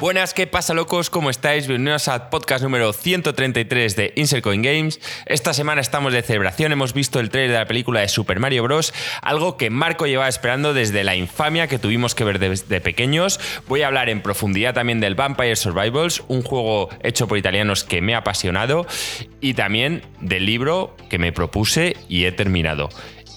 Buenas, 0.00 0.32
¿qué 0.32 0.46
pasa 0.46 0.74
locos? 0.74 1.10
¿Cómo 1.10 1.28
estáis? 1.28 1.66
Bienvenidos 1.66 2.06
al 2.06 2.28
podcast 2.28 2.62
número 2.62 2.92
133 2.92 3.96
de 3.96 4.12
Insert 4.14 4.44
Coin 4.44 4.62
Games. 4.62 5.00
Esta 5.26 5.52
semana 5.52 5.80
estamos 5.80 6.12
de 6.12 6.22
celebración, 6.22 6.70
hemos 6.70 6.94
visto 6.94 7.18
el 7.18 7.30
trailer 7.30 7.50
de 7.50 7.58
la 7.58 7.66
película 7.66 7.98
de 7.98 8.08
Super 8.08 8.38
Mario 8.38 8.62
Bros. 8.62 8.94
Algo 9.22 9.56
que 9.56 9.70
Marco 9.70 10.06
llevaba 10.06 10.28
esperando 10.28 10.72
desde 10.72 11.02
la 11.02 11.16
infamia 11.16 11.66
que 11.66 11.80
tuvimos 11.80 12.14
que 12.14 12.22
ver 12.22 12.38
desde 12.38 12.80
pequeños. 12.80 13.40
Voy 13.66 13.82
a 13.82 13.88
hablar 13.88 14.08
en 14.08 14.22
profundidad 14.22 14.72
también 14.72 15.00
del 15.00 15.16
Vampire 15.16 15.56
Survivals, 15.56 16.22
un 16.28 16.44
juego 16.44 16.90
hecho 17.02 17.26
por 17.26 17.36
italianos 17.36 17.82
que 17.82 18.00
me 18.00 18.14
ha 18.14 18.18
apasionado. 18.18 18.86
Y 19.40 19.54
también 19.54 20.02
del 20.20 20.46
libro 20.46 20.96
que 21.10 21.18
me 21.18 21.32
propuse 21.32 21.96
y 22.08 22.26
he 22.26 22.30
terminado. 22.30 22.88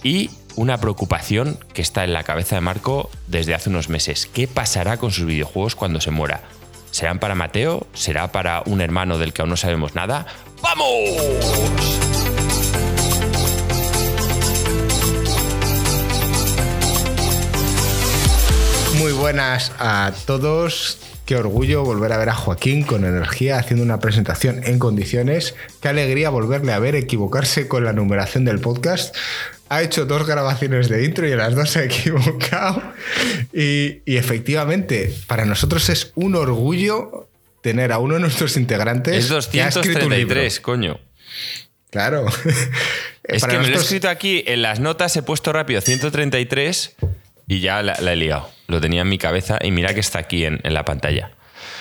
Y 0.03 0.29
una 0.55 0.79
preocupación 0.79 1.57
que 1.73 1.81
está 1.81 2.03
en 2.03 2.13
la 2.13 2.23
cabeza 2.23 2.55
de 2.55 2.61
Marco 2.61 3.09
desde 3.27 3.53
hace 3.53 3.69
unos 3.69 3.89
meses. 3.89 4.27
¿Qué 4.31 4.47
pasará 4.47 4.97
con 4.97 5.11
sus 5.11 5.25
videojuegos 5.25 5.75
cuando 5.75 6.01
se 6.01 6.11
muera? 6.11 6.41
¿Serán 6.91 7.19
para 7.19 7.35
Mateo? 7.35 7.87
¿Será 7.93 8.31
para 8.31 8.63
un 8.65 8.81
hermano 8.81 9.17
del 9.17 9.33
que 9.33 9.41
aún 9.41 9.49
no 9.49 9.57
sabemos 9.57 9.95
nada? 9.95 10.25
¡Vamos! 10.61 10.89
Muy 18.97 19.13
buenas 19.13 19.71
a 19.79 20.11
todos. 20.25 20.97
Qué 21.25 21.37
orgullo 21.37 21.85
volver 21.85 22.11
a 22.11 22.17
ver 22.17 22.29
a 22.29 22.35
Joaquín 22.35 22.83
con 22.83 23.05
energía 23.05 23.57
haciendo 23.57 23.85
una 23.85 23.99
presentación 23.99 24.61
en 24.65 24.79
condiciones. 24.79 25.55
Qué 25.79 25.87
alegría 25.87 26.29
volverle 26.29 26.73
a 26.73 26.79
ver 26.79 26.95
equivocarse 26.95 27.69
con 27.69 27.85
la 27.85 27.93
numeración 27.93 28.43
del 28.43 28.59
podcast 28.59 29.15
ha 29.71 29.81
hecho 29.81 30.05
dos 30.05 30.27
grabaciones 30.27 30.89
de 30.89 31.05
intro 31.05 31.25
y 31.25 31.31
en 31.31 31.37
las 31.37 31.55
dos 31.55 31.69
se 31.69 31.79
ha 31.79 31.83
equivocado. 31.85 32.83
Y, 33.53 34.01
efectivamente, 34.05 35.15
para 35.27 35.45
nosotros 35.45 35.87
es 35.87 36.11
un 36.15 36.35
orgullo 36.35 37.29
tener 37.61 37.93
a 37.93 37.99
uno 37.99 38.15
de 38.15 38.19
nuestros 38.19 38.57
integrantes. 38.57 39.15
Es 39.15 39.29
233, 39.29 40.59
coño. 40.59 40.99
Claro. 41.89 42.25
Es 43.23 43.45
que 43.45 43.59
me 43.59 43.67
lo 43.67 43.77
he 43.77 43.79
escrito 43.79 44.09
aquí, 44.09 44.43
en 44.47 44.63
las 44.63 44.79
notas 44.79 45.15
he 45.15 45.21
puesto 45.21 45.53
rápido 45.53 45.79
133 45.79 46.95
y 47.47 47.61
ya 47.61 47.81
la, 47.81 47.93
he 47.93 48.15
liado. 48.15 48.49
Lo 48.67 48.81
tenía 48.81 49.01
en 49.01 49.09
mi 49.09 49.19
cabeza 49.19 49.57
y 49.61 49.71
mira 49.71 49.93
que 49.93 50.01
está 50.01 50.19
aquí 50.19 50.43
en, 50.43 50.59
en 50.63 50.73
la 50.73 50.83
pantalla. 50.83 51.31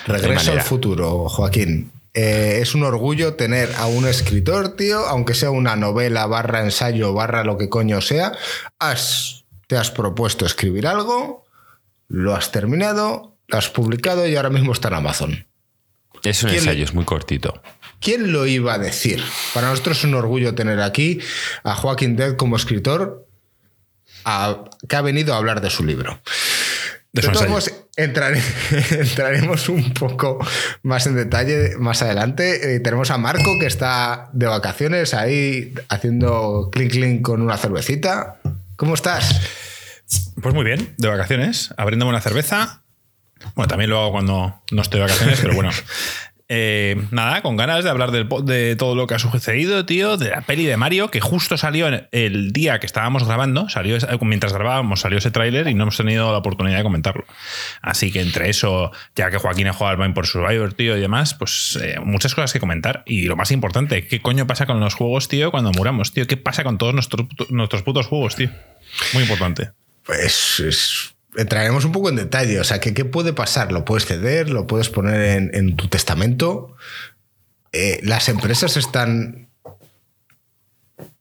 Regreso 0.06 0.52
al 0.52 0.60
futuro, 0.60 1.28
Joaquín. 1.28 1.90
Eh, 2.14 2.58
es 2.60 2.74
un 2.74 2.82
orgullo 2.82 3.34
tener 3.34 3.72
a 3.76 3.86
un 3.86 4.06
escritor, 4.06 4.76
tío, 4.76 5.06
aunque 5.06 5.34
sea 5.34 5.50
una 5.50 5.76
novela, 5.76 6.26
barra 6.26 6.60
ensayo, 6.60 7.14
barra 7.14 7.44
lo 7.44 7.56
que 7.56 7.68
coño 7.68 8.00
sea. 8.00 8.32
Has, 8.78 9.44
te 9.66 9.76
has 9.76 9.90
propuesto 9.90 10.44
escribir 10.44 10.86
algo, 10.86 11.44
lo 12.08 12.34
has 12.34 12.50
terminado, 12.50 13.36
lo 13.46 13.58
has 13.58 13.68
publicado 13.68 14.26
y 14.26 14.34
ahora 14.36 14.50
mismo 14.50 14.72
está 14.72 14.88
en 14.88 14.94
Amazon. 14.94 15.46
Es 16.24 16.42
un 16.42 16.50
ensayo, 16.50 16.84
es 16.84 16.92
muy 16.92 17.04
cortito. 17.04 17.62
¿Quién 18.00 18.32
lo 18.32 18.46
iba 18.46 18.74
a 18.74 18.78
decir? 18.78 19.22
Para 19.54 19.68
nosotros 19.68 19.98
es 19.98 20.04
un 20.04 20.14
orgullo 20.14 20.54
tener 20.54 20.80
aquí 20.80 21.20
a 21.62 21.74
Joaquín 21.74 22.16
Dead 22.16 22.36
como 22.36 22.56
escritor 22.56 23.26
que 24.88 24.96
ha 24.96 25.02
venido 25.02 25.34
a 25.34 25.36
hablar 25.36 25.60
de 25.60 25.70
su 25.70 25.84
libro. 25.84 26.20
De 27.12 27.22
todos 27.22 27.72
entraremos 28.90 29.68
un 29.68 29.92
poco 29.92 30.38
más 30.82 31.06
en 31.06 31.16
detalle 31.16 31.76
más 31.78 32.02
adelante. 32.02 32.74
Eh, 32.74 32.80
tenemos 32.80 33.10
a 33.10 33.18
Marco 33.18 33.58
que 33.58 33.66
está 33.66 34.30
de 34.32 34.46
vacaciones 34.46 35.14
ahí 35.14 35.74
haciendo 35.88 36.70
clink 36.72 36.92
clink 36.92 37.22
con 37.22 37.42
una 37.42 37.56
cervecita. 37.56 38.40
¿Cómo 38.76 38.94
estás? 38.94 39.40
Pues 40.40 40.54
muy 40.54 40.64
bien, 40.64 40.94
de 40.96 41.08
vacaciones, 41.08 41.74
abriéndome 41.76 42.10
una 42.10 42.20
cerveza. 42.20 42.82
Bueno, 43.54 43.68
también 43.68 43.90
lo 43.90 44.00
hago 44.00 44.12
cuando 44.12 44.62
no 44.70 44.82
estoy 44.82 45.00
de 45.00 45.06
vacaciones, 45.06 45.40
pero 45.40 45.54
bueno. 45.54 45.70
Eh, 46.52 47.00
nada, 47.12 47.42
con 47.42 47.56
ganas 47.56 47.84
de 47.84 47.90
hablar 47.90 48.10
de, 48.10 48.74
todo 48.74 48.96
lo 48.96 49.06
que 49.06 49.14
ha 49.14 49.20
sucedido, 49.20 49.86
tío, 49.86 50.16
de 50.16 50.30
la 50.30 50.40
peli 50.40 50.66
de 50.66 50.76
Mario, 50.76 51.08
que 51.08 51.20
justo 51.20 51.56
salió 51.56 51.86
el 52.10 52.52
día 52.52 52.80
que 52.80 52.86
estábamos 52.86 53.22
grabando, 53.22 53.68
salió 53.68 53.96
mientras 54.22 54.52
grabábamos, 54.52 54.98
salió 54.98 55.18
ese 55.18 55.30
tráiler 55.30 55.68
y 55.68 55.74
no 55.74 55.84
hemos 55.84 55.96
tenido 55.96 56.32
la 56.32 56.38
oportunidad 56.38 56.78
de 56.78 56.82
comentarlo. 56.82 57.24
Así 57.82 58.10
que 58.10 58.20
entre 58.20 58.50
eso, 58.50 58.90
ya 59.14 59.30
que 59.30 59.38
Joaquín 59.38 59.68
ha 59.68 59.72
jugado 59.72 59.92
al 59.92 60.02
Vine 60.02 60.12
por 60.12 60.26
Survivor, 60.26 60.72
tío, 60.72 60.96
y 60.96 61.00
demás, 61.00 61.34
pues 61.34 61.78
eh, 61.80 62.00
muchas 62.02 62.34
cosas 62.34 62.52
que 62.52 62.58
comentar. 62.58 63.04
Y 63.06 63.26
lo 63.26 63.36
más 63.36 63.52
importante, 63.52 64.08
¿qué 64.08 64.20
coño 64.20 64.48
pasa 64.48 64.66
con 64.66 64.80
los 64.80 64.94
juegos, 64.94 65.28
tío, 65.28 65.52
cuando 65.52 65.70
muramos, 65.70 66.12
tío? 66.12 66.26
¿Qué 66.26 66.36
pasa 66.36 66.64
con 66.64 66.78
todos 66.78 66.94
nuestros, 66.94 67.28
nuestros 67.50 67.84
putos 67.84 68.08
juegos, 68.08 68.34
tío? 68.34 68.50
Muy 69.14 69.22
importante. 69.22 69.70
Pues 70.04 70.58
es 70.58 71.14
entraremos 71.36 71.84
un 71.84 71.92
poco 71.92 72.08
en 72.08 72.16
detalle. 72.16 72.60
O 72.60 72.64
sea, 72.64 72.80
¿qué, 72.80 73.04
puede 73.04 73.32
pasar? 73.32 73.72
¿Lo 73.72 73.84
puedes 73.84 74.06
ceder? 74.06 74.50
¿Lo 74.50 74.66
puedes 74.66 74.88
poner 74.88 75.50
en, 75.52 75.76
tu 75.76 75.88
testamento? 75.88 76.76
Eh, 77.72 78.00
¿Las 78.02 78.28
empresas 78.28 78.76
están 78.76 79.48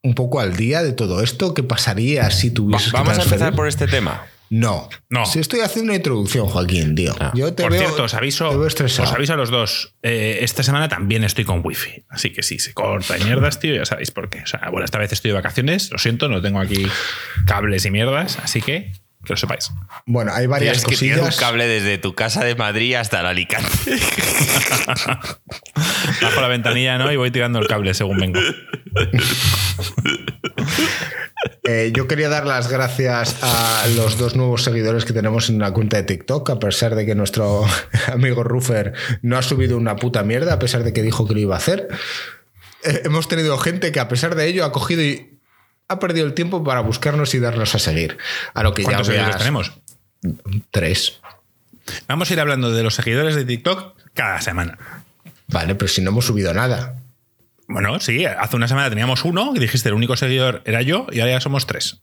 un 0.02 0.16
poco 0.16 0.40
al 0.40 0.56
día 0.56 0.84
de 0.84 0.94
todo 0.94 1.22
esto? 1.22 1.54
¿Qué 1.54 1.64
pasaría 1.64 2.30
si 2.32 2.52
tuvieses 2.52 2.92
Vamos 2.92 3.18
a 3.18 3.24
empezar 3.24 3.56
por 3.56 3.68
este 3.68 3.88
tema. 3.88 4.26
No. 4.50 4.90
No. 5.10 5.28
Si 5.28 5.38
estoy 5.38 5.60
haciendo 5.60 5.92
una 5.92 5.98
introducción, 5.98 6.48
Joaquín, 6.48 6.96
tío. 6.96 7.16
Ah. 7.20 7.32
Yo 7.36 7.54
te 7.54 7.62
Por 7.62 7.74
cierto, 7.76 8.04
os 8.04 8.16
aviso, 8.16 8.50
os 8.50 9.12
aviso 9.14 9.34
a 9.34 9.38
los 9.38 9.52
dos. 9.52 9.94
Eh, 10.02 10.40
esta 10.42 10.64
semana 10.64 10.90
también 10.90 11.24
estoy 11.24 11.46
con 11.46 11.62
wifi. 11.64 12.04
Así 12.10 12.32
que 12.32 12.42
si 12.42 12.58
se 12.58 12.74
corta 12.74 13.16
y 13.20 13.24
mierdas, 13.26 13.60
tío, 13.60 13.76
ya 13.76 13.86
sabéis 13.86 14.10
por 14.10 14.30
qué. 14.32 14.42
O 14.42 14.48
sea, 14.48 14.70
bueno, 14.72 14.86
esta 14.86 14.98
vez 14.98 15.12
estoy 15.12 15.30
de 15.30 15.36
vacaciones. 15.36 15.92
Lo 15.92 16.00
siento, 16.00 16.30
no 16.30 16.42
tengo 16.42 16.60
aquí 16.60 16.88
cables 17.46 17.86
y 17.86 17.92
mierdas. 17.92 18.40
Así 18.40 18.64
que 18.64 18.92
que 19.24 19.34
lo 19.34 19.38
sepáis. 19.38 19.72
Bueno, 20.06 20.32
hay 20.34 20.48
varias 20.48 20.78
Tienes 20.84 21.00
cosillas. 21.00 21.20
que 21.20 21.26
un 21.26 21.32
cable 21.40 21.68
desde 21.68 21.98
tu 21.98 22.16
casa 22.16 22.44
de 22.44 22.56
Madrid 22.56 22.96
hasta 22.96 23.20
el 23.20 23.26
Alicante. 23.26 23.70
Bajo 26.22 26.42
la 26.42 26.48
ventanilla, 26.48 26.98
¿no? 26.98 27.12
Y 27.12 27.18
voy 27.18 27.32
tirando 27.32 27.60
el 27.60 27.68
cable 27.68 27.94
según 27.94 28.18
vengo. 28.18 28.40
Eh, 31.66 31.92
yo 31.94 32.08
quería 32.08 32.30
dar 32.30 32.46
las 32.46 32.70
gracias 32.70 33.38
a 33.44 33.86
los 33.96 34.18
dos 34.18 34.36
nuevos 34.36 34.64
seguidores 34.64 35.06
que 35.06 35.14
tenemos 35.14 35.50
en 35.50 35.60
la 35.60 35.72
cuenta 35.72 35.98
de 35.98 36.04
TikTok, 36.04 36.50
a 36.50 36.60
pesar 36.60 36.96
de 36.96 37.06
que 37.06 37.16
nuestro 37.16 37.66
amigo 38.12 38.44
Ruffer 38.44 38.94
no 39.22 39.38
ha 39.38 39.42
subido 39.42 39.78
una 39.78 39.96
puta 39.96 40.24
mierda, 40.24 40.54
a 40.54 40.60
pesar 40.60 40.84
de 40.84 40.94
que 40.94 41.02
dijo 41.02 41.28
que 41.28 41.34
lo 41.36 41.40
iba 41.40 41.56
a 41.56 41.60
hacer. 41.60 41.88
Eh, 42.84 43.02
hemos 43.06 43.28
tenido 43.28 43.58
gente 43.58 43.92
que 43.92 44.00
a 44.00 44.08
pesar 44.08 44.36
de 44.36 44.48
ello 44.48 44.66
ha 44.66 44.72
cogido 44.72 45.02
y 45.04 45.39
ha 45.90 46.00
perdido 46.00 46.26
el 46.28 46.34
tiempo 46.34 46.64
para 46.64 46.82
buscarnos 46.82 47.34
y 47.34 47.40
darnos 47.40 47.76
a 47.76 47.80
seguir. 47.80 48.18
A 48.54 48.64
lo 48.64 48.74
que 48.74 48.84
¿Cuántos 48.84 49.08
ya 49.08 49.14
seguidores 49.14 49.38
tenemos? 49.38 49.74
Tres. 50.72 51.20
Vamos 52.08 52.30
a 52.30 52.34
ir 52.34 52.40
hablando 52.40 52.72
de 52.72 52.84
los 52.84 52.94
seguidores 52.94 53.36
de 53.36 53.44
TikTok 53.44 53.96
cada 54.14 54.40
semana. 54.40 54.78
Vale, 55.48 55.74
pero 55.74 55.90
si 55.90 56.02
no 56.02 56.12
hemos 56.12 56.26
subido 56.26 56.54
nada. 56.54 57.02
Bueno, 57.68 58.00
sí, 58.00 58.26
hace 58.26 58.56
una 58.56 58.68
semana 58.68 58.90
teníamos 58.90 59.26
uno, 59.26 59.52
que 59.54 59.60
dijiste 59.60 59.90
el 59.90 59.96
único 59.96 60.16
seguidor 60.16 60.62
era 60.66 60.82
yo, 60.84 61.08
y 61.12 61.20
ahora 61.20 61.34
ya 61.34 61.42
somos 61.42 61.66
tres. 61.66 62.02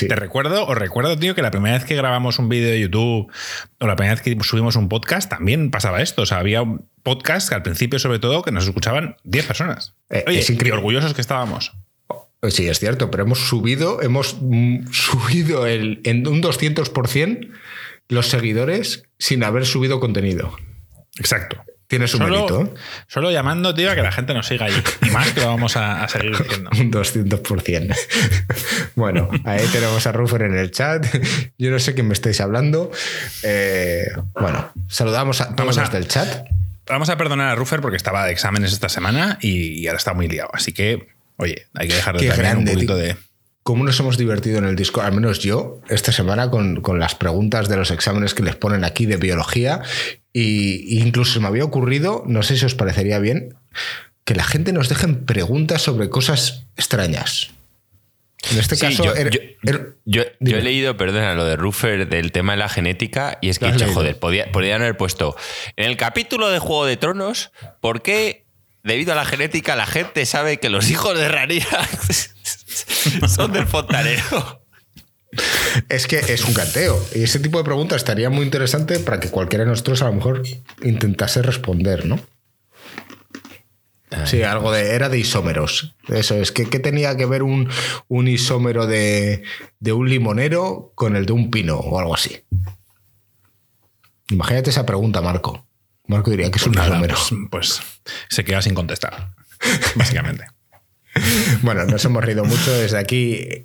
Te 0.00 0.14
recuerdo, 0.14 0.66
os 0.66 0.76
recuerdo, 0.76 1.18
tío, 1.18 1.34
que 1.34 1.42
la 1.42 1.50
primera 1.50 1.76
vez 1.76 1.84
que 1.84 1.96
grabamos 1.96 2.38
un 2.38 2.48
vídeo 2.48 2.70
de 2.70 2.80
YouTube 2.80 3.32
o 3.78 3.86
la 3.86 3.96
primera 3.96 4.14
vez 4.14 4.22
que 4.22 4.36
subimos 4.44 4.76
un 4.76 4.88
podcast 4.88 5.30
también 5.30 5.70
pasaba 5.70 6.00
esto. 6.02 6.22
O 6.22 6.26
sea, 6.26 6.38
había 6.38 6.62
un 6.62 6.88
podcast 7.02 7.48
que 7.48 7.54
al 7.56 7.62
principio, 7.62 7.98
sobre 7.98 8.18
todo, 8.18 8.42
que 8.42 8.52
nos 8.52 8.66
escuchaban 8.66 9.16
10 9.24 9.46
personas. 9.46 9.94
Eh, 10.10 10.24
Oye, 10.28 10.40
es 10.40 10.50
increíble. 10.50 10.78
orgullosos 10.78 11.14
que 11.14 11.20
estábamos. 11.20 11.72
Sí, 12.48 12.68
es 12.68 12.78
cierto, 12.78 13.10
pero 13.10 13.24
hemos 13.24 13.38
subido, 13.38 14.00
hemos 14.02 14.36
mm, 14.40 14.90
subido 14.92 15.66
el, 15.66 16.00
en 16.04 16.26
un 16.26 16.42
200% 16.42 17.50
los 18.08 18.28
seguidores 18.28 19.04
sin 19.18 19.44
haber 19.44 19.66
subido 19.66 20.00
contenido. 20.00 20.56
Exacto. 21.18 21.62
Tiene 21.86 22.06
su 22.06 22.20
mérito. 22.20 22.72
Solo 23.08 23.32
llamando, 23.32 23.74
tío, 23.74 23.90
a 23.90 23.96
que 23.96 24.02
la 24.02 24.12
gente 24.12 24.32
nos 24.32 24.46
siga 24.46 24.66
ahí. 24.66 24.82
Y 25.02 25.10
más 25.10 25.32
que 25.32 25.40
lo 25.40 25.48
vamos 25.48 25.76
a, 25.76 26.06
seguir 26.06 26.38
diciendo. 26.38 26.70
Un 26.78 26.92
200%. 26.92 27.96
bueno, 28.94 29.28
ahí 29.44 29.66
tenemos 29.72 30.06
a 30.06 30.12
Ruffer 30.12 30.42
en 30.42 30.56
el 30.56 30.70
chat. 30.70 31.04
Yo 31.58 31.70
no 31.72 31.80
sé 31.80 31.94
quién 31.94 32.06
me 32.06 32.12
estáis 32.14 32.40
hablando. 32.40 32.92
Eh, 33.42 34.06
bueno, 34.40 34.70
saludamos 34.88 35.40
a 35.40 35.56
todos 35.56 35.76
los 35.76 35.92
del 35.92 36.06
chat. 36.06 36.46
Vamos 36.86 37.08
a 37.08 37.16
perdonar 37.16 37.48
a 37.48 37.54
Ruffer 37.56 37.80
porque 37.80 37.96
estaba 37.96 38.24
de 38.24 38.32
exámenes 38.32 38.72
esta 38.72 38.88
semana 38.88 39.38
y 39.40 39.84
ahora 39.88 39.98
está 39.98 40.14
muy 40.14 40.28
liado. 40.28 40.50
Así 40.52 40.72
que 40.72 41.08
Oye, 41.40 41.66
hay 41.74 41.88
que 41.88 41.94
dejar 41.94 42.18
de 42.18 42.56
un 42.56 42.64
poquito 42.66 42.96
de. 42.96 43.16
¿Cómo 43.62 43.84
nos 43.84 43.98
hemos 44.00 44.16
divertido 44.16 44.58
en 44.58 44.64
el 44.64 44.76
disco? 44.76 45.02
Al 45.02 45.12
menos 45.12 45.40
yo, 45.40 45.80
esta 45.88 46.12
semana, 46.12 46.50
con, 46.50 46.82
las 46.98 47.14
preguntas 47.14 47.68
de 47.68 47.76
los 47.76 47.90
exámenes 47.90 48.34
que 48.34 48.42
les 48.42 48.56
ponen 48.56 48.84
aquí 48.84 49.06
de 49.06 49.16
biología. 49.16 49.82
Y 50.32 51.00
incluso 51.00 51.34
se 51.34 51.40
me 51.40 51.48
había 51.48 51.64
ocurrido, 51.64 52.24
no 52.26 52.42
sé 52.42 52.56
si 52.56 52.64
os 52.64 52.74
parecería 52.74 53.18
bien, 53.18 53.54
que 54.24 54.34
la 54.34 54.44
gente 54.44 54.72
nos 54.72 54.88
dejen 54.88 55.24
preguntas 55.24 55.82
sobre 55.82 56.08
cosas 56.08 56.66
extrañas. 56.76 57.50
En 58.50 58.58
este 58.58 58.78
caso, 58.78 59.04
yo, 59.04 60.22
he 60.40 60.62
leído, 60.62 60.96
perdona, 60.96 61.34
lo 61.34 61.44
de 61.44 61.56
Ruffer 61.56 62.08
del 62.08 62.32
tema 62.32 62.52
de 62.52 62.58
la 62.58 62.68
genética 62.68 63.38
y 63.42 63.50
es 63.50 63.58
que, 63.58 63.70
joder, 63.70 64.18
podrían 64.18 64.80
haber 64.80 64.96
puesto 64.96 65.36
en 65.76 65.86
el 65.86 65.96
capítulo 65.98 66.48
de 66.48 66.58
Juego 66.58 66.86
de 66.86 66.96
Tronos, 66.96 67.52
¿por 67.80 68.00
qué 68.00 68.46
debido 68.82 69.12
a 69.12 69.16
la 69.16 69.24
genética, 69.24 69.76
la 69.76 69.86
gente 69.86 70.26
sabe 70.26 70.58
que 70.58 70.70
los 70.70 70.90
hijos 70.90 71.18
de 71.18 71.28
Rhaenyra 71.28 71.88
son 73.28 73.52
del 73.52 73.66
fontanero. 73.66 74.62
Es 75.88 76.06
que 76.06 76.18
es 76.18 76.44
un 76.44 76.54
canteo. 76.54 77.00
Y 77.14 77.22
ese 77.22 77.38
tipo 77.38 77.58
de 77.58 77.64
preguntas 77.64 77.98
estaría 77.98 78.30
muy 78.30 78.44
interesante 78.44 78.98
para 78.98 79.20
que 79.20 79.30
cualquiera 79.30 79.64
de 79.64 79.70
nosotros 79.70 80.02
a 80.02 80.06
lo 80.06 80.14
mejor 80.14 80.42
intentase 80.82 81.42
responder, 81.42 82.06
¿no? 82.06 82.18
Sí, 84.24 84.42
algo 84.42 84.72
de. 84.72 84.94
Era 84.94 85.08
de 85.08 85.18
isómeros. 85.18 85.94
Eso 86.08 86.34
es. 86.34 86.50
¿Qué, 86.50 86.68
qué 86.68 86.80
tenía 86.80 87.16
que 87.16 87.26
ver 87.26 87.44
un, 87.44 87.68
un 88.08 88.26
isómero 88.26 88.86
de, 88.86 89.44
de, 89.78 89.92
un 89.92 90.08
limonero 90.08 90.92
con 90.96 91.14
el 91.14 91.26
de 91.26 91.32
un 91.32 91.50
pino 91.50 91.76
o 91.76 91.98
algo 91.98 92.14
así? 92.14 92.40
Imagínate 94.30 94.70
esa 94.70 94.84
pregunta, 94.84 95.20
Marco. 95.20 95.64
Marco 96.06 96.30
diría 96.30 96.50
que 96.50 96.58
es 96.58 96.66
un 96.66 96.72
pues 96.72 96.86
isómero. 96.86 97.14
Pues, 97.50 97.50
pues, 97.50 97.80
se 98.28 98.44
queda 98.44 98.62
sin 98.62 98.74
contestar, 98.74 99.34
básicamente. 99.94 100.44
bueno, 101.62 101.84
nos 101.84 102.04
hemos 102.04 102.24
reído 102.24 102.44
mucho 102.44 102.72
desde 102.72 102.98
aquí. 102.98 103.64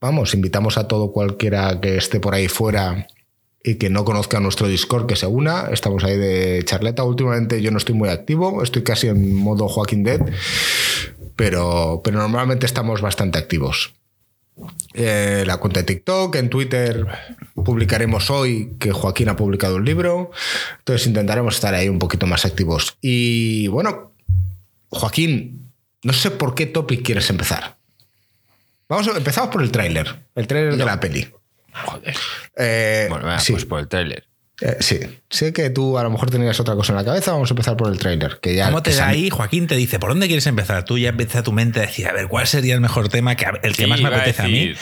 Vamos, 0.00 0.34
invitamos 0.34 0.76
a 0.76 0.88
todo 0.88 1.12
cualquiera 1.12 1.80
que 1.80 1.96
esté 1.96 2.20
por 2.20 2.34
ahí 2.34 2.48
fuera 2.48 3.06
y 3.62 3.76
que 3.76 3.88
no 3.88 4.04
conozca 4.04 4.40
nuestro 4.40 4.68
Discord 4.68 5.06
que 5.06 5.16
se 5.16 5.26
una. 5.26 5.68
Estamos 5.72 6.04
ahí 6.04 6.18
de 6.18 6.62
charleta. 6.64 7.02
Últimamente 7.02 7.62
yo 7.62 7.70
no 7.70 7.78
estoy 7.78 7.94
muy 7.94 8.10
activo, 8.10 8.62
estoy 8.62 8.82
casi 8.82 9.08
en 9.08 9.34
modo 9.34 9.68
Joaquín 9.68 10.04
Dead, 10.04 10.20
pero, 11.34 12.02
pero 12.04 12.18
normalmente 12.18 12.66
estamos 12.66 13.00
bastante 13.00 13.38
activos. 13.38 13.94
Eh, 14.92 15.42
la 15.46 15.56
cuenta 15.56 15.80
de 15.80 15.86
TikTok, 15.86 16.36
en 16.36 16.48
Twitter 16.48 17.06
publicaremos 17.54 18.30
hoy 18.30 18.76
que 18.78 18.92
Joaquín 18.92 19.28
ha 19.28 19.36
publicado 19.36 19.76
un 19.76 19.84
libro, 19.84 20.30
entonces 20.78 21.06
intentaremos 21.06 21.56
estar 21.56 21.74
ahí 21.74 21.88
un 21.88 21.98
poquito 21.98 22.26
más 22.26 22.44
activos. 22.44 22.96
Y 23.00 23.66
bueno, 23.68 24.12
Joaquín, 24.90 25.72
no 26.02 26.12
sé 26.12 26.30
por 26.30 26.54
qué 26.54 26.66
topic 26.66 27.02
quieres 27.04 27.28
empezar. 27.30 27.76
Vamos, 28.88 29.08
empezamos 29.16 29.50
por 29.50 29.62
el 29.62 29.72
tráiler, 29.72 30.14
el 30.34 30.46
tráiler 30.46 30.76
de 30.76 30.84
la 30.84 31.00
peli. 31.00 31.28
Joder. 31.72 32.14
Eh, 32.56 33.06
bueno, 33.08 33.36
pues 33.48 33.64
por 33.64 33.80
el 33.80 33.88
tráiler. 33.88 34.24
Eh, 34.60 34.76
sí, 34.80 35.00
sé 35.28 35.52
que 35.52 35.68
tú 35.70 35.98
a 35.98 36.02
lo 36.04 36.10
mejor 36.10 36.30
tenías 36.30 36.58
otra 36.60 36.74
cosa 36.74 36.92
en 36.92 36.96
la 36.96 37.04
cabeza. 37.04 37.32
Vamos 37.32 37.50
a 37.50 37.54
empezar 37.54 37.76
por 37.76 37.90
el 37.90 37.98
tráiler. 37.98 38.38
Que 38.40 38.54
ya 38.54 38.66
¿Cómo 38.66 38.82
te 38.82 38.94
da 38.94 39.08
ahí? 39.08 39.30
Joaquín 39.30 39.66
te 39.66 39.76
dice, 39.76 39.98
¿por 39.98 40.10
dónde 40.10 40.26
quieres 40.26 40.46
empezar? 40.46 40.84
Tú 40.84 40.98
ya 40.98 41.08
empieza 41.10 41.42
tu 41.42 41.52
mente 41.52 41.80
a 41.80 41.82
decir, 41.82 42.06
a 42.06 42.12
ver, 42.12 42.28
¿cuál 42.28 42.46
sería 42.46 42.74
el 42.74 42.80
mejor 42.80 43.08
tema, 43.08 43.36
que, 43.36 43.46
el 43.62 43.76
que 43.76 43.86
más 43.86 44.00
me 44.00 44.08
apetece 44.08 44.42
a, 44.42 44.46
mí? 44.46 44.74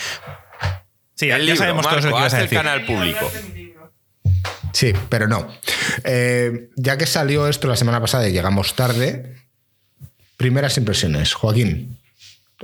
Sí, 1.14 1.28
ya 1.28 1.56
sabemos 1.56 1.86
todo 1.88 1.96
lo 1.96 2.02
que 2.02 2.08
ibas 2.08 2.34
a 2.34 2.38
decir. 2.38 2.58
el 2.58 2.64
canal 2.64 2.84
público. 2.84 3.30
Sí, 4.72 4.92
pero 5.08 5.28
no. 5.28 5.48
Eh, 6.04 6.70
ya 6.76 6.96
que 6.96 7.06
salió 7.06 7.48
esto 7.48 7.68
la 7.68 7.76
semana 7.76 8.00
pasada 8.00 8.28
y 8.28 8.32
llegamos 8.32 8.74
tarde, 8.74 9.36
primeras 10.36 10.76
impresiones. 10.78 11.34
Joaquín, 11.34 11.98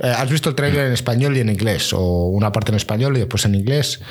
eh, 0.01 0.07
¿Has 0.07 0.29
visto 0.29 0.49
el 0.49 0.55
trailer 0.55 0.87
en 0.87 0.93
español 0.93 1.35
y 1.35 1.41
en 1.41 1.49
inglés? 1.49 1.93
¿O 1.93 2.27
una 2.27 2.51
parte 2.51 2.71
en 2.71 2.77
español 2.77 3.17
y 3.17 3.19
después 3.19 3.45
en 3.45 3.55
inglés? 3.55 4.01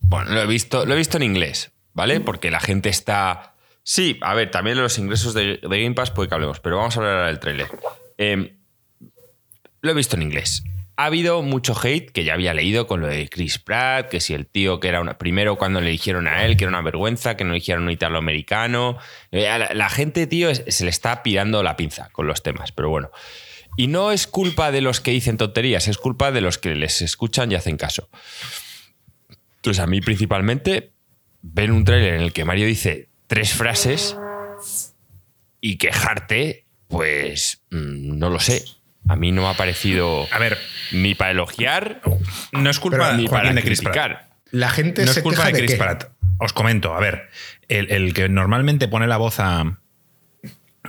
Bueno, 0.00 0.30
lo 0.32 0.42
he 0.42 0.46
visto, 0.46 0.86
lo 0.86 0.94
he 0.94 0.96
visto 0.96 1.16
en 1.16 1.24
inglés, 1.24 1.72
¿vale? 1.94 2.20
Porque 2.20 2.50
la 2.50 2.60
gente 2.60 2.88
está. 2.88 3.54
Sí, 3.82 4.18
a 4.22 4.34
ver, 4.34 4.50
también 4.50 4.78
los 4.78 4.98
ingresos 4.98 5.34
de, 5.34 5.58
Game 5.62 5.94
Pass 5.94 6.10
puede 6.10 6.28
que 6.28 6.34
hablemos, 6.34 6.60
pero 6.60 6.76
vamos 6.76 6.96
a 6.96 7.00
hablar 7.00 7.14
ahora 7.14 7.26
del 7.28 7.40
trailer. 7.40 7.68
Em, 8.16 8.56
lo 9.80 9.90
he 9.90 9.94
visto 9.94 10.16
en 10.16 10.22
inglés. 10.22 10.62
Ha 10.96 11.06
habido 11.06 11.42
mucho 11.42 11.74
hate 11.82 12.10
que 12.10 12.22
ya 12.22 12.34
había 12.34 12.54
leído 12.54 12.86
con 12.86 13.00
lo 13.00 13.08
de 13.08 13.28
Chris 13.28 13.58
Pratt, 13.58 14.08
que 14.08 14.20
si 14.20 14.34
el 14.34 14.46
tío 14.46 14.78
que 14.78 14.88
era 14.88 15.00
una. 15.00 15.18
Primero, 15.18 15.56
cuando 15.56 15.80
le 15.80 15.90
dijeron 15.90 16.28
a 16.28 16.44
él 16.44 16.56
que 16.56 16.64
era 16.64 16.68
una 16.68 16.82
vergüenza, 16.82 17.36
que 17.36 17.44
no 17.44 17.54
dijeron 17.54 17.84
un 17.84 17.90
italoamericano. 17.90 18.98
Eh, 19.32 19.42
la, 19.42 19.74
la, 19.74 19.88
gente, 19.88 20.26
tío, 20.26 20.54
se 20.54 20.84
le 20.84 20.90
está 20.90 21.22
pirando 21.22 21.62
la 21.62 21.76
pinza 21.76 22.10
con 22.12 22.26
los 22.26 22.42
temas, 22.42 22.72
pero 22.72 22.90
bueno. 22.90 23.10
Y 23.76 23.86
no 23.86 24.12
es 24.12 24.26
culpa 24.26 24.70
de 24.70 24.82
los 24.82 25.00
que 25.00 25.12
dicen 25.12 25.38
tonterías, 25.38 25.88
es 25.88 25.96
culpa 25.96 26.30
de 26.30 26.42
los 26.42 26.58
que 26.58 26.74
les 26.74 27.00
escuchan 27.00 27.50
y 27.50 27.54
hacen 27.54 27.78
caso. 27.78 28.08
Entonces, 29.56 29.82
a 29.82 29.86
mí 29.86 30.00
principalmente, 30.00 30.91
ver 31.42 31.70
un 31.72 31.84
tráiler 31.84 32.14
en 32.14 32.22
el 32.22 32.32
que 32.32 32.44
Mario 32.44 32.66
dice 32.66 33.08
tres 33.26 33.52
frases 33.52 34.16
y 35.60 35.76
quejarte, 35.76 36.66
pues 36.88 37.62
mm, 37.70 38.18
no 38.18 38.30
lo 38.30 38.40
sé. 38.40 38.64
A 39.08 39.16
mí 39.16 39.32
no 39.32 39.42
me 39.42 39.48
ha 39.48 39.54
parecido. 39.54 40.26
A 40.32 40.38
ver. 40.38 40.58
Ni 40.92 41.14
para 41.14 41.32
elogiar. 41.32 42.00
No 42.52 42.70
es 42.70 42.78
culpa 42.78 43.14
ni 43.14 43.28
para 43.28 43.52
de 43.52 43.62
criticar. 43.62 44.28
La 44.50 44.70
gente 44.70 45.04
no 45.04 45.10
es 45.10 45.18
culpa 45.20 45.46
de, 45.46 45.52
Chris 45.52 45.74
Pratt. 45.74 46.12
Os 46.38 46.52
comento, 46.52 46.94
a 46.94 47.00
ver, 47.00 47.28
el, 47.68 48.14
que 48.14 48.28
normalmente 48.28 48.88
pone 48.88 49.06
la 49.06 49.16
voz 49.16 49.38
a, 49.38 49.78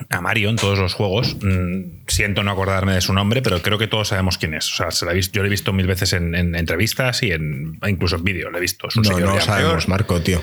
a 0.09 0.21
Mario 0.21 0.49
en 0.49 0.55
todos 0.55 0.79
los 0.79 0.93
juegos. 0.93 1.35
Mm, 1.41 2.05
siento 2.07 2.43
no 2.43 2.51
acordarme 2.51 2.93
de 2.93 3.01
su 3.01 3.13
nombre, 3.13 3.41
pero 3.41 3.61
creo 3.61 3.77
que 3.77 3.87
todos 3.87 4.09
sabemos 4.09 4.37
quién 4.37 4.53
es. 4.53 4.71
O 4.71 4.75
sea, 4.75 4.91
se 4.91 5.05
la 5.05 5.13
visto, 5.13 5.33
yo 5.35 5.41
lo 5.41 5.47
he 5.47 5.51
visto 5.51 5.73
mil 5.73 5.87
veces 5.87 6.13
en, 6.13 6.33
entrevistas 6.55 7.21
y 7.23 7.31
en, 7.31 7.79
incluso 7.87 8.15
en 8.15 8.23
vídeo. 8.23 8.49
Lo 8.49 8.57
he 8.57 8.61
visto. 8.61 8.87
no, 8.95 9.19
no 9.19 9.35
lo 9.35 9.41
sabemos, 9.41 9.87
Marco, 9.87 10.21
tío. 10.21 10.41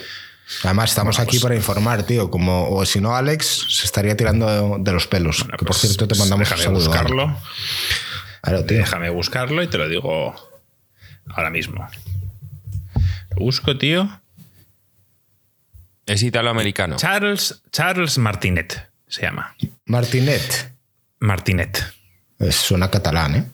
Además, 0.64 0.90
estamos 0.90 1.20
aquí 1.20 1.32
pues 1.32 1.42
para 1.42 1.54
informar, 1.54 2.02
tío. 2.04 2.30
Como, 2.30 2.70
o 2.70 2.84
si 2.84 3.00
no, 3.00 3.14
Alex 3.14 3.66
se 3.68 3.86
estaría 3.86 4.16
tirando 4.16 4.78
de, 4.78 4.92
los 4.92 5.06
pelos. 5.06 5.44
que 5.44 5.50
por 5.50 5.68
pues 5.68 5.78
cierto, 5.78 6.08
te 6.08 6.16
mandamos 6.16 6.48
déjame 6.48 6.68
un 6.68 6.74
buscarlo. 6.74 7.36
Déjame 8.64 9.10
buscarlo 9.10 9.62
y 9.62 9.68
te 9.68 9.78
lo 9.78 9.88
digo 9.88 10.34
ahora 11.28 11.50
mismo. 11.50 11.88
Lo 13.30 13.44
busco, 13.44 13.78
tío. 13.78 14.20
Es 16.06 16.22
italoamericano. 16.24 16.96
Charles, 16.96 17.62
Charles 17.70 18.18
Martinet 18.18 18.89
se 19.10 19.22
llama. 19.22 19.54
Martinet. 19.86 20.72
Martinet. 21.18 21.84
suena 22.50 22.90
catalán, 22.90 23.34
¿eh? 23.34 23.44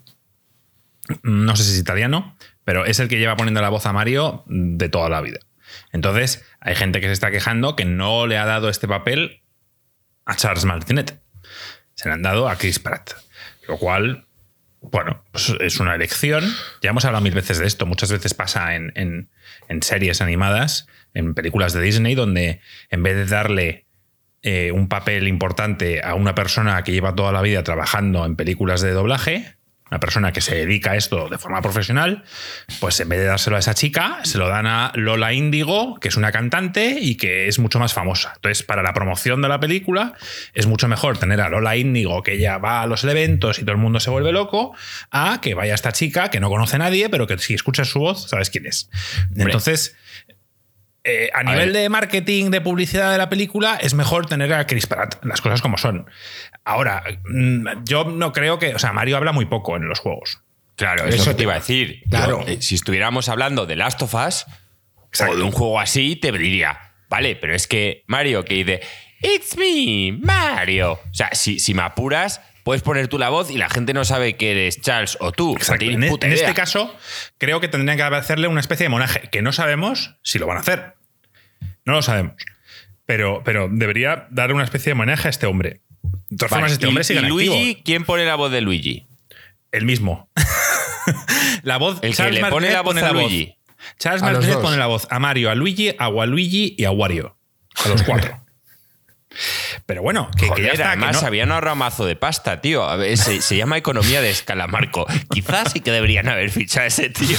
No 1.23 1.57
sé 1.57 1.65
si 1.65 1.73
es 1.73 1.79
italiano, 1.79 2.37
pero 2.65 2.85
es 2.85 3.01
el 3.01 3.09
que 3.09 3.19
lleva 3.19 3.37
poniendo 3.37 3.61
la 3.61 3.69
voz 3.69 3.87
a 3.87 3.93
Mario 3.93 4.45
de 4.47 4.89
toda 4.89 5.09
la 5.09 5.21
vida. 5.21 5.41
Entonces, 5.93 6.45
hay 6.61 6.75
gente 6.75 7.01
que 7.01 7.07
se 7.07 7.13
está 7.13 7.31
quejando 7.31 7.75
que 7.75 7.85
no 7.85 8.27
le 8.27 8.39
ha 8.39 8.45
dado 8.45 8.69
este 8.69 8.87
papel 8.87 9.43
a 10.25 10.37
Charles 10.37 10.65
Martinet. 10.65 11.21
Se 11.95 12.09
le 12.09 12.15
han 12.15 12.23
dado 12.23 12.49
a 12.49 12.57
Chris 12.57 12.79
Pratt. 12.79 13.13
Lo 13.67 13.79
cual, 13.79 14.27
bueno, 14.81 15.25
pues 15.33 15.55
es 15.61 15.81
una 15.81 15.95
elección. 15.95 16.45
Ya 16.83 16.91
hemos 16.91 17.05
hablado 17.05 17.23
mil 17.23 17.35
veces 17.35 17.59
de 17.59 17.67
esto. 17.67 17.87
Muchas 17.87 18.13
veces 18.13 18.35
pasa 18.35 18.75
en, 18.75 18.93
en 18.95 19.83
series 19.83 20.21
animadas, 20.21 20.87
en 21.15 21.35
películas 21.35 21.73
de 21.73 21.81
Disney, 21.81 22.15
donde 22.15 22.61
en 22.91 23.03
vez 23.03 23.17
de 23.17 23.27
darle 23.27 23.86
eh, 24.43 24.71
un 24.73 24.89
papel 24.89 25.29
importante 25.29 26.03
a 26.03 26.15
una 26.15 26.35
persona 26.35 26.83
que 26.85 26.93
lleva 26.93 27.15
toda 27.15 27.33
la 27.33 27.43
vida 27.43 27.63
trabajando 27.63 28.25
en 28.25 28.37
películas 28.37 28.81
de 28.81 28.93
doblaje, 28.93 29.57
una 29.91 30.01
persona 30.01 30.33
que 30.33 30.41
se 30.41 30.55
dedica 30.57 30.93
a 30.93 30.97
esto 30.97 31.29
de 31.29 31.39
forma 31.39 31.63
profesional, 31.63 32.25
pues 32.81 32.99
en 32.99 33.09
vez 33.09 33.21
de 33.21 33.27
dárselo 33.27 33.55
a 33.55 33.61
esa 33.61 33.73
chica, 33.75 34.19
se 34.25 34.37
lo 34.37 34.49
dan 34.49 34.67
a 34.67 34.91
Lola 34.97 35.33
Índigo, 35.33 36.01
que 36.01 36.09
es 36.09 36.17
una 36.17 36.33
cantante 36.33 36.99
y 37.01 37.17
que 37.17 37.47
es 37.47 37.61
mucho 37.61 37.79
más 37.79 37.93
famosa. 37.93 38.33
Entonces, 38.35 38.65
para 38.65 38.83
la 38.83 38.93
promoción 38.93 39.43
de 39.43 39.49
la 39.49 39.61
película, 39.61 40.15
es 40.55 40.67
mucho 40.67 40.89
mejor 40.89 41.19
tener 41.19 41.41
a 41.41 41.49
Lola 41.49 41.77
Índigo, 41.77 42.25
que 42.25 42.39
ya 42.39 42.59
va 42.59 42.83
a 42.83 42.87
los 42.87 43.05
eventos 43.05 43.61
y 43.61 43.63
todo 43.63 43.73
el 43.73 43.79
mundo 43.79 44.01
se 44.01 44.11
vuelve 44.11 44.33
loco, 44.33 44.75
a 45.13 45.41
que 45.41 45.55
vaya 45.55 45.75
esta 45.75 45.93
chica 45.93 46.31
que 46.31 46.41
no 46.41 46.49
conoce 46.49 46.77
a 46.77 46.81
nadie, 46.81 47.09
pero 47.09 47.29
que 47.29 47.39
si 47.39 47.55
escuchas 47.55 47.89
su 47.89 48.01
voz, 48.01 48.29
sabes 48.29 48.51
quién 48.51 48.67
es. 48.67 48.91
Entonces, 49.37 49.95
eh, 51.09 51.31
a, 51.33 51.45
nivel 51.45 51.73
de 51.73 51.89
marketing, 51.89 52.51
de 52.51 52.61
publicidad 52.61 53.13
de 53.13 53.19
la 53.19 53.29
película, 53.29 53.79
es 53.81 53.95
mejor 53.95 54.27
tener 54.27 54.53
a 54.53 54.67
Chris 54.67 54.87
Pratt, 54.87 55.25
las 55.25 55.41
cosas 55.41 55.63
como 55.63 55.79
son. 55.79 56.11
Ahora, 56.65 57.05
mm, 57.29 57.85
yo 57.85 58.05
no 58.05 58.33
creo 58.33 58.59
que. 58.59 58.75
O 58.75 58.79
sea, 58.81 58.93
Mario 58.93 59.17
habla 59.17 59.31
muy 59.31 59.47
poco 59.47 59.77
en 59.77 59.89
los 59.89 60.01
juegos. 60.01 60.41
Claro, 60.75 61.07
eso 61.07 61.37
te 61.37 61.45
iba 61.45 61.53
a 61.53 61.59
decir. 61.59 62.03
Claro. 62.11 62.45
Eh, 62.47 62.61
si 62.61 62.75
estuviéramos 62.75 63.29
hablando 63.29 63.67
de 63.67 63.77
Last 63.77 64.03
of 64.03 64.15
Us 64.15 64.47
o 65.21 65.37
de 65.37 65.43
un 65.43 65.53
juego 65.53 65.79
así, 65.79 66.17
te 66.17 66.33
diría, 66.33 66.95
vale, 67.09 67.37
pero 67.37 67.55
es 67.55 67.69
que 67.69 68.03
Mario 68.09 68.45
que 68.45 68.55
dice, 68.55 68.81
It's 69.23 69.57
me, 69.57 70.19
Mario. 70.21 70.93
O 70.93 71.15
sea, 71.15 71.31
si, 71.33 71.61
si 71.61 71.73
me 71.73 71.83
apuras, 71.83 72.41
puedes 72.67 72.83
poner 72.83 73.07
tú 73.07 73.17
la 73.17 73.29
voz 73.29 73.49
y 73.49 73.59
la 73.59 73.69
gente 73.71 73.95
no 73.95 74.05
sabe 74.05 74.37
que 74.37 74.51
eres 74.51 74.81
Charles 74.81 75.17
o 75.21 75.31
tú. 75.31 75.57
En, 75.81 76.03
e- 76.03 76.09
en 76.09 76.33
este 76.33 76.53
caso, 76.53 76.93
creo 77.39 77.61
que 77.61 77.69
tendrían 77.69 77.97
que 77.97 78.03
hacerle 78.03 78.49
una 78.49 78.59
especie 78.59 78.87
de 78.87 78.89
monaje, 78.89 79.29
que 79.31 79.41
no 79.41 79.53
sabemos 79.53 80.17
si 80.25 80.41
lo 80.41 80.49
van 80.49 80.57
a 80.57 80.61
hacer. 80.63 80.96
No 81.87 81.95
lo 81.95 82.03
sabemos. 82.03 82.35
Pero, 83.07 83.43
pero 83.45 83.69
debería 83.71 84.27
dar 84.31 84.53
una 84.53 84.65
especie 84.65 84.91
de 84.91 84.93
homenaje 84.95 85.29
a 85.29 85.31
este 85.31 85.47
hombre. 85.47 85.81
De 86.29 86.37
todas 86.37 86.51
formas, 86.51 86.73
este 86.73 86.87
hombre 86.87 87.05
sigue 87.05 87.21
¿Y 87.21 87.27
Luigi? 87.27 87.83
¿Quién 87.85 88.05
pone 88.05 88.25
la 88.25 88.35
voz 88.35 88.51
de 88.51 88.61
Luigi? 88.61 89.07
El 89.71 89.87
mismo. 89.87 90.29
la 91.63 91.79
voz. 91.79 91.99
El 92.03 92.15
que 92.17 92.31
le 92.31 92.45
pone 92.47 92.71
la 92.71 92.83
voz 92.83 92.97
a 92.97 93.13
Luigi. 93.13 93.57
Charles 93.99 94.23
Martinet 94.23 94.61
pone 94.61 94.77
la 94.77 94.87
voz 94.87 95.07
a 95.11 95.19
Mario, 95.19 95.51
a 95.51 95.55
Luigi, 95.55 95.95
a 95.99 96.09
Waluigi 96.09 96.75
y 96.77 96.85
a 96.85 96.91
Wario. 96.91 97.37
A 97.85 97.89
los 97.89 98.03
cuatro. 98.03 98.43
Pero 99.87 100.03
bueno, 100.03 100.31
que, 100.37 100.49
ya 100.63 100.73
está. 100.73 100.93
Además, 100.93 101.19
que 101.19 101.27
habían 101.27 101.53
ahorrado 101.53 101.77
mazo 101.77 102.07
de 102.07 102.17
pasta, 102.17 102.61
tío. 102.61 102.87
se, 103.17 103.43
se, 103.43 103.57
llama 103.57 103.77
economía 103.77 104.21
de 104.21 104.31
escala, 104.31 104.67
Marco. 104.67 105.07
Quizás 105.31 105.73
sí 105.73 105.81
que 105.81 105.93
deberían 105.93 106.29
haber 106.29 106.51
fichado 106.51 106.85
a 106.85 106.87
ese 106.87 107.11
tío. 107.11 107.39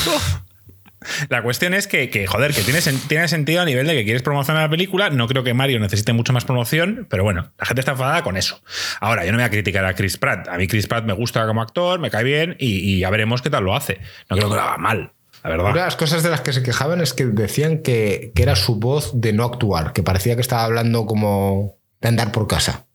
La 1.30 1.44
cuestión 1.44 1.74
es 1.74 1.88
que, 1.88 2.25
joder, 2.27 2.54
que 2.54 2.62
tiene, 2.62 2.80
tiene, 3.08 3.27
sentido 3.27 3.62
a 3.62 3.66
nivel 3.66 3.86
de 3.88 3.94
que 3.94 4.04
quieres 4.04 4.24
promocionar 4.24 4.63
la 4.63 4.70
película. 4.70 5.10
No 5.10 5.27
creo 5.27 5.44
que 5.44 5.54
Mario 5.54 5.80
necesite 5.80 6.12
mucho 6.13 6.34
más 6.34 6.44
promoción, 6.46 7.06
pero 7.10 7.24
bueno, 7.24 7.51
la 7.60 7.66
gente 7.66 7.82
está 7.82 7.92
enfadada 7.92 8.24
con 8.24 8.36
eso. 8.36 8.62
Ahora, 9.00 9.24
yo 9.25 9.32
no 9.32 9.38
voy 9.38 9.46
a 9.46 9.50
criticar 9.50 9.86
a 9.86 9.94
Chris 9.94 10.18
Pratt. 10.18 10.48
A 10.48 10.58
mí 10.58 10.68
Chris 10.68 10.88
Pratt 10.88 11.06
me 11.06 11.13
gusta 11.13 11.46
como 11.46 11.62
actor, 11.62 12.00
me 12.00 12.10
cae 12.10 12.24
bien 12.24 12.56
y, 12.60 13.00
ya 13.00 13.10
veremos 13.10 13.42
qué 13.42 13.50
tal 13.50 13.63
lo 13.63 13.75
hace. 13.75 14.00
No 14.30 14.38
creo 14.38 14.50
que 14.50 14.56
lo 14.56 14.62
haga 14.62 14.77
mal. 14.77 15.13
la 15.44 15.50
verdad. 15.51 15.66
Una 15.72 15.80
de 15.82 15.86
las 15.86 15.96
cosas 15.96 16.24
de 16.24 16.30
las 16.32 16.42
que 16.42 16.51
se 16.51 16.63
quejaban 16.63 17.00
es 17.01 17.13
que 17.13 17.25
decían 17.25 17.84
que, 17.84 18.32
que 18.36 18.42
era 18.44 18.56
su 18.56 18.75
voz 18.77 19.12
de 19.22 19.34
no 19.34 19.44
actuar, 19.46 19.94
que 19.94 20.01
parecía 20.04 20.36
que 20.36 20.42
estaba 20.42 20.63
hablando 20.63 21.06
como 21.06 21.75
de 22.01 22.08
andar 22.10 22.32
por 22.32 22.48
casa. 22.48 22.86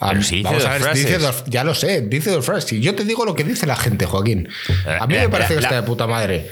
Pero 0.00 0.22
sí 0.22 0.36
dice 0.36 0.44
Vamos 0.48 0.62
dos 0.62 0.68
a 0.68 0.72
ver, 0.72 0.82
frases. 0.82 1.06
dice 1.06 1.18
dos- 1.18 1.44
ya 1.46 1.62
lo 1.62 1.74
sé, 1.74 2.00
dice 2.00 2.30
dos 2.30 2.44
frases. 2.44 2.72
Y 2.72 2.80
yo 2.80 2.94
te 2.96 3.04
digo 3.04 3.24
lo 3.24 3.36
que 3.36 3.44
dice 3.44 3.66
la 3.66 3.76
gente, 3.76 4.04
Joaquín. 4.06 4.48
A 4.98 5.06
mí 5.06 5.14
La- 5.14 5.20
me 5.22 5.28
parece 5.28 5.54
la- 5.54 5.60
que 5.60 5.64
está 5.66 5.76
de 5.76 5.82
puta 5.86 6.08
madre. 6.08 6.50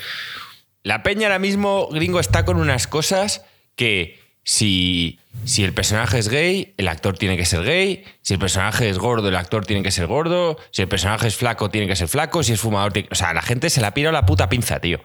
La 0.82 1.02
peña 1.02 1.26
ahora 1.26 1.38
mismo, 1.38 1.88
gringo, 1.88 2.20
está 2.20 2.44
con 2.44 2.56
unas 2.56 2.86
cosas 2.86 3.42
que 3.76 4.18
si, 4.42 5.18
si 5.44 5.62
el 5.64 5.72
personaje 5.74 6.18
es 6.18 6.28
gay, 6.28 6.74
el 6.78 6.88
actor 6.88 7.18
tiene 7.18 7.36
que 7.36 7.44
ser 7.44 7.62
gay. 7.62 8.04
Si 8.22 8.34
el 8.34 8.40
personaje 8.40 8.88
es 8.88 8.98
gordo, 8.98 9.28
el 9.28 9.36
actor 9.36 9.66
tiene 9.66 9.82
que 9.82 9.90
ser 9.90 10.06
gordo. 10.06 10.56
Si 10.70 10.82
el 10.82 10.88
personaje 10.88 11.28
es 11.28 11.36
flaco, 11.36 11.70
tiene 11.70 11.86
que 11.86 11.96
ser 11.96 12.08
flaco. 12.08 12.42
Si 12.42 12.52
es 12.52 12.60
fumador, 12.60 12.92
tiene- 12.92 13.08
o 13.12 13.14
sea, 13.14 13.34
la 13.34 13.42
gente 13.42 13.68
se 13.70 13.80
la 13.80 13.92
pira 13.92 14.08
a 14.08 14.12
la 14.12 14.24
puta 14.26 14.48
pinza, 14.48 14.80
tío. 14.80 15.00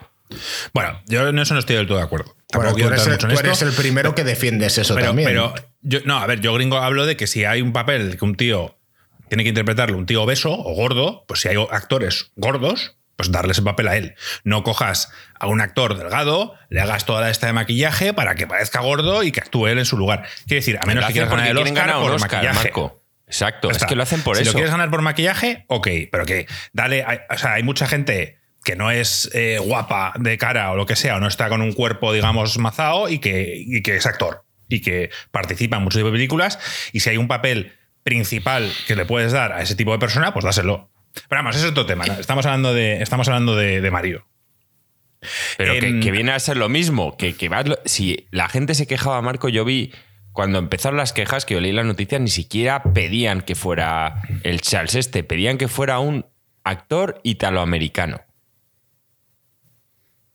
Bueno, 0.74 1.02
yo 1.08 1.28
en 1.28 1.38
eso 1.38 1.54
no 1.54 1.60
estoy 1.60 1.76
del 1.76 1.86
todo 1.88 1.98
de 1.98 2.04
acuerdo. 2.04 2.36
Bueno, 2.54 2.70
Tampoco 2.72 2.78
tú 2.78 2.88
eres, 2.88 3.00
entrar 3.08 3.08
el, 3.08 3.12
mucho 3.12 3.28
en 3.28 3.34
tú 3.36 3.40
eres 3.42 3.54
esto, 3.62 3.70
el 3.70 3.76
primero 3.76 4.16
que 4.16 4.24
defiendes 4.24 4.78
eso 4.78 4.96
pero, 4.96 5.08
también. 5.08 5.28
pero 5.28 5.54
yo, 5.82 6.00
no, 6.06 6.18
a 6.18 6.26
ver, 6.26 6.40
yo 6.42 6.54
gringo 6.54 6.78
hablo 6.78 7.06
de 7.06 7.16
que 7.16 7.28
si 7.28 7.44
hay 7.44 7.62
un 7.62 7.74
papel 7.74 8.18
que 8.18 8.26
un 8.26 8.36
tío 8.36 8.78
tiene 9.30 9.44
que 9.44 9.50
interpretarlo, 9.50 9.98
un 9.98 10.06
tío 10.08 10.24
obeso 10.24 10.52
o 10.52 10.74
gordo, 10.74 11.26
pues 11.28 11.42
si 11.42 11.50
hay 11.50 11.58
actores 11.70 12.32
gordos, 12.36 12.96
pues 13.16 13.32
darle 13.32 13.52
ese 13.54 13.62
papel 13.62 13.88
a 13.88 13.96
él. 13.98 14.16
No 14.44 14.64
cojas 14.64 15.12
a 15.40 15.48
un 15.48 15.62
actor 15.62 15.98
delgado, 15.98 16.56
le 16.70 16.82
hagas 16.82 17.06
toda 17.06 17.30
esta 17.30 17.48
de 17.48 17.54
maquillaje 17.54 18.14
para 18.14 18.36
que 18.36 18.48
parezca 18.48 18.82
gordo 18.82 19.24
y 19.24 19.32
que 19.32 19.40
actúe 19.40 19.68
él 19.68 19.80
en 19.80 19.86
su 19.86 19.98
lugar. 19.98 20.24
Quiero 20.48 20.60
decir, 20.62 20.78
a 20.82 20.86
menos 20.86 21.06
que 21.06 21.14
quieras 21.14 21.30
ganar 21.30 21.48
el 21.48 21.58
Oscar 21.58 21.74
ganar 21.88 22.02
por 22.02 22.12
Oscar, 22.12 22.32
maquillaje. 22.32 22.60
Marco. 22.66 23.02
Exacto, 23.28 23.72
es 23.72 23.84
que 23.86 23.96
lo 23.96 24.04
hacen 24.04 24.22
por 24.22 24.36
si 24.36 24.44
eso. 24.44 24.52
lo 24.52 24.56
quieres 24.56 24.72
ganar 24.72 24.92
por 24.92 25.02
maquillaje, 25.02 25.66
ok, 25.68 25.88
pero 26.12 26.26
que 26.26 26.46
dale. 26.74 27.04
hay- 27.08 27.20
O 27.30 27.38
sea, 27.38 27.54
hay 27.54 27.64
mucha 27.64 27.88
gente 27.88 28.38
que 28.64 28.76
no 28.76 28.92
es 28.92 29.30
eh, 29.34 29.60
guapa 29.60 30.14
de 30.20 30.38
cara 30.38 30.72
o 30.72 30.76
lo 30.76 30.86
que 30.86 30.96
sea, 30.96 31.18
o 31.18 31.20
no 31.20 31.28
está 31.28 31.50
con 31.50 31.62
un 31.62 31.74
cuerpo, 31.74 32.14
digamos, 32.14 32.58
mazao 32.60 33.10
y 33.10 33.20
que, 33.20 33.54
y 33.58 33.82
que 33.82 33.96
es 33.96 34.06
actor 34.06 34.46
y 34.68 34.82
que 34.82 35.10
participa 35.32 35.78
en 35.78 35.84
muchos 35.84 36.00
tipos 36.00 36.12
de 36.12 36.18
películas. 36.18 36.60
Y 36.92 37.00
si 37.00 37.10
hay 37.12 37.18
un 37.18 37.28
papel 37.28 37.74
principal 38.04 38.72
que 38.88 38.96
le 38.96 39.06
puedes 39.06 39.32
dar 39.32 39.52
a 39.54 39.62
ese 39.62 39.76
tipo 39.76 39.92
de 39.92 40.00
persona, 40.00 40.34
pues 40.34 40.46
dáselo. 40.46 40.92
Pero 41.30 41.40
vamos, 41.44 41.56
ese 41.56 41.66
es 41.66 41.72
otro 41.72 41.86
tema. 41.86 42.06
¿no? 42.06 42.14
Estamos 42.14 42.46
hablando 42.46 42.74
de, 42.74 43.02
estamos 43.02 43.28
hablando 43.28 43.56
de, 43.56 43.82
de 43.82 43.92
Mario. 43.92 44.28
Pero 45.58 45.74
que, 45.80 45.88
En- 45.88 46.02
que 46.02 46.12
viene 46.12 46.32
a 46.34 46.40
ser 46.40 46.58
lo 46.58 46.70
mismo. 46.70 47.18
Que, 47.18 47.36
que 47.36 47.50
vas 47.50 47.68
lo- 47.68 47.80
si 47.86 48.28
la 48.32 48.48
gente 48.50 48.76
se 48.76 48.86
quejaba, 48.88 49.22
Marco, 49.22 49.50
yo 49.50 49.66
vi 49.66 49.92
cuando 50.34 50.60
empezaron 50.60 50.98
las 50.98 51.14
quejas, 51.14 51.46
que 51.46 51.54
yo 51.56 51.62
leí 51.62 51.72
las 51.72 51.86
noticias, 51.86 52.20
ni 52.22 52.30
siquiera 52.30 52.84
pedían 52.84 53.42
que 53.42 53.56
fuera 53.56 54.22
el 54.44 54.62
Charles 54.62 54.96
este, 54.96 55.24
pedían 55.24 55.58
que 55.58 55.68
fuera 55.70 56.00
un 56.00 56.26
actor 56.64 57.22
italoamericano. 57.24 58.22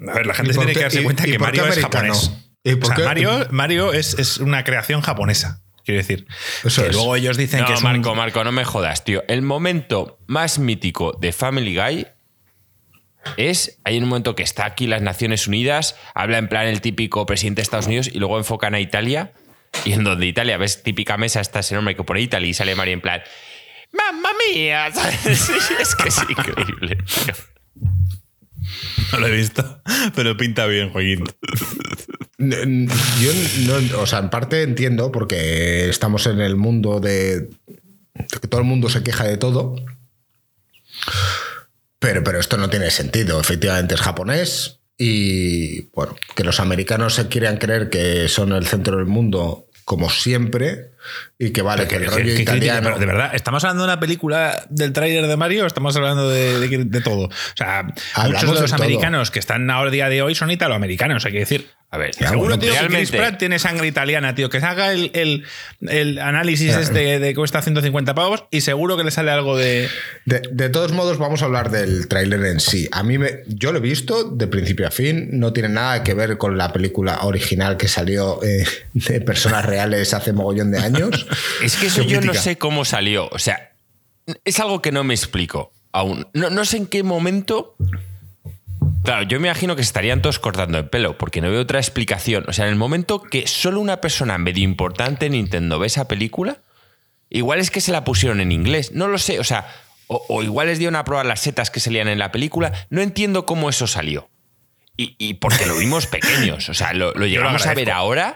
A 0.09 0.15
ver, 0.15 0.27
la 0.27 0.35
gente 0.35 0.51
¿Y 0.51 0.55
se 0.55 0.57
por 0.59 0.65
tiene 0.67 0.73
qué- 0.73 0.79
que 0.79 0.83
darse 0.85 1.03
cuenta 1.05 1.29
y 1.29 1.33
que 1.33 1.39
Mario 1.39 1.67
es 1.67 1.79
japonés. 1.79 2.33
¿Y 2.65 2.75
por 2.77 2.85
O 2.85 2.87
sea, 2.87 2.97
qué- 2.97 3.05
Mario, 3.05 3.47
Mario 3.51 3.93
es, 3.93 4.19
es 4.19 4.39
una 4.39 4.65
creación 4.65 5.03
japonesa. 5.03 5.63
Quiero 5.91 6.07
decir, 6.07 6.27
Eso 6.65 6.83
que 6.83 6.89
es. 6.91 6.95
luego 6.95 7.17
ellos 7.17 7.37
dicen 7.37 7.61
No, 7.61 7.67
que 7.67 7.73
es 7.75 7.79
un- 7.83 7.85
Marco, 7.85 8.15
Marco, 8.15 8.45
no 8.45 8.53
me 8.53 8.65
jodas, 8.65 9.05
tío. 9.05 9.23
El 9.29 9.43
momento 9.43 10.19
más 10.27 10.59
mítico 10.59 11.17
de 11.21 11.33
Family 11.33 11.75
Guy 11.77 12.07
es, 13.37 13.81
hay 13.85 13.99
un 13.99 14.09
momento 14.09 14.35
que 14.35 14.43
está 14.43 14.65
aquí 14.65 14.87
las 14.87 15.03
Naciones 15.03 15.47
Unidas, 15.47 15.97
habla 16.15 16.39
en 16.39 16.49
plan 16.49 16.67
el 16.69 16.81
típico 16.81 17.27
presidente 17.27 17.61
de 17.61 17.65
Estados 17.65 17.87
Unidos 17.87 18.09
y 18.13 18.19
luego 18.19 18.39
enfocan 18.39 18.75
a 18.75 18.81
Italia 18.81 19.33
y 19.85 19.93
en 19.93 20.05
donde 20.05 20.27
Italia 20.27 20.57
ves 20.59 20.83
típica 20.83 21.17
mesa 21.17 21.41
está 21.41 21.61
ese 21.61 21.75
nombre 21.75 21.95
que 21.97 22.03
pone 22.03 22.21
Italia 22.21 22.49
y 22.49 22.55
sale 22.55 22.75
Mario 22.75 22.95
en 22.95 23.01
plan 23.01 23.23
¡Mamma 23.93 24.31
mía! 24.55 24.87
es 25.27 25.95
que 25.97 26.09
es 26.09 26.19
increíble. 26.29 26.97
tío. 26.97 27.35
No 29.13 29.19
lo 29.19 29.27
he 29.27 29.33
visto, 29.33 29.83
pero 30.15 30.37
pinta 30.37 30.67
bien, 30.67 30.91
Joaquín. 30.91 31.25
Yo 32.41 33.31
no, 33.67 34.01
o 34.01 34.07
sea, 34.07 34.19
en 34.21 34.31
parte 34.31 34.63
entiendo 34.63 35.13
porque 35.13 35.89
estamos 35.91 36.27
en 36.27 36.41
el 36.41 36.57
mundo 36.57 36.99
de, 37.01 37.51
que 38.41 38.49
todo 38.49 38.63
el 38.63 38.67
mundo 38.67 38.89
se 38.89 39.03
queja 39.03 39.25
de 39.25 39.37
todo. 39.37 39.75
Pero, 41.99 42.25
pero 42.25 42.41
esto 42.41 42.57
no 42.57 42.71
tiene 42.71 42.91
sentido. 42.91 43.41
Efectivamente 43.41 43.95
es 43.95 44.01
japonés 44.01 44.81
y 44.97 45.83
bueno, 45.95 46.17
que 46.35 46.45
los 46.45 46.61
americanos 46.61 47.15
se 47.15 47.29
quieran 47.29 47.59
creer 47.59 47.91
que 47.91 48.29
son 48.29 48.53
el 48.53 48.67
centro 48.67 48.97
del 48.97 49.07
mundo 49.07 49.67
como 49.85 50.09
siempre 50.09 50.93
y 51.39 51.51
que 51.51 51.63
vale 51.63 51.89
que 51.89 51.97
el 51.97 52.05
¿Qué- 52.05 52.11
rollo 52.11 52.35
italiano. 52.39 52.99
De 52.99 53.07
verdad, 53.07 53.35
¿estamos 53.35 53.65
hablando 53.65 53.83
de 53.83 53.89
una 53.93 54.01
película 54.01 54.65
del 54.71 54.93
tráiler 54.93 55.27
de 55.27 55.37
Mario 55.37 55.65
o 55.65 55.67
estamos 55.67 55.95
hablando 55.97 56.31
de, 56.31 56.59
de- 56.61 56.85
de 56.85 57.01
todo? 57.01 57.25
O 57.27 57.31
sea, 57.57 57.81
Hablamos 58.15 58.43
muchos 58.45 58.55
de 58.57 58.61
los 58.63 58.71
de 58.71 58.77
americanos 58.77 59.31
que 59.31 59.39
están 59.41 59.69
ahora 59.71 59.91
día 59.91 60.09
de 60.09 60.23
hoy 60.23 60.35
son 60.35 60.51
italoamericanos, 60.51 61.25
hay 61.27 61.33
que 61.33 61.39
decir. 61.41 61.69
A 61.93 61.99
ver, 61.99 62.15
Seguro, 62.15 62.39
bueno, 62.39 62.59
tío, 62.61 62.71
que 62.71 62.79
Chris 62.79 62.89
realmente- 62.89 63.17
Pratt 63.19 63.39
tiene 63.39 63.59
sangre 63.59 63.89
italiana, 63.89 64.33
tío. 64.37 64.49
Que 64.49 64.61
se 64.61 64.67
haga 64.67 64.93
el, 64.93 65.11
el- 65.13 65.45
el 65.89 66.19
análisis 66.21 66.77
este 66.77 67.19
de 67.19 67.35
cuesta 67.35 67.63
150 67.63 68.15
pavos 68.15 68.45
y 68.53 68.61
seguro 68.61 68.97
que 68.97 69.03
le 69.03 69.11
sale 69.11 69.33
algo 69.33 69.57
de. 69.57 69.89
De, 70.25 70.41
de 70.53 70.69
todos 70.69 70.93
modos, 70.93 71.19
vamos 71.19 71.43
a 71.43 71.47
hablar 71.47 71.73
del 71.73 72.07
tráiler 72.07 72.45
en 72.45 72.61
sí. 72.61 72.89
A 72.93 73.03
mí 73.03 73.19
me, 73.19 73.41
yo 73.49 73.73
lo 73.73 73.79
he 73.79 73.83
visto 73.83 74.23
de 74.23 74.47
principio 74.47 74.87
a 74.87 74.93
fin. 74.93 75.31
No 75.33 75.53
tiene 75.53 75.69
nada 75.69 76.05
que 76.05 76.15
ver 76.15 76.39
con 76.39 76.57
la 76.57 76.73
película 76.73 77.23
original 77.23 77.77
que 77.77 77.89
salió 77.89 78.41
eh, 78.45 78.65
de 78.95 79.21
personas 79.21 79.65
reales 79.65 80.15
hace 80.15 80.33
mogollón 80.33 80.71
de 80.71 80.79
años. 80.79 81.27
Es 81.63 81.75
que 81.77 81.87
eso 81.89 82.03
yo 82.03 82.21
no 82.21 82.35
sé 82.35 82.57
cómo 82.57 82.85
salió. 82.85 83.29
O 83.33 83.39
sea, 83.41 83.73
es 84.45 84.61
algo 84.61 84.81
que 84.81 84.93
no 84.93 85.03
me 85.03 85.15
explico 85.15 85.73
aún. 85.91 86.29
No, 86.35 86.51
no 86.51 86.65
sé 86.65 86.77
en 86.77 86.87
qué 86.87 87.03
momento. 87.03 87.75
Claro, 89.03 89.23
yo 89.23 89.41
me 89.41 89.49
imagino 89.49 89.77
que 89.77 89.83
se 89.83 89.89
estarían 89.89 90.21
todos 90.23 90.39
cortando 90.39 90.79
el 90.79 90.89
pelo, 90.89 91.17
porque 91.17 91.41
no 91.41 91.51
veo 91.51 91.63
otra 91.63 91.79
explicación. 91.79 92.45
O 92.49 92.53
sea, 92.53 92.67
en 92.67 92.73
el 92.73 92.77
momento 92.77 93.23
que 93.23 93.47
solo 93.47 93.81
una 93.81 94.01
persona 94.01 94.37
medio 94.39 94.63
importante 94.63 95.27
en 95.27 95.33
Nintendo 95.33 95.79
ve 95.79 95.87
esa 95.87 96.07
película, 96.07 96.59
igual 97.31 97.61
es 97.61 97.71
que 97.71 97.81
se 97.81 97.93
la 97.93 98.05
pusieron 98.05 98.41
en 98.41 98.53
inglés. 98.53 98.93
No 98.93 99.09
lo 99.09 99.19
sé. 99.19 99.41
O 99.41 99.45
sea, 99.45 99.67
o, 100.07 100.25
o 100.29 100.43
igual 100.43 100.67
les 100.67 100.79
dieron 100.79 100.97
a 100.97 101.05
probar 101.05 101.27
las 101.27 101.41
setas 101.41 101.71
que 101.71 101.81
salían 101.81 102.09
en 102.09 102.19
la 102.19 102.31
película. 102.31 102.73
No 102.91 103.01
entiendo 103.01 103.47
cómo 103.47 103.71
eso 103.71 103.87
salió. 103.87 104.29
Y, 104.97 105.17
y 105.19 105.35
porque 105.35 105.65
lo 105.65 105.77
vimos 105.79 106.07
pequeños. 106.07 106.69
O 106.69 106.75
sea, 106.75 106.93
lo, 106.93 107.13
lo 107.15 107.27
llegamos 107.27 107.67
a 107.67 107.75
ver 107.75 107.91
ahora. 107.91 108.35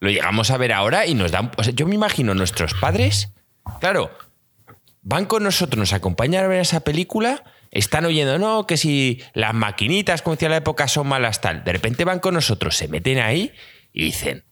Lo 0.00 0.10
llegamos 0.10 0.50
a 0.50 0.56
ver 0.56 0.72
ahora 0.72 1.06
y 1.06 1.14
nos 1.14 1.30
dan. 1.30 1.52
O 1.56 1.62
sea, 1.62 1.72
yo 1.72 1.86
me 1.86 1.94
imagino 1.94 2.34
nuestros 2.34 2.74
padres. 2.74 3.28
Claro, 3.78 4.10
van 5.02 5.26
con 5.26 5.42
nosotros, 5.42 5.78
nos 5.78 5.92
acompañan 5.92 6.44
a 6.44 6.48
ver 6.48 6.60
esa 6.60 6.80
película, 6.80 7.44
están 7.72 8.04
oyendo, 8.04 8.38
no, 8.38 8.66
que 8.66 8.76
si 8.76 9.22
las 9.32 9.54
maquinitas, 9.54 10.20
como 10.22 10.36
decía 10.36 10.50
la 10.50 10.58
época, 10.58 10.86
son 10.86 11.08
malas 11.08 11.40
tal. 11.40 11.64
De 11.64 11.72
repente 11.72 12.04
van 12.04 12.20
con 12.20 12.34
nosotros, 12.34 12.76
se 12.76 12.86
meten 12.86 13.18
ahí 13.18 13.52
y 13.92 14.04
dicen, 14.04 14.44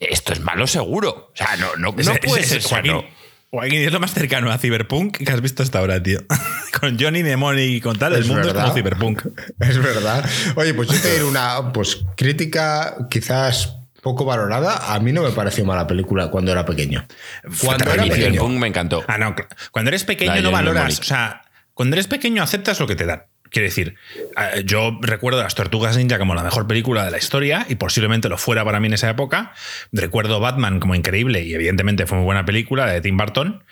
esto 0.00 0.32
es 0.32 0.40
malo 0.40 0.66
seguro. 0.66 1.30
O 1.32 1.36
sea, 1.36 1.56
no, 1.56 1.76
no, 1.76 1.92
no 1.92 2.14
puede 2.16 2.42
ser 2.42 2.62
Joaquín, 2.62 2.90
sano. 2.90 3.04
Joaquín, 3.50 3.82
es 3.82 3.92
lo 3.92 4.00
más 4.00 4.12
cercano 4.12 4.50
a 4.50 4.58
Cyberpunk 4.58 5.18
que 5.18 5.32
has 5.32 5.40
visto 5.40 5.62
hasta 5.62 5.78
ahora, 5.78 6.02
tío. 6.02 6.18
con 6.80 6.98
Johnny 6.98 7.22
Mnemonic 7.22 7.70
y 7.70 7.80
con 7.80 7.96
tal, 7.96 8.14
el 8.14 8.24
mundo 8.24 8.48
es 8.48 8.54
como 8.54 8.74
Cyberpunk. 8.74 9.22
Es 9.60 9.78
verdad. 9.78 10.28
Oye, 10.56 10.74
pues 10.74 10.88
yo 10.88 11.00
te 11.00 11.12
diré 11.12 11.24
una 11.24 11.72
pues, 11.72 12.04
crítica 12.16 12.96
quizás 13.08 13.76
poco 14.02 14.24
valorada. 14.24 14.92
A 14.92 14.98
mí 14.98 15.12
no 15.12 15.22
me 15.22 15.30
pareció 15.30 15.64
mala 15.64 15.86
película 15.86 16.30
cuando 16.30 16.50
era 16.50 16.64
pequeño. 16.64 17.06
Cuando 17.62 17.92
era 17.92 18.02
pequeño. 18.02 18.48
me 18.48 18.66
encantó. 18.66 19.04
Ah, 19.06 19.18
no, 19.18 19.36
cuando 19.70 19.90
eres 19.90 20.02
pequeño 20.02 20.34
La 20.34 20.40
no 20.40 20.50
Johnny 20.50 20.54
valoras. 20.54 20.98
O 20.98 21.04
sea, 21.04 21.42
cuando 21.76 21.96
eres 21.96 22.06
pequeño 22.06 22.42
aceptas 22.42 22.80
lo 22.80 22.86
que 22.86 22.96
te 22.96 23.04
dan. 23.04 23.24
Quiero 23.50 23.66
decir, 23.66 23.96
yo 24.64 24.98
recuerdo 25.02 25.42
Las 25.42 25.54
Tortugas 25.54 25.94
Ninja 25.98 26.18
como 26.18 26.34
la 26.34 26.42
mejor 26.42 26.66
película 26.66 27.04
de 27.04 27.10
la 27.10 27.18
historia 27.18 27.66
y 27.68 27.74
posiblemente 27.74 28.30
lo 28.30 28.38
fuera 28.38 28.64
para 28.64 28.80
mí 28.80 28.86
en 28.86 28.94
esa 28.94 29.10
época. 29.10 29.52
Recuerdo 29.92 30.40
Batman 30.40 30.80
como 30.80 30.94
increíble 30.94 31.42
y 31.42 31.52
evidentemente 31.52 32.06
fue 32.06 32.16
muy 32.16 32.24
buena 32.24 32.46
película 32.46 32.86
de 32.86 33.02
Tim 33.02 33.18
Burton. 33.18 33.62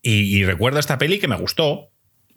Y, 0.00 0.34
y 0.34 0.44
recuerdo 0.46 0.78
esta 0.78 0.96
peli 0.96 1.18
que 1.18 1.28
me 1.28 1.36
gustó, 1.36 1.90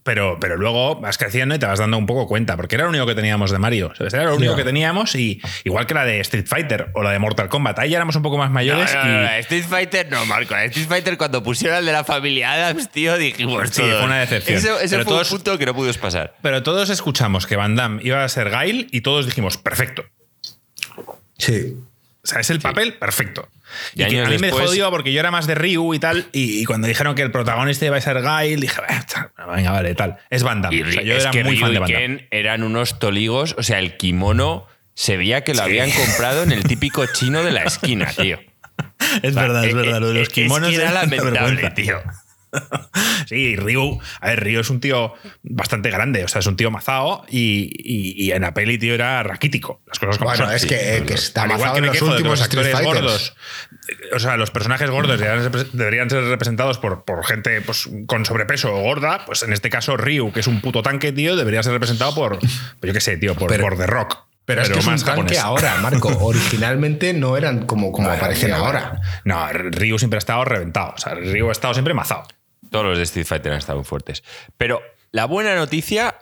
pero, 0.04 0.38
pero 0.40 0.58
luego 0.58 1.00
vas 1.00 1.18
creciendo 1.18 1.56
y 1.56 1.60
te 1.60 1.66
vas 1.66 1.80
dando 1.80 1.98
un 1.98 2.06
poco 2.06 2.28
cuenta, 2.28 2.56
porque 2.58 2.76
era 2.76 2.84
lo 2.84 2.90
único 2.90 3.06
que 3.06 3.16
teníamos 3.16 3.52
de 3.52 3.58
Mario. 3.60 3.94
¿sabes? 3.98 4.14
Era 4.14 4.26
lo 4.26 4.36
único 4.36 4.56
que 4.56 4.64
teníamos 4.64 5.16
y 5.16 5.42
igual 5.64 5.88
que 5.88 5.94
la 5.94 6.06
de 6.06 6.20
Street 6.20 6.46
Fighter 6.48 6.90
o 6.94 7.04
la 7.04 7.12
de 7.12 7.20
Mortal 7.20 7.50
Kombat. 7.50 7.80
Ahí 7.80 7.92
ya 7.92 7.98
éramos 7.98 8.16
un 8.16 8.22
poco 8.22 8.38
más 8.38 8.52
mayores 8.52 8.94
no, 8.94 9.04
no, 9.04 9.10
y... 9.10 9.24
no, 9.24 9.30
Street 9.36 9.66
Fighter 9.68 10.12
no, 10.12 10.26
Marco. 10.26 10.54
la 10.54 10.66
Street 10.66 10.88
Fighter 10.88 11.18
cuando 11.18 11.42
pusieron 11.42 11.78
el 11.80 11.86
de 11.86 11.92
la 11.94 12.04
familia 12.04 12.52
Adams, 12.54 12.90
tío, 12.92 13.18
dijimos 13.18 13.70
Sí, 13.70 13.82
fue 13.82 14.04
una 14.04 14.20
decepción. 14.20 14.58
Ese, 14.58 14.68
ese 14.84 14.96
Pero 14.96 15.04
fue 15.06 15.14
todos- 15.14 15.32
un 15.32 15.38
punto 15.38 15.58
que 15.58 15.66
no 15.66 15.74
pudimos 15.74 15.98
pasar. 15.98 16.36
Pero 16.42 16.64
todos 16.64 16.90
escuchamos 16.90 17.48
que 17.48 17.56
Van 17.56 17.76
Damme 17.76 18.02
iba 18.04 18.24
a 18.24 18.30
ser 18.30 18.50
Gail 18.50 18.90
y 18.92 19.02
todos 19.02 19.26
dijimos, 19.26 19.58
perfecto. 19.58 20.04
Sí. 21.38 21.76
O 22.24 22.28
sea, 22.28 22.40
es 22.40 22.50
el 22.50 22.60
papel 22.60 22.94
perfecto. 22.94 23.48
Y 23.96 24.04
Y, 24.04 24.08
que 24.08 24.22
a 24.22 24.26
mí 24.26 24.38
me 24.38 24.48
después- 24.48 24.66
jodió 24.68 24.90
porque 24.92 25.12
yo 25.14 25.20
era 25.20 25.32
más 25.32 25.48
de 25.48 25.56
Ryu 25.56 25.94
y 25.94 26.00
tal. 26.00 26.28
Y, 26.32 26.62
y 26.62 26.66
cuando 26.66 26.88
dijeron 26.88 27.16
que 27.16 27.22
el 27.22 27.32
protagonista 27.32 27.86
iba 27.86 27.98
a 27.98 28.02
ser 28.02 28.22
Gail, 28.22 28.60
dije, 28.60 28.82
"Ah, 28.88 29.30
venga, 29.56 29.72
vale, 29.72 29.96
tal. 29.96 30.18
Es 30.30 30.44
Van 30.44 30.62
Damme. 30.62 30.78
Y 30.78 30.82
O 30.82 30.92
sea, 30.92 31.02
yo 31.04 31.16
es 31.16 31.24
era 31.24 31.32
que 31.32 31.44
muy 31.44 31.54
Ryu 31.56 31.60
fan 31.62 31.70
y 31.70 31.74
de 31.74 31.80
Van 31.80 31.92
Damme. 31.92 32.06
Ken 32.20 32.28
eran 32.32 32.64
unos 32.64 33.00
toligos. 33.00 33.56
O 33.58 33.64
sea, 33.64 33.80
el 33.80 33.98
kimono 33.98 34.68
se 34.96 35.18
veía 35.18 35.44
que 35.44 35.54
lo 35.54 35.64
habían 35.64 35.90
comprado 35.92 36.44
en 36.44 36.52
el 36.52 36.64
típico 36.64 37.06
chino 37.08 37.44
de 37.44 37.52
la 37.52 37.64
esquina, 37.64 38.08
tío. 38.16 38.40
Es 39.22 39.36
verdad, 39.36 39.66
es 39.66 39.76
verdad. 39.76 40.00
Lo 40.00 40.08
de 40.08 40.14
los 40.16 40.24
Es 40.24 40.30
kimonos 40.30 40.70
que 40.70 40.76
era 40.76 40.92
lamentable, 40.92 41.70
tío. 41.72 42.02
sí, 43.28 43.56
Ryu, 43.56 44.00
a 44.22 44.28
ver, 44.28 44.44
Ryu 44.44 44.60
es 44.60 44.70
un 44.70 44.80
tío 44.80 45.14
bastante 45.44 45.90
grande, 45.90 46.24
o 46.24 46.28
sea, 46.28 46.40
es 46.40 46.48
un 46.48 46.56
tío 46.56 46.72
mazao 46.72 47.26
y, 47.30 47.72
y, 47.84 48.32
en 48.32 48.42
la 48.42 48.54
peli, 48.54 48.78
tío, 48.78 48.94
era 48.94 49.24
raquítico. 49.24 49.82
Las 49.88 50.00
cosas 50.00 50.18
como 50.18 50.30
bueno, 50.30 50.52
es 50.52 50.66
que, 50.66 51.04
que 51.06 51.14
está 51.14 51.46
igual 51.46 51.74
que 51.74 51.80
en 51.80 51.86
los 51.88 52.02
últimos 52.02 52.42
actores 52.42 52.82
gordos. 52.82 53.36
O 54.14 54.20
sea, 54.20 54.38
los 54.38 54.52
personajes 54.52 54.90
gordos 54.90 55.20
deberían 55.74 56.10
ser 56.10 56.24
representados 56.26 56.78
por, 56.78 57.04
por 57.04 57.26
gente 57.26 57.62
pues, 57.62 57.90
con 58.08 58.26
sobrepeso 58.26 58.74
o 58.74 58.82
gorda. 58.82 59.26
Pues 59.26 59.44
en 59.44 59.54
este 59.54 59.70
caso, 59.70 59.98
Ryu, 59.98 60.32
que 60.32 60.40
es 60.40 60.48
un 60.48 60.62
puto 60.62 60.82
tanque, 60.82 61.12
tío, 61.12 61.36
debería 61.36 61.64
ser 61.64 61.74
representado 61.74 62.16
por, 62.16 62.40
pues 62.40 62.50
yo 62.82 62.94
qué 62.94 63.02
sé, 63.02 63.18
tío, 63.18 63.36
por, 63.36 63.60
por 63.60 63.78
The 63.78 63.88
Rock. 63.88 64.18
Pero, 64.46 64.62
es 64.62 64.70
que 64.70 64.80
es 64.80 64.88
un 64.88 65.02
tanque 65.02 65.40
ahora, 65.40 65.78
Marco. 65.78 66.10
Originalmente 66.22 67.14
no 67.14 67.38
eran 67.38 67.66
como, 67.66 67.92
como 67.92 68.10
aparecen 68.10 68.52
ahora. 68.52 69.00
No, 69.24 69.48
Ryu 69.52 69.98
siempre 69.98 70.18
ha 70.18 70.20
estado 70.20 70.44
reventado. 70.44 70.94
O 70.96 70.98
sea, 70.98 71.16
Ryu 71.16 71.48
ha 71.50 71.52
estado 71.52 71.74
siempre 71.74 71.94
mazado. 71.94 72.24
Todos 72.74 72.88
los 72.88 72.98
de 72.98 73.04
Street 73.04 73.28
Fighter 73.28 73.52
han 73.52 73.60
estado 73.60 73.78
muy 73.78 73.86
fuertes. 73.86 74.24
Pero 74.58 74.82
la 75.12 75.26
buena 75.26 75.54
noticia 75.54 76.16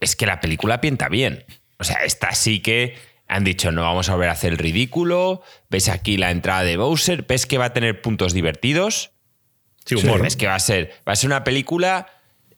es 0.00 0.16
que 0.16 0.26
la 0.26 0.40
película 0.40 0.80
pinta 0.80 1.08
bien. 1.08 1.44
O 1.78 1.84
sea, 1.84 1.98
esta 2.04 2.32
sí 2.32 2.58
que 2.58 2.96
han 3.28 3.44
dicho, 3.44 3.70
no 3.70 3.82
vamos 3.82 4.08
a 4.08 4.14
volver 4.14 4.30
a 4.30 4.32
hacer 4.32 4.50
el 4.54 4.58
ridículo. 4.58 5.40
Ves 5.70 5.88
aquí 5.88 6.16
la 6.16 6.32
entrada 6.32 6.64
de 6.64 6.76
Bowser. 6.76 7.22
Ves 7.22 7.46
que 7.46 7.58
va 7.58 7.66
a 7.66 7.72
tener 7.72 8.02
puntos 8.02 8.32
divertidos. 8.32 9.12
Sí, 9.84 9.94
humor. 9.94 10.20
Ves 10.20 10.34
que 10.34 10.48
va 10.48 10.56
a 10.56 10.58
ser, 10.58 10.94
va 11.06 11.12
a 11.12 11.16
ser 11.16 11.28
una 11.28 11.44
película 11.44 12.08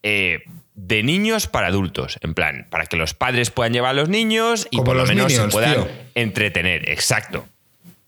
eh, 0.03 0.39
de 0.75 1.03
niños 1.03 1.47
para 1.47 1.67
adultos, 1.67 2.19
en 2.23 2.33
plan, 2.33 2.69
para 2.71 2.87
que 2.87 2.97
los 2.97 3.13
padres 3.13 3.51
puedan 3.51 3.75
llevar 3.75 3.91
a 3.91 3.95
los 4.01 4.09
niños 4.09 4.67
y 4.71 4.79
por 4.79 4.97
lo 4.97 5.05
menos 5.05 5.31
se 5.31 5.47
puedan 5.49 5.89
entretener. 6.15 6.89
Exacto. 6.89 7.47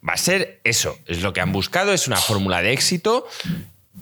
Va 0.09 0.15
a 0.15 0.17
ser 0.17 0.59
eso, 0.65 0.99
es 1.05 1.21
lo 1.21 1.35
que 1.35 1.43
han 1.43 1.53
buscado, 1.53 1.93
es 1.93 2.07
una 2.07 2.17
fórmula 2.17 2.63
de 2.63 2.73
éxito 2.73 3.27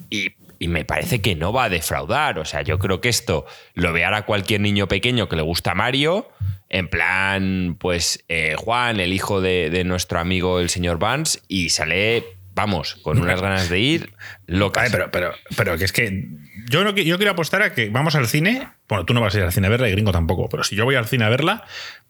y, 0.09 0.35
me 0.67 0.85
parece 0.85 1.21
que 1.21 1.35
no 1.35 1.53
va 1.53 1.65
a 1.65 1.69
defraudar. 1.69 2.39
O 2.39 2.45
sea, 2.45 2.61
yo 2.61 2.79
creo 2.79 3.01
que 3.01 3.09
esto 3.09 3.45
lo 3.73 3.93
veará 3.93 4.25
cualquier 4.25 4.61
niño 4.61 4.87
pequeño 4.87 5.29
que 5.29 5.35
le 5.35 5.41
gusta 5.41 5.75
Mario, 5.75 6.29
en 6.69 6.89
plan, 6.89 7.77
pues 7.79 8.23
eh, 8.27 8.55
Juan, 8.57 8.99
el 8.99 9.13
hijo 9.13 9.41
de, 9.41 9.69
de, 9.69 9.83
nuestro 9.83 10.19
amigo 10.19 10.59
el 10.59 10.69
señor 10.69 10.99
Vance, 10.99 11.39
y 11.47 11.69
sale, 11.69 12.25
vamos, 12.53 12.95
con 12.95 13.21
unas 13.21 13.41
ganas 13.41 13.69
de 13.69 13.79
ir 13.79 14.13
locas. 14.47 14.89
pero, 14.91 15.11
pero, 15.11 15.33
pero 15.55 15.77
que 15.77 15.85
es 15.85 15.91
que 15.91 16.27
yo, 16.69 16.83
no, 16.83 16.91
yo 16.91 17.17
quiero 17.17 17.31
apostar 17.31 17.61
a 17.61 17.73
que 17.73 17.89
vamos 17.89 18.15
al 18.15 18.27
cine. 18.27 18.67
Bueno, 18.89 19.05
tú 19.05 19.13
no 19.13 19.21
vas 19.21 19.35
a 19.35 19.37
ir 19.37 19.43
al 19.43 19.53
cine 19.53 19.67
a 19.67 19.69
verla 19.69 19.87
y 19.87 19.91
gringo 19.91 20.11
tampoco, 20.11 20.49
pero 20.49 20.63
si 20.63 20.75
yo 20.75 20.85
voy 20.85 20.95
al 20.95 21.07
cine 21.07 21.25
a 21.25 21.29
verla, 21.29 21.65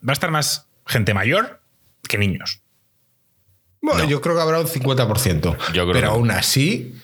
va 0.08 0.12
a 0.12 0.14
estar 0.14 0.32
más 0.32 0.68
gente 0.86 1.14
mayor 1.14 1.62
que 2.08 2.18
niños. 2.18 2.62
Bueno, 3.82 4.06
yo 4.06 4.20
creo 4.20 4.36
que 4.36 4.42
habrá 4.42 4.60
un 4.60 4.68
50%. 4.68 5.74
Yo 5.74 5.92
pero 5.92 6.10
aún 6.10 6.32
así, 6.32 6.96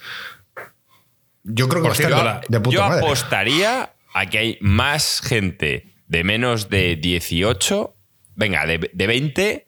yo 1.44 1.68
creo 1.68 1.82
que 1.82 1.90
va 1.90 1.94
a 1.94 1.98
estar 1.98 2.48
de 2.48 2.60
puta 2.60 2.76
Yo 2.76 2.84
apostaría 2.84 3.94
a 4.14 4.26
que 4.28 4.38
hay 4.38 4.58
más 4.62 5.22
gente 5.22 5.96
de 6.08 6.24
menos 6.24 6.70
de 6.70 6.98
18, 6.98 7.96
venga, 8.36 8.66
de, 8.66 8.92
de 8.94 9.08
20, 9.08 9.68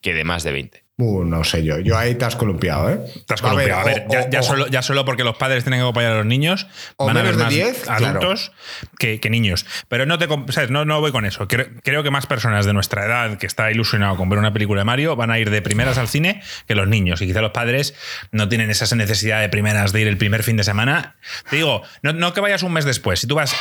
que 0.00 0.14
de 0.14 0.24
más 0.24 0.42
de 0.42 0.52
20. 0.52 0.81
Uh, 1.02 1.24
no 1.24 1.42
sé 1.42 1.64
yo. 1.64 1.80
Yo 1.80 1.98
ahí 1.98 2.14
te 2.14 2.24
has 2.24 2.36
columpiado, 2.36 2.88
¿eh? 2.88 3.00
Te 3.26 3.34
has 3.34 3.42
columpiado. 3.42 3.80
A 3.80 3.84
ver, 3.84 4.06
ya, 4.30 4.42
solo, 4.42 4.68
ya, 4.68 4.82
solo, 4.82 5.04
porque 5.04 5.24
los 5.24 5.36
padres 5.36 5.64
tienen 5.64 5.80
que 5.80 5.82
acompañar 5.82 6.12
a 6.12 6.16
los 6.18 6.26
niños, 6.26 6.68
van 6.96 7.16
a 7.16 7.20
haber 7.20 7.34
más 7.34 7.48
10, 7.48 7.88
adultos 7.88 8.52
que, 8.98 9.18
niños. 9.28 9.66
Pero 9.88 10.06
no 10.06 10.18
te 10.18 10.28
No, 10.68 10.84
no 10.84 11.00
voy 11.00 11.10
con 11.10 11.24
eso. 11.24 11.48
Creo, 11.48 12.02
que 12.04 12.10
más 12.10 12.26
personas 12.26 12.66
de 12.66 12.72
nuestra 12.72 13.04
edad 13.04 13.38
que 13.38 13.46
está 13.46 13.72
ilusionado 13.72 14.16
con 14.16 14.28
ver 14.28 14.38
una 14.38 14.52
película 14.52 14.82
de 14.82 14.84
Mario 14.84 15.16
van 15.16 15.32
a 15.32 15.40
ir 15.40 15.50
de 15.50 15.60
primeras 15.60 15.98
al 15.98 16.06
cine 16.06 16.40
que 16.68 16.76
los 16.76 16.86
niños. 16.86 17.20
Y 17.20 17.26
quizá 17.26 17.40
los 17.40 17.50
padres 17.50 17.94
no 18.30 18.48
tienen 18.48 18.70
esa 18.70 18.94
necesidad 18.94 19.40
de 19.40 19.48
primeras 19.48 19.92
de 19.92 20.02
ir 20.02 20.06
el 20.06 20.18
primer 20.18 20.44
fin 20.44 20.56
de 20.56 20.62
semana. 20.62 21.16
Te 21.50 21.56
digo, 21.56 21.82
no, 22.02 22.32
que 22.32 22.40
vayas 22.40 22.62
un 22.62 22.72
mes 22.72 22.84
después. 22.84 23.18
Si 23.18 23.26
tú 23.26 23.34
vas 23.34 23.56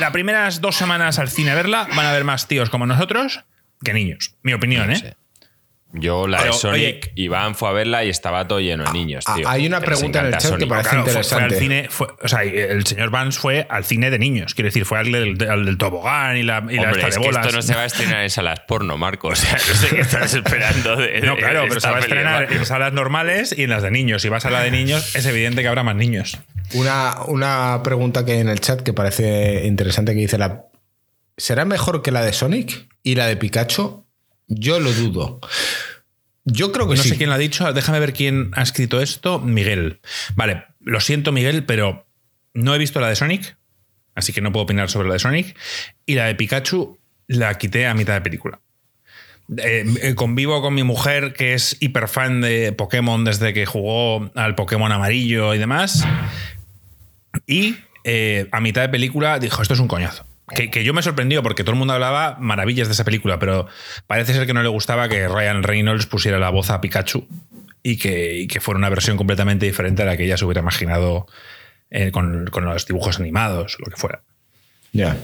las 0.00 0.10
primeras 0.10 0.60
dos 0.60 0.76
semanas 0.76 1.18
al 1.18 1.30
cine 1.30 1.52
a 1.52 1.54
verla, 1.54 1.88
van 1.96 2.04
a 2.04 2.10
haber 2.10 2.24
más 2.24 2.46
tíos 2.46 2.68
como 2.68 2.84
nosotros 2.84 3.44
que 3.82 3.94
niños. 3.94 4.34
Mi 4.42 4.52
opinión, 4.52 4.90
¿eh? 4.90 5.16
Yo 5.96 6.26
la 6.26 6.42
de 6.42 6.52
Sonic, 6.52 7.12
Iván 7.14 7.54
fue 7.54 7.68
a 7.68 7.72
verla 7.72 8.04
y 8.04 8.08
estaba 8.08 8.48
todo 8.48 8.58
lleno 8.58 8.82
de 8.84 8.92
niños. 8.92 9.24
Ah, 9.28 9.36
tío, 9.36 9.48
hay 9.48 9.64
una 9.64 9.80
pregunta 9.80 10.20
en 10.20 10.26
el 10.26 10.36
chat 10.38 10.58
que 10.58 10.66
parece 10.66 10.96
interesante. 10.96 11.44
al 11.44 11.54
cine, 11.54 11.88
o 12.20 12.28
sea, 12.28 12.42
el 12.42 12.84
señor 12.84 13.10
Vance 13.10 13.38
fue 13.38 13.64
al 13.70 13.84
cine 13.84 14.10
de 14.10 14.18
niños. 14.18 14.54
Quiero 14.54 14.66
decir, 14.66 14.86
fue 14.86 14.98
al 14.98 15.12
del, 15.12 15.78
tobogán 15.78 16.36
y 16.36 16.42
la, 16.42 16.64
y 16.68 16.78
Hombre, 16.78 17.00
la 17.00 17.08
es 17.08 17.14
de 17.14 17.20
bolas. 17.20 17.42
Que 17.42 17.48
esto 17.48 17.56
no 17.56 17.62
se 17.62 17.74
va 17.76 17.82
a 17.82 17.84
estrenar 17.84 18.22
en 18.24 18.30
salas 18.30 18.60
porno, 18.66 18.98
Marcos. 18.98 19.32
O 19.34 19.36
sea, 19.36 19.52
no 19.52 19.74
sé 19.74 19.94
qué 19.94 20.00
estás 20.00 20.34
esperando 20.34 20.96
de. 20.96 21.20
no, 21.20 21.36
claro, 21.36 21.66
pero 21.68 21.78
se 21.78 21.88
va 21.88 21.98
a 21.98 22.00
estrenar 22.00 22.52
en 22.52 22.66
salas 22.66 22.92
normales 22.92 23.54
y 23.56 23.62
en 23.62 23.70
las 23.70 23.84
de 23.84 23.92
niños. 23.92 24.22
Si 24.22 24.28
vas 24.28 24.44
a 24.46 24.50
la 24.50 24.62
de 24.62 24.72
niños, 24.72 25.14
es 25.14 25.24
evidente 25.26 25.62
que 25.62 25.68
habrá 25.68 25.84
más 25.84 25.94
niños. 25.94 26.38
Una, 26.72 27.22
una 27.28 27.82
pregunta 27.84 28.24
que 28.24 28.32
hay 28.32 28.40
en 28.40 28.48
el 28.48 28.60
chat 28.60 28.80
que 28.80 28.92
parece 28.92 29.64
interesante 29.64 30.12
que 30.12 30.20
dice 30.20 30.38
la. 30.38 30.64
¿Será 31.36 31.64
mejor 31.64 32.02
que 32.02 32.10
la 32.10 32.22
de 32.22 32.32
Sonic 32.32 32.88
y 33.04 33.14
la 33.14 33.26
de 33.26 33.36
Pikachu? 33.36 34.04
Yo 34.46 34.78
lo 34.80 34.92
dudo. 34.92 35.40
Yo 36.44 36.72
creo 36.72 36.88
que 36.88 36.96
no 36.96 37.02
sé 37.02 37.16
quién 37.16 37.30
lo 37.30 37.34
ha 37.34 37.38
dicho. 37.38 37.72
Déjame 37.72 38.00
ver 38.00 38.12
quién 38.12 38.50
ha 38.54 38.62
escrito 38.62 39.00
esto. 39.00 39.40
Miguel. 39.40 40.00
Vale, 40.34 40.64
lo 40.80 41.00
siento, 41.00 41.32
Miguel, 41.32 41.64
pero 41.64 42.06
no 42.52 42.74
he 42.74 42.78
visto 42.78 43.00
la 43.00 43.08
de 43.08 43.16
Sonic, 43.16 43.56
así 44.14 44.32
que 44.32 44.40
no 44.40 44.52
puedo 44.52 44.64
opinar 44.64 44.90
sobre 44.90 45.08
la 45.08 45.14
de 45.14 45.20
Sonic. 45.20 45.56
Y 46.06 46.14
la 46.14 46.26
de 46.26 46.34
Pikachu 46.34 46.98
la 47.26 47.54
quité 47.54 47.86
a 47.86 47.94
mitad 47.94 48.14
de 48.14 48.20
película. 48.20 48.60
Eh, 49.58 49.84
eh, 50.00 50.14
convivo 50.14 50.62
con 50.62 50.74
mi 50.74 50.84
mujer 50.84 51.34
que 51.34 51.52
es 51.52 51.76
hiper 51.80 52.08
fan 52.08 52.40
de 52.40 52.72
Pokémon 52.72 53.24
desde 53.24 53.52
que 53.52 53.66
jugó 53.66 54.30
al 54.34 54.54
Pokémon 54.54 54.90
amarillo 54.90 55.54
y 55.54 55.58
demás. 55.58 56.06
Y 57.46 57.76
eh, 58.04 58.48
a 58.52 58.60
mitad 58.60 58.82
de 58.82 58.88
película 58.88 59.38
dijo: 59.38 59.62
Esto 59.62 59.74
es 59.74 59.80
un 59.80 59.88
coñazo. 59.88 60.26
Que, 60.48 60.84
yo 60.84 60.92
me 60.92 61.02
sorprendió 61.02 61.42
porque 61.42 61.64
todo 61.64 61.72
el 61.72 61.78
mundo 61.78 61.94
hablaba 61.94 62.36
maravillas 62.38 62.88
de 62.88 62.92
esa 62.92 63.04
película, 63.04 63.38
pero 63.38 63.66
parece 64.06 64.34
ser 64.34 64.46
que 64.46 64.52
no 64.52 64.62
le 64.62 64.68
gustaba 64.68 65.08
que 65.08 65.26
Ryan 65.26 65.62
Reynolds 65.62 66.06
pusiera 66.06 66.38
la 66.38 66.50
voz 66.50 66.68
a 66.68 66.82
Pikachu 66.82 67.26
y 67.82 67.96
que, 67.96 68.60
fuera 68.60 68.78
una 68.78 68.90
versión 68.90 69.16
completamente 69.16 69.64
diferente 69.66 70.02
a 70.02 70.04
la 70.06 70.16
que 70.16 70.24
ella 70.24 70.36
se 70.36 70.44
hubiera 70.44 70.60
imaginado 70.60 71.26
eh, 71.90 72.10
con, 72.10 72.44
los 72.52 72.86
dibujos 72.86 73.20
animados, 73.20 73.76
lo 73.78 73.86
que 73.86 73.96
fuera. 73.96 74.22
Ya. 74.92 75.16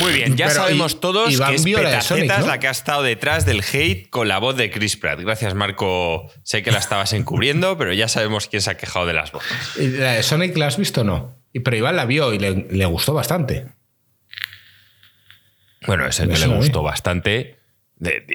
Muy 0.00 0.12
bien, 0.12 0.36
ya 0.36 0.50
sabemos 0.50 1.00
todos 1.00 1.28
que 1.28 1.54
es 1.54 1.62
Petacetas 1.62 2.46
la 2.46 2.58
que 2.58 2.68
ha 2.68 2.70
estado 2.70 3.02
detrás 3.02 3.46
del 3.46 3.62
hate 3.62 4.08
con 4.10 4.28
la 4.28 4.38
voz 4.38 4.56
de 4.56 4.70
Chris 4.70 4.96
Pratt. 4.96 5.20
Gracias, 5.20 5.54
Marco. 5.54 6.30
Sé 6.42 6.62
que 6.62 6.70
la 6.70 6.78
estabas 6.78 7.12
encubriendo, 7.12 7.78
pero 7.78 7.92
ya 7.92 8.08
sabemos 8.08 8.48
quién 8.48 8.62
se 8.62 8.70
ha 8.70 8.76
quejado 8.76 9.06
de 9.06 9.14
las 9.14 9.32
voces. 9.32 9.56
¿Y 9.78 9.88
la 9.88 10.12
de 10.12 10.22
Sonic 10.22 10.56
la 10.56 10.66
has 10.66 10.76
visto 10.76 11.00
o 11.00 11.04
no? 11.04 11.36
Pero 11.60 11.76
Iván 11.76 11.96
la 11.96 12.04
vio 12.04 12.32
y 12.32 12.38
le, 12.38 12.86
gustó 12.86 13.14
bastante. 13.14 13.66
Bueno, 15.86 16.06
es 16.06 16.20
el 16.20 16.28
que 16.28 16.38
le 16.38 16.46
gustó 16.46 16.82
bastante. 16.82 17.58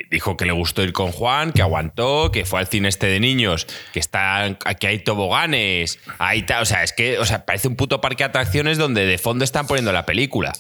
dijo 0.10 0.38
que 0.38 0.46
le 0.46 0.54
gustó 0.54 0.84
ir 0.84 0.94
con 0.94 1.12
Juan, 1.12 1.52
que 1.52 1.62
aguantó, 1.62 2.32
que 2.32 2.46
fue 2.46 2.60
al 2.60 2.68
cine 2.68 2.88
este 2.88 3.08
de 3.08 3.20
niños, 3.20 3.68
que 3.94 4.00
está, 4.00 4.58
que 4.80 4.88
hay 4.88 5.00
toboganes, 5.00 6.00
ahí 6.20 6.46
o 6.60 6.66
sea, 6.66 6.84
es 6.84 6.94
que, 6.94 7.20
o 7.20 7.26
sea, 7.26 7.46
parece 7.46 7.68
un 7.68 7.76
puto 7.76 8.02
parque 8.02 8.24
de 8.24 8.30
atracciones 8.30 8.78
donde 8.78 9.06
de 9.06 9.18
fondo 9.18 9.44
están 9.44 9.68
poniendo 9.68 9.92
la 9.92 10.06
película. 10.06 10.54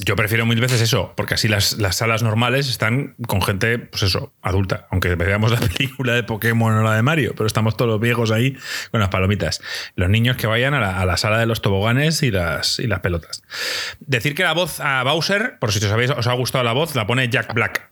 Yo 0.00 0.14
prefiero 0.14 0.46
mil 0.46 0.60
veces 0.60 0.80
eso, 0.80 1.12
porque 1.16 1.34
así 1.34 1.48
las, 1.48 1.76
salas 1.90 2.22
normales 2.22 2.68
están 2.68 3.16
con 3.26 3.42
gente, 3.42 3.78
pues 3.78 4.04
eso, 4.04 4.32
adulta. 4.42 4.86
Aunque 4.90 5.16
veamos 5.16 5.50
la 5.50 5.58
película 5.68 6.14
de 6.14 6.22
Pokémon 6.22 6.72
o 6.72 6.82
la 6.84 6.94
de 6.94 7.02
Mario, 7.02 7.34
pero 7.36 7.48
estamos 7.48 7.76
todos 7.76 7.90
los 7.90 8.00
viejos 8.00 8.30
ahí 8.30 8.56
con 8.92 9.00
las 9.00 9.08
palomitas. 9.08 9.60
Los 9.96 10.08
niños 10.08 10.36
que 10.36 10.46
vayan 10.46 10.72
a 10.72 11.04
la, 11.04 11.16
sala 11.16 11.38
de 11.38 11.46
los 11.46 11.62
toboganes 11.62 12.22
y 12.22 12.30
las, 12.30 12.78
y 12.78 12.86
las 12.86 13.00
pelotas. 13.00 13.42
Decir 13.98 14.36
que 14.36 14.44
la 14.44 14.54
voz 14.54 14.78
a 14.78 15.02
Bowser, 15.02 15.58
por 15.58 15.72
si 15.72 15.84
os, 15.84 15.90
habéis, 15.90 16.12
os 16.12 16.28
ha 16.28 16.32
gustado 16.34 16.62
la 16.62 16.72
voz, 16.72 16.94
la 16.94 17.08
pone 17.08 17.28
Jack 17.28 17.52
Black. 17.52 17.90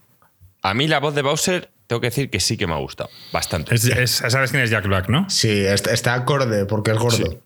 A 0.63 0.75
mí 0.75 0.87
la 0.87 1.01
voz 1.01 1.15
de 1.15 1.23
Bowser 1.23 1.71
tengo 1.89 2.01
que 2.01 2.09
decir 2.09 2.31
que 2.31 2.39
sí 2.39 2.57
que 2.57 2.67
me 2.69 2.75
ha 2.75 2.79
gustado. 2.79 3.11
Bastante. 3.33 3.77
¿Sabes 3.79 4.51
quién 4.51 4.63
es 4.63 4.71
Jack 4.71 4.87
Black, 4.87 5.09
no? 5.09 5.29
Sí, 5.29 5.65
está, 5.67 6.15
acorde 6.15 6.67
porque 6.67 6.93
es 6.93 6.99
gordo. 6.99 7.41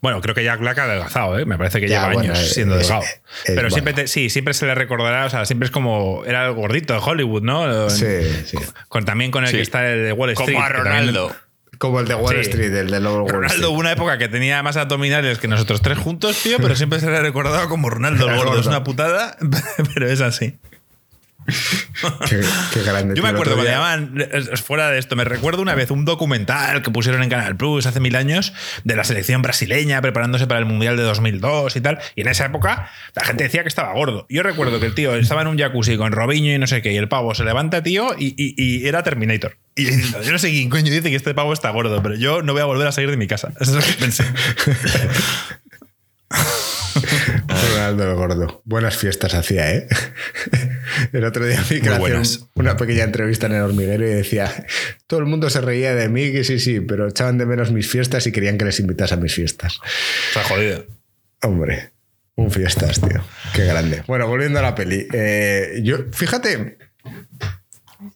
Bueno, 0.00 0.20
creo 0.20 0.34
que 0.34 0.44
Jack 0.44 0.60
Black 0.60 0.78
ha 0.78 0.84
adelgazado, 0.84 1.38
¿eh? 1.38 1.44
me 1.44 1.58
parece 1.58 1.80
que 1.80 1.88
lleva 1.88 2.08
años 2.08 2.38
siendo 2.38 2.76
delgado. 2.76 3.02
Pero 3.46 3.70
siempre, 3.70 4.06
sí, 4.06 4.30
siempre 4.30 4.54
se 4.54 4.66
le 4.66 4.74
recordará, 4.74 5.26
o 5.26 5.30
sea, 5.30 5.44
siempre 5.44 5.66
es 5.66 5.70
como. 5.70 6.24
Era 6.26 6.46
el 6.46 6.54
gordito 6.54 6.94
de 6.94 7.00
Hollywood, 7.02 7.42
¿no? 7.42 7.90
Sí, 7.90 8.06
sí. 8.46 8.58
Con, 8.88 9.04
también 9.04 9.30
con 9.30 9.44
el 9.44 9.50
que 9.50 9.60
está 9.60 9.90
el 9.90 10.04
de 10.04 10.12
Wall 10.12 10.30
Street. 10.30 10.54
Como 10.54 10.64
a 10.64 10.68
Ronaldo. 10.68 11.34
Como 11.78 12.00
el 12.00 12.08
de 12.08 12.14
Wall 12.16 12.36
Street, 12.40 12.74
el 12.74 12.90
de 12.90 12.98
Wall 12.98 13.28
Ronaldo 13.28 13.70
hubo 13.70 13.78
una 13.78 13.92
época 13.92 14.18
que 14.18 14.28
tenía 14.28 14.62
más 14.64 14.76
abdominales 14.76 15.38
que 15.38 15.46
nosotros 15.46 15.80
tres 15.80 15.96
juntos, 15.96 16.36
tío, 16.42 16.58
pero 16.58 16.74
siempre 16.74 16.98
se 16.98 17.08
le 17.08 17.16
ha 17.16 17.22
recordado 17.22 17.68
como 17.68 17.88
Ronaldo 17.88 18.28
el 18.28 18.36
gordo. 18.36 18.58
Es 18.58 18.66
una 18.66 18.82
putada, 18.82 19.36
pero 19.94 20.08
es 20.08 20.20
así. 20.20 20.58
Qué, 22.28 22.82
grande. 22.82 23.14
Yo 23.16 23.22
me 23.22 23.30
acuerdo 23.30 23.54
cuando 23.54 23.70
llamaban, 23.70 24.28
fuera 24.62 24.90
de 24.90 24.98
esto, 24.98 25.16
me 25.16 25.24
recuerdo 25.24 25.62
una 25.62 25.74
vez 25.74 25.90
un 25.90 26.04
documental 26.04 26.82
que 26.82 26.90
pusieron 26.90 27.22
en 27.22 27.30
Canal 27.30 27.56
Plus 27.56 27.86
hace 27.86 28.00
mil 28.00 28.16
años 28.16 28.52
de 28.84 28.96
la 28.96 29.04
selección 29.04 29.42
brasileña 29.42 30.00
preparándose 30.02 30.46
para 30.46 30.60
el 30.60 30.66
Mundial 30.66 30.96
de 30.96 31.02
2002 31.04 31.76
y 31.76 31.80
tal. 31.80 31.98
Y 32.14 32.22
en 32.22 32.28
esa 32.28 32.46
época 32.46 32.90
la 33.14 33.24
gente 33.24 33.44
decía 33.44 33.62
que 33.62 33.68
estaba 33.68 33.92
gordo. 33.92 34.26
Yo 34.28 34.42
recuerdo 34.42 34.80
que 34.80 34.86
el 34.86 34.94
tío 34.94 35.14
estaba 35.14 35.42
en 35.42 35.48
un 35.48 35.58
jacuzzi 35.58 35.96
con 35.96 36.12
Robiño 36.12 36.52
y 36.54 36.58
no 36.58 36.66
sé 36.66 36.82
qué, 36.82 36.92
y 36.92 36.96
el 36.96 37.08
pavo 37.08 37.34
se 37.34 37.44
levanta, 37.44 37.82
tío, 37.82 38.14
y, 38.18 38.86
era 38.86 39.02
Terminator. 39.02 39.56
Y 39.74 39.86
yo 39.86 40.32
no 40.32 40.38
sé 40.38 40.50
quién 40.50 40.70
coño 40.70 40.90
dice 40.90 41.10
que 41.10 41.16
este 41.16 41.34
pavo 41.34 41.52
está 41.52 41.70
gordo, 41.70 42.02
pero 42.02 42.16
yo 42.16 42.42
no 42.42 42.52
voy 42.52 42.62
a 42.62 42.66
volver 42.66 42.86
a 42.86 42.92
salir 42.92 43.10
de 43.10 43.16
mi 43.16 43.26
casa. 43.26 43.52
Eso 43.60 43.78
es 43.78 43.86
lo 43.86 43.92
que 43.92 43.98
pensé. 43.98 44.24
Ronaldo 47.48 48.10
el 48.10 48.14
Gordo. 48.14 48.62
Buenas 48.64 48.96
fiestas 48.96 49.34
hacía, 49.34 49.74
¿eh? 49.74 49.88
El 51.12 51.24
otro 51.24 51.46
día 51.46 51.62
que 51.68 51.88
hacía 51.88 52.22
una 52.54 52.76
pequeña 52.76 53.04
entrevista 53.04 53.46
en 53.46 53.54
el 53.54 53.62
hormiguero 53.62 54.06
y 54.06 54.10
decía: 54.10 54.66
Todo 55.06 55.20
el 55.20 55.26
mundo 55.26 55.50
se 55.50 55.60
reía 55.60 55.94
de 55.94 56.08
mí, 56.08 56.32
que 56.32 56.44
sí, 56.44 56.58
sí, 56.58 56.80
pero 56.80 57.08
echaban 57.08 57.38
de 57.38 57.46
menos 57.46 57.72
mis 57.72 57.88
fiestas 57.88 58.26
y 58.26 58.32
querían 58.32 58.58
que 58.58 58.64
les 58.64 58.80
invitase 58.80 59.14
a 59.14 59.16
mis 59.16 59.34
fiestas. 59.34 59.80
Está 60.28 60.44
jodido. 60.44 60.86
Hombre, 61.42 61.92
un 62.34 62.50
fiestas, 62.50 63.00
tío. 63.00 63.22
Qué 63.54 63.64
grande. 63.64 64.02
Bueno, 64.06 64.26
volviendo 64.26 64.58
a 64.58 64.62
la 64.62 64.74
peli. 64.74 65.06
Eh, 65.12 65.80
yo, 65.82 65.98
fíjate, 66.12 66.78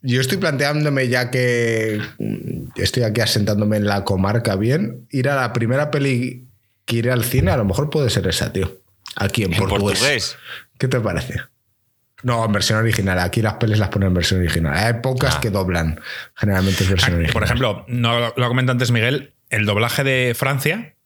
yo 0.03 0.21
estoy 0.21 0.38
planteándome 0.38 1.09
ya 1.09 1.31
que 1.31 2.01
estoy 2.77 3.03
aquí 3.03 3.21
asentándome 3.21 3.77
en 3.77 3.87
la 3.87 4.05
comarca 4.05 4.57
bien, 4.57 5.07
ir 5.11 5.29
a 5.29 5.37
la 5.37 5.53
primera 5.53 5.90
peli 5.90 6.52
que 6.85 7.11
al 7.11 7.25
cine, 7.25 7.51
a 7.51 7.57
lo 7.57 7.64
mejor 7.64 7.90
puede 7.90 8.11
ser 8.11 8.27
esa, 8.27 8.53
tío. 8.53 8.83
Aquí 9.16 9.45
en, 9.45 9.53
portugués. 9.53 10.37
¿Qué 10.79 10.88
te 10.88 11.01
parece? 11.01 11.40
No, 12.23 12.45
en 12.45 12.53
versión 12.53 12.79
original. 12.79 13.18
Aquí 13.18 13.42
las 13.42 13.55
pelis 13.55 13.79
las 13.79 13.88
ponen 13.88 14.09
en 14.09 14.14
versión 14.14 14.40
original. 14.40 14.75
Hay 14.75 15.01
pocas 15.03 15.37
ah. 15.37 15.40
que 15.40 15.51
doblan. 15.51 16.01
Generalmente 16.35 16.85
es 16.85 16.90
versión 16.90 17.12
ah, 17.12 17.16
original. 17.16 17.33
Por 17.33 17.45
ejemplo, 17.45 17.85
no, 17.88 18.33
lo 18.37 18.49
comenta 18.49 18.73
antes 18.73 18.90
Miguel, 18.90 19.35
el 19.51 19.66
doblaje 19.66 20.05
de 20.05 20.35
Francia 20.35 20.97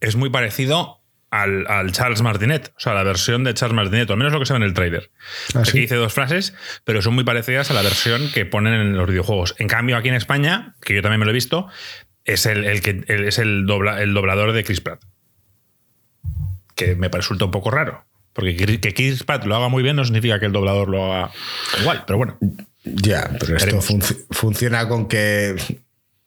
es 0.00 0.16
muy 0.16 0.30
parecido 0.30 1.02
al, 1.30 1.92
Charles 1.92 2.20
Martinet, 2.20 2.72
o 2.76 2.80
sea, 2.80 2.92
la 2.92 3.04
versión 3.04 3.42
de 3.42 3.54
Charles 3.54 3.74
Martinet, 3.74 4.08
o 4.10 4.12
al 4.12 4.18
menos 4.18 4.34
lo 4.34 4.38
que 4.38 4.46
se 4.46 4.52
ve 4.52 4.58
en 4.58 4.64
el 4.64 4.74
trailer. 4.74 5.10
¿Ah, 5.54 5.60
aquí 5.60 5.80
dice 5.80 5.94
dos 5.94 6.12
frases, 6.12 6.54
pero 6.84 7.00
son 7.00 7.14
muy 7.14 7.24
parecidas 7.24 7.70
a 7.70 7.74
la 7.74 7.82
versión 7.82 8.30
que 8.32 8.44
ponen 8.44 8.74
en 8.74 8.96
los 8.96 9.08
videojuegos. 9.08 9.54
En 9.58 9.66
cambio, 9.66 9.96
aquí 9.96 10.08
en 10.08 10.14
España, 10.14 10.74
que 10.82 10.94
yo 10.94 11.02
también 11.02 11.20
me 11.20 11.24
lo 11.24 11.30
he 11.30 11.34
visto, 11.34 11.68
es 12.24 12.46
el, 12.46 12.80
que 12.80 13.04
es 13.08 13.38
el, 13.38 13.66
el 13.98 14.14
doblador 14.14 14.52
de 14.52 14.64
Chris 14.64 14.80
Pratt. 14.80 15.02
Que 16.74 16.96
me 16.96 17.08
resulta 17.08 17.44
un 17.44 17.50
poco 17.50 17.70
raro. 17.70 18.04
Porque 18.32 18.56
que 18.56 18.94
Chris 18.94 19.24
Pratt 19.24 19.44
lo 19.44 19.56
haga 19.56 19.68
muy 19.68 19.82
bien 19.82 19.96
no 19.96 20.04
significa 20.04 20.40
que 20.40 20.46
el 20.46 20.52
doblador 20.52 20.88
lo 20.88 21.12
haga 21.12 21.30
igual, 21.80 22.04
pero 22.06 22.16
bueno. 22.16 22.38
Ya, 22.84 23.30
pero 23.38 23.56
esto 23.56 23.80
funciona 24.30 24.88
con 24.88 25.06
que. 25.06 25.54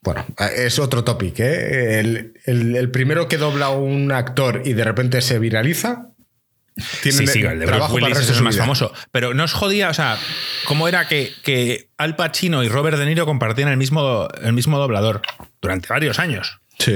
Bueno, 0.01 0.23
es 0.55 0.77
otro 0.77 1.03
topic. 1.03 1.39
¿eh? 1.39 2.31
El, 2.45 2.91
primero 2.91 3.27
que 3.27 3.38
dobla 3.38 3.69
un 3.69 4.12
actor 4.12 4.62
y 4.63 4.73
de 4.73 4.84
repente 4.84 5.21
se 5.21 5.39
viraliza. 5.39 6.12
Tiene 7.02 7.20
sí, 7.20 7.28
sí, 7.28 7.42
el 7.42 7.60
de 7.60 7.66
Bruce 7.66 7.94
Willis 7.94 8.18
es 8.18 8.30
el 8.30 8.44
más 8.44 8.58
famoso. 8.58 8.94
Pero 9.12 9.34
no 9.34 9.46
os 9.46 9.54
jodía, 9.54 9.90
o 9.90 9.94
sea, 9.94 10.18
¿cómo 10.66 10.88
era 10.88 11.08
que, 11.08 11.32
que 11.44 11.90
Al 11.98 12.16
Pacino 12.16 12.64
y 12.64 12.68
Robert 12.68 12.98
De 12.98 13.06
Niro 13.06 13.26
compartían 13.26 13.70
el 13.70 13.78
mismo, 13.78 14.28
el 14.42 14.54
mismo 14.54 14.78
doblador 14.78 15.22
durante 15.62 15.88
varios 15.88 16.20
años? 16.20 16.60
Sí. 16.80 16.96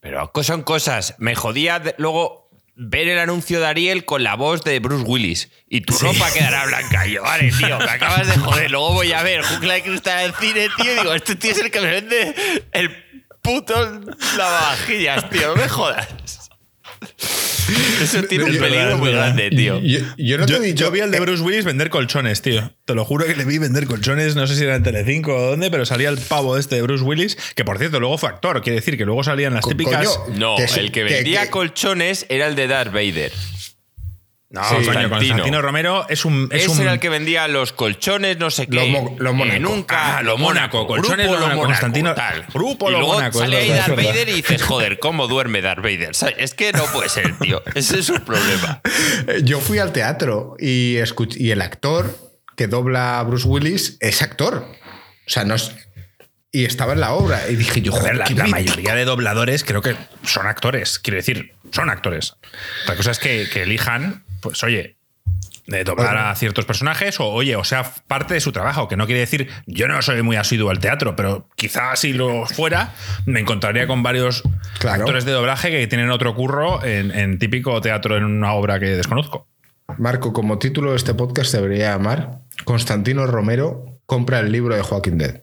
Pero 0.00 0.30
son 0.42 0.62
cosas. 0.62 1.14
Me 1.18 1.34
jodía 1.34 1.80
luego 1.96 2.44
ver 2.76 3.08
el 3.08 3.18
anuncio 3.18 3.60
de 3.60 3.66
Ariel 3.66 4.04
con 4.04 4.24
la 4.24 4.34
voz 4.34 4.64
de 4.64 4.80
Bruce 4.80 5.04
Willis 5.04 5.50
y 5.68 5.82
tu 5.82 5.96
ropa 5.96 6.32
quedará 6.32 6.66
blanca. 6.66 7.06
Y 7.06 7.12
yo, 7.12 7.22
vale, 7.22 7.52
tío, 7.52 7.78
me 7.78 7.84
acabas 7.90 8.26
de 8.26 8.36
joder. 8.36 8.70
Luego 8.70 8.92
voy 8.94 9.12
a 9.12 9.22
ver 9.22 9.42
Jungla 9.42 9.74
de 9.74 9.82
Cristal 9.82 10.26
en 10.26 10.34
cine, 10.34 10.68
tío. 10.76 10.92
Y 10.92 10.98
digo, 10.98 11.14
este 11.14 11.36
tío 11.36 11.52
es 11.52 11.58
el 11.58 11.70
que 11.70 11.80
me 11.80 11.90
vende 11.90 12.34
el 12.72 13.04
puto 13.42 14.02
lavavajillas, 14.36 15.30
tío. 15.30 15.54
No 15.54 15.56
me 15.56 15.68
jodas. 15.68 16.43
Eso 18.02 18.22
tiene 18.24 18.44
un 18.44 18.56
peligro 18.58 18.98
muy 18.98 19.12
grande, 19.12 19.50
tío. 19.50 19.80
Yo, 19.80 20.90
vi 20.90 21.00
al 21.00 21.10
de 21.10 21.20
Bruce 21.20 21.42
Willis 21.42 21.64
vender 21.64 21.90
colchones, 21.90 22.42
tío. 22.42 22.72
Te 22.84 22.94
lo 22.94 23.04
juro 23.04 23.26
que 23.26 23.34
le 23.34 23.44
vi 23.44 23.58
vender 23.58 23.86
colchones, 23.86 24.36
no 24.36 24.46
sé 24.46 24.56
si 24.56 24.64
era 24.64 24.76
en 24.76 24.82
Telecinco 24.82 25.34
o 25.34 25.50
dónde, 25.50 25.70
pero 25.70 25.86
salía 25.86 26.08
el 26.08 26.18
pavo 26.18 26.56
este 26.56 26.76
de 26.76 26.82
Bruce 26.82 27.04
Willis, 27.04 27.36
que 27.54 27.64
por 27.64 27.78
cierto 27.78 28.00
luego 28.00 28.18
fue 28.18 28.28
actor, 28.28 28.62
quiere 28.62 28.76
decir 28.76 28.96
que 28.96 29.04
luego 29.04 29.24
salían 29.24 29.54
las 29.54 29.66
típicas. 29.66 30.20
no, 30.36 30.56
el 30.58 30.92
que 30.92 31.04
vendía 31.04 31.50
colchones 31.50 32.26
era 32.28 32.46
el 32.46 32.54
de 32.54 32.66
Darth 32.66 32.92
Vader. 32.92 33.32
No, 34.54 34.62
coño, 34.62 35.10
Constantino 35.10 35.60
Romero 35.60 36.06
es 36.08 36.24
un. 36.24 36.48
Es 36.52 36.66
Ese 36.66 36.82
era 36.82 36.92
el 36.92 37.00
que 37.00 37.08
vendía 37.08 37.48
los 37.48 37.72
colchones, 37.72 38.38
no 38.38 38.52
sé 38.52 38.68
qué. 38.68 39.16
Los 39.18 39.34
Mónaco. 39.34 39.58
nunca. 39.58 40.18
Ah, 40.18 40.22
lo 40.22 40.38
Mónaco. 40.38 40.86
Colchones 40.86 41.28
Grupo 41.28 41.48
lo 41.48 41.60
Constantino. 41.60 42.14
Tal. 42.14 42.46
Grupo 42.54 42.88
y 42.88 42.92
lo 42.92 42.98
luego 43.00 43.14
Mónaco. 43.14 43.40
Sale 43.40 43.56
ahí 43.56 43.70
Darth 43.70 43.96
Vader 43.96 44.28
y 44.28 44.32
dices, 44.34 44.62
joder, 44.62 45.00
¿cómo 45.00 45.26
duerme 45.26 45.60
Darth 45.60 45.82
Vader? 45.82 46.12
Es 46.38 46.54
que 46.54 46.72
no 46.72 46.84
puede 46.86 47.08
ser, 47.08 47.36
tío. 47.40 47.64
Ese 47.74 47.98
es 47.98 48.08
un 48.10 48.20
problema. 48.20 48.80
Yo 49.42 49.60
fui 49.60 49.78
al 49.78 49.92
teatro 49.92 50.54
y, 50.60 50.98
y 51.36 51.50
el 51.50 51.60
actor 51.60 52.16
que 52.56 52.68
dobla 52.68 53.18
a 53.18 53.24
Bruce 53.24 53.48
Willis 53.48 53.96
es 53.98 54.22
actor. 54.22 54.64
O 55.26 55.30
sea, 55.30 55.44
no 55.44 55.56
es, 55.56 55.72
y 56.52 56.64
estaba 56.64 56.92
en 56.92 57.00
la 57.00 57.14
obra. 57.14 57.50
Y 57.50 57.56
dije 57.56 57.82
yo, 57.82 57.90
joder, 57.90 58.16
la, 58.16 58.26
la 58.26 58.46
mayoría 58.46 58.94
de 58.94 59.04
dobladores 59.04 59.64
creo 59.64 59.82
que 59.82 59.96
son 60.22 60.46
actores. 60.46 61.00
Quiero 61.00 61.16
decir, 61.16 61.54
son 61.72 61.90
actores. 61.90 62.36
La 62.86 62.94
cosa 62.94 63.10
es 63.10 63.18
que, 63.18 63.48
que 63.52 63.62
elijan 63.62 64.23
pues 64.44 64.62
oye, 64.62 64.98
de 65.66 65.84
doblar 65.84 66.16
a 66.16 66.34
ciertos 66.34 66.66
personajes 66.66 67.18
o 67.20 67.26
oye, 67.26 67.56
o 67.56 67.64
sea, 67.64 67.90
parte 68.06 68.34
de 68.34 68.40
su 68.40 68.52
trabajo, 68.52 68.86
que 68.86 68.96
no 68.96 69.06
quiere 69.06 69.20
decir, 69.20 69.48
yo 69.66 69.88
no 69.88 70.00
soy 70.02 70.22
muy 70.22 70.36
asiduo 70.36 70.70
al 70.70 70.78
teatro, 70.78 71.16
pero 71.16 71.48
quizás 71.56 72.00
si 72.00 72.12
lo 72.12 72.46
fuera, 72.46 72.94
me 73.24 73.40
encontraría 73.40 73.86
con 73.86 74.02
varios 74.02 74.42
actores 74.86 75.24
de 75.24 75.32
doblaje 75.32 75.70
que 75.70 75.86
tienen 75.86 76.10
otro 76.10 76.34
curro 76.34 76.84
en, 76.84 77.38
típico 77.38 77.80
teatro 77.80 78.16
en 78.16 78.24
una 78.24 78.52
obra 78.52 78.78
que 78.78 78.86
desconozco. 78.86 79.48
Marco, 79.98 80.32
como 80.32 80.58
título 80.58 80.90
de 80.90 80.96
este 80.96 81.14
podcast 81.14 81.52
debería 81.52 81.92
llamar 81.92 82.40
Constantino 82.64 83.26
Romero 83.26 84.00
compra 84.06 84.40
el 84.40 84.52
libro 84.52 84.76
de 84.76 84.82
Joaquín 84.82 85.18
Dead. 85.18 85.42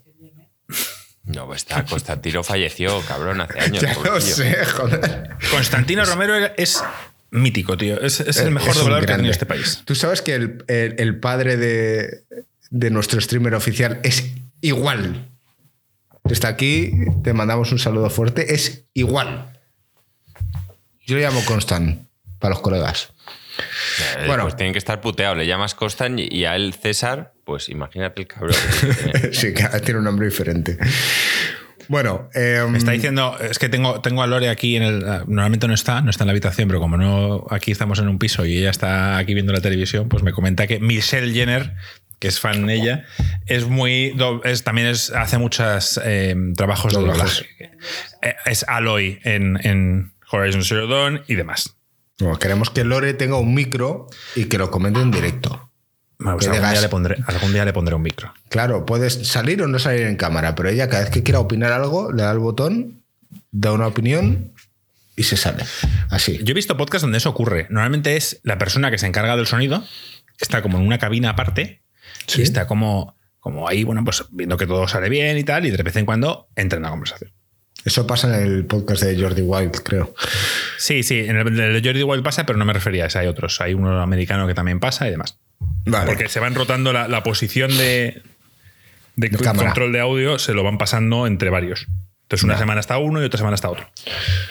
No, 1.24 1.46
pues 1.46 1.62
está, 1.62 1.86
Constantino 1.86 2.44
falleció, 2.44 3.00
cabrón, 3.02 3.42
hace 3.42 3.60
años. 3.60 3.82
Ya 3.82 3.94
lo 4.04 4.20
sé, 4.20 4.66
joder. 4.66 5.30
Constantino 5.52 6.04
Romero 6.06 6.36
es 6.58 6.84
mítico, 7.32 7.78
tío. 7.78 8.00
Es, 8.00 8.20
el 8.20 8.52
mejor 8.52 8.76
doblador 8.76 9.06
que 9.06 9.14
ha 9.14 9.16
tenido 9.16 9.32
este 9.32 9.46
país. 9.46 9.82
Tú 9.86 9.96
sabes 9.96 10.22
que 10.22 10.36
el, 10.36 11.20
padre 11.20 11.58
de, 11.58 12.90
nuestro 12.92 13.20
streamer 13.20 13.56
oficial 13.56 14.00
es 14.04 14.32
igual. 14.62 15.30
Está 16.30 16.50
aquí, 16.50 16.92
te 17.24 17.34
mandamos 17.34 17.72
un 17.72 17.80
saludo 17.80 18.10
fuerte. 18.10 18.54
Es 18.54 18.86
igual. 18.94 19.60
Yo 21.06 21.16
le 21.16 21.24
llamo 21.24 21.44
Constant 21.46 22.08
para 22.38 22.54
los 22.54 22.62
colegas. 22.62 23.10
Eh, 24.18 24.28
bueno, 24.28 24.44
pues 24.44 24.56
tienen 24.56 24.74
que 24.74 24.80
estar 24.80 25.02
puteados. 25.02 25.38
Le 25.38 25.48
llamas 25.48 25.76
Constant 25.76 26.20
y 26.20 26.46
a 26.46 26.56
él 26.56 26.74
César, 26.74 27.34
pues 27.44 27.70
imagínate 27.70 28.22
el 28.22 28.28
cabrón. 28.28 28.56
sí, 29.32 29.54
que 29.54 29.64
tiene 29.84 30.00
un 30.00 30.06
nombre 30.06 30.28
diferente. 30.28 30.78
Bueno, 31.92 32.30
eh, 32.34 32.66
me 32.70 32.78
está 32.78 32.92
diciendo, 32.92 33.38
es 33.38 33.60
que 33.60 33.68
tengo, 33.68 34.00
tengo 34.00 34.24
a 34.24 34.28
Lore 34.28 34.48
aquí 34.48 34.78
en 34.78 34.84
el. 34.84 35.00
Normalmente 35.02 35.68
no 35.68 35.74
está, 35.74 36.02
no 36.02 36.10
está 36.10 36.24
en 36.24 36.28
la 36.28 36.32
habitación, 36.32 36.70
pero 36.70 36.80
como 36.80 36.96
no 36.96 37.46
aquí 37.50 37.70
estamos 37.70 38.00
en 38.00 38.08
un 38.08 38.18
piso 38.18 38.46
y 38.46 38.60
ella 38.60 38.70
está 38.70 39.18
aquí 39.18 39.34
viendo 39.34 39.52
la 39.52 39.60
televisión, 39.60 40.08
pues 40.08 40.24
me 40.24 40.32
comenta 40.32 40.68
que 40.68 40.80
Michelle 40.80 41.34
Jenner, 41.34 41.76
que 42.18 42.30
es 42.30 42.40
fan 42.40 42.66
de 42.66 42.76
ella, 42.76 43.06
es 43.46 43.68
muy. 43.68 44.16
Es, 44.46 44.64
también 44.64 44.88
es, 44.88 45.10
hace 45.10 45.38
muchos 45.38 46.00
eh, 46.02 46.34
trabajos 46.56 46.94
de 46.94 47.02
doblaje. 47.02 47.46
Eh, 48.22 48.36
es 48.46 48.64
Aloy 48.70 49.20
en, 49.26 49.60
en 49.62 50.14
Horizon 50.32 50.64
Zero 50.64 50.88
Dawn 50.88 51.24
y 51.28 51.36
demás. 51.36 51.76
queremos 52.40 52.70
que 52.70 52.86
Lore 52.86 53.14
tenga 53.16 53.36
un 53.36 53.54
micro 53.54 54.08
y 54.34 54.46
que 54.46 54.58
lo 54.58 54.72
comente 54.72 55.02
en 55.02 55.12
directo. 55.12 55.71
Pues 56.24 56.48
algún, 56.48 56.70
día 56.70 56.82
le 56.82 56.90
pondré, 56.90 57.18
algún 57.26 57.54
día 57.54 57.66
le 57.66 57.74
pondré 57.74 57.96
un 57.96 58.02
micro. 58.02 58.34
Claro, 58.50 58.86
puedes 58.86 59.28
salir 59.28 59.62
o 59.64 59.68
no 59.68 59.80
salir 59.80 60.02
en 60.02 60.16
cámara, 60.16 60.54
pero 60.54 60.70
ella 60.70 60.88
cada 60.88 61.04
vez 61.04 61.12
que 61.12 61.24
quiera 61.24 61.40
opinar 61.40 61.72
algo, 61.72 62.12
le 62.12 62.24
da 62.24 62.32
el 62.32 62.40
botón, 62.40 63.02
da 63.52 63.72
una 63.72 63.88
opinión 63.88 64.52
y 65.16 65.24
se 65.24 65.38
sale. 65.38 65.64
Así. 66.10 66.40
Yo 66.44 66.52
he 66.52 66.54
visto 66.54 66.78
podcasts 66.78 67.02
donde 67.02 67.18
eso 67.18 67.30
ocurre. 67.30 67.68
Normalmente 67.70 68.18
es 68.18 68.40
la 68.44 68.58
persona 68.58 68.92
que 68.92 68.98
se 68.98 69.08
encarga 69.08 69.36
del 69.36 69.48
sonido, 69.48 69.84
está 70.40 70.62
como 70.62 70.78
en 70.78 70.86
una 70.86 71.00
cabina 71.00 71.32
aparte 71.32 71.82
y 72.36 72.42
está 72.42 72.68
como, 72.68 73.16
como 73.40 73.68
ahí, 73.68 73.84
bueno, 73.84 74.04
pues 74.04 74.24
viendo 74.32 74.58
que 74.58 74.68
todo 74.68 74.88
sale 74.88 75.10
bien 75.10 75.38
y 75.38 75.44
tal, 75.44 75.66
y 75.66 75.72
de 75.72 75.82
vez 75.82 75.96
en 75.96 76.06
cuando 76.06 76.50
entra 76.56 76.78
en 76.78 76.84
la 76.84 76.90
conversación. 76.90 77.32
Eso 77.84 78.06
pasa 78.06 78.28
en 78.28 78.44
el 78.44 78.66
podcast 78.66 79.02
de 79.02 79.20
Jordi 79.20 79.42
Wild, 79.42 79.82
creo. 79.84 80.14
Sí, 80.78 81.02
sí, 81.02 81.20
en 81.20 81.36
el 81.38 81.56
de 81.56 81.82
Jordi 81.84 82.04
Wild 82.04 82.24
pasa, 82.24 82.46
pero 82.46 82.60
no 82.60 82.66
me 82.66 82.74
refería 82.74 83.06
a 83.06 83.08
ese. 83.08 83.18
Hay 83.18 83.28
otros. 83.28 83.60
Hay 83.60 83.74
uno 83.74 84.02
americano 84.02 84.46
que 84.46 84.54
también 84.54 84.80
pasa 84.80 85.08
y 85.08 85.12
demás. 85.12 85.40
Porque 85.86 86.30
se 86.30 86.40
van 86.40 86.56
rotando 86.56 86.94
la, 86.94 87.24
posición 87.24 87.76
de, 87.78 88.22
control 89.56 89.92
de 89.92 90.00
audio, 90.00 90.40
se 90.40 90.54
lo 90.54 90.64
van 90.64 90.78
pasando 90.78 91.28
entre 91.28 91.50
varios. 91.50 91.88
Entonces, 92.24 92.46
una 92.46 92.58
semana 92.58 92.80
está 92.80 92.98
uno 92.98 93.22
y 93.22 93.26
otra 93.26 93.38
semana 93.38 93.56
está 93.56 93.70
otro. 93.70 93.90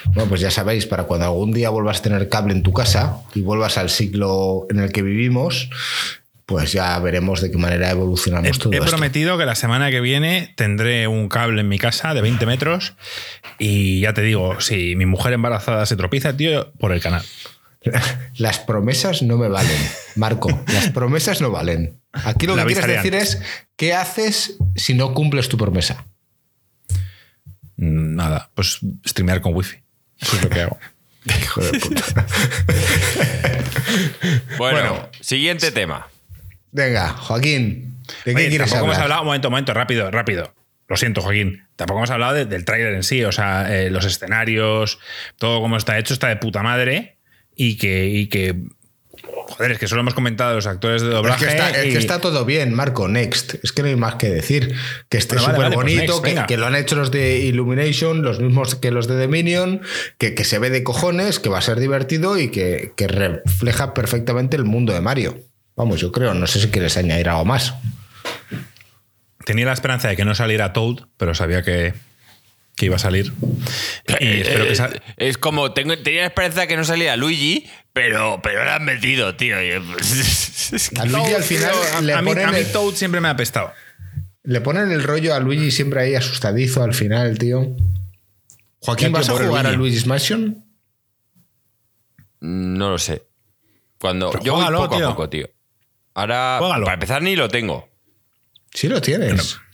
Bueno, 0.04 0.28
pues 0.28 0.42
ya 0.42 0.50
sabéis, 0.50 0.84
para 0.84 1.04
cuando 1.04 1.24
algún 1.24 1.52
día 1.52 1.70
vuelvas 1.70 2.00
a 2.00 2.02
tener 2.02 2.28
cable 2.28 2.52
en 2.52 2.62
tu 2.62 2.74
casa 2.74 3.22
y 3.34 3.40
vuelvas 3.40 3.78
al 3.78 3.88
siglo 3.88 4.66
en 4.68 4.80
el 4.80 4.92
que 4.92 5.00
vivimos, 5.00 5.70
pues 6.44 6.72
ya 6.72 6.98
veremos 6.98 7.40
de 7.40 7.50
qué 7.50 7.56
manera 7.56 7.90
evolucionamos 7.90 8.48
he, 8.48 8.60
todo. 8.60 8.72
He 8.74 8.82
prometido 8.82 9.38
que 9.38 9.46
la 9.46 9.54
semana 9.54 9.90
que 9.90 10.02
viene 10.02 10.52
tendré 10.56 11.06
un 11.06 11.28
cable 11.28 11.62
en 11.62 11.68
mi 11.68 11.78
casa 11.78 12.12
de 12.12 12.20
20 12.20 12.44
metros 12.44 12.94
y 13.58 14.00
ya 14.00 14.12
te 14.12 14.20
digo, 14.20 14.60
si 14.60 14.94
mi 14.96 15.06
mujer 15.06 15.32
embarazada 15.32 15.86
se 15.86 15.96
tropieza, 15.96 16.36
tío, 16.36 16.72
por 16.72 16.92
el 16.92 17.00
canal. 17.00 17.24
Las 18.36 18.58
promesas 18.58 19.22
no 19.22 19.36
me 19.38 19.48
valen, 19.48 19.80
Marco. 20.16 20.48
Las 20.72 20.90
promesas 20.90 21.40
no 21.40 21.50
valen. 21.50 22.00
Aquí 22.12 22.46
lo 22.46 22.56
que 22.56 22.64
quieres 22.64 22.86
decir 22.86 23.14
es 23.14 23.42
qué 23.76 23.94
haces 23.94 24.56
si 24.76 24.94
no 24.94 25.14
cumples 25.14 25.48
tu 25.48 25.56
promesa. 25.56 26.04
Mm, 27.76 28.14
nada, 28.16 28.50
pues 28.54 28.80
streamear 29.06 29.40
con 29.40 29.54
wifi. 29.54 29.78
Eso 30.18 30.36
es 30.36 30.42
lo 30.42 30.50
que 30.50 30.60
hago. 30.60 30.78
Hijo 31.24 31.60
de 31.60 31.78
puta. 31.80 32.26
bueno, 34.58 35.08
siguiente 35.20 35.70
tema. 35.70 36.08
Venga, 36.72 37.08
Joaquín, 37.10 37.98
¿de 38.24 38.34
qué 38.34 38.48
quieres 38.48 38.72
hablar? 38.72 38.84
hemos 38.84 38.98
hablado, 38.98 39.20
un 39.22 39.26
momento, 39.26 39.48
un 39.48 39.52
momento, 39.52 39.74
rápido, 39.74 40.10
rápido. 40.10 40.54
Lo 40.88 40.96
siento, 40.96 41.20
Joaquín. 41.20 41.66
Tampoco 41.76 42.00
hemos 42.00 42.10
hablado 42.10 42.44
del 42.44 42.64
tráiler 42.64 42.94
en 42.94 43.02
sí, 43.02 43.24
o 43.24 43.32
sea, 43.32 43.74
eh, 43.74 43.90
los 43.90 44.04
escenarios, 44.04 44.98
todo 45.38 45.60
como 45.60 45.76
está 45.76 45.98
hecho 45.98 46.14
está 46.14 46.28
de 46.28 46.36
puta 46.36 46.62
madre 46.62 47.19
y 47.54 47.76
que, 47.76 48.06
y 48.06 48.28
que 48.28 48.56
Joder, 49.50 49.72
es 49.72 49.78
que 49.78 49.88
solo 49.88 50.02
hemos 50.02 50.14
comentado 50.14 50.54
los 50.54 50.66
actores 50.66 51.02
de 51.02 51.08
doblaje. 51.08 51.44
Es 51.44 51.50
que 51.50 51.56
está, 51.56 51.84
y... 51.84 51.90
que 51.90 51.98
está 51.98 52.20
todo 52.20 52.44
bien, 52.44 52.72
Marco, 52.72 53.08
next. 53.08 53.54
Es 53.62 53.72
que 53.72 53.82
no 53.82 53.88
hay 53.88 53.96
más 53.96 54.14
que 54.14 54.30
decir. 54.30 54.74
Que 55.08 55.18
esté 55.18 55.38
súper 55.38 55.56
pues 55.56 55.74
bonito, 55.74 56.22
que, 56.22 56.56
lo 56.56 56.66
han 56.66 56.76
hecho 56.76 56.96
los 56.96 57.10
de 57.10 57.38
Illumination, 57.40 58.22
los 58.22 58.40
mismos 58.40 58.76
que 58.76 58.90
los 58.90 59.08
de 59.08 59.20
Dominion, 59.20 59.82
que, 60.18 60.34
que 60.34 60.44
se 60.44 60.58
ve 60.58 60.70
de 60.70 60.82
cojones, 60.82 61.40
que 61.40 61.48
va 61.48 61.58
a 61.58 61.62
ser 61.62 61.80
divertido 61.80 62.38
y 62.38 62.50
que, 62.50 62.92
que 62.96 63.08
refleja 63.08 63.92
perfectamente 63.92 64.56
el 64.56 64.64
mundo 64.64 64.92
de 64.92 65.00
Mario. 65.00 65.38
Vamos, 65.76 66.00
yo 66.00 66.12
creo, 66.12 66.34
no 66.34 66.46
sé 66.46 66.60
si 66.60 66.68
quieres 66.68 66.96
añadir 66.96 67.28
algo 67.28 67.44
más. 67.44 67.74
Tenía 69.44 69.66
la 69.66 69.72
esperanza 69.72 70.08
de 70.08 70.16
que 70.16 70.24
no 70.24 70.34
saliera 70.34 70.72
Toad, 70.72 71.06
pero 71.16 71.34
sabía 71.34 71.62
que, 71.62 71.94
que 72.80 72.86
iba 72.86 72.96
a 72.96 72.98
salir. 72.98 73.30
Y 74.18 74.24
Eh, 74.24 74.40
espero 74.40 74.64
que 74.64 74.72
eh, 74.72 74.74
sal- 74.74 75.02
es 75.18 75.36
como, 75.36 75.72
tengo, 75.74 75.98
tenía 75.98 76.22
la 76.22 76.28
esperanza 76.28 76.62
de 76.62 76.68
que 76.68 76.76
no 76.78 76.84
saliera 76.84 77.14
Luigi, 77.16 77.68
pero, 77.92 78.40
pero 78.42 78.64
lo 78.64 78.70
han 78.70 78.86
metido, 78.86 79.36
tío. 79.36 79.62
Y, 79.62 79.68
es 80.00 80.90
que- 80.92 80.98
A 81.00 81.04
Luigi 81.04 81.34
al 81.34 81.42
final 81.42 81.74
le, 82.02 82.14
a 82.14 82.22
mí, 82.22 82.28
ponen 82.30 82.48
a 82.48 82.52
mí 82.52 82.58
el, 82.58 82.72
Toad 82.72 82.94
siempre 82.94 83.20
me 83.20 83.28
ha 83.28 83.32
apestado. 83.32 83.72
le 84.44 84.60
ponen 84.62 84.90
el 84.92 85.02
rollo 85.02 85.34
a 85.34 85.40
Luigi 85.40 85.70
siempre 85.70 86.00
ahí 86.00 86.14
asustadizo 86.14 86.82
al 86.82 86.94
final, 86.94 87.38
tío. 87.38 87.76
Joaquín, 88.80 89.12
¿vas 89.12 89.28
a 89.28 89.32
jugar 89.32 89.66
a 89.66 89.72
Luigi. 89.72 89.76
Luigi's 89.76 90.06
Mansion? 90.06 90.64
no 92.40 92.90
lo 92.92 92.98
sé. 92.98 93.26
Cuando 94.00 94.30
Pero 94.30 94.42
yo 94.42 94.54
voy 94.54 94.64
poco 94.74 94.96
tío. 94.96 95.06
a 95.06 95.10
poco, 95.10 95.28
tío. 95.28 95.50
Ahora, 96.14 96.56
para 96.58 96.94
empezar, 96.94 97.20
ni 97.22 97.36
lo 97.36 97.48
tengo. 97.48 97.90
Sí 98.72 98.88
lo 98.88 99.02
tienes. 99.02 99.30
Pero, 99.32 99.69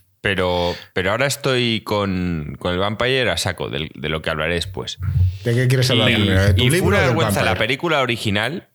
pero 0.92 1.10
ahora 1.12 1.26
estoy 1.26 1.82
con, 1.82 2.56
con 2.58 2.72
el 2.72 2.78
Vampire 2.78 3.30
a 3.30 3.36
saco, 3.36 3.68
del- 3.70 3.90
de, 3.94 4.08
lo 4.08 4.22
que 4.22 4.30
hablaré 4.30 4.54
después. 4.54 4.98
¿De 5.44 5.54
qué 5.54 5.68
quieres 5.68 5.90
hablar 5.90 6.10
Y? 6.10 6.28
¿De 6.28 6.54
tu 6.54 6.64
y 6.64 6.68
fue 6.68 6.76
libro 6.76 6.88
una 6.96 7.00
vergüenza 7.06 7.42
la 7.42 7.54
película 7.56 8.00
original, 8.00 8.68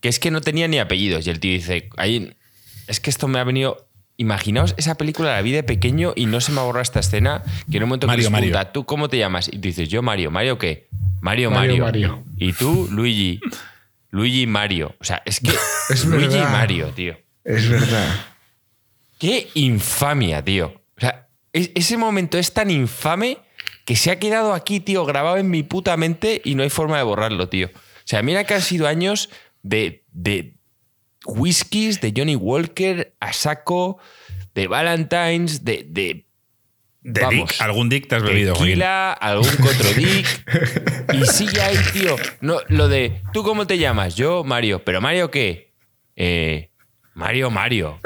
que 0.00 0.08
es 0.08 0.18
que 0.18 0.30
no 0.30 0.40
tenía 0.40 0.66
ni 0.68 0.78
apellidos. 0.78 1.26
Y 1.26 1.30
el 1.30 1.40
tío 1.40 1.52
dice, 1.52 1.88
"Ahí- 1.96 2.34
es 2.88 3.00
que 3.00 3.10
esto 3.10 3.28
me 3.28 3.38
ha 3.38 3.44
venido... 3.44 3.88
Imaginaos 4.16 4.74
esa 4.76 4.94
película 4.94 5.32
la 5.32 5.42
vi 5.42 5.50
de 5.50 5.64
pequeño 5.64 6.12
y 6.14 6.26
no 6.26 6.40
se 6.40 6.52
me 6.52 6.60
ha 6.60 6.62
borrado 6.62 6.82
esta 6.82 7.00
escena 7.00 7.42
que 7.68 7.78
en 7.78 7.82
un 7.82 7.88
momento 7.88 8.06
que 8.06 8.12
Mario, 8.12 8.22
les 8.22 8.30
Mario. 8.30 8.50
pregunta, 8.52 8.72
¿tú 8.72 8.84
cómo 8.86 9.08
te 9.08 9.18
llamas? 9.18 9.48
Y 9.48 9.52
tú 9.52 9.62
dices, 9.62 9.88
yo 9.88 10.02
Mario. 10.02 10.30
¿Mario 10.30 10.56
qué? 10.56 10.86
Mario, 11.20 11.50
Mario, 11.50 11.78
Mario. 11.84 12.08
Mario. 12.08 12.24
Y 12.36 12.52
tú, 12.52 12.86
Luigi. 12.92 13.40
Luigi 14.10 14.46
Mario. 14.46 14.94
O 15.00 15.04
sea, 15.04 15.20
es 15.24 15.40
que 15.40 15.50
Es 15.90 16.04
Luigi 16.04 16.28
verdad. 16.28 16.52
Mario, 16.52 16.86
tío. 16.94 17.16
Es 17.44 17.68
verdad. 17.68 18.26
Qué 19.18 19.48
infamia, 19.54 20.42
tío. 20.44 20.82
O 20.96 21.00
sea, 21.00 21.28
es- 21.52 21.70
ese 21.74 21.96
momento 21.96 22.38
es 22.38 22.52
tan 22.52 22.70
infame 22.70 23.38
que 23.84 23.96
se 23.96 24.10
ha 24.10 24.18
quedado 24.18 24.54
aquí, 24.54 24.80
tío, 24.80 25.04
grabado 25.04 25.36
en 25.36 25.50
mi 25.50 25.62
puta 25.62 25.96
mente 25.96 26.40
y 26.44 26.54
no 26.54 26.62
hay 26.62 26.70
forma 26.70 26.96
de 26.96 27.02
borrarlo, 27.04 27.48
tío. 27.48 27.68
O 27.74 28.06
sea, 28.06 28.22
mira 28.22 28.44
que 28.44 28.54
han 28.54 28.62
sido 28.62 28.86
años 28.86 29.30
de, 29.62 30.04
de 30.12 30.56
whiskies, 31.26 32.00
de 32.00 32.12
Johnny 32.16 32.36
Walker, 32.36 33.14
a 33.20 33.32
saco, 33.32 33.98
de 34.54 34.66
Valentines, 34.68 35.64
de, 35.64 35.84
de 35.88 36.26
De 37.02 37.20
Vamos. 37.20 37.50
Dick, 37.50 37.60
algún 37.60 37.88
Dick 37.90 38.08
te 38.08 38.16
has 38.16 38.22
bebido, 38.22 38.54
tequila, 38.54 39.12
algún 39.12 39.48
otro 39.48 39.92
dick. 39.94 40.26
y 41.12 41.24
sigue 41.26 41.60
ahí, 41.60 41.76
tío. 41.92 42.16
No, 42.40 42.58
lo 42.68 42.88
de, 42.88 43.20
¿tú 43.34 43.42
cómo 43.42 43.66
te 43.66 43.76
llamas? 43.78 44.14
Yo, 44.16 44.42
Mario. 44.44 44.82
¿Pero 44.84 45.00
Mario 45.02 45.30
qué? 45.30 45.72
Eh, 46.16 46.70
Mario, 47.14 47.50
Mario. 47.50 48.00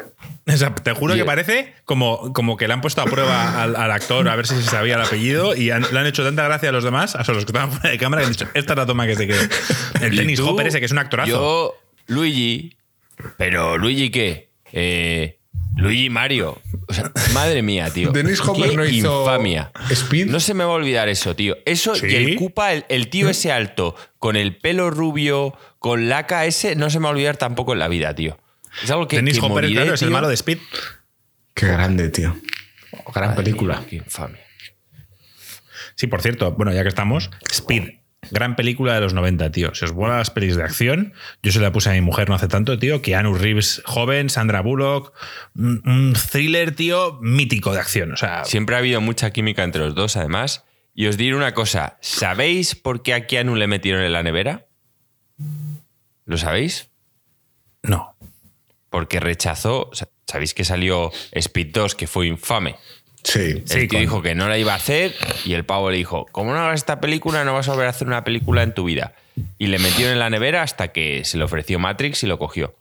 O 0.46 0.56
sea, 0.56 0.74
te 0.74 0.92
juro 0.92 1.14
Y- 1.14 1.18
que 1.18 1.24
parece 1.24 1.74
como, 1.84 2.32
como 2.32 2.56
que 2.56 2.66
le 2.66 2.74
han 2.74 2.80
puesto 2.80 3.00
a 3.02 3.04
prueba 3.04 3.62
al, 3.62 3.76
al 3.76 3.90
actor 3.90 4.26
a 4.28 4.36
ver 4.36 4.46
si 4.46 4.54
se 4.56 4.62
sabía 4.62 4.96
el 4.96 5.02
apellido 5.02 5.54
y 5.56 5.70
han- 5.70 5.86
le 5.92 5.98
han 5.98 6.06
hecho 6.06 6.24
tanta 6.24 6.44
gracia 6.44 6.68
a 6.70 6.72
los 6.72 6.84
demás, 6.84 7.14
a 7.14 7.18
los 7.20 7.44
que 7.44 7.50
estaban 7.50 7.70
fuera 7.72 7.90
de 7.90 7.98
cámara, 7.98 8.22
que 8.22 8.26
han 8.26 8.32
dicho, 8.32 8.46
esta 8.54 8.72
es 8.72 8.76
la 8.78 8.86
toma 8.86 9.06
que 9.06 9.16
se 9.16 9.26
quedó. 9.26 9.40
El 10.00 10.16
tenis 10.16 10.38
tú, 10.38 10.48
Hopper 10.48 10.66
ese, 10.66 10.78
que 10.80 10.86
es 10.86 10.92
un 10.92 10.98
actorazo. 10.98 11.30
Yo, 11.30 11.74
Luigi. 12.06 12.76
¿Pero 13.36 13.76
Luigi 13.78 14.10
qué? 14.10 14.50
Eh, 14.72 15.38
Luigi 15.76 16.08
Mario. 16.10 16.60
O 16.88 16.92
sea, 16.94 17.10
madre 17.34 17.62
mía, 17.62 17.90
tío. 17.90 18.10
Dennis 18.10 18.40
Hopper 18.40 18.70
Qué 18.70 18.76
no 18.76 18.84
hizo 18.86 19.20
infamia. 19.22 19.70
Speed. 19.90 20.26
No 20.26 20.40
se 20.40 20.54
me 20.54 20.64
va 20.64 20.70
a 20.70 20.74
olvidar 20.74 21.08
eso, 21.08 21.36
tío. 21.36 21.56
Eso 21.66 21.94
¿Sí? 21.94 22.06
y 22.08 22.14
el 22.14 22.36
Koopa, 22.36 22.72
el, 22.72 22.84
el 22.88 23.08
tío 23.08 23.28
ese 23.28 23.52
alto, 23.52 23.94
con 24.18 24.36
el 24.36 24.56
pelo 24.56 24.90
rubio, 24.90 25.54
con 25.78 26.08
laca 26.08 26.46
ese, 26.46 26.74
no 26.76 26.88
se 26.90 26.98
me 26.98 27.04
va 27.04 27.10
a 27.10 27.12
olvidar 27.12 27.36
tampoco 27.36 27.72
en 27.74 27.78
la 27.80 27.88
vida, 27.88 28.14
tío. 28.14 28.38
Es 28.82 28.90
algo 28.90 29.08
que, 29.08 29.16
Dennis 29.16 29.34
que 29.34 29.40
Hopper, 29.40 29.50
moriré, 29.50 29.74
claro, 29.74 29.94
es 29.94 30.02
el 30.02 30.08
tío. 30.08 30.14
malo 30.14 30.28
de 30.28 30.34
Speed. 30.34 30.58
Qué 31.54 31.66
grande, 31.66 32.08
tío. 32.10 32.36
Gran 33.14 33.30
Madre 33.30 33.42
película. 33.44 33.78
mía, 33.78 33.86
qué 33.88 33.96
infamia. 33.96 34.40
Sí, 35.94 36.06
por 36.06 36.22
cierto, 36.22 36.52
bueno, 36.52 36.72
ya 36.72 36.82
que 36.82 36.88
estamos, 36.88 37.30
Speed. 37.50 37.94
Gran 38.30 38.56
película 38.56 38.94
de 38.94 39.00
los 39.00 39.14
90, 39.14 39.50
tío. 39.52 39.74
Si 39.74 39.84
os 39.84 39.92
vuelan 39.92 40.18
las 40.18 40.30
pelis 40.30 40.56
de 40.56 40.62
acción, 40.62 41.14
yo 41.42 41.52
se 41.52 41.60
la 41.60 41.72
puse 41.72 41.88
a 41.90 41.92
mi 41.92 42.00
mujer 42.00 42.28
no 42.28 42.34
hace 42.34 42.48
tanto, 42.48 42.78
tío. 42.78 43.00
Keanu 43.00 43.34
Reeves 43.34 43.80
joven, 43.84 44.28
Sandra 44.28 44.60
Bullock. 44.60 45.12
Un, 45.54 45.82
un 45.86 46.14
thriller, 46.30 46.74
tío, 46.74 47.18
mítico 47.22 47.72
de 47.72 47.80
acción. 47.80 48.12
O 48.12 48.16
sea, 48.16 48.44
Siempre 48.44 48.74
ha 48.74 48.80
habido 48.80 49.00
mucha 49.00 49.30
química 49.30 49.62
entre 49.64 49.82
los 49.82 49.94
dos, 49.94 50.16
además. 50.16 50.64
Y 50.94 51.06
os 51.06 51.16
diré 51.16 51.36
una 51.36 51.54
cosa. 51.54 51.96
¿Sabéis 52.00 52.74
por 52.74 53.02
qué 53.02 53.14
a 53.14 53.26
Keanu 53.26 53.54
le 53.54 53.68
metieron 53.68 54.02
en 54.02 54.12
la 54.12 54.22
nevera? 54.22 54.66
¿Lo 56.26 56.36
sabéis? 56.36 56.90
no. 57.82 58.16
Porque 58.90 59.20
rechazó. 59.20 59.90
sa- 59.92 60.08
¿Sabéis 60.26 60.52
que 60.54 60.64
salió 60.64 61.10
Speed 61.32 61.68
2, 61.72 61.94
que 61.94 62.06
fue 62.06 62.26
infame? 62.26 62.76
Sí. 63.24 63.62
Sí, 63.66 63.78
el 63.78 63.88
tío 63.88 63.98
con- 63.98 64.00
dijo 64.00 64.22
que 64.22 64.34
no 64.34 64.48
la 64.48 64.58
iba 64.58 64.72
a 64.72 64.76
hacer 64.76 65.14
y 65.44 65.54
el 65.54 65.64
pavo 65.64 65.90
le 65.90 65.96
dijo, 65.96 66.26
como 66.32 66.52
no 66.52 66.58
hagas 66.60 66.76
esta 66.80 67.00
película, 67.00 67.44
no 67.44 67.54
vas 67.54 67.68
a 67.68 67.72
volver 67.72 67.86
a 67.86 67.90
hacer 67.90 68.06
una 68.06 68.24
película 68.24 68.62
en 68.62 68.72
tu 68.74 68.84
vida. 68.84 69.14
Y 69.58 69.66
le 69.68 69.78
metieron 69.78 70.12
en 70.14 70.18
la 70.18 70.30
nevera 70.30 70.62
hasta 70.62 70.88
que 70.88 71.24
se 71.24 71.36
le 71.38 71.44
ofreció 71.44 71.78
Matrix 71.78 72.22
y 72.24 72.26
lo 72.26 72.38
cogió. 72.38 72.74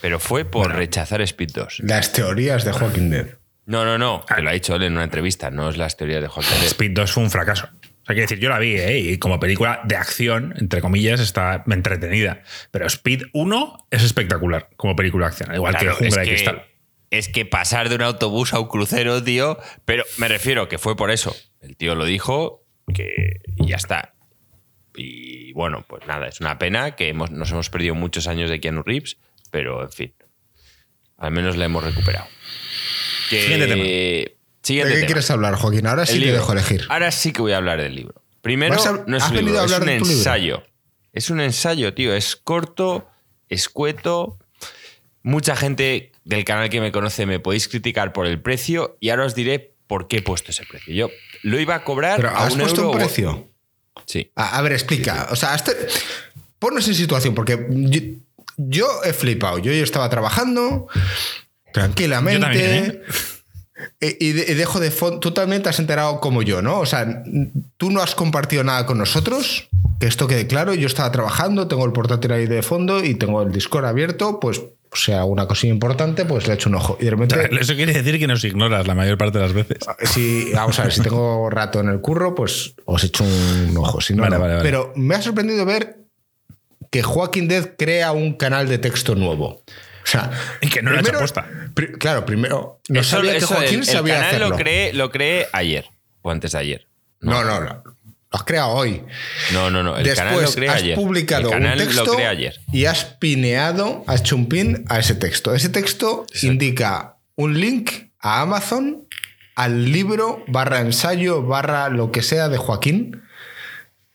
Pero 0.00 0.20
fue 0.20 0.44
por 0.44 0.72
rechazar 0.74 1.20
Speed 1.22 1.50
2. 1.54 1.80
Las 1.80 2.12
teorías 2.12 2.64
de 2.64 2.72
Joaquín 2.72 3.10
Dead. 3.10 3.26
No, 3.66 3.84
no, 3.84 3.98
no, 3.98 4.24
que 4.24 4.40
lo 4.42 4.48
ha 4.48 4.52
dicho 4.52 4.74
él 4.76 4.84
en 4.84 4.92
una 4.94 5.04
entrevista, 5.04 5.50
no 5.50 5.68
es 5.68 5.76
las 5.76 5.96
teorías 5.96 6.22
de 6.22 6.28
Joaquín. 6.28 6.52
Depp. 6.60 6.68
Speed 6.70 6.92
2 6.92 7.12
fue 7.12 7.22
un 7.24 7.30
fracaso. 7.30 7.68
Sea, 8.08 8.14
quiero 8.14 8.22
decir, 8.22 8.38
yo 8.38 8.48
la 8.48 8.58
vi, 8.58 8.72
¿eh? 8.76 8.98
Y 8.98 9.18
como 9.18 9.38
película 9.38 9.80
de 9.84 9.94
acción, 9.96 10.54
entre 10.58 10.80
comillas, 10.80 11.20
está 11.20 11.62
entretenida. 11.70 12.42
Pero 12.70 12.86
Speed 12.86 13.24
1 13.34 13.86
es 13.90 14.02
espectacular 14.02 14.70
como 14.76 14.96
película 14.96 15.26
de 15.26 15.30
acción. 15.32 15.54
Igual 15.54 15.74
Claro, 15.76 15.96
que 15.98 16.04
Jungla 16.06 16.22
de 16.22 16.28
Cristal. 16.28 16.64
Es 17.10 17.28
que 17.28 17.44
pasar 17.46 17.88
de 17.88 17.94
un 17.96 18.02
autobús 18.02 18.52
a 18.54 18.60
un 18.60 18.68
crucero, 18.68 19.22
tío. 19.22 19.58
Pero 19.84 20.04
me 20.16 20.28
refiero 20.28 20.68
que 20.68 20.78
fue 20.78 20.96
por 20.96 21.10
eso. 21.10 21.36
El 21.60 21.76
tío 21.76 21.94
lo 21.94 22.04
dijo 22.06 22.64
que 22.94 23.40
y 23.56 23.66
ya 23.66 23.76
está. 23.76 24.14
Y 24.96 25.52
bueno, 25.52 25.84
pues 25.86 26.06
nada, 26.06 26.26
es 26.28 26.40
una 26.40 26.58
pena 26.58 26.96
que 26.96 27.08
hemos, 27.08 27.30
nos 27.30 27.50
hemos 27.50 27.70
perdido 27.70 27.94
muchos 27.94 28.26
años 28.26 28.50
de 28.50 28.58
Keanu 28.60 28.82
Reeves, 28.82 29.18
pero 29.50 29.82
en 29.82 29.92
fin. 29.92 30.14
Al 31.18 31.30
menos 31.30 31.56
la 31.56 31.66
hemos 31.66 31.84
recuperado. 31.84 32.26
Que- 33.30 33.42
Siguiente 33.42 33.66
tema. 33.66 33.84
Siguiente 34.68 34.88
¿De 34.90 34.94
qué 34.94 35.00
tema. 35.00 35.06
quieres 35.08 35.30
hablar, 35.30 35.54
Joaquín? 35.56 35.86
Ahora 35.86 36.06
sí 36.06 36.12
El 36.14 36.18
te 36.20 36.24
libro. 36.26 36.40
dejo 36.40 36.52
elegir. 36.52 36.86
Ahora 36.88 37.10
sí 37.10 37.32
que 37.32 37.42
voy 37.42 37.52
a 37.52 37.56
hablar 37.56 37.80
del 37.82 37.94
libro. 37.94 38.22
Primero, 38.42 38.76
¿Vas 38.76 38.86
a- 38.86 39.04
no 39.06 39.16
es 39.16 39.24
un 39.28 39.36
libro, 39.36 39.64
es 39.64 39.70
libro? 39.70 39.90
ensayo. 39.90 40.62
Es 41.12 41.30
un 41.30 41.40
ensayo, 41.40 41.92
tío. 41.94 42.14
Es 42.14 42.36
corto, 42.36 43.08
escueto. 43.48 44.38
Mucha 45.22 45.56
gente 45.56 46.12
del 46.24 46.44
canal 46.44 46.70
que 46.70 46.80
me 46.80 46.92
conoce 46.92 47.26
me 47.26 47.40
podéis 47.40 47.66
criticar 47.68 48.12
por 48.12 48.26
el 48.26 48.40
precio 48.40 48.96
y 49.00 49.10
ahora 49.10 49.24
os 49.24 49.34
diré 49.34 49.74
por 49.86 50.06
qué 50.06 50.18
he 50.18 50.22
puesto 50.22 50.50
ese 50.52 50.64
precio. 50.64 50.94
Yo 50.94 51.10
lo 51.42 51.58
iba 51.58 51.74
a 51.74 51.84
cobrar 51.84 52.16
Pero 52.16 52.28
a 52.30 52.46
has 52.46 52.52
un 52.54 52.60
puesto 52.60 52.80
euro 52.82 52.90
un 52.90 52.96
o- 52.96 52.98
precio. 52.98 53.48
Sí. 54.06 54.30
A, 54.36 54.58
a 54.58 54.62
ver, 54.62 54.72
explica. 54.72 55.28
O 55.30 55.36
sea, 55.36 55.54
hasta- 55.54 55.72
ponnos 56.58 56.86
en 56.88 56.94
situación, 56.94 57.34
porque 57.34 57.66
yo, 57.70 58.00
yo 58.56 58.86
he 59.04 59.12
flipado. 59.12 59.58
Yo, 59.58 59.72
yo 59.72 59.82
estaba 59.82 60.08
trabajando 60.08 60.86
tranquilamente. 61.72 62.38
Yo 62.40 62.46
también, 62.46 62.84
E- 62.84 63.02
Y, 64.00 64.32
de- 64.32 64.52
y 64.52 64.54
dejo 64.54 64.80
de 64.80 64.90
fondo. 64.90 65.20
Tú 65.20 65.32
también 65.32 65.62
te 65.62 65.68
has 65.68 65.78
enterado 65.78 66.20
como 66.20 66.42
yo, 66.42 66.62
¿no? 66.62 66.80
O 66.80 66.86
sea, 66.86 67.22
tú 67.76 67.90
no 67.90 68.02
has 68.02 68.14
compartido 68.14 68.64
nada 68.64 68.86
con 68.86 68.98
nosotros. 68.98 69.68
que 70.00 70.06
esto 70.06 70.26
quede 70.28 70.46
claro, 70.46 70.74
yo 70.74 70.86
estaba 70.86 71.10
trabajando, 71.12 71.66
tengo 71.68 71.84
el 71.84 71.92
portátil 71.92 72.32
ahí 72.32 72.46
de 72.46 72.62
fondo 72.62 73.02
y 73.04 73.14
tengo 73.14 73.42
el 73.42 73.50
Discord 73.52 73.84
abierto, 73.84 74.38
pues 74.40 74.58
o 74.90 74.96
sea, 74.96 75.24
una 75.26 75.46
cosilla 75.46 75.72
importante, 75.72 76.24
pues 76.24 76.46
le 76.48 76.54
echo 76.54 76.68
un 76.70 76.76
ojo. 76.76 76.96
Y 77.00 77.04
de 77.04 77.10
repente, 77.10 77.48
Eso 77.60 77.74
quiere 77.74 77.92
decir 77.92 78.18
que 78.18 78.26
nos 78.26 78.42
ignoras 78.44 78.86
la 78.86 78.94
mayor 78.94 79.18
parte 79.18 79.38
de 79.38 79.44
las 79.44 79.52
veces. 79.52 79.78
si, 80.04 80.50
vamos 80.54 80.78
a 80.78 80.84
ver, 80.84 80.92
si 80.92 81.02
tengo 81.02 81.50
rato 81.50 81.80
en 81.80 81.88
el 81.88 82.00
curro, 82.00 82.34
pues 82.34 82.74
os 82.86 83.04
echo 83.04 83.22
un 83.22 83.76
ojo. 83.76 84.00
Si 84.00 84.14
no, 84.14 84.22
Vale, 84.22 84.36
no. 84.36 84.40
vale, 84.40 84.54
vale. 84.54 84.64
Pero 84.64 84.92
me 84.96 85.14
ha 85.14 85.20
sorprendido 85.22 85.64
ver 85.66 85.98
que 86.90 87.02
Joaquín 87.02 87.48
Dead 87.48 87.72
crea 87.76 88.12
un 88.12 88.32
canal 88.34 88.66
de 88.68 88.78
texto 88.78 89.14
nuevo. 89.14 89.62
O 90.08 90.10
sea, 90.10 90.30
Y 90.62 90.68
que 90.68 90.80
no 90.82 90.90
lo 90.90 90.98
ha 90.98 91.00
hecho 91.00 91.16
aposta. 91.16 91.46
pri- 91.74 91.92
claro, 91.92 92.24
primero, 92.24 92.80
no 92.88 93.00
Eso- 93.00 93.16
sabía 93.16 93.34
que 93.38 93.42
Joaquín 93.42 93.82
el, 93.82 93.88
el 93.88 93.94
canal 94.04 94.22
hacerlo. 94.24 94.48
lo 94.50 94.56
creé, 94.56 94.92
lo 94.94 95.10
creé 95.10 95.46
ayer 95.52 95.84
o 96.22 96.30
antes 96.30 96.52
de 96.52 96.58
ayer. 96.58 96.86
No, 97.20 97.44
no, 97.44 97.60
no. 97.60 97.82
Lo 98.30 98.38
has 98.38 98.42
creado 98.44 98.70
hoy. 98.70 99.02
No, 99.52 99.70
no, 99.70 99.82
no. 99.82 99.96
El 99.96 100.04
Después 100.04 100.18
canal 100.28 100.42
lo 100.44 100.52
creé 100.52 100.68
has 100.68 100.76
ayer. 100.76 100.94
publicado 100.94 101.42
el 101.44 101.50
canal 101.50 101.78
un 101.78 101.84
texto 101.84 102.04
lo 102.04 102.14
creé 102.14 102.26
ayer. 102.26 102.54
y 102.72 102.84
has 102.86 103.04
pineado, 103.04 104.04
has 104.06 104.20
hecho 104.20 104.36
un 104.36 104.48
pin 104.48 104.84
a 104.88 104.98
ese 104.98 105.14
texto. 105.14 105.54
Ese 105.54 105.68
texto 105.70 106.26
indica 106.42 107.16
un 107.36 107.58
link 107.60 107.90
a 108.20 108.40
Amazon, 108.42 109.06
al 109.54 109.90
libro 109.92 110.44
barra 110.48 110.80
ensayo 110.80 111.42
barra 111.42 111.88
lo 111.88 112.12
que 112.12 112.22
sea 112.22 112.48
de 112.48 112.58
Joaquín, 112.58 113.22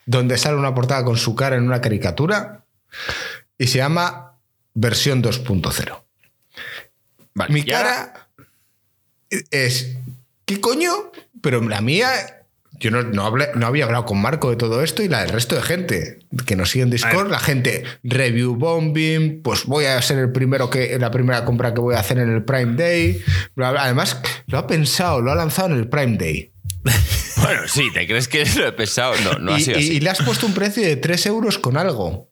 donde 0.06 0.38
sale 0.38 0.58
una 0.58 0.74
portada 0.76 1.04
con 1.06 1.18
su 1.18 1.36
cara 1.36 1.56
en 1.56 1.64
una 1.64 1.82
caricatura 1.82 2.66
y 3.58 3.68
se 3.68 3.78
llama 3.80 4.33
versión 4.74 5.22
2.0. 5.24 6.04
Vale, 7.36 7.54
Mi 7.54 7.64
cara 7.64 8.30
es. 9.52 9.98
¿Qué 10.46 10.60
coño? 10.60 10.92
Pero 11.42 11.62
la 11.62 11.82
mía. 11.82 12.40
Yo 12.80 12.92
no, 12.92 13.02
no, 13.04 13.26
hablé- 13.26 13.54
no 13.54 13.68
había 13.68 13.86
hablado 13.86 14.06
con 14.06 14.20
Marco 14.20 14.50
de 14.50 14.56
todo 14.58 14.84
esto 14.84 15.04
y 15.04 15.08
la 15.08 15.22
del 15.22 15.30
resto 15.30 15.56
de 15.56 15.62
gente 15.62 16.20
que 16.46 16.56
nos 16.58 16.72
sigue 16.72 16.84
en 16.84 16.90
Discord, 16.90 17.30
la 17.30 17.40
gente 17.40 17.84
review 18.04 18.56
bombing, 18.56 19.42
pues 19.42 19.66
voy 19.66 19.86
a 19.86 20.02
ser 20.02 20.18
el 20.18 20.32
primero 20.34 20.70
que 20.70 20.98
la 21.00 21.10
primera 21.12 21.46
compra 21.46 21.74
que 21.74 21.80
voy 21.80 21.96
a 21.96 22.00
hacer 22.00 22.18
en 22.18 22.34
el 22.34 22.44
Prime 22.44 22.74
Day. 22.76 23.24
bla, 23.56 23.72
bla. 23.72 23.84
Además, 23.84 24.20
lo 24.48 24.58
ha 24.58 24.68
pensado, 24.68 25.22
lo 25.22 25.32
ha 25.32 25.36
lanzado 25.36 25.70
en 25.70 25.76
el 25.78 25.88
Prime 25.88 26.18
Day. 26.18 26.52
Bueno, 27.44 27.62
sí, 27.68 27.90
¿te 27.94 28.08
crees 28.08 28.28
que 28.30 28.46
lo 28.56 28.68
he 28.68 28.72
pesado? 28.72 29.14
No, 29.24 29.38
no 29.38 29.54
ha 29.54 29.60
sido 29.60 29.78
y- 29.78 29.84
así. 29.84 29.94
y 29.96 30.00
le 30.00 30.10
has 30.10 30.22
puesto 30.22 30.46
un 30.46 30.54
precio 30.54 30.82
de 30.84 30.96
3 30.96 31.26
euros 31.26 31.60
con 31.60 31.76
algo. 31.78 32.32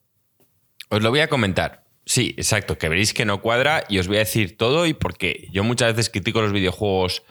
Os 0.88 1.02
lo 1.02 1.10
voy 1.10 1.20
a 1.20 1.28
comentar. 1.28 1.81
Sí, 2.04 2.34
exacto, 2.36 2.78
que 2.78 2.88
veréis 2.88 3.14
que 3.14 3.24
no 3.24 3.40
cuadra 3.40 3.84
y 3.88 3.98
os 3.98 4.08
voy 4.08 4.16
a 4.16 4.20
decir 4.20 4.56
todo 4.56 4.86
y 4.86 4.94
por 4.94 5.16
qué. 5.16 5.48
Yo 5.52 5.62
muchas 5.64 5.94
veces 5.94 6.10
critico 6.10 6.42
los 6.42 6.52
videojuegos 6.52 7.22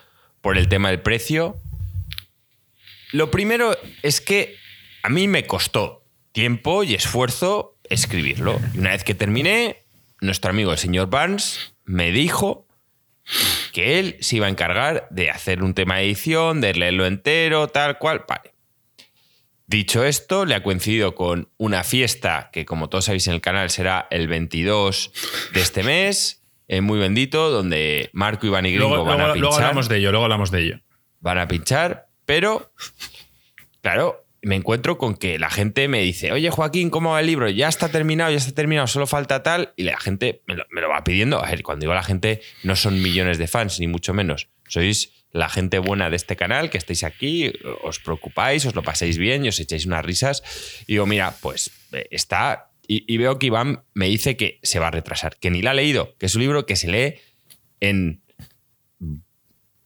por 0.41 0.57
el 0.57 0.69
tema 0.69 0.89
del 0.89 1.01
precio. 1.01 1.61
Lo 3.11 3.29
primero 3.31 3.77
es 4.01 4.21
que 4.21 4.55
a 5.03 5.09
mí 5.09 5.27
me 5.27 5.45
costó 5.45 6.05
tiempo 6.31 6.83
y 6.83 6.95
esfuerzo 6.95 7.77
escribirlo. 7.89 8.59
Y 8.73 8.79
una 8.79 8.91
vez 8.91 9.03
que 9.03 9.13
terminé, 9.13 9.83
nuestro 10.21 10.51
amigo 10.51 10.71
el 10.71 10.77
señor 10.77 11.09
Barnes 11.09 11.73
me 11.83 12.11
dijo 12.11 12.65
que 13.73 13.99
él 13.99 14.17
se 14.21 14.37
iba 14.37 14.47
a 14.47 14.49
encargar 14.49 15.07
de 15.11 15.29
hacer 15.29 15.63
un 15.63 15.73
tema 15.73 15.97
de 15.97 16.05
edición, 16.05 16.61
de 16.61 16.73
leerlo 16.73 17.05
entero, 17.05 17.67
tal 17.67 17.97
cual. 17.97 18.23
Vale. 18.27 18.53
Dicho 19.71 20.03
esto, 20.03 20.43
le 20.43 20.55
ha 20.55 20.63
coincidido 20.63 21.15
con 21.15 21.47
una 21.55 21.85
fiesta 21.85 22.49
que, 22.51 22.65
como 22.65 22.89
todos 22.89 23.05
sabéis 23.05 23.27
en 23.27 23.35
el 23.35 23.39
canal, 23.39 23.69
será 23.69 24.05
el 24.11 24.27
22 24.27 25.13
de 25.53 25.61
este 25.61 25.81
mes, 25.81 26.43
eh, 26.67 26.81
muy 26.81 26.99
bendito, 26.99 27.49
donde 27.49 28.09
Marco, 28.11 28.45
Iván 28.45 28.65
y 28.65 28.73
Gringo 28.73 28.89
Luego, 28.89 29.05
van 29.05 29.21
a 29.21 29.25
pinchar. 29.27 29.39
luego 29.39 29.55
hablamos 29.55 29.87
de 29.87 29.97
ello, 29.97 30.11
luego 30.11 30.25
hablamos 30.25 30.51
de 30.51 30.59
ello. 30.59 30.79
Van 31.21 31.37
a 31.37 31.47
pinchar, 31.47 32.09
pero, 32.25 32.73
claro, 33.79 34.25
me 34.41 34.57
encuentro 34.57 34.97
con 34.97 35.15
que 35.15 35.39
la 35.39 35.49
gente 35.49 35.87
me 35.87 36.01
dice, 36.01 36.33
oye 36.33 36.49
Joaquín, 36.49 36.89
¿cómo 36.89 37.11
va 37.11 37.21
el 37.21 37.27
libro? 37.27 37.47
Ya 37.47 37.69
está 37.69 37.87
terminado, 37.87 38.29
ya 38.29 38.39
está 38.39 38.51
terminado, 38.51 38.87
solo 38.87 39.07
falta 39.07 39.41
tal. 39.41 39.71
Y 39.77 39.83
la 39.83 39.97
gente 39.97 40.41
me 40.47 40.55
lo, 40.55 40.65
me 40.69 40.81
lo 40.81 40.89
va 40.89 41.05
pidiendo. 41.05 41.41
A 41.41 41.49
ver, 41.49 41.63
cuando 41.63 41.85
digo 41.85 41.93
la 41.93 42.03
gente, 42.03 42.41
no 42.63 42.75
son 42.75 43.01
millones 43.01 43.37
de 43.37 43.47
fans, 43.47 43.79
ni 43.79 43.87
mucho 43.87 44.13
menos. 44.13 44.49
Sois 44.67 45.20
la 45.31 45.47
gente 45.49 45.79
buena 45.79 46.09
de 46.09 46.15
este 46.17 46.35
canal, 46.35 46.69
que 46.69 46.77
estáis 46.77 47.03
aquí, 47.03 47.51
os 47.83 47.99
preocupáis, 47.99 48.65
os 48.65 48.75
lo 48.75 48.83
paséis 48.83 49.17
bien 49.17 49.45
y 49.45 49.49
os 49.49 49.59
echáis 49.59 49.85
unas 49.85 50.03
risas. 50.05 50.43
Y 50.87 50.93
digo, 50.93 51.05
mira, 51.05 51.35
pues 51.41 51.71
eh, 51.93 52.07
está... 52.11 52.67
Y, 52.87 53.05
y 53.07 53.17
veo 53.17 53.39
que 53.39 53.45
Iván 53.47 53.83
me 53.93 54.07
dice 54.07 54.35
que 54.35 54.59
se 54.63 54.79
va 54.79 54.87
a 54.87 54.91
retrasar, 54.91 55.37
que 55.37 55.49
ni 55.49 55.61
la 55.61 55.71
ha 55.71 55.73
leído, 55.73 56.17
que 56.17 56.25
es 56.25 56.35
un 56.35 56.41
libro 56.41 56.65
que 56.65 56.75
se 56.75 56.89
lee 56.89 57.15
en 57.79 58.21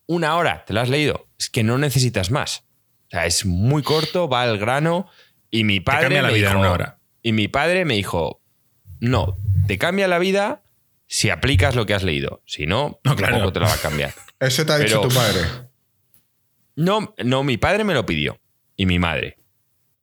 una 0.07 0.35
hora, 0.37 0.65
¿te 0.65 0.73
lo 0.73 0.81
has 0.81 0.89
leído? 0.89 1.27
Es 1.37 1.49
que 1.49 1.63
no 1.63 1.77
necesitas 1.77 2.31
más. 2.31 2.63
O 3.07 3.11
sea, 3.11 3.25
es 3.25 3.45
muy 3.45 3.83
corto, 3.83 4.27
va 4.27 4.41
al 4.43 4.57
grano. 4.57 5.07
Y 5.51 5.63
mi 5.63 5.79
padre. 5.79 6.01
cambia 6.03 6.21
la 6.21 6.27
me 6.29 6.33
vida 6.35 6.47
en 6.47 6.53
dijo- 6.53 6.59
una 6.61 6.71
hora. 6.71 6.99
Y 7.21 7.31
mi 7.33 7.47
padre 7.47 7.85
me 7.85 7.95
dijo: 7.95 8.41
No, 8.99 9.37
te 9.67 9.77
cambia 9.77 10.07
la 10.07 10.19
vida 10.19 10.63
si 11.07 11.29
aplicas 11.29 11.75
lo 11.75 11.85
que 11.85 11.93
has 11.93 12.03
leído. 12.03 12.41
Si 12.45 12.65
no, 12.65 12.99
No, 13.03 13.15
claro. 13.15 13.33
tampoco 13.35 13.53
te 13.53 13.59
lo 13.61 13.65
va 13.67 13.73
a 13.73 13.77
cambiar. 13.77 14.13
Eso 14.39 14.65
te 14.65 14.73
ha 14.73 14.77
dicho 14.77 15.01
Pero- 15.01 15.09
tu 15.09 15.15
padre. 15.15 15.41
No, 16.75 17.13
no, 17.23 17.43
mi 17.43 17.57
padre 17.57 17.83
me 17.83 17.93
lo 17.93 18.05
pidió. 18.05 18.37
Y 18.75 18.85
mi 18.85 18.99
madre. 18.99 19.37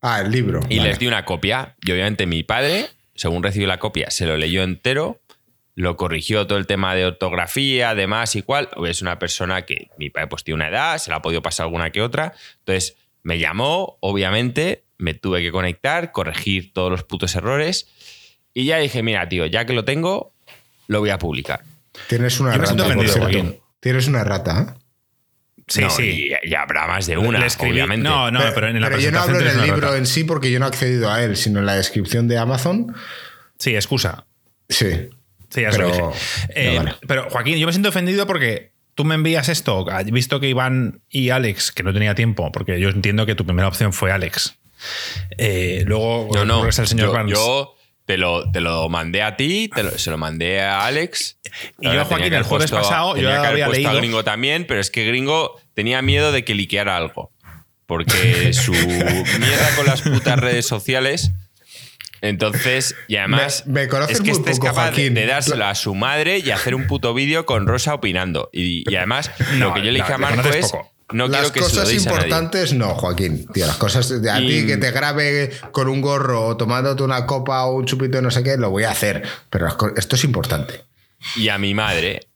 Ah, 0.00 0.20
el 0.22 0.30
libro. 0.30 0.60
Y 0.68 0.78
Vale. 0.78 0.90
les 0.90 0.98
di 0.98 1.06
una 1.06 1.24
copia. 1.24 1.76
Y 1.84 1.92
obviamente 1.92 2.26
mi 2.26 2.42
padre, 2.42 2.88
según 3.14 3.42
recibió 3.42 3.68
la 3.68 3.78
copia, 3.78 4.10
se 4.10 4.24
lo 4.26 4.36
leyó 4.36 4.62
entero, 4.62 5.20
lo 5.74 5.96
corrigió 5.96 6.46
todo 6.46 6.58
el 6.58 6.66
tema 6.66 6.94
de 6.94 7.04
ortografía, 7.06 7.90
además 7.90 8.34
y 8.34 8.42
cual. 8.42 8.70
Es 8.86 9.02
una 9.02 9.18
persona 9.18 9.62
que 9.62 9.88
mi 9.98 10.08
padre 10.10 10.28
pues 10.28 10.44
tiene 10.44 10.56
una 10.56 10.68
edad, 10.68 10.98
se 10.98 11.10
la 11.10 11.16
ha 11.16 11.22
podido 11.22 11.42
pasar 11.42 11.64
alguna 11.64 11.90
que 11.90 12.00
otra. 12.00 12.32
Entonces 12.60 12.96
me 13.22 13.38
llamó, 13.38 13.98
obviamente, 14.00 14.84
me 14.98 15.12
tuve 15.14 15.42
que 15.42 15.52
conectar, 15.52 16.10
corregir 16.12 16.72
todos 16.72 16.90
los 16.90 17.04
putos 17.04 17.34
errores. 17.36 17.86
Y 18.54 18.64
ya 18.64 18.78
dije, 18.78 19.02
mira, 19.02 19.28
tío, 19.28 19.44
ya 19.46 19.66
que 19.66 19.72
lo 19.74 19.84
tengo, 19.84 20.32
lo 20.88 21.00
voy 21.00 21.10
a 21.10 21.18
publicar. 21.18 21.62
Tienes 22.08 22.40
una 22.40 22.54
Yo 22.54 22.60
me 22.60 22.66
siento 22.66 22.84
ofendido. 22.84 23.61
Tienes 23.82 24.06
una 24.06 24.24
rata. 24.24 24.76
Sí, 25.68 25.80
No, 25.82 25.90
sí. 25.90 26.30
Y, 26.44 26.48
y 26.50 26.54
habrá 26.54 26.86
más 26.86 27.06
de 27.06 27.18
una, 27.18 27.38
Le 27.38 27.46
escribí- 27.46 27.72
obviamente. 27.72 28.08
No, 28.08 28.30
no, 28.30 28.40
pero, 28.54 28.68
en 28.68 28.80
la 28.80 28.88
Pero 28.88 29.00
yo 29.00 29.12
no 29.12 29.20
hablo 29.20 29.38
el 29.40 29.54
una 29.56 29.64
libro 29.66 29.94
en 29.94 30.06
sí 30.06 30.24
porque 30.24 30.50
yo 30.50 30.58
no 30.58 30.66
he 30.66 30.68
accedido 30.68 31.10
a 31.10 31.22
él, 31.22 31.36
sino 31.36 31.58
en 31.60 31.66
la 31.66 31.74
descripción 31.74 32.28
de 32.28 32.38
Amazon. 32.38 32.94
Sí, 33.58 33.74
excusa. 33.74 34.24
Sí. 34.68 35.10
Sí, 35.50 35.60
ya 35.62 35.70
Pero- 35.70 35.88
lo 35.88 35.94
dije. 36.12 36.18
Eh, 36.54 36.70
no, 36.76 36.84
vale. 36.84 36.96
Pero 37.06 37.28
Joaquín, 37.30 37.58
yo 37.58 37.66
me 37.66 37.72
siento 37.72 37.88
ofendido 37.90 38.26
porque 38.26 38.72
tú 38.94 39.04
me 39.04 39.14
envías 39.14 39.48
esto, 39.48 39.88
has 39.90 40.04
visto 40.06 40.40
que 40.40 40.48
Iván 40.48 41.02
y 41.10 41.30
Alex, 41.30 41.72
que 41.72 41.82
no 41.82 41.92
tenía 41.92 42.14
tiempo, 42.14 42.50
porque 42.52 42.78
yo 42.80 42.88
entiendo 42.88 43.26
que 43.26 43.34
tu 43.34 43.44
primera 43.44 43.68
opción 43.68 43.92
fue 43.92 44.10
Alex. 44.12 44.58
Eh, 45.38 45.84
luego 45.86 46.28
No, 46.34 46.44
no. 46.44 46.62
al 46.64 46.72
señor 46.72 47.08
yo, 47.08 47.12
Barnes. 47.12 47.34
yo 47.38 47.76
te, 48.04 48.16
lo, 48.18 48.50
te 48.50 48.60
lo 48.60 48.88
mandé 48.88 49.22
a 49.22 49.36
ti, 49.36 49.68
te 49.74 49.82
lo- 49.82 49.96
se 49.98 50.10
lo 50.10 50.18
mandé 50.18 50.60
a 50.60 50.84
Alex. 50.86 51.38
Y 51.80 51.84
yo, 51.92 52.04
Joaquín, 52.04 52.32
el 52.34 52.42
jueves 52.42 52.70
puesto- 52.70 52.88
pasado, 52.88 53.16
yo 53.16 53.28
que 53.28 53.34
había 53.34 53.66
puesto 53.66 53.88
a 53.88 53.92
leído- 53.92 54.00
Gringo 54.00 54.24
también, 54.24 54.66
pero 54.66 54.80
es 54.80 54.90
que 54.90 55.04
Gringo 55.06 55.60
tenía 55.74 56.02
miedo 56.02 56.32
de 56.32 56.44
que 56.44 56.54
liqueara 56.54 56.96
algo. 56.96 57.30
Porque 57.86 58.52
su 58.54 58.72
mierda 58.72 59.76
con 59.76 59.86
las 59.86 60.02
putas 60.02 60.38
redes 60.38 60.66
sociales. 60.66 61.32
Entonces, 62.20 62.94
y 63.08 63.16
además, 63.16 63.64
Me- 63.66 63.82
me 63.82 63.88
conoces 63.88 64.16
es 64.16 64.22
que 64.22 64.30
muy 64.30 64.38
este 64.38 64.50
es 64.52 64.60
capaz 64.60 64.84
de- 64.86 64.90
Joaquín. 64.92 65.14
de 65.14 65.26
dárselo 65.26 65.66
a 65.66 65.74
su 65.74 65.94
madre 65.94 66.38
y 66.38 66.50
hacer 66.52 66.74
un 66.76 66.86
puto 66.86 67.14
vídeo 67.14 67.46
con 67.46 67.66
Rosa 67.66 67.94
opinando. 67.94 68.48
Y, 68.52 68.88
y 68.90 68.94
además, 68.96 69.30
No, 69.54 69.68
lo 69.68 69.74
que 69.74 69.80
yo 69.80 69.86
le 69.90 69.98
dije 69.98 70.08
no, 70.10 70.14
a 70.14 70.18
Marco 70.18 70.48
es: 70.48 70.70
poco. 70.70 70.91
No 71.12 71.28
las 71.28 71.50
quiero 71.50 71.52
que 71.52 71.70
se 71.70 71.76
lo 71.76 71.82
cosas 71.82 71.88
deis 71.88 72.06
a 72.06 72.10
nadie. 72.10 72.22
importantes, 72.22 72.72
no, 72.74 72.88
Joaquín. 72.94 73.46
Tío, 73.52 73.66
las 73.66 73.76
cosas 73.76 74.22
de 74.22 74.30
a 74.30 74.40
Y- 74.40 74.46
ti 74.46 74.66
que 74.66 74.76
te 74.76 74.90
grabe 74.90 75.50
con 75.72 75.88
un 75.88 76.00
gorro 76.00 76.46
o 76.46 76.56
tomándote 76.56 77.02
una 77.02 77.26
copa 77.26 77.64
o 77.64 77.76
un 77.76 77.84
chupito 77.86 78.16
de 78.18 78.22
no 78.22 78.30
sé 78.30 78.42
qué, 78.42 78.56
lo 78.56 78.70
voy 78.70 78.84
a 78.84 78.90
hacer. 78.90 79.22
Pero 79.50 79.68
esto 79.96 80.16
es 80.16 80.24
importante. 80.24 80.82
y 81.36 81.48
a 81.50 81.58
mi 81.58 81.72
madre, 81.74 82.26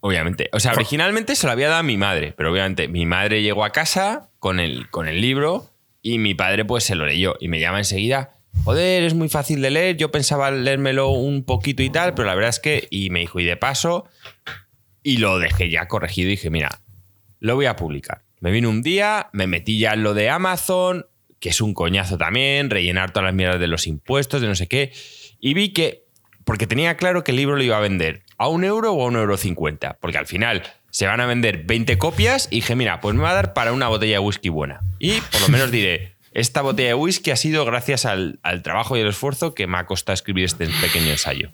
obviamente. 0.00 0.50
O 0.52 0.60
sea, 0.60 0.72
originalmente 0.72 1.34
se 1.36 1.46
lo 1.46 1.52
había 1.52 1.68
dado 1.68 1.80
a 1.80 1.82
mi 1.82 1.96
madre, 1.96 2.34
pero 2.36 2.52
obviamente 2.52 2.86
mi 2.88 3.06
madre 3.06 3.42
llegó 3.42 3.64
a 3.64 3.70
casa 3.70 4.28
con 4.38 4.60
el, 4.60 4.90
con 4.90 5.08
el 5.08 5.20
libro 5.20 5.70
y 6.02 6.18
mi 6.18 6.34
padre 6.34 6.64
pues 6.64 6.84
se 6.84 6.94
lo 6.94 7.06
leyó 7.06 7.36
y 7.40 7.48
me 7.48 7.60
llama 7.60 7.78
enseguida. 7.78 8.34
Joder, 8.64 9.04
es 9.04 9.14
muy 9.14 9.28
fácil 9.28 9.62
de 9.62 9.70
leer. 9.70 9.96
Yo 9.96 10.10
pensaba 10.10 10.50
leérmelo 10.50 11.08
un 11.10 11.44
poquito 11.44 11.82
y 11.82 11.90
tal, 11.90 12.14
pero 12.14 12.26
la 12.26 12.34
verdad 12.34 12.50
es 12.50 12.58
que. 12.60 12.88
Y 12.90 13.08
me 13.10 13.20
dijo, 13.20 13.38
y 13.40 13.44
de 13.44 13.56
paso. 13.56 14.06
Y 15.02 15.16
lo 15.18 15.38
dejé 15.38 15.70
ya 15.70 15.88
corregido 15.88 16.28
y 16.28 16.32
dije, 16.32 16.50
mira, 16.50 16.80
lo 17.40 17.56
voy 17.56 17.66
a 17.66 17.76
publicar. 17.76 18.22
Me 18.40 18.50
vino 18.50 18.70
un 18.70 18.82
día, 18.82 19.28
me 19.32 19.46
metí 19.46 19.78
ya 19.78 19.92
en 19.92 20.02
lo 20.02 20.14
de 20.14 20.30
Amazon, 20.30 21.06
que 21.40 21.48
es 21.48 21.60
un 21.60 21.74
coñazo 21.74 22.16
también, 22.16 22.70
rellenar 22.70 23.12
todas 23.12 23.24
las 23.24 23.34
mierdas 23.34 23.60
de 23.60 23.66
los 23.66 23.86
impuestos, 23.86 24.40
de 24.40 24.48
no 24.48 24.54
sé 24.54 24.68
qué. 24.68 24.92
Y 25.40 25.54
vi 25.54 25.70
que, 25.70 26.04
porque 26.44 26.66
tenía 26.66 26.96
claro 26.96 27.24
que 27.24 27.32
el 27.32 27.38
libro 27.38 27.56
lo 27.56 27.62
iba 27.62 27.76
a 27.76 27.80
vender 27.80 28.22
a 28.38 28.48
un 28.48 28.64
euro 28.64 28.92
o 28.92 29.02
a 29.02 29.06
un 29.06 29.16
euro 29.16 29.36
cincuenta, 29.36 29.98
porque 30.00 30.18
al 30.18 30.26
final 30.26 30.62
se 30.90 31.06
van 31.06 31.20
a 31.20 31.26
vender 31.26 31.64
20 31.64 31.98
copias 31.98 32.48
y 32.50 32.56
dije, 32.56 32.76
mira, 32.76 33.00
pues 33.00 33.14
me 33.14 33.22
va 33.22 33.30
a 33.30 33.34
dar 33.34 33.52
para 33.54 33.72
una 33.72 33.88
botella 33.88 34.14
de 34.14 34.18
whisky 34.20 34.48
buena. 34.48 34.80
Y 34.98 35.20
por 35.20 35.40
lo 35.42 35.48
menos 35.48 35.70
diré, 35.70 36.14
esta 36.32 36.62
botella 36.62 36.88
de 36.88 36.94
whisky 36.94 37.30
ha 37.30 37.36
sido 37.36 37.64
gracias 37.64 38.04
al, 38.04 38.38
al 38.42 38.62
trabajo 38.62 38.96
y 38.96 39.00
el 39.00 39.08
esfuerzo 39.08 39.54
que 39.54 39.66
me 39.66 39.78
ha 39.78 39.86
costado 39.86 40.14
escribir 40.14 40.44
este 40.44 40.66
pequeño 40.66 41.10
ensayo. 41.10 41.50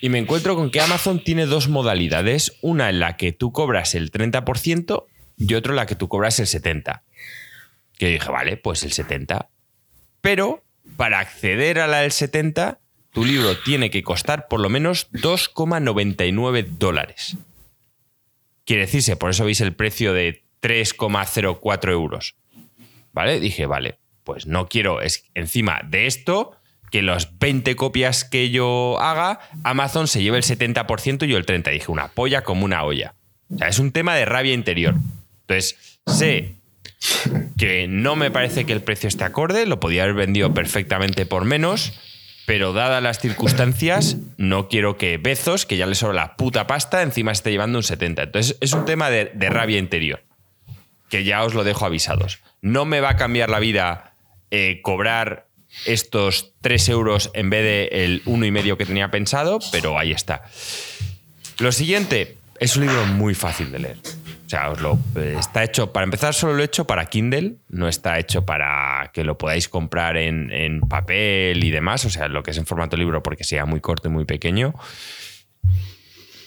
Y 0.00 0.08
me 0.08 0.18
encuentro 0.18 0.54
con 0.56 0.70
que 0.70 0.80
Amazon 0.80 1.22
tiene 1.22 1.46
dos 1.46 1.68
modalidades. 1.68 2.56
Una 2.60 2.90
en 2.90 3.00
la 3.00 3.16
que 3.16 3.32
tú 3.32 3.52
cobras 3.52 3.94
el 3.94 4.10
30% 4.10 5.04
y 5.36 5.54
otra 5.54 5.72
en 5.72 5.76
la 5.76 5.86
que 5.86 5.94
tú 5.94 6.08
cobras 6.08 6.38
el 6.38 6.46
70%. 6.46 7.00
Que 7.98 8.08
dije, 8.08 8.30
vale, 8.30 8.56
pues 8.56 8.82
el 8.82 8.92
70%. 8.92 9.48
Pero 10.20 10.64
para 10.96 11.20
acceder 11.20 11.80
a 11.80 11.86
la 11.86 12.00
del 12.00 12.12
70, 12.12 12.80
tu 13.12 13.24
libro 13.24 13.56
tiene 13.58 13.90
que 13.90 14.02
costar 14.02 14.48
por 14.48 14.60
lo 14.60 14.68
menos 14.68 15.10
2,99 15.12 16.66
dólares. 16.78 17.36
Quiere 18.64 18.82
decirse, 18.82 19.16
por 19.16 19.30
eso 19.30 19.44
veis 19.44 19.60
el 19.60 19.74
precio 19.74 20.12
de 20.12 20.44
3,04 20.60 21.92
euros. 21.92 22.36
¿Vale? 23.12 23.40
Dije, 23.40 23.66
vale, 23.66 23.98
pues 24.24 24.46
no 24.46 24.68
quiero 24.68 25.00
es, 25.00 25.24
encima 25.34 25.80
de 25.88 26.06
esto 26.06 26.56
que 26.90 27.02
las 27.02 27.38
20 27.38 27.76
copias 27.76 28.24
que 28.24 28.50
yo 28.50 28.98
haga, 29.00 29.40
Amazon 29.64 30.08
se 30.08 30.22
lleve 30.22 30.38
el 30.38 30.44
70% 30.44 31.26
y 31.26 31.28
yo 31.28 31.36
el 31.36 31.46
30%. 31.46 31.72
Dije, 31.72 31.90
una 31.90 32.08
polla 32.08 32.42
como 32.42 32.64
una 32.64 32.84
olla. 32.84 33.14
O 33.52 33.58
sea, 33.58 33.68
es 33.68 33.78
un 33.78 33.92
tema 33.92 34.14
de 34.14 34.24
rabia 34.24 34.54
interior. 34.54 34.94
Entonces, 35.42 36.00
sé 36.06 36.56
que 37.56 37.86
no 37.88 38.16
me 38.16 38.30
parece 38.30 38.64
que 38.64 38.72
el 38.72 38.82
precio 38.82 39.08
esté 39.08 39.24
acorde, 39.24 39.66
lo 39.66 39.80
podía 39.80 40.02
haber 40.02 40.14
vendido 40.14 40.52
perfectamente 40.54 41.26
por 41.26 41.44
menos, 41.44 42.00
pero 42.46 42.72
dadas 42.72 43.02
las 43.02 43.18
circunstancias, 43.18 44.16
no 44.36 44.68
quiero 44.68 44.96
que 44.96 45.18
Bezos, 45.18 45.66
que 45.66 45.76
ya 45.76 45.86
le 45.86 45.94
sobra 45.94 46.14
la 46.14 46.36
puta 46.36 46.66
pasta, 46.66 47.02
encima 47.02 47.32
esté 47.32 47.50
llevando 47.50 47.78
un 47.78 47.84
70. 47.84 48.22
Entonces, 48.24 48.56
es 48.60 48.72
un 48.72 48.84
tema 48.84 49.10
de, 49.10 49.26
de 49.34 49.50
rabia 49.50 49.78
interior, 49.78 50.22
que 51.08 51.24
ya 51.24 51.44
os 51.44 51.54
lo 51.54 51.64
dejo 51.64 51.86
avisados. 51.86 52.40
No 52.60 52.84
me 52.84 53.00
va 53.00 53.10
a 53.10 53.16
cambiar 53.16 53.50
la 53.50 53.58
vida 53.58 54.16
eh, 54.50 54.80
cobrar 54.82 55.45
estos 55.84 56.54
3 56.60 56.88
euros 56.88 57.30
en 57.34 57.50
vez 57.50 57.62
de 57.62 58.04
el 58.04 58.22
uno 58.24 58.46
y 58.46 58.50
medio 58.50 58.78
que 58.78 58.86
tenía 58.86 59.10
pensado, 59.10 59.58
pero 59.72 59.98
ahí 59.98 60.12
está. 60.12 60.44
Lo 61.58 61.72
siguiente, 61.72 62.38
es 62.58 62.76
un 62.76 62.86
libro 62.86 63.04
muy 63.06 63.34
fácil 63.34 63.70
de 63.72 63.78
leer. 63.78 63.96
O 64.46 64.48
sea, 64.48 64.70
os 64.70 64.80
lo, 64.80 64.98
está 65.16 65.64
hecho, 65.64 65.92
para 65.92 66.04
empezar, 66.04 66.32
solo 66.32 66.54
lo 66.54 66.62
he 66.62 66.66
hecho 66.66 66.86
para 66.86 67.06
Kindle, 67.06 67.56
no 67.68 67.88
está 67.88 68.18
hecho 68.18 68.46
para 68.46 69.10
que 69.12 69.24
lo 69.24 69.36
podáis 69.36 69.68
comprar 69.68 70.16
en, 70.16 70.52
en 70.52 70.80
papel 70.80 71.64
y 71.64 71.70
demás, 71.70 72.04
o 72.04 72.10
sea, 72.10 72.28
lo 72.28 72.44
que 72.44 72.52
es 72.52 72.56
en 72.56 72.64
formato 72.64 72.96
libro 72.96 73.24
porque 73.24 73.42
sea 73.42 73.64
muy 73.66 73.80
corto 73.80 74.08
y 74.08 74.12
muy 74.12 74.24
pequeño. 74.24 74.74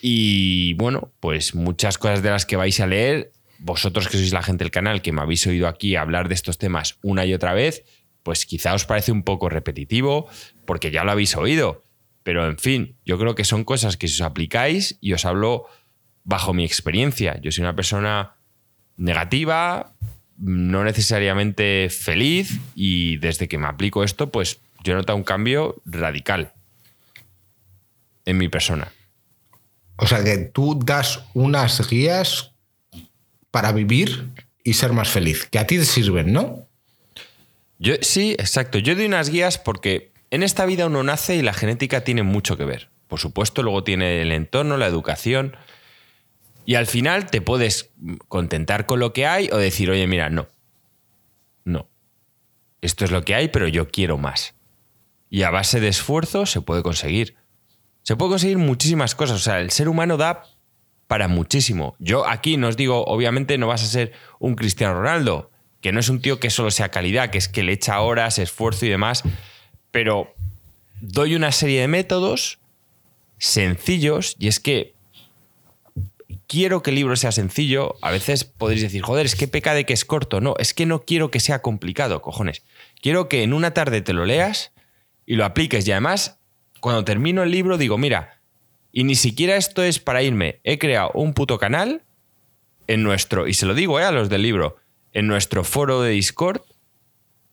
Y 0.01 0.73
bueno, 0.75 1.11
pues 1.19 1.55
muchas 1.55 1.97
cosas 1.97 2.23
de 2.23 2.29
las 2.29 2.45
que 2.45 2.55
vais 2.55 2.79
a 2.79 2.87
leer, 2.87 3.31
vosotros 3.59 4.07
que 4.07 4.17
sois 4.17 4.31
la 4.31 4.43
gente 4.43 4.63
del 4.63 4.71
canal, 4.71 5.01
que 5.01 5.11
me 5.11 5.21
habéis 5.21 5.45
oído 5.47 5.67
aquí 5.67 5.97
hablar 5.97 6.29
de 6.29 6.35
estos 6.35 6.57
temas 6.57 6.97
una 7.01 7.25
y 7.25 7.33
otra 7.33 7.53
vez, 7.53 7.83
pues 8.29 8.45
quizá 8.45 8.75
os 8.75 8.85
parece 8.85 9.11
un 9.11 9.23
poco 9.23 9.49
repetitivo 9.49 10.29
porque 10.67 10.91
ya 10.91 11.03
lo 11.03 11.09
habéis 11.09 11.35
oído. 11.35 11.83
Pero 12.21 12.47
en 12.47 12.59
fin, 12.59 12.95
yo 13.03 13.17
creo 13.17 13.33
que 13.33 13.43
son 13.43 13.63
cosas 13.63 13.97
que 13.97 14.07
si 14.07 14.13
os 14.13 14.21
aplicáis 14.21 14.99
y 15.01 15.13
os 15.13 15.25
hablo 15.25 15.65
bajo 16.23 16.53
mi 16.53 16.63
experiencia. 16.63 17.41
Yo 17.41 17.51
soy 17.51 17.63
una 17.63 17.75
persona 17.75 18.35
negativa, 18.97 19.95
no 20.37 20.83
necesariamente 20.83 21.87
feliz 21.89 22.59
y 22.75 23.17
desde 23.17 23.47
que 23.47 23.57
me 23.57 23.65
aplico 23.65 24.03
esto, 24.03 24.29
pues 24.31 24.59
yo 24.83 24.93
he 24.93 24.95
notado 24.95 25.17
un 25.17 25.23
cambio 25.23 25.81
radical 25.85 26.53
en 28.25 28.37
mi 28.37 28.47
persona. 28.47 28.91
O 29.95 30.05
sea 30.05 30.23
que 30.23 30.37
tú 30.37 30.77
das 30.77 31.23
unas 31.33 31.89
guías 31.89 32.51
para 33.49 33.71
vivir 33.71 34.29
y 34.63 34.75
ser 34.75 34.93
más 34.93 35.09
feliz, 35.09 35.47
que 35.47 35.57
a 35.57 35.65
ti 35.65 35.79
te 35.79 35.85
sirven, 35.85 36.31
¿no? 36.31 36.68
Yo, 37.79 37.95
sí, 38.01 38.33
exacto. 38.37 38.77
Yo 38.77 38.95
doy 38.95 39.05
unas 39.05 39.29
guías 39.29 39.57
porque 39.57 40.11
en 40.29 40.43
esta 40.43 40.65
vida 40.65 40.85
uno 40.85 41.01
nace 41.01 41.35
y 41.35 41.41
la 41.41 41.53
genética 41.53 42.03
tiene 42.03 42.23
mucho 42.23 42.57
que 42.57 42.65
ver. 42.65 42.89
Por 43.07 43.19
supuesto, 43.19 43.63
luego 43.63 43.83
tiene 43.83 44.21
el 44.21 44.31
entorno, 44.31 44.77
la 44.77 44.85
educación. 44.85 45.55
Y 46.65 46.75
al 46.75 46.85
final 46.85 47.31
te 47.31 47.41
puedes 47.41 47.91
contentar 48.27 48.85
con 48.85 48.99
lo 48.99 49.13
que 49.13 49.25
hay 49.25 49.49
o 49.51 49.57
decir, 49.57 49.89
oye, 49.89 50.05
mira, 50.05 50.29
no. 50.29 50.47
No. 51.63 51.89
Esto 52.81 53.05
es 53.05 53.11
lo 53.11 53.23
que 53.23 53.33
hay, 53.33 53.47
pero 53.47 53.67
yo 53.67 53.87
quiero 53.87 54.17
más. 54.17 54.53
Y 55.29 55.43
a 55.43 55.49
base 55.49 55.79
de 55.79 55.87
esfuerzo 55.87 56.45
se 56.45 56.61
puede 56.61 56.83
conseguir. 56.83 57.35
Se 58.03 58.15
puede 58.15 58.31
conseguir 58.31 58.57
muchísimas 58.57 59.15
cosas. 59.15 59.37
O 59.37 59.39
sea, 59.39 59.59
el 59.59 59.71
ser 59.71 59.89
humano 59.89 60.17
da 60.17 60.43
para 61.07 61.27
muchísimo. 61.27 61.95
Yo 61.97 62.27
aquí 62.27 62.57
no 62.57 62.67
os 62.67 62.77
digo, 62.77 63.03
obviamente 63.05 63.57
no 63.57 63.67
vas 63.67 63.81
a 63.83 63.87
ser 63.87 64.11
un 64.37 64.55
Cristiano 64.55 64.93
Ronaldo, 64.93 65.49
que 65.81 65.91
no 65.91 65.99
es 65.99 66.09
un 66.09 66.21
tío 66.21 66.39
que 66.39 66.49
solo 66.49 66.71
sea 66.71 66.89
calidad, 66.89 67.29
que 67.29 67.37
es 67.37 67.47
que 67.47 67.63
le 67.63 67.73
echa 67.73 68.01
horas, 68.01 68.39
esfuerzo 68.39 68.85
y 68.85 68.89
demás, 68.89 69.23
pero 69.91 70.33
doy 71.01 71.35
una 71.35 71.51
serie 71.51 71.81
de 71.81 71.87
métodos 71.87 72.59
sencillos 73.37 74.35
y 74.39 74.47
es 74.47 74.59
que 74.59 74.93
quiero 76.47 76.81
que 76.81 76.89
el 76.89 76.97
libro 76.97 77.15
sea 77.15 77.31
sencillo. 77.31 77.95
A 78.01 78.11
veces 78.11 78.43
podréis 78.43 78.81
decir, 78.81 79.01
joder, 79.01 79.25
es 79.25 79.35
que 79.35 79.47
peca 79.47 79.73
de 79.73 79.85
que 79.85 79.93
es 79.93 80.03
corto. 80.03 80.41
No, 80.41 80.55
es 80.57 80.73
que 80.73 80.85
no 80.85 81.03
quiero 81.05 81.31
que 81.31 81.39
sea 81.39 81.61
complicado, 81.61 82.21
cojones. 82.21 82.63
Quiero 83.01 83.29
que 83.29 83.43
en 83.43 83.53
una 83.53 83.73
tarde 83.73 84.01
te 84.01 84.13
lo 84.13 84.25
leas 84.25 84.73
y 85.25 85.35
lo 85.35 85.45
apliques. 85.45 85.87
Y 85.87 85.91
además, 85.91 86.39
cuando 86.81 87.05
termino 87.05 87.43
el 87.43 87.51
libro, 87.51 87.77
digo, 87.77 87.97
mira, 87.97 88.41
y 88.91 89.03
ni 89.03 89.15
siquiera 89.15 89.55
esto 89.55 89.83
es 89.83 89.99
para 89.99 90.23
irme. 90.23 90.59
He 90.63 90.79
creado 90.79 91.11
un 91.13 91.33
puto 91.33 91.57
canal 91.57 92.03
en 92.87 93.03
nuestro, 93.03 93.47
y 93.47 93.53
se 93.53 93.67
lo 93.67 93.75
digo 93.75 93.99
eh, 93.99 94.03
a 94.03 94.11
los 94.11 94.29
del 94.29 94.41
libro, 94.41 94.77
en 95.13 95.27
nuestro 95.27 95.63
foro 95.63 96.01
de 96.01 96.11
Discord 96.11 96.61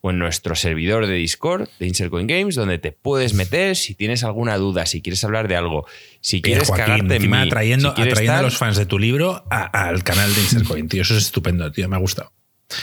o 0.01 0.11
en 0.11 0.19
nuestro 0.19 0.55
servidor 0.55 1.07
de 1.07 1.15
Discord 1.15 1.67
de 1.79 1.87
Insert 1.87 2.11
Coin 2.11 2.27
Games, 2.27 2.55
donde 2.55 2.77
te 2.77 2.91
puedes 2.91 3.33
meter 3.33 3.75
si 3.75 3.95
tienes 3.95 4.23
alguna 4.23 4.57
duda, 4.57 4.85
si 4.85 5.01
quieres 5.01 5.23
hablar 5.23 5.47
de 5.47 5.55
algo, 5.55 5.87
si 6.21 6.41
quieres 6.41 6.67
Joaquín, 6.67 6.85
cagarte 6.85 7.05
en 7.07 7.11
encima 7.13 7.41
mí, 7.41 7.47
atrayendo, 7.47 7.95
si 7.95 8.01
atrayendo 8.03 8.33
a 8.39 8.41
los 8.43 8.57
fans 8.57 8.77
de 8.77 8.85
tu 8.85 8.99
libro 8.99 9.43
al 9.49 10.03
canal 10.03 10.33
de 10.33 10.41
Insert 10.41 10.65
Coin, 10.67 10.87
tío. 10.87 11.01
Eso 11.01 11.15
es 11.17 11.23
estupendo, 11.25 11.71
tío. 11.71 11.89
Me 11.89 11.95
ha 11.95 11.99
gustado. 11.99 12.31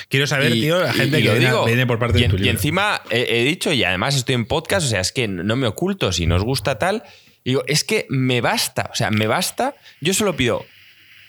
Quiero 0.08 0.26
saber, 0.26 0.56
Y- 0.56 0.62
tío, 0.62 0.80
la 0.80 0.90
y- 0.90 0.96
gente 0.96 1.20
y 1.20 1.22
que 1.22 1.28
lo 1.28 1.34
viene, 1.34 1.46
digo, 1.50 1.64
viene 1.66 1.86
por 1.86 1.98
parte 1.98 2.18
y, 2.18 2.22
de 2.22 2.28
tu 2.30 2.36
y 2.36 2.38
libro. 2.38 2.52
encima 2.52 3.00
he, 3.10 3.40
he 3.40 3.44
dicho, 3.44 3.70
y 3.72 3.84
además 3.84 4.16
estoy 4.16 4.34
en 4.34 4.46
podcast, 4.46 4.86
o 4.86 4.88
sea, 4.90 5.00
es 5.00 5.12
que 5.12 5.28
no 5.28 5.56
me 5.56 5.66
oculto, 5.66 6.10
si 6.10 6.26
nos 6.26 6.42
gusta 6.42 6.78
tal, 6.78 7.02
digo, 7.44 7.62
es 7.68 7.84
que 7.84 8.06
me 8.08 8.40
basta, 8.40 8.88
o 8.92 8.94
sea, 8.96 9.10
me 9.10 9.26
basta. 9.26 9.74
Yo 10.00 10.14
solo 10.14 10.34
pido 10.36 10.64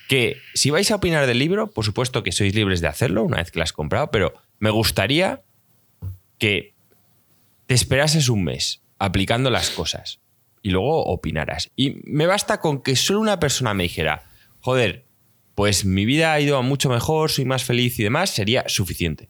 que 0.07 0.37
si 0.53 0.69
vais 0.69 0.89
a 0.91 0.95
opinar 0.95 1.25
del 1.27 1.39
libro, 1.39 1.69
por 1.69 1.85
supuesto 1.85 2.23
que 2.23 2.31
sois 2.31 2.53
libres 2.53 2.81
de 2.81 2.87
hacerlo 2.87 3.23
una 3.23 3.37
vez 3.37 3.51
que 3.51 3.59
lo 3.59 3.63
has 3.63 3.73
comprado, 3.73 4.11
pero 4.11 4.33
me 4.59 4.69
gustaría 4.69 5.43
que 6.37 6.73
te 7.65 7.73
esperases 7.73 8.29
un 8.29 8.43
mes 8.43 8.81
aplicando 8.99 9.49
las 9.49 9.69
cosas 9.69 10.19
y 10.61 10.69
luego 10.69 11.03
opinaras. 11.05 11.71
Y 11.75 12.01
me 12.05 12.27
basta 12.27 12.59
con 12.59 12.81
que 12.81 12.95
solo 12.95 13.19
una 13.19 13.39
persona 13.39 13.73
me 13.73 13.83
dijera, 13.83 14.29
joder, 14.59 15.05
pues 15.55 15.85
mi 15.85 16.05
vida 16.05 16.33
ha 16.33 16.39
ido 16.39 16.61
mucho 16.63 16.89
mejor, 16.89 17.31
soy 17.31 17.45
más 17.45 17.63
feliz 17.63 17.99
y 17.99 18.03
demás, 18.03 18.29
sería 18.29 18.65
suficiente. 18.67 19.29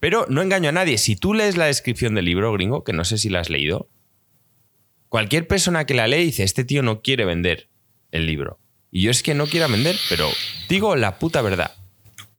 Pero 0.00 0.26
no 0.28 0.42
engaño 0.42 0.70
a 0.70 0.72
nadie. 0.72 0.96
Si 0.96 1.16
tú 1.16 1.34
lees 1.34 1.56
la 1.56 1.66
descripción 1.66 2.14
del 2.14 2.24
libro, 2.24 2.52
gringo, 2.52 2.84
que 2.84 2.94
no 2.94 3.04
sé 3.04 3.18
si 3.18 3.28
la 3.28 3.40
has 3.40 3.50
leído, 3.50 3.88
cualquier 5.08 5.46
persona 5.46 5.84
que 5.84 5.94
la 5.94 6.08
lee 6.08 6.24
dice, 6.24 6.42
este 6.42 6.64
tío 6.64 6.82
no 6.82 7.02
quiere 7.02 7.26
vender 7.26 7.68
el 8.10 8.26
libro. 8.26 8.58
Y 8.90 9.02
yo 9.02 9.10
es 9.10 9.22
que 9.22 9.34
no 9.34 9.46
quiero 9.46 9.68
vender, 9.68 9.96
pero 10.08 10.28
digo 10.68 10.96
la 10.96 11.18
puta 11.18 11.42
verdad. 11.42 11.74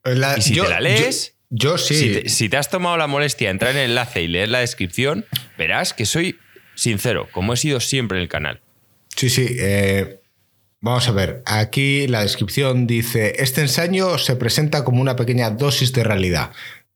La- 0.03 0.37
Y 0.37 0.41
si 0.41 0.53
yo- 0.55 0.63
te 0.63 0.69
la 0.69 0.79
lees, 0.81 1.35
Yo, 1.49 1.71
yo 1.73 1.77
sí. 1.77 1.95
Si, 1.95 2.09
te, 2.13 2.29
si 2.29 2.49
te 2.49 2.57
has 2.57 2.69
tomado 2.69 2.97
la 2.97 3.07
molestia 3.07 3.47
de 3.47 3.51
entrar 3.51 3.71
en 3.71 3.77
el 3.77 3.89
enlace 3.91 4.21
y 4.21 4.27
leer 4.27 4.49
la 4.49 4.59
descripción, 4.59 5.25
verás 5.57 5.93
que 5.93 6.05
soy 6.05 6.37
sincero, 6.75 7.27
como 7.31 7.53
he 7.53 7.57
sido 7.57 7.79
siempre 7.79 8.17
en 8.17 8.23
el 8.23 8.29
canal. 8.29 8.61
Sí, 9.15 9.29
sí. 9.29 9.47
eh, 9.59 10.21
vamos 10.79 11.07
a 11.07 11.11
ver. 11.11 11.43
Aquí 11.45 12.07
la 12.07 12.21
descripción 12.21 12.87
dice: 12.87 13.35
Este 13.39 13.61
ensayo 13.61 14.17
se 14.17 14.35
presenta 14.35 14.83
como 14.83 15.01
una 15.01 15.15
pequeña 15.15 15.49
dosis 15.51 15.91
de 15.93 16.03
realidad. 16.03 16.51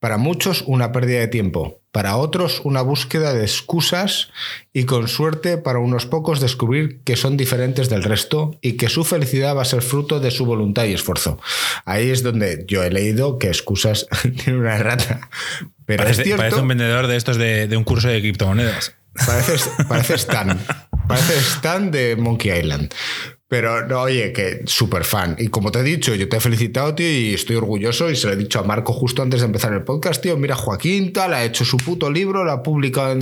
Para 0.06 0.20
muchos, 0.20 0.64
una 0.68 0.92
pérdida 0.92 1.22
de 1.22 1.28
tiempo. 1.28 1.82
Para 1.92 2.18
otros, 2.18 2.62
una 2.64 2.84
búsqueda 2.84 3.34
de 3.34 3.42
excusas. 3.42 4.30
Y 4.72 4.84
con 4.84 5.08
suerte, 5.08 5.58
para 5.58 5.80
unos 5.80 6.06
pocos, 6.06 6.40
descubrir 6.40 7.00
que 7.04 7.16
son 7.16 7.38
diferentes 7.38 7.90
del 7.90 8.04
resto 8.04 8.56
y 8.62 8.74
que 8.74 8.88
su 8.88 9.04
felicidad 9.04 9.56
va 9.56 9.64
a 9.64 9.66
ser 9.66 9.82
fruto 9.82 10.20
de 10.20 10.30
su 10.30 10.46
voluntad 10.46 10.86
y 10.86 10.94
esfuerzo. 10.94 11.40
Ahí 11.86 12.12
es 12.12 12.22
donde 12.22 12.66
yo 12.68 12.84
he 12.84 12.92
leído 12.92 13.40
que 13.40 13.48
excusas 13.48 14.06
tiene 14.44 14.60
una 14.60 14.76
errata. 14.76 15.28
Pero 15.88 16.04
Parece, 16.04 16.22
es 16.22 16.26
cierto. 16.28 16.44
parece 16.44 16.62
un 16.62 16.68
vendedor 16.68 17.08
de 17.08 17.16
estos 17.16 17.38
de, 17.38 17.68
de 17.68 17.76
un 17.76 17.84
curso 17.84 18.08
de 18.08 18.22
criptomonedas. 18.22 18.94
Parece, 19.26 19.72
parece 19.90 20.14
Stan. 20.14 20.60
Parece 21.08 21.38
Stan 21.38 21.90
de 21.90 22.16
Monkey 22.16 22.52
Island. 22.60 22.94
Pero 23.58 23.88
no, 23.88 24.02
oye, 24.02 24.34
que 24.34 24.64
súper 24.66 25.06
fan. 25.06 25.38
Y 25.40 25.48
como 25.48 25.72
te 25.72 25.80
he 25.80 25.84
dicho, 25.84 26.14
yo 26.14 26.28
te 26.28 26.36
he 26.36 26.40
felicitado, 26.42 26.94
tío, 26.94 27.10
y 27.10 27.34
estoy 27.34 27.56
orgulloso. 27.56 28.12
Y 28.12 28.18
se 28.18 28.28
lo 28.28 28.34
he 28.34 28.36
dicho 28.36 28.60
a 28.60 28.64
Marco 28.64 28.92
justo 28.92 29.22
antes 29.22 29.40
de 29.40 29.46
empezar 29.46 29.72
el 29.72 29.84
podcast, 29.84 30.22
tío. 30.22 30.36
Mira, 30.36 30.56
Joaquín 30.56 31.14
tal, 31.14 31.34
ha 31.34 31.46
hecho 31.46 31.64
su 31.64 31.78
puto 31.78 32.12
libro, 32.12 32.44
lo 32.44 32.52
ha 32.52 32.62
publicado 32.64 33.14
en, 33.14 33.22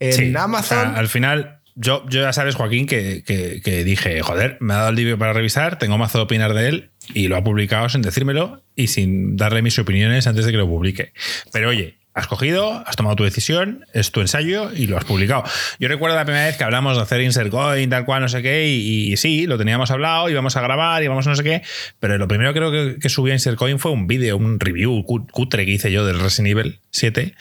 en 0.00 0.12
Sí, 0.12 0.34
o 0.34 0.40
Amazon. 0.40 0.78
sea, 0.80 0.94
al 0.96 1.06
final, 1.06 1.60
yo, 1.76 2.04
yo 2.08 2.20
ya 2.22 2.32
sabes, 2.32 2.56
Joaquín, 2.56 2.86
que, 2.86 3.22
que- 3.24 3.60
que 3.62 3.84
dije, 3.84 4.20
joder, 4.22 4.56
me 4.58 4.74
ha 4.74 4.78
dado 4.78 4.88
el 4.90 4.96
libro 4.96 5.16
para 5.18 5.32
revisar, 5.32 5.78
tengo 5.78 5.96
mazo 5.98 6.18
de 6.18 6.24
opinar 6.24 6.52
de 6.52 6.68
él 6.68 6.90
y 7.14 7.28
lo 7.28 7.36
ha 7.36 7.44
publicado 7.44 7.88
sin 7.88 8.02
decírmelo 8.02 8.64
y 8.74 8.88
sin 8.88 9.36
darle 9.36 9.62
mis 9.62 9.78
opiniones 9.78 10.26
antes 10.26 10.46
de 10.46 10.50
que 10.50 10.58
lo 10.58 10.66
publique. 10.66 11.12
Pero 11.52 11.68
oye, 11.68 11.99
has 12.20 12.26
cogido, 12.26 12.84
has 12.86 12.96
tomado 12.96 13.16
tu 13.16 13.24
decisión, 13.24 13.86
es 13.92 14.12
tu 14.12 14.20
ensayo 14.20 14.70
y 14.72 14.86
lo 14.86 14.96
has 14.96 15.04
publicado. 15.04 15.44
Yo 15.78 15.88
recuerdo 15.88 16.16
la 16.16 16.24
primera 16.24 16.46
vez 16.46 16.56
que 16.56 16.64
hablamos 16.64 16.96
de 16.96 17.02
hacer 17.02 17.20
insert 17.22 17.50
coin, 17.50 17.88
tal 17.88 18.04
cual, 18.04 18.22
no 18.22 18.28
sé 18.28 18.42
qué, 18.42 18.68
y, 18.68 19.16
sí, 19.16 19.46
lo 19.46 19.58
teníamos 19.58 19.90
hablado, 19.90 20.28
íbamos 20.28 20.56
a 20.56 20.60
grabar, 20.60 21.02
íbamos 21.02 21.26
a 21.26 21.30
no 21.30 21.36
sé 21.36 21.42
qué, 21.42 21.62
pero 21.98 22.18
lo 22.18 22.28
primero 22.28 22.52
creo 22.52 22.98
que, 22.98 23.08
subí 23.08 23.30
a 23.30 23.34
insert 23.34 23.56
coin 23.56 23.78
fue 23.78 23.90
un 23.90 24.06
vídeo, 24.06 24.36
un 24.36 24.60
review 24.60 25.04
cutre 25.04 25.64
que 25.64 25.72
hice 25.72 25.90
yo 25.90 26.04
del 26.04 26.20
Resident 26.20 26.50
Evil 26.58 26.80
7 26.90 27.34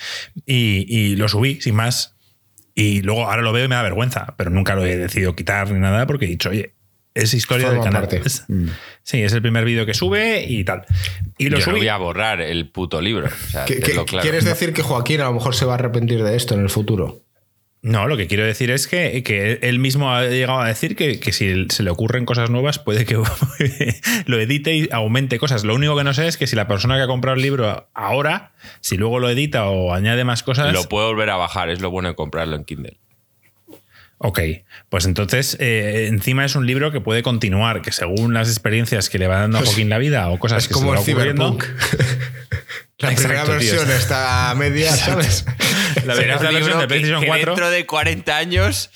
y, 0.45 0.85
y 0.87 1.15
lo 1.15 1.27
subí 1.27 1.61
sin 1.61 1.75
más. 1.75 2.15
Y 2.73 3.01
luego 3.01 3.29
ahora 3.29 3.41
lo 3.41 3.51
veo 3.51 3.65
y 3.65 3.67
me 3.67 3.75
da 3.75 3.81
vergüenza, 3.81 4.35
pero 4.37 4.51
nunca 4.51 4.73
lo 4.73 4.85
he 4.85 4.95
decidido 4.95 5.35
quitar 5.35 5.69
ni 5.71 5.79
nada 5.79 6.07
porque 6.07 6.25
he 6.25 6.29
dicho, 6.29 6.49
oye, 6.49 6.73
es 7.23 7.33
historia 7.33 7.69
del 7.69 7.81
canal. 7.81 8.07
Mm. 8.47 8.67
sí, 9.03 9.21
es 9.21 9.33
el 9.33 9.41
primer 9.41 9.65
vídeo 9.65 9.85
que 9.85 9.93
sube 9.93 10.45
y 10.47 10.63
tal. 10.63 10.85
Y 11.37 11.49
lo 11.49 11.59
Yo 11.59 11.71
voy 11.71 11.87
a 11.87 11.97
borrar 11.97 12.41
el 12.41 12.69
puto 12.69 13.01
libro. 13.01 13.29
¿Quieres 14.21 14.45
decir 14.45 14.73
que 14.73 14.81
Joaquín 14.81 15.21
a 15.21 15.25
lo 15.25 15.33
mejor 15.33 15.55
se 15.55 15.65
va 15.65 15.73
a 15.73 15.75
arrepentir 15.75 16.23
de 16.23 16.35
esto 16.35 16.53
en 16.53 16.61
el 16.61 16.69
futuro? 16.69 17.23
No, 17.81 18.07
lo 18.07 18.17
que 18.17 18.27
quiero 18.27 18.43
decir 18.43 18.71
es 18.71 18.87
que, 18.87 19.23
que 19.23 19.59
él 19.61 19.79
mismo 19.79 20.13
ha 20.13 20.25
llegado 20.25 20.59
a 20.59 20.67
decir 20.67 20.97
que, 20.97 21.17
si 21.31 21.65
se 21.69 21.83
le 21.83 21.89
ocurren 21.89 22.25
cosas 22.25 22.49
nuevas 22.49 22.77
puede 22.77 23.05
que 23.05 23.15
lo 24.25 24.39
edite 24.39 24.75
y 24.75 24.89
aumente 24.91 25.39
cosas. 25.39 25.63
Lo 25.63 25.75
único 25.75 25.95
que 25.95 26.03
no 26.03 26.13
sé 26.13 26.27
es 26.27 26.35
que 26.35 26.45
si 26.45 26.57
la 26.57 26.67
persona 26.67 26.97
que 26.97 27.03
ha 27.03 27.07
comprado 27.07 27.37
el 27.37 27.41
libro 27.41 27.87
ahora, 27.93 28.51
si 28.81 28.97
luego 28.97 29.19
lo 29.19 29.29
edita 29.29 29.69
o 29.69 29.93
añade 29.93 30.25
más 30.25 30.43
cosas... 30.43 30.73
Lo 30.73 30.89
puede 30.89 31.07
volver 31.07 31.29
a 31.29 31.37
bajar, 31.37 31.69
es 31.69 31.79
lo 31.79 31.89
bueno 31.89 32.09
de 32.09 32.15
comprarlo 32.15 32.57
en 32.57 32.65
Kindle. 32.65 32.97
Ok, 34.21 34.39
pues 34.89 35.05
entonces 35.05 35.55
eh, 35.61 36.07
encima 36.09 36.43
es 36.43 36.55
un 36.55 36.67
libro 36.67 36.91
que 36.91 36.99
puede 36.99 37.23
continuar, 37.23 37.81
que 37.81 37.93
según 37.93 38.33
las 38.33 38.49
experiencias 38.49 39.09
que 39.09 39.17
le 39.17 39.27
va 39.27 39.39
dando 39.39 39.59
a 39.59 39.61
Joaquín 39.65 39.87
la 39.87 39.97
vida 39.97 40.29
o 40.29 40.37
cosas 40.37 40.67
que 40.67 40.73
como 40.73 40.91
se 40.97 41.13
le 41.13 41.13
ocurriendo. 41.13 41.57
La 42.99 43.15
primera 43.15 43.45
versión 43.45 43.89
está 43.91 44.49
a 44.49 44.55
media, 44.55 44.91
¿sabes? 44.91 45.45
La 46.05 46.15
primera 46.15 46.37
versión 46.51 46.79
de 46.79 46.87
PlayStation 46.87 47.23
4. 47.25 47.45
dentro 47.45 47.69
de 47.69 47.85
40 47.85 48.35
años 48.35 48.89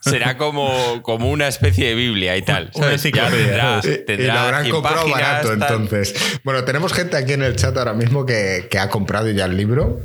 será 0.00 0.36
como, 0.36 1.02
como 1.02 1.30
una 1.30 1.48
especie 1.48 1.88
de 1.88 1.94
Biblia 1.94 2.36
y 2.36 2.42
tal. 2.42 2.70
Tendrá, 2.70 3.80
y, 3.82 4.26
lo 4.26 4.32
habrán 4.38 4.68
comprado 4.68 5.08
barato 5.08 5.54
entonces. 5.54 6.14
Bueno, 6.44 6.64
tenemos 6.64 6.92
gente 6.92 7.16
aquí 7.16 7.32
en 7.32 7.42
el 7.42 7.56
chat 7.56 7.74
ahora 7.78 7.94
mismo 7.94 8.26
que, 8.26 8.68
que 8.70 8.78
ha 8.78 8.90
comprado 8.90 9.30
ya 9.30 9.46
el 9.46 9.56
libro. 9.56 9.98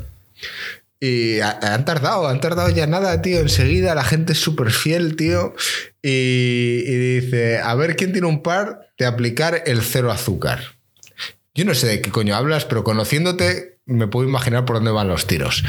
Y 1.06 1.42
han 1.42 1.84
tardado, 1.84 2.30
han 2.30 2.40
tardado 2.40 2.70
ya 2.70 2.88
nada, 2.88 3.22
tío. 3.22 3.42
Enseguida 3.42 3.94
la 3.94 4.06
gente 4.06 4.32
es 4.32 4.40
súper 4.40 4.72
fiel, 4.72 5.18
tío. 5.18 5.54
Y, 6.02 6.82
dice, 6.82 7.60
a 7.60 7.76
ver 7.76 7.98
quién 7.98 8.14
tiene 8.14 8.28
un 8.28 8.42
par 8.42 8.88
de 8.98 9.06
aplicar 9.06 9.64
el 9.66 9.82
cero 9.82 10.14
azúcar. 10.14 10.78
Yo 11.54 11.66
no 11.66 11.76
sé 11.76 11.88
de 11.88 12.02
qué 12.02 12.10
coño 12.10 12.38
hablas, 12.38 12.64
pero 12.64 12.86
conociéndote 12.86 13.80
me 13.86 14.08
puedo 14.08 14.30
imaginar 14.30 14.64
por 14.64 14.78
dónde 14.78 14.92
van 14.92 15.10
los 15.10 15.28
tiros. 15.28 15.66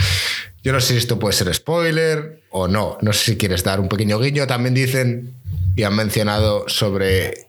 Yo 0.63 0.73
no 0.73 0.81
sé 0.81 0.93
si 0.93 0.99
esto 0.99 1.19
puede 1.19 1.35
ser 1.35 1.53
spoiler 1.53 2.45
o 2.51 2.69
no. 2.69 2.97
No 3.03 3.13
sé 3.13 3.33
si 3.33 3.37
quieres 3.37 3.65
dar 3.65 3.81
un 3.81 3.89
pequeño 3.89 4.21
guiño. 4.21 4.47
También 4.47 4.73
dicen 4.73 5.35
y 5.75 5.83
han 5.83 5.97
mencionado 5.97 6.69
sobre 6.69 7.49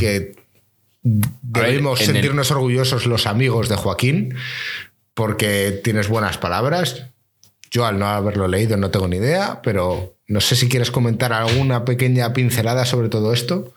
que 0.00 0.34
debemos 1.02 2.00
sentirnos 2.00 2.50
orgullosos 2.50 3.06
los 3.06 3.28
amigos 3.28 3.68
de 3.68 3.76
Joaquín 3.76 4.34
porque 5.14 5.80
tienes 5.84 6.08
buenas 6.08 6.38
palabras. 6.38 7.09
Yo 7.70 7.86
al 7.86 7.98
no 7.98 8.06
haberlo 8.06 8.48
leído 8.48 8.76
no 8.76 8.90
tengo 8.90 9.08
ni 9.08 9.16
idea, 9.16 9.60
pero 9.62 10.14
no 10.26 10.40
sé 10.40 10.56
si 10.56 10.68
quieres 10.68 10.90
comentar 10.90 11.32
alguna 11.32 11.84
pequeña 11.84 12.32
pincelada 12.32 12.84
sobre 12.84 13.08
todo 13.08 13.32
esto. 13.32 13.72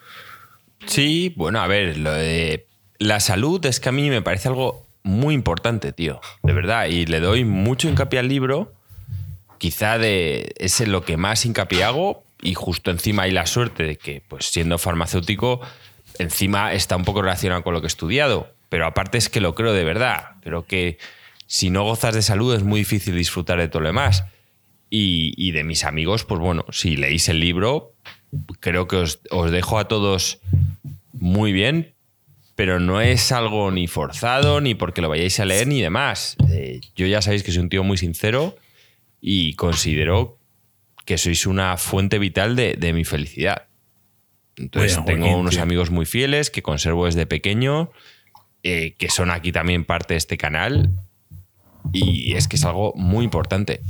Sí, 0.86 1.34
bueno, 1.36 1.62
a 1.62 1.68
ver, 1.68 1.98
la 3.00 3.20
salud 3.20 3.64
es 3.66 3.80
que 3.80 3.90
a 3.90 3.92
mí 3.92 4.10
me 4.10 4.22
parece 4.22 4.48
algo 4.48 4.86
muy 5.04 5.36
importante, 5.36 5.92
tío, 5.92 6.22
de 6.42 6.54
verdad, 6.54 6.88
y 6.88 7.06
le 7.06 7.20
doy 7.20 7.46
mucho 7.46 7.88
hincapié 7.88 8.20
al 8.20 8.28
libro. 8.28 8.74
Quizá 9.58 9.98
de, 9.98 10.54
es 10.58 10.86
lo 10.88 11.04
que 11.04 11.18
más 11.18 11.46
hincapié 11.46 11.84
hago 11.84 12.24
y 12.42 12.54
justo 12.54 12.92
encima 12.92 13.24
hay 13.24 13.32
la 13.32 13.46
suerte 13.46 13.84
de 13.84 13.98
que, 13.98 14.22
pues 14.28 14.48
siendo 14.48 14.78
farmacéutico, 14.78 15.62
encima 16.20 16.74
está 16.74 16.96
un 16.96 17.06
poco 17.06 17.22
relacionado 17.22 17.64
con 17.64 17.74
lo 17.74 17.82
que 17.82 17.86
he 17.86 17.88
estudiado, 17.88 18.54
pero 18.70 18.86
aparte 18.86 19.18
es 19.18 19.30
que 19.30 19.40
lo 19.40 19.56
creo 19.56 19.74
de 19.74 19.84
verdad, 19.84 20.32
pero 20.44 20.66
que 20.66 20.98
si 21.48 21.70
no 21.70 21.84
gozas 21.84 22.16
de 22.16 22.22
salud 22.22 22.56
es 22.56 22.64
muy 22.64 22.82
difícil 22.82 23.16
disfrutar 23.16 23.60
de 23.60 23.68
todo 23.68 23.82
lo 23.82 23.90
demás. 23.90 24.24
Y, 24.96 25.52
de 25.52 25.64
mis 25.64 25.86
amigos, 25.86 26.24
pues 26.24 26.40
bueno, 26.40 26.66
si 26.72 26.96
leéis 26.96 27.28
el 27.28 27.40
libro, 27.40 27.96
creo 28.60 28.88
que 28.88 28.98
os, 28.98 29.52
dejo 29.52 29.80
a 29.80 29.88
todos 29.88 30.40
muy 31.14 31.52
bien, 31.52 31.96
pero 32.54 32.80
no 32.80 33.02
es 33.02 33.32
algo 33.32 33.72
ni 33.72 33.88
forzado, 33.88 34.62
ni 34.62 34.76
porque 34.76 35.02
lo 35.02 35.10
vayáis 35.10 35.40
a 35.40 35.46
leer, 35.46 35.66
ni 35.66 35.82
demás. 35.82 36.36
Eh, 36.52 36.80
yo 36.96 37.08
ya 37.08 37.24
sabéis 37.24 37.42
que 37.42 37.52
soy 37.52 37.64
un 37.64 37.70
tío 37.70 37.84
muy 37.84 37.98
sincero 37.98 38.56
y 39.20 39.56
considero 39.56 40.38
que 41.06 41.18
sois 41.18 41.48
una 41.48 41.76
fuente 41.78 42.20
vital 42.20 42.56
de, 42.56 42.94
mi 42.94 43.04
felicidad. 43.04 43.64
Entonces, 44.58 45.04
tengo 45.06 45.36
unos 45.36 45.58
amigos 45.58 45.90
muy 45.90 46.06
fieles 46.06 46.52
que 46.52 46.62
conservo 46.62 47.08
desde 47.08 47.26
pequeño, 47.26 47.92
eh, 48.62 48.94
que 49.00 49.10
son 49.10 49.32
aquí 49.32 49.52
también 49.52 49.86
parte 49.86 50.14
de 50.14 50.20
este 50.20 50.38
canal 50.38 50.92
y 51.92 52.34
es 52.34 52.48
que 52.48 52.56
es 52.56 52.66
algo 52.66 52.94
muy 52.96 53.26
importante. 53.26 53.82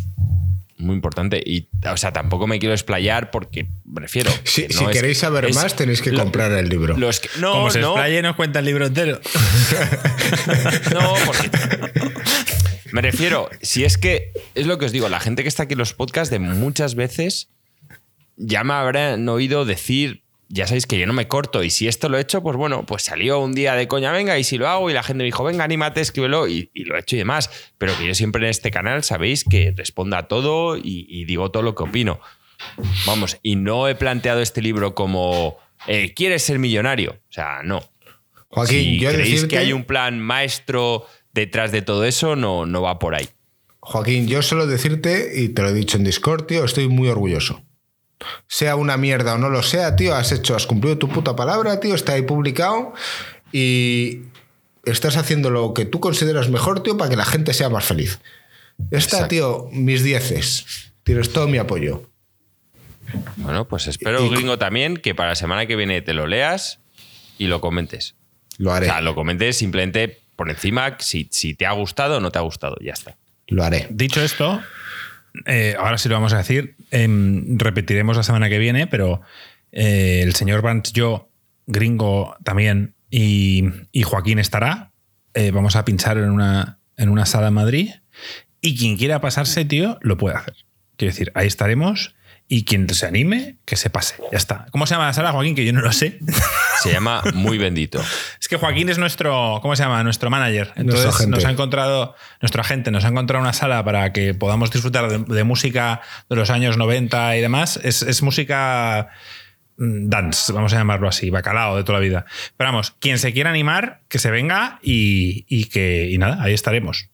Muy 0.77 0.95
importante. 0.95 1.41
Y, 1.45 1.69
o 1.89 1.97
sea, 1.97 2.11
tampoco 2.11 2.47
me 2.47 2.59
quiero 2.59 2.73
explayar 2.73 3.31
porque 3.31 3.67
prefiero. 3.93 4.31
si 4.43 4.67
queréis 4.91 5.19
saber 5.19 5.53
más, 5.53 5.75
tenéis 5.75 6.01
que 6.01 6.13
comprar 6.13 6.51
el 6.51 6.67
libro. 6.67 6.97
Los 6.97 7.21
no, 7.39 7.53
Como 7.53 7.71
se 7.71 7.79
no. 7.79 7.91
explaye, 7.91 8.21
nos 8.21 8.35
cuenta 8.35 8.59
el 8.59 8.65
libro 8.65 8.85
entero. 8.87 9.19
no, 10.93 11.13
porque. 11.25 11.49
Me 12.91 13.01
refiero, 13.01 13.49
si 13.61 13.85
es 13.85 13.97
que 13.97 14.31
es 14.53 14.67
lo 14.67 14.77
que 14.77 14.85
os 14.85 14.91
digo, 14.91 15.09
la 15.09 15.19
gente 15.19 15.41
que 15.41 15.49
está 15.49 15.63
aquí 15.63 15.73
en 15.73 15.79
los 15.79 15.93
podcasts 15.93 16.29
de 16.29 16.39
muchas 16.39 16.95
veces 16.95 17.49
ya 18.35 18.63
me 18.63 18.73
habrán 18.73 19.27
oído 19.29 19.65
decir 19.65 20.22
ya 20.53 20.67
sabéis 20.67 20.85
que 20.85 20.99
yo 20.99 21.07
no 21.07 21.13
me 21.13 21.27
corto 21.27 21.63
y 21.63 21.71
si 21.71 21.87
esto 21.87 22.09
lo 22.09 22.17
he 22.17 22.21
hecho, 22.21 22.43
pues 22.43 22.55
bueno, 22.55 22.85
pues 22.85 23.01
salió 23.01 23.39
un 23.39 23.53
día 23.53 23.73
de 23.73 23.87
coña, 23.87 24.11
venga, 24.11 24.37
y 24.37 24.43
si 24.43 24.59
lo 24.59 24.69
hago 24.69 24.87
y 24.91 24.93
la 24.93 25.01
gente 25.01 25.23
me 25.23 25.25
dijo, 25.25 25.43
venga, 25.43 25.63
anímate, 25.63 25.99
escríbelo 25.99 26.47
y, 26.47 26.69
lo 26.75 26.95
he 26.95 26.99
hecho 26.99 27.15
y 27.15 27.19
demás. 27.19 27.49
Pero 27.79 27.97
que 27.97 28.05
yo 28.05 28.13
siempre 28.13 28.43
en 28.43 28.51
este 28.51 28.69
canal 28.69 29.03
sabéis 29.03 29.43
que 29.43 29.73
responda 29.75 30.19
a 30.19 30.27
todo 30.27 30.77
y, 30.77 31.25
digo 31.25 31.49
todo 31.49 31.63
lo 31.63 31.73
que 31.73 31.83
opino. 31.83 32.19
Vamos, 33.07 33.39
y 33.41 33.55
no 33.55 33.87
he 33.87 33.95
planteado 33.95 34.41
este 34.41 34.61
libro 34.61 34.93
como, 34.93 35.57
eh, 35.87 36.13
¿quieres 36.13 36.43
ser 36.43 36.59
millonario? 36.59 37.13
O 37.29 37.33
sea, 37.33 37.61
no. 37.63 37.81
Joaquín, 38.49 38.77
si 38.77 38.99
yo 38.99 39.09
creéis 39.09 39.45
que 39.45 39.57
hay 39.57 39.73
un 39.73 39.85
plan 39.85 40.19
maestro 40.19 41.07
detrás 41.33 41.71
de 41.71 41.81
todo 41.81 42.05
eso, 42.05 42.35
no, 42.35 42.67
no 42.67 42.83
va 42.83 42.99
por 42.99 43.15
ahí. 43.15 43.27
Joaquín, 43.79 44.27
yo 44.27 44.43
solo 44.43 44.67
decirte, 44.67 45.31
y 45.33 45.49
te 45.49 45.63
lo 45.63 45.69
he 45.69 45.73
dicho 45.73 45.97
en 45.97 46.03
Discord, 46.03 46.45
tío, 46.45 46.63
estoy 46.63 46.87
muy 46.89 47.09
orgulloso 47.09 47.63
sea 48.47 48.75
una 48.75 48.97
mierda 48.97 49.35
o 49.35 49.37
no 49.37 49.49
lo 49.49 49.63
sea, 49.63 49.95
tío, 49.95 50.15
has 50.15 50.31
hecho, 50.31 50.55
has 50.55 50.67
cumplido 50.67 50.97
tu 50.97 51.09
puta 51.09 51.35
palabra, 51.35 51.79
tío, 51.79 51.95
está 51.95 52.13
ahí 52.13 52.21
publicado 52.21 52.93
y 53.51 54.21
estás 54.85 55.17
haciendo 55.17 55.49
lo 55.49 55.73
que 55.73 55.85
tú 55.85 55.99
consideras 55.99 56.49
mejor, 56.49 56.83
tío, 56.83 56.97
para 56.97 57.09
que 57.09 57.15
la 57.15 57.25
gente 57.25 57.53
sea 57.53 57.69
más 57.69 57.85
feliz. 57.85 58.19
Está, 58.91 59.27
tío, 59.27 59.69
mis 59.71 60.03
dieces. 60.03 60.91
Tienes 61.03 61.31
todo 61.31 61.47
mi 61.47 61.57
apoyo. 61.57 62.09
Bueno, 63.37 63.67
pues 63.67 63.87
espero, 63.87 64.29
gringo, 64.29 64.57
también 64.57 64.97
que 64.97 65.13
para 65.13 65.29
la 65.29 65.35
semana 65.35 65.65
que 65.65 65.75
viene 65.75 66.01
te 66.01 66.13
lo 66.13 66.27
leas 66.27 66.79
y 67.37 67.47
lo 67.47 67.61
comentes. 67.61 68.15
Lo 68.57 68.71
haré. 68.71 68.87
O 68.87 68.89
sea, 68.89 69.01
lo 69.01 69.15
comentes 69.15 69.57
simplemente 69.57 70.21
por 70.35 70.49
encima 70.49 70.97
si, 70.99 71.27
si 71.31 71.53
te 71.53 71.65
ha 71.65 71.71
gustado 71.73 72.17
o 72.17 72.19
no 72.19 72.31
te 72.31 72.39
ha 72.39 72.41
gustado. 72.41 72.75
Ya 72.81 72.93
está. 72.93 73.17
Lo 73.47 73.63
haré. 73.63 73.87
Dicho 73.91 74.21
esto, 74.21 74.61
eh, 75.45 75.75
ahora 75.77 75.97
sí 75.97 76.09
lo 76.09 76.15
vamos 76.15 76.33
a 76.33 76.37
decir, 76.37 76.75
em, 76.91 77.57
repetiremos 77.57 78.17
la 78.17 78.23
semana 78.23 78.49
que 78.49 78.59
viene, 78.59 78.87
pero 78.87 79.21
eh, 79.71 80.21
el 80.23 80.35
señor 80.35 80.61
Vance, 80.61 80.91
yo, 80.93 81.29
Gringo 81.65 82.35
también 82.43 82.95
y, 83.09 83.63
Joaquín 84.03 84.39
estará. 84.39 84.91
Eh, 85.33 85.51
vamos 85.51 85.75
a 85.75 85.85
pinchar 85.85 86.17
en 86.17 86.29
una, 86.29 86.79
en 86.97 87.09
una 87.09 87.25
sala 87.25 87.47
en 87.47 87.53
Madrid 87.53 87.89
y 88.61 88.77
quien 88.77 88.97
quiera 88.97 89.21
pasarse, 89.21 89.65
tío, 89.65 89.97
lo 90.01 90.17
puede 90.17 90.35
hacer. 90.35 90.55
Quiero 90.95 91.11
decir, 91.11 91.31
ahí 91.35 91.47
estaremos 91.47 92.15
y 92.47 92.65
quien 92.65 92.87
se 92.89 93.05
anime, 93.05 93.57
que 93.65 93.75
se 93.75 93.89
pase. 93.89 94.15
Ya 94.31 94.37
está. 94.37 94.67
¿Cómo 94.71 94.85
se 94.85 94.93
llama 94.93 95.07
la 95.07 95.13
sala, 95.13 95.31
Joaquín? 95.31 95.55
Que 95.55 95.65
yo 95.65 95.73
no 95.73 95.81
lo 95.81 95.91
sé. 95.91 96.19
Se 96.81 96.91
llama 96.91 97.23
Muy 97.33 97.57
Bendito. 97.57 98.03
es 98.39 98.47
que 98.47 98.57
Joaquín 98.57 98.89
es 98.89 98.97
nuestro, 98.97 99.59
¿cómo 99.61 99.75
se 99.75 99.83
llama? 99.83 100.03
Nuestro 100.03 100.29
manager. 100.29 100.73
Entonces 100.75 101.27
nos 101.27 101.45
ha 101.45 101.49
encontrado, 101.51 102.15
nuestro 102.41 102.61
agente 102.61 102.91
nos 102.91 103.05
ha 103.05 103.07
encontrado 103.07 103.41
una 103.41 103.53
sala 103.53 103.83
para 103.83 104.11
que 104.11 104.33
podamos 104.33 104.71
disfrutar 104.71 105.25
de, 105.25 105.43
música 105.43 106.01
de 106.29 106.35
los 106.35 106.49
años 106.49 106.77
90 106.77 107.37
y 107.37 107.41
demás. 107.41 107.79
Es, 107.81 108.21
música 108.21 109.09
mm, 109.77 110.09
dance, 110.09 110.51
vamos 110.51 110.73
a 110.73 110.77
llamarlo 110.77 111.07
así, 111.07 111.29
bacalao 111.29 111.77
de 111.77 111.83
toda 111.83 111.99
la 111.99 112.03
vida. 112.03 112.25
Pero 112.57 112.71
vamos, 112.71 112.91
quien 112.99 113.19
se 113.19 113.33
quiera 113.33 113.49
animar, 113.49 114.01
que 114.09 114.19
se 114.19 114.29
venga 114.29 114.79
y, 114.83 115.65
que, 115.65 116.09
y 116.11 116.17
nada, 116.17 116.43
ahí 116.43 116.53
estaremos. 116.53 117.09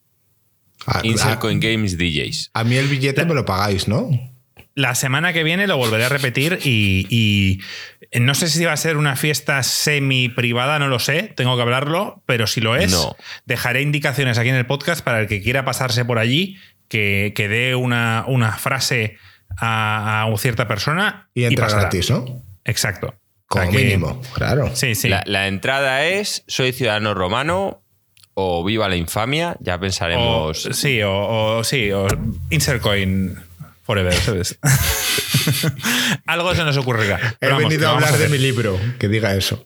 Insert 1.04 1.40
Coin 1.40 1.60
Games 1.60 1.98
DJs. 1.98 2.52
A 2.54 2.64
mí 2.64 2.76
el 2.76 2.88
billete 2.88 3.24
me 3.26 3.36
lo 3.36 3.46
pagáis, 3.46 3.88
¿no? 3.88 4.10
La 4.76 4.96
semana 4.96 5.34
que 5.34 5.44
viene 5.44 5.68
lo 5.68 5.78
volveré 5.78 6.06
a 6.06 6.10
repetir 6.10 6.60
y, 6.64 7.60
no 8.20 8.34
sé 8.34 8.48
si 8.48 8.64
va 8.66 8.74
a 8.74 8.78
ser 8.78 8.98
una 8.98 9.16
fiesta 9.16 9.62
semi 9.64 10.30
privada, 10.30 10.80
no 10.80 10.88
lo 10.88 11.00
sé, 11.00 11.34
tengo 11.36 11.56
que 11.56 11.62
hablarlo, 11.62 12.24
pero 12.26 12.48
si 12.48 12.62
lo 12.62 12.76
es, 12.76 12.96
dejaré 13.46 13.82
indicaciones 13.82 14.38
aquí 14.38 14.50
en 14.50 14.56
el 14.56 14.66
podcast 14.66 15.04
para 15.04 15.20
el 15.20 15.28
que 15.28 15.42
quiera 15.42 15.66
pasarse 15.66 16.06
por 16.06 16.18
allí, 16.18 16.58
que, 16.88 17.34
que 17.36 17.48
dé 17.48 17.76
una, 17.76 18.24
una 18.28 18.54
frase 18.54 19.18
a, 19.58 20.24
a, 20.24 20.38
cierta 20.38 20.68
persona. 20.68 21.30
Y 21.34 21.44
entra 21.44 21.68
gratis, 21.68 22.10
¿no? 22.10 22.42
Exacto. 22.66 23.16
Como 23.48 23.72
mínimo, 23.72 24.22
claro. 24.34 24.76
Sí, 24.76 24.94
sí. 24.94 25.10
La, 25.10 25.48
entrada 25.48 26.06
es 26.06 26.44
soy 26.48 26.72
ciudadano 26.72 27.16
romano 27.16 27.82
o 28.36 28.64
viva 28.64 28.88
la 28.88 28.96
infamia, 28.96 29.58
ya 29.60 29.80
pensaremos. 29.80 30.70
sí, 30.72 31.02
o, 31.04 31.64
sí, 31.64 31.92
o 31.92 32.08
insert 32.52 32.82
coin 32.82 33.49
forever, 33.90 34.14
¿sabes? 34.14 34.60
Algo 36.28 36.54
se 36.54 36.64
nos 36.64 36.78
ocurrirá. 36.78 37.38
He 37.42 37.52
venido 37.52 37.90
a 37.90 37.94
hablar 37.94 38.20
de 38.20 38.30
mi 38.30 38.38
libro, 38.38 38.80
que 39.00 39.08
diga 39.08 39.34
eso. 39.34 39.66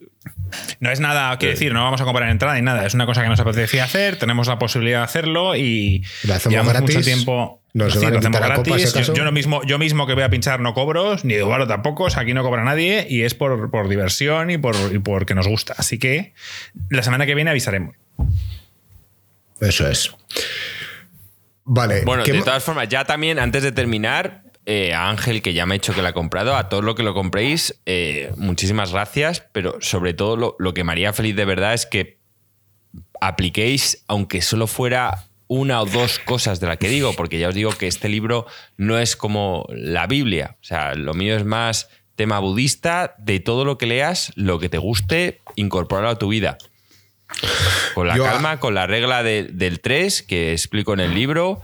No 0.80 0.91
es 0.91 1.01
nada, 1.01 1.38
quiero 1.38 1.55
decir, 1.55 1.74
no 1.74 1.84
vamos 1.84 1.99
a 1.99 2.05
comprar 2.05 2.30
entrada 2.30 2.55
ni 2.55 2.61
nada. 2.61 2.86
Es 2.86 2.93
una 2.93 3.05
cosa 3.05 3.21
que 3.21 3.28
nos 3.28 3.41
apetecía 3.41 3.84
hacer, 3.84 4.15
tenemos 4.15 4.47
la 4.47 4.57
posibilidad 4.57 4.99
de 4.99 5.03
hacerlo 5.03 5.57
y 5.57 6.05
llevamos 6.47 6.80
mucho 6.80 7.01
tiempo. 7.01 7.61
Nos 7.74 7.95
lo 7.95 8.07
hacemos 8.07 8.32
gratis. 8.32 8.93
yo, 9.13 9.30
mismo, 9.34 9.61
yo 9.65 9.78
mismo 9.78 10.07
que 10.07 10.13
voy 10.13 10.24
a 10.24 10.30
pinchar 10.30 10.61
no 10.61 10.74
cobro, 10.74 11.17
ni 11.24 11.34
Eduardo 11.34 11.67
tampoco, 11.67 12.07
aquí 12.15 12.34
no 12.34 12.43
cobra 12.43 12.63
nadie 12.63 13.05
y 13.09 13.24
es 13.24 13.34
por, 13.34 13.71
por 13.71 13.89
diversión 13.89 14.51
y 14.51 14.57
por 14.57 14.76
y 14.93 14.99
porque 14.99 15.36
nos 15.36 15.49
gusta. 15.49 15.74
Así 15.76 15.99
que 15.99 16.34
la 16.89 17.03
semana 17.03 17.26
que 17.26 17.36
viene 17.36 17.49
avisaremos. 17.49 17.93
Eso 19.59 19.89
es. 19.89 20.13
Vale. 21.66 22.03
Bueno, 22.05 22.24
de 22.24 22.41
todas 22.41 22.64
formas, 22.64 22.89
ya 22.89 23.05
también, 23.05 23.39
antes 23.39 23.64
de 23.64 23.72
terminar, 23.72 24.43
eh, 24.66 24.93
a 24.93 25.09
Ángel, 25.09 25.41
que 25.41 25.53
ya 25.53 25.66
me 25.66 25.76
ha 25.76 25.78
hecho 25.78 25.93
que 25.93 26.01
la 26.01 26.09
ha 26.09 26.14
comprado, 26.14 26.55
a 26.55 26.70
todos 26.70 26.84
los 26.84 26.95
que 26.95 27.03
lo 27.03 27.14
compréis, 27.14 27.82
eh, 27.86 28.32
muchísimas 28.38 28.93
gracias, 28.93 29.43
pero 29.51 29.78
sobre 29.82 30.14
todo 30.14 30.55
lo, 30.57 30.74
que 30.74 30.84
me 30.84 30.93
haría 30.93 31.11
feliz 31.11 31.36
de 31.36 31.43
verdad 31.45 31.74
es 31.74 31.86
que 31.86 32.18
apliquéis, 33.20 34.05
aunque 34.07 34.41
solo 34.41 34.68
fuera 34.68 35.26
una 35.47 35.82
o 35.82 35.86
dos 35.86 36.20
cosas 36.20 36.61
de 36.61 36.68
la 36.68 36.78
que 36.78 36.88
digo, 36.88 37.14
porque 37.14 37.39
ya 37.39 37.49
os 37.49 37.55
digo 37.55 37.72
que 37.72 37.88
este 37.88 38.07
libro 38.07 38.45
no 38.78 38.99
es 38.99 39.18
como 39.18 39.66
la 39.70 40.07
Biblia, 40.07 40.57
o 40.61 40.64
sea, 40.64 40.95
lo 40.95 41.14
mío 41.14 41.36
es 41.36 41.43
más 41.43 41.89
tema 42.16 42.39
budista, 42.39 43.16
de 43.18 43.39
todo 43.39 43.66
lo 43.66 43.78
que 43.78 43.86
leas, 43.86 44.32
lo 44.36 44.59
que 44.59 44.70
te 44.70 44.78
guste, 44.78 45.41
incorporarlo 45.55 46.09
a 46.09 46.20
tu 46.20 46.30
vida. 46.30 46.57
Con 47.93 48.07
la 48.07 48.17
calma, 48.17 48.59
con 48.59 48.73
la 48.73 48.88
regla 48.88 49.23
del 49.23 49.79
3 49.79 50.23
que 50.23 50.51
explico 50.51 50.93
en 50.93 50.99
el 50.99 51.13
libro, 51.13 51.61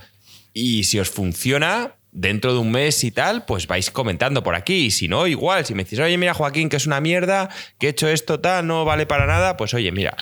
y 0.53 0.83
si 0.83 0.99
os 0.99 1.09
funciona, 1.09 1.95
dentro 2.11 2.53
de 2.53 2.59
un 2.59 2.71
mes 2.71 3.03
y 3.03 3.11
tal, 3.11 3.45
pues 3.45 3.67
vais 3.67 3.91
comentando 3.91 4.43
por 4.43 4.55
aquí. 4.55 4.85
Y 4.85 4.91
si 4.91 5.07
no, 5.07 5.27
igual, 5.27 5.65
si 5.65 5.73
me 5.73 5.83
decís, 5.83 5.99
oye, 5.99 6.17
mira, 6.17 6.33
Joaquín, 6.33 6.69
que 6.69 6.77
es 6.77 6.87
una 6.87 7.01
mierda, 7.01 7.49
que 7.77 7.87
he 7.87 7.89
hecho 7.91 8.07
esto, 8.07 8.39
tal, 8.39 8.67
no 8.67 8.85
vale 8.85 9.05
para 9.05 9.25
nada, 9.25 9.57
pues 9.57 9.73
oye, 9.73 9.91
mira, 9.91 10.15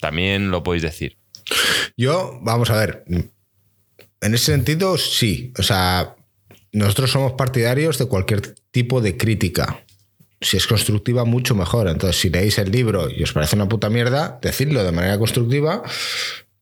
también 0.00 0.50
lo 0.50 0.62
podéis 0.62 0.82
decir. 0.82 1.18
Yo, 1.96 2.38
vamos 2.42 2.70
a 2.70 2.76
ver, 2.76 3.04
en 3.06 4.34
ese 4.34 4.52
sentido, 4.52 4.96
sí. 4.98 5.52
O 5.58 5.62
sea, 5.62 6.16
nosotros 6.72 7.10
somos 7.10 7.32
partidarios 7.32 7.98
de 7.98 8.06
cualquier 8.06 8.54
tipo 8.70 9.00
de 9.00 9.16
crítica. 9.16 9.83
Si 10.44 10.58
es 10.58 10.66
constructiva, 10.66 11.24
mucho 11.24 11.54
mejor. 11.54 11.88
Entonces, 11.88 12.20
si 12.20 12.28
leéis 12.28 12.58
el 12.58 12.70
libro 12.70 13.08
y 13.10 13.22
os 13.22 13.32
parece 13.32 13.56
una 13.56 13.66
puta 13.66 13.88
mierda, 13.88 14.38
decidlo 14.42 14.84
de 14.84 14.92
manera 14.92 15.18
constructiva 15.18 15.82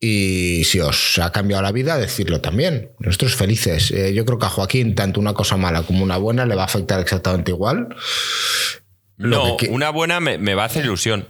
y 0.05 0.65
si 0.65 0.81
os 0.81 1.19
ha 1.19 1.31
cambiado 1.31 1.63
la 1.63 1.71
vida, 1.71 1.97
decirlo 1.97 2.41
también. 2.41 2.91
Nosotros 2.99 3.37
felices. 3.37 3.93
Eh, 3.93 4.13
yo 4.13 4.25
creo 4.25 4.37
que 4.37 4.47
a 4.47 4.51
Joaquín, 4.51 4.97
tanto 4.97 5.21
una 5.21 5.33
cosa 5.33 5.57
mala 5.57 5.83
como 5.83 6.03
una 6.03 6.17
buena, 6.17 6.45
le 6.45 6.57
va 6.57 6.63
a 6.63 6.65
afectar 6.67 6.99
exactamente 6.99 7.53
igual. 7.53 7.95
no, 9.17 9.57
una 9.69 9.91
buena 9.91 10.19
me, 10.19 10.55
va 10.57 10.65
a 10.65 10.67
hacer 10.67 10.85
ilusión. 10.85 11.29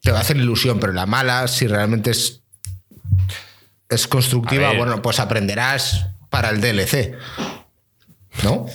Te 0.00 0.12
va 0.12 0.18
a 0.18 0.20
hacer 0.22 0.38
ilusión, 0.38 0.80
pero 0.80 0.94
la 0.94 1.04
mala, 1.04 1.46
si 1.46 1.66
realmente 1.66 2.10
es, 2.10 2.42
es 3.90 4.06
constructiva, 4.06 4.72
bueno, 4.72 5.02
pues 5.02 5.20
aprenderás 5.20 6.06
para 6.30 6.48
el 6.48 6.62
DLC. 6.62 7.18
¿No? 8.42 8.66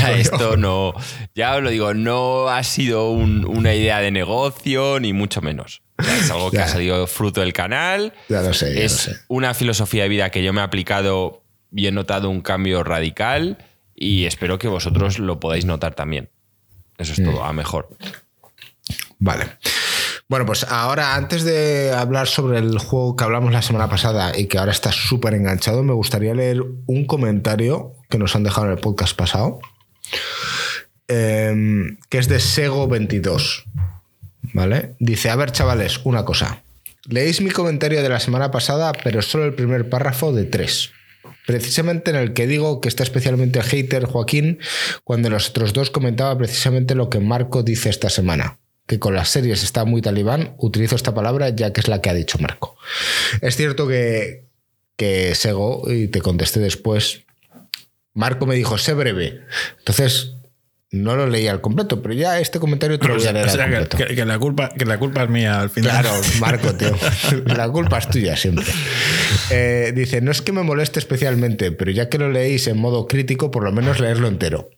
esto 0.18 0.56
no, 0.56 0.94
ya 1.34 1.56
os 1.56 1.62
lo 1.62 1.70
digo, 1.70 1.94
no 1.94 2.48
ha 2.48 2.62
sido 2.62 3.10
una 3.10 3.74
idea 3.74 4.00
de 4.00 4.10
negocio, 4.10 5.00
ni 5.00 5.12
mucho 5.12 5.40
menos. 5.40 5.82
Es 5.98 6.30
algo 6.30 6.50
que 6.50 6.58
ha 6.58 6.68
salido 6.68 7.06
fruto 7.06 7.40
del 7.40 7.52
canal. 7.52 8.14
Ya 8.28 8.40
lo 8.40 8.54
sé. 8.54 8.84
es 8.84 9.24
una 9.28 9.52
filosofía 9.54 10.04
de 10.04 10.08
vida 10.08 10.30
que 10.30 10.42
yo 10.42 10.52
me 10.52 10.60
he 10.60 10.64
aplicado 10.64 11.42
y 11.72 11.86
he 11.86 11.92
notado 11.92 12.30
un 12.30 12.40
cambio 12.40 12.82
radical 12.82 13.58
y 13.94 14.24
espero 14.24 14.58
que 14.58 14.68
vosotros 14.68 15.18
lo 15.18 15.40
podáis 15.40 15.64
notar 15.64 15.94
también. 15.94 16.30
Eso 16.96 17.12
es 17.12 17.22
todo, 17.22 17.42
mm. 17.42 17.44
a 17.44 17.52
mejor. 17.52 17.88
Vale. 19.18 19.44
Bueno, 20.28 20.46
pues 20.46 20.64
ahora, 20.64 21.16
antes 21.16 21.44
de 21.44 21.92
hablar 21.92 22.28
sobre 22.28 22.58
el 22.58 22.78
juego 22.78 23.16
que 23.16 23.24
hablamos 23.24 23.52
la 23.52 23.62
semana 23.62 23.88
pasada 23.88 24.38
y 24.38 24.46
que 24.46 24.58
ahora 24.58 24.70
está 24.70 24.92
súper 24.92 25.34
enganchado, 25.34 25.82
me 25.82 25.92
gustaría 25.92 26.34
leer 26.34 26.62
un 26.86 27.04
comentario 27.04 27.94
que 28.08 28.16
nos 28.16 28.36
han 28.36 28.44
dejado 28.44 28.68
en 28.68 28.72
el 28.74 28.78
podcast 28.78 29.16
pasado, 29.16 29.58
em, 31.08 31.98
que 32.08 32.18
es 32.18 32.28
de 32.28 32.38
Sego22. 32.38 33.64
¿Vale? 34.52 34.94
Dice, 34.98 35.30
a 35.30 35.36
ver 35.36 35.52
chavales, 35.52 36.00
una 36.04 36.24
cosa. 36.24 36.62
Leéis 37.08 37.40
mi 37.40 37.50
comentario 37.50 38.02
de 38.02 38.08
la 38.08 38.20
semana 38.20 38.50
pasada, 38.50 38.92
pero 39.04 39.22
solo 39.22 39.44
el 39.44 39.54
primer 39.54 39.88
párrafo 39.88 40.32
de 40.32 40.44
tres. 40.44 40.90
Precisamente 41.46 42.10
en 42.10 42.16
el 42.16 42.32
que 42.32 42.46
digo 42.46 42.80
que 42.80 42.88
está 42.88 43.02
especialmente 43.02 43.62
hater 43.62 44.04
Joaquín, 44.04 44.58
cuando 45.04 45.30
los 45.30 45.50
otros 45.50 45.72
dos 45.72 45.90
comentaba 45.90 46.36
precisamente 46.36 46.94
lo 46.94 47.10
que 47.10 47.20
Marco 47.20 47.62
dice 47.62 47.90
esta 47.90 48.10
semana 48.10 48.58
que 48.90 48.98
con 48.98 49.14
las 49.14 49.28
series 49.28 49.62
está 49.62 49.84
muy 49.84 50.02
talibán, 50.02 50.56
utilizo 50.58 50.96
esta 50.96 51.14
palabra 51.14 51.50
ya 51.50 51.72
que 51.72 51.80
es 51.80 51.86
la 51.86 52.00
que 52.00 52.10
ha 52.10 52.14
dicho 52.14 52.38
Marco. 52.38 52.76
Es 53.40 53.54
cierto 53.54 53.86
que, 53.86 54.46
que 54.96 55.36
Sego, 55.36 55.84
y 55.86 56.08
te 56.08 56.20
contesté 56.20 56.58
después, 56.58 57.20
Marco 58.14 58.46
me 58.46 58.54
dijo, 58.54 58.78
sé 58.78 58.94
breve. 58.94 59.42
Entonces, 59.78 60.34
no 60.92 61.14
lo 61.14 61.26
leí 61.26 61.46
al 61.46 61.60
completo, 61.60 62.02
pero 62.02 62.14
ya 62.14 62.40
este 62.40 62.58
comentario 62.58 62.98
te 62.98 63.06
lo 63.06 63.14
voy 63.14 63.26
a 63.26 63.32
leer 63.32 63.48
al 63.48 63.58
completo. 63.58 63.96
Que, 63.96 64.24
la 64.24 64.38
culpa, 64.38 64.68
que 64.70 64.84
la 64.84 64.98
culpa 64.98 65.22
es 65.22 65.30
mía 65.30 65.60
al 65.60 65.70
final. 65.70 66.02
Claro, 66.02 66.20
Marco, 66.40 66.74
tío. 66.74 66.96
La 67.46 67.68
culpa 67.68 67.98
es 67.98 68.08
tuya 68.08 68.36
siempre. 68.36 68.66
Eh, 69.50 69.92
dice, 69.94 70.20
no 70.20 70.32
es 70.32 70.42
que 70.42 70.50
me 70.50 70.62
moleste 70.62 70.98
especialmente, 70.98 71.70
pero 71.70 71.92
ya 71.92 72.08
que 72.08 72.18
lo 72.18 72.30
leéis 72.30 72.66
en 72.66 72.78
modo 72.78 73.06
crítico, 73.06 73.50
por 73.52 73.62
lo 73.62 73.72
menos 73.72 74.00
leerlo 74.00 74.26
entero. 74.26 74.70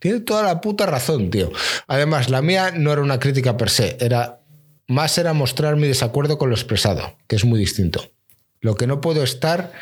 Tiene 0.00 0.20
toda 0.20 0.42
la 0.42 0.60
puta 0.60 0.86
razón, 0.86 1.30
tío. 1.30 1.52
Además, 1.86 2.28
la 2.30 2.42
mía 2.42 2.72
no 2.76 2.92
era 2.92 3.00
una 3.00 3.20
crítica 3.20 3.56
per 3.56 3.70
se, 3.70 3.96
era 4.00 4.40
más 4.86 5.16
era 5.18 5.32
mostrar 5.32 5.76
mi 5.76 5.86
desacuerdo 5.86 6.36
con 6.36 6.50
lo 6.50 6.56
expresado, 6.56 7.16
que 7.26 7.36
es 7.36 7.44
muy 7.44 7.58
distinto. 7.58 8.10
Lo 8.60 8.74
que 8.74 8.86
no 8.86 9.00
puedo 9.00 9.22
estar 9.22 9.72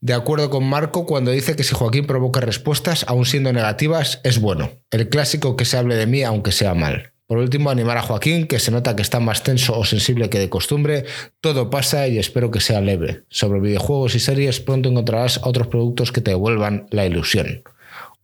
de 0.00 0.14
acuerdo 0.14 0.50
con 0.50 0.64
Marco 0.64 1.06
cuando 1.06 1.30
dice 1.30 1.56
que 1.56 1.64
si 1.64 1.74
Joaquín 1.74 2.06
provoca 2.06 2.40
respuestas, 2.40 3.04
aún 3.08 3.24
siendo 3.24 3.52
negativas, 3.52 4.20
es 4.24 4.40
bueno. 4.40 4.70
El 4.90 5.08
clásico 5.08 5.56
que 5.56 5.64
se 5.64 5.78
hable 5.78 5.96
de 5.96 6.06
mí, 6.06 6.22
aunque 6.22 6.52
sea 6.52 6.74
mal. 6.74 7.12
Por 7.26 7.38
último, 7.38 7.70
animar 7.70 7.98
a 7.98 8.02
Joaquín, 8.02 8.46
que 8.46 8.60
se 8.60 8.70
nota 8.70 8.94
que 8.94 9.02
está 9.02 9.18
más 9.18 9.42
tenso 9.42 9.76
o 9.76 9.84
sensible 9.84 10.30
que 10.30 10.38
de 10.38 10.48
costumbre. 10.48 11.06
Todo 11.40 11.70
pasa 11.70 12.06
y 12.06 12.18
espero 12.18 12.52
que 12.52 12.60
sea 12.60 12.80
leve. 12.80 13.22
Sobre 13.30 13.58
videojuegos 13.58 14.14
y 14.14 14.20
series, 14.20 14.60
pronto 14.60 14.88
encontrarás 14.88 15.40
otros 15.42 15.66
productos 15.66 16.12
que 16.12 16.20
te 16.20 16.30
devuelvan 16.30 16.86
la 16.90 17.04
ilusión. 17.04 17.64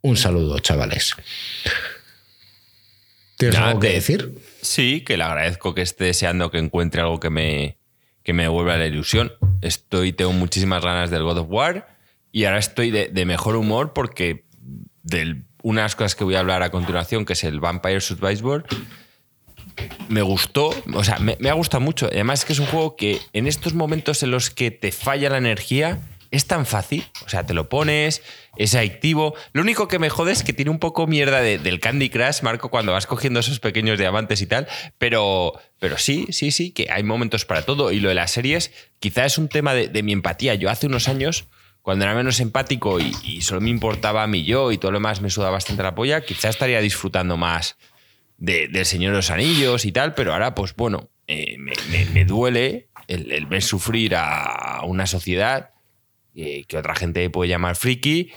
Un 0.02 0.16
saludo, 0.16 0.60
chavales. 0.60 1.16
¿Tienes 3.38 3.58
algo 3.58 3.80
que 3.80 3.88
decir? 3.88 4.34
Sí, 4.60 5.00
que 5.00 5.16
le 5.16 5.24
agradezco 5.24 5.74
que 5.74 5.82
esté 5.82 6.04
deseando 6.04 6.52
que 6.52 6.58
encuentre 6.58 7.00
algo 7.00 7.18
que 7.18 7.30
me, 7.30 7.78
que 8.22 8.32
me 8.32 8.44
devuelva 8.44 8.76
la 8.76 8.86
ilusión. 8.86 9.32
Estoy, 9.62 10.12
tengo 10.12 10.32
muchísimas 10.32 10.84
ganas 10.84 11.10
del 11.10 11.22
God 11.22 11.38
of 11.38 11.46
War 11.48 11.96
y 12.32 12.44
ahora 12.44 12.58
estoy 12.58 12.90
de, 12.90 13.24
mejor 13.24 13.56
humor 13.56 13.92
porque 13.92 14.44
de 15.02 15.42
unas 15.62 15.96
cosas 15.96 16.14
que 16.14 16.24
voy 16.24 16.34
a 16.34 16.40
hablar 16.40 16.62
a 16.62 16.70
continuación, 16.70 17.24
que 17.24 17.34
es 17.34 17.44
el 17.44 17.60
Vampire 17.60 18.00
Survivor, 18.00 18.64
me 20.08 20.22
gustó, 20.22 20.74
o 20.92 21.04
sea, 21.04 21.18
me, 21.18 21.36
ha 21.48 21.52
gustado 21.54 21.80
mucho. 21.80 22.06
Además 22.06 22.40
es 22.40 22.44
que 22.44 22.52
es 22.52 22.58
un 22.58 22.66
juego 22.66 22.96
que 22.96 23.20
en 23.32 23.46
estos 23.46 23.74
momentos 23.74 24.22
en 24.22 24.30
los 24.30 24.50
que 24.50 24.70
te 24.70 24.92
falla 24.92 25.30
la 25.30 25.38
energía, 25.38 26.00
es 26.32 26.46
tan 26.46 26.66
fácil. 26.66 27.04
O 27.24 27.28
sea, 27.28 27.46
te 27.46 27.54
lo 27.54 27.68
pones, 27.68 28.22
es 28.56 28.74
adictivo. 28.74 29.34
Lo 29.52 29.62
único 29.62 29.86
que 29.86 29.98
me 29.98 30.10
jode 30.10 30.32
es 30.32 30.42
que 30.42 30.52
tiene 30.52 30.70
un 30.70 30.78
poco 30.78 31.06
mierda 31.06 31.40
del 31.40 31.78
Candy 31.78 32.08
Crush, 32.08 32.42
Marco, 32.42 32.70
cuando 32.70 32.92
vas 32.92 33.06
cogiendo 33.06 33.40
esos 33.40 33.60
pequeños 33.60 33.98
diamantes 33.98 34.40
y 34.40 34.46
tal. 34.46 34.66
Pero, 34.98 35.52
pero 35.82 35.98
sí, 35.98 36.28
sí, 36.30 36.52
sí, 36.52 36.70
que 36.70 36.92
hay 36.92 37.02
momentos 37.02 37.44
para 37.44 37.62
todo. 37.62 37.90
Y 37.90 37.98
lo 37.98 38.08
de 38.08 38.14
las 38.14 38.30
series, 38.30 38.70
quizá 39.00 39.24
es 39.24 39.36
un 39.36 39.48
tema 39.48 39.74
de, 39.74 40.02
mi 40.04 40.12
empatía. 40.12 40.54
Yo 40.54 40.70
hace 40.70 40.86
unos 40.86 41.08
años 41.08 41.48
cuando 41.82 42.04
era 42.04 42.14
menos 42.14 42.38
empático 42.38 43.00
y, 43.00 43.40
solo 43.42 43.60
me 43.60 43.70
importaba 43.70 44.22
a 44.22 44.28
mí 44.28 44.44
yo 44.44 44.70
y 44.70 44.78
todo 44.78 44.92
lo 44.92 44.98
demás 44.98 45.20
me 45.22 45.28
sudaba 45.28 45.50
bastante 45.50 45.82
la 45.82 45.96
polla, 45.96 46.20
quizá 46.20 46.50
estaría 46.50 46.80
disfrutando 46.80 47.36
más 47.36 47.78
del 48.38 48.86
Señor 48.86 49.10
de 49.10 49.16
los 49.16 49.30
Anillos 49.30 49.84
y 49.84 49.90
tal, 49.90 50.14
pero 50.14 50.34
ahora, 50.34 50.54
pues 50.54 50.76
bueno, 50.76 51.10
eh, 51.26 51.56
me, 51.58 52.24
duele 52.26 52.86
el, 53.08 53.46
ver 53.46 53.62
sufrir 53.62 54.14
a 54.14 54.82
una 54.84 55.08
sociedad 55.08 55.70
que 56.32 56.76
otra 56.78 56.94
gente 56.94 57.28
puede 57.28 57.48
llamar 57.48 57.74
friki, 57.74 58.30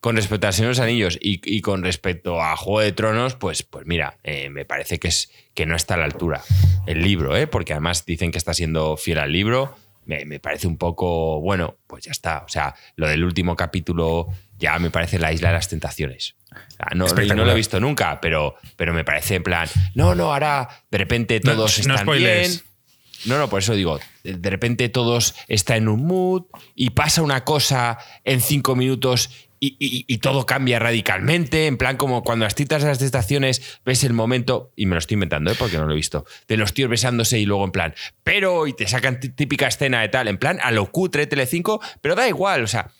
con 0.00 0.14
respecto 0.14 0.46
a 0.46 0.52
Señor 0.52 0.68
de 0.68 0.80
los 0.80 0.80
Anillos 0.80 1.18
y, 1.20 1.60
con 1.60 1.82
respecto 1.82 2.40
a 2.40 2.56
Juego 2.56 2.80
de 2.80 2.92
Tronos, 2.92 3.34
pues, 3.34 3.62
pues 3.64 3.84
mira, 3.86 4.18
eh, 4.22 4.48
me 4.48 4.64
parece 4.64 4.98
que, 4.98 5.08
es, 5.08 5.30
que 5.58 5.66
no 5.66 5.74
está 5.74 5.94
a 5.94 5.96
la 5.96 6.04
altura 6.04 6.40
el 6.86 7.02
libro, 7.02 7.36
¿eh? 7.36 7.48
porque 7.48 7.72
además 7.72 8.06
dicen 8.06 8.30
que 8.30 8.38
está 8.38 8.54
siendo 8.54 8.96
fiel 8.96 9.18
al 9.18 9.32
libro. 9.32 9.74
Me, 10.04 10.38
parece 10.38 10.68
un 10.68 10.78
poco, 10.78 11.40
bueno, 11.40 11.78
pues 11.88 12.04
ya 12.04 12.12
está. 12.12 12.44
O 12.44 12.48
sea, 12.48 12.76
lo 12.94 13.08
del 13.08 13.24
último 13.24 13.56
capítulo 13.56 14.28
ya 14.56 14.78
me 14.78 14.90
parece 14.90 15.18
la 15.18 15.32
isla 15.32 15.48
de 15.48 15.54
las 15.54 15.68
tentaciones. 15.68 16.36
no, 16.94 17.06
no, 17.08 17.44
lo 17.44 17.50
he 17.50 17.56
visto 17.56 17.80
nunca, 17.80 18.20
pero, 18.20 18.54
pero 18.76 18.94
me 18.94 19.02
parece 19.02 19.34
en 19.34 19.42
plan, 19.42 19.68
no, 19.96 20.14
no, 20.14 20.32
ahora 20.32 20.68
de 20.92 20.98
repente 20.98 21.40
todos 21.40 21.80
están 21.80 22.06
bien. 22.06 22.52
No, 23.24 23.36
no, 23.36 23.50
por 23.50 23.58
eso 23.58 23.74
digo, 23.74 23.98
de 24.22 24.50
repente 24.50 24.88
todos 24.88 25.34
están 25.48 25.78
en 25.78 25.88
un 25.88 26.06
mood 26.06 26.44
y 26.76 26.90
pasa 26.90 27.20
una 27.20 27.42
cosa 27.42 27.98
en 28.22 28.40
cinco 28.40 28.76
minutos 28.76 29.47
y, 29.60 30.18
todo 30.18 30.46
cambia 30.46 30.78
radicalmente, 30.78 31.66
en 31.66 31.76
plan 31.76 31.96
como 31.96 32.22
cuando 32.22 32.44
las 32.44 32.54
citas 32.54 32.82
de 32.82 32.88
las 32.88 33.00
estaciones 33.00 33.80
ves 33.84 34.04
el 34.04 34.12
momento, 34.12 34.72
y 34.76 34.86
me 34.86 34.94
lo 34.94 34.98
estoy 34.98 35.14
inventando 35.14 35.50
¿eh? 35.50 35.56
porque 35.58 35.76
no 35.76 35.86
lo 35.86 35.92
he 35.92 35.96
visto, 35.96 36.26
de 36.46 36.56
los 36.56 36.74
tíos 36.74 36.90
besándose 36.90 37.38
y 37.38 37.46
luego 37.46 37.64
en 37.64 37.72
plan, 37.72 37.94
pero, 38.24 38.66
y 38.66 38.72
te 38.72 38.86
sacan 38.86 39.20
típica 39.20 39.68
escena 39.68 40.00
de 40.00 40.08
tal, 40.08 40.28
en 40.28 40.38
plan 40.38 40.58
a 40.62 40.70
lo 40.70 40.90
cutre 40.90 41.28
Tele5, 41.28 41.80
pero 42.00 42.14
da 42.14 42.28
igual, 42.28 42.62
o 42.62 42.66
sea, 42.66 42.90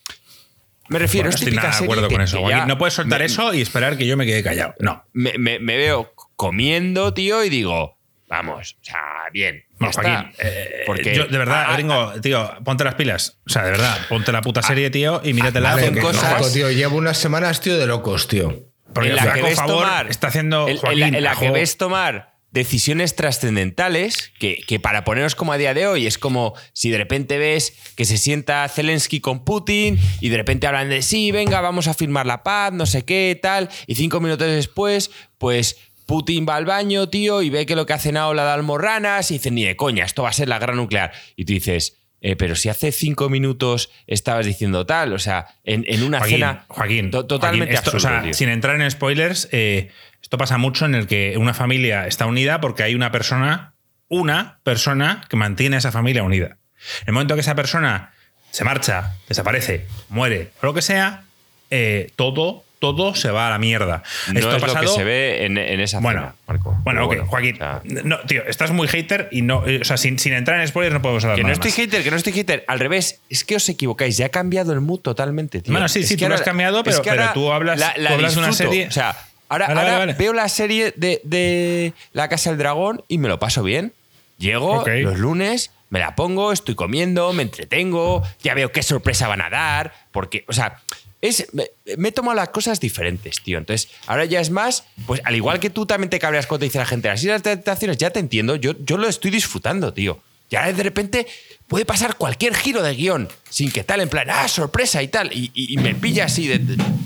me 0.89 0.99
refiero, 0.99 1.29
estoy 1.29 1.53
nada 1.53 1.71
de 1.71 1.85
acuerdo 1.85 2.09
con 2.09 2.21
eso. 2.21 2.41
no 2.67 2.79
puedes 2.79 2.95
soltar 2.95 3.23
eso 3.23 3.53
y 3.53 3.61
esperar 3.61 3.99
que 3.99 4.07
yo 4.07 4.17
me 4.17 4.25
quede 4.27 4.43
callado. 4.43 4.75
No. 4.81 5.05
Me, 5.13 5.37
me, 5.37 5.59
veo 5.59 6.15
comiendo, 6.37 7.13
tío, 7.13 7.45
y 7.45 7.51
digo, 7.51 7.99
vamos, 8.27 8.79
o 8.81 8.85
sea, 8.85 9.03
bien. 9.33 9.65
No, 9.79 9.93
Joaquín, 9.93 10.33
eh, 10.39 10.83
porque 10.87 11.15
yo, 11.15 11.27
de 11.27 11.39
verdad, 11.39 11.73
gringo, 11.75 12.13
tío, 12.21 12.51
ponte 12.65 12.83
las 12.85 12.95
pilas. 12.95 13.39
O 13.47 13.51
sea, 13.51 13.63
de 13.65 13.71
verdad, 13.71 13.97
ponte 14.09 14.33
la 14.33 14.41
puta 14.41 14.63
serie, 14.63 14.91
tío, 14.91 15.21
y 15.23 15.33
míratela. 15.35 15.75
Vale, 15.75 16.01
cosas, 16.01 16.53
tío, 16.53 16.71
llevo 16.71 16.97
unas 16.97 17.19
semanas, 17.19 17.61
tío, 17.61 17.79
de 17.79 17.87
locos, 17.87 18.27
tío. 18.27 18.69
Porque 18.93 19.11
en 19.11 19.17
la 19.17 19.33
que 19.33 19.43
ves 19.43 19.65
tomar, 19.65 20.09
está 20.11 20.29
haciendo 20.29 20.67
en, 20.69 21.23
la, 21.23 21.37
que 21.37 21.51
ves 21.51 21.77
tomar 21.77 22.39
decisiones 22.51 23.15
trascendentales 23.15 24.33
que, 24.39 24.63
que, 24.67 24.81
para 24.81 25.05
poneros 25.05 25.35
como 25.35 25.53
a 25.53 25.59
día 25.59 25.75
de 25.75 25.87
hoy 25.87 26.07
es 26.07 26.17
como 26.17 26.55
si 26.73 26.91
de 26.91 26.97
repente 26.97 27.37
ves 27.37 27.75
que 27.95 28.07
se 28.07 28.17
sienta 28.17 28.67
Zelensky 28.69 29.21
con 29.21 29.45
Putin 29.45 29.99
y 30.21 30.31
de 30.31 30.37
repente 30.39 30.67
hablan 30.67 30.89
de 30.89 31.03
sí, 31.03 31.31
venga, 31.31 31.61
vamos 31.61 31.89
a 31.89 31.95
firmar 31.95 32.25
la 32.25 32.43
paz, 32.43 32.73
no 32.73 32.87
sé 32.87 33.05
qué, 33.05 33.39
tal, 33.41 33.69
y 33.87 33.97
cinco 33.97 34.21
minutos 34.21 34.49
después, 34.49 35.11
pues 35.37 35.77
Putin 36.09 36.47
va 36.49 36.57
al 36.57 36.65
baño, 36.65 37.11
tío, 37.11 37.43
y 37.43 37.51
ve 37.51 37.67
que 37.67 37.77
lo 37.77 37.85
que 37.85 37.93
ha 37.93 37.99
cenado 37.99 38.33
la 38.33 38.47
de 38.47 38.53
almorranas 38.53 39.31
y 39.31 39.35
dice, 39.35 39.51
ni 39.51 39.67
de 39.67 39.77
coña, 39.77 40.07
esto 40.07 40.23
va 40.23 40.31
a 40.31 40.33
ser 40.33 40.49
la 40.49 40.59
guerra 40.59 40.75
nuclear. 40.75 41.13
Y 41.37 41.45
tú 41.45 41.53
dices, 41.53 41.99
eh, 42.23 42.35
pero 42.35 42.57
si 42.57 42.71
hace 42.71 42.93
cinco 42.93 43.29
minutos 43.29 43.91
estabas 44.07 44.47
diciendo 44.47 44.87
tal, 44.87 45.13
o 45.13 45.19
sea, 45.19 45.49
en, 45.65 46.03
una 46.03 46.25
cena 46.25 46.65
Joaquín, 46.69 47.11
totalmente 47.11 47.79
O 47.93 48.01
sea, 48.01 48.25
sin 48.33 48.49
entrar 48.49 48.81
en 48.81 48.91
spoilers, 48.91 49.51
eh, 49.53 49.91
esto 50.23 50.39
pasa 50.39 50.57
mucho 50.57 50.87
en 50.87 50.95
el 50.95 51.07
que 51.07 51.35
una 51.37 51.53
familia 51.53 52.07
está 52.07 52.25
unida 52.25 52.59
porque 52.63 52.85
hay 52.85 52.95
una 52.95 53.13
persona, 53.13 53.75
una 54.09 54.61
persona 54.63 55.27
que 55.29 55.37
mantiene 55.37 55.77
a 55.77 55.81
esa 55.81 55.93
familia 55.93 56.23
unida. 56.23 56.57
En 57.03 57.09
el 57.09 57.13
momento 57.13 57.35
que 57.35 57.43
esa 57.43 57.55
persona 57.55 58.15
se 58.51 58.65
marcha, 58.65 59.15
desaparece, 59.29 59.85
muere 60.09 60.53
o 60.63 60.67
lo 60.67 60.73
que 60.73 60.81
sea, 60.81 61.25
eh, 61.71 62.11
todo 62.17 62.65
todo 62.79 63.15
se 63.15 63.31
va 63.31 63.49
a 63.49 63.51
la 63.51 63.59
mierda. 63.59 64.03
No 64.33 64.39
Esto 64.39 64.57
es 64.57 64.75
lo 64.75 64.81
que 64.81 64.89
se 64.89 65.05
ve 65.05 65.45
en, 65.45 65.59
esa 65.59 66.01
bueno, 66.01 66.33
Marco. 66.47 66.77
Bueno, 66.85 67.07
ok, 67.07 67.27
Joaquín. 67.27 67.59
no, 68.05 68.21
tío, 68.21 68.45
estás 68.47 68.71
muy 68.71 68.89
hater 68.89 69.29
y 69.31 69.43
no. 69.43 69.67
Eh, 69.67 69.81
o 69.83 69.85
sea, 69.85 69.97
sin, 69.97 70.19
entrar 70.33 70.61
en 70.61 70.69
spoilers 70.69 70.95
no 70.95 71.03
podemos 71.03 71.25
hablar 71.25 71.39
Que 71.39 71.45
no 71.45 71.53
estoy 71.53 71.73
hater, 71.73 72.03
que 72.03 72.11
no 72.11 72.17
estoy 72.17 72.33
hater. 72.33 72.65
Al 72.69 72.79
revés, 72.79 73.21
es 73.29 73.45
que 73.45 73.57
os 73.57 73.69
equivocáis. 73.69 74.17
Ya 74.17 74.27
ha 74.27 74.31
cambiado 74.31 74.73
el 74.73 74.81
mood 74.81 75.01
totalmente, 75.01 75.61
tío. 75.61 75.73
Bueno, 75.73 75.89
sí, 75.89 76.05
sí, 76.05 76.17
tú 76.17 76.29
lo 76.29 76.35
has 76.35 76.43
cambiado, 76.43 76.83
pero, 76.85 77.03
tú 77.35 77.53
hablas, 77.53 77.79
de 77.97 78.39
una 78.39 78.53
serie. 78.53 78.89
O 78.89 78.93
sea, 78.93 79.17
ahora, 79.49 80.07
veo 80.19 80.33
la 80.33 80.49
serie 80.49 80.93
de, 80.97 81.93
La 82.13 82.29
Casa 82.29 82.51
del 82.51 82.59
Dragón 82.59 83.03
y 83.09 83.19
me 83.19 83.29
lo 83.29 83.39
paso 83.39 83.63
bien. 83.63 83.93
Llego 84.39 84.85
los 84.87 85.19
lunes, 85.19 85.73
me 85.91 85.99
la 85.99 86.15
pongo, 86.15 86.53
estoy 86.53 86.77
comiendo, 86.77 87.33
me 87.33 87.43
entretengo, 87.43 88.23
ya 88.41 88.55
veo 88.55 88.71
qué 88.71 88.85
sorpresa 88.85 89.27
van 89.27 89.41
a 89.41 89.51
dar, 89.51 89.93
porque, 90.13 90.45
o 90.47 90.53
sea, 90.53 90.81
es, 91.21 91.49
me, 91.53 91.69
he 91.85 92.13
tomado 92.13 92.37
las 92.37 92.51
cosas 92.51 92.81
diferentes, 92.81 93.43
tío. 93.43 93.59
Entonces, 93.59 93.91
ahora 94.07 94.25
ya 94.25 94.41
es 94.41 94.51
más, 94.51 94.85
pues 95.07 95.21
al 95.25 95.35
igual 95.35 95.61
que 95.61 95.71
tú 95.71 95.87
también 95.87 96.11
te 96.11 96.19
cabreas 96.19 96.47
cuando 96.47 96.61
te 96.61 96.67
dice 96.67 96.79
la 96.79 96.87
gente 96.87 97.09
las 97.09 97.23
islas 97.23 97.43
de 97.43 97.57
tentaciones, 97.57 97.99
ya 97.99 98.11
te 98.11 98.21
entiendo, 98.21 98.57
yo, 98.57 98.75
yo 98.85 98.97
lo 98.97 99.09
estoy 99.09 99.31
disfrutando, 99.31 99.93
tío. 99.93 100.21
Ya 100.51 100.73
de 100.73 100.83
repente 100.83 101.27
puede 101.67 101.85
pasar 101.85 102.17
cualquier 102.17 102.55
giro 102.55 102.83
de 102.83 102.95
guion 102.95 103.29
sin 103.51 103.71
que 103.71 103.85
tal, 103.85 104.01
en 104.01 104.09
plan, 104.09 104.29
ah, 104.31 104.49
sorpresa 104.49 105.03
y 105.03 105.09
tal, 105.09 105.31
y, 105.33 105.77
me 105.79 105.95
pilla 105.95 106.25
así 106.25 106.49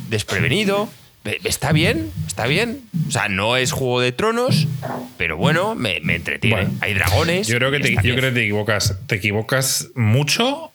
desprevenido. 0.09 0.89
Está 1.45 1.71
bien, 1.73 2.11
está 2.27 2.47
bien. 2.47 2.83
O 3.07 3.11
sea, 3.11 3.29
no 3.29 3.57
es 3.57 3.71
Juego 3.71 4.01
de 4.01 4.11
Tronos, 4.11 4.67
pero 5.17 5.37
bueno, 5.37 5.77
me, 5.77 5.97
entretiene. 5.97 6.69
Hay 6.81 6.95
dragones. 6.95 7.47
Yo 7.47 7.59
creo 7.59 7.71
que 7.71 7.79
te, 7.79 7.95
yo 7.95 8.15
creo 8.17 8.31
que 8.31 8.33
te 8.33 8.43
equivocas. 8.43 8.97
Te 9.07 9.17
equivocas 9.17 9.89
mucho 9.95 10.73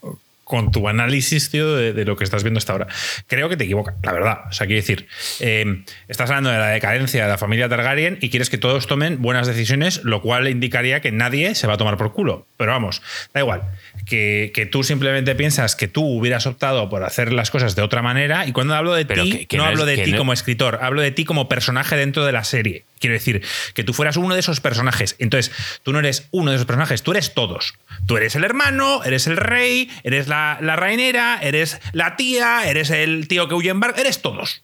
con 0.48 0.72
tu 0.72 0.88
análisis, 0.88 1.50
tío, 1.50 1.76
de, 1.76 2.06
lo 2.06 2.16
que 2.16 2.24
estás 2.24 2.44
viendo 2.44 2.58
hasta 2.58 2.72
ahora. 2.72 2.88
Creo 3.28 3.50
que 3.50 3.58
te 3.58 3.66
equivocas, 3.66 3.96
la 4.02 4.14
verdad. 4.14 4.40
O 4.50 4.54
sea, 4.54 4.66
quiero 4.66 4.80
decir, 4.80 5.08
eh, 5.42 5.84
estás 6.08 6.30
hablando 6.30 6.50
de 6.50 6.58
la 6.58 6.70
decadencia 6.70 7.24
de 7.24 7.30
la 7.30 7.38
familia 7.38 7.68
Targaryen 7.68 8.18
y 8.22 8.30
quieres 8.30 8.50
que 8.50 8.58
todos 8.58 8.88
tomen 8.88 9.22
buenas 9.22 9.46
decisiones, 9.46 10.02
lo 10.06 10.22
cual 10.22 10.48
indicaría 10.48 11.02
que 11.02 11.12
nadie 11.12 11.54
se 11.54 11.68
va 11.68 11.74
a 11.74 11.78
tomar 11.78 11.98
por 11.98 12.14
culo. 12.14 12.47
Pero 12.58 12.72
vamos, 12.72 13.02
da 13.34 13.42
igual. 13.42 13.62
Que, 14.06 14.52
que 14.54 14.66
tú 14.66 14.84
simplemente 14.84 15.36
piensas 15.36 15.76
que 15.76 15.88
tú 15.88 16.04
hubieras 16.04 16.48
optado 16.48 16.90
por 16.90 17.04
hacer 17.04 17.32
las 17.32 17.52
cosas 17.52 17.76
de 17.76 17.82
otra 17.82 18.02
manera 18.02 18.48
y 18.48 18.52
cuando 18.52 18.74
hablo 18.74 18.94
de 18.94 19.06
ti, 19.06 19.48
no, 19.56 19.64
hablo 19.64 19.86
de 19.86 19.98
ti 19.98 20.14
como 20.14 20.34
escritor, 20.34 20.80
hablo 20.82 21.02
de 21.02 21.12
ti 21.12 21.24
como 21.24 21.48
personaje 21.48 21.96
dentro 21.96 22.26
de 22.26 22.32
la 22.32 22.44
serie. 22.44 22.84
Quiero 23.00 23.14
decir, 23.14 23.44
que 23.76 23.84
tú 23.84 23.94
fueras 23.94 24.18
uno 24.18 24.34
de 24.34 24.40
esos 24.40 24.60
personajes. 24.60 25.16
Entonces, 25.20 25.52
tú 25.84 25.94
no 25.94 26.00
eres 26.00 26.28
uno 26.32 26.50
de 26.50 26.58
esos 26.58 26.66
personajes, 26.66 27.04
tú 27.04 27.12
eres 27.12 27.34
todos. 27.36 27.76
Tú 28.08 28.18
eres 28.18 28.36
el 28.36 28.44
hermano, 28.44 29.04
eres 29.04 29.28
el 29.28 29.38
rey, 29.38 29.92
eres 30.04 30.28
la, 30.28 30.58
la 30.62 30.76
reinera, 30.76 31.40
eres 31.42 31.80
la 31.92 32.16
tía, 32.16 32.68
eres 32.68 32.90
el 32.90 33.28
tío 33.28 33.48
que 33.48 33.54
huye 33.54 33.70
en 33.70 33.80
barco, 33.80 34.00
eres 34.00 34.22
todos. 34.22 34.64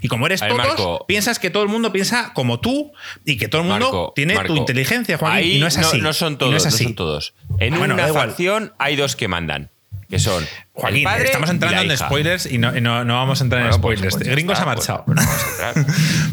Y 0.00 0.08
como 0.08 0.26
eres 0.26 0.40
todos, 0.40 1.02
piensas 1.06 1.38
que 1.38 1.50
todo 1.50 1.62
el 1.62 1.68
mundo 1.68 1.92
piensa 1.92 2.32
como 2.34 2.60
tú 2.60 2.92
y 3.24 3.36
que 3.36 3.48
todo 3.48 3.62
el 3.62 3.68
mundo 3.68 4.12
tiene 4.14 4.38
tu 4.44 4.56
inteligencia, 4.56 5.18
Juan. 5.18 5.42
y 5.42 5.58
no 5.58 5.66
es 5.66 5.78
así. 5.78 6.00
No, 6.00 6.12
son 6.12 6.38
todos, 6.38 6.64
no, 6.64 6.70
son 6.70 6.94
todos. 6.94 7.34
En 7.58 7.74
una 7.74 8.08
facción 8.08 8.72
hay 8.78 8.96
dos 8.96 9.16
que 9.16 9.28
mandan. 9.28 9.70
Que 10.08 10.18
son. 10.18 10.46
Joaquín, 10.74 11.08
estamos 11.24 11.48
entrando 11.48 11.80
en 11.80 11.96
spoilers 11.96 12.44
y 12.44 12.58
no, 12.58 12.70
vamos 12.72 13.40
a 13.40 13.44
entrar 13.44 13.62
en 13.62 13.68
pues, 13.68 13.76
spoilers. 13.76 14.14
Pues, 14.16 14.28
Gringo 14.28 14.54
se 14.54 14.62
ha 14.62 14.66
marchado. 14.66 15.04
Pues, 15.06 15.18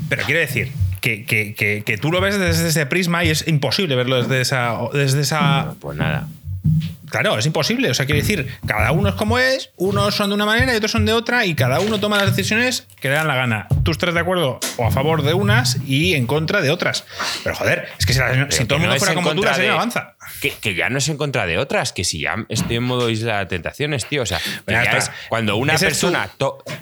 Pero 0.10 0.24
quiero 0.26 0.42
decir 0.42 0.72
que, 1.00 1.24
que, 1.26 1.84
que, 1.86 1.98
tú 1.98 2.12
lo 2.12 2.20
ves 2.20 2.38
desde 2.38 2.68
ese 2.68 2.86
prisma 2.86 3.24
y 3.24 3.30
es 3.30 3.48
imposible 3.48 3.96
verlo 3.96 4.22
desde 4.22 4.42
esa. 4.42 4.78
Desde 4.94 5.22
esa 5.22 5.76
pues 5.80 5.98
nada. 5.98 6.28
Claro, 7.09 7.38
es 7.38 7.45
imposible. 7.45 7.89
O 7.89 7.93
sea, 7.93 8.05
quiere 8.05 8.22
decir, 8.22 8.47
cada 8.65 8.91
uno 8.91 9.09
es 9.09 9.15
como 9.15 9.39
es, 9.39 9.72
unos 9.76 10.15
son 10.15 10.30
de 10.30 10.36
una 10.36 10.45
manera 10.45 10.74
y 10.74 10.78
otros 10.78 10.91
son 10.91 11.05
de 11.05 11.13
otra, 11.13 11.45
y 11.45 11.55
cada 11.55 11.80
uno 11.80 11.99
toma 11.99 12.17
las 12.17 12.36
decisiones 12.36 12.88
que 12.99 13.09
le 13.09 13.15
dan 13.15 13.28
la 13.28 13.36
gana. 13.36 13.67
Tú 13.84 13.91
estás 13.91 14.13
de 14.13 14.20
acuerdo 14.20 14.59
o 14.78 14.86
a 14.86 14.91
favor 14.91 15.24
de 15.24 15.34
unas 15.34 15.78
y 15.86 16.13
en 16.13 16.28
contra 16.28 16.61
de 16.61 16.72
otras. 16.72 17.05
Pero 17.43 17.55
joder, 17.55 17.89
es 17.97 18.05
que 18.05 18.13
si, 18.13 18.20
todo 18.65 18.76
el 18.76 18.82
mundo 18.82 18.97
fuera 18.97 19.13
como 19.13 19.34
tú, 19.34 19.43
la 19.43 19.53
serie 19.53 19.72
avanza. 19.72 20.15
Que, 20.41 20.76
ya 20.76 20.89
no 20.89 20.99
es 20.99 21.09
en 21.09 21.17
contra 21.17 21.45
de 21.45 21.57
otras, 21.57 21.93
que 21.93 22.03
si 22.03 22.20
ya 22.20 22.36
estoy 22.49 22.76
en 22.78 22.84
modo 22.84 23.09
isla 23.09 23.39
de 23.39 23.45
tentaciones, 23.47 24.05
tío. 24.05 24.22
O 24.22 24.26
sea, 24.26 24.39
es 24.67 25.11
cuando 25.30 25.55
una 25.57 25.78
persona 25.78 26.30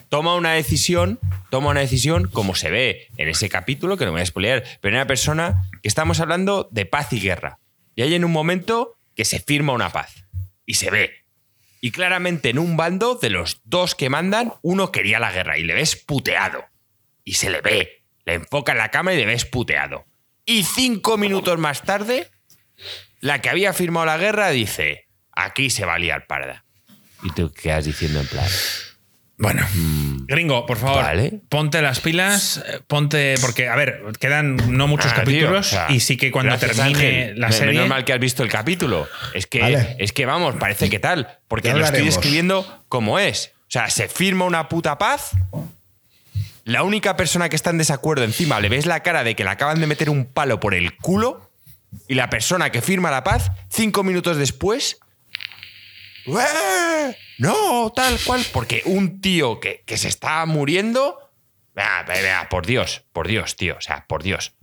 toma 0.10 0.36
una 0.36 0.54
decisión, 0.54 1.20
toma 1.50 1.70
una 1.70 1.80
decisión, 1.80 2.28
como 2.28 2.56
se 2.56 2.70
ve 2.70 3.08
en 3.18 3.30
ese 3.30 3.50
capítulo, 3.50 3.98
que 3.98 4.06
no 4.06 4.12
me 4.12 4.18
voy 4.18 4.22
a 4.24 4.26
spoilear, 4.26 4.64
pero 4.82 4.96
una 4.98 5.08
persona 5.08 5.64
que 5.82 5.88
estamos 5.88 6.20
hablando 6.20 6.68
de 6.72 6.86
paz 6.86 7.14
y 7.14 7.22
guerra. 7.22 7.60
Y 7.96 8.04
hay 8.04 8.14
en 8.14 8.26
un 8.26 8.32
momento 8.32 8.97
que 9.18 9.26
se 9.26 9.40
firma 9.40 9.74
una 9.74 9.92
paz. 9.92 10.14
Y 10.66 10.76
se 10.76 10.92
ve. 10.92 11.26
Y 11.82 11.92
claramente 11.92 12.50
en 12.50 12.60
un 12.60 12.78
bando 12.78 13.16
de 13.16 13.32
los 13.32 13.62
dos 13.66 13.96
que 13.96 14.10
mandan, 14.10 14.54
uno 14.62 14.92
quería 14.92 15.20
la 15.20 15.32
guerra 15.32 15.58
y 15.58 15.64
le 15.64 15.74
ves 15.74 15.96
puteado. 15.96 16.66
Y 17.24 17.34
se 17.34 17.50
le 17.50 17.62
ve. 17.62 18.04
Le 18.26 18.36
enfoca 18.36 18.74
en 18.74 18.78
la 18.78 18.92
cámara 18.92 19.16
y 19.16 19.20
le 19.20 19.26
ves 19.26 19.46
puteado. 19.46 20.06
Y 20.46 20.64
cinco 20.64 21.18
minutos 21.18 21.58
más 21.58 21.82
tarde, 21.82 22.30
la 23.20 23.42
que 23.42 23.50
había 23.50 23.74
firmado 23.74 24.06
la 24.06 24.18
guerra 24.18 24.50
dice, 24.52 25.08
aquí 25.32 25.72
se 25.72 25.86
va 25.86 25.96
a 25.96 26.00
liar 26.00 26.28
parda. 26.28 26.64
Y 27.24 27.32
tú 27.32 27.52
quedas 27.52 27.86
diciendo 27.86 28.20
en 28.20 28.28
plan, 28.28 28.48
bueno, 29.40 29.64
mm. 29.72 30.26
gringo, 30.26 30.66
por 30.66 30.78
favor, 30.78 31.06
ponte 31.48 31.82
las 31.84 32.00
pilas, 32.00 32.64
ponte. 32.88 33.36
Porque, 33.40 33.70
a 33.70 33.76
ver, 33.76 34.02
quedan 34.20 34.58
no 34.76 34.88
muchos 34.88 35.12
ah, 35.12 35.18
capítulos 35.18 35.78
y 35.90 36.00
sí 36.00 36.18
que 36.18 36.32
cuando 36.32 36.58
termine 36.58 37.34
la 37.36 37.52
serie. 37.52 37.74
Es 37.74 37.80
normal 37.80 38.04
que 38.04 38.14
has 38.14 38.20
visto 38.20 38.42
el 38.42 38.50
capítulo. 38.50 39.08
Es 39.36 39.46
que, 39.46 39.96
es 40.00 40.12
que 40.12 40.26
vamos, 40.26 40.56
parece 40.56 40.90
que 40.90 40.98
tal. 40.98 41.38
Porque 41.48 41.72
lo 41.74 41.86
estoy 41.86 42.08
escribiendo 42.08 42.84
como 42.90 43.20
es. 43.20 43.54
O 43.68 43.72
sea, 43.72 43.90
se 43.92 44.08
firma 44.08 44.46
una 44.46 44.70
puta 44.70 44.98
paz. 44.98 45.32
La 46.64 46.84
única 46.84 47.16
persona 47.16 47.48
que 47.48 47.56
está 47.56 47.70
en 47.70 47.78
desacuerdo 47.78 48.24
encima 48.24 48.60
le 48.60 48.70
ves 48.70 48.88
la 48.88 49.02
cara 49.02 49.24
de 49.24 49.36
que 49.36 49.44
le 49.44 49.52
acaban 49.52 49.80
de 49.80 49.88
meter 49.88 50.10
un 50.10 50.26
palo 50.26 50.60
por 50.60 50.74
el 50.74 50.96
culo. 50.98 51.52
Y 52.08 52.16
la 52.16 52.30
persona 52.30 52.72
que 52.72 52.82
firma 52.82 53.12
la 53.12 53.24
paz, 53.24 53.52
cinco 53.70 54.04
minutos 54.04 54.38
después, 54.38 55.00
no, 57.38 57.94
tal 57.96 58.20
cual, 58.26 58.46
porque 58.52 58.82
un 58.86 59.22
tío 59.22 59.60
que, 59.60 59.84
que 59.86 59.98
se 59.98 60.08
está 60.08 60.46
muriendo, 60.46 61.32
vea, 61.74 62.04
vea, 62.08 62.50
por 62.50 62.66
Dios, 62.66 63.06
por 63.14 63.28
Dios, 63.28 63.56
tío, 63.56 63.76
o 63.78 63.82
sea, 63.82 64.06
por 64.08 64.24
Dios. 64.24 64.54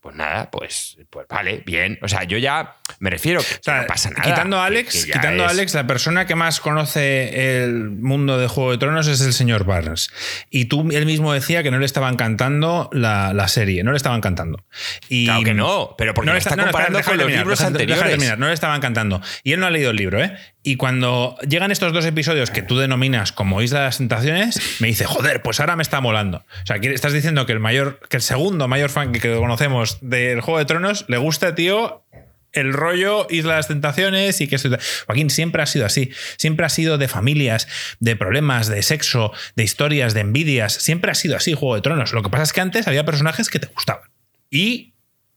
Pues 0.00 0.14
nada, 0.14 0.48
pues, 0.50 0.96
pues 1.10 1.26
vale, 1.28 1.62
bien. 1.66 1.98
O 2.02 2.08
sea, 2.08 2.22
yo 2.22 2.38
ya 2.38 2.76
me 3.00 3.10
refiero 3.10 3.40
que, 3.40 3.70
no 3.70 3.86
pasa 3.88 4.10
nada. 4.10 4.22
Quitando 4.22 4.58
a 4.58 4.66
Alex, 4.66 5.06
quitando 5.06 5.44
a 5.44 5.48
Alex, 5.48 5.74
la 5.74 5.88
persona 5.88 6.24
que 6.24 6.36
más 6.36 6.60
conoce 6.60 7.62
el 7.62 7.90
mundo 7.90 8.38
de 8.38 8.46
Juego 8.46 8.70
de 8.70 8.78
Tronos 8.78 9.08
es 9.08 9.20
el 9.20 9.32
señor 9.32 9.64
Barnes. 9.64 10.10
Y 10.50 10.66
tú 10.66 10.88
él 10.92 11.04
mismo 11.04 11.32
decía 11.32 11.64
que 11.64 11.72
no 11.72 11.80
le 11.80 11.84
estaba 11.84 12.08
encantando 12.08 12.88
la, 12.92 13.34
la 13.34 13.48
serie, 13.48 13.82
no 13.82 13.90
le 13.90 13.96
estaba 13.96 14.14
encantando. 14.14 14.64
Y 15.08 15.26
claro 15.26 15.42
que 15.42 15.54
no, 15.54 15.94
pero 15.98 16.14
porque 16.14 16.26
no 16.26 16.32
le 16.32 16.38
está, 16.38 16.56
comparando 16.56 17.02
con 17.02 17.18
los 17.18 17.28
libros 17.28 17.60
anteriores. 17.60 18.38
no 18.38 18.46
le 18.46 18.54
estaba 18.54 18.76
encantando. 18.76 19.20
Y 19.42 19.52
él 19.52 19.60
no 19.60 19.66
ha 19.66 19.70
leído 19.70 19.90
el 19.90 19.96
libro, 19.96 20.22
¿eh? 20.22 20.38
Y 20.68 20.76
cuando 20.76 21.34
llegan 21.48 21.70
estos 21.70 21.94
dos 21.94 22.04
episodios 22.04 22.50
que 22.50 22.60
tú 22.60 22.76
denominas 22.76 23.32
como 23.32 23.62
Isla 23.62 23.78
de 23.78 23.84
las 23.86 23.96
Tentaciones, 23.96 24.60
me 24.80 24.88
dice, 24.88 25.06
joder, 25.06 25.40
pues 25.40 25.60
ahora 25.60 25.76
me 25.76 25.82
está 25.82 26.02
molando. 26.02 26.44
O 26.62 26.66
sea, 26.66 26.76
estás 26.76 27.14
diciendo 27.14 27.46
que 27.46 27.52
el 27.52 27.58
mayor, 27.58 28.00
que 28.10 28.18
el 28.18 28.22
segundo 28.22 28.68
mayor 28.68 28.90
fan 28.90 29.12
que 29.12 29.34
conocemos 29.34 29.96
del 30.02 30.42
Juego 30.42 30.58
de 30.58 30.66
Tronos 30.66 31.06
le 31.08 31.16
gusta, 31.16 31.54
tío, 31.54 32.04
el 32.52 32.74
rollo 32.74 33.26
Isla 33.30 33.52
de 33.52 33.58
las 33.60 33.68
Tentaciones 33.68 34.42
y 34.42 34.46
que 34.46 34.58
Joaquín 35.06 35.30
siempre 35.30 35.62
ha 35.62 35.66
sido 35.66 35.86
así. 35.86 36.10
Siempre 36.36 36.66
ha 36.66 36.68
sido 36.68 36.98
de 36.98 37.08
familias, 37.08 37.66
de 37.98 38.14
problemas, 38.14 38.66
de 38.66 38.82
sexo, 38.82 39.32
de 39.56 39.64
historias, 39.64 40.12
de 40.12 40.20
envidias. 40.20 40.74
Siempre 40.74 41.10
ha 41.10 41.14
sido 41.14 41.34
así 41.34 41.54
Juego 41.54 41.76
de 41.76 41.80
Tronos. 41.80 42.12
Lo 42.12 42.22
que 42.22 42.28
pasa 42.28 42.42
es 42.42 42.52
que 42.52 42.60
antes 42.60 42.86
había 42.86 43.06
personajes 43.06 43.48
que 43.48 43.58
te 43.58 43.68
gustaban. 43.68 44.10
Y 44.50 44.92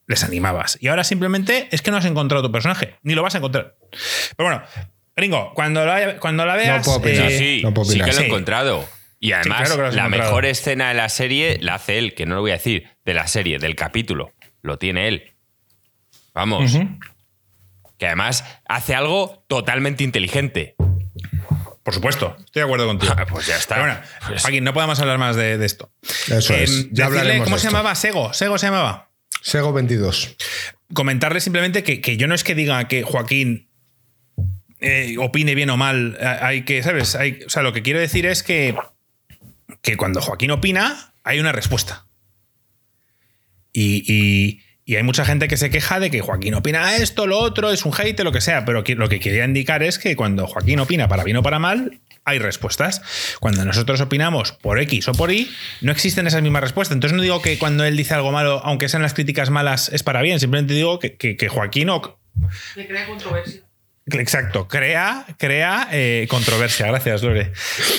les 0.08 0.26
animabas. 0.26 0.78
Y 0.82 0.90
ahora 0.90 1.06
simplemente 1.06 1.70
es 1.72 1.82
que 1.82 1.90
no 1.90 1.96
has 1.96 2.06
encontrado 2.06 2.44
tu 2.44 2.52
personaje. 2.52 2.96
Ni 3.02 3.16
lo 3.16 3.24
vas 3.24 3.36
a 3.36 3.38
encontrar. 3.38 3.78
Pero 4.36 4.50
bueno, 4.50 4.64
Gringo, 5.16 5.53
cuando 5.53 5.86
la, 5.86 6.18
cuando 6.18 6.45
la 6.45 6.55
veas. 6.55 6.88
No 6.88 6.99
puedo 6.99 7.14
eh, 7.14 7.38
sí, 7.38 7.64
sí 7.86 7.99
que 8.01 8.14
lo 8.14 8.20
he 8.20 8.26
encontrado. 8.26 8.88
Y 9.20 9.34
además, 9.34 9.78
la 9.93 10.09
mejor 10.09 10.45
escena 10.45 10.89
de 10.89 10.95
la 10.95 11.07
serie 11.07 11.59
la 11.62 11.76
hace 11.76 11.99
él, 11.99 12.16
que 12.16 12.26
no 12.26 12.36
lo 12.36 12.41
voy 12.41 12.51
a 12.51 12.55
decir, 12.55 12.88
de 13.05 13.14
la 13.14 13.28
serie, 13.28 13.59
del 13.59 13.76
capítulo. 13.76 14.34
Lo 14.64 14.80
tiene 14.80 15.07
él. 15.07 15.34
Vamos. 16.34 16.78
Que 17.99 18.07
además 18.07 18.43
hace 18.68 18.95
algo 18.95 19.43
totalmente 19.47 20.03
inteligente. 20.03 20.76
Por 21.84 21.93
supuesto, 21.93 22.36
estoy 22.39 22.62
de 22.62 22.64
acuerdo 22.64 22.88
contigo. 22.88 23.14
Pues 23.30 23.45
ya 23.45 23.57
está. 23.57 23.80
bueno, 23.80 23.99
pues 24.28 24.45
aquí 24.45 24.59
no 24.62 24.74
podemos 24.74 24.99
hablar 24.99 25.18
más 25.18 25.36
de, 25.36 25.64
esto. 25.64 25.91
Eso 26.28 26.55
es. 26.55 26.72
Em, 26.72 26.89
ya 26.91 27.05
hablaremos 27.05 27.45
¿Cómo 27.45 27.57
se 27.57 27.68
llamaba? 27.68 27.93
Sego. 27.95 28.34
Sego 28.34 28.57
se 28.57 28.68
llamaba. 28.68 29.12
Sego 29.41 29.72
22. 29.72 30.36
Comentarle 30.93 31.39
simplemente 31.41 31.84
que, 31.84 32.01
que 32.01 32.18
yo 32.18 32.28
no 32.28 32.36
es 32.36 32.43
que 32.43 32.55
diga 32.55 32.88
que 32.88 33.03
Joaquín 33.03 33.70
eh, 34.82 35.16
opine 35.20 35.56
bien 35.56 35.70
o 35.70 35.78
mal. 35.78 36.18
Hay 36.42 36.64
que, 36.64 36.84
¿sabes? 36.84 37.16
o 37.46 37.50
sea, 37.50 37.64
lo 37.64 37.74
que 37.74 37.82
quiero 37.82 38.00
decir 38.00 38.26
es 38.26 38.44
que, 38.44 38.76
que 39.82 39.96
cuando 39.96 40.22
Joaquín 40.22 40.52
opina, 40.52 41.14
hay 41.24 41.40
una 41.40 41.52
respuesta. 41.52 42.08
Y, 43.74 44.62
hay 44.94 45.04
mucha 45.04 45.24
gente 45.24 45.48
que 45.48 45.56
se 45.56 45.70
queja 45.70 46.02
de 46.02 46.12
que 46.12 46.20
Joaquín 46.20 46.54
opina 46.54 46.98
esto, 46.98 47.26
lo 47.26 47.40
otro, 47.40 47.72
es 47.72 47.86
un 47.86 47.94
hate, 47.98 48.20
lo 48.22 48.34
que 48.34 48.42
sea. 48.42 48.66
Pero 48.66 48.84
lo 48.86 49.08
que 49.08 49.20
quería 49.22 49.46
indicar 49.46 49.84
es 49.84 49.98
que 49.98 50.18
cuando 50.18 50.48
Joaquín 50.48 50.82
opina 50.82 51.08
para 51.08 51.24
bien 51.24 51.38
o 51.38 51.44
para 51.44 51.60
mal, 51.60 52.02
hay 52.26 52.40
respuestas. 52.40 53.02
Cuando 53.40 53.64
nosotros 53.64 54.02
opinamos 54.02 54.52
por 54.52 54.80
X 54.80 55.08
o 55.08 55.14
por 55.14 55.32
Y, 55.32 55.50
no 55.80 55.94
existen 55.94 56.28
esas 56.28 56.42
mismas 56.42 56.64
respuestas. 56.64 56.96
Entonces 56.96 57.16
no 57.16 57.24
digo 57.24 57.42
que 57.42 57.58
cuando 57.58 57.86
él 57.86 57.96
dice 57.96 58.16
algo 58.16 58.34
malo, 58.34 58.62
aunque 58.66 58.90
sean 58.90 59.02
las 59.02 59.14
críticas 59.14 59.50
malas, 59.50 59.90
es 59.90 60.04
para 60.04 60.22
bien. 60.22 60.42
Simplemente 60.42 60.74
digo 60.74 61.00
que, 61.00 61.16
que, 61.16 61.48
Joaquín... 61.48 61.90
O... 61.90 62.20
Que 62.76 62.88
crea 62.88 63.06
controversia. 63.06 63.62
Exacto, 64.20 64.68
crea, 64.68 65.26
crea 65.38 65.88
eh, 65.91 66.28
controversia, 66.30 66.88
gracias 66.88 67.24
Lore. 67.24 67.51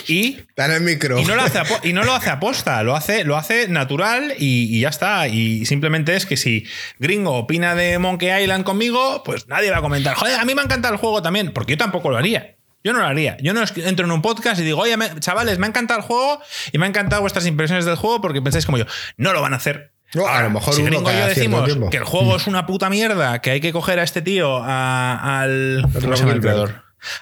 Y, 0.09 0.41
Dale 0.57 0.77
el 0.77 0.83
micro. 0.83 1.19
Y 1.19 1.25
no 1.25 1.35
lo 1.35 1.43
hace, 1.43 1.61
y 1.83 1.93
no 1.93 2.05
lo 2.05 2.15
hace 2.15 2.31
aposta, 2.31 2.83
lo 2.83 2.95
hace, 2.95 3.25
lo 3.25 3.37
hace 3.37 3.69
natural 3.69 4.35
y, 4.39 4.81
ya 4.81 4.89
está. 4.89 5.29
Y 5.29 5.67
simplemente 5.67 6.15
es 6.17 6.27
que 6.27 6.37
si 6.37 6.67
Gringo 6.99 7.33
opina 7.33 7.75
de 7.75 7.99
Monkey 7.99 8.43
Island 8.43 8.65
conmigo, 8.65 9.23
pues 9.25 9.49
nadie 9.49 9.71
va 9.71 9.79
a 9.79 9.83
comentar, 9.83 10.15
joder, 10.15 10.39
a 10.39 10.45
mí 10.45 10.55
me 10.55 10.63
encanta 10.63 10.89
el 10.89 10.97
juego 10.97 11.23
también, 11.23 11.53
porque 11.53 11.73
yo 11.73 11.79
tampoco 11.79 12.11
lo 12.11 12.17
haría. 12.17 12.57
Yo 12.85 12.93
no 12.93 12.99
lo 12.99 13.07
haría. 13.07 13.37
Yo 13.41 13.55
no 13.55 13.63
entro 13.77 14.07
en 14.07 14.13
un 14.13 14.23
podcast 14.23 14.61
y 14.61 14.65
digo, 14.65 14.81
oye, 14.81 14.97
chavales, 15.21 15.59
me 15.59 15.67
ha 15.67 15.69
encantado 15.69 16.01
el 16.01 16.07
juego 16.07 16.41
y 16.73 16.79
me 16.79 16.87
han 16.87 16.91
encantado 16.91 17.23
vuestras 17.23 17.47
impresiones 17.47 17.85
del 17.85 17.95
juego 17.95 18.21
porque 18.21 18.43
pensáis 18.43 18.67
como 18.67 18.79
yo. 18.79 18.87
No 19.17 19.33
lo 19.33 19.41
van 19.41 19.53
a 19.53 19.57
hacer 19.57 19.92
a 20.27 20.43
lo 20.43 20.51
mejor 20.51 20.75
si 20.75 20.83
uno 20.83 21.03
yo 21.03 21.27
decimos 21.27 21.71
que 21.91 21.97
el 21.97 22.05
juego 22.05 22.37
es 22.37 22.47
una 22.47 22.67
puta 22.67 22.91
mierda, 22.91 23.41
que 23.41 23.51
hay 23.51 23.61
que 23.61 23.73
coger 23.73 23.99
a 23.99 24.03
este 24.03 24.23
tío, 24.23 24.63
al. 24.63 25.85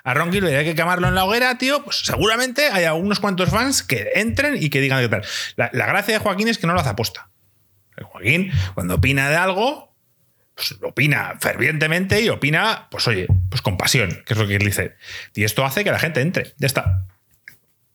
A 0.05 0.15
Ron 0.15 0.33
Gilbert 0.33 0.57
hay 0.57 0.65
que 0.65 0.75
quemarlo 0.75 1.09
en 1.09 1.15
la 1.15 1.25
hoguera, 1.25 1.57
tío. 1.57 1.83
Pues 1.83 2.01
seguramente 2.05 2.69
hay 2.69 2.85
algunos 2.85 3.21
cuantos 3.21 3.51
fans 3.51 3.83
que 3.83 4.11
entren 4.15 4.63
y 4.63 4.71
que 4.71 4.81
digan 4.81 5.01
que 5.01 5.09
tal. 5.09 5.25
La, 5.57 5.71
gracia 5.71 6.15
de 6.15 6.21
Joaquín 6.21 6.49
es 6.49 6.59
que 6.59 6.67
no 6.67 6.75
lo 6.75 6.81
hace 6.81 6.91
aposta. 6.91 7.31
Joaquín, 8.03 8.51
cuando 8.75 8.95
opina 8.95 9.29
de 9.29 9.37
algo, 9.37 9.95
pues 10.55 10.77
opina 10.83 11.35
fervientemente 11.41 12.21
y 12.23 12.29
opina, 12.29 12.89
pues 12.91 13.07
oye, 13.09 13.27
pues 13.49 13.63
con 13.63 13.77
pasión, 13.77 14.23
que 14.25 14.35
es 14.35 14.39
lo 14.39 14.47
que 14.47 14.57
él 14.57 14.65
dice. 14.65 14.97
Y 15.35 15.45
esto 15.45 15.65
hace 15.65 15.85
que 15.85 15.91
la 15.91 15.99
gente 15.99 16.21
entre. 16.21 16.55
Ya 16.59 16.67
está. 16.67 17.07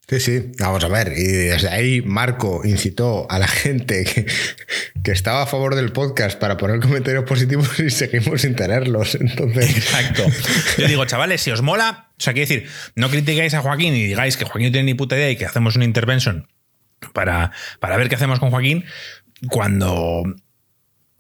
Sí, 0.08 0.20
sí, 0.20 0.52
vamos 0.60 0.84
a 0.84 0.88
ver. 0.88 1.14
Y 1.18 1.24
desde 1.24 1.70
ahí 1.70 2.02
Marco 2.04 2.62
incitó 2.64 3.26
a 3.30 3.40
la 3.40 3.48
gente 3.64 4.06
que, 5.04 5.12
estaba 5.12 5.44
a 5.44 5.46
favor 5.48 5.76
del 5.76 5.92
podcast 5.92 6.40
para 6.40 6.58
poner 6.58 6.80
comentarios 6.80 7.26
positivos 7.26 7.80
y 7.80 7.90
seguimos 7.90 8.42
sin 8.42 8.56
tenerlos. 8.56 9.16
Entonces. 9.16 9.78
Exacto. 9.78 10.24
Yo 10.78 10.88
digo, 10.88 11.06
chavales, 11.06 11.42
si 11.42 11.52
os 11.52 11.62
mola, 11.62 12.10
o 12.12 12.22
sea, 12.22 12.34
quiero 12.34 12.48
decir, 12.48 12.70
no 12.96 13.10
critiquéis 13.10 13.54
a 13.54 13.62
Joaquín 13.62 13.96
y 13.96 14.06
digáis 14.06 14.38
que 14.38 14.46
Joaquín 14.46 14.68
no 14.68 14.72
tiene 14.72 14.86
ni 14.86 14.94
puta 14.94 15.16
idea 15.16 15.32
y 15.32 15.38
que 15.38 15.46
hacemos 15.46 15.76
una 15.76 15.86
intervention 15.86 16.48
para, 17.14 17.52
para 17.80 17.98
ver 17.98 18.10
qué 18.10 18.16
hacemos 18.16 18.40
con 18.40 18.52
Joaquín, 18.52 18.86
cuando 19.50 20.24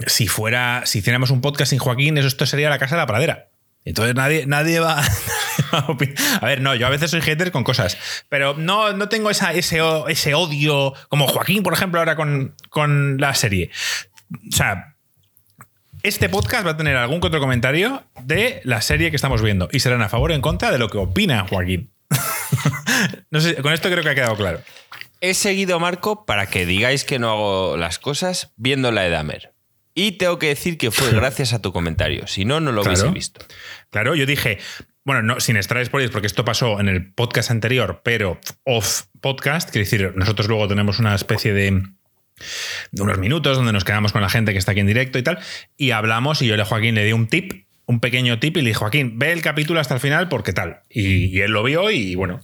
si 0.05 0.27
fuera, 0.27 0.83
si 0.85 0.99
hiciéramos 0.99 1.31
un 1.31 1.41
podcast 1.41 1.71
sin 1.71 1.79
Joaquín, 1.79 2.17
eso 2.17 2.27
esto 2.27 2.45
sería 2.45 2.69
la 2.69 2.79
casa 2.79 2.95
de 2.95 3.01
la 3.01 3.07
pradera. 3.07 3.49
Entonces 3.83 4.15
nadie, 4.15 4.45
nadie 4.45 4.79
va, 4.79 5.01
a 6.41 6.45
ver, 6.45 6.61
no, 6.61 6.75
yo 6.75 6.87
a 6.87 6.89
veces 6.89 7.11
soy 7.11 7.21
hater 7.21 7.51
con 7.51 7.63
cosas, 7.63 7.97
pero 8.29 8.55
no, 8.57 8.93
no 8.93 9.09
tengo 9.09 9.29
esa, 9.29 9.53
ese, 9.53 9.79
ese 10.07 10.33
odio 10.33 10.93
como 11.09 11.27
Joaquín, 11.27 11.63
por 11.63 11.73
ejemplo, 11.73 11.99
ahora 11.99 12.15
con, 12.15 12.55
con 12.69 13.17
la 13.17 13.33
serie. 13.35 13.71
O 14.51 14.55
sea, 14.55 14.95
este 16.03 16.29
podcast 16.29 16.65
va 16.65 16.71
a 16.71 16.77
tener 16.77 16.95
algún 16.97 17.19
otro 17.23 17.39
comentario 17.39 18.03
de 18.23 18.61
la 18.63 18.81
serie 18.81 19.09
que 19.09 19.15
estamos 19.15 19.41
viendo 19.41 19.69
y 19.71 19.79
serán 19.79 20.01
a 20.01 20.09
favor 20.09 20.31
o 20.31 20.33
en 20.35 20.41
contra 20.41 20.71
de 20.71 20.77
lo 20.77 20.89
que 20.89 20.97
opina 20.97 21.47
Joaquín. 21.47 21.91
no 23.31 23.41
sé, 23.41 23.55
con 23.55 23.73
esto 23.73 23.89
creo 23.89 24.03
que 24.03 24.09
ha 24.09 24.15
quedado 24.15 24.35
claro. 24.35 24.61
He 25.21 25.33
seguido 25.33 25.77
a 25.77 25.79
Marco 25.79 26.25
para 26.25 26.45
que 26.47 26.65
digáis 26.65 27.05
que 27.05 27.17
no 27.17 27.31
hago 27.31 27.77
las 27.77 27.97
cosas 27.97 28.53
viendo 28.55 28.91
la 28.91 29.07
Edamer. 29.07 29.53
Y 29.95 30.13
tengo 30.13 30.37
que 30.37 30.47
decir 30.47 30.77
que 30.77 30.91
fue 30.91 31.11
gracias 31.13 31.53
a 31.53 31.61
tu 31.61 31.71
comentario. 31.71 32.27
Si 32.27 32.45
no, 32.45 32.59
no 32.59 32.71
lo 32.71 32.83
hubiese 32.83 33.07
visto. 33.07 33.43
Claro, 33.89 34.13
yo 34.13 34.25
dije, 34.25 34.59
bueno, 35.05 35.21
no, 35.21 35.39
sin 35.39 35.55
extraer 35.55 35.85
spoilers, 35.85 36.11
porque 36.11 36.25
esto 36.25 36.43
pasó 36.43 36.79
en 36.79 36.89
el 36.89 37.13
podcast 37.13 37.51
anterior, 37.51 38.01
pero 38.03 38.39
off 38.63 39.03
podcast. 39.21 39.69
Quiere 39.69 39.85
decir, 39.85 40.13
nosotros 40.15 40.47
luego 40.47 40.67
tenemos 40.67 40.97
una 40.97 41.13
especie 41.13 41.53
de, 41.53 41.83
de 42.91 43.01
unos 43.01 43.19
minutos 43.19 43.55
donde 43.55 43.71
nos 43.71 43.83
quedamos 43.83 44.11
con 44.11 44.23
la 44.23 44.29
gente 44.29 44.51
que 44.51 44.57
está 44.57 44.71
aquí 44.71 44.79
en 44.79 44.87
directo 44.87 45.19
y 45.19 45.23
tal. 45.23 45.37
Y 45.77 45.91
hablamos 45.91 46.41
y 46.41 46.47
yo 46.47 46.59
a 46.59 46.65
Joaquín 46.65 46.95
le 46.95 47.05
di 47.05 47.13
un 47.13 47.27
tip, 47.27 47.67
un 47.85 47.99
pequeño 47.99 48.39
tip, 48.39 48.57
y 48.57 48.61
le 48.61 48.69
dije, 48.69 48.79
Joaquín, 48.79 49.19
ve 49.19 49.31
el 49.31 49.43
capítulo 49.43 49.79
hasta 49.79 49.93
el 49.93 49.99
final 49.99 50.27
porque 50.27 50.53
tal. 50.53 50.81
Y, 50.89 51.39
él 51.39 51.51
lo 51.51 51.61
vio 51.61 51.91
y 51.91 52.15
bueno. 52.15 52.41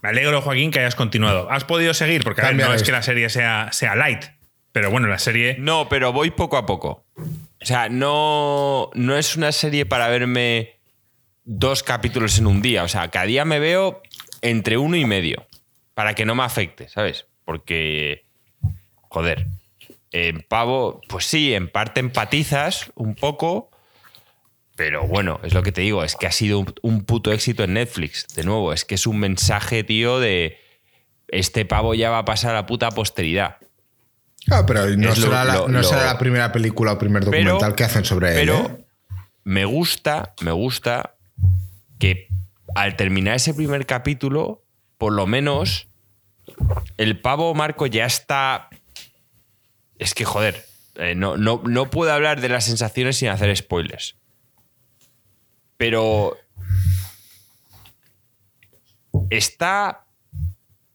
Me 0.00 0.10
alegro, 0.10 0.40
Joaquín, 0.40 0.70
que 0.70 0.78
hayas 0.78 0.94
continuado. 0.94 1.50
¿Has 1.50 1.64
podido 1.64 1.94
seguir? 1.94 2.22
Porque 2.22 2.42
a 2.42 2.52
ver, 2.52 2.56
no 2.56 2.72
es 2.74 2.84
que 2.84 2.92
la 2.92 3.02
serie 3.02 3.28
sea, 3.28 3.70
sea 3.72 3.96
light, 3.96 4.22
pero 4.70 4.88
bueno, 4.88 5.08
la 5.08 5.18
serie. 5.18 5.56
No, 5.58 5.88
pero 5.88 6.12
voy 6.12 6.30
poco 6.30 6.58
a 6.58 6.66
poco. 6.66 7.06
O 7.16 7.66
sea, 7.66 7.88
no, 7.88 8.90
no 8.94 9.16
es 9.16 9.36
una 9.36 9.50
serie 9.50 9.86
para 9.86 10.08
verme 10.08 10.73
dos 11.44 11.82
capítulos 11.82 12.38
en 12.38 12.46
un 12.46 12.62
día. 12.62 12.82
O 12.82 12.88
sea, 12.88 13.10
cada 13.10 13.26
día 13.26 13.44
me 13.44 13.58
veo 13.58 14.02
entre 14.40 14.78
uno 14.78 14.96
y 14.96 15.04
medio. 15.04 15.46
Para 15.94 16.14
que 16.14 16.24
no 16.24 16.34
me 16.34 16.42
afecte, 16.42 16.88
¿sabes? 16.88 17.26
Porque. 17.44 18.24
Joder. 19.08 19.46
En 20.10 20.42
pavo, 20.42 21.00
pues 21.08 21.26
sí, 21.26 21.54
en 21.54 21.68
parte 21.68 22.00
empatizas 22.00 22.90
un 22.94 23.14
poco. 23.14 23.70
Pero 24.76 25.06
bueno, 25.06 25.40
es 25.44 25.54
lo 25.54 25.62
que 25.62 25.72
te 25.72 25.82
digo, 25.82 26.02
es 26.02 26.16
que 26.16 26.26
ha 26.26 26.32
sido 26.32 26.64
un, 26.82 27.04
puto 27.04 27.32
éxito 27.32 27.62
en 27.62 27.74
Netflix. 27.74 28.26
De 28.34 28.42
nuevo, 28.42 28.72
es 28.72 28.84
que 28.84 28.96
es 28.96 29.06
un 29.06 29.18
mensaje, 29.18 29.84
tío, 29.84 30.18
de. 30.18 30.58
Este 31.28 31.64
pavo 31.64 31.94
ya 31.94 32.10
va 32.10 32.18
a 32.18 32.24
pasar 32.24 32.54
a 32.54 32.66
puta 32.66 32.90
posteridad. 32.90 33.56
Ah, 34.50 34.64
pero 34.66 34.86
no, 34.96 35.14
será, 35.14 35.44
la, 35.44 36.18
primera 36.18 36.52
película 36.52 36.92
o 36.92 36.98
primer 36.98 37.24
documental 37.24 37.74
que 37.74 37.84
hacen 37.84 38.04
sobre 38.04 38.28
él. 38.30 38.34
Pero 38.34 38.56
¿eh? 38.58 38.84
me 39.42 39.64
gusta, 39.64 40.34
me 40.42 40.52
gusta 40.52 41.13
que 41.98 42.28
al 42.74 42.96
terminar 42.96 43.36
ese 43.36 43.54
primer 43.54 43.86
capítulo, 43.86 44.64
por 44.98 45.12
lo 45.12 45.26
menos, 45.26 45.88
el 46.96 47.20
pavo 47.20 47.54
Marco 47.54 47.86
ya 47.86 48.04
está. 48.06 48.68
Es 49.98 50.14
que, 50.14 50.24
joder, 50.24 50.66
eh, 50.96 51.14
no, 51.14 51.36
no, 51.36 51.62
no 51.64 51.90
puedo 51.90 52.12
hablar 52.12 52.40
de 52.40 52.48
las 52.48 52.64
sensaciones 52.64 53.16
sin 53.16 53.28
hacer 53.28 53.56
spoilers. 53.56 54.16
Pero 55.76 56.36
está. 59.30 60.06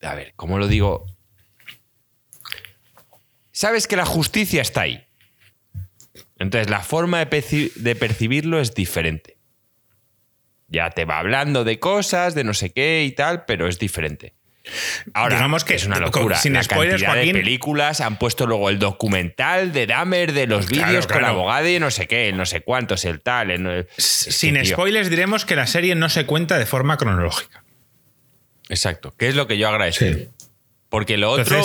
A 0.01 0.15
ver, 0.15 0.33
¿cómo 0.35 0.57
lo 0.57 0.67
digo? 0.67 1.05
Sabes 3.51 3.87
que 3.87 3.97
la 3.97 4.05
justicia 4.05 4.61
está 4.61 4.81
ahí. 4.81 5.05
Entonces, 6.37 6.69
la 6.69 6.79
forma 6.79 7.19
de, 7.19 7.29
perci- 7.29 7.73
de 7.73 7.95
percibirlo 7.95 8.61
es 8.61 8.73
diferente. 8.73 9.38
Ya 10.69 10.89
te 10.91 11.05
va 11.05 11.19
hablando 11.19 11.63
de 11.63 11.79
cosas, 11.79 12.35
de 12.35 12.43
no 12.43 12.53
sé 12.53 12.69
qué 12.71 13.03
y 13.05 13.11
tal, 13.11 13.45
pero 13.45 13.67
es 13.67 13.79
diferente. 13.79 14.33
Ahora, 15.15 15.37
Digamos 15.37 15.63
que, 15.63 15.73
es 15.73 15.85
una 15.87 15.95
con- 15.95 16.03
locura. 16.21 16.37
sin 16.37 16.53
la 16.53 16.61
spoilers, 16.61 17.01
cantidad 17.01 17.13
Joaquín- 17.13 17.33
de 17.33 17.39
películas 17.39 18.01
han 18.01 18.19
puesto 18.19 18.45
luego 18.45 18.69
el 18.69 18.77
documental 18.77 19.71
de 19.73 19.87
Dahmer, 19.87 20.31
de 20.31 20.45
los 20.45 20.67
Claro, 20.67 20.87
vídeos 20.89 21.07
con 21.07 21.17
claro. 21.17 21.33
abogado 21.33 21.67
y 21.67 21.79
no 21.79 21.89
sé 21.89 22.07
qué, 22.07 22.29
el 22.29 22.37
no 22.37 22.45
sé 22.45 22.61
cuántos, 22.61 23.03
el 23.05 23.21
tal. 23.21 23.49
el 23.49 23.87
Sin 23.97 24.63
spoilers 24.63 25.09
diremos 25.09 25.45
que 25.45 25.55
la 25.55 25.65
serie 25.65 25.95
no 25.95 26.07
se 26.09 26.27
cuenta 26.27 26.59
de 26.59 26.67
forma 26.67 26.97
cronológica. 26.97 27.63
Exacto, 28.67 29.11
que 29.17 29.27
es 29.29 29.35
lo 29.35 29.47
que 29.47 29.57
yo 29.57 29.67
agradezco. 29.69 30.05
Sí. 30.05 30.27
Porque 30.89 31.17
lo 31.17 31.31
otro 31.31 31.63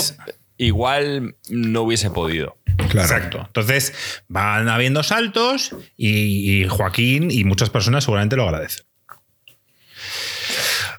igual 0.57 1.37
no 1.51 1.83
hubiese 1.83 2.11
podido. 2.11 2.57
Claro. 2.89 3.03
Exacto. 3.03 3.43
Entonces 3.47 3.93
van 4.29 4.69
habiendo 4.69 5.03
saltos 5.03 5.77
y, 5.97 6.63
y 6.63 6.69
Joaquín 6.69 7.31
y 7.31 7.45
muchas 7.45 7.69
personas 7.71 8.05
seguramente 8.05 8.37
lo 8.37 8.45
agradecen. 8.45 8.87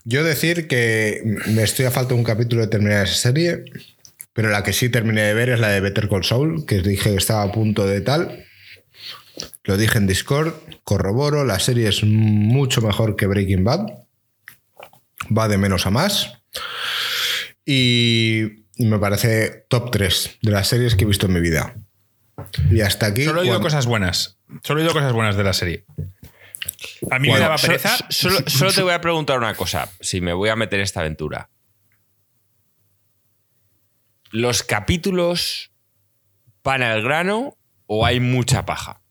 Yo 0.06 0.24
decir 0.24 0.68
que 0.68 1.22
me 1.48 1.64
estoy 1.64 1.86
a 1.86 1.92
falta 1.92 2.14
de 2.14 2.20
un 2.20 2.24
capítulo 2.24 2.62
de 2.62 2.68
terminar 2.68 3.06
esa 3.06 3.16
serie, 3.16 3.66
pero 4.34 4.50
la 4.50 4.64
que 4.64 4.72
sí 4.74 4.90
terminé 4.90 5.24
de 5.24 5.34
ver 5.34 5.50
es 5.50 5.60
la 5.60 5.70
de 5.70 5.82
Better 5.82 6.08
Call 6.08 6.24
Saul, 6.24 6.66
que 6.66 6.82
dije 6.82 7.10
que 7.10 7.16
estaba 7.18 7.42
a 7.44 7.52
punto 7.52 7.88
de 7.88 8.02
tal. 8.02 8.46
Lo 9.64 9.78
dije 9.78 9.98
en 9.98 10.06
Discord, 10.08 10.54
corroboro, 10.84 11.44
la 11.44 11.60
serie 11.60 11.88
es 11.90 12.04
mucho 12.04 12.82
mejor 12.82 13.16
que 13.16 13.26
Breaking 13.28 13.64
Bad. 13.64 13.88
Va 15.36 15.48
de 15.48 15.58
menos 15.58 15.88
a 15.88 15.90
más. 15.90 16.34
Y, 17.66 18.66
y 18.76 18.86
me 18.86 19.00
parece 19.00 19.66
top 19.70 19.90
3 19.92 20.38
de 20.42 20.52
las 20.52 20.68
series 20.68 20.96
que 20.96 21.04
he 21.04 21.08
visto 21.08 21.26
en 21.26 21.34
mi 21.34 21.40
vida. 21.40 21.76
Y 22.70 22.82
hasta 22.82 23.08
aquí. 23.08 23.24
Solo 23.24 23.40
he 23.40 23.42
oído 23.42 23.54
cuando- 23.54 23.66
cosas 23.66 23.86
buenas. 23.88 24.38
Solo 24.64 24.80
he 24.80 24.84
oído 24.84 24.94
cosas 24.94 25.14
buenas 25.14 25.36
de 25.36 25.44
la 25.44 25.54
serie. 25.54 25.86
A 27.12 27.20
mí 27.20 27.28
me 27.28 27.34
Bueno, 27.34 27.46
daba 27.46 27.58
So- 27.58 27.68
pereza. 27.68 27.98
Solo, 28.10 28.40
solo 28.48 28.74
te 28.74 28.82
voy 28.82 28.94
a 28.94 29.02
preguntar 29.02 29.38
una 29.38 29.54
cosa, 29.56 29.90
si 30.00 30.22
me 30.22 30.34
voy 30.34 30.50
a 30.50 30.56
meter 30.56 30.80
en 30.80 30.84
esta 30.84 31.02
aventura. 31.02 31.50
¿Los 34.32 34.64
capítulos 34.64 35.72
van 36.64 36.84
al 36.84 37.02
grano 37.02 37.58
o 37.88 38.06
hay 38.06 38.20
mucha 38.20 38.66
paja? 38.66 39.02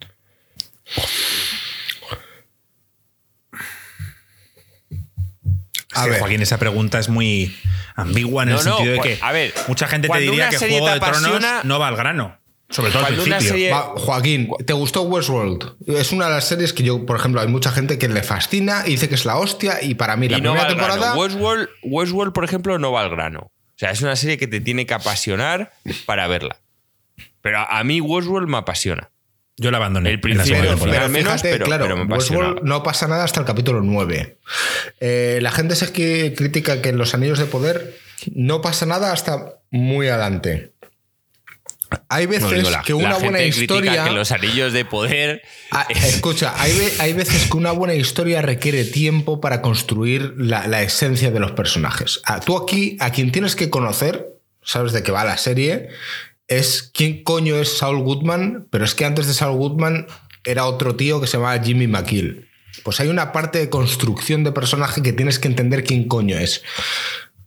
A 5.92 6.06
ver. 6.06 6.18
Joaquín, 6.18 6.42
esa 6.42 6.58
pregunta 6.58 6.98
es 6.98 7.08
muy 7.08 7.56
ambigua 7.94 8.42
en 8.42 8.48
el 8.50 8.54
no, 8.56 8.60
sentido 8.62 8.94
de 8.94 9.00
que 9.00 9.18
a 9.22 9.30
ver, 9.32 9.54
mucha 9.68 9.86
gente 9.86 10.08
te 10.08 10.18
diría 10.18 10.48
que 10.48 10.58
Juego 10.58 10.88
de 10.90 10.98
Tronos 11.00 11.64
no 11.64 11.78
va 11.78 11.88
al 11.88 11.96
grano. 11.96 12.38
Sobre 12.74 12.90
todo 12.90 13.04
al 13.04 13.14
Cuando 13.14 13.22
principio. 13.22 13.48
serie- 13.52 13.70
Va, 13.70 13.92
Joaquín, 13.96 14.48
¿te 14.66 14.72
gustó 14.72 15.02
Westworld? 15.02 15.76
Es 15.86 16.10
una 16.10 16.26
de 16.26 16.32
las 16.32 16.48
series 16.48 16.72
que 16.72 16.82
yo, 16.82 17.06
por 17.06 17.16
ejemplo, 17.16 17.40
hay 17.40 17.46
mucha 17.46 17.70
gente 17.70 17.98
que 17.98 18.08
le 18.08 18.22
fascina 18.24 18.82
y 18.84 18.90
dice 18.90 19.08
que 19.08 19.14
es 19.14 19.24
la 19.24 19.36
hostia 19.36 19.80
y 19.82 19.94
para 19.94 20.16
mí 20.16 20.28
la 20.28 20.38
y 20.38 20.40
no 20.40 20.50
primera 20.52 20.68
temporada... 20.68 21.14
Westworld, 21.16 21.68
Westworld, 21.84 22.32
por 22.32 22.44
ejemplo, 22.44 22.78
no 22.80 22.90
va 22.90 23.02
al 23.02 23.10
grano. 23.10 23.40
O 23.52 23.76
sea, 23.78 23.90
es 23.92 24.02
una 24.02 24.16
serie 24.16 24.38
que 24.38 24.46
te 24.48 24.60
tiene 24.60 24.86
que 24.86 24.94
apasionar 24.94 25.72
para 26.06 26.26
verla. 26.26 26.56
Pero 27.42 27.58
a, 27.60 27.84
mí 27.84 28.00
Westworld 28.00 28.48
me 28.48 28.56
apasiona. 28.56 29.10
Yo 29.56 29.70
la 29.70 29.76
abandoné. 29.76 30.10
El 30.10 30.20
principio, 30.20 30.56
pero- 30.60 30.70
temporada. 30.70 31.04
al 31.04 31.10
menos, 31.12 31.42
pero- 31.42 31.64
claro, 31.64 31.84
pero 31.84 31.96
me 31.96 32.02
apasionaba. 32.02 32.46
Westworld 32.48 32.68
no 32.68 32.82
pasa 32.82 33.06
nada 33.06 33.22
hasta 33.22 33.38
el 33.40 33.46
capítulo 33.46 33.82
9. 33.82 34.38
Eh, 35.00 35.38
la 35.42 35.52
gente 35.52 35.76
se 35.76 35.92
que 35.92 36.34
critica 36.36 36.82
que 36.82 36.88
en 36.88 36.98
los 36.98 37.14
Anillos 37.14 37.38
de 37.38 37.44
Poder 37.46 37.96
no 38.34 38.60
pasa 38.62 38.84
nada 38.86 39.12
hasta 39.12 39.60
muy 39.70 40.08
adelante. 40.08 40.72
Hay 42.08 42.26
veces 42.26 42.44
No, 42.44 42.50
digo, 42.56 42.70
la- 42.70 42.82
que 42.82 42.94
una 42.94 43.18
buena 43.18 43.42
historia... 43.42 44.04
que 44.04 44.10
los 44.10 44.30
anillos 44.32 44.72
de 44.72 44.84
poder. 44.84 45.42
Ah, 45.70 45.86
escucha, 45.90 46.54
hay, 46.56 46.72
hay 46.98 47.12
veces 47.12 47.48
que 47.50 47.56
una 47.56 47.72
buena 47.72 47.94
historia 47.94 48.42
requiere 48.42 48.84
tiempo 48.84 49.40
para 49.40 49.62
construir 49.62 50.34
la, 50.36 50.66
la 50.66 50.82
esencia 50.82 51.30
de 51.30 51.40
los 51.40 51.52
personajes. 51.52 52.20
Ah, 52.24 52.40
tú 52.40 52.56
aquí, 52.56 52.96
a 53.00 53.10
quien 53.10 53.32
tienes 53.32 53.56
que 53.56 53.70
conocer, 53.70 54.26
sabes 54.62 54.92
de 54.92 55.02
qué 55.02 55.12
va 55.12 55.24
la 55.24 55.36
serie, 55.36 55.88
es 56.48 56.90
quién 56.94 57.22
coño 57.24 57.56
es 57.56 57.78
Saul 57.78 58.02
Goodman, 58.02 58.66
pero 58.70 58.84
es 58.84 58.94
que 58.94 59.04
antes 59.04 59.26
de 59.26 59.34
Saul 59.34 59.56
Goodman 59.58 60.06
era 60.44 60.66
otro 60.66 60.94
tío 60.94 61.20
que 61.20 61.26
se 61.26 61.38
llamaba 61.38 61.58
Jimmy 61.62 61.86
McKill. 61.86 62.48
Pues 62.82 63.00
hay 63.00 63.08
una 63.08 63.32
parte 63.32 63.58
de 63.60 63.70
construcción 63.70 64.42
de 64.44 64.52
personaje 64.52 65.00
que 65.00 65.12
tienes 65.12 65.38
que 65.38 65.48
entender 65.48 65.84
quién 65.84 66.08
coño 66.08 66.36
es. 66.36 66.62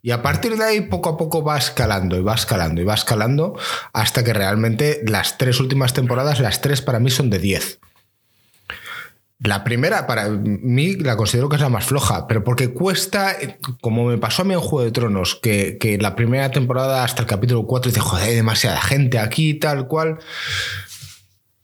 Y 0.08 0.12
a 0.12 0.22
partir 0.22 0.56
de 0.56 0.64
ahí 0.64 0.80
poco 0.80 1.10
a 1.10 1.18
poco 1.18 1.44
va 1.44 1.58
escalando 1.58 2.16
y 2.16 2.22
va 2.22 2.34
escalando 2.34 2.80
y 2.82 2.86
va 2.86 2.94
escalando 2.94 3.60
hasta 3.92 4.24
que 4.24 4.32
realmente 4.32 5.02
las 5.06 5.38
tres 5.38 5.60
últimas 5.60 5.92
temporadas, 5.92 6.40
las 6.40 6.62
tres 6.62 6.82
para 6.82 7.02
mí 7.02 7.10
son 7.10 7.30
de 7.30 7.40
10. 7.40 7.82
La 9.40 9.66
primera, 9.66 10.08
para 10.08 10.30
mí, 10.30 10.96
la 10.96 11.18
considero 11.18 11.50
que 11.50 11.58
es 11.58 11.62
la 11.62 11.68
más 11.68 11.84
floja, 11.84 12.26
pero 12.26 12.46
porque 12.46 12.70
cuesta, 12.70 13.36
como 13.82 14.06
me 14.06 14.18
pasó 14.18 14.44
a 14.44 14.46
mí 14.46 14.54
en 14.54 14.62
Juego 14.62 14.86
de 14.86 14.92
Tronos, 14.92 15.36
que, 15.36 15.98
la 16.00 16.16
primera 16.16 16.52
temporada 16.52 17.04
hasta 17.04 17.24
el 17.24 17.28
capítulo 17.28 17.68
4 17.68 17.92
dice, 17.92 18.00
joder, 18.00 18.30
hay 18.30 18.36
demasiada 18.36 18.80
gente 18.80 19.20
aquí, 19.20 19.56
tal 19.56 19.90
cual. 19.90 20.20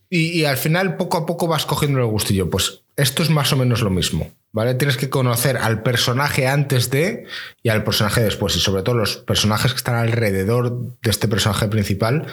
Y, 0.09 0.37
y 0.37 0.43
al 0.43 0.57
final, 0.57 0.97
poco 0.97 1.15
a 1.15 1.25
poco 1.25 1.47
vas 1.47 1.65
cogiendo 1.65 1.99
el 1.99 2.07
gustillo. 2.07 2.49
Pues 2.49 2.82
esto 2.95 3.23
es 3.23 3.29
más 3.29 3.51
o 3.53 3.57
menos 3.57 3.81
lo 3.81 3.89
mismo, 3.89 4.31
¿vale? 4.51 4.75
Tienes 4.75 4.97
que 4.97 5.09
conocer 5.09 5.57
al 5.57 5.81
personaje 5.81 6.47
antes 6.47 6.89
de 6.89 7.25
y 7.63 7.69
al 7.69 7.83
personaje 7.83 8.21
después, 8.21 8.55
y 8.55 8.59
sobre 8.59 8.83
todo 8.83 8.95
los 8.95 9.17
personajes 9.17 9.71
que 9.71 9.77
están 9.77 9.95
alrededor 9.95 10.97
de 11.01 11.09
este 11.09 11.27
personaje 11.27 11.67
principal, 11.67 12.27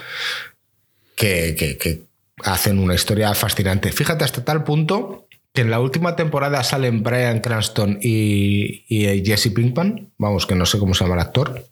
que, 1.15 2.03
hacen 2.43 2.79
una 2.79 2.95
historia 2.95 3.35
fascinante. 3.35 3.93
Fíjate 3.93 4.25
hasta 4.25 4.43
tal 4.45 4.65
punto 4.65 5.27
que 5.53 5.61
en 5.61 5.71
la 5.71 5.79
última 5.79 6.17
temporada 6.17 6.65
salen 6.65 7.03
Brian 7.03 7.41
Cranston 7.41 7.99
y, 8.01 8.85
y 8.89 9.23
Jesse 9.25 9.53
Pinkman, 9.53 10.11
vamos, 10.17 10.47
que 10.47 10.55
no 10.55 10.65
sé 10.65 10.79
cómo 10.79 10.95
se 10.95 11.05
llama 11.05 11.17
el 11.17 11.21
actor. 11.21 11.67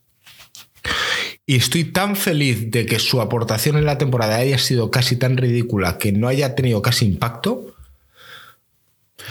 Y 1.47 1.57
estoy 1.57 1.85
tan 1.85 2.15
feliz 2.15 2.71
de 2.71 2.85
que 2.85 2.99
su 2.99 3.23
aportación 3.23 3.79
en 3.79 3.87
la 3.87 3.97
temporada 3.97 4.37
haya 4.37 4.59
sido 4.59 4.91
casi 4.91 5.17
tan 5.17 5.39
ridícula 5.39 5.97
que 5.97 6.13
no 6.13 6.29
haya 6.29 6.55
tenido 6.55 6.83
casi 6.83 7.07
impacto. 7.07 7.75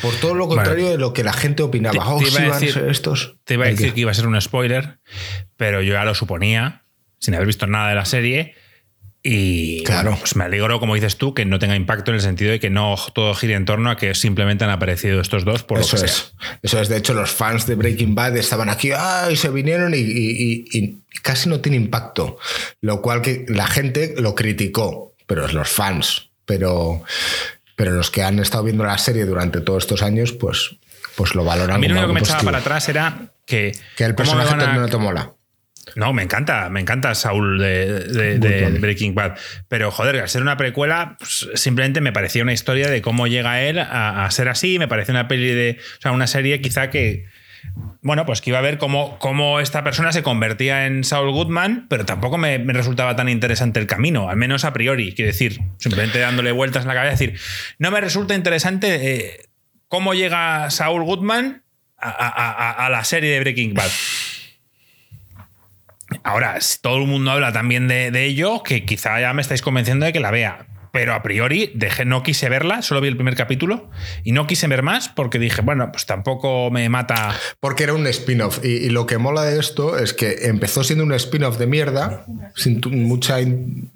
Por 0.01 0.13
todo 0.15 0.33
lo 0.35 0.47
contrario 0.47 0.85
Vale. 0.85 0.91
de 0.95 0.97
lo 0.97 1.13
que 1.13 1.23
la 1.23 1.33
gente 1.33 1.63
opinaba. 1.63 1.93
Te- 1.93 1.99
Oh, 2.09 2.19
te 2.19 2.29
iba 2.29 2.55
a 2.55 2.59
decir- 2.59 2.85
estos. 2.89 3.35
Te 3.43 3.55
iba 3.55 3.65
a 3.65 3.69
¿El 3.69 3.75
decir 3.75 3.93
que 3.93 4.01
iba 4.01 4.11
a 4.11 4.13
ser 4.13 4.27
un 4.27 4.39
spoiler, 4.41 4.99
pero 5.55 5.81
yo 5.81 5.93
ya 5.93 6.03
lo 6.05 6.13
suponía, 6.15 6.83
sin 7.19 7.33
haber 7.35 7.47
visto 7.47 7.67
nada 7.67 7.89
de 7.89 7.95
la 7.95 8.05
serie. 8.05 8.55
Y 9.23 9.83
Claro. 9.83 10.03
bueno, 10.11 10.19
pues 10.19 10.35
me 10.37 10.45
alegro, 10.45 10.79
como 10.79 10.95
dices 10.95 11.17
tú, 11.17 11.33
que 11.33 11.43
no 11.43 11.59
tenga 11.59 11.75
impacto 11.75 12.11
en 12.11 12.15
el 12.15 12.21
sentido 12.21 12.51
de 12.51 12.59
que 12.61 12.69
no 12.69 12.95
todo 13.13 13.33
gire 13.33 13.55
en 13.55 13.65
torno 13.65 13.89
a 13.89 13.97
que 13.97 14.13
simplemente 14.15 14.63
han 14.63 14.69
aparecido 14.69 15.19
estos 15.19 15.43
dos 15.43 15.63
por 15.63 15.79
Eso 15.79 15.97
lo 15.97 16.01
que 16.03 16.05
es. 16.05 16.11
sea. 16.15 16.57
Eso 16.61 16.79
es. 16.79 16.87
De 16.87 16.95
hecho, 16.97 17.13
los 17.13 17.31
fans 17.31 17.65
de 17.67 17.75
Breaking 17.75 18.15
Bad 18.15 18.37
estaban 18.37 18.69
aquí 18.69 18.91
¡ay! 18.95 19.35
se 19.35 19.49
vinieron 19.49 19.93
y, 19.93 19.97
y- 19.97 20.01
y- 20.01 20.65
y 20.71 20.97
casi 21.23 21.49
no 21.49 21.59
tiene 21.59 21.75
impacto. 21.77 22.37
Lo 22.79 23.01
cual 23.01 23.21
que 23.21 23.45
la 23.49 23.67
gente 23.67 24.13
lo 24.17 24.33
criticó, 24.33 25.13
pero 25.25 25.45
es 25.45 25.53
los 25.53 25.67
fans. 25.67 26.29
Pero, 26.45 27.03
pero 27.77 27.91
los 27.91 28.11
que 28.11 28.23
han 28.23 28.39
estado 28.39 28.65
viendo 28.65 28.83
la 28.83 28.97
serie 28.97 29.23
durante 29.23 29.61
todos 29.61 29.83
estos 29.83 30.01
años, 30.03 30.33
pues, 30.33 30.75
pues 31.15 31.33
lo 31.35 31.45
valoran 31.45 31.75
A 31.75 31.79
mí 31.79 31.87
lo 31.87 31.93
único 31.93 32.07
que 32.07 32.13
me 32.15 32.19
echaba 32.19 32.41
para 32.43 32.57
atrás 32.57 32.89
era 32.89 33.31
que. 33.45 33.71
Que 33.95 34.03
el 34.03 34.15
¿cómo 34.15 34.33
me 34.33 34.41
personaje 34.41 34.71
a- 34.71 34.73
no 34.81 34.89
te 34.89 34.97
mola. 34.97 35.31
No, 35.95 36.11
me 36.11 36.21
encanta, 36.21 36.67
me 36.69 36.81
encanta 36.81 37.15
Saúl 37.15 37.59
de, 37.59 38.01
de- 38.01 38.39
de 38.39 38.61
Goodman. 38.61 38.81
Breaking 38.81 39.15
Bad. 39.15 39.37
Pero, 39.69 39.89
joder, 39.89 40.17
al 40.19 40.27
ser 40.27 40.41
una 40.41 40.57
precuela, 40.57 41.15
pues, 41.17 41.47
simplemente 41.53 42.01
me 42.01 42.11
parecía 42.11 42.43
una 42.43 42.51
historia 42.51 42.89
de 42.89 43.01
cómo 43.01 43.25
llega 43.27 43.61
él 43.61 43.79
a, 43.79 44.25
a 44.25 44.31
ser 44.31 44.49
así. 44.49 44.79
Me 44.79 44.89
parecía 44.89 45.13
una 45.13 45.29
peli 45.29 45.47
de. 45.47 45.77
O 45.97 46.01
sea, 46.01 46.11
una 46.11 46.27
serie 46.27 46.59
quizá 46.61 46.89
que. 46.89 47.25
Bueno, 48.01 48.25
pues 48.25 48.41
que 48.41 48.51
iba 48.51 48.59
a 48.59 48.61
ver 48.61 48.77
cómo, 48.77 49.17
cómo 49.19 49.59
esta 49.59 49.83
persona 49.83 50.11
se 50.11 50.23
convertía 50.23 50.85
en 50.85 51.03
Saul 51.03 51.31
Goodman, 51.31 51.87
pero 51.89 52.05
tampoco 52.05 52.37
me, 52.37 52.57
resultaba 52.57 53.15
tan 53.15 53.27
interesante 53.27 53.79
el 53.79 53.87
camino, 53.87 54.29
al 54.29 54.37
menos 54.37 54.65
a 54.65 54.73
priori. 54.73 55.13
Quiero 55.13 55.31
decir, 55.31 55.59
simplemente 55.77 56.19
dándole 56.19 56.51
vueltas 56.51 56.83
en 56.83 56.87
la 56.87 56.93
cabeza, 56.93 57.11
decir, 57.11 57.39
no 57.79 57.91
me 57.91 57.99
resulta 57.99 58.35
interesante 58.35 59.15
eh, 59.15 59.49
cómo 59.87 60.13
llega 60.13 60.69
Saul 60.69 61.03
Goodman 61.03 61.63
a, 61.97 62.87
la 62.91 63.03
serie 63.03 63.31
de 63.31 63.39
Breaking 63.39 63.73
Bad. 63.73 63.89
Ahora, 66.23 66.57
todo 66.81 66.97
el 66.97 67.07
mundo 67.07 67.31
habla 67.31 67.51
también 67.51 67.87
de 67.87 68.23
ello, 68.23 68.63
que 68.63 68.85
quizá 68.85 69.19
ya 69.19 69.33
me 69.33 69.41
estáis 69.41 69.61
convenciendo 69.61 70.05
de 70.05 70.13
que 70.13 70.19
la 70.19 70.31
vea. 70.31 70.67
Pero 70.97 71.13
a 71.13 71.21
priori 71.21 71.69
dejé, 71.75 72.05
no 72.05 72.23
quise 72.23 72.49
verla, 72.49 72.81
solo 72.81 73.01
vi 73.01 73.07
el 73.07 73.15
primer 73.17 73.35
capítulo 73.35 73.87
y 74.23 74.31
no 74.31 74.47
quise 74.47 74.65
ver 74.65 74.81
más 74.81 75.09
porque 75.09 75.37
dije, 75.37 75.61
bueno, 75.61 75.91
pues 75.91 76.07
tampoco 76.07 76.71
me 76.71 76.89
mata. 76.89 77.35
Porque 77.59 77.83
era 77.83 77.93
un 77.93 78.07
spin-off. 78.07 78.65
Y, 78.65 78.69
y 78.69 78.89
lo 78.89 79.05
que 79.05 79.19
mola 79.19 79.43
de 79.43 79.59
esto 79.59 79.99
es 79.99 80.13
que 80.15 80.47
empezó 80.47 80.83
siendo 80.83 81.03
un 81.03 81.13
spin-off 81.13 81.59
de 81.59 81.67
mierda, 81.67 82.25
sin 82.55 82.81
mucha, 83.07 83.39
in- 83.41 83.91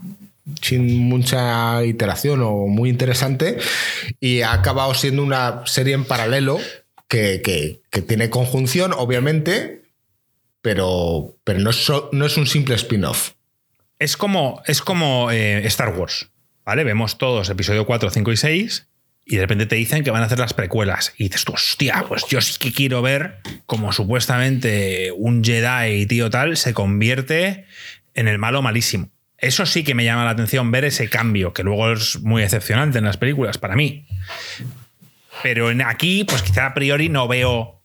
sin 0.61 0.99
mucha 1.09 1.83
iteración 1.83 2.43
o 2.43 2.67
muy 2.67 2.91
interesante, 2.91 3.57
y 4.19 4.41
ha 4.41 4.53
acabado 4.53 4.93
siendo 4.93 5.23
una 5.23 5.63
serie 5.65 5.95
en 5.95 6.05
paralelo 6.05 6.59
que, 7.07 7.41
que- 7.43 7.81
que 7.89 8.03
tiene 8.03 8.29
conjunción, 8.29 8.93
obviamente, 8.95 9.85
pero, 10.61 11.35
pero 11.43 11.57
no, 11.57 11.71
es, 11.71 11.91
no 12.11 12.25
es 12.27 12.37
un 12.37 12.45
simple 12.45 12.75
spin-off. 12.75 13.31
Es 13.97 14.17
como, 14.17 14.61
es 14.67 14.81
como 14.81 15.31
eh, 15.31 15.65
Star 15.65 15.97
Wars, 15.97 16.29
¿vale? 16.71 16.85
Vemos 16.85 17.17
todos 17.17 17.49
episodio 17.49 17.85
4, 17.85 18.11
5 18.11 18.31
y 18.31 18.37
6 18.37 18.87
y 19.25 19.35
de 19.35 19.41
repente 19.41 19.65
te 19.65 19.75
dicen 19.75 20.05
que 20.05 20.11
van 20.11 20.23
a 20.23 20.27
hacer 20.27 20.39
las 20.39 20.53
precuelas. 20.53 21.13
Y 21.17 21.25
dices 21.25 21.43
hostia, 21.49 22.05
pues 22.07 22.23
yo 22.29 22.39
sí 22.39 22.57
que 22.57 22.71
quiero 22.71 23.01
ver 23.01 23.41
cómo 23.65 23.91
supuestamente 23.91 25.11
un 25.11 25.43
Jedi, 25.43 26.05
tío, 26.05 26.29
tal, 26.29 26.55
se 26.55 26.73
convierte 26.73 27.65
en 28.13 28.29
el 28.29 28.39
malo 28.39 28.61
malísimo. 28.61 29.09
Eso 29.37 29.65
sí 29.65 29.83
que 29.83 29.95
me 29.95 30.05
llama 30.05 30.23
la 30.23 30.29
atención 30.29 30.71
ver 30.71 30.85
ese 30.85 31.09
cambio, 31.09 31.51
que 31.51 31.63
luego 31.63 31.91
es 31.91 32.21
muy 32.21 32.41
decepcionante 32.41 32.99
en 32.99 33.03
las 33.03 33.17
películas 33.17 33.57
para 33.57 33.75
mí. 33.75 34.07
Pero 35.43 35.71
en 35.71 35.81
aquí, 35.81 36.23
pues 36.23 36.41
quizá 36.41 36.67
a 36.67 36.73
priori 36.73 37.09
no 37.09 37.27
veo 37.27 37.81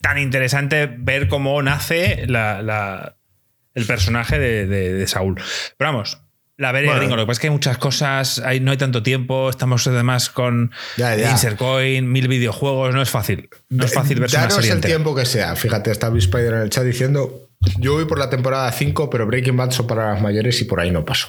tan 0.00 0.18
interesante 0.18 0.86
ver 0.86 1.26
cómo 1.26 1.60
nace 1.62 2.22
el 2.22 3.86
personaje 3.88 4.38
de, 4.38 5.04
Saúl. 5.08 5.34
Pero 5.76 5.92
vamos, 5.92 6.23
la 6.56 6.70
veré, 6.70 6.94
gringo. 6.94 7.16
Lo 7.16 7.22
que 7.22 7.26
pasa 7.26 7.32
es 7.32 7.40
que 7.40 7.46
hay 7.48 7.52
muchas 7.52 7.78
cosas, 7.78 8.38
hay, 8.38 8.60
no 8.60 8.70
hay 8.70 8.76
tanto 8.76 9.02
tiempo, 9.02 9.50
estamos 9.50 9.86
además 9.86 10.30
con 10.30 10.70
Insercoin, 10.96 12.10
mil 12.10 12.28
videojuegos, 12.28 12.94
no 12.94 13.02
es 13.02 13.10
fácil. 13.10 13.48
No 13.70 13.84
es 13.84 13.92
fácil 13.92 14.20
ver 14.20 14.30
Danos 14.30 14.64
el 14.66 14.80
tiempo 14.80 15.14
que 15.14 15.24
sea. 15.24 15.56
Fíjate, 15.56 15.90
está 15.90 16.12
Spider 16.16 16.54
en 16.54 16.60
el 16.60 16.70
chat 16.70 16.84
diciendo: 16.84 17.48
Yo 17.78 17.94
voy 17.94 18.04
por 18.04 18.18
la 18.18 18.30
temporada 18.30 18.70
5, 18.70 19.10
pero 19.10 19.26
Breaking 19.26 19.56
Bad 19.56 19.72
son 19.72 19.86
para 19.86 20.12
las 20.12 20.22
mayores 20.22 20.60
y 20.60 20.64
por 20.64 20.80
ahí 20.80 20.90
no 20.90 21.04
paso. 21.04 21.28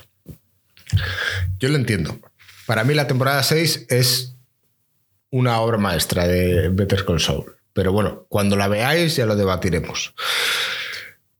Yo 1.59 1.69
lo 1.69 1.75
entiendo. 1.75 2.19
Para 2.67 2.83
mí, 2.83 2.93
la 2.93 3.07
temporada 3.07 3.41
6 3.41 3.87
es 3.89 4.35
una 5.31 5.59
obra 5.59 5.77
maestra 5.77 6.27
de 6.27 6.69
Better 6.69 7.03
Call 7.03 7.19
Saul. 7.19 7.55
Pero 7.73 7.91
bueno, 7.91 8.25
cuando 8.29 8.55
la 8.55 8.67
veáis 8.67 9.15
ya 9.15 9.25
lo 9.25 9.35
debatiremos. 9.35 10.13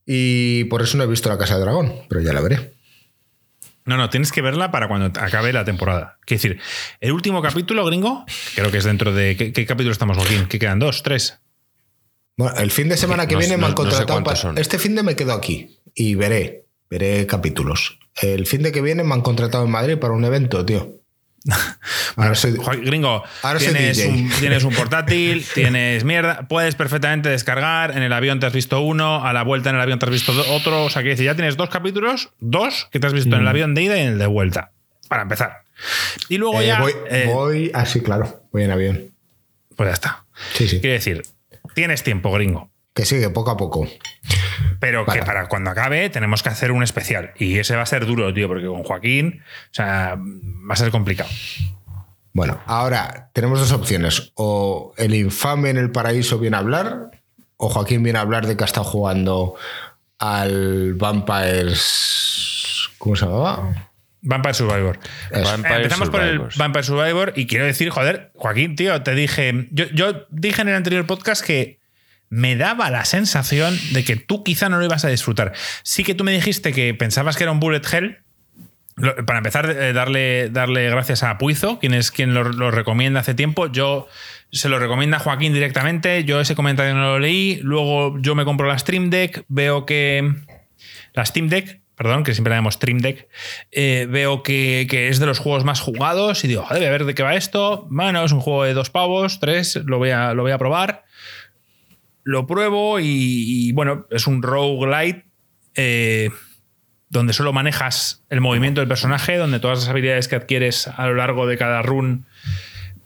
Y 0.04 0.64
por 0.64 0.82
eso 0.82 0.96
no 0.96 1.04
he 1.04 1.06
visto 1.06 1.28
La 1.28 1.38
Casa 1.38 1.54
de 1.54 1.62
Dragón, 1.62 2.02
pero 2.08 2.20
ya 2.20 2.32
la 2.32 2.40
veré. 2.40 2.75
No, 3.86 3.96
no, 3.96 4.10
tienes 4.10 4.32
que 4.32 4.42
verla 4.42 4.70
para 4.72 4.88
cuando 4.88 5.06
acabe 5.20 5.52
la 5.52 5.64
temporada. 5.64 6.18
Quiero 6.26 6.42
decir, 6.42 6.60
el 7.00 7.12
último 7.12 7.40
capítulo, 7.40 7.84
gringo, 7.84 8.26
creo 8.56 8.70
que 8.70 8.78
es 8.78 8.84
dentro 8.84 9.14
de. 9.14 9.36
¿Qué, 9.36 9.66
capítulo 9.66 9.92
estamos, 9.92 10.16
Joaquín? 10.16 10.46
¿Qué 10.48 10.58
quedan? 10.58 10.80
¿Dos? 10.80 11.04
¿Tres? 11.04 11.38
Bueno, 12.36 12.56
el 12.58 12.72
fin 12.72 12.88
de 12.88 12.96
semana 12.96 13.26
que 13.26 13.36
viene 13.36 13.56
me 13.56 13.64
han 13.66 13.74
contratado. 13.74 14.22
para... 14.22 14.60
Este 14.60 14.78
fin 14.78 14.96
de 14.96 15.04
me 15.04 15.14
quedo 15.14 15.32
aquí 15.32 15.78
y 15.94 16.16
veré, 16.16 16.66
veré 16.90 17.26
capítulos. 17.26 17.98
El 18.20 18.46
fin 18.46 18.62
de 18.62 18.72
que 18.72 18.82
viene 18.82 19.04
me 19.04 19.14
han 19.14 19.22
contratado 19.22 19.64
en 19.64 19.70
Madrid 19.70 19.98
para 19.98 20.14
un 20.14 20.24
evento, 20.24 20.64
tío. 20.66 21.00
Ahora 22.16 22.34
soy, 22.34 22.52
gringo, 22.82 23.22
tienes, 23.58 23.98
un, 24.04 24.30
tienes, 24.40 24.64
un, 24.64 24.74
portátil, 24.76 25.44
tienes 25.54 26.04
mierda, 26.04 26.46
puedes 26.48 26.74
perfectamente 26.74 27.28
descargar, 27.28 27.96
en 27.96 28.02
el 28.02 28.12
avión 28.12 28.40
te 28.40 28.46
has 28.46 28.52
visto 28.52 28.80
uno, 28.80 29.24
a 29.24 29.32
la 29.32 29.42
vuelta 29.42 29.70
en 29.70 29.76
el 29.76 29.82
avión 29.82 29.98
te 29.98 30.06
has 30.06 30.12
visto 30.12 30.32
otro, 30.50 30.84
o 30.84 30.90
sea, 30.90 31.02
que 31.02 31.14
ya 31.16 31.34
tienes 31.34 31.56
dos 31.56 31.68
capítulos, 31.68 32.30
dos 32.40 32.88
que 32.90 32.98
te 32.98 33.06
has 33.06 33.12
visto 33.12 33.30
en 33.30 33.40
el 33.40 33.44
mm. 33.44 33.48
avión 33.48 33.74
de 33.74 33.82
ida 33.82 33.96
y 33.96 34.00
en 34.00 34.08
el 34.08 34.18
de 34.18 34.26
vuelta, 34.26 34.72
para 35.08 35.22
empezar. 35.22 35.62
Y 36.28 36.38
luego 36.38 36.60
eh, 36.60 36.66
ya... 36.66 36.80
Voy, 36.80 36.92
eh, 37.10 37.30
voy, 37.32 37.70
así, 37.74 38.00
claro, 38.00 38.42
voy 38.50 38.64
en 38.64 38.70
avión. 38.70 39.12
Pues 39.76 39.88
ya 39.88 39.94
está. 39.94 40.24
Sí, 40.54 40.68
sí. 40.68 40.80
Quiere 40.80 40.94
decir, 40.94 41.22
tienes 41.74 42.02
tiempo, 42.02 42.32
gringo. 42.32 42.70
Que 42.96 43.04
sigue 43.04 43.28
poco 43.28 43.50
a 43.50 43.58
poco. 43.58 43.86
Pero 44.80 45.04
que 45.04 45.22
para 45.22 45.48
cuando 45.48 45.70
acabe 45.70 46.08
tenemos 46.08 46.42
que 46.42 46.48
hacer 46.48 46.72
un 46.72 46.82
especial. 46.82 47.32
Y 47.36 47.58
ese 47.58 47.76
va 47.76 47.82
a 47.82 47.86
ser 47.86 48.06
duro, 48.06 48.32
tío, 48.32 48.48
porque 48.48 48.66
con 48.66 48.84
Joaquín, 48.84 49.42
o 49.44 49.74
sea, 49.74 50.16
va 50.18 50.72
a 50.72 50.76
ser 50.76 50.90
complicado. 50.90 51.28
Bueno, 52.32 52.58
ahora 52.64 53.28
tenemos 53.34 53.60
dos 53.60 53.72
opciones. 53.72 54.32
O 54.34 54.94
el 54.96 55.14
infame 55.14 55.68
en 55.68 55.76
el 55.76 55.90
paraíso 55.92 56.38
viene 56.38 56.56
a 56.56 56.60
hablar, 56.60 57.10
o 57.58 57.68
Joaquín 57.68 58.02
viene 58.02 58.18
a 58.18 58.22
hablar 58.22 58.46
de 58.46 58.56
que 58.56 58.64
ha 58.64 58.66
estado 58.66 58.84
jugando 58.84 59.56
al 60.18 60.94
Vampires. 60.94 62.88
¿Cómo 62.96 63.14
se 63.14 63.26
llamaba? 63.26 63.90
Vampire 64.22 64.54
Survivor. 64.54 64.98
Empezamos 65.30 66.08
por 66.08 66.22
el 66.22 66.38
Vampire 66.56 66.82
Survivor 66.82 67.34
y 67.36 67.46
quiero 67.46 67.66
decir, 67.66 67.90
joder, 67.90 68.32
Joaquín, 68.36 68.74
tío, 68.74 69.02
te 69.02 69.14
dije. 69.14 69.68
Yo, 69.70 69.84
yo 69.92 70.26
dije 70.30 70.62
en 70.62 70.68
el 70.68 70.76
anterior 70.76 71.06
podcast 71.06 71.44
que 71.44 71.84
me 72.28 72.56
daba 72.56 72.90
la 72.90 73.04
sensación 73.04 73.78
de 73.92 74.04
que 74.04 74.16
tú 74.16 74.42
quizá 74.42 74.68
no 74.68 74.78
lo 74.78 74.84
ibas 74.84 75.04
a 75.04 75.08
disfrutar. 75.08 75.52
Sí 75.82 76.04
que 76.04 76.14
tú 76.14 76.24
me 76.24 76.32
dijiste 76.32 76.72
que 76.72 76.94
pensabas 76.94 77.36
que 77.36 77.44
era 77.44 77.52
un 77.52 77.60
bullet 77.60 77.82
hell. 77.90 78.18
Para 79.26 79.38
empezar, 79.38 79.68
eh, 79.68 79.92
darle, 79.92 80.48
darle 80.48 80.88
gracias 80.88 81.22
a 81.22 81.36
Puizo, 81.36 81.78
quien 81.78 81.92
es 81.92 82.10
quien 82.10 82.32
lo, 82.32 82.70
recomienda 82.70 83.20
hace 83.20 83.34
tiempo. 83.34 83.66
Yo 83.70 84.08
se 84.50 84.70
lo 84.70 84.78
recomienda 84.78 85.18
a 85.18 85.20
Joaquín 85.20 85.52
directamente. 85.52 86.24
Yo 86.24 86.40
ese 86.40 86.54
comentario 86.54 86.94
no 86.94 87.02
lo 87.02 87.18
leí. 87.18 87.60
Luego 87.62 88.18
yo 88.20 88.34
me 88.34 88.44
compro 88.44 88.66
la 88.66 88.78
Stream 88.78 89.10
Deck. 89.10 89.44
Veo 89.48 89.84
que. 89.84 90.34
La 91.12 91.24
Steam 91.24 91.48
Deck, 91.48 91.80
perdón, 91.94 92.24
que 92.24 92.34
siempre 92.34 92.50
la 92.50 92.56
llamamos 92.56 92.74
Stream 92.74 92.98
Deck, 92.98 93.26
eh, 93.72 94.06
veo 94.08 94.42
que, 94.42 94.86
es 94.90 95.18
de 95.18 95.24
los 95.24 95.38
juegos 95.38 95.64
más 95.64 95.80
jugados 95.80 96.44
y 96.44 96.48
digo, 96.48 96.62
joder, 96.62 96.86
a 96.86 96.90
ver 96.90 97.06
de 97.06 97.14
qué 97.14 97.22
va 97.22 97.34
esto. 97.34 97.86
Bueno, 97.90 98.22
es 98.22 98.32
un 98.32 98.40
juego 98.40 98.64
de 98.64 98.74
dos 98.74 98.90
pavos, 98.90 99.40
tres, 99.40 99.76
lo 99.86 99.96
voy 99.96 100.10
a, 100.10 100.34
lo 100.34 100.42
voy 100.42 100.52
a 100.52 100.58
probar 100.58 101.05
lo 102.26 102.44
pruebo 102.48 102.98
y, 102.98 103.70
bueno, 103.70 104.08
es 104.10 104.26
un 104.26 104.42
roguelite 104.42 105.26
eh, 105.76 106.30
donde 107.08 107.32
solo 107.32 107.52
manejas 107.52 108.24
el 108.30 108.40
movimiento 108.40 108.80
del 108.80 108.88
personaje, 108.88 109.36
donde 109.36 109.60
todas 109.60 109.78
las 109.78 109.88
habilidades 109.88 110.26
que 110.26 110.34
adquieres 110.34 110.88
a 110.88 111.06
lo 111.06 111.14
largo 111.14 111.46
de 111.46 111.56
cada 111.56 111.82
run 111.82 112.26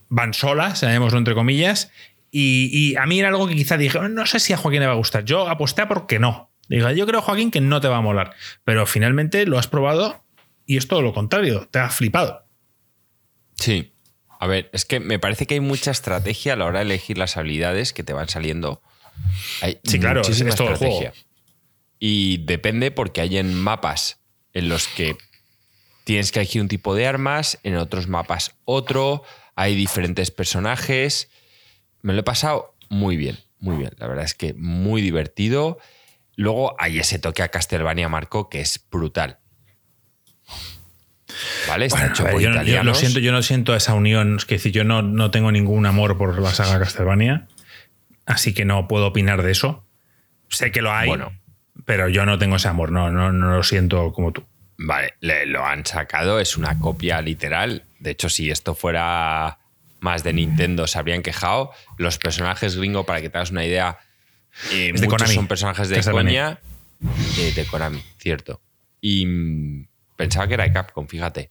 van 0.08 0.32
solas, 0.32 0.80
llamémoslo 0.80 1.18
entre 1.18 1.34
comillas. 1.34 1.92
Y, 2.30 2.96
a 2.96 3.04
mí 3.04 3.18
era 3.18 3.28
algo 3.28 3.46
que 3.46 3.54
quizá 3.54 3.76
dije, 3.76 3.98
no 4.08 4.24
sé 4.24 4.40
si 4.40 4.54
a 4.54 4.56
Joaquín 4.56 4.80
le 4.80 4.86
va 4.86 4.94
a 4.94 4.96
gustar. 4.96 5.26
Yo 5.26 5.50
aposté 5.50 5.84
porque 5.84 6.18
no. 6.18 6.50
Digo, 6.70 6.90
yo 6.90 7.06
creo, 7.06 7.20
Joaquín, 7.20 7.50
que 7.50 7.60
no 7.60 7.82
te 7.82 7.88
va 7.88 7.98
a 7.98 8.00
molar. 8.00 8.32
Pero 8.64 8.86
finalmente 8.86 9.44
lo 9.44 9.58
has 9.58 9.68
probado 9.68 10.24
y 10.64 10.78
es 10.78 10.88
todo 10.88 11.02
lo 11.02 11.12
contrario, 11.12 11.68
te 11.70 11.78
ha 11.78 11.90
flipado. 11.90 12.46
Sí. 13.56 13.92
A 14.38 14.46
ver, 14.46 14.70
es 14.72 14.86
que 14.86 14.98
me 14.98 15.18
parece 15.18 15.46
que 15.46 15.54
hay 15.54 15.60
mucha 15.60 15.90
estrategia 15.90 16.54
a 16.54 16.56
la 16.56 16.64
hora 16.64 16.78
de 16.78 16.86
elegir 16.86 17.18
las 17.18 17.36
habilidades 17.36 17.92
que 17.92 18.02
te 18.02 18.14
van 18.14 18.30
saliendo 18.30 18.80
sí, 19.84 19.98
claro, 19.98 20.22
es, 20.22 20.38
todo 20.56 20.72
estrategia. 20.72 21.12
Y 21.98 22.38
depende 22.38 22.90
porque 22.90 23.20
hay 23.20 23.36
en 23.36 23.54
mapas 23.54 24.20
en 24.52 24.68
los 24.68 24.88
que 24.88 25.16
tienes 26.04 26.32
que 26.32 26.40
elegir 26.40 26.62
un 26.62 26.68
tipo 26.68 26.94
de 26.94 27.06
armas, 27.06 27.58
en 27.62 27.76
otros 27.76 28.08
mapas 28.08 28.56
otro, 28.64 29.22
hay 29.54 29.74
diferentes 29.74 30.30
personajes. 30.30 31.30
Me 32.02 32.14
lo 32.14 32.20
he 32.20 32.24
pasado 32.24 32.74
muy 32.88 33.16
bien, 33.16 33.38
muy 33.58 33.76
bien. 33.76 33.92
La 33.98 34.06
verdad 34.06 34.24
es 34.24 34.34
que 34.34 34.54
muy 34.54 35.02
divertido. 35.02 35.78
Luego 36.36 36.74
hay 36.78 36.98
ese 36.98 37.18
toque 37.18 37.42
a 37.42 37.48
Castlevania 37.48 38.08
Marco 38.08 38.48
que 38.48 38.60
es 38.60 38.82
brutal. 38.90 39.38
¿Vale? 41.68 41.86
Está 41.86 42.06
hecho 42.06 42.24
por 42.24 42.40
yo, 42.40 42.50
yo, 42.62 42.94
siento, 42.94 43.20
yo 43.20 43.30
no 43.30 43.42
siento 43.42 43.76
esa 43.76 43.94
unión. 43.94 44.36
Es 44.36 44.46
decir, 44.46 44.72
yo 44.72 44.84
no, 44.84 45.02
no 45.02 45.30
tengo 45.30 45.52
ningún 45.52 45.86
amor 45.86 46.16
por 46.16 46.40
la 46.40 46.50
saga 46.50 46.78
Castlevania 46.78 47.46
así 48.30 48.54
que 48.54 48.64
no 48.64 48.88
puedo 48.88 49.08
opinar 49.08 49.42
de 49.42 49.50
eso. 49.50 49.84
Sé 50.48 50.70
que 50.70 50.82
lo 50.82 50.92
hay, 50.92 51.10
pero 51.84 52.08
yo 52.08 52.24
no 52.26 52.38
tengo 52.38 52.56
ese 52.56 52.68
amor, 52.68 52.92
no, 52.92 53.10
no, 53.10 53.32
no 53.32 53.56
lo 53.56 53.62
siento 53.62 54.12
como 54.12 54.32
tú. 54.32 54.44
Vale, 54.78 55.14
lo 55.46 55.64
han 55.66 55.84
sacado, 55.84 56.40
es 56.40 56.56
una 56.56 56.78
copia 56.78 57.20
literal. 57.20 57.84
De 57.98 58.10
hecho, 58.10 58.28
si 58.28 58.50
esto 58.50 58.74
fuera 58.74 59.58
más 60.00 60.24
de 60.24 60.32
Nintendo, 60.32 60.86
se 60.86 60.98
habrían 60.98 61.22
quejado. 61.22 61.70
Los 61.98 62.18
personajes 62.18 62.76
gringo, 62.76 63.04
para 63.04 63.20
que 63.20 63.28
te 63.28 63.36
hagas 63.36 63.50
una 63.50 63.64
idea, 63.64 63.98
eh, 64.72 64.92
muchos 64.94 65.32
son 65.32 65.46
personajes 65.46 65.88
de 65.88 66.02
coña. 66.02 66.60
Eh, 67.38 67.52
de 67.54 67.64
Konami, 67.66 68.02
cierto. 68.18 68.60
Y 69.00 69.26
mm, 69.26 69.86
pensaba 70.16 70.48
que 70.48 70.54
era 70.54 70.64
de 70.64 70.72
Capcom, 70.72 71.06
fíjate 71.06 71.50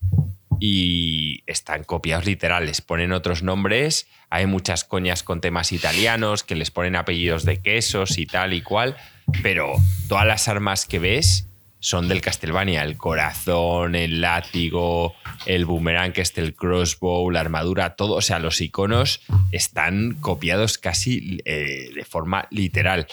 y 0.59 1.43
están 1.47 1.83
copiados 1.83 2.25
literales, 2.25 2.81
ponen 2.81 3.11
otros 3.11 3.43
nombres, 3.43 4.07
hay 4.29 4.45
muchas 4.45 4.83
coñas 4.83 5.23
con 5.23 5.41
temas 5.41 5.71
italianos 5.71 6.43
que 6.43 6.55
les 6.55 6.71
ponen 6.71 6.95
apellidos 6.95 7.45
de 7.45 7.61
quesos 7.61 8.17
y 8.17 8.25
tal 8.25 8.53
y 8.53 8.61
cual, 8.61 8.95
pero 9.41 9.73
todas 10.07 10.25
las 10.25 10.47
armas 10.47 10.85
que 10.85 10.99
ves 10.99 11.49
son 11.79 12.09
del 12.09 12.21
Castlevania, 12.21 12.83
el 12.83 12.97
corazón, 12.97 13.95
el 13.95 14.19
látigo, 14.21 15.15
el 15.45 15.65
boomerang, 15.65 16.11
que 16.11 16.21
es 16.21 16.37
el 16.37 16.53
crossbow, 16.53 17.31
la 17.31 17.39
armadura, 17.39 17.95
todo, 17.95 18.15
o 18.15 18.21
sea, 18.21 18.39
los 18.39 18.59
iconos 18.59 19.21
están 19.51 20.17
copiados 20.19 20.77
casi 20.77 21.39
eh, 21.45 21.89
de 21.95 22.03
forma 22.03 22.47
literal. 22.51 23.07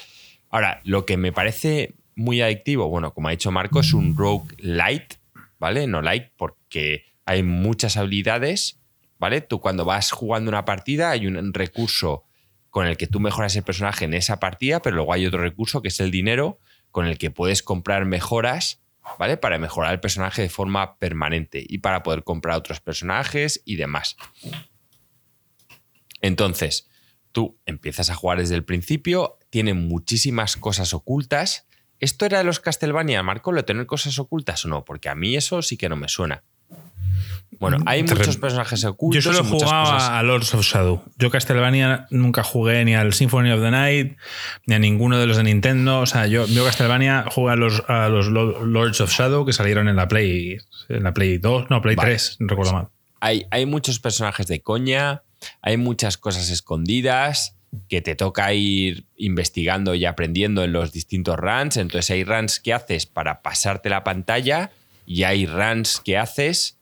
Ahora, 0.50 0.80
lo 0.84 1.06
que 1.06 1.16
me 1.16 1.32
parece 1.32 1.94
muy 2.16 2.40
adictivo, 2.40 2.88
bueno, 2.88 3.14
como 3.14 3.28
ha 3.28 3.32
dicho 3.32 3.52
Marco, 3.52 3.80
es 3.80 3.92
un 3.92 4.16
rogue 4.16 4.54
light, 4.58 5.14
¿vale? 5.58 5.86
No 5.86 6.02
light, 6.02 6.28
porque 6.36 7.04
hay 7.26 7.42
muchas 7.42 7.96
habilidades, 7.96 8.80
¿vale? 9.18 9.40
Tú 9.40 9.60
cuando 9.60 9.84
vas 9.84 10.12
jugando 10.12 10.48
una 10.48 10.64
partida 10.64 11.10
hay 11.10 11.26
un 11.26 11.52
recurso 11.52 12.24
con 12.70 12.86
el 12.86 12.96
que 12.96 13.06
tú 13.06 13.20
mejoras 13.20 13.56
el 13.56 13.64
personaje 13.64 14.04
en 14.04 14.14
esa 14.14 14.38
partida, 14.38 14.80
pero 14.80 14.96
luego 14.96 15.12
hay 15.12 15.26
otro 15.26 15.40
recurso 15.40 15.82
que 15.82 15.88
es 15.88 16.00
el 16.00 16.10
dinero 16.10 16.60
con 16.90 17.06
el 17.06 17.18
que 17.18 17.30
puedes 17.30 17.62
comprar 17.62 18.04
mejoras, 18.04 18.82
¿vale? 19.18 19.36
Para 19.36 19.58
mejorar 19.58 19.92
el 19.92 20.00
personaje 20.00 20.42
de 20.42 20.48
forma 20.48 20.98
permanente 20.98 21.64
y 21.66 21.78
para 21.78 22.02
poder 22.02 22.22
comprar 22.22 22.56
otros 22.56 22.80
personajes 22.80 23.60
y 23.64 23.76
demás. 23.76 24.16
Entonces, 26.20 26.88
tú 27.32 27.58
empiezas 27.66 28.08
a 28.10 28.14
jugar 28.14 28.38
desde 28.38 28.54
el 28.54 28.64
principio, 28.64 29.38
tiene 29.50 29.74
muchísimas 29.74 30.56
cosas 30.56 30.94
ocultas. 30.94 31.66
¿Esto 31.98 32.24
era 32.26 32.38
de 32.38 32.44
los 32.44 32.60
Castlevania, 32.60 33.22
Marco, 33.22 33.52
lo 33.52 33.64
tener 33.64 33.86
cosas 33.86 34.18
ocultas 34.18 34.64
o 34.64 34.68
no? 34.68 34.84
Porque 34.84 35.08
a 35.08 35.14
mí 35.14 35.34
eso 35.34 35.62
sí 35.62 35.76
que 35.76 35.88
no 35.88 35.96
me 35.96 36.08
suena. 36.08 36.44
Bueno, 37.58 37.78
hay 37.86 38.02
muchos 38.02 38.36
personajes 38.36 38.84
ocultos. 38.84 39.24
Yo 39.24 39.32
solo 39.32 39.46
he 39.46 39.50
jugado 39.50 39.92
a 39.92 40.22
Lords 40.22 40.54
of 40.54 40.62
Shadow. 40.62 41.02
Yo 41.18 41.30
Castlevania 41.30 42.06
nunca 42.10 42.42
jugué 42.42 42.84
ni 42.84 42.94
al 42.94 43.14
Symphony 43.14 43.50
of 43.50 43.60
the 43.60 43.70
Night, 43.70 44.16
ni 44.66 44.74
a 44.74 44.78
ninguno 44.78 45.18
de 45.18 45.26
los 45.26 45.36
de 45.36 45.44
Nintendo. 45.44 46.00
O 46.00 46.06
sea, 46.06 46.26
yo, 46.26 46.46
yo 46.46 46.64
Castlevania 46.64 47.24
jugué 47.30 47.52
a 47.52 47.56
los, 47.56 47.82
a 47.88 48.08
los 48.08 48.28
Lords 48.28 49.00
of 49.00 49.10
Shadow 49.10 49.46
que 49.46 49.52
salieron 49.52 49.88
en 49.88 49.96
la 49.96 50.08
Play, 50.08 50.58
en 50.88 51.02
la 51.02 51.14
Play 51.14 51.38
2, 51.38 51.70
no, 51.70 51.80
Play 51.80 51.96
3, 51.96 52.36
no 52.40 52.46
recuerdo 52.48 52.72
mal. 52.72 52.88
Hay, 53.20 53.46
hay 53.50 53.64
muchos 53.64 53.98
personajes 53.98 54.46
de 54.46 54.60
coña, 54.60 55.22
hay 55.62 55.76
muchas 55.78 56.18
cosas 56.18 56.50
escondidas 56.50 57.56
que 57.88 58.00
te 58.00 58.14
toca 58.14 58.52
ir 58.52 59.06
investigando 59.16 59.94
y 59.94 60.04
aprendiendo 60.04 60.64
en 60.64 60.72
los 60.72 60.92
distintos 60.92 61.36
runs. 61.36 61.76
Entonces 61.76 62.10
hay 62.10 62.24
runs 62.24 62.60
que 62.60 62.72
haces 62.72 63.06
para 63.06 63.42
pasarte 63.42 63.88
la 63.88 64.04
pantalla 64.04 64.70
y 65.06 65.22
hay 65.22 65.46
runs 65.46 66.00
que 66.00 66.18
haces 66.18 66.75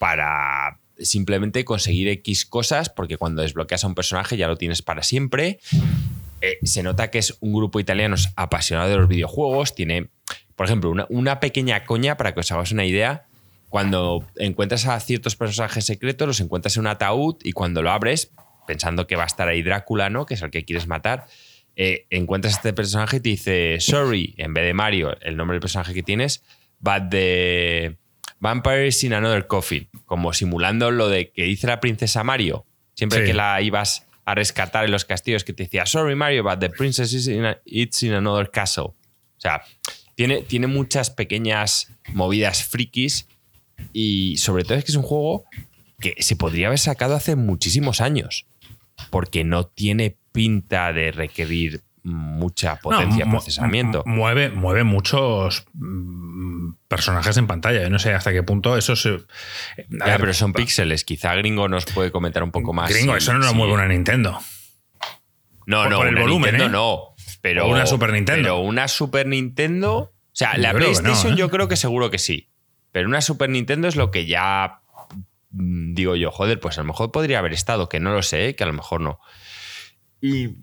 para 0.00 0.80
simplemente 0.98 1.62
conseguir 1.66 2.08
X 2.08 2.46
cosas, 2.46 2.88
porque 2.88 3.18
cuando 3.18 3.42
desbloqueas 3.42 3.84
a 3.84 3.86
un 3.86 3.94
personaje 3.94 4.38
ya 4.38 4.48
lo 4.48 4.56
tienes 4.56 4.80
para 4.80 5.02
siempre. 5.02 5.60
Eh, 6.40 6.58
se 6.62 6.82
nota 6.82 7.10
que 7.10 7.18
es 7.18 7.36
un 7.40 7.52
grupo 7.52 7.78
de 7.78 7.82
italianos 7.82 8.30
apasionado 8.34 8.88
de 8.88 8.96
los 8.96 9.08
videojuegos. 9.08 9.74
Tiene, 9.74 10.08
por 10.56 10.64
ejemplo, 10.64 10.90
una, 10.90 11.04
una 11.10 11.38
pequeña 11.38 11.84
coña 11.84 12.16
para 12.16 12.32
que 12.32 12.40
os 12.40 12.50
hagáis 12.50 12.72
una 12.72 12.86
idea. 12.86 13.26
Cuando 13.68 14.24
encuentras 14.36 14.86
a 14.86 14.98
ciertos 15.00 15.36
personajes 15.36 15.84
secretos, 15.84 16.26
los 16.26 16.40
encuentras 16.40 16.76
en 16.76 16.80
un 16.80 16.86
ataúd 16.86 17.36
y 17.44 17.52
cuando 17.52 17.82
lo 17.82 17.90
abres, 17.90 18.32
pensando 18.66 19.06
que 19.06 19.16
va 19.16 19.24
a 19.24 19.26
estar 19.26 19.48
ahí 19.48 19.62
Drácula, 19.62 20.08
¿no? 20.08 20.24
Que 20.24 20.32
es 20.32 20.40
el 20.40 20.50
que 20.50 20.64
quieres 20.64 20.86
matar, 20.86 21.26
eh, 21.76 22.06
encuentras 22.08 22.54
a 22.54 22.56
este 22.56 22.72
personaje 22.72 23.18
y 23.18 23.20
te 23.20 23.28
dice, 23.28 23.76
sorry, 23.80 24.34
en 24.38 24.54
vez 24.54 24.64
de 24.64 24.72
Mario, 24.72 25.14
el 25.20 25.36
nombre 25.36 25.56
del 25.56 25.60
personaje 25.60 25.92
que 25.92 26.02
tienes, 26.02 26.42
but 26.80 27.10
the 27.10 27.99
Vampires 28.40 29.04
in 29.04 29.12
Another 29.12 29.46
Coffin, 29.46 29.88
como 30.06 30.32
simulando 30.32 30.90
lo 30.90 31.08
de 31.08 31.30
que 31.30 31.44
dice 31.44 31.66
la 31.66 31.78
princesa 31.78 32.24
Mario, 32.24 32.66
siempre 32.94 33.24
que 33.24 33.34
la 33.34 33.60
ibas 33.60 34.06
a 34.24 34.34
rescatar 34.34 34.84
en 34.86 34.90
los 34.90 35.04
castillos, 35.04 35.44
que 35.44 35.52
te 35.52 35.64
decía, 35.64 35.86
sorry 35.86 36.14
Mario, 36.14 36.42
but 36.42 36.58
the 36.58 36.70
princess 36.70 37.12
is 37.12 37.28
in 37.28 37.44
it's 37.66 38.02
in 38.02 38.12
another 38.12 38.50
castle. 38.50 38.84
O 38.84 39.40
sea, 39.40 39.62
tiene, 40.14 40.42
tiene 40.42 40.66
muchas 40.66 41.10
pequeñas 41.10 41.92
movidas 42.12 42.64
frikis 42.64 43.28
y 43.92 44.36
sobre 44.38 44.64
todo 44.64 44.78
es 44.78 44.84
que 44.84 44.92
es 44.92 44.96
un 44.96 45.02
juego 45.02 45.44
que 45.98 46.16
se 46.20 46.36
podría 46.36 46.68
haber 46.68 46.78
sacado 46.78 47.14
hace 47.14 47.36
muchísimos 47.36 48.00
años, 48.00 48.46
porque 49.10 49.44
no 49.44 49.66
tiene 49.66 50.16
pinta 50.32 50.92
de 50.92 51.12
requerir 51.12 51.82
mucha 52.02 52.76
potencia 52.76 53.24
de 53.24 53.30
procesamiento. 53.30 54.02
Mueve, 54.06 54.50
mueve 54.50 54.84
muchos 54.84 55.66
mm, 55.74 56.72
personajes 56.88 57.36
en 57.36 57.46
pantalla. 57.46 57.82
Yo 57.82 57.90
no 57.90 57.98
sé 57.98 58.14
hasta 58.14 58.32
qué 58.32 58.42
punto 58.42 58.76
eso 58.76 58.96
se. 58.96 59.18
pero 59.88 60.32
son 60.34 60.52
píxeles. 60.52 61.04
Quizá 61.04 61.34
Gringo 61.34 61.68
nos 61.68 61.84
puede 61.86 62.10
comentar 62.10 62.42
un 62.42 62.50
poco 62.50 62.72
más. 62.72 62.90
Gringo, 62.90 63.16
eso 63.16 63.32
no 63.32 63.38
lo 63.40 63.54
mueve 63.54 63.74
una 63.74 63.86
Nintendo. 63.86 64.40
No, 65.66 65.88
no, 65.88 66.02
el 66.04 66.16
volumen, 66.16 66.52
Nintendo 66.52 66.66
¿eh? 66.66 66.68
no. 66.70 67.14
Pero, 67.42 67.68
una 67.68 67.86
Super 67.86 68.12
Nintendo. 68.12 68.42
Pero 68.42 68.58
una 68.60 68.88
Super 68.88 69.26
Nintendo. 69.26 69.96
O 69.98 70.12
sea, 70.32 70.56
la 70.56 70.72
PlayStation 70.72 71.34
¿eh? 71.34 71.36
yo 71.36 71.50
creo 71.50 71.68
que 71.68 71.76
seguro 71.76 72.10
que 72.10 72.18
sí. 72.18 72.50
Pero 72.92 73.08
una 73.08 73.20
Super 73.20 73.50
Nintendo 73.50 73.88
es 73.88 73.96
lo 73.96 74.10
que 74.10 74.26
ya 74.26 74.82
mm, 75.50 75.94
digo 75.94 76.16
yo, 76.16 76.30
joder, 76.30 76.60
pues 76.60 76.78
a 76.78 76.82
lo 76.82 76.88
mejor 76.88 77.12
podría 77.12 77.38
haber 77.38 77.52
estado, 77.52 77.88
que 77.88 78.00
no 78.00 78.12
lo 78.12 78.22
sé, 78.22 78.48
¿eh? 78.48 78.56
que 78.56 78.64
a 78.64 78.66
lo 78.66 78.72
mejor 78.72 79.00
no. 79.00 79.20
Y 80.20 80.56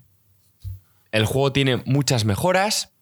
el 1.12 1.24
juego 1.24 1.52
tiene 1.52 1.82
muchas 1.86 2.24
mejoras, 2.24 2.92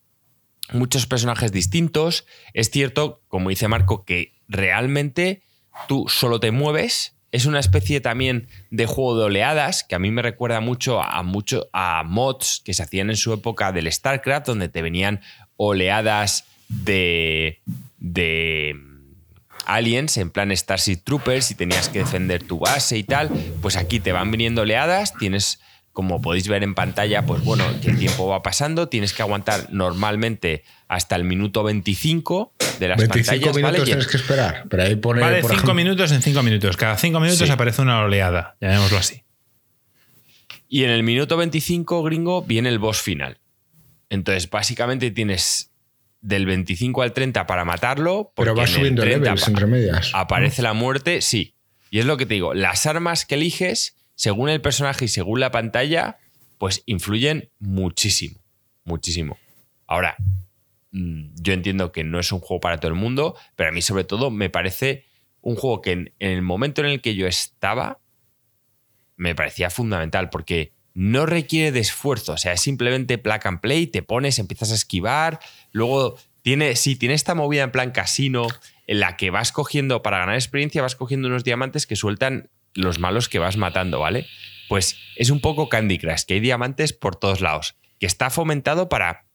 muchos 0.72 1.06
personajes 1.06 1.52
distintos. 1.52 2.26
Es 2.54 2.70
cierto, 2.70 3.22
como 3.28 3.50
dice 3.50 3.68
Marco, 3.68 4.04
que 4.04 4.34
realmente 4.48 5.42
tú 5.88 6.06
solo 6.08 6.40
te 6.40 6.50
mueves. 6.50 7.16
Es 7.32 7.46
una 7.46 7.58
especie 7.58 8.00
también 8.00 8.48
de 8.70 8.86
juego 8.86 9.18
de 9.18 9.24
oleadas 9.26 9.84
que 9.84 9.94
a 9.94 9.98
mí 9.98 10.10
me 10.10 10.22
recuerda 10.22 10.60
mucho 10.60 11.02
a, 11.02 11.22
mucho, 11.22 11.68
a 11.72 12.02
mods 12.04 12.62
que 12.64 12.72
se 12.72 12.82
hacían 12.82 13.10
en 13.10 13.16
su 13.16 13.32
época 13.32 13.72
del 13.72 13.92
StarCraft, 13.92 14.46
donde 14.46 14.68
te 14.68 14.80
venían 14.80 15.20
oleadas 15.56 16.44
de, 16.68 17.60
de 17.98 18.74
aliens 19.66 20.16
en 20.16 20.30
plan 20.30 20.56
Starship 20.56 21.02
Troopers 21.04 21.50
y 21.50 21.54
tenías 21.56 21.88
que 21.88 21.98
defender 21.98 22.42
tu 22.42 22.58
base 22.60 22.96
y 22.96 23.04
tal. 23.04 23.30
Pues 23.60 23.76
aquí 23.76 24.00
te 24.00 24.12
van 24.12 24.30
viniendo 24.30 24.62
oleadas, 24.62 25.12
tienes 25.14 25.60
como 25.96 26.20
podéis 26.20 26.46
ver 26.46 26.62
en 26.62 26.74
pantalla, 26.74 27.24
pues 27.24 27.42
bueno, 27.42 27.64
que 27.80 27.88
el 27.88 27.98
tiempo 27.98 28.28
va 28.28 28.42
pasando, 28.42 28.90
tienes 28.90 29.14
que 29.14 29.22
aguantar 29.22 29.68
normalmente 29.72 30.62
hasta 30.88 31.16
el 31.16 31.24
minuto 31.24 31.62
25 31.62 32.52
de 32.78 32.88
las 32.88 32.98
25 32.98 33.54
minutos 33.54 33.84
tienes 33.84 34.06
que 34.06 34.18
esperar. 34.18 34.66
Pero 34.68 34.82
ahí 34.82 34.96
pone, 34.96 35.22
vale, 35.22 35.42
5 35.42 35.72
minutos 35.72 36.12
en 36.12 36.20
5 36.20 36.42
minutos. 36.42 36.76
Cada 36.76 36.98
5 36.98 37.18
minutos 37.18 37.48
aparece 37.48 37.80
una 37.80 38.00
oleada, 38.00 38.58
llamémoslo 38.60 38.98
así. 38.98 39.22
Y 40.68 40.84
en 40.84 40.90
el 40.90 41.02
minuto 41.02 41.38
25, 41.38 42.02
gringo, 42.02 42.42
viene 42.42 42.68
el 42.68 42.78
boss 42.78 43.00
final. 43.00 43.38
Entonces, 44.10 44.50
básicamente 44.50 45.10
tienes 45.10 45.72
del 46.20 46.44
25 46.44 47.00
al 47.00 47.14
30 47.14 47.46
para 47.46 47.64
matarlo. 47.64 48.34
Pero 48.36 48.54
va 48.54 48.66
subiendo 48.66 49.02
levels 49.02 49.48
entre 49.48 49.64
medias. 49.64 50.10
Aparece 50.12 50.60
la 50.60 50.74
muerte, 50.74 51.22
sí. 51.22 51.54
Y 51.88 52.00
es 52.00 52.04
lo 52.04 52.18
que 52.18 52.26
te 52.26 52.34
digo, 52.34 52.52
las 52.52 52.84
armas 52.84 53.24
que 53.24 53.36
eliges 53.36 53.95
según 54.16 54.48
el 54.48 54.60
personaje 54.60 55.04
y 55.04 55.08
según 55.08 55.38
la 55.38 55.52
pantalla, 55.52 56.18
pues 56.58 56.82
influyen 56.86 57.50
muchísimo, 57.60 58.40
muchísimo. 58.84 59.38
Ahora, 59.86 60.16
mm, 60.90 61.34
yo 61.40 61.52
entiendo 61.52 61.92
que 61.92 62.02
no 62.02 62.18
es 62.18 62.32
un 62.32 62.40
juego 62.40 62.60
para 62.60 62.78
todo 62.78 62.88
el 62.88 62.98
mundo, 62.98 63.36
pero 63.54 63.68
a 63.68 63.72
mí 63.72 63.82
sobre 63.82 64.04
todo 64.04 64.30
me 64.30 64.50
parece 64.50 65.04
un 65.42 65.54
juego 65.54 65.82
que 65.82 65.92
en, 65.92 66.14
el 66.18 66.42
momento 66.42 66.80
en 66.80 66.88
el 66.88 67.00
que 67.00 67.14
yo 67.14 67.26
estaba, 67.26 68.00
me 69.16 69.34
parecía 69.34 69.70
fundamental, 69.70 70.30
porque 70.30 70.72
no 70.94 71.26
requiere 71.26 71.70
de 71.72 71.80
esfuerzo, 71.80 72.32
o 72.32 72.38
sea, 72.38 72.54
es 72.54 72.60
simplemente 72.62 73.18
plug 73.18 73.40
and 73.44 73.60
play, 73.60 73.86
te 73.86 74.02
pones, 74.02 74.38
empiezas 74.38 74.72
a 74.72 74.74
esquivar, 74.74 75.40
luego 75.72 76.18
tiene, 76.40 76.74
sí, 76.74 76.96
tiene 76.96 77.14
esta 77.14 77.34
movida 77.34 77.64
en 77.64 77.70
plan 77.70 77.90
casino, 77.90 78.46
en 78.86 79.00
la 79.00 79.16
que 79.16 79.30
vas 79.30 79.52
cogiendo, 79.52 80.02
para 80.02 80.18
ganar 80.18 80.36
experiencia, 80.36 80.80
vas 80.80 80.96
cogiendo 80.96 81.28
unos 81.28 81.44
diamantes 81.44 81.86
que 81.86 81.96
sueltan 81.96 82.50
los 82.76 82.98
malos 82.98 83.28
que 83.28 83.38
vas 83.38 83.56
matando, 83.56 84.00
¿vale? 84.00 84.26
Pues 84.68 84.96
es 85.16 85.30
un 85.30 85.40
poco 85.40 85.68
Candy 85.68 85.98
Crush, 85.98 86.24
que 86.24 86.34
hay 86.34 86.40
diamantes 86.40 86.92
por 86.92 87.16
todos 87.16 87.40
lados, 87.40 87.76
que 87.98 88.06
está 88.06 88.30
fomentado 88.30 88.88
para 88.88 89.26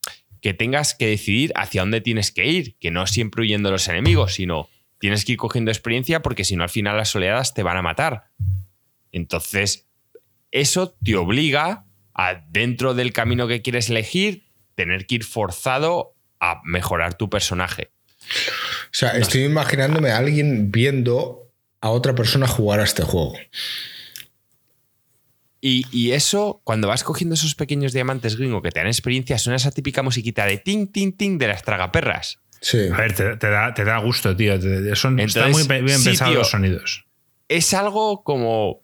que 0.41 0.53
tengas 0.53 0.95
que 0.95 1.07
decidir 1.07 1.51
hacia 1.55 1.81
dónde 1.81 2.01
tienes 2.01 2.31
que 2.31 2.45
ir, 2.45 2.75
que 2.79 2.91
no 2.91 3.05
siempre 3.07 3.41
huyendo 3.41 3.69
de 3.69 3.73
los 3.73 3.87
enemigos, 3.87 4.33
sino 4.33 4.69
tienes 4.99 5.23
que 5.23 5.33
ir 5.33 5.37
cogiendo 5.37 5.71
experiencia 5.71 6.21
porque 6.21 6.43
si 6.43 6.55
no 6.55 6.63
al 6.63 6.69
final 6.69 6.97
las 6.97 7.15
oleadas 7.15 7.53
te 7.53 7.63
van 7.63 7.77
a 7.77 7.81
matar. 7.81 8.25
Entonces, 9.11 9.87
eso 10.51 10.95
te 11.03 11.15
obliga 11.15 11.85
a, 12.13 12.35
dentro 12.49 12.93
del 12.93 13.13
camino 13.13 13.47
que 13.47 13.61
quieres 13.61 13.89
elegir, 13.89 14.45
tener 14.75 15.05
que 15.05 15.15
ir 15.15 15.23
forzado 15.23 16.15
a 16.39 16.61
mejorar 16.63 17.13
tu 17.13 17.29
personaje. 17.29 17.91
O 18.85 18.93
sea, 18.93 19.11
estoy 19.11 19.43
imaginándome 19.43 20.11
a 20.11 20.17
alguien 20.17 20.71
viendo 20.71 21.40
a 21.81 21.89
otra 21.89 22.15
persona 22.15 22.47
jugar 22.47 22.79
a 22.79 22.83
este 22.83 23.03
juego. 23.03 23.33
Y, 25.63 26.11
eso, 26.11 26.59
cuando 26.63 26.87
vas 26.87 27.03
cogiendo 27.03 27.35
esos 27.35 27.53
pequeños 27.53 27.93
diamantes 27.93 28.35
gringo 28.35 28.63
que 28.63 28.71
te 28.71 28.79
dan 28.79 28.87
experiencia, 28.87 29.37
suena 29.37 29.57
esa 29.57 29.69
típica 29.69 30.01
musiquita 30.01 30.45
de 30.47 30.57
ting, 30.57 30.87
ting, 30.87 31.11
ting 31.15 31.37
de 31.37 31.47
las 31.47 31.61
tragaperras. 31.61 32.39
Sí. 32.61 32.87
A 32.91 32.97
ver, 32.97 33.13
te, 33.13 33.83
da, 33.85 33.97
gusto, 33.99 34.35
tío. 34.35 34.59
son, 34.95 35.19
están 35.19 35.51
muy 35.51 35.67
bien 35.67 36.03
pensados 36.03 36.33
los 36.33 36.49
sonidos. 36.49 37.05
Es 37.47 37.75
algo 37.75 38.23
como 38.23 38.81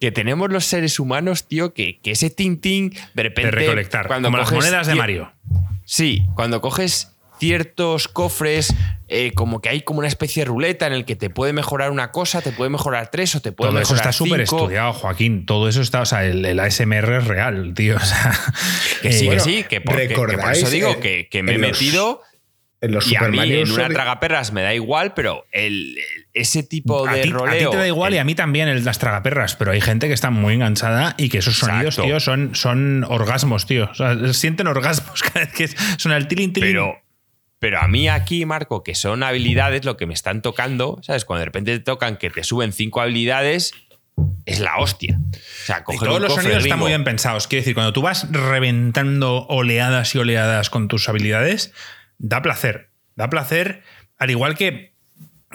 que 0.00 0.12
tenemos 0.12 0.50
los 0.50 0.66
seres 0.66 1.00
humanos, 1.00 1.48
tío, 1.48 1.72
que, 1.72 2.00
ese 2.04 2.28
ting, 2.28 2.60
ting, 2.60 2.90
de 3.14 3.22
repente. 3.22 3.50
De 3.50 3.56
recolectar. 3.56 4.06
Cuando 4.06 4.28
como 4.28 4.38
las 4.38 4.52
monedas 4.52 4.86
de 4.86 4.94
Mario. 4.94 5.32
Sí, 5.86 6.26
cuando 6.34 6.60
coges 6.60 7.11
ciertos 7.42 8.06
cofres, 8.06 8.72
eh, 9.08 9.32
como 9.34 9.60
que 9.60 9.68
hay 9.68 9.80
como 9.80 9.98
una 9.98 10.06
especie 10.06 10.42
de 10.42 10.44
ruleta 10.44 10.86
en 10.86 10.92
el 10.92 11.04
que 11.04 11.16
te 11.16 11.28
puede 11.28 11.52
mejorar 11.52 11.90
una 11.90 12.12
cosa, 12.12 12.40
te 12.40 12.52
puede 12.52 12.70
mejorar 12.70 13.10
tres 13.10 13.34
o 13.34 13.42
te 13.42 13.50
puede 13.50 13.72
mejorar 13.72 13.84
Todo 13.84 13.94
eso 13.96 14.00
está 14.00 14.12
súper 14.12 14.42
estudiado, 14.42 14.92
Joaquín. 14.92 15.44
Todo 15.44 15.68
eso 15.68 15.80
está, 15.80 16.02
o 16.02 16.06
sea, 16.06 16.24
el, 16.24 16.60
ASMR 16.60 17.16
es 17.16 17.24
real, 17.26 17.74
tío. 17.74 17.96
que 19.02 19.10
sí, 19.10 19.28
que 19.28 19.40
sí, 19.40 19.64
que, 19.68 19.80
por 19.80 20.00
eso 20.00 20.70
digo 20.70 21.00
que, 21.00 21.42
me 21.42 21.54
he 21.54 21.58
metido. 21.58 22.22
En 22.80 22.92
los 22.92 23.06
y 23.06 23.14
a 23.14 23.22
mí 23.28 23.38
en 23.38 23.70
una 23.70 23.88
tragaperras 23.88 24.52
me 24.52 24.62
da 24.62 24.74
igual, 24.74 25.14
pero 25.14 25.46
el, 25.52 25.96
ese 26.34 26.62
tipo 26.64 27.06
de 27.06 27.26
roleo. 27.26 27.46
A 27.46 27.58
ti 27.58 27.70
te 27.70 27.76
da 27.76 27.86
igual 27.86 28.14
y 28.14 28.18
a 28.18 28.24
mí 28.24 28.34
también 28.34 28.68
el, 28.68 28.84
las 28.84 28.98
tragaperras, 28.98 29.54
pero 29.56 29.70
hay 29.70 29.80
gente 29.80 30.08
que 30.08 30.14
está 30.14 30.30
muy 30.30 30.54
enganchada 30.54 31.14
y 31.16 31.28
que 31.28 31.38
esos 31.38 31.58
sonidos, 31.58 31.96
tío, 31.96 32.18
son, 32.18 32.54
son 32.54 33.04
orgasmos, 33.08 33.66
tío. 33.66 33.88
O 33.90 33.94
sea, 33.94 34.32
sienten 34.32 34.66
orgasmos 34.66 35.22
cada 35.32 35.46
vez 35.46 35.54
que 35.54 35.68
suena 35.98 36.16
el 36.16 36.26
tilín, 36.28 36.52
tilín. 36.52 36.70
Pero, 36.70 37.01
pero 37.62 37.78
a 37.78 37.86
mí 37.86 38.08
aquí, 38.08 38.44
Marco, 38.44 38.82
que 38.82 38.96
son 38.96 39.22
habilidades 39.22 39.84
lo 39.84 39.96
que 39.96 40.04
me 40.04 40.14
están 40.14 40.42
tocando, 40.42 40.98
¿sabes? 41.00 41.24
Cuando 41.24 41.42
de 41.42 41.44
repente 41.44 41.78
te 41.78 41.84
tocan 41.84 42.16
que 42.16 42.28
te 42.28 42.42
suben 42.42 42.72
cinco 42.72 43.00
habilidades, 43.00 43.72
es 44.46 44.58
la 44.58 44.78
hostia. 44.78 45.20
O 45.32 45.38
sea, 45.64 45.78
Y 45.78 45.82
coger 45.84 46.08
todos 46.08 46.20
los 46.20 46.34
sonidos 46.34 46.64
están 46.64 46.80
muy 46.80 46.88
bien 46.88 47.04
pensados. 47.04 47.46
Quiero 47.46 47.60
decir, 47.60 47.74
cuando 47.74 47.92
tú 47.92 48.02
vas 48.02 48.26
reventando 48.32 49.46
oleadas 49.46 50.12
y 50.16 50.18
oleadas 50.18 50.70
con 50.70 50.88
tus 50.88 51.08
habilidades, 51.08 51.72
da 52.18 52.42
placer. 52.42 52.90
Da 53.14 53.30
placer, 53.30 53.84
al 54.18 54.32
igual 54.32 54.56
que, 54.56 54.96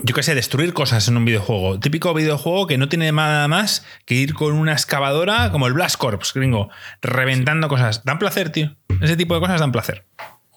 yo 0.01 0.15
qué 0.15 0.23
sé, 0.23 0.33
destruir 0.33 0.71
cosas 0.71 1.09
en 1.09 1.17
un 1.17 1.25
videojuego. 1.25 1.77
Típico 1.81 2.13
videojuego 2.13 2.67
que 2.67 2.77
no 2.77 2.87
tiene 2.87 3.11
nada 3.11 3.49
más 3.49 3.85
que 4.05 4.15
ir 4.15 4.33
con 4.33 4.53
una 4.53 4.71
excavadora 4.71 5.51
como 5.51 5.67
el 5.67 5.73
Blast 5.73 5.97
Corps, 5.97 6.33
gringo, 6.33 6.69
reventando 7.01 7.67
cosas. 7.67 8.05
Dan 8.05 8.17
placer, 8.17 8.49
tío. 8.49 8.77
Ese 9.01 9.17
tipo 9.17 9.33
de 9.33 9.41
cosas 9.41 9.59
dan 9.59 9.73
placer. 9.73 10.05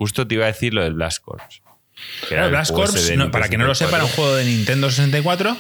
Justo 0.01 0.27
te 0.27 0.35
iba 0.37 0.45
a 0.45 0.49
decir 0.49 0.73
lo 0.73 0.83
del 0.83 0.95
Blast 0.95 1.23
Corps. 1.23 1.63
Claro, 2.27 2.49
Blast 2.49 2.73
Corps, 2.73 3.17
no, 3.19 3.31
para 3.31 3.51
que 3.51 3.59
no 3.59 3.67
lo 3.67 3.75
sepa, 3.75 3.97
era 3.97 4.05
un 4.05 4.09
64. 4.09 4.17
juego 4.17 4.37
de 4.37 4.45
Nintendo 4.47 4.89
64 4.91 5.55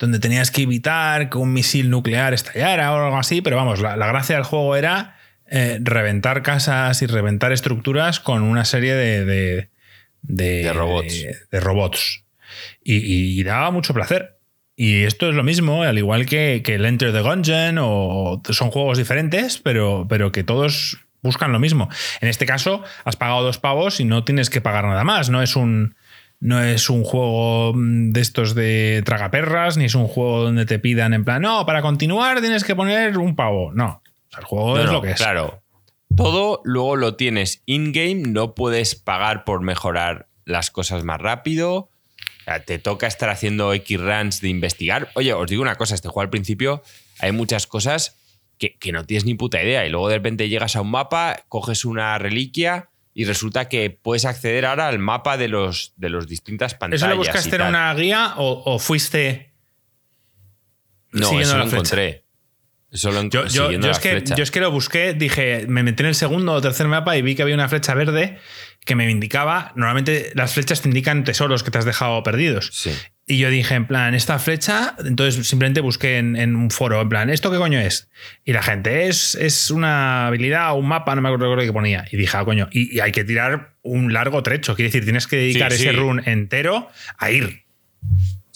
donde 0.00 0.18
tenías 0.18 0.50
que 0.50 0.62
evitar 0.62 1.30
que 1.30 1.38
un 1.38 1.52
misil 1.52 1.88
nuclear 1.90 2.34
estallara 2.34 2.92
o 2.92 2.96
algo 3.04 3.16
así, 3.18 3.40
pero 3.40 3.54
vamos, 3.56 3.78
la, 3.80 3.96
la 3.96 4.08
gracia 4.08 4.34
del 4.34 4.44
juego 4.44 4.74
era 4.74 5.16
eh, 5.48 5.78
reventar 5.80 6.42
casas 6.42 7.00
y 7.02 7.06
reventar 7.06 7.52
estructuras 7.52 8.18
con 8.18 8.42
una 8.42 8.64
serie 8.64 8.94
de, 8.94 9.24
de, 9.24 9.70
de- 10.22 10.62
De 10.64 10.72
robots. 10.72 11.24
de- 11.52 11.60
robots. 11.60 12.24
Y, 12.82 13.38
y 13.40 13.42
daba 13.44 13.70
mucho 13.70 13.94
placer. 13.94 14.38
Y 14.74 15.04
esto 15.04 15.28
es 15.28 15.34
lo 15.36 15.42
mismo, 15.44 15.82
al 15.84 15.98
igual 15.98 16.26
que, 16.26 16.62
que 16.64 16.74
el 16.74 16.84
Enter 16.86 17.12
the 17.12 17.20
Gungeon, 17.20 17.78
o 17.80 18.42
son 18.50 18.70
juegos 18.72 18.98
diferentes, 18.98 19.58
pero, 19.58 20.06
pero 20.08 20.30
que 20.32 20.42
todos 20.44 20.98
buscan 21.22 21.52
lo 21.52 21.58
mismo. 21.58 21.88
En 22.20 22.28
este 22.28 22.46
caso, 22.46 22.82
has 23.04 23.16
pagado 23.16 23.42
dos 23.42 23.58
pavos 23.58 24.00
y 24.00 24.04
no 24.04 24.24
tienes 24.24 24.50
que 24.50 24.60
pagar 24.60 24.84
nada 24.84 25.04
más. 25.04 25.30
No 25.30 25.42
es 25.42 25.56
un, 25.56 25.94
no 26.40 26.62
es 26.62 26.88
un 26.90 27.04
juego 27.04 27.72
mm, 27.74 28.12
de 28.12 28.20
estos 28.20 28.54
de 28.54 29.02
tragaperras, 29.04 29.76
ni 29.76 29.84
es 29.86 29.94
un 29.94 30.06
juego 30.06 30.44
donde 30.44 30.66
te 30.66 30.78
pidan 30.78 31.14
en 31.14 31.24
plan, 31.24 31.42
no, 31.42 31.66
para 31.66 31.82
continuar 31.82 32.40
tienes 32.40 32.64
que 32.64 32.76
poner 32.76 33.18
un 33.18 33.34
pavo. 33.34 33.72
No. 33.72 34.02
O 34.02 34.30
sea, 34.30 34.40
el 34.40 34.44
juego 34.44 34.76
No, 34.76 34.80
es 34.80 34.86
no, 34.86 34.92
lo 34.92 35.02
que 35.02 35.10
es. 35.12 35.16
Claro. 35.16 35.62
Todo 36.16 36.62
luego 36.64 36.96
lo 36.96 37.16
tienes 37.16 37.62
in-game, 37.66 38.22
no 38.26 38.54
puedes 38.54 38.94
pagar 38.94 39.44
por 39.44 39.60
mejorar 39.60 40.28
las 40.44 40.70
cosas 40.70 41.04
más 41.04 41.20
rápido. 41.20 41.90
Te 42.64 42.78
toca 42.78 43.06
estar 43.06 43.28
haciendo 43.28 43.74
X 43.74 44.00
runs 44.00 44.40
de 44.40 44.48
investigar. 44.48 45.10
Oye, 45.14 45.34
os 45.34 45.48
digo 45.50 45.60
una 45.60 45.74
cosa, 45.74 45.94
este 45.94 46.08
juego 46.08 46.22
al 46.22 46.30
principio 46.30 46.82
hay 47.20 47.30
muchas 47.30 47.66
cosas 47.66 48.17
que, 48.58 48.76
que 48.76 48.92
no 48.92 49.04
tienes 49.04 49.24
ni 49.24 49.34
puta 49.34 49.62
idea. 49.62 49.86
Y 49.86 49.90
luego 49.90 50.08
de 50.08 50.16
repente 50.16 50.48
llegas 50.48 50.76
a 50.76 50.80
un 50.82 50.90
mapa, 50.90 51.44
coges 51.48 51.84
una 51.84 52.18
reliquia 52.18 52.90
y 53.14 53.24
resulta 53.24 53.68
que 53.68 53.90
puedes 53.90 54.24
acceder 54.24 54.66
ahora 54.66 54.88
al 54.88 54.98
mapa 54.98 55.36
de 55.36 55.48
los, 55.48 55.92
de 55.96 56.08
los 56.08 56.28
distintas 56.28 56.74
pantallas. 56.74 57.02
¿Eso 57.02 57.10
lo 57.10 57.16
buscaste 57.16 57.56
en 57.56 57.62
una 57.62 57.92
guía 57.94 58.34
o, 58.36 58.62
o 58.64 58.78
fuiste 58.78 59.52
No, 61.10 61.40
eso 61.40 61.56
lo 61.56 61.64
flecha? 61.64 61.76
encontré. 61.76 62.24
Eso 62.90 63.10
lo 63.12 63.20
en- 63.20 63.30
Yo, 63.30 63.46
yo- 63.46 63.70
yo 63.70 63.90
es 63.90 63.98
que, 63.98 64.10
flecha. 64.12 64.34
yo 64.34 64.42
es 64.42 64.50
que 64.50 64.60
lo 64.60 64.70
busqué, 64.70 65.12
dije, 65.12 65.66
me 65.68 65.82
metí 65.82 66.02
en 66.02 66.08
el 66.08 66.14
segundo 66.14 66.52
o 66.54 66.60
tercer 66.62 66.88
mapa 66.88 67.16
y 67.16 67.22
vi 67.22 67.34
que 67.34 67.42
había 67.42 67.54
una 67.54 67.68
flecha 67.68 67.92
verde 67.94 68.38
que 68.86 68.94
me 68.94 69.10
indicaba. 69.10 69.72
Normalmente 69.76 70.30
las 70.34 70.54
flechas 70.54 70.80
te 70.80 70.88
indican 70.88 71.22
tesoros 71.24 71.62
que 71.62 71.70
te 71.70 71.76
has 71.78 71.84
dejado 71.84 72.22
perdidos. 72.22 72.70
Sí. 72.72 72.90
Y 73.26 73.36
yo 73.36 73.50
dije, 73.50 73.74
en 73.74 73.86
plan, 73.86 74.14
esta 74.14 74.38
flecha, 74.38 74.94
entonces 75.04 75.46
simplemente 75.46 75.82
busqué 75.82 76.16
en, 76.16 76.34
en 76.36 76.56
un 76.56 76.70
foro, 76.70 76.98
en 77.02 77.10
plan, 77.10 77.28
¿esto 77.28 77.50
qué 77.50 77.58
coño 77.58 77.78
es? 77.78 78.08
Y 78.46 78.54
la 78.54 78.62
gente, 78.62 79.08
es, 79.08 79.34
es 79.34 79.70
una 79.70 80.26
habilidad 80.28 80.72
o 80.72 80.76
un 80.76 80.88
mapa, 80.88 81.14
no 81.14 81.20
me 81.20 81.28
acuerdo 81.28 81.58
qué 81.58 81.70
ponía. 81.70 82.06
Y 82.10 82.16
dije, 82.16 82.34
ah, 82.38 82.44
coño, 82.46 82.70
y, 82.72 82.96
y 82.96 83.00
hay 83.00 83.12
que 83.12 83.24
tirar 83.24 83.74
un 83.82 84.14
largo 84.14 84.42
trecho. 84.42 84.74
Quiere 84.74 84.88
decir, 84.88 85.04
tienes 85.04 85.26
que 85.26 85.36
dedicar 85.36 85.72
Sí, 85.72 85.82
ese 85.82 85.90
sí. 85.90 85.96
run 85.96 86.22
entero 86.26 86.88
a 87.18 87.30
ir. 87.30 87.64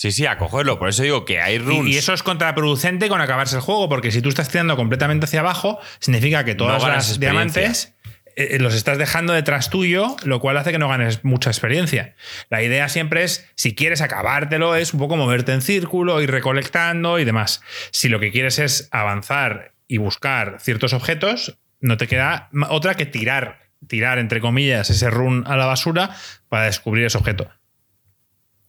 Sí, 0.02 0.10
sí, 0.10 0.26
a 0.26 0.36
cogerlo. 0.36 0.80
Por 0.80 0.88
eso 0.88 1.04
digo 1.04 1.24
que 1.24 1.40
hay 1.40 1.58
runs. 1.58 1.86
Y, 1.86 1.92
y 1.92 1.96
eso 1.96 2.12
es 2.12 2.24
contraproducente 2.24 3.08
con 3.08 3.20
acabarse 3.20 3.54
el 3.54 3.62
juego, 3.62 3.88
porque 3.88 4.10
si 4.10 4.20
tú 4.20 4.30
estás 4.30 4.48
tirando 4.48 4.74
completamente 4.74 5.26
hacia 5.26 5.38
abajo, 5.38 5.78
significa 6.00 6.44
que 6.44 6.56
todas 6.56 6.82
No 6.82 6.88
las 6.88 7.20
diamantes 7.20 7.94
eh, 8.34 8.58
los 8.58 8.74
estás 8.74 8.98
dejando 8.98 9.32
detrás 9.32 9.70
tuyo, 9.70 10.16
lo 10.24 10.40
cual 10.40 10.56
hace 10.56 10.72
que 10.72 10.80
no 10.80 10.88
ganes 10.88 11.24
mucha 11.24 11.50
experiencia. 11.50 12.16
La 12.50 12.64
idea 12.64 12.88
siempre 12.88 13.22
es, 13.22 13.48
si 13.54 13.76
quieres 13.76 14.00
acabártelo, 14.00 14.74
es 14.74 14.92
un 14.92 14.98
poco 14.98 15.16
moverte 15.16 15.52
en 15.52 15.62
círculo, 15.62 16.20
ir 16.20 16.32
recolectando 16.32 17.20
y 17.20 17.24
demás. 17.24 17.62
Si 17.92 18.08
lo 18.08 18.18
que 18.18 18.32
quieres 18.32 18.58
es 18.58 18.88
avanzar 18.90 19.74
y 19.86 19.98
buscar 19.98 20.56
ciertos 20.58 20.94
objetos, 20.94 21.60
no 21.78 21.96
te 21.96 22.08
queda 22.08 22.50
otra 22.70 22.96
que 22.96 23.06
tirar, 23.06 23.68
tirar 23.86 24.18
entre 24.18 24.40
comillas 24.40 24.90
ese 24.90 25.10
run 25.10 25.44
a 25.46 25.56
la 25.56 25.66
basura 25.66 26.10
para 26.48 26.64
descubrir 26.64 27.06
ese 27.06 27.18
objeto. 27.18 27.52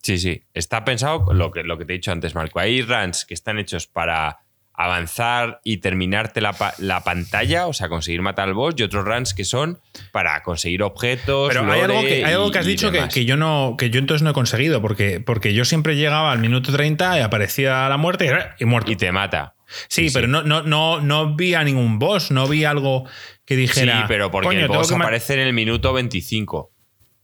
Sí, 0.04 0.18
sí. 0.20 0.44
Está 0.54 0.84
pensado 0.86 1.34
lo 1.34 1.50
que, 1.52 1.64
lo 1.64 1.78
que 1.78 1.86
te 1.86 1.94
he 1.94 1.96
dicho 1.96 2.12
antes, 2.12 2.36
Marco. 2.36 2.60
Hay 2.60 2.82
runs 2.84 3.26
que 3.26 3.34
están 3.34 3.58
hechos 3.58 3.88
para 3.88 4.40
avanzar 4.76 5.62
y 5.64 5.78
terminarte 5.78 6.42
la, 6.42 6.54
pa- 6.54 6.74
la 6.80 7.04
pantalla, 7.04 7.68
o 7.68 7.74
sea, 7.74 7.90
conseguir 7.90 8.22
matar 8.22 8.48
al 8.48 8.54
boss, 8.54 8.74
y 8.78 8.84
otros 8.84 9.06
runs 9.06 9.34
que 9.34 9.46
son 9.46 9.80
para 10.12 10.42
conseguir 10.44 10.84
objetos. 10.84 11.50
Pero 11.50 11.72
hay 11.72 11.82
algo, 11.82 12.02
que, 12.02 12.26
hay 12.26 12.34
algo 12.34 12.52
que 12.52 12.58
has 12.60 12.66
dicho 12.66 12.92
que, 12.92 13.08
que 13.08 13.26
yo 13.26 13.38
no, 13.38 13.76
que 13.78 13.90
yo 13.92 14.00
entonces 14.00 14.24
no 14.24 14.32
he 14.32 14.34
conseguido, 14.34 14.82
porque, 14.82 15.20
porque 15.20 15.54
yo 15.54 15.64
siempre 15.64 15.96
llegaba 15.96 16.32
al 16.32 16.40
minuto 16.40 16.72
30 16.74 17.20
y 17.20 17.22
aparecía 17.22 17.88
la 17.88 17.98
muerte 17.98 18.30
y, 18.60 18.64
y 18.64 18.66
muerto. 18.66 18.92
Y 18.92 18.96
te 18.96 19.12
mata. 19.12 19.56
sí, 19.88 20.10
sí, 20.10 20.14
pero 20.14 20.26
sí. 20.26 20.32
No, 20.32 20.42
no, 20.44 20.64
no, 20.64 21.02
no 21.02 21.36
vi 21.36 21.54
a 21.54 21.64
ningún 21.64 22.00
boss, 22.00 22.32
no 22.32 22.48
vi 22.48 22.66
algo 22.66 23.06
que 23.46 23.54
Sí, 23.56 23.62
dijera. 23.62 24.06
pero 24.08 24.32
porque 24.32 24.48
"Coño, 24.48 24.62
el 24.62 24.68
boss 24.68 24.90
que 24.90 24.98
ma-". 24.98 25.06
aparece 25.06 25.36
en 25.36 25.42
el 25.42 25.54
minuto 25.54 25.94
25. 25.94 26.72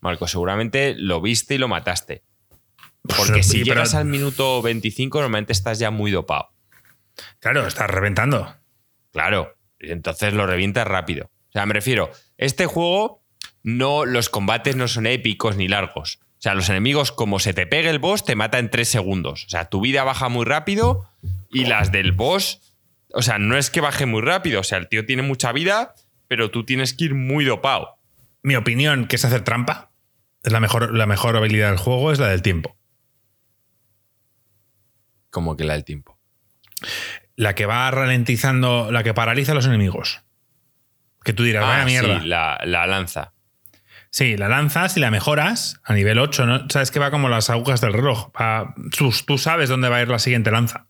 Marco, 0.00 0.26
seguramente 0.28 0.94
lo 0.96 1.20
viste 1.20 1.56
y 1.56 1.58
lo 1.58 1.68
mataste. 1.68 2.22
Porque 3.02 3.32
Pues, 3.32 3.46
si 3.46 3.52
sí, 3.58 3.58
pero- 3.64 3.74
llegas 3.76 3.94
al 3.94 4.04
minuto 4.06 4.60
25, 4.62 5.18
normalmente 5.18 5.52
estás 5.52 5.78
ya 5.78 5.90
muy 5.90 6.10
dopado. 6.10 6.50
Claro, 7.38 7.66
estás 7.66 7.90
reventando. 7.90 8.54
Claro, 9.12 9.56
y 9.78 9.90
entonces 9.92 10.32
lo 10.34 10.46
revientas 10.46 10.86
rápido. 10.86 11.26
O 11.48 11.52
sea, 11.52 11.66
me 11.66 11.74
refiero, 11.74 12.10
este 12.38 12.66
juego, 12.66 13.24
no, 13.62 14.04
los 14.04 14.28
combates 14.28 14.76
no 14.76 14.86
son 14.88 15.06
épicos 15.06 15.56
ni 15.56 15.66
largos. 15.68 16.20
O 16.22 16.42
sea, 16.42 16.54
los 16.54 16.68
enemigos, 16.70 17.12
como 17.12 17.38
se 17.38 17.52
te 17.52 17.66
pegue 17.66 17.90
el 17.90 17.98
boss, 17.98 18.24
te 18.24 18.36
mata 18.36 18.58
en 18.58 18.70
tres 18.70 18.88
segundos. 18.88 19.44
O 19.44 19.48
sea, 19.50 19.66
tu 19.66 19.80
vida 19.80 20.04
baja 20.04 20.28
muy 20.28 20.44
rápido 20.46 21.06
y 21.50 21.64
las 21.66 21.92
del 21.92 22.12
boss, 22.12 22.60
o 23.12 23.20
sea, 23.20 23.38
no 23.38 23.58
es 23.58 23.68
que 23.70 23.80
baje 23.82 24.06
muy 24.06 24.22
rápido. 24.22 24.60
O 24.60 24.64
sea, 24.64 24.78
el 24.78 24.88
tío 24.88 25.04
tiene 25.04 25.22
mucha 25.22 25.52
vida, 25.52 25.94
pero 26.28 26.50
tú 26.50 26.64
tienes 26.64 26.94
que 26.94 27.06
ir 27.06 27.14
muy 27.14 27.44
dopado. 27.44 27.96
Mi 28.42 28.56
opinión, 28.56 29.06
que 29.06 29.16
es 29.16 29.24
hacer 29.26 29.42
trampa, 29.42 29.90
es 30.42 30.52
la 30.52 30.60
mejor, 30.60 30.94
la 30.94 31.04
mejor 31.06 31.36
habilidad 31.36 31.68
del 31.68 31.78
juego, 31.78 32.10
es 32.12 32.18
la 32.18 32.28
del 32.28 32.40
tiempo. 32.40 32.74
Como 35.30 35.56
que 35.56 35.64
la 35.64 35.74
del 35.74 35.84
tiempo. 35.84 36.18
La 37.36 37.54
que 37.54 37.66
va 37.66 37.90
ralentizando, 37.90 38.90
la 38.92 39.02
que 39.02 39.14
paraliza 39.14 39.52
a 39.52 39.54
los 39.54 39.66
enemigos. 39.66 40.22
Que 41.24 41.32
tú 41.32 41.42
dirás, 41.44 41.64
vaya 41.64 41.82
Ah, 41.82 41.86
mierda. 41.86 42.20
sí, 42.20 42.26
la, 42.26 42.60
la 42.64 42.86
lanza. 42.86 43.32
Sí, 44.10 44.36
la 44.36 44.48
lanzas 44.48 44.96
y 44.96 45.00
la 45.00 45.10
mejoras 45.10 45.80
a 45.84 45.94
nivel 45.94 46.18
8, 46.18 46.46
¿no? 46.46 46.68
Sabes 46.68 46.90
que 46.90 46.98
va 46.98 47.10
como 47.10 47.28
las 47.28 47.48
agujas 47.50 47.80
del 47.80 47.92
reloj. 47.92 48.30
Va- 48.38 48.74
tú, 48.96 49.12
tú 49.26 49.38
sabes 49.38 49.68
dónde 49.68 49.88
va 49.88 49.96
a 49.98 50.02
ir 50.02 50.08
la 50.08 50.18
siguiente 50.18 50.50
lanza. 50.50 50.88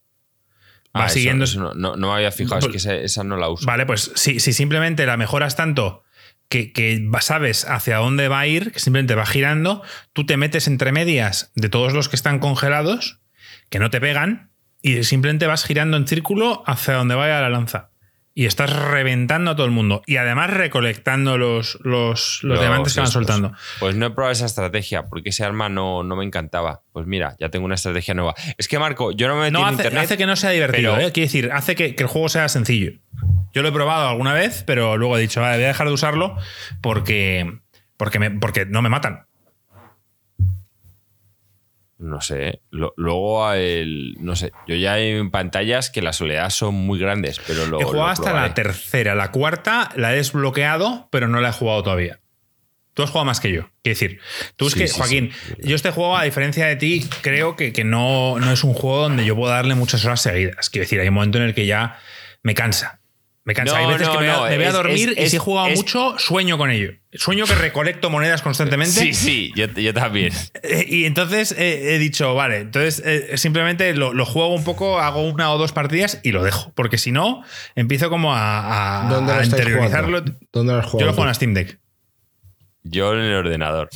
Va 0.96 1.04
Ah, 1.04 1.08
siguiendo. 1.08 1.44
eso 1.44 1.60
no, 1.60 1.74
no- 1.74 1.96
no 1.96 2.08
me 2.08 2.14
había 2.14 2.32
fijado, 2.32 2.60
es 2.60 2.68
que 2.68 2.78
esa, 2.78 2.94
esa 2.94 3.22
no 3.22 3.36
la 3.36 3.48
uso. 3.48 3.66
Vale, 3.66 3.84
pues 3.86 4.10
si, 4.14 4.40
si 4.40 4.52
simplemente 4.52 5.04
la 5.06 5.16
mejoras 5.16 5.54
tanto 5.54 6.02
que, 6.48 6.72
que 6.72 7.08
sabes 7.20 7.64
hacia 7.68 7.98
dónde 7.98 8.26
va 8.28 8.40
a 8.40 8.46
ir, 8.46 8.72
que 8.72 8.80
simplemente 8.80 9.14
va 9.14 9.26
girando, 9.26 9.82
tú 10.12 10.24
te 10.26 10.36
metes 10.36 10.66
entre 10.66 10.90
medias 10.90 11.52
de 11.54 11.68
todos 11.68 11.92
los 11.92 12.08
que 12.08 12.16
están 12.16 12.38
congelados, 12.40 13.20
que 13.70 13.78
no 13.78 13.88
te 13.90 14.00
pegan, 14.00 14.50
y 14.82 15.02
simplemente 15.04 15.46
vas 15.46 15.64
girando 15.64 15.96
en 15.96 16.06
círculo 16.06 16.62
hacia 16.66 16.94
donde 16.94 17.14
vaya 17.14 17.40
la 17.40 17.48
lanza. 17.50 17.88
Y 18.32 18.46
estás 18.46 18.70
reventando 18.72 19.50
a 19.50 19.56
todo 19.56 19.66
el 19.66 19.72
mundo. 19.72 20.02
Y 20.06 20.16
además 20.16 20.50
recolectando 20.50 21.36
los, 21.36 21.78
los, 21.82 22.38
los 22.44 22.60
diamantes 22.60 22.94
que 22.94 23.00
van 23.00 23.10
soltando. 23.10 23.52
Pues 23.80 23.96
no 23.96 24.06
he 24.06 24.10
probado 24.10 24.32
esa 24.32 24.46
estrategia, 24.46 25.08
porque 25.08 25.30
ese 25.30 25.44
arma 25.44 25.68
no, 25.68 26.04
no 26.04 26.14
me 26.16 26.24
encantaba. 26.24 26.82
Pues 26.92 27.06
mira, 27.06 27.34
ya 27.40 27.48
tengo 27.50 27.66
una 27.66 27.74
estrategia 27.74 28.14
nueva. 28.14 28.34
Es 28.56 28.68
que, 28.68 28.78
Marco, 28.78 29.10
yo 29.12 29.26
no 29.26 29.34
me 29.34 29.42
metí 29.42 29.52
No 29.54 29.58
en 29.60 29.64
hace, 29.66 29.74
internet. 29.74 30.04
hace 30.04 30.16
que 30.16 30.26
no 30.26 30.36
sea 30.36 30.50
divertido, 30.50 30.94
pero- 30.94 31.08
¿eh? 31.08 31.12
Quiere 31.12 31.26
decir, 31.26 31.50
hace 31.52 31.74
que, 31.74 31.94
que 31.96 32.04
el 32.04 32.08
juego 32.08 32.28
sea 32.28 32.48
sencillo. 32.48 32.92
Yo 33.52 33.62
lo 33.62 33.68
he 33.68 33.72
probado 33.72 34.08
alguna 34.08 34.32
vez, 34.32 34.62
pero 34.64 34.96
luego 34.96 35.18
he 35.18 35.20
dicho, 35.20 35.40
vale, 35.40 35.56
voy 35.56 35.64
a 35.64 35.68
dejar 35.68 35.88
de 35.88 35.92
usarlo 35.92 36.36
porque, 36.80 37.58
porque, 37.96 38.18
me- 38.20 38.30
porque 38.30 38.64
no 38.64 38.80
me 38.80 38.88
matan. 38.88 39.26
No 42.00 42.20
sé. 42.22 42.62
lo- 42.70 42.94
luego, 42.96 43.52
el, 43.52 44.16
no 44.20 44.34
sé. 44.34 44.52
Yo 44.66 44.74
ya 44.74 44.94
hay 44.94 45.10
en 45.10 45.30
pantallas 45.30 45.90
que 45.90 46.00
las 46.02 46.20
oleadas 46.20 46.54
son 46.54 46.74
muy 46.74 46.98
grandes, 46.98 47.40
pero 47.46 47.66
lo. 47.66 47.78
he 47.80 47.84
jugado 47.84 48.04
lo 48.04 48.08
hasta 48.08 48.32
la 48.32 48.54
tercera. 48.54 49.14
La 49.14 49.30
cuarta 49.30 49.90
la 49.96 50.12
he 50.12 50.16
desbloqueado, 50.16 51.08
pero 51.12 51.28
no 51.28 51.40
la 51.40 51.50
he 51.50 51.52
jugado 51.52 51.82
todavía. 51.82 52.20
Tú 52.94 53.02
has 53.02 53.10
jugado 53.10 53.26
más 53.26 53.38
que 53.40 53.52
yo. 53.52 53.62
Quiero 53.82 53.98
decir, 53.98 54.20
tú 54.56 54.66
es 54.66 54.72
Sí, 54.72 54.78
que, 54.80 54.88
sí, 54.88 54.96
Joaquín, 54.98 55.30
sí. 55.46 55.54
yo 55.62 55.76
este 55.76 55.90
juego, 55.90 56.16
a 56.16 56.24
diferencia 56.24 56.66
de 56.66 56.76
ti, 56.76 57.06
creo 57.22 57.54
que, 57.54 57.72
que 57.72 57.84
no, 57.84 58.38
no 58.40 58.50
es 58.50 58.64
un 58.64 58.74
juego 58.74 59.02
donde 59.02 59.24
yo 59.24 59.36
puedo 59.36 59.52
darle 59.52 59.74
muchas 59.74 60.04
horas 60.04 60.20
seguidas. 60.22 60.70
Quiero 60.70 60.84
decir, 60.84 61.00
hay 61.00 61.08
un 61.08 61.14
momento 61.14 61.38
en 61.38 61.44
el 61.44 61.54
que 61.54 61.66
ya 61.66 61.98
me 62.42 62.54
cansa. 62.54 62.99
Me 63.44 63.54
cansa. 63.54 63.78
Hay 63.78 63.84
No, 63.86 63.92
veces 63.92 64.06
no, 64.06 64.12
que 64.12 64.18
me, 64.20 64.26
no, 64.26 64.44
me 64.44 64.56
voy 64.56 64.64
a 64.66 64.72
dormir 64.72 65.14
es- 65.16 65.26
y 65.26 65.30
si 65.30 65.36
he 65.36 65.38
jugado 65.38 65.68
es- 65.68 65.76
mucho, 65.78 66.14
sueño 66.18 66.58
con 66.58 66.70
ello. 66.70 66.92
Sueño 67.12 67.46
que 67.46 67.54
recolecto 67.54 68.10
monedas 68.10 68.42
constantemente. 68.42 68.92
Sí, 69.00 69.14
sí, 69.14 69.50
yo, 69.56 69.66
yo 69.66 69.94
también. 69.94 70.32
Y 70.86 71.06
entonces 71.06 71.52
eh, 71.52 71.94
he 71.94 71.98
dicho, 71.98 72.34
vale, 72.34 72.58
entonces 72.58 73.02
eh, 73.04 73.36
simplemente 73.38 73.94
lo, 73.94 74.12
lo 74.12 74.26
juego 74.26 74.54
un 74.54 74.62
poco, 74.62 75.00
hago 75.00 75.22
una 75.26 75.50
o 75.52 75.58
dos 75.58 75.72
partidas 75.72 76.20
y 76.22 76.32
lo 76.32 76.44
dejo. 76.44 76.70
Porque 76.76 76.98
si 76.98 77.12
no, 77.12 77.42
empiezo 77.74 78.10
como 78.10 78.34
a, 78.34 79.06
a- 79.06 79.10
¿Dónde 79.10 79.32
a 79.32 79.42
interiorizarlo. 79.44 80.18
jugando? 80.18 80.38
¿Dónde 80.52 80.72
lo 80.74 80.78
has 80.80 80.92
Yo 80.92 81.00
lo 81.00 81.06
juego 81.06 81.22
en 81.22 81.28
la 81.28 81.34
Steam 81.34 81.54
Deck. 81.54 81.78
Yo 82.82 83.14
en 83.14 83.20
el 83.20 83.34
ordenador. 83.34 83.88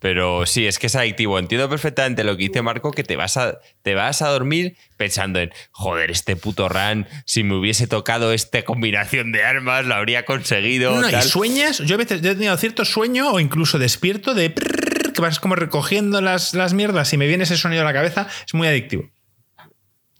Pero 0.00 0.46
sí, 0.46 0.66
es 0.66 0.78
que 0.78 0.86
es 0.86 0.96
adictivo. 0.96 1.38
Entiendo 1.38 1.68
perfectamente 1.68 2.24
lo 2.24 2.36
que 2.36 2.44
dice 2.44 2.62
Marco, 2.62 2.90
que 2.90 3.04
te 3.04 3.16
vas 3.16 3.36
a, 3.36 3.60
te 3.82 3.94
vas 3.94 4.22
a 4.22 4.28
dormir 4.28 4.76
pensando 4.96 5.38
en, 5.38 5.52
joder, 5.70 6.10
este 6.10 6.36
puto 6.36 6.68
run, 6.68 7.06
si 7.26 7.44
me 7.44 7.54
hubiese 7.54 7.86
tocado 7.86 8.32
esta 8.32 8.62
combinación 8.62 9.30
de 9.30 9.44
armas, 9.44 9.84
lo 9.84 9.94
habría 9.94 10.24
conseguido. 10.24 10.94
No, 10.94 11.02
no, 11.02 11.08
y 11.08 11.12
tal". 11.12 11.22
sueñas, 11.22 11.78
yo 11.78 11.94
a 11.94 11.98
veces 11.98 12.22
yo 12.22 12.30
he 12.30 12.34
tenido 12.34 12.56
cierto 12.56 12.84
sueño 12.84 13.30
o 13.30 13.40
incluso 13.40 13.78
despierto 13.78 14.34
de 14.34 14.52
que 14.54 15.20
vas 15.20 15.38
como 15.38 15.54
recogiendo 15.54 16.20
las, 16.22 16.54
las 16.54 16.72
mierdas 16.72 17.12
y 17.12 17.18
me 17.18 17.26
viene 17.26 17.44
ese 17.44 17.58
sonido 17.58 17.82
a 17.82 17.84
la 17.84 17.92
cabeza, 17.92 18.26
es 18.46 18.54
muy 18.54 18.66
adictivo. 18.68 19.10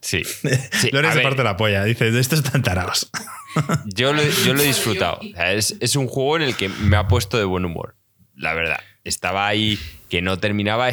Sí. 0.03 0.23
Sí, 0.73 0.91
Lo 0.93 0.99
eres 1.01 1.13
a 1.13 1.15
de 1.15 1.19
ver, 1.19 1.25
parte 1.25 1.43
la 1.43 1.57
polla, 1.57 1.85
dices, 1.85 2.15
estos 2.15 2.41
están 2.41 2.63
tarados. 2.63 3.11
Yo 3.87 4.13
lo, 4.13 4.23
yo 4.23 4.55
lo 4.55 4.63
he 4.63 4.67
disfrutado. 4.67 5.19
O 5.21 5.35
sea, 5.35 5.53
es, 5.53 5.77
es 5.81 5.97
un 5.97 6.07
juego 6.07 6.37
en 6.37 6.43
el 6.43 6.57
que 6.57 6.69
me 6.69 6.97
ha 6.97 7.09
puesto 7.09 7.37
de 7.37 7.45
buen 7.45 7.65
humor. 7.65 7.97
La 8.35 8.55
verdad. 8.55 8.81
Estaba 9.05 9.47
ahí 9.47 9.79
que 10.09 10.23
no 10.23 10.39
terminaba. 10.39 10.91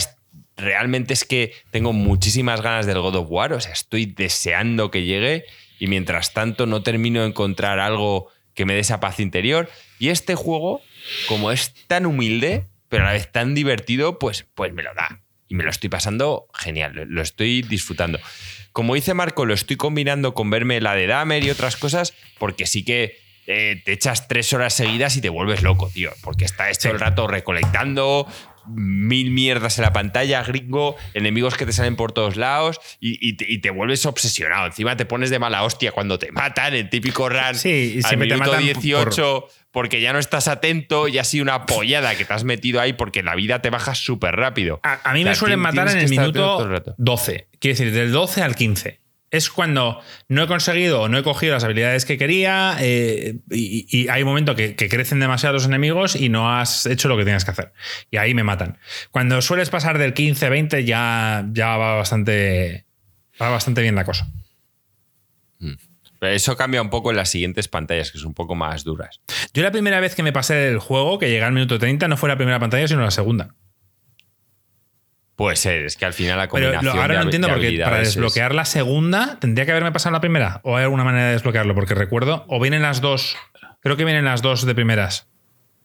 Realmente 0.56 1.14
es 1.14 1.24
que 1.24 1.54
tengo 1.72 1.94
muchísimas 1.94 2.62
ganas 2.62 2.86
del 2.86 3.00
God 3.00 3.16
of 3.16 3.28
War. 3.30 3.54
O 3.54 3.62
sea, 3.62 3.74
estoy 3.74 4.06
deseando 4.06 4.90
que 4.92 5.04
llegue. 5.04 5.46
Y 5.80 5.88
mientras 5.88 6.34
tanto 6.34 6.66
no 6.66 6.82
termino 6.84 7.22
de 7.22 7.28
encontrar 7.28 7.80
algo 7.80 8.30
que 8.56 8.66
me 8.66 8.74
dé 8.74 8.80
esa 8.80 9.00
paz 9.00 9.20
interior. 9.20 9.70
Y 10.00 10.10
este 10.10 10.34
juego, 10.36 10.82
como 11.28 11.52
es 11.52 11.74
tan 11.88 12.06
humilde, 12.08 12.66
pero 12.90 13.04
a 13.04 13.08
la 13.08 13.14
vez 13.14 13.32
tan 13.32 13.54
divertido, 13.54 14.18
pues, 14.18 14.46
pues 14.56 14.74
me 14.74 14.82
lo 14.82 14.94
da. 14.96 15.22
Y 15.48 15.56
me 15.56 15.64
lo 15.64 15.70
estoy 15.70 15.90
pasando 15.90 16.48
genial. 16.54 16.94
lo- 16.96 17.06
Lo 17.06 17.22
estoy 17.22 17.62
disfrutando. 17.62 18.20
Como 18.72 18.96
dice 18.96 19.14
Marco, 19.14 19.46
lo 19.46 19.54
estoy 19.54 19.76
combinando 19.76 20.34
con 20.34 20.50
verme 20.50 20.82
la 20.82 20.96
de 20.96 21.08
Dahmer 21.08 21.44
y 21.44 21.50
otras 21.52 21.78
cosas, 21.78 22.14
porque 22.40 22.66
sí 22.66 22.84
que 22.84 23.18
eh, 23.48 23.82
te 23.84 23.94
echas 23.94 24.28
tres 24.28 24.52
horas 24.54 24.74
seguidas 24.74 25.16
y 25.18 25.22
te 25.22 25.30
vuelves 25.30 25.64
loco, 25.64 25.90
tío. 25.90 26.12
Porque 26.22 26.46
estás 26.46 26.78
todo 26.80 26.92
el 26.94 27.00
rato 27.00 27.28
recolectando 27.28 28.28
mil 28.70 29.32
mierdas 29.32 29.78
en 29.78 29.84
la 29.84 29.94
pantalla, 29.94 30.44
gringo, 30.44 30.98
enemigos 31.14 31.56
que 31.56 31.66
te 31.66 31.72
salen 31.72 31.96
por 31.96 32.12
todos 32.12 32.36
lados 32.36 32.80
y, 33.00 33.18
y 33.26 33.38
te, 33.38 33.50
y 33.50 33.60
te 33.60 33.70
vuelves 33.70 34.06
obsesionado. 34.06 34.66
Encima 34.68 34.98
te 34.98 35.06
pones 35.06 35.30
de 35.30 35.40
mala 35.40 35.64
hostia 35.64 35.94
cuando 35.94 36.20
te 36.20 36.32
matan, 36.34 36.74
el 36.74 36.90
típico 36.90 37.30
run 37.30 37.56
Sí, 37.56 37.94
y 37.96 38.04
al 38.04 38.10
te 38.12 38.18
minuto 38.18 38.44
por- 38.52 38.58
18 38.60 39.48
porque 39.72 40.02
ya 40.02 40.12
no 40.12 40.20
estás 40.20 40.48
atento 40.50 41.08
y 41.08 41.18
ha 41.18 41.24
sido 41.24 41.44
una 41.44 41.66
pollada 41.66 42.16
que 42.16 42.26
te 42.26 42.34
has 42.34 42.44
metido 42.44 42.82
ahí 42.82 42.92
porque 42.94 43.24
la 43.24 43.36
vida 43.36 43.62
te 43.62 43.70
baja 43.70 43.96
súper 43.96 44.36
rápido. 44.36 44.80
A, 44.84 45.00
a 45.10 45.14
mí 45.14 45.22
O 45.22 45.24
sea, 45.24 45.32
me 45.32 45.36
suelen 45.36 45.60
matar 45.60 45.88
en 45.90 46.00
el 46.00 46.10
minuto 46.10 46.68
rato. 46.68 46.96
12. 46.98 47.48
Quiero 47.60 47.78
decir, 47.78 47.94
del 47.94 48.12
12 48.12 48.42
al 48.42 48.56
15. 48.56 49.00
Es 49.30 49.50
cuando 49.50 50.02
no 50.30 50.44
he 50.44 50.48
conseguido 50.48 51.02
o 51.02 51.10
no 51.10 51.18
he 51.18 51.24
cogido 51.24 51.54
las 51.54 51.64
habilidades 51.64 52.06
que 52.06 52.18
quería 52.18 52.78
eh, 52.80 53.40
y, 53.52 53.86
y 53.90 54.08
hay 54.08 54.22
un 54.24 54.30
momento 54.30 54.56
que, 54.56 54.76
que 54.76 54.88
crecen 54.88 55.20
demasiado 55.20 55.54
los 55.54 55.66
enemigos 55.66 56.16
y 56.16 56.30
no 56.30 56.54
has 56.54 56.86
hecho 56.86 57.10
lo 57.10 57.18
que 57.18 57.26
tenías 57.26 57.44
que 57.44 57.52
hacer. 57.52 57.74
Y 58.10 58.18
ahí 58.18 58.34
me 58.34 58.44
matan. 58.44 58.78
Cuando 59.12 59.42
sueles 59.42 59.70
pasar 59.70 59.98
del 59.98 60.14
15 60.14 60.50
20 60.50 60.86
ya, 60.86 61.46
ya 61.52 61.76
va, 61.76 61.96
bastante, 61.96 62.86
va 63.42 63.50
bastante 63.50 63.82
bien 63.82 63.96
la 63.96 64.06
cosa. 64.06 64.28
Pero 66.20 66.34
eso 66.34 66.58
cambia 66.58 66.82
un 66.82 66.90
poco 66.90 67.12
en 67.12 67.18
las 67.18 67.30
siguientes 67.30 67.68
pantallas, 67.68 68.12
que 68.12 68.18
son 68.18 68.30
un 68.30 68.34
poco 68.34 68.56
más 68.56 68.84
duras. 68.84 69.22
Yo 69.54 69.64
la 69.64 69.72
primera 69.72 70.00
vez 70.00 70.16
que 70.16 70.24
me 70.24 70.34
pasé 70.34 70.56
del 70.56 70.80
juego, 70.80 71.20
que 71.20 71.30
llegué 71.30 71.44
al 71.44 71.54
minuto 71.54 71.78
30, 71.78 72.08
no 72.08 72.18
fue 72.18 72.30
la 72.30 72.38
primera 72.38 72.60
pantalla, 72.60 72.88
sino 72.88 73.02
la 73.02 73.12
segunda. 73.12 73.56
Puede 75.38 75.56
ser, 75.56 75.86
es 75.86 75.96
que 75.96 76.04
al 76.06 76.14
final 76.14 76.36
la 76.38 76.50
Pero 76.50 76.66
combinación 76.66 76.96
lo- 76.96 77.02
ahora 77.02 77.14
de 77.14 77.20
no 77.20 77.26
entiendo 77.26 77.48
de 77.48 77.54
porque 77.54 77.80
para 77.82 78.00
desbloquear 78.00 78.54
la 78.56 78.66
segunda 78.66 79.38
tendría 79.40 79.66
que 79.66 79.72
haberme 79.72 79.92
pasado 79.94 80.12
la 80.14 80.20
primera. 80.20 80.60
¿O 80.64 80.76
hay 80.76 80.84
alguna 80.84 81.04
manera 81.06 81.28
de 81.28 81.34
desbloquearlo? 81.34 81.76
Porque 81.76 81.94
recuerdo, 81.94 82.44
o 82.50 82.60
vienen 82.60 82.82
las 82.82 83.00
dos. 83.02 83.38
Creo 83.82 83.96
que 83.96 84.04
vienen 84.04 84.26
las 84.26 84.42
dos 84.42 84.66
de 84.66 84.74
primeras. 84.76 85.30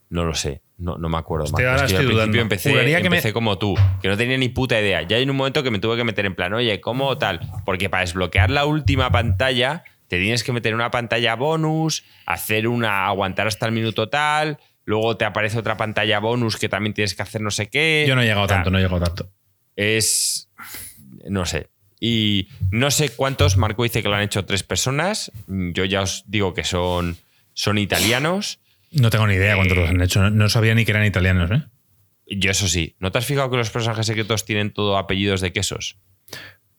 No 0.09 0.25
lo 0.25 0.35
sé, 0.35 0.63
no, 0.79 0.97
no 0.97 1.09
me 1.11 1.19
acuerdo. 1.19 1.47
Ahora 1.55 1.77
Es 1.77 1.83
que 1.85 1.93
yo 1.93 1.99
al 2.01 2.07
principio 2.07 2.41
empecé, 2.43 2.73
me- 3.11 3.33
como 3.33 3.59
tú, 3.59 3.75
que 4.01 4.09
no 4.09 4.17
tenía 4.17 4.37
ni 4.39 4.49
puta 4.49 4.81
idea. 4.81 5.03
Ya 5.03 5.17
hay 5.19 5.29
un 5.29 5.37
momento 5.37 5.63
que 5.63 5.71
me 5.71 5.79
tuve 5.79 5.97
que 5.97 6.05
meter 6.05 6.25
en 6.27 6.35
plan, 6.35 6.53
oye, 6.55 6.81
¿cómo 6.81 7.17
tal? 7.19 7.41
Porque 7.65 7.89
para 7.91 8.03
desbloquear 8.03 8.51
la 8.51 8.65
última 8.67 9.11
pantalla, 9.11 9.85
te 10.09 10.19
tienes 10.19 10.45
que 10.45 10.53
meter 10.53 10.75
una 10.75 10.91
pantalla 10.91 11.35
bonus, 11.37 12.05
hacer 12.27 12.69
una, 12.69 13.07
aguantar 13.07 13.47
hasta 13.47 13.65
el 13.67 13.73
minuto 13.73 14.09
tal, 14.11 14.59
luego 14.85 15.17
te 15.17 15.25
aparece 15.25 15.59
otra 15.59 15.77
pantalla 15.79 16.19
bonus 16.21 16.57
que 16.59 16.69
también 16.69 16.93
tienes 16.93 17.15
que 17.15 17.23
hacer 17.23 17.41
no 17.41 17.51
sé 17.51 17.69
qué. 17.71 18.05
Yo 18.09 18.15
no 18.15 18.21
he 18.23 18.27
llegado 18.27 18.47
tanto, 18.47 18.71
no 18.71 18.79
he 18.79 18.83
llegado 18.83 19.01
tanto. 19.01 19.31
Es. 19.77 20.49
No 21.29 21.47
sé. 21.47 21.69
Y 22.01 22.49
no 22.71 22.91
sé 22.91 23.11
cuántos. 23.11 23.57
Marco 23.57 23.85
dice 23.85 24.03
que 24.03 24.09
lo 24.09 24.17
han 24.17 24.23
hecho 24.23 24.45
tres 24.45 24.63
personas. 24.63 25.31
Yo 25.47 25.85
ya 25.85 26.03
os 26.03 26.25
digo 26.27 26.53
que 26.55 26.65
son, 26.65 27.17
son 27.55 27.79
italianos. 27.79 28.59
No 28.91 29.09
tengo 29.11 29.27
ni 29.27 29.35
idea 29.35 29.55
cuántos 29.57 29.79
Eh, 29.79 29.81
los 29.83 29.91
han 29.91 30.03
hecho. 30.03 30.21
No, 30.23 30.31
no 30.31 30.49
sabía 30.49 30.75
ni 30.75 30.85
que 30.85 30.91
eran 30.91 31.05
italianos, 31.07 31.51
¿eh? 31.51 31.63
Yo, 32.27 32.51
eso 32.51 32.67
sí. 32.69 32.97
¿No 32.99 33.13
te 33.13 33.19
has 33.19 33.27
fijado 33.27 33.51
que 33.51 33.57
los 33.57 33.71
personajes 33.71 34.07
secretos 34.07 34.45
tienen 34.45 34.73
todo 34.73 34.97
apellidos 34.99 35.41
de 35.41 35.53
quesos? 35.53 35.97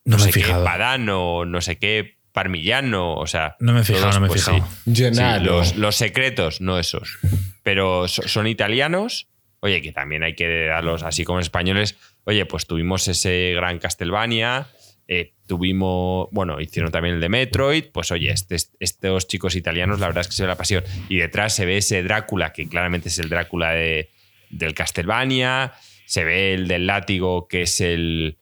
No, 0.03 0.17
me 0.17 0.23
sé 0.23 0.29
he 0.29 0.33
fijado. 0.33 0.61
qué 0.63 0.65
Padano, 0.65 1.45
no 1.45 1.61
sé 1.61 1.77
qué 1.77 2.17
Parmillano. 2.33 3.13
O 3.15 3.27
sea. 3.27 3.55
No 3.59 3.73
me 3.73 3.81
he 3.81 3.83
fijado, 3.83 4.03
todos, 4.09 4.15
no 4.15 4.21
me 4.21 4.27
he 4.27 4.29
pues, 4.29 4.43
fijado. 4.43 4.67
sí. 4.85 4.93
Sí, 4.95 5.43
los, 5.45 5.75
los 5.77 5.95
secretos, 5.95 6.59
no 6.61 6.79
esos. 6.79 7.17
Pero 7.63 8.07
so- 8.09 8.27
son 8.27 8.47
italianos. 8.47 9.29
Oye, 9.61 9.81
que 9.81 9.93
también 9.93 10.23
hay 10.23 10.35
que 10.35 10.65
darlos 10.65 11.03
así 11.03 11.23
como 11.23 11.39
españoles. 11.39 11.95
Oye, 12.25 12.45
pues 12.45 12.65
tuvimos 12.65 13.07
ese 13.07 13.53
gran 13.55 13.79
Castlevania. 13.79 14.67
eh, 15.09 15.33
tuvimos, 15.47 16.29
bueno, 16.31 16.61
hicieron 16.61 16.89
también 16.89 17.15
el 17.15 17.21
de 17.21 17.27
Metroid. 17.27 17.85
Pues 17.91 18.09
oye, 18.11 18.31
este- 18.31 18.55
estos 18.79 19.27
chicos 19.27 19.53
italianos, 19.55 19.99
la 19.99 20.07
verdad 20.07 20.21
es 20.21 20.27
que 20.27 20.33
se 20.33 20.43
ve 20.43 20.47
la 20.47 20.55
pasión. 20.55 20.81
Y 21.09 21.17
detrás 21.17 21.53
se 21.53 21.65
ve 21.65 21.75
ese 21.77 22.01
Drácula, 22.03 22.53
que 22.53 22.69
claramente 22.69 23.09
es 23.09 23.19
el 23.19 23.27
Drácula 23.27 23.71
de- 23.71 24.09
del 24.49 24.73
Castlevania. 24.73 25.73
Se 26.05 26.23
ve 26.23 26.53
el 26.53 26.67
del 26.69 26.87
látigo, 26.87 27.47
que 27.49 27.63
es 27.63 27.81
el. 27.81 28.37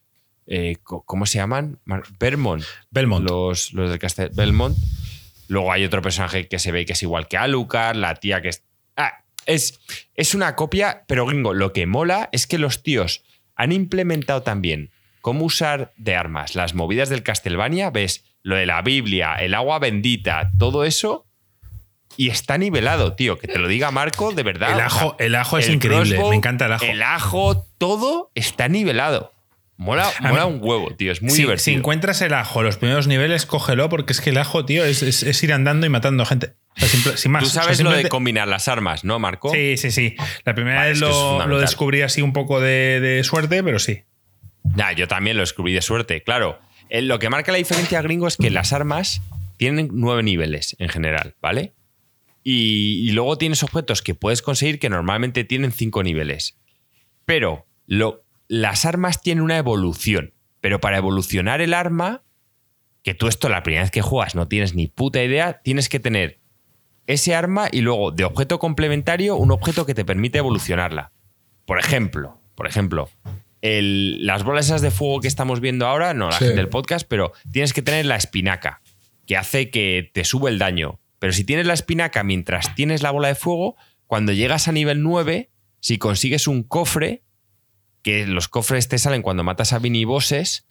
eh, 0.46 0.78
¿Cómo 0.84 1.26
se 1.26 1.40
llaman? 1.40 1.80
Vermont. 2.20 2.64
Belmont. 2.92 3.28
Los, 3.28 3.74
los 3.74 3.90
del 3.90 3.98
Castel 4.00 4.30
Belmont. 4.34 4.78
Luego 5.48 5.72
hay 5.72 5.84
otro 5.84 6.02
personaje 6.04 6.48
que 6.48 6.60
se 6.60 6.72
ve 6.72 6.86
que 6.86 6.94
es 6.94 7.02
igual 7.04 7.28
que 7.28 7.38
Alucard, 7.38 7.96
la 7.98 8.14
tía 8.16 8.42
que 8.42 8.50
es. 8.50 8.64
Ah, 8.98 9.24
es, 9.48 9.80
es 10.16 10.36
una 10.36 10.56
copia, 10.56 11.04
pero 11.08 11.26
gringo, 11.26 11.54
lo 11.54 11.74
que 11.74 11.88
mola 11.88 12.30
es 12.32 12.46
que 12.48 12.58
los 12.60 12.84
tíos 12.84 13.24
han 13.62 13.72
implementado 13.72 14.42
también 14.44 14.90
cómo 15.22 15.46
usar 15.46 15.94
de 15.98 16.16
armas 16.16 16.56
las 16.56 16.74
movidas 16.74 17.10
del 17.10 17.24
Castlevania. 17.24 17.90
Ves 17.92 18.24
lo 18.44 18.56
de 18.56 18.66
la 18.66 18.82
Biblia, 18.82 19.36
el 19.36 19.54
agua 19.54 19.80
bendita, 19.80 20.50
todo 20.58 20.84
eso. 20.84 21.26
Y 22.18 22.30
está 22.30 22.58
nivelado, 22.58 23.14
tío. 23.14 23.38
Que 23.40 23.48
te 23.48 23.58
lo 23.60 23.68
diga 23.68 23.90
Marco, 23.92 24.34
de 24.34 24.44
verdad. 24.44 24.74
El 24.74 24.82
ajo, 24.82 25.16
el 25.20 25.36
ajo 25.36 25.58
es 25.58 25.68
el 25.68 25.76
increíble. 25.76 26.10
crossbow, 26.10 26.30
me 26.32 26.36
encanta 26.36 26.66
el 26.66 26.74
ajo. 26.74 26.86
El 26.86 27.02
ajo, 27.04 27.66
todo 27.78 28.32
está 28.36 28.68
nivelado. 28.68 29.32
Mola, 29.78 30.12
mola 30.20 30.46
mí- 30.46 30.54
un 30.54 30.60
huevo, 30.62 30.94
tío. 30.96 31.12
Es 31.12 31.22
muy 31.22 31.32
si, 31.32 31.44
divertido. 31.44 31.64
si 31.64 31.74
encuentras 31.74 32.22
el 32.22 32.34
ajo, 32.34 32.62
los 32.64 32.78
primeros 32.78 33.08
niveles, 33.08 33.46
cógelo, 33.46 33.90
porque 33.90 34.12
es 34.14 34.22
que 34.22 34.32
el 34.32 34.38
ajo, 34.38 34.66
tío, 34.66 34.84
es, 34.84 35.02
es- 35.04 35.24
es 35.24 35.42
ir 35.44 35.54
andando 35.54 35.86
y 35.86 35.90
matando 35.90 36.26
gente. 36.26 36.54
O 36.76 36.80
sea, 36.80 36.88
simple- 36.90 37.18
sin 37.18 37.32
más. 37.32 37.44
Tú 37.44 37.48
O 37.50 37.52
sea, 37.52 37.64
sabes 37.64 37.82
lo 37.82 37.92
de 37.92 38.08
combinar 38.10 38.48
las 38.48 38.68
armas, 38.68 39.04
¿no, 39.04 39.20
Marco? 39.20 39.52
Sí, 39.52 39.78
sí, 39.78 39.92
sí. 39.92 40.16
La 40.46 40.56
primera 40.56 40.78
Vale, 40.78 40.90
vez 40.92 41.00
lo, 41.00 41.46
lo 41.48 41.60
descubrí 41.60 42.02
así 42.02 42.22
un 42.22 42.34
poco 42.34 42.60
de, 42.62 43.00
de 43.00 43.24
suerte, 43.24 43.64
pero 43.64 43.80
sí. 43.80 44.04
Nah, 44.76 44.92
yo 44.94 45.08
también 45.08 45.38
lo 45.38 45.42
descubrí 45.44 45.74
de 45.74 45.82
suerte, 45.82 46.24
claro. 46.24 46.60
Eh, 46.90 47.02
Lo 47.02 47.20
que 47.20 47.30
marca 47.30 47.52
la 47.52 47.58
diferencia, 47.58 48.02
gringo, 48.02 48.28
es 48.28 48.38
que 48.38 48.50
las 48.50 48.74
armas 48.74 49.22
tienen 49.58 49.90
nueve 49.94 50.24
niveles 50.24 50.76
en 50.80 50.90
general, 50.90 51.36
¿vale? 51.42 51.74
Y, 52.44 53.08
y 53.08 53.12
luego 53.12 53.38
tienes 53.38 53.64
objetos 53.64 54.02
que 54.02 54.16
puedes 54.16 54.42
conseguir 54.42 54.80
que 54.80 54.90
normalmente 54.90 55.44
tienen 55.44 55.72
cinco 55.72 56.04
niveles. 56.04 56.58
Pero 57.26 57.68
lo, 57.86 58.24
las 58.48 58.86
armas 58.86 59.22
tienen 59.22 59.44
una 59.44 59.58
evolución. 59.58 60.34
Pero 60.60 60.80
para 60.82 60.98
evolucionar 60.98 61.62
el 61.62 61.74
arma, 61.74 62.24
que 63.04 63.14
tú 63.14 63.28
esto 63.28 63.48
la 63.50 63.64
primera 63.64 63.84
vez 63.84 63.92
que 63.92 64.02
juegas 64.02 64.36
no 64.36 64.48
tienes 64.48 64.74
ni 64.76 64.88
puta 64.88 65.24
idea, 65.24 65.62
tienes 65.64 65.88
que 65.90 66.00
tener 66.00 66.40
ese 67.08 67.36
arma 67.36 67.68
y 67.72 67.82
luego 67.82 68.12
de 68.12 68.24
objeto 68.26 68.60
complementario 68.60 69.36
un 69.36 69.52
objeto 69.52 69.86
que 69.86 69.94
te 69.94 70.06
permite 70.06 70.38
evolucionarla. 70.38 71.12
Por 71.66 71.80
ejemplo, 71.80 72.40
por 72.56 72.68
ejemplo, 72.68 73.10
el- 73.62 74.26
las 74.26 74.44
bolas 74.44 74.66
esas 74.68 74.82
de 74.82 74.92
fuego 74.92 75.20
que 75.22 75.28
estamos 75.28 75.60
viendo 75.60 75.88
ahora, 75.88 76.14
no 76.14 76.30
la 76.30 76.38
Sí. 76.38 76.46
gente 76.46 76.58
del 76.58 76.70
podcast, 76.70 77.08
pero 77.08 77.34
tienes 77.52 77.74
que 77.74 77.82
tener 77.82 78.06
la 78.06 78.16
espinaca, 78.16 78.82
que 79.26 79.38
hace 79.38 79.70
que 79.70 80.10
te 80.14 80.24
sube 80.24 80.50
el 80.50 80.60
daño. 80.60 81.00
Pero 81.20 81.34
si 81.34 81.44
tienes 81.44 81.68
la 81.68 81.74
espinaca 81.74 82.24
mientras 82.24 82.74
tienes 82.76 83.04
la 83.04 83.12
bola 83.12 83.28
de 83.28 83.36
fuego, 83.36 83.76
cuando 84.08 84.32
llegas 84.34 84.68
a 84.68 84.72
nivel 84.72 85.04
9, 85.04 85.52
si 85.80 85.98
consigues 85.98 86.48
un 86.48 86.64
cofre, 86.64 87.24
que 88.02 88.26
los 88.26 88.48
cofres 88.48 88.88
te 88.88 88.98
salen 88.98 89.22
cuando 89.22 89.44
matas 89.44 89.74
a 89.74 89.80
mini 89.80 90.06
bosses, 90.06 90.68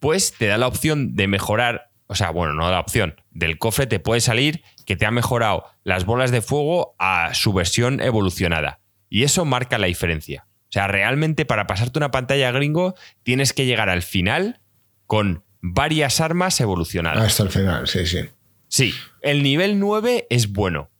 pues 0.00 0.34
te 0.36 0.46
da 0.46 0.58
la 0.58 0.66
opción 0.66 1.14
de 1.14 1.28
mejorar 1.28 1.90
o 2.08 2.14
sea, 2.14 2.28
bueno, 2.30 2.52
no 2.52 2.70
la 2.70 2.78
opción, 2.80 3.14
del 3.30 3.56
cofre 3.56 3.86
te 3.86 3.98
puede 3.98 4.20
salir 4.20 4.62
que 4.82 4.96
te 4.96 5.06
ha 5.06 5.10
mejorado 5.10 5.64
las 5.84 6.04
bolas 6.04 6.30
de 6.30 6.42
fuego 6.42 6.94
a 6.98 7.34
su 7.34 7.52
versión 7.52 8.00
evolucionada. 8.00 8.80
Y 9.08 9.24
eso 9.24 9.44
marca 9.44 9.78
la 9.78 9.86
diferencia. 9.86 10.46
O 10.68 10.72
sea, 10.72 10.86
realmente 10.88 11.44
para 11.44 11.66
pasarte 11.66 11.98
una 11.98 12.10
pantalla 12.10 12.50
gringo 12.50 12.94
tienes 13.22 13.52
que 13.52 13.66
llegar 13.66 13.90
al 13.90 14.02
final 14.02 14.60
con 15.06 15.44
varias 15.60 16.20
armas 16.20 16.60
evolucionadas. 16.60 17.22
Hasta 17.22 17.42
el 17.42 17.50
final, 17.50 17.86
sí, 17.86 18.06
sí. 18.06 18.20
Sí, 18.68 18.94
el 19.20 19.42
nivel 19.42 19.78
9 19.78 20.26
es 20.30 20.52
bueno, 20.52 20.90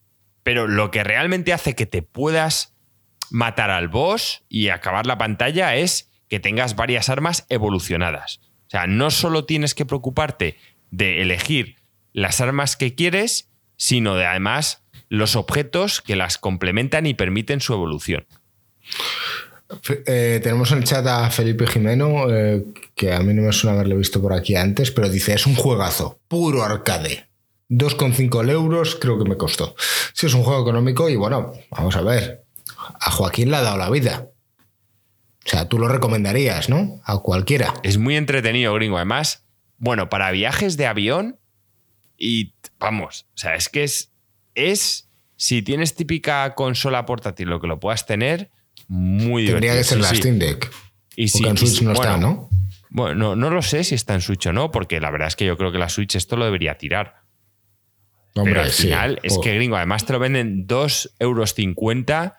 pero 0.43 0.69
lo 0.69 0.91
que 0.91 1.05
realmente 1.05 1.55
hace 1.55 1.75
que 1.75 1.87
te 1.87 2.03
puedas 2.03 2.75
matar 3.31 3.71
al 3.71 3.89
boss 3.89 4.45
y 4.49 4.69
acabar 4.69 5.07
la 5.07 5.17
pantalla 5.17 5.75
es 5.77 6.11
que 6.29 6.39
tengas 6.39 6.77
varias 6.77 7.09
armas 7.09 7.47
evolucionadas. 7.49 8.41
O 8.67 8.71
sea, 8.71 8.87
no 8.87 9.11
solo 9.11 9.47
tienes 9.47 9.75
que 9.75 9.87
preocuparte 9.87 10.59
de 10.91 11.23
elegir 11.23 11.77
las 12.13 12.41
armas 12.43 12.77
que 12.77 12.95
quieres, 12.95 13.51
sino 13.83 14.15
de 14.15 14.25
además 14.25 14.85
los 15.09 15.35
objetos 15.35 16.01
que 16.03 16.15
las 16.15 16.39
complementan 16.39 17.05
y 17.05 17.15
permiten 17.15 17.61
su 17.61 17.73
evolución. 17.73 18.25
Eh, 20.07 20.39
tenemos 20.41 20.71
en 20.71 20.79
el 20.79 20.85
chat 20.85 21.05
a 21.05 21.29
Felipe 21.31 21.67
Jimeno, 21.67 22.31
eh, 22.31 22.65
que 22.95 23.13
a 23.13 23.19
mí 23.19 23.35
no 23.35 23.43
me 23.43 23.53
suena 23.53 23.75
haberle 23.75 23.97
visto 23.97 24.23
por 24.23 24.35
aquí 24.35 24.55
antes, 24.55 24.93
pero 24.93 25.09
dice, 25.09 25.35
es 25.35 25.47
un 25.49 25.57
juegazo, 25.57 26.21
puro 26.29 26.63
arcade. 26.63 27.27
2,5 27.71 28.49
euros 28.51 28.95
creo 28.95 29.19
que 29.19 29.29
me 29.29 29.37
costó. 29.37 29.75
Sí, 30.13 30.27
es 30.27 30.35
un 30.35 30.45
juego 30.45 30.63
económico 30.63 31.09
y 31.09 31.17
bueno, 31.17 31.53
vamos 31.69 31.97
a 31.97 32.03
ver. 32.03 32.45
A 33.01 33.11
Joaquín 33.11 33.51
le 33.51 33.57
ha 33.57 33.63
dado 33.63 33.79
la 33.79 33.91
vida. 33.91 34.29
O 35.45 35.49
sea, 35.49 35.69
tú 35.69 35.81
lo 35.81 35.89
recomendarías, 35.89 36.69
¿no? 36.69 37.01
A 37.05 37.19
cualquiera. 37.19 37.75
Es 37.83 37.99
muy 37.99 38.17
entretenido, 38.17 38.75
gringo. 38.75 38.99
Además, 38.99 39.45
bueno, 39.79 40.09
para 40.09 40.31
viajes 40.31 40.77
de 40.77 40.87
avión 40.87 41.41
y 42.25 42.55
vamos, 42.79 43.27
o 43.35 43.39
sea, 43.39 43.57
es 43.57 43.69
que 43.69 43.83
es, 43.83 44.13
es 44.55 45.11
si 45.35 45.61
tienes 45.63 45.97
típica 45.97 46.55
consola 46.55 47.05
portátil, 47.05 47.49
lo 47.49 47.61
que 47.61 47.67
lo 47.67 47.81
puedas 47.81 48.07
tener, 48.07 48.49
muy 48.87 49.47
Tendría 49.47 49.75
que 49.75 49.83
ser 49.83 49.99
la 49.99 50.15
Steam 50.15 50.39
Deck. 50.39 50.71
Y 51.17 51.27
si, 51.27 51.45
en 51.45 51.57
Switch 51.57 51.83
no 51.83 51.93
está, 51.93 52.17
¿no? 52.19 52.49
Bueno, 52.91 53.35
no, 53.35 53.51
lo 53.51 53.61
sé 53.61 53.83
si 53.83 53.97
está 53.97 54.15
en 54.15 54.21
Switch 54.21 54.47
o 54.47 54.53
no, 54.53 54.71
porque 54.71 55.01
la 55.01 55.11
verdad 55.11 55.27
es 55.27 55.35
que 55.35 55.45
yo 55.45 55.59
creo 55.59 55.73
que 55.73 55.79
la 55.79 55.89
Switch 55.89 56.15
esto 56.15 56.37
lo 56.37 56.45
debería 56.45 56.79
tirar. 56.79 57.23
Hombre, 58.37 58.53
Pero 58.53 58.65
al 58.67 58.71
final 58.71 59.19
es 59.25 59.37
que 59.43 59.55
gringo, 59.57 59.75
además 59.75 60.07
te 60.07 60.13
lo 60.13 60.21
venden 60.21 60.69
2,50 60.69 61.15
euros. 61.19 62.33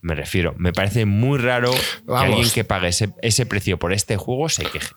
Me 0.00 0.14
refiero, 0.14 0.54
me 0.56 0.72
parece 0.72 1.04
muy 1.04 1.38
raro 1.38 1.72
que 1.72 2.14
alguien 2.14 2.48
que 2.48 2.64
pague 2.64 2.88
ese, 2.88 3.46
precio 3.46 3.78
por 3.78 3.92
este 3.92 4.16
juego 4.16 4.48
se 4.48 4.64
queje. 4.64 4.94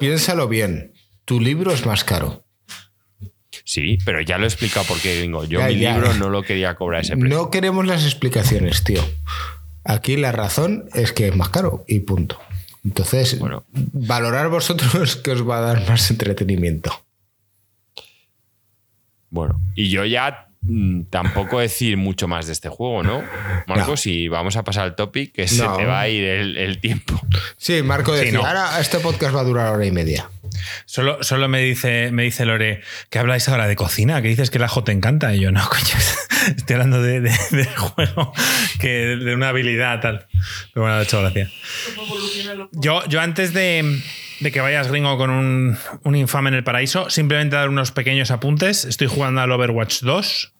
Piénsalo 0.00 0.48
bien, 0.48 0.94
tu 1.24 1.40
libro 1.40 1.72
es 1.72 1.86
más 1.86 2.02
caro. 2.02 2.47
Sí, 3.68 3.98
pero 4.02 4.22
ya 4.22 4.38
lo 4.38 4.44
he 4.44 4.46
explicado 4.46 4.86
por 4.86 4.98
qué, 4.98 5.18
gringo. 5.18 5.44
Yo 5.44 5.62
mi 5.62 5.74
libro 5.74 6.14
no 6.14 6.30
lo 6.30 6.42
quería 6.42 6.74
cobrar 6.74 7.02
ese 7.02 7.18
precio. 7.18 7.36
No 7.36 7.50
queremos 7.50 7.86
las 7.86 8.04
explicaciones, 8.04 8.82
tío. 8.82 9.06
Aquí 9.84 10.16
la 10.16 10.32
razón 10.32 10.88
es 10.94 11.12
que 11.12 11.28
es 11.28 11.36
más 11.36 11.50
caro 11.50 11.84
y 11.86 12.00
punto. 12.00 12.40
Entonces, 12.82 13.38
bueno. 13.38 13.66
valorar 13.70 14.48
vosotros 14.48 15.16
que 15.22 15.32
os 15.32 15.46
va 15.46 15.58
a 15.58 15.60
dar 15.60 15.86
más 15.86 16.10
entretenimiento. 16.10 17.04
Bueno, 19.28 19.60
y 19.74 19.90
yo 19.90 20.06
ya 20.06 20.48
mm, 20.62 21.02
tampoco 21.10 21.58
decir 21.58 21.98
mucho 21.98 22.26
más 22.26 22.46
de 22.46 22.54
este 22.54 22.70
juego, 22.70 23.02
¿no? 23.02 23.22
Marcos, 23.66 24.00
si 24.00 24.28
vamos 24.28 24.56
a 24.56 24.64
pasar 24.64 24.84
al 24.84 24.96
topic, 24.96 25.34
que 25.34 25.46
se 25.46 25.58
te 25.58 25.84
va 25.84 26.00
a 26.00 26.08
ir 26.08 26.24
el, 26.24 26.80
tiempo. 26.80 27.20
Sí, 27.58 27.82
Marco 27.82 28.14
decía, 28.14 28.38
ahora 28.38 28.80
este 28.80 28.98
podcast 28.98 29.36
va 29.36 29.40
a 29.40 29.44
durar 29.44 29.74
hora 29.74 29.84
y 29.84 29.90
media. 29.90 30.30
Solo, 30.86 31.22
solo 31.22 31.48
me, 31.48 31.60
dice, 31.60 32.10
me 32.12 32.24
dice 32.24 32.44
Lore 32.44 32.82
que 33.10 33.18
habláis 33.18 33.48
ahora 33.48 33.66
de 33.66 33.76
cocina, 33.76 34.20
que 34.22 34.28
dices 34.28 34.50
que 34.50 34.58
el 34.58 34.64
ajo 34.64 34.84
te 34.84 34.92
encanta. 34.92 35.34
Y 35.34 35.40
yo, 35.40 35.52
no, 35.52 35.66
coño, 35.68 35.94
estoy 36.56 36.74
hablando 36.74 37.02
de, 37.02 37.30
juego, 37.76 38.32
que 38.80 38.88
de 38.88 39.34
una 39.34 39.50
habilidad 39.50 40.00
tal. 40.00 40.26
Pero 40.72 40.84
bueno, 40.84 40.96
de 40.98 41.04
hecho 41.04 41.20
gracia. 41.20 41.50
Yo, 42.72 43.04
yo 43.06 43.20
antes 43.20 43.52
de, 43.52 44.00
de 44.40 44.52
que 44.52 44.60
vayas 44.60 44.88
gringo 44.88 45.16
con 45.18 45.30
un, 45.30 45.78
un, 46.04 46.16
infame 46.16 46.48
en 46.48 46.54
el 46.54 46.64
paraíso, 46.64 47.10
simplemente 47.10 47.56
dar 47.56 47.68
unos 47.68 47.92
pequeños 47.92 48.30
apuntes. 48.30 48.84
Estoy 48.84 49.06
jugando 49.06 49.40
al 49.40 49.50
Overwatch 49.50 50.00
2. 50.02 50.54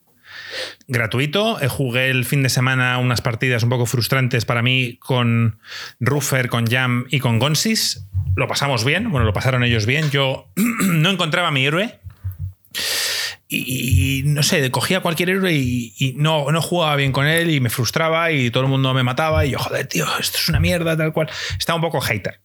Gratuito. 0.87 1.57
Jugué 1.67 2.09
el 2.09 2.25
fin 2.25 2.43
de 2.43 2.49
semana 2.49 2.97
unas 2.97 3.21
partidas 3.21 3.63
un 3.63 3.69
poco 3.69 3.85
frustrantes 3.85 4.45
para 4.45 4.61
mí 4.61 4.97
con 4.99 5.59
Ruffer, 5.99 6.49
con 6.49 6.65
Jam 6.67 7.05
y 7.09 7.19
con 7.19 7.39
Gonsis 7.39 8.05
lo 8.39 8.47
pasamos 8.47 8.85
bien, 8.85 9.11
bueno, 9.11 9.25
lo 9.25 9.33
pasaron 9.33 9.63
ellos 9.63 9.85
bien. 9.85 10.09
Yo 10.09 10.47
no 10.55 11.09
encontraba 11.09 11.49
a 11.49 11.51
mi 11.51 11.65
héroe. 11.65 11.99
Y, 13.51 14.21
no 14.25 14.43
sé, 14.43 14.69
cogía 14.69 14.99
cualquier 14.99 15.31
héroe 15.31 15.51
y, 15.51 16.13
no, 16.17 16.51
no 16.51 16.61
jugaba 16.61 16.95
bien 16.95 17.11
con 17.11 17.25
él 17.25 17.49
y 17.49 17.59
me 17.59 17.71
frustraba 17.71 18.31
y 18.31 18.51
todo 18.51 18.61
el 18.61 18.69
mundo 18.69 18.93
me 18.93 19.01
mataba 19.01 19.43
y 19.43 19.51
yo, 19.51 19.57
joder, 19.57 19.87
tío, 19.87 20.05
esto 20.19 20.37
es 20.37 20.49
una 20.49 20.59
mierda, 20.59 20.95
tal 20.95 21.11
cual. 21.13 21.31
Estaba 21.57 21.77
un 21.77 21.81
poco 21.81 21.99
hater. 21.99 22.41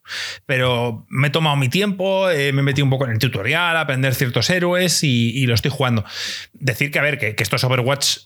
Pero 0.47 1.05
me 1.11 1.29
he 1.29 1.31
tomado 1.31 1.57
mi 1.57 1.69
tiempo, 1.69 2.31
eh, 2.31 2.53
me 2.55 2.63
metí 2.63 2.81
un 2.81 2.89
poco 2.89 3.05
en 3.05 3.11
el 3.11 3.19
tutorial, 3.19 3.77
aprender 3.77 4.15
ciertos 4.15 4.49
héroes 4.49 5.05
y, 5.05 5.45
lo 5.47 5.55
estoy 5.55 5.71
jugando. 5.71 6.07
Decir 6.55 6.91
que, 6.91 6.99
a 6.99 7.03
ver, 7.03 7.19
que, 7.19 7.35
que 7.35 7.43
esto 7.43 7.57
es 7.57 7.65
Overwatch, 7.65 8.17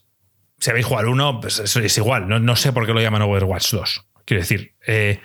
si 0.61 0.71
habéis 0.71 0.87
jugado 0.87 1.11
uno, 1.11 1.41
pues 1.41 1.59
eso 1.59 1.81
es 1.81 1.99
igual. 1.99 2.29
No, 2.29 2.39
no 2.39 2.55
sé 2.55 2.73
por 2.73 2.87
qué 2.87 2.93
lo 2.93 3.01
llaman 3.01 3.23
Overwatch 3.23 3.73
2. 3.73 4.05
Quiero 4.25 4.41
decir, 4.41 4.75
eh, 4.87 5.21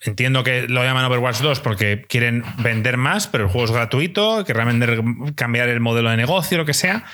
entiendo 0.00 0.44
que 0.44 0.68
lo 0.68 0.84
llaman 0.84 1.04
Overwatch 1.04 1.40
2 1.40 1.60
porque 1.60 2.04
quieren 2.08 2.44
vender 2.58 2.96
más, 2.96 3.26
pero 3.26 3.44
el 3.44 3.50
juego 3.50 3.66
es 3.66 3.72
gratuito, 3.72 4.44
querrán 4.44 4.68
vender, 4.68 5.02
cambiar 5.34 5.68
el 5.68 5.80
modelo 5.80 6.10
de 6.10 6.16
negocio, 6.16 6.58
lo 6.58 6.64
que 6.64 6.74
sea. 6.74 7.04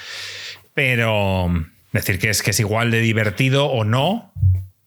Pero 0.75 1.51
decir 1.93 2.19
que 2.19 2.31
es, 2.31 2.43
que 2.43 2.51
es 2.51 2.61
igual 2.61 2.91
de 2.91 3.01
divertido 3.01 3.67
o 3.67 3.85
no 3.85 4.33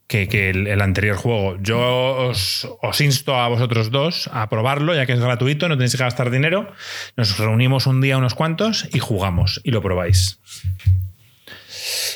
que, 0.07 0.49
el, 0.49 0.81
anterior 0.81 1.15
juego. 1.15 1.57
Yo 1.59 2.29
os, 2.29 3.01
insto 3.01 3.35
a 3.35 3.47
vosotros 3.47 3.89
dos 3.89 4.29
a 4.31 4.47
probarlo, 4.49 4.93
ya 4.93 5.05
que 5.05 5.13
es 5.13 5.19
gratuito, 5.19 5.67
no 5.67 5.75
tenéis 5.75 5.95
que 5.95 6.03
gastar 6.03 6.29
dinero. 6.29 6.71
Nos 7.17 7.37
reunimos 7.39 7.87
un 7.87 8.01
día 8.01 8.17
unos 8.17 8.35
cuantos 8.35 8.87
y 8.93 8.99
jugamos 8.99 9.59
y 9.63 9.71
lo 9.71 9.81
probáis. 9.81 10.39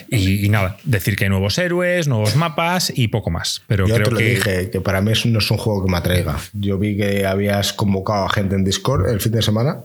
Y, 0.10 0.49
nada, 0.49 0.77
decir 0.84 1.15
que 1.15 1.26
hay 1.26 1.30
nuevos 1.30 1.57
héroes, 1.57 2.07
nuevos 2.07 2.35
mapas 2.35 2.91
y 2.94 3.07
poco 3.10 3.30
más. 3.30 3.61
Pero 3.68 3.88
Yo 3.88 3.95
creo 3.95 4.07
te 4.07 4.11
lo 4.11 4.19
dije, 4.19 4.69
que 4.69 4.81
para 4.81 5.02
mí 5.02 5.11
no 5.26 5.39
es 5.39 5.52
un 5.52 5.57
juego 5.57 5.85
que 5.85 5.91
me 5.91 5.98
atraiga. 5.98 6.38
Yo 6.53 6.77
vi 6.77 6.98
que 6.98 7.26
habías 7.26 7.73
convocado 7.73 8.26
a 8.26 8.30
gente 8.30 8.56
en 8.56 8.64
Discord 8.64 9.10
el 9.10 9.19
fin 9.19 9.31
de 9.31 9.41
semana, 9.41 9.81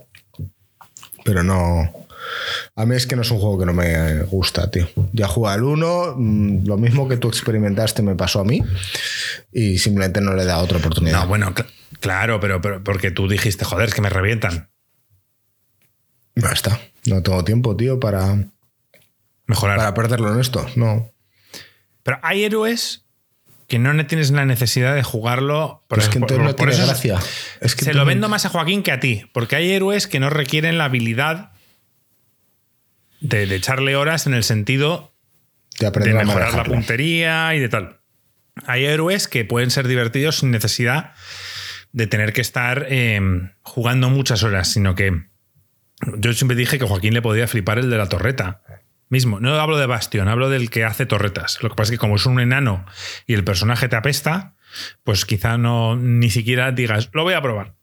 pero 1.23 1.43
no. 1.43 1.91
A 2.75 2.85
mí 2.85 2.95
es 2.95 3.05
que 3.05 3.15
no 3.15 3.21
es 3.21 3.31
un 3.31 3.39
juego 3.39 3.59
que 3.59 3.65
no 3.65 3.73
me 3.73 4.23
gusta, 4.23 4.71
tío. 4.71 4.87
Ya 5.11 5.27
jugué 5.27 5.51
al 5.51 5.63
1, 5.63 6.15
mm, 6.17 6.65
lo 6.65 6.77
mismo 6.77 7.07
que 7.07 7.17
tú 7.17 7.27
experimentaste 7.27 8.01
me 8.01 8.15
pasó 8.15 8.39
a 8.39 8.45
mí 8.45 8.63
y 9.51 9.77
simplemente 9.77 10.21
no 10.21 10.33
le 10.33 10.45
da 10.45 10.59
otra 10.59 10.77
oportunidad. 10.77 11.21
No, 11.21 11.27
bueno, 11.27 11.53
claro, 11.99 12.39
pero, 12.39 12.61
pero 12.61 12.83
porque 12.83 13.11
tú 13.11 13.27
dijiste, 13.27 13.65
joder, 13.65 13.89
es 13.89 13.93
que 13.93 14.01
me 14.01 14.09
revientan. 14.09 14.69
Ya 16.35 16.49
está. 16.49 16.79
No 17.05 17.21
tengo 17.21 17.43
tiempo, 17.43 17.75
tío, 17.75 17.99
para 17.99 18.37
mejorar. 19.45 19.77
Para 19.77 19.93
perderlo 19.93 20.33
en 20.33 20.39
esto, 20.39 20.65
no. 20.75 21.11
Pero 22.03 22.19
hay 22.21 22.43
héroes 22.43 23.05
que 23.67 23.79
no 23.79 24.05
tienes 24.05 24.31
la 24.31 24.45
necesidad 24.45 24.93
de 24.93 25.03
jugarlo. 25.03 25.83
Por, 25.87 25.99
es 25.99 26.09
que 26.09 26.19
entonces 26.19 26.45
no 26.45 26.55
tiene 26.55 26.75
gracia. 26.75 27.19
Es 27.61 27.75
que 27.75 27.85
se 27.85 27.93
lo 27.93 28.05
vendo 28.05 28.29
más 28.29 28.45
a 28.45 28.49
Joaquín 28.49 28.83
que 28.83 28.91
a 28.91 28.99
ti, 28.99 29.29
porque 29.33 29.55
hay 29.55 29.71
héroes 29.71 30.07
que 30.07 30.19
no 30.19 30.29
requieren 30.29 30.77
la 30.77 30.85
habilidad 30.85 31.53
de, 33.19 33.43
echarle 33.55 33.95
horas 33.95 34.27
en 34.27 34.33
el 34.33 34.43
sentido 34.43 35.15
de, 35.79 35.87
aprender 35.87 36.17
de 36.17 36.25
mejorar 36.25 36.53
la 36.53 36.65
puntería 36.65 37.55
y 37.55 37.59
de 37.59 37.69
tal. 37.69 38.01
Hay 38.65 38.85
héroes 38.85 39.27
que 39.27 39.45
pueden 39.45 39.71
ser 39.71 39.87
divertidos 39.87 40.39
sin 40.39 40.51
necesidad 40.51 41.13
de 41.93 42.05
tener 42.07 42.33
que 42.33 42.41
estar 42.41 42.87
em, 42.89 43.53
jugando 43.61 44.09
muchas 44.09 44.43
horas, 44.43 44.67
sino 44.67 44.93
que 44.93 45.23
yo 46.17 46.33
siempre 46.33 46.57
dije 46.57 46.77
que 46.77 46.85
Joaquín 46.85 47.13
le 47.13 47.21
podía 47.21 47.47
flipar 47.47 47.79
el 47.79 47.89
de 47.89 47.97
la 47.97 48.09
torreta. 48.09 48.61
Mismo, 49.13 49.39
no 49.39 49.53
hablo 49.59 49.77
de 49.77 49.85
Bastion, 49.85 50.27
hablo 50.27 50.49
del 50.49 50.71
que 50.71 50.85
hace 50.85 51.05
torretas. 51.05 51.61
Lo 51.61 51.69
que 51.69 51.75
pasa 51.75 51.93
es 51.93 51.99
que 51.99 52.01
como 52.01 52.15
es 52.15 52.25
un 52.25 52.39
enano 52.39 52.83
y 53.27 53.35
el 53.35 53.43
personaje 53.43 53.87
te 53.87 53.95
apesta, 53.95 54.55
pues 55.03 55.23
quizá 55.25 55.59
no 55.59 55.95
ni 55.95 56.31
siquiera 56.31 56.71
digas, 56.71 57.11
lo 57.13 57.21
voy 57.21 57.35
a 57.35 57.41
probar. 57.43 57.75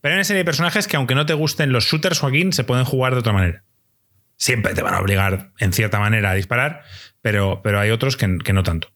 Pero 0.00 0.12
hay 0.12 0.16
una 0.16 0.24
serie 0.24 0.38
de 0.38 0.46
personajes 0.46 0.88
que 0.88 0.96
aunque 0.96 1.14
no 1.14 1.26
te 1.26 1.34
gusten 1.34 1.70
los 1.70 1.84
shooters, 1.84 2.20
Joaquín, 2.20 2.54
se 2.54 2.64
pueden 2.64 2.86
jugar 2.86 3.12
de 3.12 3.18
otra 3.18 3.34
manera. 3.34 3.62
Siempre 4.38 4.72
te 4.72 4.80
van 4.80 4.94
a 4.94 5.00
obligar 5.00 5.52
en 5.58 5.74
cierta 5.74 5.98
manera 5.98 6.30
a 6.30 6.34
disparar, 6.34 6.82
pero, 7.20 7.60
pero 7.62 7.78
hay 7.78 7.90
otros 7.90 8.16
que, 8.16 8.26
no 8.26 8.62
tanto. 8.62 8.90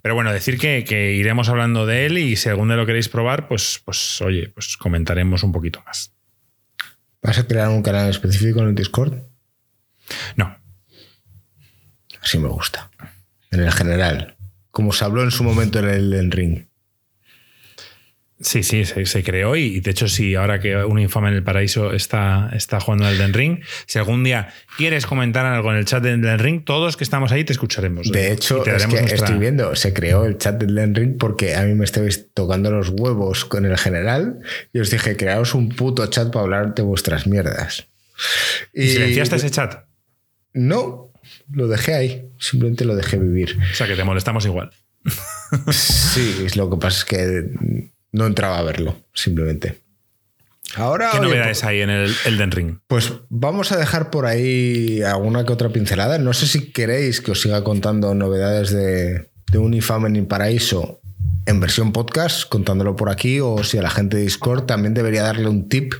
Pero 0.00 0.14
bueno, 0.14 0.32
decir 0.32 0.56
que, 0.56 0.84
que, 0.84 1.12
iremos 1.12 1.50
hablando 1.50 1.84
de 1.84 2.06
él 2.06 2.16
y 2.16 2.36
si 2.36 2.48
algún 2.48 2.68
día 2.68 2.78
lo 2.78 2.86
queréis 2.86 3.10
probar, 3.10 3.46
pues, 3.46 3.82
pues 3.84 4.22
oye, 4.22 4.48
pues 4.48 4.78
comentaremos 4.78 5.42
un 5.42 5.52
poquito 5.52 5.82
más. 5.84 6.14
¿Vas 7.20 7.38
a 7.38 7.46
crear 7.46 7.68
un 7.68 7.82
canal 7.82 8.08
específico 8.08 8.60
en 8.60 8.68
el 8.68 8.74
Discord? 8.74 9.29
No. 10.36 10.56
Así 12.22 12.38
me 12.38 12.48
gusta. 12.48 12.90
En 13.50 13.60
el 13.60 13.72
general. 13.72 14.36
Como 14.70 14.92
se 14.92 15.04
habló 15.04 15.22
en 15.22 15.30
su 15.30 15.42
momento 15.42 15.78
en 15.80 15.88
el 15.88 16.30
ring. 16.30 16.70
Sí, 18.42 18.62
sí, 18.62 18.86
se, 18.86 19.22
creó 19.22 19.54
y 19.54 19.80
de 19.80 19.90
hecho 19.90 20.08
si 20.08 20.34
ahora 20.34 20.60
que 20.60 20.74
un 20.74 20.98
infame 20.98 21.28
en 21.28 21.34
el 21.34 21.42
paraíso 21.42 21.92
está, 21.92 22.48
está 22.54 22.80
jugando 22.80 23.04
al 23.04 23.18
Den 23.18 23.34
Ring, 23.34 23.60
si 23.84 23.98
algún 23.98 24.24
día 24.24 24.48
quieres 24.78 25.04
comentar 25.04 25.44
algo 25.44 25.70
en 25.70 25.76
el 25.76 25.84
chat 25.84 26.02
del 26.02 26.22
Den 26.22 26.38
Ring, 26.38 26.64
todos 26.64 26.96
que 26.96 27.04
estamos 27.04 27.32
ahí 27.32 27.44
te 27.44 27.52
escucharemos. 27.52 28.10
De 28.10 28.32
hecho, 28.32 28.64
es 28.64 28.86
que 28.86 28.96
estoy 28.96 29.36
viendo, 29.36 29.76
se 29.76 29.92
creó 29.92 30.24
el 30.24 30.38
chat 30.38 30.58
del 30.58 30.74
Den 30.74 30.94
Ring 30.94 31.18
porque 31.18 31.54
a 31.54 31.64
mí 31.64 31.74
me 31.74 31.84
estabais 31.84 32.32
tocando 32.32 32.70
los 32.70 32.88
huevos 32.88 33.44
con 33.44 33.66
el 33.66 33.76
general 33.76 34.38
y 34.72 34.78
os 34.78 34.90
dije, 34.90 35.18
creaos 35.18 35.54
un 35.54 35.68
puto 35.68 36.06
chat 36.06 36.32
para 36.32 36.44
hablar 36.44 36.74
de 36.74 36.80
vuestras 36.80 37.26
mierdas. 37.26 37.88
¿Y, 38.72 38.88
silenciaste 38.88 39.36
ese 39.36 39.50
chat? 39.50 39.84
No, 40.52 41.12
lo 41.50 41.68
dejé 41.68 41.94
ahí, 41.94 42.30
simplemente 42.38 42.84
lo 42.84 42.96
dejé 42.96 43.18
vivir. 43.18 43.58
O 43.72 43.74
sea 43.74 43.86
que 43.86 43.96
te 43.96 44.04
molestamos 44.04 44.44
igual. 44.46 44.70
sí, 45.72 46.46
lo 46.56 46.70
que 46.70 46.76
pasa 46.76 46.98
es 46.98 47.04
que 47.04 47.50
no 48.12 48.26
entraba 48.26 48.58
a 48.58 48.62
verlo, 48.62 48.96
simplemente. 49.14 49.78
Ahora, 50.76 51.10
¿Qué 51.12 51.20
novedades 51.20 51.64
hay 51.64 51.80
en 51.80 51.90
el 51.90 52.14
Elden 52.24 52.52
Ring? 52.52 52.78
Pues 52.86 53.12
vamos 53.28 53.72
a 53.72 53.76
dejar 53.76 54.10
por 54.10 54.26
ahí 54.26 55.02
alguna 55.02 55.44
que 55.44 55.52
otra 55.52 55.70
pincelada. 55.70 56.18
No 56.18 56.32
sé 56.32 56.46
si 56.46 56.70
queréis 56.70 57.20
que 57.20 57.32
os 57.32 57.40
siga 57.40 57.64
contando 57.64 58.14
novedades 58.14 58.70
de, 58.70 59.30
de 59.50 59.58
un 59.58 59.74
en 59.74 60.26
Paraíso 60.26 60.99
en 61.46 61.60
versión 61.60 61.92
podcast, 61.92 62.48
contándolo 62.48 62.96
por 62.96 63.10
aquí, 63.10 63.40
o 63.40 63.64
si 63.64 63.78
a 63.78 63.82
la 63.82 63.90
gente 63.90 64.16
de 64.16 64.22
Discord 64.22 64.66
también 64.66 64.94
debería 64.94 65.22
darle 65.22 65.48
un 65.48 65.68
tip 65.68 65.94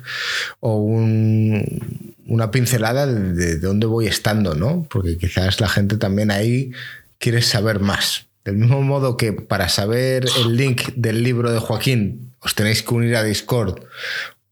o 0.60 0.76
una 0.76 2.50
pincelada 2.50 3.06
de, 3.06 3.32
de 3.32 3.58
dónde 3.58 3.86
voy 3.86 4.06
estando, 4.06 4.54
¿no? 4.54 4.86
Porque 4.90 5.18
quizás 5.18 5.60
la 5.60 5.68
gente 5.68 5.96
también 5.96 6.30
ahí 6.30 6.72
quiere 7.18 7.42
saber 7.42 7.80
más. 7.80 8.26
Del 8.44 8.56
mismo 8.56 8.80
modo 8.82 9.16
que 9.16 9.32
para 9.32 9.68
saber 9.68 10.26
el 10.38 10.56
link 10.56 10.94
del 10.96 11.22
libro 11.22 11.52
de 11.52 11.58
Joaquín 11.58 12.32
os 12.40 12.54
tenéis 12.54 12.82
que 12.82 12.94
unir 12.94 13.16
a 13.16 13.22
Discord 13.22 13.82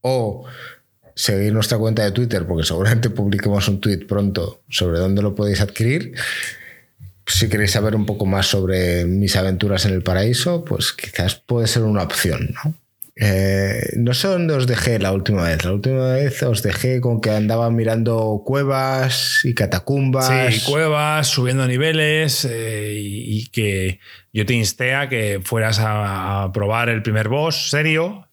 o 0.01 0.45
seguir 1.15 1.51
nuestra 1.51 1.77
cuenta 1.77 2.03
de 2.03 2.11
Twitter, 2.11 2.45
porque 2.45 2.65
seguramente 2.65 3.09
publiquemos 3.09 3.67
un 3.67 3.81
tweet 3.81 4.05
pronto 4.07 4.61
sobre 4.69 4.99
dónde 4.99 5.21
lo 5.21 5.35
podéis 5.35 5.59
adquirir. 5.59 6.13
Si 7.29 7.47
queréis 7.47 7.71
saber 7.71 7.95
un 7.95 8.05
poco 8.05 8.25
más 8.25 8.47
sobre 8.47 9.05
mis 9.05 9.35
aventuras 9.35 9.85
en 9.85 9.93
el 9.93 10.03
paraíso, 10.03 10.65
pues 10.65 10.93
quizás 10.93 11.35
puede 11.35 11.67
ser 11.67 11.83
una 11.83 12.03
opción, 12.03 12.55
¿no? 12.63 12.73
Eh, 13.21 13.95
no 13.97 14.13
sé 14.13 14.29
dónde 14.29 14.53
os 14.53 14.65
dejé 14.65 14.97
la 14.97 15.11
última 15.11 15.43
vez. 15.43 15.65
La 15.65 15.73
última 15.73 16.13
vez 16.13 16.41
os 16.43 16.63
dejé 16.63 17.01
con 17.01 17.19
que 17.19 17.31
andaba 17.31 17.69
mirando 17.69 18.43
cuevas 18.45 19.41
y 19.43 19.53
catacumbas. 19.53 20.27
Sí, 20.27 20.61
cuevas, 20.65 21.27
subiendo 21.27 21.67
niveles 21.67 22.47
eh, 22.49 22.93
y, 22.97 23.47
que 23.47 23.99
yo 24.31 24.45
te 24.45 24.53
insté 24.53 24.95
a 24.95 25.09
que 25.09 25.41
fueras 25.43 25.79
a, 25.81 26.49
probar 26.53 26.87
el 26.87 27.03
primer 27.03 27.27
boss 27.27 27.69
serio, 27.69 28.29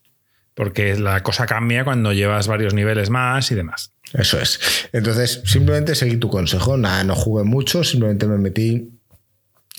porque 0.55 0.94
la 0.97 1.20
cosa 1.24 1.47
cambia 1.47 1.82
cuando 1.82 2.12
llevas 2.12 2.47
varios 2.47 2.73
niveles 2.73 3.10
más 3.10 3.51
y 3.51 3.56
demás. 3.56 3.93
Eso 4.12 4.41
es. 4.41 4.89
Entonces, 4.93 5.43
simplemente 5.45 5.95
seguí 5.95 6.16
tu 6.16 6.28
consejo. 6.28 6.77
Nada, 6.77 7.05
no 7.05 7.15
jugué 7.15 7.45
mucho, 7.45 7.85
simplemente 7.85 8.27
me 8.27 8.39
metí 8.39 8.91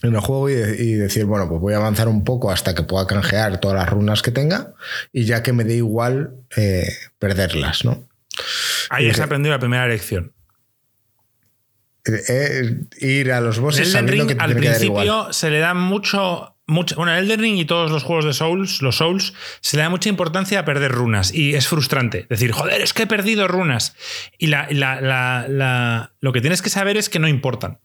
en 0.04 0.14
el 0.14 0.20
juego 0.20 0.50
y, 0.50 0.94
decir, 0.94 1.26
bueno, 1.26 1.50
pues 1.50 1.60
voy 1.60 1.74
a 1.74 1.78
avanzar 1.78 2.08
un 2.08 2.24
poco 2.24 2.52
hasta 2.52 2.76
que 2.76 2.84
pueda 2.84 3.08
canjear 3.08 3.60
todas 3.60 3.78
las 3.78 3.90
runas 3.90 4.22
que 4.22 4.32
tenga 4.32 4.74
y 5.12 5.26
ya 5.26 5.42
que 5.42 5.54
me 5.54 5.64
dé 5.64 5.76
igual 5.76 6.36
eh, 6.56 6.88
perderlas, 7.18 7.84
¿no? 7.84 8.08
Ahí 8.90 9.10
has 9.10 9.20
aprendido 9.20 9.56
la 9.56 9.60
primera 9.60 9.88
lección. 9.88 10.34
Eh, 12.06 12.22
eh, 12.30 13.06
ir 13.06 13.32
a 13.32 13.42
los 13.42 13.60
bosses 13.60 13.92
sabiendo 13.92 14.28
que 14.28 14.36
al 14.40 14.56
principio 14.56 15.34
se 15.34 15.50
le 15.50 15.60
da 15.60 15.74
mucho, 15.74 16.57
mucho 16.68 16.96
bueno 16.96 17.16
Elden 17.16 17.40
Ring 17.40 17.58
y 17.58 17.66
todos 17.66 17.90
los 17.92 18.04
juegos 18.04 18.26
de 18.26 18.34
Souls 18.34 18.82
los 18.82 18.98
Souls 18.98 19.34
se 19.62 19.78
le 19.78 19.84
da 19.84 19.90
mucha 19.90 20.10
importancia 20.10 20.60
a 20.60 20.66
perder 20.66 20.92
runas 20.92 21.34
y 21.34 21.56
es 21.56 21.68
frustrante 21.68 22.28
decir 22.30 22.52
joder 22.52 22.82
es 22.82 22.94
que 22.94 23.04
he 23.04 23.08
perdido 23.08 23.48
runas 23.48 23.96
y 24.38 24.48
lo 24.48 26.34
que 26.34 26.42
tienes 26.42 26.62
que 26.62 26.70
saber 26.70 26.98
es 26.98 27.10
que 27.10 27.20
no 27.20 27.28
importan 27.28 27.80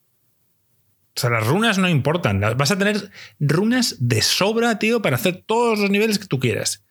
o 1.14 1.20
sea, 1.20 1.28
las 1.28 1.46
runas 1.46 1.76
no 1.76 1.88
importan. 1.90 2.40
Vas 2.40 2.70
a 2.70 2.78
tener 2.78 3.10
runas 3.38 3.96
de 4.00 4.22
sobra, 4.22 4.78
tío, 4.78 5.02
para 5.02 5.16
hacer 5.16 5.42
todos 5.46 5.78
los 5.78 5.90
niveles 5.90 6.18
que 6.18 6.26
tú 6.26 6.40
quieras. 6.40 6.86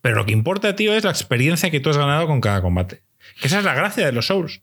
Pero 0.00 0.16
lo 0.16 0.24
que 0.24 0.32
importa, 0.32 0.74
tío, 0.76 0.94
es 0.94 1.04
la 1.04 1.10
experiencia 1.10 1.70
que 1.70 1.80
tú 1.80 1.90
has 1.90 1.98
ganado 1.98 2.26
con 2.26 2.40
cada 2.40 2.62
combate. 2.62 3.02
Que 3.40 3.48
esa 3.48 3.58
es 3.58 3.64
la 3.64 3.74
gracia 3.74 4.06
de 4.06 4.12
los 4.12 4.28
Souls. 4.28 4.62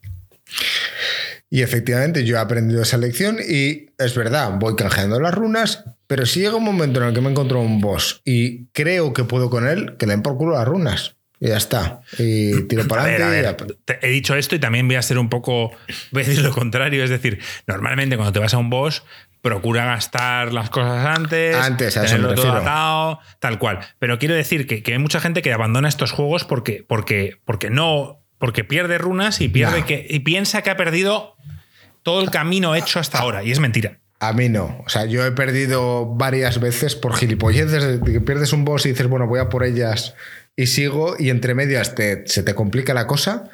Y 1.54 1.62
efectivamente 1.62 2.24
yo 2.24 2.34
he 2.34 2.40
aprendido 2.40 2.82
esa 2.82 2.98
lección 2.98 3.38
y 3.38 3.86
es 3.96 4.16
verdad, 4.16 4.54
voy 4.58 4.74
canjeando 4.74 5.20
las 5.20 5.32
runas, 5.32 5.84
pero 6.08 6.26
si 6.26 6.40
llega 6.40 6.56
un 6.56 6.64
momento 6.64 7.00
en 7.00 7.06
el 7.06 7.14
que 7.14 7.20
me 7.20 7.30
encuentro 7.30 7.60
un 7.60 7.80
boss 7.80 8.22
y 8.24 8.64
creo 8.72 9.12
que 9.12 9.22
puedo 9.22 9.50
con 9.50 9.68
él, 9.68 9.94
que 9.96 10.06
le 10.06 10.14
den 10.14 10.22
por 10.22 10.36
culo 10.36 10.54
las 10.54 10.66
runas. 10.66 11.14
Y 11.38 11.50
ya 11.50 11.56
está. 11.56 12.00
Y 12.18 12.62
tiro 12.62 12.84
para 12.88 13.04
adelante. 13.04 13.76
He 14.02 14.08
dicho 14.08 14.34
esto 14.34 14.56
y 14.56 14.58
también 14.58 14.88
voy 14.88 14.96
a 14.96 15.02
ser 15.02 15.16
un 15.16 15.28
poco. 15.28 15.70
Voy 16.10 16.24
a 16.24 16.26
decir 16.26 16.42
lo 16.42 16.50
contrario. 16.50 17.04
Es 17.04 17.10
decir, 17.10 17.38
normalmente 17.68 18.16
cuando 18.16 18.32
te 18.32 18.40
vas 18.40 18.52
a 18.54 18.58
un 18.58 18.68
boss, 18.68 19.04
procura 19.40 19.84
gastar 19.84 20.52
las 20.52 20.70
cosas 20.70 21.06
antes. 21.06 21.54
Antes, 21.54 21.96
a 21.96 22.04
eso 22.04 22.18
me 22.18 22.32
Atado, 22.32 23.20
tal 23.38 23.60
cual. 23.60 23.78
Pero 24.00 24.18
quiero 24.18 24.34
decir 24.34 24.66
que, 24.66 24.82
hay 24.92 24.98
mucha 24.98 25.20
gente 25.20 25.40
que 25.40 25.52
abandona 25.52 25.88
estos 25.88 26.10
juegos 26.10 26.42
porque, 26.42 26.84
porque, 26.84 27.36
porque 27.44 27.70
no. 27.70 28.23
Porque 28.38 28.64
pierde 28.64 28.98
runas 28.98 29.40
y 29.40 29.48
pierde 29.48 29.84
que. 29.84 30.06
Y 30.08 30.20
piensa 30.20 30.62
que 30.62 30.70
ha 30.70 30.76
perdido 30.76 31.36
todo 32.02 32.20
el 32.20 32.30
camino 32.30 32.74
hecho 32.74 33.00
hasta 33.00 33.18
ahora. 33.18 33.42
Y 33.42 33.52
es 33.52 33.60
mentira. 33.60 34.00
A 34.20 34.32
mí 34.32 34.48
no. 34.48 34.82
O 34.84 34.88
sea, 34.88 35.06
yo 35.06 35.24
he 35.24 35.32
perdido 35.32 36.06
varias 36.06 36.60
veces 36.60 36.94
por 36.94 37.14
gilipolleces. 37.14 38.00
Que 38.04 38.20
pierdes 38.20 38.52
un 38.52 38.64
boss 38.64 38.86
y 38.86 38.90
dices, 38.90 39.06
bueno, 39.06 39.26
voy 39.26 39.40
a 39.40 39.48
por 39.48 39.64
ellas 39.64 40.14
y 40.56 40.66
sigo 40.66 41.16
y 41.18 41.30
entre 41.30 41.54
medias 41.54 41.94
te, 41.94 42.26
se 42.26 42.42
te 42.42 42.54
complica 42.54 42.94
la 42.94 43.06
cosa 43.06 43.50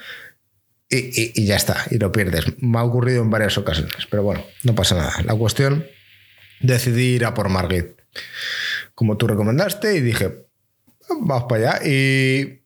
y, 0.90 1.46
ya 1.46 1.56
está, 1.56 1.84
y 1.90 1.98
lo 1.98 2.10
pierdes. 2.10 2.46
Me 2.58 2.78
ha 2.78 2.82
ocurrido 2.82 3.22
en 3.22 3.30
varias 3.30 3.56
ocasiones, 3.56 4.08
pero 4.10 4.24
bueno, 4.24 4.44
no 4.64 4.74
pasa 4.74 4.96
nada. 4.96 5.12
La 5.24 5.34
cuestión, 5.34 5.86
decidí 6.60 7.14
ir 7.14 7.24
a 7.24 7.32
por 7.32 7.48
Margit, 7.48 8.00
como 8.94 9.16
tú 9.16 9.28
recomendaste, 9.28 9.96
y 9.96 10.00
dije, 10.00 10.46
vamos 11.08 11.44
para 11.48 11.74
allá. 11.74 11.86
Y 11.86 12.59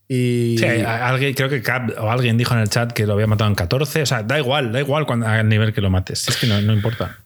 Y... 0.07 0.55
Sí, 0.59 0.65
alguien, 0.65 1.33
creo 1.33 1.49
que 1.49 1.61
Cap 1.61 1.91
o 1.97 2.09
alguien 2.09 2.37
dijo 2.37 2.53
en 2.53 2.61
el 2.61 2.69
chat 2.69 2.93
que 2.93 3.05
lo 3.05 3.13
había 3.13 3.27
matado 3.27 3.49
en 3.49 3.55
14. 3.55 4.03
O 4.03 4.05
sea, 4.05 4.23
da 4.23 4.39
igual, 4.39 4.71
da 4.71 4.79
igual 4.79 5.05
cuando, 5.05 5.27
al 5.27 5.49
nivel 5.49 5.73
que 5.73 5.81
lo 5.81 5.89
mates. 5.89 6.27
Es 6.27 6.37
que 6.37 6.47
no, 6.47 6.61
no 6.61 6.73
importa. 6.73 7.19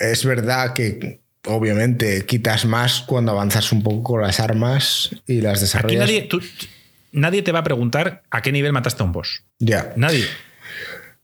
Es 0.00 0.24
verdad 0.24 0.74
que 0.74 1.20
obviamente 1.46 2.26
quitas 2.26 2.64
más 2.64 3.00
cuando 3.00 3.32
avanzas 3.32 3.72
un 3.72 3.82
poco 3.82 4.02
con 4.02 4.22
las 4.22 4.40
armas 4.40 5.10
y 5.26 5.40
las 5.40 5.60
desarrollas. 5.60 6.02
Aquí 6.02 6.28
nadie, 6.28 6.28
nadie 7.12 7.42
te 7.42 7.52
va 7.52 7.60
a 7.60 7.64
preguntar 7.64 8.22
a 8.30 8.42
qué 8.42 8.52
nivel 8.52 8.72
mataste 8.72 9.02
a 9.02 9.06
un 9.06 9.12
boss. 9.12 9.42
Ya. 9.58 9.92
Nadie. 9.96 10.24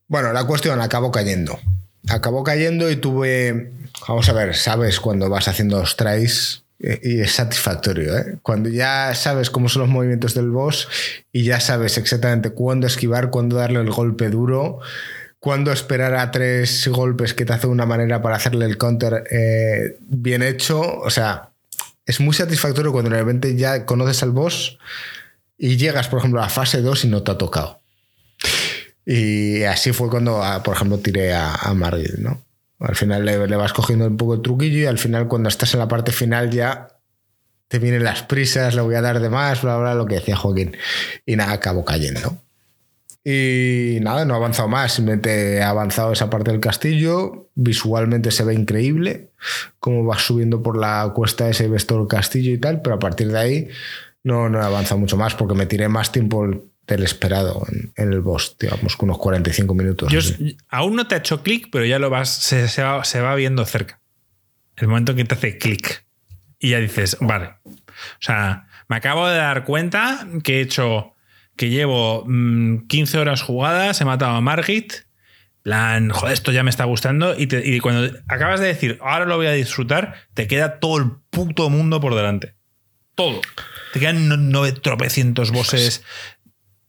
Bueno, 0.09 0.33
la 0.33 0.45
cuestión 0.45 0.81
acabó 0.81 1.11
cayendo. 1.11 1.59
Acabó 2.09 2.45
cayendo 2.45 2.91
y 2.91 2.97
tuve. 2.97 3.73
Vamos 4.09 4.29
a 4.29 4.33
ver, 4.33 4.55
¿sabes? 4.55 5.01
Cuando 5.01 5.29
vas 5.29 5.49
haciendo 5.49 5.81
los 5.81 5.97
tries 5.97 6.63
y 6.79 7.21
es 7.21 7.33
satisfactorio. 7.33 8.17
¿eh? 8.17 8.39
Cuando 8.43 8.69
ya 8.69 9.15
sabes 9.15 9.51
cómo 9.51 9.69
son 9.69 9.83
los 9.83 9.91
movimientos 9.91 10.35
del 10.35 10.51
boss 10.51 10.89
y 11.33 11.45
ya 11.45 11.61
sabes 11.61 11.99
exactamente 11.99 12.51
cuándo 12.51 12.87
esquivar, 12.87 13.31
cuándo 13.31 13.57
darle 13.57 13.81
el 13.81 13.91
golpe 13.91 14.29
duro, 14.29 14.81
cuándo 15.41 15.73
esperar 15.73 16.15
a 16.15 16.31
tres 16.31 16.87
golpes 16.89 17.35
que 17.35 17.45
te 17.45 17.53
hace 17.53 17.67
una 17.67 17.87
manera 17.87 18.23
para 18.23 18.37
hacerle 18.37 18.67
el 18.67 18.79
counter 18.79 19.25
eh, 19.31 19.97
bien 20.01 20.43
hecho. 20.43 20.81
O 20.81 21.11
sea, 21.11 21.51
es 22.05 22.21
muy 22.21 22.35
satisfactorio 22.35 22.93
cuando 22.93 23.11
de 23.11 23.19
repente 23.19 23.57
ya 23.57 23.87
conoces 23.87 24.23
al 24.23 24.31
boss 24.31 24.79
y 25.59 25.77
llegas, 25.77 26.09
por 26.09 26.19
ejemplo, 26.19 26.41
a 26.41 26.45
la 26.45 26.51
fase 26.51 26.83
2 26.83 27.07
y 27.07 27.09
no 27.09 27.23
te 27.23 27.33
ha 27.33 27.39
tocado. 27.39 27.81
Y 29.07 29.63
así 29.63 29.93
fue 29.93 30.11
cuando, 30.11 30.43
ah, 30.43 30.63
por 30.65 30.75
ejemplo, 30.75 30.99
tiré 30.99 31.33
a, 31.33 31.55
a 31.55 31.73
Margit, 31.75 32.19
¿no? 32.19 32.43
Al 32.79 32.95
final 32.95 33.25
le, 33.25 33.57
vas 33.57 33.73
cogiendo 33.73 34.07
un 34.07 34.17
poco 34.17 34.35
el 34.35 34.43
truquillo 34.43 34.79
y 34.79 34.87
al 34.87 34.99
final 34.99 35.29
cuando 35.29 35.49
estás 35.49 35.73
en 35.73 35.81
la 35.81 35.89
parte 35.89 36.13
final 36.13 36.51
ya 36.51 36.89
te 37.69 37.79
vienen 37.79 38.05
las 38.05 38.23
prisas, 38.23 38.75
le 38.75 38.83
voy 38.83 38.95
a 38.97 39.01
dar 39.01 39.21
de 39.21 39.31
más, 39.31 39.63
bla, 39.63 39.79
bla, 39.79 39.95
lo 39.95 40.07
que 40.07 40.17
decía 40.17 40.37
Joaquín. 40.37 40.77
Y 41.25 41.37
nada, 41.37 41.53
acabo 41.53 41.85
cayendo. 41.85 42.37
Y 43.25 43.99
nada, 44.03 44.25
no 44.25 44.35
ha 44.35 44.37
avanzado 44.37 44.69
más, 44.69 44.93
simplemente 44.93 45.63
ha 45.63 45.71
avanzado 45.71 46.13
esa 46.13 46.31
parte 46.31 46.53
del 46.53 46.61
castillo. 46.61 47.49
Visualmente 47.55 48.31
se 48.31 48.45
ve 48.45 48.55
increíble 48.55 49.31
cómo 49.81 50.05
vas 50.05 50.23
subiendo 50.23 50.63
por 50.63 50.77
la 50.77 51.11
cuesta 51.15 51.49
ese 51.49 51.69
ves 51.69 51.87
todo 51.87 52.03
el 52.03 52.09
castillo 52.09 52.53
y 52.53 52.59
tal, 52.59 52.83
pero 52.83 52.97
a 52.97 52.99
partir 53.01 53.33
de 53.33 53.39
ahí 53.39 53.69
no, 54.23 54.49
no 54.49 54.61
he 54.61 54.65
avanzado 54.65 55.01
mucho 55.01 55.17
más 55.17 55.35
porque 55.35 55.55
me 55.55 55.67
tiré 55.67 55.89
más 55.89 56.13
tiempo 56.13 56.47
del 56.87 57.03
esperado 57.03 57.67
en, 57.97 58.13
el 58.13 58.21
boss, 58.21 58.57
digamos, 58.59 58.97
con 58.97 59.09
unos 59.09 59.19
45 59.19 59.75
minutos. 59.75 60.13
aún 60.69 60.97
no 60.97 61.07
te 61.07 61.17
ha 61.17 61.19
hecho 61.19 61.43
clic, 61.43 61.69
pero 61.71 61.85
ya 61.85 61.99
lo 61.99 62.11
vas, 62.11 62.31
se, 62.31 62.83
va, 62.83 63.35
viendo 63.35 63.65
cerca. 63.65 64.01
El 64.77 64.89
momento 64.89 65.13
en 65.13 65.19
que 65.19 65.25
te 65.25 65.35
hace 65.35 65.59
clic. 65.59 66.05
Y 66.59 66.71
ya 66.71 66.79
dices, 66.79 67.17
vale. 67.21 67.55
O 67.65 67.73
sea, 68.21 68.69
me 68.89 68.97
acabo 68.97 69.27
de 69.27 69.37
dar 69.37 69.65
cuenta 69.65 70.27
que 70.45 70.59
he 70.59 70.61
hecho 70.61 71.15
que 71.57 71.71
llevo 71.71 72.25
15 72.25 72.29
mm, 72.29 73.21
horas 73.21 73.43
jugadas, 73.43 74.01
he 74.01 74.05
matado 74.05 74.37
a 74.37 74.41
Margit, 74.41 74.93
plan, 75.63 76.11
joder, 76.11 76.35
esto 76.35 76.53
ya 76.53 76.63
me 76.63 76.71
está 76.71 76.85
gustando, 76.85 77.35
y, 77.37 77.49
y 77.51 77.81
cuando 77.81 78.17
acabas 78.29 78.61
de 78.61 78.67
decir, 78.67 78.99
ahora 79.01 79.25
lo 79.25 79.37
voy 79.37 79.47
a 79.47 79.53
disfrutar, 79.53 80.15
te 80.35 80.47
queda 80.47 80.79
todo 80.79 80.99
el 80.99 81.13
puto 81.31 81.71
mundo 81.71 82.01
por 82.01 82.15
delante. 82.15 82.55
Todo. 83.17 83.41
Te 83.95 84.01
quedan 84.01 84.53
nueve 84.53 84.73
tropecientos 84.73 85.51
bosses. 85.51 86.05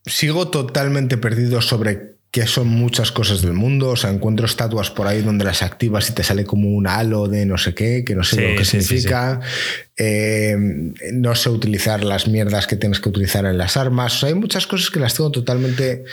Sigo 0.08 0.48
totalmente 0.48 1.16
perdido 1.16 1.60
sobre 1.62 2.18
que 2.30 2.46
son 2.46 2.68
muchas 2.68 3.10
cosas 3.10 3.40
del 3.42 3.54
mundo. 3.54 3.90
O 3.90 3.96
sea, 3.96 4.10
encuentro 4.10 4.46
estatuas 4.46 4.90
por 4.90 5.06
ahí 5.06 5.22
donde 5.22 5.44
las 5.44 5.62
activas 5.62 6.10
y 6.10 6.12
te 6.12 6.22
sale 6.22 6.44
como 6.44 6.68
un 6.68 6.86
halo 6.86 7.28
de 7.28 7.46
no 7.46 7.56
sé 7.56 7.74
qué, 7.74 8.04
que 8.04 8.14
no 8.14 8.24
sé 8.24 8.50
lo 8.50 8.56
que 8.56 8.64
significa. 8.64 9.40
Eh, 9.96 10.56
no 11.12 11.34
sé 11.34 11.48
utilizar 11.50 12.04
las 12.04 12.28
mierdas 12.28 12.66
que 12.66 12.76
tienes 12.76 13.00
que 13.00 13.08
utilizar 13.08 13.44
en 13.46 13.56
las 13.56 13.76
armas. 13.76 14.16
O 14.16 14.18
sea, 14.18 14.28
hay 14.28 14.34
muchas 14.34 14.66
cosas 14.66 14.90
que 14.90 15.00
las 15.00 15.14
tengo 15.14 15.30
totalmente 15.30 16.04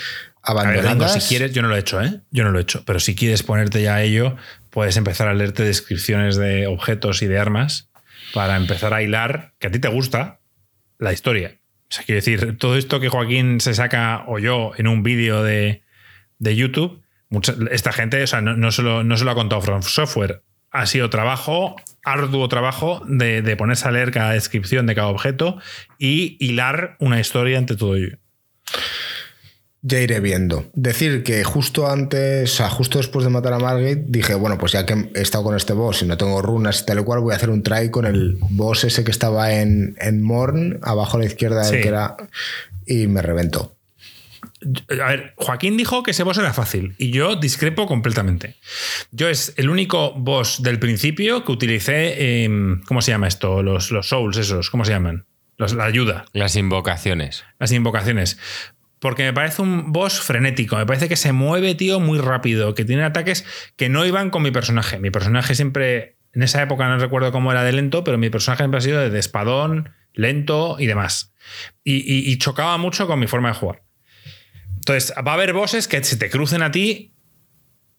abandonadas. 0.41 1.23
si 1.23 1.29
quieres, 1.29 1.51
yo 1.51 1.61
no 1.61 1.67
lo 1.67 1.75
he 1.75 1.79
hecho, 1.79 2.01
¿eh? 2.01 2.21
Yo 2.31 2.43
no 2.43 2.51
lo 2.51 2.59
he 2.59 2.61
hecho. 2.61 2.83
Pero 2.85 2.99
si 2.99 3.15
quieres 3.15 3.43
ponerte 3.43 3.81
ya 3.81 3.95
a 3.95 4.03
ello, 4.03 4.37
puedes 4.69 4.95
empezar 4.95 5.27
a 5.27 5.33
leerte 5.33 5.63
descripciones 5.63 6.37
de 6.37 6.67
objetos 6.67 7.21
y 7.21 7.27
de 7.27 7.39
armas 7.39 7.89
para 8.33 8.55
empezar 8.55 8.93
a 8.93 9.03
hilar, 9.03 9.53
que 9.59 9.67
a 9.67 9.71
ti 9.71 9.79
te 9.79 9.87
gusta, 9.89 10.39
la 10.97 11.11
historia. 11.13 11.59
Sea, 11.95 12.05
quiero 12.05 12.17
decir, 12.17 12.57
todo 12.57 12.77
esto 12.77 12.99
que 12.99 13.09
Joaquín 13.09 13.59
se 13.59 13.73
saca 13.73 14.23
o 14.27 14.39
yo 14.39 14.71
en 14.77 14.87
un 14.87 15.03
vídeo 15.03 15.43
de 15.43 15.85
de 16.39 16.55
YouTube, 16.55 17.01
esta 17.71 17.91
gente 17.91 18.21
o 18.23 18.27
sea, 18.27 18.41
no, 18.41 18.71
se 18.71 18.81
lo, 18.81 19.03
no, 19.03 19.17
se 19.17 19.29
ha 19.29 19.33
contado 19.33 19.61
From 19.61 19.81
Software. 19.81 20.43
Ha 20.71 20.85
sido 20.85 21.09
trabajo, 21.09 21.75
arduo 22.03 22.49
trabajo 22.49 23.01
de, 23.07 23.55
ponerse 23.55 23.87
a 23.87 23.91
leer 23.91 24.11
cada 24.11 24.31
descripción 24.31 24.85
de 24.87 24.95
cada 24.95 25.07
objeto 25.07 25.59
y 25.97 26.37
hilar 26.39 26.97
una 26.99 27.19
historia 27.19 27.57
entre 27.57 27.77
todo 27.77 27.95
ello. 27.95 28.17
Ya 29.87 29.99
iré 29.99 30.19
viendo. 30.19 30.65
Decir 30.73 31.21
que 31.21 31.43
justo 31.43 31.87
antes, 31.87 32.51
o 32.51 32.55
sea, 32.55 32.69
justo 32.69 32.97
después 32.97 33.23
de 33.23 33.29
matar 33.29 33.53
a 33.53 33.59
Margate, 33.59 34.03
dije, 34.07 34.33
bueno, 34.33 34.57
pues 34.57 34.71
ya 34.71 34.83
que 34.83 35.11
he 35.13 35.21
estado 35.21 35.43
con 35.43 35.55
este 35.55 35.73
boss 35.73 36.01
y 36.01 36.07
no 36.07 36.17
tengo 36.17 36.41
runas 36.41 36.81
y 36.81 36.85
tal 36.87 37.05
cual, 37.05 37.19
voy 37.19 37.33
a 37.33 37.35
hacer 37.35 37.51
un 37.51 37.61
try 37.61 37.91
con 37.91 38.07
el 38.07 38.39
boss 38.49 38.83
ese 38.83 39.03
que 39.03 39.11
estaba 39.11 39.53
en, 39.53 39.95
en 39.99 40.23
Morn, 40.23 40.79
abajo 40.81 41.17
a 41.17 41.19
la 41.19 41.27
izquierda, 41.27 41.69
que 41.69 41.87
era. 41.87 42.17
Y 42.87 43.05
me 43.05 43.21
reventó. 43.21 43.75
A 44.89 45.09
ver, 45.09 45.33
Joaquín 45.35 45.77
dijo 45.77 46.01
que 46.01 46.11
ese 46.11 46.23
boss 46.23 46.39
era 46.39 46.51
fácil 46.51 46.95
y 46.97 47.11
yo 47.11 47.35
discrepo 47.35 47.85
completamente. 47.85 48.55
Yo 49.11 49.29
es 49.29 49.53
el 49.57 49.69
único 49.69 50.13
boss 50.13 50.63
del 50.63 50.79
principio 50.79 51.45
que 51.45 51.51
utilicé, 51.51 52.49
¿cómo 52.87 53.03
se 53.03 53.11
llama 53.11 53.27
esto? 53.27 53.61
Los, 53.61 53.91
los 53.91 54.09
souls 54.09 54.37
esos, 54.37 54.71
¿cómo 54.71 54.83
se 54.83 54.93
llaman? 54.93 55.25
la 55.57 55.85
ayuda. 55.85 56.25
Las 56.33 56.55
invocaciones. 56.55 57.45
Las 57.59 57.71
invocaciones. 57.71 58.37
Porque 59.05 59.23
me 59.23 59.33
parece 59.33 59.61
un 59.61 59.91
boss 59.91 60.19
frenético, 60.19 60.77
me 60.77 60.87
parece 60.87 61.07
que 61.07 61.15
se 61.15 61.31
mueve, 61.31 61.75
tío, 61.75 61.99
muy 61.99 62.17
rápido, 62.17 62.73
que 62.73 62.85
tiene 62.85 63.03
ataques 63.03 63.45
que 63.75 63.87
no 63.87 64.03
iban 64.03 64.31
con 64.31 64.41
mi 64.41 64.49
personaje. 64.49 64.97
Mi 64.97 65.11
personaje 65.11 65.53
siempre, 65.53 66.17
en 66.33 66.41
esa 66.41 66.59
época 66.63 66.87
no 66.87 66.97
recuerdo 66.97 67.31
cómo 67.31 67.51
era 67.51 67.63
de 67.63 67.71
lento, 67.71 68.03
pero 68.03 68.17
mi 68.17 68.31
personaje 68.31 68.63
siempre 68.63 68.79
ha 68.79 68.81
sido 68.81 69.07
de 69.07 69.19
espadón, 69.19 69.93
lento 70.13 70.77
y 70.79 70.87
demás. 70.87 71.35
y 71.83 72.35
chocaba 72.39 72.77
mucho 72.79 73.05
con 73.05 73.19
mi 73.19 73.27
forma 73.27 73.49
de 73.49 73.53
jugar. 73.53 73.83
Entonces, 74.77 75.13
va 75.17 75.31
a 75.31 75.35
haber 75.35 75.53
bosses 75.53 75.87
que 75.87 76.03
se 76.03 76.17
te 76.17 76.31
crucen 76.31 76.63
a 76.63 76.71
ti 76.71 77.15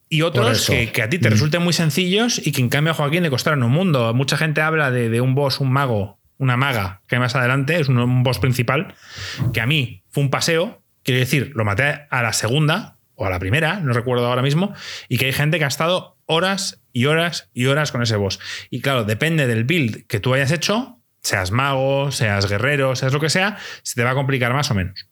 y 0.09 0.23
otros 0.23 0.67
que, 0.67 1.03
a 1.03 1.09
ti 1.09 1.19
te 1.19 1.29
mm. 1.29 1.33
resulten 1.33 1.63
muy 1.63 1.73
sencillos 1.73 2.45
y 2.45 2.53
que 2.53 2.61
en 2.61 2.69
cambio 2.69 2.93
a 2.93 2.95
Joaquín 2.95 3.23
le 3.23 3.31
costaron 3.31 3.63
un 3.63 3.73
mundo. 3.73 4.13
Mucha 4.15 4.37
gente 4.37 4.61
habla 4.61 4.91
de, 4.91 5.21
un 5.21 5.35
boss, 5.35 5.61
un 5.61 5.73
mago, 5.73 6.21
una 6.39 6.57
maga, 6.57 7.03
que 7.09 7.19
más 7.19 7.35
adelante 7.35 7.81
es 7.81 7.89
un, 7.89 8.23
boss 8.23 8.39
principal, 8.39 8.95
que 9.53 9.61
a 9.61 9.67
mí 9.67 10.05
fue 10.11 10.23
un 10.23 10.31
paseo, 10.31 10.83
quiere 11.07 11.21
decir, 11.21 11.53
lo 11.55 11.65
maté 11.65 12.07
a 12.11 12.21
la 12.21 12.33
segunda 12.33 12.99
o 13.15 13.25
a 13.25 13.31
la 13.31 13.39
primera, 13.39 13.79
no 13.81 13.93
recuerdo 13.93 14.27
ahora 14.27 14.43
mismo, 14.43 14.75
y 15.09 15.17
que 15.17 15.27
hay 15.27 15.33
gente 15.33 15.59
que 15.59 15.65
ha 15.65 15.69
estado 15.69 16.19
horas 16.27 16.83
y 16.93 17.07
horas 17.07 17.49
y 17.55 17.67
horas 17.67 17.93
con 17.93 18.03
ese 18.03 18.17
boss. 18.17 18.41
Y 18.71 18.81
claro, 18.81 19.05
depende 19.05 19.47
del 19.47 19.65
build 19.65 20.07
que 20.09 20.19
tú 20.19 20.35
hayas 20.35 20.51
hecho, 20.51 21.01
seas 21.23 21.53
mago, 21.53 22.11
seas 22.11 22.49
guerrero, 22.49 22.97
seas 22.97 23.13
lo 23.13 23.21
que 23.21 23.31
sea, 23.31 23.57
se 23.85 23.95
te 23.95 24.03
va 24.03 24.11
a 24.11 24.15
complicar 24.15 24.53
más 24.53 24.71
o 24.73 24.75
menos. 24.75 25.09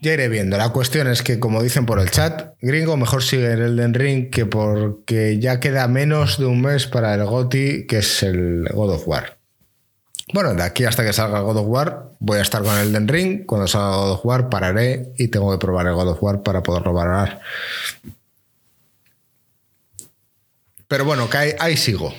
Ya 0.00 0.14
iré 0.14 0.28
viendo. 0.28 0.56
La 0.56 0.68
cuestión 0.68 1.08
es 1.08 1.22
que, 1.22 1.40
como 1.40 1.60
dicen 1.60 1.84
por 1.84 1.98
el 1.98 2.12
chat, 2.12 2.54
gringo, 2.60 2.96
mejor 2.96 3.24
sigue 3.24 3.52
el 3.52 3.60
Elden 3.60 3.94
Ring 3.94 4.30
que 4.30 4.46
porque 4.46 5.40
ya 5.40 5.58
queda 5.58 5.88
menos 5.88 6.38
de 6.38 6.46
un 6.46 6.60
mes 6.60 6.86
para 6.86 7.12
el 7.14 7.24
GOTI, 7.24 7.88
que 7.88 7.98
es 7.98 8.22
el 8.22 8.68
God 8.72 8.94
of 8.94 9.08
War. 9.08 9.37
Bueno, 10.32 10.54
de 10.54 10.62
aquí 10.62 10.84
hasta 10.84 11.04
que 11.04 11.12
salga 11.12 11.40
God 11.40 11.58
of 11.58 11.66
War, 11.66 12.12
voy 12.18 12.38
a 12.38 12.42
estar 12.42 12.62
con 12.62 12.76
el 12.76 12.88
Elden 12.88 13.08
Ring. 13.08 13.46
Cuando 13.46 13.66
salga 13.66 13.96
God 13.96 14.12
of 14.12 14.26
War, 14.26 14.48
pararé 14.48 15.12
y 15.16 15.28
tengo 15.28 15.50
que 15.50 15.58
probar 15.58 15.86
el 15.86 15.94
God 15.94 16.08
of 16.08 16.22
War 16.22 16.42
para 16.42 16.62
poderlo 16.62 16.92
valorar. 16.92 17.40
Pero 20.86 21.04
bueno, 21.04 21.28
que 21.28 21.56
ahí, 21.58 21.76
sigo. 21.76 22.14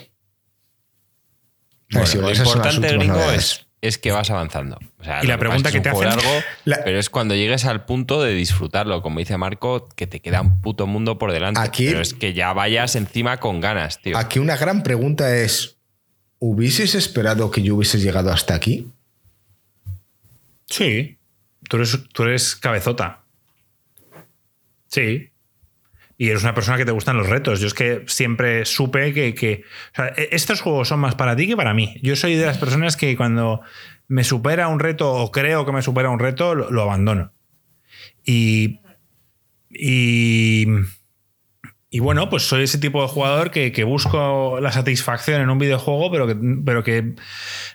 Ahí 1.91 2.06
sigo. 2.06 2.30
Lo 2.30 2.36
importante, 2.36 2.88
gringo, 2.94 3.31
es 3.31 3.65
es 3.81 3.98
que 3.98 4.11
vas 4.11 4.30
avanzando. 4.30 4.77
y 5.22 5.27
la 5.27 5.38
pregunta 5.38 5.72
que, 5.72 5.80
te 5.80 5.90
hacen... 5.90 6.10
Pero 6.65 6.99
es 6.99 7.10
cuando 7.10 7.36
llegues 7.36 7.65
al 7.65 7.86
punto 7.86 8.22
de 8.22 8.34
disfrutarlo, 8.34 9.02
como 9.02 9.19
dice 9.19 9.38
Marco, 9.38 9.88
que 9.95 10.07
te 10.07 10.19
queda 10.19 10.41
un 10.41 10.61
puto 10.61 10.88
mundo 10.88 11.18
por 11.18 11.31
delante. 11.31 11.61
Aquí, 11.61 11.88
pero 11.88 12.02
es 12.02 12.14
que 12.14 12.34
ya 12.34 12.52
vayas 12.53 12.95
encima 12.95 13.38
con 13.38 13.61
ganas, 13.61 14.02
tío. 14.02 14.18
Aquí 14.18 14.40
una 14.40 14.57
gran 14.57 14.84
pregunta 14.84 15.34
es, 15.36 15.77
¿hubieses 16.40 16.95
esperado 16.95 17.52
que 17.52 17.61
yo 17.61 17.76
hubiese 17.76 17.99
llegado 17.99 18.32
hasta 18.32 18.56
aquí? 18.56 18.91
Sí, 20.66 21.18
tú 21.70 21.78
eres, 21.78 21.99
tú 22.14 22.24
eres 22.24 22.56
cabezota. 22.56 23.24
Sí 24.88 25.32
y 26.20 26.30
eres 26.30 26.44
una 26.44 26.53
persona 26.53 26.78
que 26.78 26.84
te 26.84 26.91
gustan 26.91 27.16
los 27.16 27.30
retos. 27.30 27.61
Yo 27.61 27.68
es 27.68 27.74
que 27.74 28.03
siempre 28.07 28.66
supe 28.66 29.14
que, 29.14 29.34
que 29.34 29.64
e, 30.18 30.30
estos 30.34 30.60
juegos 30.60 30.90
son 30.90 30.99
más 30.99 31.16
para 31.16 31.34
ti 31.34 31.48
que 31.48 31.56
para 31.56 31.74
mí. 31.74 31.95
Yo 32.03 32.18
soy 32.18 32.36
de 32.36 32.45
las 32.45 32.57
personas 32.57 32.98
que 32.98 33.16
cuando 33.16 33.61
me 34.10 34.26
supera 34.26 34.68
un 34.68 34.82
reto 34.82 35.10
o 35.14 35.32
creo 35.32 35.66
que 35.66 35.72
me 35.72 35.82
supera 35.82 36.10
un 36.10 36.20
reto, 36.20 36.56
lo, 36.56 36.82
abandono. 36.82 37.32
Y, 38.26 38.82
y, 39.70 40.68
y, 41.90 41.99
bueno, 41.99 42.30
pues 42.30 42.44
soy 42.44 42.64
ese 42.64 42.78
tipo 42.78 43.02
de 43.02 43.07
jugador 43.07 43.52
que, 43.52 43.72
que, 43.72 43.84
busco 43.84 44.60
la 44.61 44.72
satisfacción 44.72 45.41
en 45.41 45.49
un 45.49 45.57
videojuego, 45.57 46.11
pero 46.11 46.28
que, 46.28 46.38
pero 46.66 46.84
que 46.84 47.16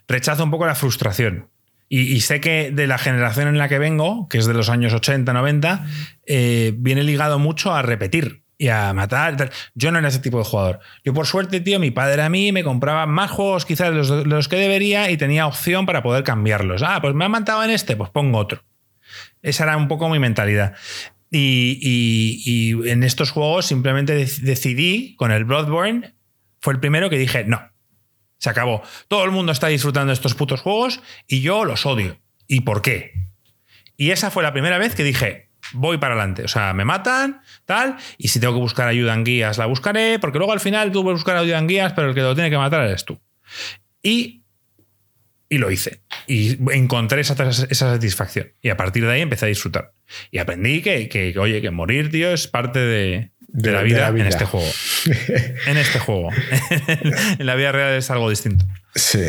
rechazo 0.07 0.45
un 0.45 0.51
poco 0.51 0.66
la 0.66 0.74
frustración. 0.74 1.49
Y, 1.89 2.23
sé 2.23 2.41
que 2.41 2.73
de 2.73 2.86
la 2.89 2.99
generación 2.99 3.47
en 3.47 3.57
la 3.57 3.69
que 3.69 3.78
vengo, 3.78 4.27
que 4.28 4.39
es 4.39 4.47
de 4.47 4.55
los 4.55 4.69
años 4.69 4.93
80, 4.93 5.32
90, 5.32 5.86
eh, 6.27 6.73
viene 6.77 7.05
ligado 7.05 7.39
mucho 7.39 7.73
a 7.73 7.82
repetir 7.82 8.43
y 8.59 8.69
a 8.69 8.93
matar. 8.95 9.51
Yo 9.74 9.93
no 9.93 10.01
era 10.01 10.09
ese 10.09 10.19
tipo 10.19 10.39
de 10.39 10.45
jugador. 10.45 10.81
Yo, 11.05 11.15
por 11.15 11.27
suerte, 11.27 11.61
tío, 11.61 11.78
mi 11.78 11.93
padre 11.93 12.23
a 12.23 12.28
mí 12.28 12.51
me 12.51 12.65
compraba 12.65 13.07
más 13.07 13.31
juegos 13.31 13.65
quizás 13.65 13.93
los, 13.93 14.09
los 14.27 14.49
que 14.49 14.57
debería 14.57 15.11
y 15.11 15.16
tenía 15.16 15.47
opción 15.47 15.86
para 15.86 16.03
poder 16.03 16.24
cambiarlos. 16.24 16.82
Ah, 16.82 16.99
pues 17.01 17.15
me 17.15 17.27
ha 17.27 17.28
matado 17.28 17.62
en 17.62 17.70
este, 17.70 17.95
pues 17.97 18.11
pongo 18.11 18.39
otro. 18.39 18.65
Esa 19.43 19.65
era 19.65 19.77
un 19.77 19.86
poco 19.86 20.09
mi 20.09 20.19
mentalidad. 20.19 20.74
Y, 21.36 22.77
en 22.89 23.02
estos 23.02 23.31
juegos 23.31 23.66
simplemente 23.66 24.15
decidí, 24.15 25.16
con 25.16 25.32
el 25.32 25.44
Bloodborne, 25.44 26.15
fue 26.61 26.74
el 26.74 26.81
primero 26.81 27.11
que 27.11 27.19
dije, 27.19 27.44
no, 27.44 27.61
se 28.39 28.51
acabó. 28.51 28.82
Todo 29.09 29.24
el 29.24 29.32
mundo 29.32 29.51
está 29.51 29.66
disfrutando 29.66 30.09
de 30.09 30.15
estos 30.15 30.35
putos 30.35 30.61
juegos 30.61 31.01
y 31.27 31.40
yo 31.40 31.65
los 31.65 31.86
odio. 31.86 32.19
¿Y 32.47 32.61
por 32.61 32.82
qué? 32.82 33.12
Y 33.97 34.11
esa 34.11 34.31
fue 34.31 34.43
la 34.43 34.52
primera 34.52 34.78
vez 34.78 34.94
que 34.94 35.02
dije, 35.02 35.51
voy 35.73 35.98
para 35.98 36.15
adelante. 36.15 36.44
O 36.44 36.48
sea, 36.48 36.73
me 36.73 36.85
matan, 36.85 37.40
tal, 37.65 37.97
y 38.16 38.28
si 38.28 38.39
tengo 38.39 38.55
que 38.55 38.61
buscar 38.61 38.86
ayuda 38.86 39.15
en 39.15 39.24
guías, 39.24 39.59
la 39.59 39.66
buscaré, 39.66 40.20
porque 40.20 40.39
luego 40.39 40.52
al 40.52 40.61
final 40.61 40.93
tú 40.93 41.02
puedes 41.02 41.19
buscar 41.19 41.36
ayuda 41.36 41.59
en 41.59 41.66
guías, 41.66 41.93
pero 41.94 42.11
el 42.11 42.15
que 42.15 42.20
lo 42.20 42.35
tiene 42.35 42.51
que 42.51 42.59
matar 42.59 42.82
eres 42.82 43.05
tú. 43.05 43.20
Y, 44.02 44.44
y 45.49 45.59
lo 45.59 45.71
hice. 45.71 46.01
Y 46.27 46.59
encontré 46.73 47.21
esa, 47.21 47.35
esa, 47.49 47.93
satisfacción. 47.93 48.53
Y 48.62 48.71
a 48.71 48.77
partir 48.77 49.05
de 49.05 49.12
ahí 49.12 49.21
empecé 49.21 49.47
a 49.47 49.49
disfrutar. 49.49 49.93
Y 50.31 50.39
aprendí 50.39 50.83
que, 50.83 51.09
que 51.09 51.39
oye, 51.39 51.61
que 51.61 51.71
morir, 51.71 52.11
tío, 52.11 52.33
es 52.33 52.49
parte 52.49 52.79
de, 52.79 53.33
de, 53.49 53.71
la, 53.71 53.83
vida 53.83 54.09
en 54.09 54.27
este 54.27 54.45
juego. 54.45 54.66
en 55.66 55.77
este 55.77 55.99
juego. 55.99 56.31
en 57.39 57.47
la 57.47 57.55
vida 57.55 57.73
real 57.73 57.95
es 57.95 58.11
algo 58.11 58.31
distinto. 58.31 58.65
Sí. 58.95 59.23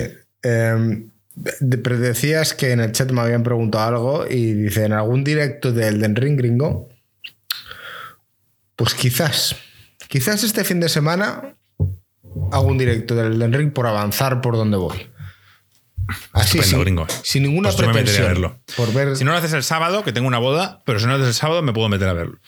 Eh, 0.43 1.05
pero 1.83 1.99
decías 1.99 2.53
que 2.53 2.71
en 2.71 2.79
el 2.79 2.91
chat 2.91 3.11
me 3.11 3.21
habían 3.21 3.43
preguntado 3.43 3.87
algo 3.87 4.25
y 4.27 4.53
dice, 4.53 4.85
¿en 4.85 4.93
algún 4.93 5.23
directo 5.23 5.71
del 5.71 5.99
Den 5.99 6.15
Ring 6.15 6.37
gringo? 6.37 6.89
Pues 8.75 8.93
quizás. 8.93 9.55
Quizás 10.07 10.43
este 10.43 10.63
fin 10.63 10.79
de 10.79 10.89
semana 10.89 11.57
hago 12.51 12.67
un 12.67 12.77
directo 12.77 13.15
del 13.15 13.37
Den 13.37 13.53
Ring 13.53 13.73
por 13.73 13.85
avanzar 13.87 14.41
por 14.41 14.55
donde 14.55 14.77
voy. 14.77 15.14
Así, 16.33 16.61
sin, 16.61 16.79
gringo. 16.81 17.07
sin 17.23 17.43
ninguna 17.43 17.69
pues 17.69 17.81
pretensión. 17.81 18.27
verlo. 18.27 18.59
Por 18.77 18.93
ver... 18.93 19.15
Si 19.15 19.23
no 19.23 19.31
lo 19.31 19.37
haces 19.37 19.53
el 19.53 19.63
sábado, 19.63 20.03
que 20.03 20.11
tengo 20.11 20.27
una 20.27 20.37
boda, 20.37 20.83
pero 20.85 20.99
si 20.99 21.05
no 21.05 21.11
lo 21.11 21.17
haces 21.17 21.29
el 21.29 21.33
sábado, 21.33 21.61
me 21.61 21.73
puedo 21.73 21.89
meter 21.89 22.07
a 22.07 22.13
verlo. 22.13 22.39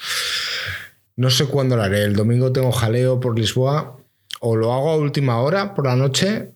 No 1.15 1.29
sé 1.29 1.45
cuándo 1.45 1.75
lo 1.75 1.84
haré. 1.84 2.03
El 2.03 2.15
domingo 2.15 2.51
tengo 2.51 2.71
jaleo 2.71 3.19
por 3.19 3.38
Lisboa. 3.38 3.97
O 4.39 4.55
lo 4.55 4.73
hago 4.73 4.91
a 4.91 4.97
última 4.97 5.39
hora, 5.39 5.73
por 5.73 5.88
la 5.88 5.95
noche, 5.95 6.51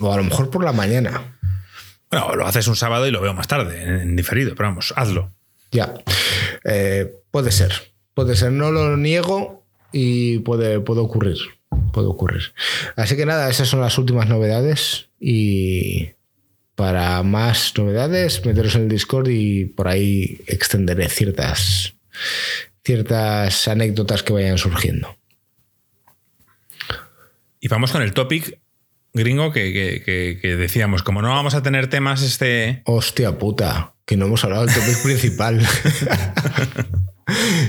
o 0.00 0.12
a 0.12 0.16
lo 0.16 0.24
mejor 0.24 0.50
por 0.50 0.64
la 0.64 0.72
mañana. 0.72 1.38
Bueno, 2.10 2.34
lo 2.34 2.46
haces 2.46 2.66
un 2.66 2.74
sábado 2.74 3.06
y 3.06 3.12
lo 3.12 3.20
veo 3.20 3.32
más 3.34 3.46
tarde, 3.46 3.82
en 3.82 4.16
diferido, 4.16 4.56
pero 4.56 4.70
vamos, 4.70 4.92
hazlo. 4.96 5.32
Ya. 5.70 5.94
Eh, 6.64 7.14
puede 7.30 7.52
ser. 7.52 7.72
Puede 8.14 8.34
ser, 8.34 8.50
no 8.50 8.72
lo 8.72 8.96
niego 8.96 9.64
y 9.92 10.40
puede, 10.40 10.80
puede 10.80 11.00
ocurrir. 11.00 11.38
Puede 11.92 12.08
ocurrir. 12.08 12.52
Así 12.96 13.16
que 13.16 13.26
nada, 13.26 13.48
esas 13.48 13.68
son 13.68 13.80
las 13.80 13.96
últimas 13.96 14.28
novedades 14.28 15.10
y 15.20 16.10
para 16.80 17.22
más 17.22 17.74
novedades, 17.76 18.46
meteros 18.46 18.74
en 18.74 18.84
el 18.84 18.88
Discord 18.88 19.28
y 19.28 19.66
por 19.66 19.86
ahí 19.86 20.40
extenderé 20.46 21.10
ciertas, 21.10 21.92
ciertas 22.82 23.68
anécdotas 23.68 24.22
que 24.22 24.32
vayan 24.32 24.56
surgiendo. 24.56 25.14
Y 27.60 27.68
vamos 27.68 27.92
con 27.92 28.00
el 28.00 28.14
topic 28.14 28.58
gringo 29.12 29.52
que, 29.52 30.40
decíamos, 30.58 31.02
como 31.02 31.20
no 31.20 31.28
vamos 31.28 31.54
a 31.54 31.62
tener 31.62 31.90
temas 31.90 32.22
este... 32.22 32.80
Hostia 32.86 33.36
puta, 33.36 33.92
que 34.06 34.16
no 34.16 34.24
hemos 34.24 34.42
hablado 34.42 34.64
del 34.64 34.74
topic 34.74 35.02
principal. 35.02 35.60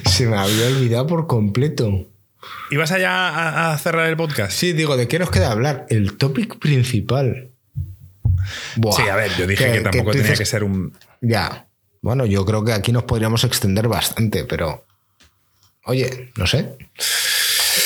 Se 0.06 0.26
me 0.26 0.38
había 0.38 0.68
olvidado 0.68 1.06
por 1.08 1.28
completo. 1.28 2.10
¿Ibas 2.70 2.94
allá 2.94 3.74
a, 3.74 3.78
cerrar 3.78 4.08
el 4.08 4.16
podcast? 4.16 4.54
Sí, 4.54 4.72
digo, 4.72 4.96
¿de 4.96 5.10
qué 5.10 5.20
nos 5.20 5.32
queda 5.32 5.52
hablar? 5.52 5.86
El 5.90 6.16
topic 6.16 6.60
principal. 6.60 7.52
Sí, 8.96 9.02
a 9.04 9.16
ver, 9.16 9.32
yo 9.38 9.48
dije 9.48 9.72
que, 9.72 9.82
tampoco 9.82 10.12
tenía 10.12 10.36
que 10.36 10.46
ser 10.46 10.64
un... 10.64 10.94
Ya. 11.22 11.68
Bueno, 12.02 12.26
yo 12.26 12.46
creo 12.46 12.64
que 12.64 12.74
aquí 12.74 12.92
nos 12.92 13.04
podríamos 13.04 13.44
extender 13.44 13.88
bastante, 13.88 14.46
pero... 14.46 14.86
Oye, 15.86 16.32
no 16.38 16.48
sé. 16.48 16.78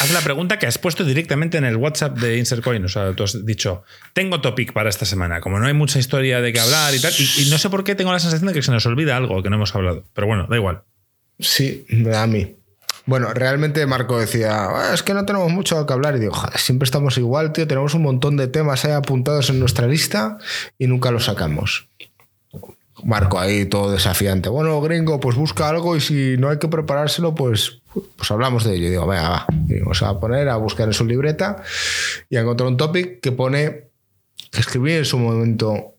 Haz 0.02 0.12
la 0.12 0.22
pregunta 0.22 0.60
que 0.60 0.68
has 0.68 0.78
puesto 0.78 1.04
directamente 1.04 1.58
en 1.58 1.66
el 1.66 1.78
WhatsApp 1.78 2.18
de 2.18 2.38
Insertcoin. 2.38 2.84
O 2.84 2.90
sea, 2.90 3.14
tú 3.14 3.24
has 3.24 3.46
dicho, 3.46 3.84
tengo 4.14 4.42
topic 4.42 4.74
para 4.74 4.90
esta 4.90 5.06
semana. 5.06 5.42
Como 5.42 5.60
no 5.60 5.68
hay 5.68 5.74
mucha 5.74 6.00
historia 6.00 6.42
de 6.42 6.52
qué 6.52 6.60
hablar 6.60 6.94
y 6.96 7.00
tal. 7.00 7.14
Y, 7.18 7.50
no 7.50 7.58
sé 7.58 7.70
por 7.70 7.84
qué 7.84 7.96
tengo 7.96 8.12
la 8.12 8.20
sensación 8.20 8.48
de 8.48 8.54
que 8.54 8.62
se 8.62 8.72
nos 8.72 8.86
olvida 8.86 9.16
algo 9.16 9.42
que 9.44 9.50
no 9.50 9.56
hemos 9.56 9.74
hablado. 9.76 10.06
Pero 10.14 10.28
bueno, 10.28 10.48
da 10.50 10.56
igual. 10.56 10.84
Sí, 11.40 11.86
a 12.14 12.28
mí. 12.28 12.56
Bueno, 13.08 13.34
realmente 13.34 13.86
Marco 13.86 14.20
decía, 14.20 14.66
ah, 14.66 14.92
es 14.94 15.04
que 15.04 15.14
no 15.14 15.26
tenemos 15.26 15.52
mucho 15.52 15.86
que 15.86 15.94
hablar. 15.94 16.16
Y 16.16 16.20
digo, 16.20 16.34
joder, 16.34 16.58
siempre 16.58 16.86
estamos 16.86 17.18
igual, 17.18 17.54
tío. 17.54 17.68
Tenemos 17.68 17.94
un 17.94 18.02
montón 18.02 18.36
de 18.36 18.48
temas 18.48 18.84
ahí 18.84 18.94
apuntados 18.94 19.50
en 19.50 19.60
nuestra 19.60 19.88
lista 19.88 20.40
y 20.80 20.88
nunca 20.88 21.12
los 21.12 21.26
sacamos. 21.26 21.88
Marco 23.04 23.40
ahí 23.40 23.66
todo 23.66 23.92
desafiante. 23.92 24.50
Bueno, 24.50 24.82
gringo, 24.82 25.20
pues 25.20 25.36
busca 25.36 25.70
algo 25.70 25.96
y 25.96 26.02
si 26.02 26.38
no 26.38 26.50
hay 26.50 26.58
que 26.58 26.68
preparárselo, 26.68 27.36
pues, 27.36 27.82
pues 28.16 28.32
hablamos 28.32 28.64
de 28.64 28.76
ello. 28.76 28.88
Y 28.88 28.90
digo, 28.90 29.06
venga, 29.06 29.30
va. 29.30 29.46
Y 29.68 29.80
vamos 29.82 30.02
a 30.02 30.20
poner 30.20 30.50
a 30.50 30.56
buscar 30.56 30.88
en 30.88 30.94
su 30.94 31.06
libreta 31.06 31.62
y 32.30 32.38
a 32.38 32.42
encontrar 32.42 32.70
un 32.70 32.78
topic 32.78 33.20
que 33.20 33.32
pone, 33.32 33.90
escribí 34.52 34.94
en 34.94 35.06
su 35.06 35.20
momento, 35.20 35.94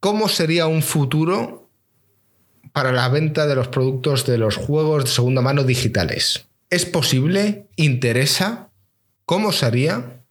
¿cómo 0.00 0.28
sería 0.28 0.66
un 0.66 0.82
futuro 0.82 1.61
para 2.72 2.92
la 2.92 3.08
venta 3.08 3.46
de 3.46 3.54
los 3.54 3.68
productos 3.68 4.26
de 4.26 4.38
los 4.38 4.56
juegos 4.56 5.04
de 5.04 5.10
segunda 5.10 5.42
mano 5.42 5.64
digitales? 5.64 6.46
¿Es 6.70 6.86
posible? 6.86 7.66
¿Interesa? 7.76 8.68
¿Cómo 9.26 9.52
sería? 9.52 10.22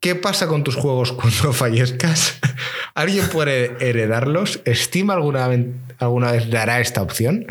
¿Qué 0.00 0.14
pasa 0.14 0.46
con 0.46 0.64
tus 0.64 0.74
juegos 0.74 1.12
cuando 1.20 1.52
fallezcas? 1.52 2.38
¿Alguien 2.94 3.28
puede 3.28 3.76
heredarlos? 3.80 4.60
¿Estima 4.64 5.14
alguna, 5.14 5.48
alguna 5.98 6.32
vez 6.32 6.50
dará 6.50 6.80
esta 6.80 7.02
opción? 7.02 7.46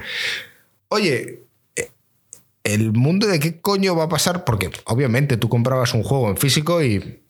Oye, 0.89 1.39
¿el 2.63 2.91
mundo 2.91 3.27
de 3.27 3.39
qué 3.39 3.59
coño 3.61 3.95
va 3.95 4.05
a 4.05 4.09
pasar? 4.09 4.43
Porque 4.43 4.71
obviamente 4.85 5.37
tú 5.37 5.49
comprabas 5.49 5.93
un 5.93 6.03
juego 6.03 6.29
en 6.29 6.37
físico 6.37 6.83
y, 6.83 7.21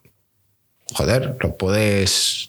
joder, 0.94 1.36
lo 1.40 1.56
puedes 1.56 2.48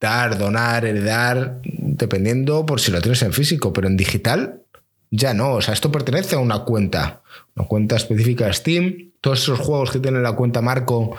dar, 0.00 0.38
donar, 0.38 0.84
heredar, 0.84 1.60
dependiendo 1.62 2.64
por 2.66 2.80
si 2.80 2.90
lo 2.90 3.00
tienes 3.00 3.22
en 3.22 3.32
físico, 3.32 3.72
pero 3.72 3.86
en 3.86 3.96
digital 3.96 4.62
ya 5.10 5.34
no. 5.34 5.54
O 5.54 5.60
sea, 5.60 5.74
esto 5.74 5.92
pertenece 5.92 6.36
a 6.36 6.38
una 6.38 6.60
cuenta, 6.60 7.22
una 7.54 7.66
cuenta 7.66 7.96
específica 7.96 8.46
de 8.46 8.52
Steam. 8.54 9.10
Todos 9.20 9.42
esos 9.42 9.58
juegos 9.58 9.90
que 9.90 9.98
tienen 9.98 10.22
la 10.22 10.32
cuenta 10.32 10.62
Marco 10.62 11.16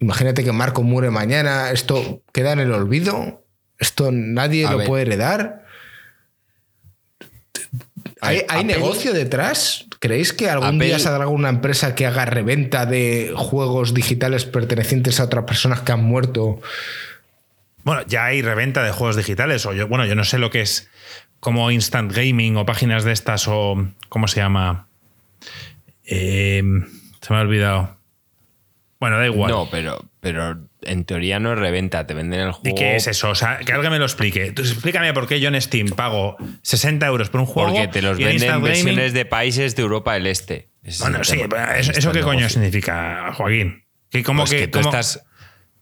Imagínate 0.00 0.42
que 0.42 0.52
Marco 0.52 0.82
muere 0.82 1.10
mañana, 1.10 1.70
esto 1.70 2.22
queda 2.32 2.52
en 2.52 2.58
el 2.58 2.72
olvido, 2.72 3.44
esto 3.78 4.10
nadie 4.10 4.68
lo 4.68 4.82
puede 4.84 5.02
heredar. 5.02 5.66
¿Hay, 8.22 8.64
negocio 8.64 9.12
detrás? 9.12 9.86
¿Creéis 10.00 10.32
que 10.32 10.48
algún 10.48 10.78
día 10.78 10.98
saldrá 10.98 11.28
una 11.28 11.50
empresa 11.50 11.94
que 11.94 12.06
haga 12.06 12.24
reventa 12.24 12.86
de 12.86 13.34
juegos 13.36 13.92
digitales 13.92 14.46
pertenecientes 14.46 15.20
a 15.20 15.24
otras 15.24 15.44
personas 15.44 15.82
que 15.82 15.92
han 15.92 16.02
muerto? 16.02 16.58
Bueno, 17.84 18.02
ya 18.06 18.24
hay 18.24 18.40
reventa 18.40 18.82
de 18.82 18.92
juegos 18.92 19.16
digitales. 19.16 19.66
O 19.66 19.74
yo, 19.74 19.88
bueno, 19.88 20.06
yo 20.06 20.14
no 20.14 20.24
sé 20.24 20.38
lo 20.38 20.50
que 20.50 20.62
es 20.62 20.88
como 21.38 21.70
Instant 21.70 22.12
Gaming 22.14 22.56
o 22.56 22.64
páginas 22.64 23.04
de 23.04 23.12
estas 23.12 23.46
o. 23.46 23.76
¿Cómo 24.08 24.26
se 24.26 24.40
llama? 24.40 24.88
Eh, 26.06 26.62
se 27.20 27.32
me 27.32 27.38
ha 27.38 27.42
olvidado. 27.42 27.99
Bueno, 29.00 29.18
da 29.18 29.26
igual. 29.26 29.50
No, 29.50 29.68
pero, 29.70 30.04
pero 30.20 30.58
en 30.82 31.04
teoría 31.04 31.40
no 31.40 31.54
es 31.54 31.58
reventa, 31.58 32.06
te 32.06 32.12
venden 32.12 32.40
el 32.40 32.52
juego. 32.52 32.76
¿Y 32.76 32.78
qué 32.78 32.96
es 32.96 33.06
eso? 33.06 33.30
O 33.30 33.34
sea, 33.34 33.58
que 33.58 33.72
alguien 33.72 33.90
me 33.90 33.98
lo 33.98 34.04
explique. 34.04 34.46
Entonces, 34.46 34.74
explícame 34.74 35.14
por 35.14 35.26
qué 35.26 35.40
yo 35.40 35.48
en 35.48 35.60
Steam 35.60 35.88
pago 35.88 36.36
60 36.62 37.06
euros 37.06 37.30
por 37.30 37.40
un 37.40 37.46
juego. 37.46 37.70
Porque 37.70 37.88
te 37.88 38.02
los 38.02 38.18
venden 38.18 38.50
en 38.50 38.62
versiones 38.62 39.14
de 39.14 39.24
países 39.24 39.74
de 39.74 39.82
Europa 39.82 40.12
del 40.14 40.26
Este. 40.26 40.68
bueno, 41.00 41.24
sí, 41.24 41.40
¿eso, 41.78 42.12
qué 42.12 42.20
coño 42.20 42.48
significa, 42.50 43.32
Joaquín? 43.34 43.84
¿Qué, 44.10 44.22
cómo 44.22 44.42
pues 44.42 44.50
que, 44.50 44.68
tú 44.68 44.80
estás, 44.80 45.24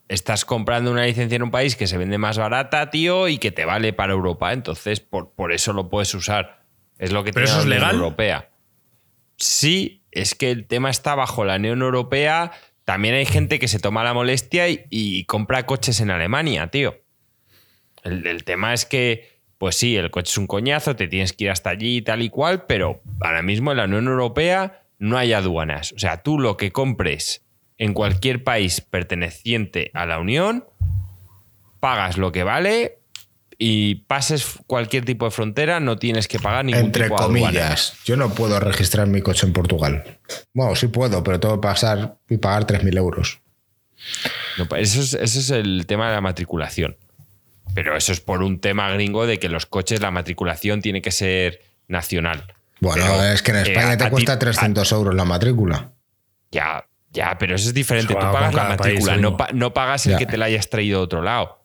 estás 0.08 0.44
comprando 0.44 0.92
una 0.92 1.04
licencia 1.04 1.34
en 1.34 1.42
un 1.42 1.50
país 1.50 1.74
que 1.74 1.88
se 1.88 1.98
vende 1.98 2.18
más 2.18 2.38
barata, 2.38 2.90
tío, 2.90 3.26
y 3.26 3.38
que 3.38 3.50
te 3.50 3.64
vale 3.64 3.92
para 3.92 4.12
Europa. 4.12 4.52
Entonces, 4.52 5.00
por, 5.00 5.32
por 5.32 5.52
eso 5.52 5.72
lo 5.72 5.88
puedes 5.88 6.14
usar. 6.14 6.62
Es 6.98 7.10
lo 7.10 7.24
que 7.24 7.32
¿Pero 7.32 7.46
eso 7.46 7.60
es 7.60 7.66
legal? 7.66 7.96
Europea. 7.96 8.50
Sí, 9.36 10.04
es 10.12 10.34
que 10.34 10.50
el 10.50 10.66
tema 10.66 10.90
está 10.90 11.14
bajo 11.14 11.44
la 11.44 11.56
Unión 11.56 11.82
Europea 11.82 12.52
también 12.88 13.16
hay 13.16 13.26
gente 13.26 13.58
que 13.58 13.68
se 13.68 13.80
toma 13.80 14.02
la 14.02 14.14
molestia 14.14 14.64
y, 14.70 15.24
compra 15.24 15.66
coches 15.66 16.00
en 16.00 16.10
Alemania, 16.10 16.68
tío. 16.68 16.96
El, 18.02 18.44
tema 18.44 18.72
es 18.72 18.86
que, 18.86 19.42
pues 19.58 19.76
sí, 19.76 19.94
el 19.96 20.10
coche 20.10 20.30
es 20.30 20.38
un 20.38 20.46
coñazo, 20.46 20.96
te 20.96 21.06
tienes 21.06 21.34
que 21.34 21.44
ir 21.44 21.50
hasta 21.50 21.68
allí 21.68 21.98
y 21.98 22.00
tal 22.00 22.22
y 22.22 22.30
cual, 22.30 22.64
pero 22.64 23.02
ahora 23.20 23.42
mismo 23.42 23.72
en 23.72 23.76
la 23.76 23.84
Unión 23.84 24.06
Europea 24.06 24.84
no 24.98 25.18
hay 25.18 25.34
aduanas. 25.34 25.92
O 25.92 25.98
sea, 25.98 26.22
tú 26.22 26.38
lo 26.38 26.56
que 26.56 26.72
compres 26.72 27.44
en 27.76 27.92
cualquier 27.92 28.42
país 28.42 28.80
perteneciente 28.80 29.90
a 29.92 30.06
la 30.06 30.18
Unión, 30.18 30.64
pagas 31.80 32.16
lo 32.16 32.32
que 32.32 32.42
vale 32.42 33.00
y 33.58 33.96
pases 34.06 34.46
cualquier 34.68 35.04
tipo 35.04 35.24
de 35.24 35.32
frontera, 35.32 35.80
no 35.80 35.98
tienes 35.98 36.28
que 36.28 36.38
pagar 36.38 36.64
ningún 36.64 36.86
Entre 36.86 37.04
tipo 37.04 37.16
de 37.16 37.22
comillas, 37.22 37.94
yo 38.04 38.16
no 38.16 38.30
puedo 38.30 38.60
registrar 38.60 39.08
mi 39.08 39.20
coche 39.20 39.46
en 39.46 39.52
Portugal. 39.52 40.20
Bueno, 40.54 40.76
sí 40.76 40.86
puedo, 40.86 41.24
pero 41.24 41.40
tengo 41.40 41.60
que 41.60 41.66
pasar 41.66 42.18
y 42.28 42.36
pagar 42.36 42.66
3.000 42.66 42.96
euros. 42.96 43.40
Pues 44.68 44.94
eso, 44.94 45.18
es, 45.20 45.50
el 45.50 45.86
tema 45.86 46.08
de 46.08 46.14
la 46.14 46.20
matriculación. 46.20 46.96
Pero 47.74 47.96
eso 47.96 48.12
es 48.12 48.20
por 48.20 48.42
un 48.42 48.60
tema 48.60 48.90
gringo 48.90 49.26
de 49.26 49.38
que 49.38 49.48
los 49.48 49.66
coches, 49.66 50.00
la 50.00 50.10
matriculación 50.10 50.80
tiene 50.80 51.02
que 51.02 51.10
ser 51.10 51.60
nacional. 51.88 52.54
Bueno, 52.80 53.24
es 53.24 53.42
que 53.42 53.50
en 53.50 53.56
España 53.58 53.96
te 53.96 54.08
cuesta 54.08 54.38
300 54.38 54.90
euros 54.92 55.14
la 55.14 55.24
matrícula. 55.24 55.90
Ya, 56.52 56.86
ya, 57.10 57.36
pero 57.38 57.56
eso 57.56 57.68
es 57.68 57.74
diferente. 57.74 58.14
Tú 58.14 58.20
pagas 58.20 58.54
la 58.54 58.64
matrícula, 58.68 59.16
no, 59.16 59.36
no, 59.52 59.74
pagas 59.74 60.06
el 60.06 60.16
que 60.16 60.26
te 60.26 60.36
la 60.36 60.46
hayas 60.46 60.70
traído 60.70 61.00
de 61.00 61.04
otro 61.04 61.22
lado. 61.22 61.57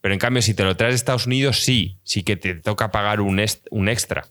Pero 0.00 0.14
en 0.14 0.20
cambio, 0.20 0.42
si 0.42 0.54
te 0.54 0.64
lo 0.64 0.76
traes 0.76 0.92
de 0.92 0.96
Estados 0.96 1.26
Unidos, 1.26 1.62
sí, 1.64 1.98
sí 2.04 2.22
que 2.22 2.36
te 2.36 2.54
toca 2.54 2.90
pagar 2.90 3.20
un, 3.20 3.44
un 3.70 3.88
extra. 3.88 4.26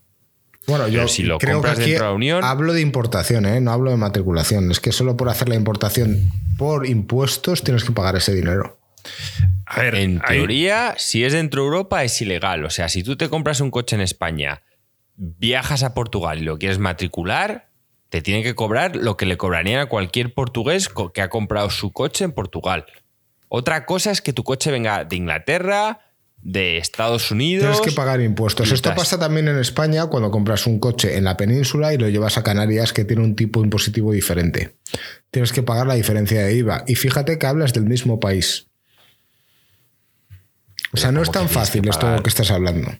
Bueno, 0.68 0.88
yo 0.90 1.08
si 1.08 1.24
lo 1.24 1.40
compras 1.40 1.78
dentro 1.78 2.06
de 2.06 2.10
la 2.10 2.14
Unión. 2.14 2.44
Hablo 2.44 2.74
de 2.74 2.82
importación, 2.82 3.46
¿eh? 3.46 3.62
no 3.62 3.72
hablo 3.72 3.92
de 3.92 3.98
matriculación. 3.98 4.70
Es 4.70 4.82
que 4.82 4.92
solo 4.92 5.16
por 5.16 5.30
hacer 5.30 5.48
la 5.48 5.56
importación 5.56 6.30
por 6.58 6.86
impuestos 6.86 7.64
tienes 7.64 7.86
que 7.86 7.94
pagar 7.94 8.18
ese 8.18 8.34
dinero. 8.36 8.78
A 9.66 9.82
ver, 9.82 9.96
en 9.96 10.20
teoría, 10.20 10.96
si 10.98 11.24
es 11.24 11.32
dentro 11.34 11.62
de 11.62 11.68
Europa 11.68 12.04
es 12.04 12.22
ilegal. 12.22 12.66
O 12.66 12.70
sea, 12.70 12.90
si 12.90 13.04
tú 13.04 13.16
te 13.16 13.30
compras 13.30 13.62
un 13.62 13.72
coche 13.72 13.96
en 13.96 14.02
España, 14.02 14.62
viajas 15.16 15.84
a 15.84 15.94
Portugal 15.94 16.40
y 16.40 16.42
lo 16.42 16.58
quieres 16.58 16.80
matricular, 16.80 17.70
te 18.10 18.22
tienen 18.22 18.44
que 18.44 18.56
cobrar 18.56 18.96
lo 18.96 19.16
que 19.16 19.26
le 19.26 19.38
cobrarían 19.38 19.80
a 19.80 19.86
cualquier 19.88 20.34
portugués 20.34 20.90
que 21.14 21.22
ha 21.22 21.30
comprado 21.30 21.70
su 21.70 21.92
coche 21.92 22.26
en 22.26 22.32
Portugal. 22.32 22.86
Otra 23.50 23.86
cosa 23.86 24.12
es 24.12 24.22
que 24.22 24.34
tu 24.34 24.44
coche 24.44 24.72
venga 24.72 25.06
de 25.06 25.16
Inglaterra, 25.16 26.02
de 26.42 26.78
Estados 26.78 27.32
Unidos. 27.32 27.72
Tienes 27.72 27.82
que 27.82 27.96
pagar 27.96 28.22
impuestos. 28.22 28.72
Esto 28.72 28.94
pasa 28.94 29.18
también 29.18 29.48
en 29.48 29.58
España 29.58 30.06
cuando 30.08 30.32
compras 30.32 30.68
un 30.68 30.80
coche 30.80 31.18
en 31.18 31.24
la 31.24 31.38
península 31.38 31.94
y 31.94 31.98
lo 31.98 32.10
llevas 32.10 32.38
a 32.38 32.44
Canarias 32.44 32.94
que 32.94 33.06
tiene 33.06 33.24
un 33.24 33.36
tipo 33.36 33.64
impositivo 33.64 34.12
diferente. 34.12 34.78
Tienes 35.32 35.52
que 35.52 35.64
pagar 35.64 35.88
la 35.88 35.96
diferencia 35.96 36.44
de 36.44 36.56
IVA. 36.56 36.84
Y 36.88 36.96
fíjate 36.96 37.38
que 37.38 37.46
hablas 37.46 37.74
del 37.74 37.86
mismo 37.86 38.20
país. 38.20 38.68
O 40.94 40.98
sea, 40.98 41.12
no 41.12 41.22
es 41.22 41.32
tan 41.32 41.50
fácil 41.50 41.88
esto 41.88 42.10
lo 42.10 42.24
que 42.24 42.30
estás 42.30 42.52
hablando. 42.52 42.92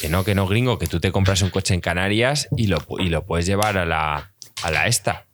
Que 0.00 0.08
no, 0.08 0.24
que 0.24 0.34
no, 0.34 0.46
gringo, 0.46 0.78
que 0.78 0.86
tú 0.86 1.00
te 1.00 1.10
compras 1.10 1.42
un 1.42 1.50
coche 1.50 1.74
en 1.74 1.80
Canarias 1.80 2.48
y 2.56 2.68
lo, 2.68 2.84
y 2.98 3.08
lo 3.08 3.26
puedes 3.26 3.46
llevar 3.46 3.78
a 3.78 3.84
la, 3.84 4.32
a 4.62 4.70
la 4.70 4.86
esta 4.86 5.27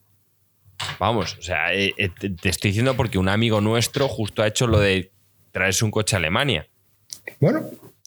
Vamos, 0.99 1.37
o 1.39 1.43
sea, 1.43 1.73
eh, 1.75 1.93
eh, 1.97 2.09
te, 2.09 2.31
te 2.31 2.49
estoy 2.49 2.71
diciendo 2.71 2.97
porque 2.97 3.19
un 3.19 3.29
amigo 3.29 3.61
nuestro 3.61 4.09
justo 4.09 4.43
ha 4.43 4.47
hecho 4.47 4.67
lo 4.67 4.79
de 4.81 5.13
traerse 5.53 5.85
un 5.85 5.91
coche 5.91 6.17
a 6.17 6.19
Alemania. 6.19 6.69
Bueno, 7.41 7.63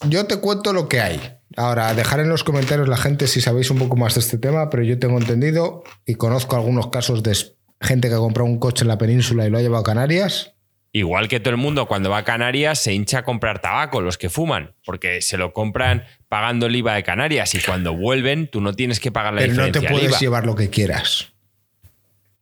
yo 0.07 0.25
te 0.25 0.37
cuento 0.39 0.73
lo 0.73 0.87
que 0.87 1.01
hay. 1.01 1.19
Ahora, 1.55 1.93
dejar 1.93 2.19
en 2.19 2.29
los 2.29 2.43
comentarios 2.43 2.87
la 2.87 2.97
gente 2.97 3.27
si 3.27 3.41
sabéis 3.41 3.71
un 3.71 3.79
poco 3.79 3.95
más 3.95 4.13
de 4.15 4.19
este 4.19 4.37
tema, 4.37 4.69
pero 4.69 4.83
yo 4.83 4.99
tengo 4.99 5.17
entendido 5.17 5.83
y 6.05 6.15
conozco 6.15 6.55
algunos 6.55 6.89
casos 6.89 7.23
de 7.23 7.35
gente 7.81 8.09
que 8.09 8.15
ha 8.15 8.19
comprado 8.19 8.49
un 8.49 8.59
coche 8.59 8.83
en 8.83 8.89
la 8.89 8.97
península 8.97 9.45
y 9.45 9.49
lo 9.49 9.57
ha 9.57 9.61
llevado 9.61 9.81
a 9.81 9.85
Canarias. 9.85 10.53
Igual 10.91 11.27
que 11.27 11.39
todo 11.39 11.51
el 11.51 11.57
mundo 11.57 11.87
cuando 11.87 12.09
va 12.09 12.17
a 12.19 12.23
Canarias 12.23 12.79
se 12.79 12.93
hincha 12.93 13.19
a 13.19 13.23
comprar 13.23 13.59
tabaco, 13.61 14.01
los 14.01 14.17
que 14.17 14.29
fuman, 14.29 14.73
porque 14.85 15.21
se 15.21 15.37
lo 15.37 15.53
compran 15.53 16.05
pagando 16.27 16.65
el 16.67 16.75
IVA 16.75 16.95
de 16.95 17.03
Canarias 17.03 17.53
y 17.55 17.59
cuando 17.59 17.93
vuelven 17.93 18.49
tú 18.49 18.61
no 18.61 18.73
tienes 18.73 18.99
que 18.99 19.11
pagar 19.11 19.33
la 19.33 19.41
Pero 19.41 19.53
no 19.53 19.65
diferencia 19.65 19.81
te 19.81 19.87
del 19.87 19.93
puedes 19.93 20.09
IVA. 20.11 20.19
llevar 20.19 20.45
lo 20.45 20.55
que 20.55 20.69
quieras. 20.69 21.33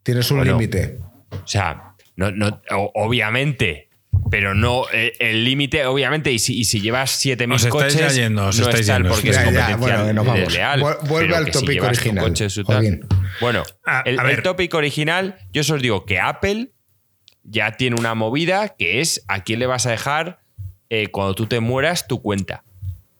Tienes 0.05 0.29
un 0.31 0.37
Bueno, 0.37 0.53
límite. 0.53 0.99
O 1.31 1.47
sea, 1.47 1.95
no, 2.15 2.31
no, 2.31 2.61
obviamente, 2.93 3.89
pero 4.31 4.53
no 4.55 4.83
eh, 4.93 5.13
el 5.19 5.43
límite, 5.43 5.85
obviamente, 5.85 6.31
y 6.31 6.39
si, 6.39 6.57
y 6.59 6.65
si 6.65 6.79
llevas 6.79 7.23
7.000 7.25 7.55
Os 7.55 7.65
estáis 7.65 7.71
coches, 7.93 8.15
ya 8.15 8.21
yendo, 8.23 8.45
os 8.47 8.59
no 8.59 8.65
estáis 8.65 8.81
es 8.81 8.87
tal 8.87 9.03
porque 9.07 9.29
os 9.31 9.35
es 9.35 9.41
estáis- 9.41 9.53
Ya, 9.53 9.59
ya, 9.69 9.71
competencia 9.77 9.97
bueno, 10.03 10.13
nos 10.13 10.25
vamos. 10.25 10.39
desleal. 10.41 10.81
Vu- 10.81 11.07
vuelve 11.07 11.35
al 11.35 11.45
si 11.45 11.51
tópico 11.51 11.85
original, 11.87 12.23
coche, 12.25 12.47
tal-. 12.65 13.07
Bueno, 13.41 13.63
A- 13.85 14.01
el, 14.05 14.19
a 14.19 14.31
el 14.31 14.41
tópico 14.43 14.77
original, 14.77 15.35
yo 15.51 15.61
os 15.61 15.81
digo 15.81 16.05
que 16.05 16.19
Apple 16.19 16.71
ya 17.43 17.71
tiene 17.73 17.97
una 17.99 18.15
movida 18.15 18.69
que 18.77 19.01
es 19.01 19.23
a 19.27 19.43
quién 19.43 19.59
le 19.59 19.65
vas 19.67 19.85
a 19.85 19.91
dejar 19.91 20.39
eh, 20.89 21.07
cuando 21.07 21.35
tú 21.35 21.47
te 21.47 21.59
mueras 21.59 22.07
tu 22.07 22.21
cuenta. 22.21 22.63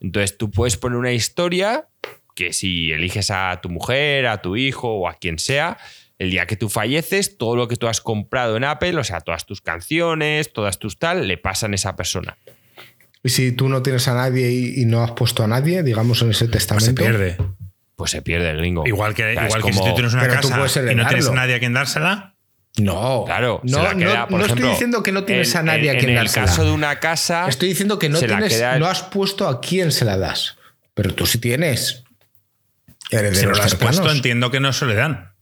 Entonces 0.00 0.38
tú 0.38 0.50
puedes 0.50 0.76
poner 0.76 0.98
una 0.98 1.12
historia 1.12 1.88
que 2.34 2.52
si 2.52 2.92
eliges 2.92 3.30
a 3.30 3.58
tu 3.62 3.68
mujer, 3.70 4.26
a 4.26 4.40
tu 4.42 4.56
hijo 4.56 4.88
o 4.94 5.08
a 5.08 5.14
quien 5.14 5.38
sea, 5.38 5.78
el 6.18 6.30
día 6.30 6.46
que 6.46 6.56
tú 6.56 6.68
falleces, 6.68 7.36
todo 7.38 7.56
lo 7.56 7.68
que 7.68 7.76
tú 7.76 7.88
has 7.88 8.00
comprado 8.00 8.56
en 8.56 8.64
Apple, 8.64 8.96
o 8.96 9.04
sea, 9.04 9.20
todas 9.20 9.44
tus 9.46 9.60
canciones, 9.60 10.52
todas 10.52 10.78
tus 10.78 10.98
tal, 10.98 11.28
le 11.28 11.36
pasan 11.38 11.72
a 11.72 11.74
esa 11.76 11.94
persona. 11.96 12.38
Y 13.22 13.28
si 13.30 13.52
tú 13.52 13.68
no 13.68 13.82
tienes 13.82 14.06
a 14.08 14.14
nadie 14.14 14.50
y, 14.50 14.80
y 14.82 14.84
no 14.86 15.02
has 15.02 15.12
puesto 15.12 15.42
a 15.42 15.46
nadie, 15.48 15.82
digamos 15.82 16.22
en 16.22 16.30
ese 16.30 16.46
Pues 16.48 16.62
se 16.62 16.68
testamento. 16.68 17.02
pierde. 17.02 17.36
Pues 17.96 18.10
se 18.10 18.22
pierde 18.22 18.50
el 18.50 18.58
gringo. 18.58 18.86
Igual 18.86 19.14
que, 19.14 19.32
igual 19.32 19.62
que 19.62 19.72
si 19.72 19.78
tú 19.80 19.94
tienes 19.94 20.12
una 20.12 20.22
Pero 20.22 20.40
tú 20.40 20.48
casa 20.50 20.80
y 20.92 20.94
no 20.94 21.06
tienes 21.06 21.26
a 21.28 21.32
nadie 21.32 21.54
a 21.54 21.58
quien 21.58 21.72
dársela, 21.72 22.34
No, 22.78 23.24
Claro, 23.26 23.62
se 23.64 23.72
no, 23.72 23.82
la 23.82 23.94
queda, 23.96 24.14
no, 24.20 24.28
por 24.28 24.38
no 24.38 24.44
ejemplo, 24.44 24.54
estoy 24.66 24.70
diciendo 24.72 25.02
que 25.02 25.10
no 25.12 25.24
tienes 25.24 25.54
en- 25.54 25.60
a 25.60 25.62
nadie 25.62 25.90
en- 25.90 25.96
a 25.96 25.98
quien 25.98 26.10
En 26.10 26.16
el 26.18 26.24
dársela. 26.24 26.46
caso 26.46 26.64
de 26.64 26.72
una 26.72 27.00
casa. 27.00 27.48
Estoy 27.48 27.70
diciendo 27.70 27.98
que 27.98 28.10
no, 28.10 28.18
tienes, 28.18 28.60
el- 28.60 28.80
no 28.80 28.86
has 28.86 29.02
puesto 29.02 29.48
a 29.48 29.62
quién 29.62 29.92
se 29.92 30.04
la 30.04 30.18
das. 30.18 30.56
Pero 30.94 31.14
tú 31.14 31.24
sí 31.26 31.38
tienes. 31.38 32.04
si 33.08 33.16
no 33.16 33.20
Herederos 33.22 33.56
lo 33.58 33.64
has 33.64 33.74
puesto, 33.76 34.10
entiendo 34.12 34.50
que 34.50 34.60
no 34.60 34.72
se 34.74 34.84
le 34.86 34.94
dan. 34.94 35.32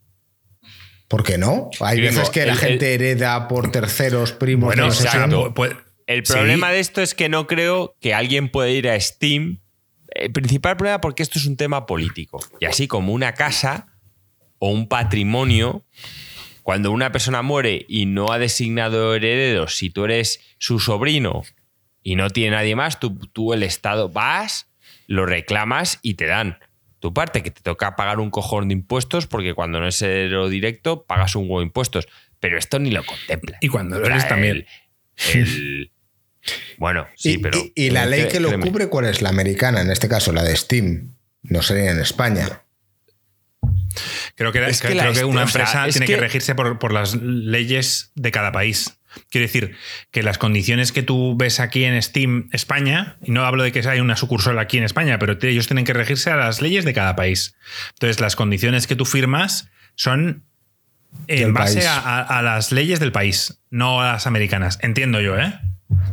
¿Por 1.15 1.23
qué 1.23 1.39
no? 1.39 1.71
Hay 1.79 2.01
veces 2.01 2.29
que 2.31 2.45
la 2.45 2.55
el- 2.55 2.59
gente 2.59 2.93
hereda 2.95 3.47
por 3.47 3.71
terceros, 3.71 4.33
primos. 4.33 4.67
Bueno, 4.67 4.87
exacto. 4.87 5.55
El 6.09 6.27
Sí. 6.27 6.33
problema 6.33 6.73
de 6.73 6.81
esto 6.81 7.03
es 7.03 7.15
que 7.15 7.29
no 7.29 7.47
creo 7.47 7.95
que 8.01 8.15
alguien 8.15 8.49
pueda 8.49 8.69
ir 8.69 8.89
a 8.89 8.99
Steam. 8.99 9.61
El 10.09 10.33
principal 10.33 10.77
problema 10.77 11.01
porque 11.01 11.23
esto 11.23 11.39
es 11.39 11.47
un 11.47 11.57
tema 11.57 11.87
político. 11.87 12.41
Y 12.61 12.65
así 12.65 12.89
como 12.89 13.13
una 13.13 13.33
casa 13.35 13.87
o 14.59 14.71
un 14.71 14.89
patrimonio, 14.89 15.85
cuando 16.65 16.91
una 16.91 17.13
persona 17.13 17.43
muere 17.43 17.87
y 17.89 18.07
no 18.07 18.33
ha 18.33 18.41
designado 18.41 19.15
herederos, 19.15 19.77
si 19.77 19.91
tú 19.91 20.05
eres 20.07 20.41
su 20.59 20.81
sobrino 20.81 21.43
y 22.03 22.17
no 22.17 22.29
tiene 22.31 22.57
nadie 22.57 22.75
más, 22.75 22.99
tú, 22.99 23.17
tú 23.33 23.53
el 23.53 23.63
Estado 23.63 24.09
vas, 24.09 24.69
lo 25.07 25.27
reclamas 25.27 26.01
y 26.03 26.15
te 26.15 26.27
dan 26.27 26.59
tu 27.05 27.13
parte, 27.15 27.43
que 27.43 27.51
te 27.51 27.61
toca 27.61 27.97
pagar 27.97 28.19
un 28.19 28.31
cojón 28.31 28.69
de 28.69 28.73
impuestos 28.73 29.27
porque 29.27 29.53
cuando 29.53 29.79
no 29.79 29.87
es 29.87 30.01
heredero 30.01 30.49
directo 30.49 31.05
pagas 31.05 31.37
un 31.37 31.43
huevo 31.45 31.61
de 31.61 31.67
impuestos. 31.67 32.09
Pero 32.41 32.57
esto 32.59 32.79
ni 32.79 32.91
lo 32.91 33.05
contempla. 33.05 33.59
Y 33.61 33.69
cuando 33.69 33.97
lo 33.99 34.03
O 34.05 34.07
sea, 34.07 34.15
eres 34.17 34.27
también. 34.29 34.67
el- 35.35 35.39
el- 35.39 35.93
bueno, 36.79 37.07
sí, 37.15 37.33
y, 37.35 37.39
pero. 37.39 37.59
y- 37.59 37.73
y 37.77 37.91
la 37.91 38.07
ley 38.07 38.29
que 38.29 38.41
lo 38.41 38.49
créeme. 38.49 38.67
cubre, 38.67 38.89
¿cuál 38.89 39.05
es? 39.05 39.21
La 39.23 39.29
americana, 39.29 39.81
en 39.83 39.91
este 39.91 40.09
caso, 40.09 40.33
la 40.33 40.43
de 40.43 40.57
Steam. 40.57 41.15
No 41.43 41.61
sería 41.63 41.91
en 41.91 42.01
España. 42.01 42.63
Creo 44.35 44.51
que, 44.51 44.65
Es 44.67 44.81
creo 44.81 45.13
que 45.13 45.25
una 45.25 45.45
o 45.45 45.47
sea, 45.49 45.61
empresa 45.63 45.87
es 45.87 45.95
tiene 45.95 46.07
que, 46.07 46.15
que- 46.15 46.21
regirse 46.21 46.55
por, 46.55 46.79
por 46.79 46.93
las 46.93 47.15
leyes 47.15 48.11
de 48.15 48.31
cada 48.31 48.51
país. 48.51 48.99
Quiero 49.31 49.47
decir 49.47 49.77
que 50.11 50.23
las 50.23 50.39
condiciones 50.39 50.93
que 50.93 51.03
tú 51.03 51.37
ves 51.37 51.61
aquí 51.61 51.85
en 51.85 52.01
Steam 52.03 52.49
España, 52.53 53.17
y 53.23 53.31
no 53.31 53.45
hablo 53.45 53.63
de 53.63 53.73
que 53.73 53.87
hay 53.89 54.01
una 54.01 54.17
sucursal 54.17 54.59
aquí 54.59 54.79
en 54.79 54.85
España, 54.85 55.19
pero 55.19 55.37
ellos 55.43 55.67
tienen 55.67 55.85
que 55.85 55.93
regirse 55.93 56.31
a 56.31 56.37
las 56.37 56.61
leyes 56.63 56.85
de 56.85 56.93
cada 56.93 57.17
país. 57.17 57.57
Entonces, 57.95 58.21
las 58.21 58.37
condiciones 58.37 58.87
que 58.87 58.97
tú 58.97 59.05
firmas 59.05 59.69
son 59.95 60.45
en 61.29 61.55
base 61.55 61.87
a, 61.87 61.99
a- 61.99 62.39
a 62.39 62.43
las 62.43 62.73
leyes 62.73 62.99
del 63.01 63.13
país, 63.13 63.61
no 63.71 64.01
a 64.03 64.13
las 64.15 64.27
americanas. 64.27 64.79
Entiendo 64.83 65.21
yo, 65.21 65.39
¿eh? 65.39 65.53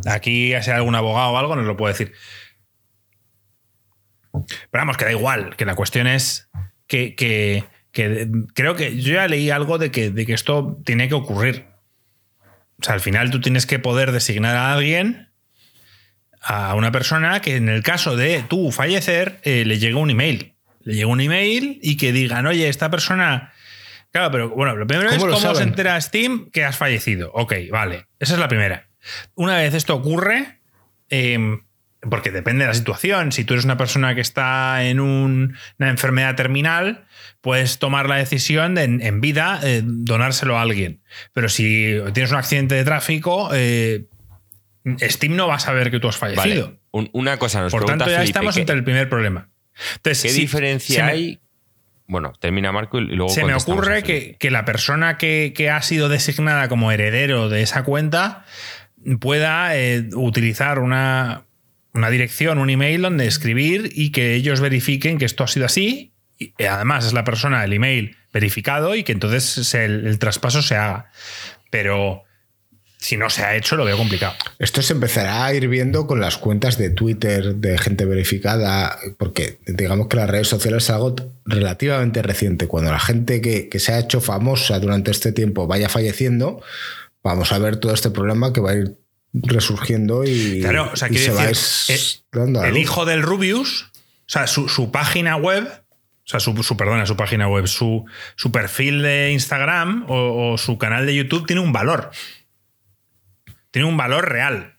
Aquí, 0.05 0.49
si 0.61 0.69
hay 0.69 0.77
algún 0.77 0.95
abogado 0.95 1.31
o 1.31 1.37
algo, 1.37 1.55
nos 1.55 1.65
lo 1.65 1.75
puede 1.77 1.93
decir. 1.93 2.13
Pero 4.31 4.45
vamos, 4.81 4.97
que 4.97 5.05
da 5.05 5.11
igual, 5.11 5.55
que 5.55 5.65
la 5.65 5.75
cuestión 5.75 6.07
es 6.07 6.49
que, 6.87 7.15
que- 7.15 7.63
que 7.91 8.29
creo 8.53 8.75
que 8.75 9.01
yo 9.01 9.15
ya 9.15 9.27
leí 9.27 9.49
algo 9.49 9.77
de 9.77 9.91
que, 9.91 10.11
de 10.11 10.25
que 10.25 10.33
esto 10.33 10.79
tiene 10.85 11.09
que 11.09 11.13
ocurrir. 11.13 11.65
O 12.81 12.83
sea, 12.83 12.93
al 12.95 13.01
final 13.01 13.29
tú 13.31 13.39
tienes 13.41 13.65
que 13.65 13.79
poder 13.79 14.11
designar 14.11 14.55
a 14.55 14.73
alguien, 14.73 15.29
a 16.41 16.73
una 16.75 16.91
persona 16.91 17.39
que 17.41 17.55
en 17.55 17.69
el 17.69 17.83
caso 17.83 18.15
de 18.15 18.43
tú 18.47 18.71
fallecer, 18.71 19.39
eh, 19.43 19.63
le 19.65 19.77
llegue 19.77 19.93
un 19.95 20.09
email. 20.09 20.55
Le 20.83 20.95
llega 20.95 21.07
un 21.07 21.21
email 21.21 21.79
y 21.83 21.97
que 21.97 22.11
digan, 22.11 22.47
oye, 22.47 22.67
esta 22.67 22.89
persona... 22.89 23.53
Claro, 24.11 24.31
pero 24.31 24.49
bueno, 24.49 24.75
lo 24.75 24.87
primero 24.87 25.09
es 25.09 25.15
¿Cómo 25.17 25.27
lo 25.27 25.35
cómo 25.35 25.55
se 25.55 25.63
entera 25.63 26.01
Steam 26.01 26.49
que 26.51 26.65
has 26.65 26.75
fallecido. 26.75 27.31
Ok, 27.33 27.53
vale. 27.71 28.07
Esa 28.19 28.33
es 28.33 28.39
la 28.39 28.47
primera. 28.47 28.87
Una 29.35 29.55
vez 29.57 29.73
esto 29.73 29.95
ocurre, 29.95 30.59
em, 31.09 31.61
porque 32.09 32.31
depende 32.31 32.63
de 32.65 32.69
la 32.69 32.73
situación. 32.73 33.31
Si 33.31 33.45
tú 33.45 33.53
eres 33.53 33.63
una 33.63 33.77
persona 33.77 34.15
que 34.15 34.21
está 34.21 34.83
en 34.83 34.99
un- 34.99 35.55
una 35.79 35.89
enfermedad 35.89 36.35
terminal, 36.35 37.05
puedes 37.41 37.79
tomar 37.79 38.07
la 38.07 38.15
decisión 38.17 38.75
de 38.75 38.83
en, 38.83 39.01
en 39.01 39.19
vida 39.21 39.59
eh, 39.63 39.81
donárselo 39.83 40.57
a 40.57 40.61
alguien. 40.61 41.01
Pero 41.33 41.49
si 41.49 41.97
tienes 42.13 42.31
un 42.31 42.37
accidente 42.37 42.75
de 42.75 42.83
tráfico, 42.83 43.49
eh, 43.53 44.05
Steam 45.01 45.35
no 45.35 45.47
va 45.47 45.55
a 45.55 45.59
saber 45.59 45.91
que 45.91 45.99
tú 45.99 46.07
has 46.07 46.17
fallecido. 46.17 46.65
Vale, 46.67 46.79
un- 46.91 47.09
una 47.13 47.37
cosa 47.37 47.61
nos 47.61 47.71
Por 47.71 47.81
pregunta 47.85 48.05
tanto, 48.05 48.11
ya 48.11 48.17
Felipe, 48.19 48.29
estamos 48.29 48.55
¿qué, 48.55 48.61
ante 48.61 48.73
el 48.73 48.83
primer 48.83 49.09
problema. 49.09 49.49
Entonces, 49.97 50.23
qué 50.23 50.29
si- 50.29 50.41
diferencia 50.41 51.05
me- 51.05 51.11
hay? 51.11 51.39
Bueno, 52.07 52.33
termina 52.39 52.71
Marco 52.73 52.99
y 52.99 53.05
luego. 53.15 53.29
se 53.31 53.43
me 53.45 53.53
ocurre 53.55 54.03
que, 54.03 54.35
que 54.37 54.51
la 54.51 54.65
persona 54.65 55.17
que, 55.17 55.53
que 55.55 55.69
ha 55.69 55.81
sido 55.81 56.09
designada 56.09 56.67
como 56.67 56.91
heredero 56.91 57.47
de 57.47 57.61
esa 57.61 57.83
cuenta 57.83 58.43
pueda 59.21 59.77
eh, 59.77 60.09
utilizar 60.13 60.79
una, 60.79 61.45
una 61.93 62.09
dirección, 62.09 62.57
un 62.57 62.69
email 62.69 63.01
donde 63.01 63.27
escribir 63.27 63.91
y 63.95 64.11
que 64.11 64.35
ellos 64.35 64.59
verifiquen 64.59 65.17
que 65.19 65.25
esto 65.25 65.43
ha 65.43 65.47
sido 65.47 65.65
así. 65.65 66.11
Y 66.41 66.53
eh, 66.57 66.67
además 66.67 67.05
es 67.05 67.13
la 67.13 67.23
persona, 67.23 67.63
el 67.63 67.73
email 67.73 68.15
verificado 68.33 68.95
y 68.95 69.03
que 69.03 69.11
entonces 69.11 69.43
se- 69.43 69.85
el, 69.85 70.07
el 70.07 70.17
traspaso 70.17 70.61
se 70.61 70.75
haga. 70.75 71.11
Pero 71.69 72.23
si 72.97 73.17
no 73.17 73.29
se 73.29 73.43
ha 73.43 73.55
hecho, 73.55 73.75
lo 73.75 73.85
veo 73.85 73.97
complicado. 73.97 74.33
Esto 74.59 74.81
se 74.81 74.93
empezará 74.93 75.45
a 75.45 75.53
ir 75.53 75.67
viendo 75.67 76.05
con 76.07 76.19
las 76.19 76.37
cuentas 76.37 76.77
de 76.77 76.89
Twitter 76.91 77.55
de 77.55 77.77
gente 77.77 78.05
verificada, 78.05 78.97
porque 79.17 79.57
digamos 79.65 80.07
que 80.07 80.17
las 80.17 80.29
redes 80.29 80.47
sociales 80.47 80.83
es 80.83 80.89
algo 80.91 81.15
relativamente 81.45 82.21
reciente. 82.21 82.67
Cuando 82.67 82.91
la 82.91 82.99
gente 82.99 83.41
que, 83.41 83.69
que 83.69 83.79
se 83.79 83.93
ha 83.93 83.99
hecho 83.99 84.21
famosa 84.21 84.79
durante 84.79 85.11
este 85.11 85.31
tiempo 85.31 85.65
vaya 85.67 85.89
falleciendo, 85.89 86.61
vamos 87.23 87.51
a 87.51 87.57
ver 87.59 87.77
todo 87.77 87.93
este 87.93 88.09
problema 88.11 88.53
que 88.53 88.61
va 88.61 88.71
a 88.71 88.75
ir 88.75 88.97
resurgiendo 89.33 90.23
y, 90.23 90.59
Claro, 90.61 90.89
o 90.93 90.95
sea, 90.95 91.07
y 91.09 91.15
va 91.29 91.45
decir, 91.47 91.49
es- 91.95 92.23
la 92.31 92.43
el 92.67 92.73
luz. 92.73 92.79
hijo 92.81 93.05
del 93.05 93.21
Rubius, 93.23 93.89
o 93.93 94.29
sea, 94.33 94.45
su, 94.47 94.69
su 94.69 94.91
página 94.91 95.37
web, 95.37 95.67
o 96.23 96.27
sea, 96.31 96.39
su, 96.39 96.61
su- 96.63 96.77
perdona, 96.77 97.05
su 97.05 97.17
página 97.17 97.47
web, 97.47 97.67
su, 97.67 98.05
su 98.35 98.51
perfil 98.51 99.01
de 99.01 99.31
Instagram 99.31 100.05
o, 100.07 100.53
o 100.53 100.57
su 100.57 100.77
canal 100.77 101.05
de 101.05 101.15
YouTube 101.15 101.45
tiene 101.47 101.61
un 101.61 101.73
valor. 101.73 102.11
Tiene 103.71 103.87
un 103.87 103.97
valor 103.97 104.29
real. 104.29 104.77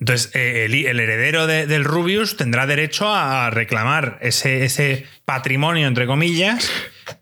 Entonces, 0.00 0.30
eh, 0.36 0.64
el, 0.66 0.74
el 0.86 1.00
heredero 1.00 1.46
de- 1.48 1.66
del 1.66 1.84
Rubius 1.84 2.36
tendrá 2.36 2.66
derecho 2.66 3.12
a 3.12 3.50
reclamar 3.50 4.18
ese, 4.22 4.64
ese 4.64 5.06
patrimonio, 5.24 5.88
entre 5.88 6.06
comillas. 6.06 6.70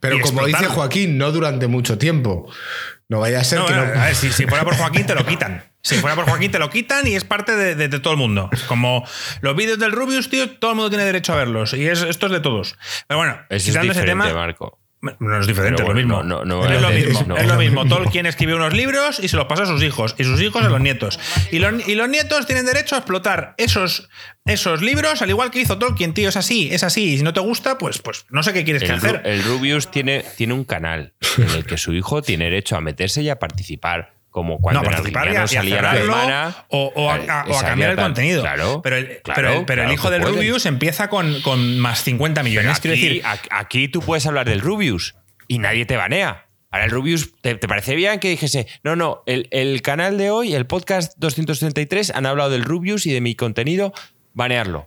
Pero 0.01 0.17
como 0.21 0.41
dice. 0.47 0.67
Joaquín, 0.67 1.17
no 1.17 1.33
durante 1.33 1.69
mucho 1.69 1.97
tiempo. 1.97 2.53
No 3.09 3.21
vaya 3.21 3.41
a 3.41 3.45
ser 3.45 3.59
No, 3.61 3.67
que 3.67 3.75
no, 3.75 3.85
no. 3.87 4.01
a 4.01 4.07
ver, 4.07 4.15
si, 4.17 4.33
si 4.33 4.47
fuera 4.47 4.65
por 4.65 4.75
Joaquín 4.77 5.07
te 5.07 5.15
lo 5.15 5.25
quitan. 5.25 5.63
Si 5.83 5.95
fuera 5.97 6.17
por 6.17 6.25
Joaquín 6.29 6.51
te 6.51 6.59
lo 6.59 6.69
quitan 6.71 7.07
y 7.07 7.15
es 7.15 7.23
parte 7.25 7.55
de, 7.55 7.77
de- 7.77 7.87
de 7.89 8.01
todo 8.01 8.15
el 8.15 8.19
mundo. 8.19 8.51
Como 8.67 9.07
los 9.43 9.55
vídeos 9.55 9.79
del 9.79 9.93
Rubius, 9.93 10.29
tío, 10.29 10.51
todo 10.59 10.73
el 10.73 10.77
mundo 10.77 10.89
tiene 10.91 11.05
derecho 11.05 11.33
a 11.33 11.37
verlos. 11.37 11.73
Y 11.75 11.87
es- 11.87 12.03
esto 12.03 12.27
es 12.27 12.33
de 12.33 12.41
todos. 12.41 12.77
Pero 13.07 13.19
bueno, 13.19 13.35
Eso 13.49 13.57
es 13.57 13.65
quitando 13.67 13.93
ese 13.93 14.01
diferente, 14.01 14.27
tema. 14.29 14.41
Marco. 14.41 14.81
No 15.19 15.41
es 15.41 15.47
diferente, 15.47 15.83
es 15.83 15.89
lo 15.89 15.95
mismo. 15.95 16.17
bueno, 16.17 16.45
no- 16.45 16.65
no 16.65 16.71
es 16.73 16.81
lo 16.81 16.91
mismo. 16.91 17.25
no. 17.27 17.37
es 17.37 17.47
lo 17.47 17.55
mismo. 17.57 17.87
Tolkien 17.87 18.27
escribió 18.27 18.57
unos 18.57 18.73
libros 18.75 19.19
y 19.23 19.29
se 19.29 19.37
los 19.37 19.47
pasó 19.47 19.63
a 19.63 19.67
sus 19.67 19.83
hijos. 19.83 20.15
Y 20.19 20.25
sus 20.25 20.41
hijos 20.43 20.65
a 20.65 20.69
los 20.69 20.81
nietos. 20.81 21.19
Y 21.51 21.59
los, 21.59 21.87
y 21.89 21.95
los 21.95 22.09
nietos 22.09 22.47
tienen 22.47 22.67
derecho 22.67 22.95
a 22.95 22.99
explotar 22.99 23.55
esos, 23.59 24.09
esos 24.45 24.83
libros, 24.83 25.23
al 25.23 25.31
igual 25.31 25.51
que 25.51 25.61
hizo 25.61 25.79
Tolkien, 25.79 26.15
tío. 26.15 26.29
Es 26.29 26.37
así, 26.37 26.69
es 26.73 26.83
así. 26.83 27.15
Y 27.15 27.19
si 27.19 27.23
no 27.23 27.33
te 27.33 27.41
gusta, 27.41 27.79
pues, 27.79 27.99
pues 27.99 28.27
no 28.31 28.43
sé 28.43 28.53
qué 28.53 28.65
quieres 28.65 28.83
que 28.83 28.89
El, 28.91 28.95
hacer. 28.97 29.23
el 29.25 29.43
Rubius 29.45 29.91
tiene, 29.91 30.25
tiene 30.37 30.53
un 30.55 30.65
canal 30.65 31.13
en 31.39 31.51
el 31.51 31.65
que 31.65 31.77
su 31.77 31.93
hijo 31.95 32.23
tiene 32.23 32.45
derecho 32.45 32.77
a 32.77 32.81
meterse 32.81 33.23
y 33.23 33.29
a 33.29 33.39
participar. 33.39 34.16
Como 34.37 34.59
cuando 34.61 34.83
no, 34.83 34.91
participar 34.91 35.29
y 35.33 35.57
a, 35.57 35.63
la 35.81 35.97
hermana. 35.97 36.67
o, 36.69 36.93
o 36.95 37.11
a, 37.11 37.17
eh, 37.17 37.27
a- 37.27 37.45
o 37.49 37.53
a 37.53 37.55
salía 37.55 37.69
cambiar 37.71 37.91
el 37.93 37.97
tal. 37.97 38.05
contenido. 38.05 38.43
Claro, 38.43 38.83
pero 38.83 38.97
el, 38.97 39.07
claro, 39.23 39.23
pero 39.35 39.49
el, 39.55 39.65
pero 39.65 39.81
el 39.81 39.87
claro 39.89 39.93
hijo 39.95 40.11
del. 40.11 40.23
Rubius 40.25 40.67
empieza 40.67 41.09
con, 41.09 41.41
con 41.41 41.79
más 41.79 42.03
50 42.05 42.43
millones. 42.43 42.73
Aquí, 42.77 42.81
Quiero 42.83 42.97
decir, 42.97 43.23
aquí 43.51 43.89
tú 43.89 44.03
puedes 44.03 44.27
hablar 44.27 44.47
del 44.47 44.61
Rubius 44.61 45.15
y 45.49 45.59
nadie 45.59 45.87
te 45.87 45.97
banea. 45.97 46.49
Ahora 46.71 46.85
el 46.85 46.91
Rubius, 46.91 47.33
¿te, 47.41 47.55
te 47.55 47.67
parece 47.67 47.95
bien 47.95 48.21
que 48.21 48.29
dijese, 48.29 48.67
no, 48.83 48.95
no, 48.95 49.23
el, 49.25 49.49
el 49.53 49.81
canal 49.81 50.19
de 50.19 50.29
hoy, 50.31 50.55
el 50.55 50.67
podcast 50.67 51.15
233, 51.17 52.11
han 52.15 52.27
hablado 52.27 52.51
del 52.51 52.63
Rubius 52.63 53.07
y 53.07 53.15
de 53.15 53.23
mi 53.23 53.35
contenido, 53.37 53.95
banearlo? 54.35 54.87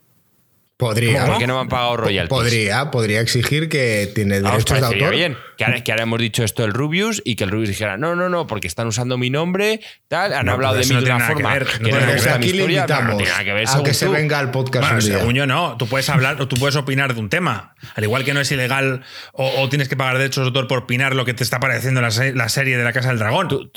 Podría. 0.80 1.26
¿Por 1.26 1.40
qué 1.40 1.46
no 1.46 1.56
me 1.56 1.60
han 1.60 1.68
pagado 1.68 1.98
royalties? 1.98 2.30
Podría, 2.30 2.90
podría 2.90 3.20
exigir 3.20 3.68
que 3.68 4.10
tiene 4.16 4.36
Ah, 4.38 4.56
os 4.56 4.64
derechos 4.64 4.80
de 4.80 4.86
autor. 4.86 5.14
bien. 5.14 5.38
Que 5.58 5.66
ahora, 5.66 5.84
que 5.84 5.92
ahora 5.92 6.04
hemos 6.04 6.20
dicho 6.20 6.42
esto 6.46 6.62
del 6.62 6.72
Rubius 6.72 7.22
y 7.26 7.36
que 7.36 7.44
el 7.44 7.52
Rubius 7.52 7.68
dijera, 7.68 7.98
no, 7.98 8.16
no, 8.16 8.30
no, 8.30 8.48
porque 8.48 8.68
están 8.70 8.88
usando 8.88 9.18
mi 9.18 9.30
nombre, 9.30 9.82
tal, 10.08 10.32
han 10.32 10.46
No, 10.46 10.54
hablado 10.54 10.76
de 10.76 10.80
mí 10.80 10.86
eso 10.86 11.02
de 11.02 11.10
no 11.10 11.16
una 11.18 11.28
forma 11.28 11.52
que 11.54 11.60
ver, 11.60 11.68
no 11.68 11.72
tiene 11.90 12.00
no 12.00 12.06
nada 12.06 12.36
Aquí 12.36 12.52
le 12.54 12.58
no 12.60 12.64
invitamos 12.72 13.18
tiene 13.18 13.30
nada 13.30 13.44
que 13.44 13.52
ver, 13.54 13.68
a 13.68 13.84
que 13.84 13.94
se 13.94 14.06
tú. 14.06 14.12
venga 14.14 14.40
al 14.40 14.52
podcast 14.52 14.86
Bueno, 14.86 15.00
un 15.00 15.06
día. 15.10 15.18
según 15.20 15.34
yo 15.34 15.46
no, 15.48 15.76
tú 15.78 15.86
puedes 15.86 16.10
hablar 16.10 16.42
o 16.42 16.48
tú 16.48 16.56
puedes 16.56 16.78
opinar 16.78 17.14
de 17.14 17.20
un 17.20 17.28
tema. 17.28 17.76
Al 17.96 18.04
igual 18.06 18.24
que 18.24 18.34
no 18.34 18.40
es 18.40 18.50
ilegal 18.50 19.04
o, 19.34 19.50
o 19.62 19.68
tienes 19.68 19.90
que 19.90 19.98
pagar 19.98 20.18
derechos 20.18 20.44
de 20.44 20.48
autor 20.48 20.68
por 20.68 20.78
opinar 20.78 21.14
lo 21.14 21.26
que 21.26 21.34
te 21.34 21.44
está 21.44 21.60
pareciendo 21.60 22.00
la, 22.00 22.12
se- 22.12 22.34
la 22.34 22.48
serie 22.48 22.78
de 22.78 22.86
la 22.86 22.94
Casa 22.94 23.10
del 23.10 23.20
Dragón. 23.20 23.70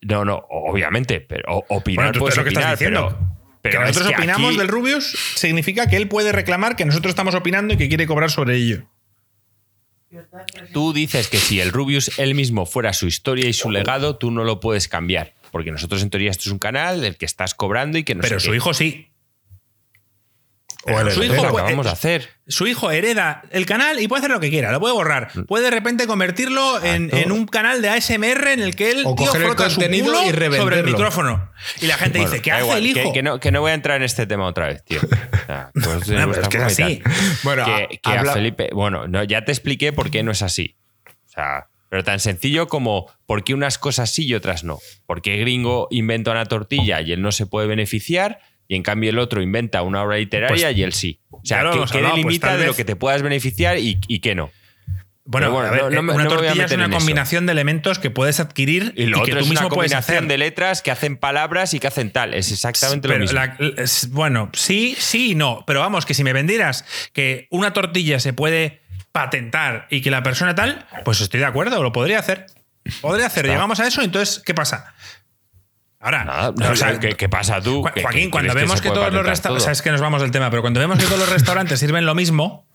No, 0.00 0.24
no, 0.24 0.42
obviamente, 0.50 1.20
pero 1.20 1.62
opinar 1.68 2.06
Bueno, 2.06 2.12
tú- 2.12 2.18
puedes 2.18 2.32
es 2.34 2.38
lo 2.38 2.42
que 2.42 2.48
estás 2.48 2.74
opinar, 2.74 2.76
diciendo. 2.76 3.16
pero, 3.20 3.41
pero 3.62 3.78
que 3.78 3.84
es 3.84 3.88
nosotros 3.90 4.08
que 4.10 4.16
opinamos 4.18 4.48
aquí- 4.50 4.58
del 4.58 4.68
Rubius 4.68 5.16
significa 5.36 5.86
que 5.88 5.96
él 5.96 6.08
puede 6.08 6.32
reclamar 6.32 6.76
que 6.76 6.84
nosotros 6.84 7.10
estamos 7.12 7.34
opinando 7.34 7.72
y 7.74 7.76
que 7.78 7.88
quiere 7.88 8.06
cobrar 8.06 8.30
sobre 8.30 8.56
ello. 8.56 8.84
Tú 10.72 10.92
dices 10.92 11.28
que 11.28 11.38
si 11.38 11.60
el 11.60 11.72
Rubius 11.72 12.18
él 12.18 12.34
mismo 12.34 12.66
fuera 12.66 12.92
su 12.92 13.06
historia 13.06 13.48
y 13.48 13.52
su 13.54 13.70
legado, 13.70 14.16
tú 14.16 14.30
no 14.30 14.44
lo 14.44 14.60
puedes 14.60 14.88
cambiar. 14.88 15.34
Porque 15.50 15.70
nosotros, 15.70 16.02
en 16.02 16.10
teoría, 16.10 16.30
esto 16.30 16.44
es 16.46 16.52
un 16.52 16.58
canal 16.58 17.00
del 17.00 17.16
que 17.16 17.24
estás 17.26 17.54
cobrando 17.54 17.98
y 17.98 18.04
que 18.04 18.14
no 18.14 18.20
Pero 18.22 18.38
sé 18.40 18.46
su 18.46 18.50
qué. 18.50 18.56
hijo 18.56 18.74
sí. 18.74 19.08
O 20.84 21.00
el 21.00 21.10
su 21.12 21.22
hijo 21.22 21.36
puede- 21.36 21.48
acabamos 21.48 21.86
de 21.86 21.92
hacer. 21.92 22.28
Su 22.48 22.66
hijo 22.66 22.90
hereda 22.90 23.42
el 23.50 23.66
canal 23.66 24.00
y 24.00 24.08
puede 24.08 24.20
hacer 24.20 24.30
lo 24.32 24.40
que 24.40 24.50
quiera, 24.50 24.72
lo 24.72 24.80
puede 24.80 24.92
borrar. 24.94 25.30
Puede 25.46 25.64
de 25.64 25.70
repente 25.70 26.06
convertirlo 26.06 26.82
en, 26.82 27.10
un 27.30 27.46
canal 27.46 27.80
de 27.82 27.88
ASMR 27.88 28.52
en 28.52 28.60
el 28.60 28.74
que 28.74 28.90
él 28.90 29.02
O 29.06 29.14
tío, 29.14 29.26
coger 29.26 29.42
el 29.42 29.48
su 29.50 29.56
contenido 29.56 30.06
culo 30.06 30.18
y 30.22 30.30
sobre 30.30 30.46
el 30.46 30.52
revenderlo. 30.52 30.90
micrófono. 30.90 31.50
Y 31.80 31.86
la 31.86 31.96
gente 31.96 32.18
Bueno, 32.18 32.30
dice, 32.32 32.42
¿qué 32.42 32.52
hace 32.52 32.62
igual, 32.64 32.78
el 32.78 32.86
hijo? 32.86 33.02
Que, 33.04 33.12
que 33.12 33.22
no, 33.22 33.38
que 33.40 33.52
no 33.52 33.60
voy 33.60 33.70
a 33.70 33.74
entrar 33.74 33.96
en 33.96 34.02
este 34.02 34.26
tema 34.26 34.46
otra 34.46 34.66
vez, 34.66 34.84
tío. 34.84 35.00
Pues 35.74 36.08
No, 36.08 36.30
pero 36.30 36.42
es 36.42 36.48
que 36.48 36.58
así. 36.58 37.02
Bueno, 37.42 37.64
que, 37.64 38.00
a- 38.04 38.20
a 38.20 38.32
Felipe. 38.32 38.70
Bueno, 38.72 39.06
no, 39.06 39.22
ya 39.24 39.44
te 39.44 39.52
expliqué 39.52 39.92
por 39.92 40.10
qué 40.10 40.22
no 40.22 40.32
es 40.32 40.42
así. 40.42 40.76
O 41.06 41.30
sea, 41.30 41.68
pero 41.88 42.04
tan 42.04 42.20
sencillo 42.20 42.68
como 42.68 43.06
por 43.26 43.44
qué 43.44 43.54
unas 43.54 43.78
cosas 43.78 44.10
sí 44.10 44.26
y 44.26 44.34
otras 44.34 44.64
no. 44.64 44.78
Porque 45.06 45.36
gringo 45.36 45.88
inventa 45.90 46.30
una 46.30 46.46
tortilla 46.46 47.00
y 47.02 47.12
él 47.12 47.20
no 47.22 47.32
se 47.32 47.46
puede 47.46 47.66
beneficiar, 47.66 48.40
y 48.68 48.76
en 48.76 48.82
cambio 48.82 49.10
el 49.10 49.18
otro 49.18 49.42
inventa 49.42 49.82
una 49.82 50.02
obra 50.02 50.16
literaria 50.16 50.66
Pues, 50.68 50.76
y 50.78 50.82
él 50.82 50.92
sí. 50.92 51.20
O 51.30 51.40
sea, 51.44 51.62
¿qué, 51.70 51.78
pues, 51.78 51.90
delimita 51.92 52.56
de 52.56 52.66
lo 52.66 52.74
que 52.74 52.84
te 52.84 52.96
puedas 52.96 53.22
beneficiar 53.22 53.78
y, 53.78 53.98
y 54.08 54.20
qué 54.20 54.34
no? 54.34 54.50
Bueno, 55.24 55.52
bueno, 55.52 55.68
a 55.68 55.70
ver, 55.70 55.82
no- 55.84 56.02
no 56.02 56.12
eh, 56.12 56.14
una 56.16 56.24
no 56.24 56.30
tortilla 56.30 56.64
es 56.64 56.72
una 56.72 56.86
eso. 56.86 56.96
combinación 56.96 57.46
de 57.46 57.52
elementos 57.52 58.00
que 58.00 58.10
puedes 58.10 58.40
adquirir 58.40 58.92
Y 58.96 59.04
y, 59.04 59.06
lo 59.06 59.18
que 59.18 59.30
otro 59.30 59.34
tú 59.38 59.44
es 59.44 59.50
una 59.50 59.60
mismo 59.60 59.68
puedes 59.68 59.92
combinación 59.92 60.16
hacer. 60.18 60.28
de 60.28 60.38
letras 60.38 60.82
que 60.82 60.90
hacen 60.90 61.16
palabras 61.16 61.74
y 61.74 61.78
que 61.78 61.86
hacen 61.86 62.10
tal. 62.10 62.34
Es 62.34 62.50
exactamente 62.50 63.06
lo 63.06 63.16
mismo. 63.18 63.34
la- 63.38 63.56
es- 63.76 64.08
bueno, 64.10 64.50
sí, 64.52 64.96
sí 64.98 65.30
y 65.30 65.34
no. 65.36 65.62
Pero 65.64 65.78
vamos, 65.78 66.06
que 66.06 66.14
si 66.14 66.24
me 66.24 66.32
vendieras 66.32 66.84
que 67.12 67.46
una 67.50 67.72
tortilla 67.72 68.18
se 68.18 68.32
puede 68.32 68.80
patentar 69.12 69.86
y 69.90 70.00
que 70.00 70.10
la 70.10 70.24
persona 70.24 70.54
tal, 70.56 70.86
pues 71.04 71.20
estoy 71.20 71.38
de 71.38 71.46
acuerdo, 71.46 71.80
lo 71.82 71.92
podría 71.92 72.18
hacer. 72.18 72.46
Podría 73.00 73.26
hacer. 73.26 73.44
Está. 73.44 73.54
Llegamos 73.54 73.78
a 73.78 73.86
eso, 73.86 74.02
entonces, 74.02 74.42
¿qué 74.44 74.54
pasa? 74.54 74.92
Ahora, 76.02 76.24
Nada, 76.24 76.50
o 76.72 76.76
sea, 76.76 76.98
¿qué, 76.98 77.14
qué 77.14 77.28
pasa 77.28 77.60
tú? 77.62 77.82
Ju- 77.82 77.92
¿Qué- 77.94 78.02
Joaquín, 78.02 78.24
qué 78.24 78.30
cuando 78.30 78.54
vemos 78.54 78.80
que, 78.80 78.88
puede 78.88 79.00
todos 79.00 79.14
los 79.14 79.24
restaurantes. 79.24 79.62
todo? 79.62 79.64
Sabes 79.64 79.82
que 79.82 79.90
nos 79.92 80.00
vamos 80.00 80.20
del 80.20 80.32
tema, 80.32 80.50
pero 80.50 80.60
cuando 80.62 80.80
vemos 80.80 80.98
que 80.98 81.04
todos 81.04 81.18
los 81.20 81.28
restaurantes 81.28 81.78
sirven 81.80 82.04
lo 82.04 82.14
mismo. 82.14 82.66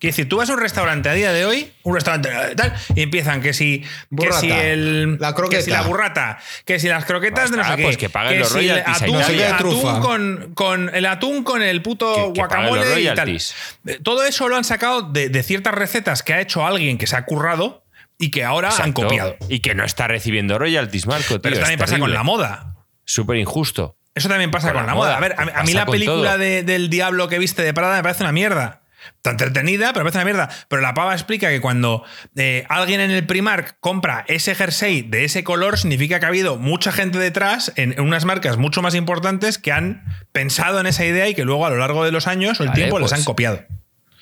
Quiero 0.00 0.12
decir, 0.12 0.28
tú 0.28 0.36
vas 0.36 0.48
a 0.48 0.52
un 0.52 0.60
restaurante 0.60 1.08
a 1.08 1.12
día 1.12 1.32
de 1.32 1.44
hoy, 1.44 1.72
un 1.82 1.92
restaurante 1.92 2.28
eh, 2.28 2.54
tal, 2.54 2.72
y 2.94 3.02
empiezan 3.02 3.40
que 3.40 3.52
si, 3.52 3.80
que 3.80 3.88
Burrata, 4.10 4.38
si 4.40 4.52
el, 4.52 5.18
la 5.18 5.34
croqueta. 5.34 5.58
que 5.58 5.62
si 5.64 5.70
la 5.72 5.82
burrata, 5.82 6.38
que 6.64 6.78
si 6.78 6.86
las 6.86 7.04
croquetas 7.04 7.50
de 7.50 7.56
no 7.56 7.62
Basta, 7.64 7.74
sé 7.74 7.76
qué, 7.78 7.82
pues 7.82 7.96
que 7.96 8.08
paguen 8.08 8.38
los 8.38 8.48
si 8.48 8.68
el 8.68 8.78
atún, 8.78 9.16
atún 9.20 10.00
con, 10.00 10.52
con 10.54 10.94
el 10.94 11.04
atún 11.04 11.42
con 11.42 11.62
el 11.62 11.82
puto 11.82 12.14
Que- 12.14 12.32
que 12.32 12.38
guacamole 12.38 13.00
y 13.00 13.12
tal. 13.12 13.28
Eh, 13.28 13.98
Todo 14.04 14.22
eso 14.24 14.48
lo 14.48 14.56
han 14.56 14.62
sacado 14.62 15.02
de, 15.02 15.30
de 15.30 15.42
ciertas 15.42 15.74
recetas 15.74 16.22
que 16.22 16.32
ha 16.32 16.40
hecho 16.40 16.64
alguien 16.64 16.96
que 16.96 17.08
se 17.08 17.16
ha 17.16 17.24
currado 17.24 17.82
y 18.18 18.30
que 18.30 18.44
ahora 18.44 18.70
han 18.82 18.92
copiado. 18.92 19.36
Y 19.48 19.60
que 19.60 19.74
no 19.74 19.84
está 19.84 20.08
recibiendo 20.08 20.58
royalties, 20.58 21.06
Marco. 21.06 21.28
Tío, 21.34 21.42
Pero 21.42 21.54
eso 21.54 21.62
es 21.62 21.68
también 21.68 21.78
pasa 21.80 21.98
con 21.98 22.12
la 22.12 22.22
moda. 22.22 22.74
Súper 23.04 23.36
injusto. 23.36 23.96
Eso 24.14 24.28
también 24.28 24.50
pasa 24.50 24.68
Con 24.72 24.78
con, 24.80 24.86
la 24.86 24.94
moda. 24.94 25.08
moda. 25.10 25.16
A 25.16 25.20
ver, 25.20 25.34
a, 25.38 25.60
a 25.60 25.62
mí 25.62 25.72
la 25.72 25.86
película 25.86 26.36
de- 26.36 26.62
del 26.64 26.90
diablo 26.90 27.28
que 27.28 27.38
viste 27.38 27.62
de 27.62 27.72
Prada 27.72 27.96
me 27.96 28.02
parece 28.02 28.24
una 28.24 28.32
mierda. 28.32 28.82
Está 29.14 29.30
entretenida, 29.30 29.92
pero 29.92 30.04
me 30.04 30.10
parece 30.10 30.18
una 30.18 30.24
mierda. 30.24 30.48
Pero 30.68 30.82
la 30.82 30.92
pava 30.92 31.12
explica 31.14 31.48
que 31.50 31.60
cuando 31.60 32.02
eh, 32.36 32.66
alguien 32.68 33.00
en 33.00 33.12
el 33.12 33.24
Primark 33.24 33.76
compra 33.78 34.24
ese 34.26 34.56
jersey 34.56 35.02
de 35.02 35.24
ese 35.24 35.44
color, 35.44 35.78
significa 35.78 36.18
que 36.18 36.26
ha 36.26 36.28
habido 36.28 36.56
mucha 36.56 36.90
gente 36.90 37.18
detrás 37.18 37.72
en, 37.76 37.92
en 37.92 38.00
unas 38.00 38.24
marcas 38.24 38.56
mucho 38.56 38.82
más 38.82 38.96
importantes 38.96 39.56
que 39.58 39.70
han 39.70 40.04
pensado 40.32 40.80
en 40.80 40.86
esa 40.86 41.04
idea 41.04 41.28
y 41.28 41.34
que 41.34 41.44
luego 41.44 41.64
a 41.64 41.70
lo 41.70 41.76
largo 41.76 42.04
de 42.04 42.10
los 42.10 42.26
años 42.26 42.58
o 42.58 42.64
el 42.64 42.70
Vale, 42.70 42.80
tiempo 42.80 42.98
les 42.98 43.08
pues, 43.10 43.20
han 43.20 43.24
copiado. 43.24 43.62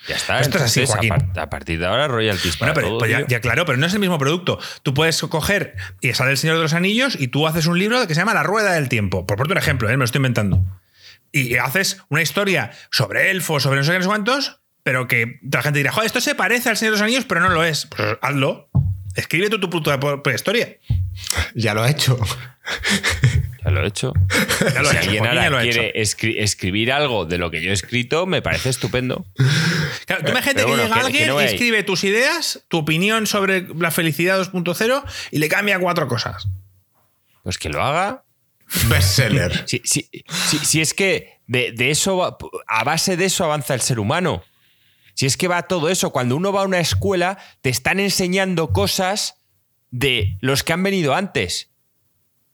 Ya 0.09 0.17
está. 0.17 0.41
Esto 0.41 0.59
es 0.59 0.65
así, 0.65 0.83
a 0.83 0.87
Joaquín. 0.87 1.09
par- 1.09 1.39
A, 1.41 1.51
partir 1.51 1.79
de 1.79 1.87
ahora, 1.87 2.07
royalties 2.09 2.59
Bueno, 2.59 2.75
pero 2.75 2.89
todo, 2.89 2.99
pues 2.99 3.11
ya 3.29 3.41
claro, 3.41 3.65
pero 3.65 3.77
no 3.79 3.87
es 3.87 3.93
el 3.95 3.99
mismo 4.01 4.19
producto. 4.19 4.59
Tú 4.83 4.95
puedes 4.95 5.21
coger 5.23 5.75
y 6.01 6.13
sale 6.15 6.31
el 6.33 6.39
Señor 6.39 6.57
de 6.57 6.63
los 6.63 6.73
Anillos 6.75 7.17
y 7.19 7.29
tú 7.29 7.47
haces 7.47 7.67
un 7.67 7.79
libro 7.79 8.07
que 8.07 8.15
se 8.15 8.21
llama 8.21 8.35
La 8.35 8.43
Rueda 8.43 8.73
del 8.73 8.89
Tiempo. 8.89 9.27
Por 9.27 9.37
ponerte 9.37 9.53
un 9.53 9.59
ejemplo, 9.59 9.89
¿eh? 9.89 9.93
me 9.93 9.99
lo 9.99 10.05
estoy 10.05 10.19
inventando. 10.21 10.63
Y 11.33 11.57
haces 11.57 11.99
una 12.09 12.23
historia 12.23 12.71
sobre 12.91 13.31
elfos, 13.31 13.63
sobre 13.63 13.79
no 13.79 13.85
sé 13.85 13.91
qué, 13.93 13.99
no 13.99 14.03
sé 14.05 14.09
cuántos, 14.09 14.61
pero 14.83 15.09
que 15.09 15.41
la 15.51 15.63
gente 15.63 15.81
dirá, 15.81 15.91
joder, 15.93 16.07
esto 16.07 16.21
se 16.21 16.35
parece 16.35 16.69
al 16.71 16.77
Señor 16.77 16.93
de 16.93 16.99
los 16.99 17.03
Anillos, 17.03 17.25
pero 17.25 17.41
no 17.41 17.49
lo 17.49 17.65
es. 17.65 17.87
Pues 17.87 18.17
hazlo. 18.23 18.69
Escribe 19.17 19.51
tú 19.51 19.59
tu 19.59 19.69
puta 19.71 19.99
historia. 20.35 20.77
Ya 21.55 21.75
lo 21.75 21.83
ha 21.83 21.91
hecho. 21.91 22.19
Ya 23.67 23.73
lo 23.73 23.83
he 23.85 23.89
hecho. 23.89 24.13
Ya 24.75 24.81
lo 24.83 24.91
si 24.91 24.97
hecho, 24.97 25.05
alguien 25.07 25.27
ahora 25.27 25.61
quiere 25.63 25.93
escri- 25.95 26.37
escribir 26.39 26.93
algo 26.93 27.25
de 27.27 27.37
lo 27.37 27.51
que 27.51 27.61
yo 27.63 27.71
he 27.71 27.75
escrito, 27.75 28.25
me 28.25 28.41
parece 28.41 28.69
estupendo. 28.71 29.27
Claro, 30.07 30.23
tú 30.25 30.31
imagínate 30.31 30.55
Pero 30.55 30.67
que 30.69 30.73
bueno, 30.73 30.83
llega 30.85 30.95
que- 30.95 31.01
que 31.01 31.07
alguien 31.07 31.29
no 31.29 31.43
y 31.43 31.45
escribe 31.45 31.83
tus 31.83 32.05
ideas, 32.05 32.65
tu 32.69 32.79
opinión 32.79 33.27
sobre 33.27 33.67
la 33.75 33.91
felicidad 33.91 34.39
2.0 34.41 35.03
y 35.33 35.39
le 35.39 35.49
cambia 35.49 35.79
cuatro 35.81 36.07
cosas. 36.09 36.47
Pues 37.43 37.59
que 37.59 37.69
lo 37.69 37.83
haga. 37.83 38.23
Bestseller. 38.89 39.65
Si, 39.69 39.83
si- 39.85 40.09
si- 40.49 40.59
si 40.65 40.81
es 40.81 40.95
que 40.95 41.41
de, 41.49 41.73
de 41.73 41.91
eso, 41.91 42.39
a 42.69 42.85
base 42.85 43.17
de 43.17 43.25
eso 43.27 43.45
avanza 43.45 43.75
el 43.75 43.81
ser 43.81 43.99
humano. 43.99 44.43
Si 45.15 45.27
es 45.27 45.37
que 45.37 45.49
va 45.49 45.63
todo 45.63 45.89
eso. 45.89 46.11
Cuando 46.11 46.37
uno 46.37 46.53
va 46.53 46.63
a 46.63 46.67
una 46.67 46.79
escuela, 46.79 47.39
te 47.63 47.71
están 47.71 47.99
enseñando 48.01 48.73
cosas 48.73 49.37
de 49.91 50.37
los 50.41 50.63
que 50.63 50.73
han 50.73 50.83
venido 50.83 51.15
antes. 51.15 51.71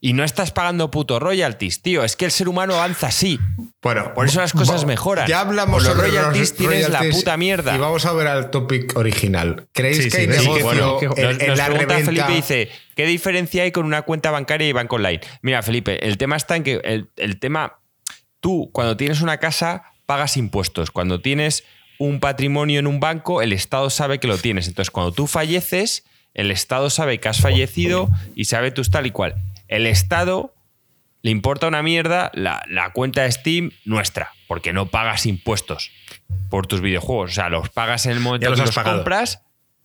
Y 0.04 0.14
no 0.14 0.24
estás 0.24 0.50
pagando 0.50 0.90
puto 0.90 1.20
royalties, 1.20 1.80
tío. 1.80 2.02
Es 2.02 2.16
que 2.16 2.24
el 2.24 2.32
ser 2.32 2.48
humano 2.48 2.74
avanza 2.74 3.06
así. 3.06 3.38
Bueno, 3.80 4.12
Por 4.14 4.26
eso 4.26 4.40
las 4.40 4.52
cosas 4.52 4.84
mejoran. 4.84 5.28
Ya 5.28 5.38
hablamos 5.38 5.84
los 5.84 5.92
sobre 5.94 6.08
royalties 6.08 6.50
los 6.50 6.58
tienes 6.58 6.88
la 6.88 7.04
puta 7.08 7.36
mierda. 7.36 7.76
Y 7.76 7.78
vamos 7.78 8.04
a 8.04 8.12
ver 8.12 8.26
al 8.26 8.50
topic 8.50 8.96
original. 8.96 9.68
¿Creéis 9.70 10.02
Sí, 10.02 10.10
que 10.10 10.16
hay 10.16 10.24
sí, 10.24 10.30
negocio 10.30 10.64
bueno, 10.64 10.98
en, 11.00 11.08
Nos, 11.08 11.40
en 11.40 11.46
nos 11.46 11.58
la 11.58 11.66
pregunta 11.66 11.94
reventa? 11.94 12.04
Felipe 12.04 12.32
dice, 12.34 12.68
¿qué 12.96 13.06
diferencia 13.06 13.62
hay 13.62 13.70
con 13.70 13.86
una 13.86 14.02
cuenta 14.02 14.32
bancaria 14.32 14.68
y 14.68 14.72
banco 14.72 14.96
online? 14.96 15.20
Mira, 15.40 15.62
Felipe, 15.62 16.04
el 16.04 16.18
tema 16.18 16.34
está 16.34 16.56
en 16.56 16.64
que 16.64 16.80
el, 16.82 17.08
el 17.16 17.38
tema, 17.38 17.78
tú 18.40 18.70
cuando 18.72 18.96
tienes 18.96 19.20
una 19.20 19.38
casa 19.38 19.84
pagas 20.04 20.36
impuestos, 20.36 20.90
cuando 20.90 21.20
tienes 21.20 21.62
un 22.00 22.18
patrimonio 22.18 22.80
en 22.80 22.88
un 22.88 22.98
banco, 22.98 23.40
el 23.40 23.52
Estado 23.52 23.88
sabe 23.88 24.18
que 24.18 24.26
lo 24.26 24.36
tienes. 24.36 24.66
Entonces, 24.66 24.90
cuando 24.90 25.12
tú 25.12 25.28
falleces, 25.28 26.02
el 26.34 26.50
Estado 26.50 26.90
sabe 26.90 27.20
que 27.20 27.28
has 27.28 27.40
fallecido 27.40 28.08
y 28.34 28.46
sabe 28.46 28.72
tus 28.72 28.90
tal 28.90 29.06
y 29.06 29.12
cual. 29.12 29.36
El 29.74 29.86
Estado 29.86 30.54
le 31.22 31.30
importa 31.30 31.68
una 31.68 31.82
mierda 31.82 32.30
la, 32.34 32.62
la 32.68 32.90
cuenta 32.92 33.22
de 33.22 33.32
Steam 33.32 33.70
nuestra, 33.84 34.30
porque 34.48 34.72
no 34.72 34.86
pagas 34.86 35.24
impuestos 35.26 35.90
por 36.50 36.66
tus 36.66 36.80
videojuegos. 36.80 37.30
O 37.30 37.34
sea, 37.34 37.48
los 37.48 37.68
pagas 37.70 38.06
en 38.06 38.12
el 38.12 38.20
momento 38.20 38.50
los 38.50 38.58
que 38.58 38.66
los 38.66 38.74
pagado. 38.74 38.96
compras, 38.98 39.42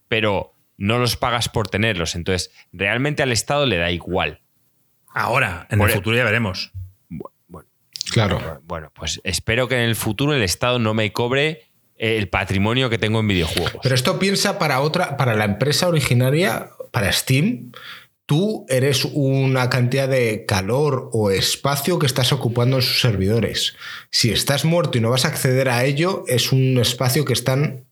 pero 0.08 0.54
no 0.78 0.98
los 1.00 1.16
pagas 1.16 1.48
por 1.50 1.70
tenerlos. 1.70 2.16
Entonces, 2.16 2.52
realmente 2.74 3.24
al 3.24 3.32
Estado 3.32 3.66
le 3.66 3.78
da 3.78 3.92
igual. 3.92 4.42
Ahora, 5.08 5.68
en 5.70 5.80
Por- 5.80 5.90
el 5.90 5.96
futuro 5.96 6.18
ya 6.18 6.24
veremos. 6.24 6.72
Claro. 8.12 8.62
Bueno, 8.64 8.92
pues 8.96 9.20
espero 9.24 9.68
que 9.68 9.76
en 9.76 9.82
el 9.82 9.96
futuro 9.96 10.34
el 10.34 10.42
Estado 10.42 10.80
no 10.80 10.94
me 10.94 11.12
cobre 11.12 11.66
el 11.98 12.30
patrimonio 12.30 12.90
que 12.90 12.98
tengo 12.98 13.20
en 13.20 13.28
videojuegos. 13.28 13.74
Pero 13.84 13.96
esto 13.96 14.18
piensa 14.18 14.58
para 14.60 14.80
otra, 14.82 15.18
para 15.18 15.34
la 15.36 15.46
empresa 15.46 15.88
originaria, 15.88 16.70
para 16.92 17.12
Steam, 17.12 17.72
tú 18.28 18.66
eres 18.70 19.06
una 19.14 19.70
cantidad 19.72 20.08
de 20.08 20.46
calor 20.46 21.10
o 21.14 21.32
espacio 21.32 21.98
que 21.98 22.06
estás 22.06 22.32
ocupando 22.32 22.76
en 22.76 22.82
sus 22.84 23.02
servidores. 23.02 23.76
Si 24.12 24.32
estás 24.32 24.66
muerto 24.66 25.00
y 25.00 25.02
no 25.02 25.10
vas 25.10 25.26
a 25.26 25.30
acceder 25.30 25.70
a 25.70 25.84
ello, 25.86 26.24
es 26.28 26.52
un 26.52 26.78
espacio 26.78 27.26
que 27.26 27.34
están. 27.34 27.86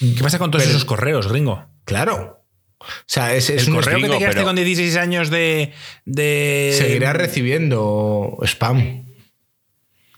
¿Qué 0.00 0.22
pasa 0.22 0.38
con 0.38 0.50
todos 0.50 0.64
esos 0.64 0.84
correos, 0.86 1.28
gringo? 1.28 1.66
Claro. 1.84 2.40
O 2.80 2.86
sea, 3.06 3.34
es, 3.34 3.50
el 3.50 3.68
un 3.68 3.76
correo 3.76 3.96
que 3.98 4.08
te 4.08 4.18
quedaste 4.18 4.34
pero- 4.36 4.44
con 4.46 4.56
16 4.56 4.96
años 4.96 5.28
de. 5.30 5.72
de... 6.04 6.74
Seguirá 6.76 7.12
recibiendo 7.12 8.38
spam. 8.42 9.06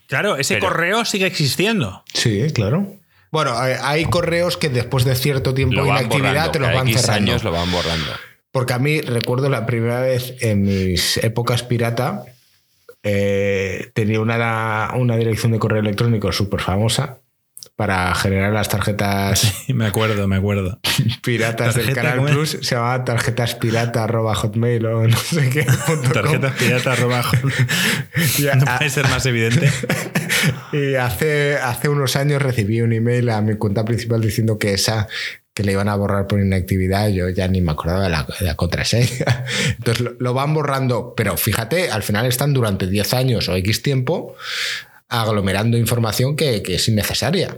Claro, 0.07 0.37
ese 0.37 0.55
Pero- 0.55 0.67
correo 0.67 1.03
sigue 1.05 1.25
existiendo. 1.25 2.03
Sí, 2.13 2.41
claro. 2.53 2.93
Bueno, 3.31 3.57
hay, 3.57 3.73
hay 3.81 4.05
correos 4.05 4.55
que 4.55 4.69
después 4.69 5.03
de 5.03 5.15
cierto 5.15 5.53
tiempo 5.53 5.81
de 5.83 5.89
inactividad 5.89 6.29
borrando, 6.47 6.51
te 6.51 6.59
los 6.59 6.73
van 6.73 6.87
X 6.87 7.01
cerrando. 7.01 7.31
años 7.31 7.43
lo 7.43 7.51
van 7.51 7.71
borrando. 7.71 8.11
Porque 8.51 8.73
a 8.73 8.79
mí 8.79 9.01
recuerdo 9.01 9.49
la 9.49 9.65
primera 9.65 10.01
vez 10.01 10.35
en 10.41 10.63
mis 10.63 11.17
épocas 11.17 11.63
pirata, 11.63 12.25
eh, 13.03 13.91
tenía 13.93 14.19
una, 14.19 14.91
una 14.95 15.15
dirección 15.17 15.51
de 15.51 15.59
correo 15.59 15.79
electrónico 15.79 16.31
súper 16.31 16.61
famosa 16.61 17.19
para 17.75 18.13
generar 18.15 18.53
las 18.53 18.69
tarjetas 18.69 19.53
Me 19.67 19.85
acuerdo, 19.85 20.27
me 20.27 20.37
acuerdo. 20.37 20.79
piratas 21.23 21.75
del 21.75 21.85
¿Tarjeta 21.93 22.01
Canal? 22.15 22.33
Plus. 22.33 22.49
Se 22.61 22.75
llamaba 22.75 23.03
tarjetas 23.05 23.55
pirata 23.55 24.03
arroba 24.03 24.33
hotmail 24.33 24.85
o 24.87 25.07
no 25.07 25.17
sé 25.17 25.49
qué. 25.49 25.63
Tarjetas 26.13 26.53
pirata 26.55 26.95
No 28.55 28.71
a- 28.71 28.77
puede 28.77 28.89
ser 28.89 29.07
más 29.09 29.25
evidente. 29.27 29.69
Y 30.73 30.95
hace, 30.95 31.57
hace 31.57 31.89
unos 31.89 32.15
años 32.15 32.41
recibí 32.41 32.81
un 32.81 32.93
email 32.93 33.29
a 33.29 33.41
mi 33.41 33.55
cuenta 33.55 33.85
principal 33.85 34.21
diciendo 34.21 34.57
que 34.57 34.73
esa 34.73 35.07
que 35.57 35.63
le 35.63 35.71
iban 35.71 35.89
a 35.89 35.95
borrar 35.95 36.27
por 36.27 36.39
inactividad, 36.39 37.07
yo 37.09 37.29
ya 37.29 37.47
ni 37.47 37.61
me 37.61 37.71
acordaba 37.71 38.03
de 38.03 38.09
la, 38.11 38.27
de 38.39 38.45
la 38.45 38.53
contraseña. 38.55 39.43
Entonces 39.77 40.01
lo, 40.05 40.11
lo 40.19 40.33
van 40.35 40.53
borrando, 40.53 41.15
pero 41.17 41.35
fíjate, 41.35 41.89
al 41.89 42.03
final 42.03 42.27
están 42.27 42.53
durante 42.53 42.85
10 42.85 43.13
años 43.15 43.49
o 43.49 43.55
X 43.55 43.81
tiempo 43.81 44.35
aglomerando 45.09 45.77
información 45.77 46.35
que, 46.35 46.61
que 46.61 46.75
es 46.75 46.87
innecesaria. 46.87 47.57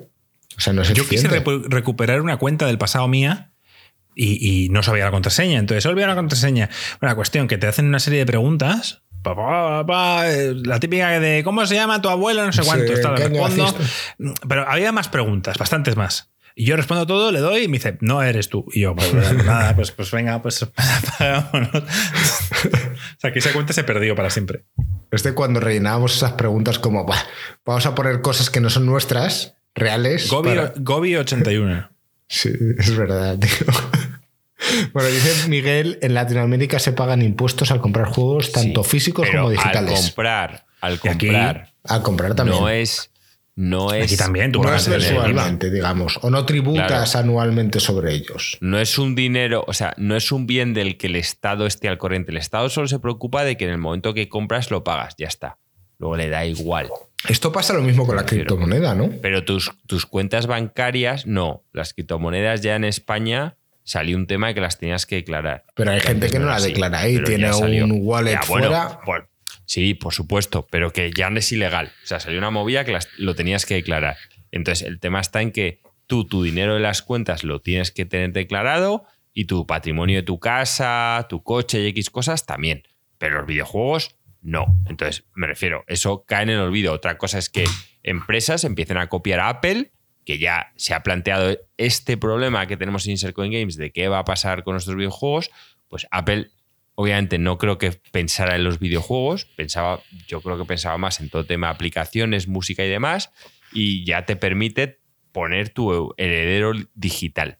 O 0.57 0.61
sea, 0.61 0.71
no 0.71 0.81
es 0.81 0.87
Yo 0.93 1.03
quise 1.07 1.27
eficiente. 1.27 1.43
repu- 1.43 1.65
recuperar 1.67 2.21
una 2.21 2.37
cuenta 2.37 2.67
del 2.67 2.77
pasado 2.77 3.07
mía 3.09 3.51
y, 4.15 4.65
y 4.65 4.69
no 4.69 4.81
sabía 4.81 5.03
la 5.05 5.11
contraseña. 5.11 5.59
Entonces, 5.59 5.85
olvidé 5.85 6.07
la 6.07 6.15
contraseña. 6.15 6.69
Una 7.01 7.15
cuestión 7.15 7.47
que 7.49 7.57
te 7.57 7.67
hacen 7.67 7.85
una 7.85 7.99
serie 7.99 8.19
de 8.19 8.25
preguntas. 8.25 9.01
Eh, 9.25 10.53
la 10.65 10.79
típica 10.79 11.19
de 11.19 11.43
¿cómo 11.43 11.65
se 11.65 11.75
llama 11.75 12.01
tu 12.01 12.09
abuelo? 12.09 12.45
No 12.45 12.53
sé 12.53 12.61
Sí, 12.63 12.67
cuánto. 12.67 12.93
Está, 12.93 13.15
¿qué 13.15 13.23
año 13.23 13.45
respondo. 13.45 13.77
Pero 14.47 14.69
había 14.69 14.91
más 14.91 15.09
preguntas, 15.09 15.57
bastantes 15.57 15.95
más. 15.97 16.29
Y 16.61 16.65
yo 16.65 16.75
respondo 16.75 17.07
todo, 17.07 17.31
le 17.31 17.39
doy 17.39 17.63
y 17.63 17.67
me 17.69 17.77
dice, 17.77 17.97
no 18.01 18.21
eres 18.21 18.49
tú. 18.49 18.65
Y 18.73 18.81
yo, 18.81 18.93
pues 18.93 19.13
nada, 19.45 19.73
pues, 19.77 19.91
pues 19.91 20.11
venga, 20.11 20.41
pues 20.41 20.61
apagámonos. 20.75 21.73
o 21.83 23.19
sea, 23.19 23.31
que 23.31 23.39
esa 23.39 23.53
cuenta 23.53 23.71
se 23.71 23.85
perdió 23.85 24.13
para 24.13 24.29
siempre. 24.29 24.65
Es 25.09 25.23
de 25.23 25.33
cuando 25.33 25.61
rellenábamos 25.61 26.17
esas 26.17 26.33
preguntas 26.33 26.77
como, 26.77 27.05
"Buah, 27.05 27.17
vamos 27.65 27.85
a 27.85 27.95
poner 27.95 28.19
cosas 28.21 28.49
que 28.49 28.59
no 28.59 28.69
son 28.69 28.85
nuestras, 28.85 29.53
reales. 29.73 30.29
Gobi, 30.29 30.49
para- 30.49 30.73
Gobi 30.75 31.15
81. 31.15 31.89
Sí, 32.27 32.51
es 32.77 32.95
verdad, 32.95 33.37
tío. 33.39 33.49
Bueno, 34.93 35.07
dice 35.09 35.47
Miguel, 35.47 35.97
en 36.01 36.13
Latinoamérica 36.13 36.77
se 36.79 36.91
pagan 36.91 37.21
impuestos 37.21 37.71
al 37.71 37.79
comprar 37.79 38.07
juegos 38.07 38.51
tanto 38.51 38.83
Sí, 38.83 38.89
físicos 38.89 39.25
pero 39.31 39.43
como 39.43 39.49
Al 39.51 39.55
digitales. 39.55 40.01
comprar, 40.01 40.65
al 40.81 40.99
Y 41.01 41.07
aquí- 41.07 41.27
comprar, 41.27 41.69
Al 41.85 42.01
comprar 42.03 42.35
también. 42.35 42.59
no 42.59 42.67
es. 42.69 43.09
No 43.59 43.93
es, 43.93 44.05
Aquí 44.05 44.15
también, 44.15 44.53
tú 44.53 44.63
No 44.63 44.73
es 44.73 44.87
mensualmente, 44.87 45.69
digamos, 45.69 46.17
o 46.21 46.29
no 46.29 46.45
tributas 46.45 47.17
anualmente 47.17 47.81
sobre 47.81 48.13
ellos. 48.13 48.57
no 48.61 48.79
es 48.79 48.97
un 48.97 49.15
dinero, 49.15 49.65
o 49.67 49.73
sea, 49.73 49.93
no 49.97 50.15
es 50.15 50.31
un 50.31 50.47
bien 50.47 50.73
del 50.73 50.95
que 50.95 51.07
el 51.07 51.17
Estado 51.17 51.65
esté 51.65 51.89
al 51.89 51.97
corriente. 51.97 52.31
El 52.31 52.37
Estado 52.37 52.69
solo 52.69 52.87
se 52.87 52.99
preocupa 52.99 53.43
de 53.43 53.57
que 53.57 53.65
en 53.65 53.71
el 53.71 53.77
momento 53.77 54.13
que 54.13 54.29
compras 54.29 54.71
lo 54.71 54.85
pagas, 54.85 55.15
ya 55.17 55.27
está. 55.27 55.57
Luego 55.97 56.15
le 56.15 56.29
da 56.29 56.45
igual. 56.45 56.87
Esto 57.27 57.51
pasa 57.51 57.73
lo 57.73 57.81
mismo 57.81 58.07
con 58.07 58.15
la 58.15 58.25
criptomoneda, 58.25 58.95
¿no? 58.95 59.09
Pero 59.21 59.43
tus, 59.43 59.73
tus 59.87 60.05
cuentas 60.05 60.47
bancarias, 60.47 61.25
no. 61.25 61.65
Las 61.73 61.93
criptomonedas 61.93 62.61
ya 62.61 62.77
en 62.77 62.85
España 62.85 63.57
salió 63.83 64.15
un 64.15 64.25
tema 64.25 64.47
de 64.47 64.53
que 64.53 64.61
las 64.61 64.77
tenías 64.77 65.05
que 65.05 65.15
declarar. 65.15 65.65
Pero 65.75 65.91
hay 65.91 65.99
gente 65.99 66.29
que 66.29 66.39
no 66.39 66.45
la 66.45 66.61
declara 66.61 66.99
ahí, 66.99 67.21
tiene 67.25 67.51
un 67.51 67.99
wallet 68.03 68.31
Ya, 68.31 68.41
bueno, 68.47 68.99
fuera. 69.03 69.27
Sí, 69.69 69.93
por 69.93 70.13
supuesto, 70.13 70.65
pero 70.71 70.91
que 70.91 71.11
ya 71.15 71.29
no 71.29 71.37
es 71.37 71.51
ilegal. 71.51 71.91
O 72.03 72.07
sea, 72.07 72.19
salió 72.19 72.39
una 72.39 72.49
movida 72.49 72.83
que 72.85 72.91
las- 72.91 73.07
lo 73.17 73.35
tenías 73.35 73.65
que 73.67 73.75
declarar. 73.75 74.17
Entonces, 74.51 74.87
el 74.87 74.99
tema 74.99 75.21
está 75.21 75.41
en 75.43 75.51
que 75.51 75.81
tú 76.07 76.25
tu 76.25 76.41
dinero 76.41 76.73
de 76.73 76.79
las 76.79 77.03
cuentas 77.03 77.43
lo 77.43 77.61
tienes 77.61 77.91
que 77.91 78.03
tener 78.05 78.31
declarado 78.33 79.03
y 79.31 79.45
tu 79.45 79.67
patrimonio 79.67 80.17
de 80.17 80.23
tu 80.23 80.39
casa, 80.39 81.27
tu 81.29 81.43
coche 81.43 81.81
y 81.81 81.87
X 81.89 82.09
cosas 82.09 82.47
también. 82.47 82.81
Pero 83.19 83.37
los 83.37 83.45
videojuegos 83.45 84.15
no. 84.41 84.65
Entonces, 84.87 85.25
me 85.35 85.45
refiero, 85.45 85.83
eso 85.87 86.25
cae 86.25 86.43
en 86.43 86.49
el 86.49 86.59
olvido. 86.59 86.91
Otra 86.93 87.17
cosa 87.19 87.37
es 87.37 87.49
que 87.49 87.65
empresas 88.01 88.63
empiecen 88.63 88.97
a 88.97 89.07
copiar 89.07 89.39
a 89.39 89.49
Apple, 89.49 89.91
que 90.25 90.39
ya 90.39 90.71
se 90.77 90.93
ha 90.95 91.03
planteado 91.03 91.57
este 91.77 92.17
problema 92.17 92.65
que 92.65 92.75
tenemos 92.77 93.05
en 93.05 93.11
Insert 93.11 93.35
Coin 93.35 93.51
Games 93.51 93.77
de 93.77 93.91
qué 93.91 94.07
va 94.07 94.19
a 94.19 94.25
pasar 94.25 94.63
con 94.63 94.73
nuestros 94.73 94.95
videojuegos. 94.95 95.51
Pues 95.89 96.07
Apple, 96.11 96.49
obviamente, 96.99 97.37
no 97.37 97.57
creo 97.57 97.77
que 97.77 97.93
pensara 98.11 98.57
en 98.57 98.65
los 98.65 98.77
videojuegos. 98.77 99.45
Pensaba, 99.45 100.01
yo 100.27 100.41
creo 100.41 100.57
que 100.57 100.65
pensaba 100.65 100.97
más 100.97 101.21
en 101.21 101.29
todo 101.29 101.45
tema 101.45 101.69
aplicaciones, 101.69 102.49
música 102.49 102.83
y 102.83 102.89
demás. 102.89 103.31
Y 103.71 104.03
ya 104.03 104.25
te 104.25 104.35
permite 104.35 104.99
poner 105.31 105.69
tu 105.69 106.13
heredero 106.17 106.73
digital. 106.95 107.57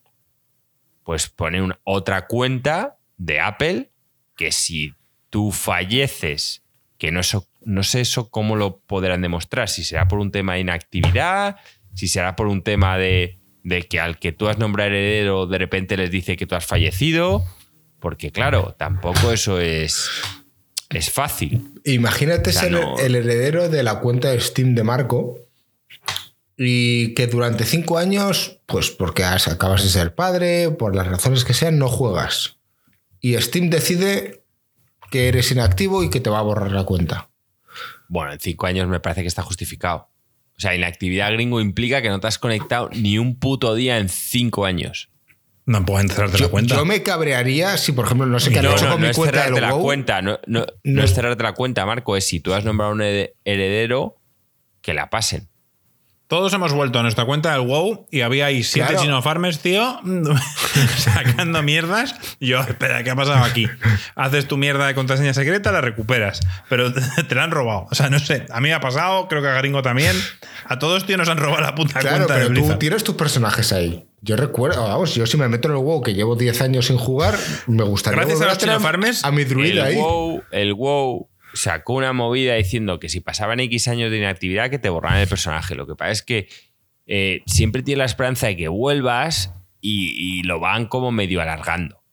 Pues 1.06 1.30
pone 1.30 1.62
una, 1.62 1.80
otra 1.86 2.28
cuenta 2.28 2.98
de 3.16 3.40
Apple 3.40 3.92
que 4.36 4.52
si 4.52 4.94
tú 5.30 5.54
falleces, 5.54 6.66
que 6.98 7.14
no, 7.14 7.22
eso, 7.22 7.48
no 7.62 7.84
sé 7.84 8.02
eso 8.02 8.30
cómo 8.30 8.58
lo 8.58 8.82
podrán 8.82 9.22
demostrar, 9.22 9.70
si 9.70 9.86
será 9.86 10.10
por 10.10 10.20
un 10.20 10.32
tema 10.32 10.56
de 10.56 10.60
inactividad, 10.60 11.56
si 11.94 12.10
será 12.10 12.36
por 12.36 12.48
un 12.48 12.62
tema 12.62 12.98
de, 12.98 13.40
de 13.64 13.84
que 13.84 14.02
al 14.02 14.20
que 14.20 14.34
tú 14.34 14.50
has 14.50 14.58
nombrado 14.58 14.90
heredero 14.90 15.48
de 15.48 15.60
repente 15.60 15.96
les 15.96 16.12
dice 16.12 16.36
que 16.36 16.46
tú 16.46 16.56
has 16.56 16.66
fallecido, 16.66 17.46
porque 18.00 18.32
claro, 18.32 18.76
tampoco 18.78 19.32
eso 19.32 19.60
es, 19.60 20.10
es 20.90 21.12
fácil. 21.12 21.74
Imagínate 21.86 22.50
O 22.50 22.54
sea, 22.54 22.62
ser 22.64 22.72
no- 22.72 22.98
el 23.00 23.16
heredero 23.16 23.70
de 23.70 23.84
la 23.84 24.00
cuenta 24.00 24.30
de 24.32 24.40
Steam 24.40 24.76
de 24.76 24.84
Marco 24.84 25.40
y 26.58 27.14
que 27.14 27.28
durante 27.28 27.64
cinco 27.66 27.98
años, 27.98 28.60
pues 28.66 28.90
porque 28.90 29.24
acabas 29.24 29.84
de 29.84 29.90
ser 29.90 30.14
padre, 30.16 30.72
por 30.72 30.96
las 30.96 31.08
razones 31.08 31.46
que 31.46 31.54
sean, 31.54 31.78
no 31.80 31.88
juegas. 31.88 32.58
Y 33.22 33.36
Steam 33.36 33.70
decide 33.70 34.44
que 35.12 35.28
eres 35.30 35.52
inactivo 35.52 36.04
y 36.04 36.10
que 36.10 36.20
te 36.20 36.30
va 36.30 36.40
a 36.40 36.44
borrar 36.44 36.72
la 36.72 36.84
cuenta. 36.84 37.30
Bueno, 38.10 38.34
en 38.34 38.40
cinco 38.40 38.66
años 38.66 38.88
me 38.88 39.00
parece 39.00 39.22
que 39.22 39.28
está 39.28 39.42
justificado. 39.42 40.10
O 40.58 40.62
sea, 40.62 40.76
inactividad 40.76 41.32
gringo 41.32 41.62
implica 41.62 42.02
que 42.02 42.10
no 42.10 42.20
te 42.20 42.28
has 42.28 42.38
conectado 42.38 42.90
ni 42.94 43.18
un 43.18 43.40
puto 43.40 43.76
día 43.76 43.98
en 43.98 44.10
cinco 44.10 44.66
años. 44.66 45.09
No 45.70 45.86
puedo 45.86 46.00
encerrarte 46.00 46.34
la 46.40 46.46
Yo, 46.46 46.50
cuenta. 46.52 46.76
yo 46.76 46.84
me 46.84 47.04
cabrearía 47.04 47.78
si, 47.78 47.92
por 47.92 48.06
ejemplo, 48.06 48.26
no 48.26 48.40
sé 48.40 48.50
qué 48.52 48.58
han 48.58 48.66
No, 48.66 48.72
hecho 48.72 48.86
no, 48.86 48.92
con 48.94 49.02
no 49.02 49.06
mi 49.06 49.12
es 49.12 49.16
cuenta 49.18 49.38
cerrarte 49.44 49.62
la 49.62 49.74
WoW. 49.74 49.82
cuenta, 49.84 50.22
no, 50.24 50.40
no- 50.48 50.62
no 50.62 50.66
No 50.84 51.04
es 51.04 51.12
es- 51.12 51.16
cerrarte 51.16 51.44
la 51.44 51.54
cuenta, 51.54 51.86
Marco, 51.86 52.18
es 52.18 52.26
si 52.26 52.40
tú 52.40 52.56
has 52.56 52.66
nombrado 52.66 52.92
un 52.94 53.02
herede- 53.02 53.36
heredero, 53.46 54.18
que 54.82 54.96
la 54.96 55.12
pasen. 55.12 55.48
Todos 56.30 56.54
hemos 56.54 56.74
vuelto 56.74 57.00
a 57.00 57.02
nuestra 57.02 57.26
cuenta 57.26 57.52
del 57.52 57.62
WoW 57.62 58.06
y 58.12 58.22
había 58.22 58.46
ahí 58.46 58.62
siete 58.64 58.90
Claro. 58.90 59.02
chino 59.04 59.22
farmers, 59.24 59.60
tío, 59.60 60.00
sacando 60.98 61.64
mierdas. 61.64 62.14
Y 62.40 62.48
yo, 62.50 62.60
espera, 62.62 63.04
¿qué 63.04 63.10
ha 63.10 63.16
pasado 63.16 63.44
aquí? 63.44 63.68
Haces 64.16 64.48
tu 64.48 64.56
mierda 64.58 64.86
de 64.88 64.94
contraseña 64.96 65.34
secreta, 65.34 65.72
la 65.72 65.82
recuperas, 65.82 66.40
pero 66.70 66.94
te 67.28 67.36
la 67.36 67.44
han 67.46 67.52
robado. 67.52 67.88
O 67.92 67.96
sea, 67.96 68.10
no 68.12 68.20
sé, 68.20 68.46
a 68.52 68.60
mí 68.62 68.70
me 68.70 68.74
ha 68.76 68.80
pasado, 68.80 69.28
creo 69.28 69.42
que 69.42 69.48
a 69.48 69.54
Gringo 69.56 69.82
también. 69.82 70.16
A 70.66 70.78
todos, 70.78 71.06
tío, 71.06 71.18
nos 71.18 71.30
han 71.30 71.38
robado 71.38 71.62
la 71.62 71.74
puta 71.76 72.00
Claro, 72.00 72.18
cuenta 72.18 72.34
de 72.36 72.40
pero 72.42 72.48
tú 72.54 72.60
Blizzard. 72.62 72.78
tienes 72.80 73.04
tus 73.04 73.16
personajes 73.16 73.74
ahí. 73.74 74.06
Yo 74.22 74.36
recuerdo, 74.36 74.84
vamos, 74.84 75.16
yo 75.16 75.26
si 75.26 75.38
me 75.38 75.48
meto 75.48 75.70
en 75.70 75.76
el 75.76 75.80
WoW 75.82 76.02
que 76.04 76.14
llevo 76.14 76.36
10 76.36 76.62
años 76.62 76.88
sin 76.88 76.98
jugar, 76.98 77.36
me 77.68 77.84
gustaría 77.84 78.18
Gracias 78.20 78.42
a 78.42 78.46
los 78.48 78.58
Chino 78.58 78.80
Farmers, 78.80 79.24
a 79.24 79.32
mi 79.32 79.46
druida 79.46 79.84
El 79.90 79.96
ahí. 79.96 79.96
WoW, 79.96 80.44
el 80.52 80.74
WoW 80.74 81.29
sacó 81.54 81.94
una 81.94 82.14
movida 82.14 82.56
diciendo 82.56 83.00
que 83.00 83.10
si 83.10 83.20
pasaban 83.20 83.60
X 83.60 83.88
años 83.88 84.12
de 84.12 84.18
inactividad 84.18 84.70
que 84.70 84.80
te 84.80 84.90
borraban 84.90 85.20
el 85.20 85.28
personaje. 85.28 85.76
Lo 85.76 85.88
que 85.88 85.96
pasa 85.96 86.12
es 86.12 86.24
que 86.24 86.48
eh, 87.08 87.42
siempre 87.46 87.84
tiene 87.84 88.00
la 88.00 88.06
esperanza 88.06 88.48
de 88.48 88.58
que 88.58 88.68
vuelvas 88.68 89.54
y, 89.82 90.14
y 90.18 90.44
lo 90.44 90.60
van 90.60 90.86
como 90.86 91.12
medio 91.12 91.42
alargando. 91.42 92.04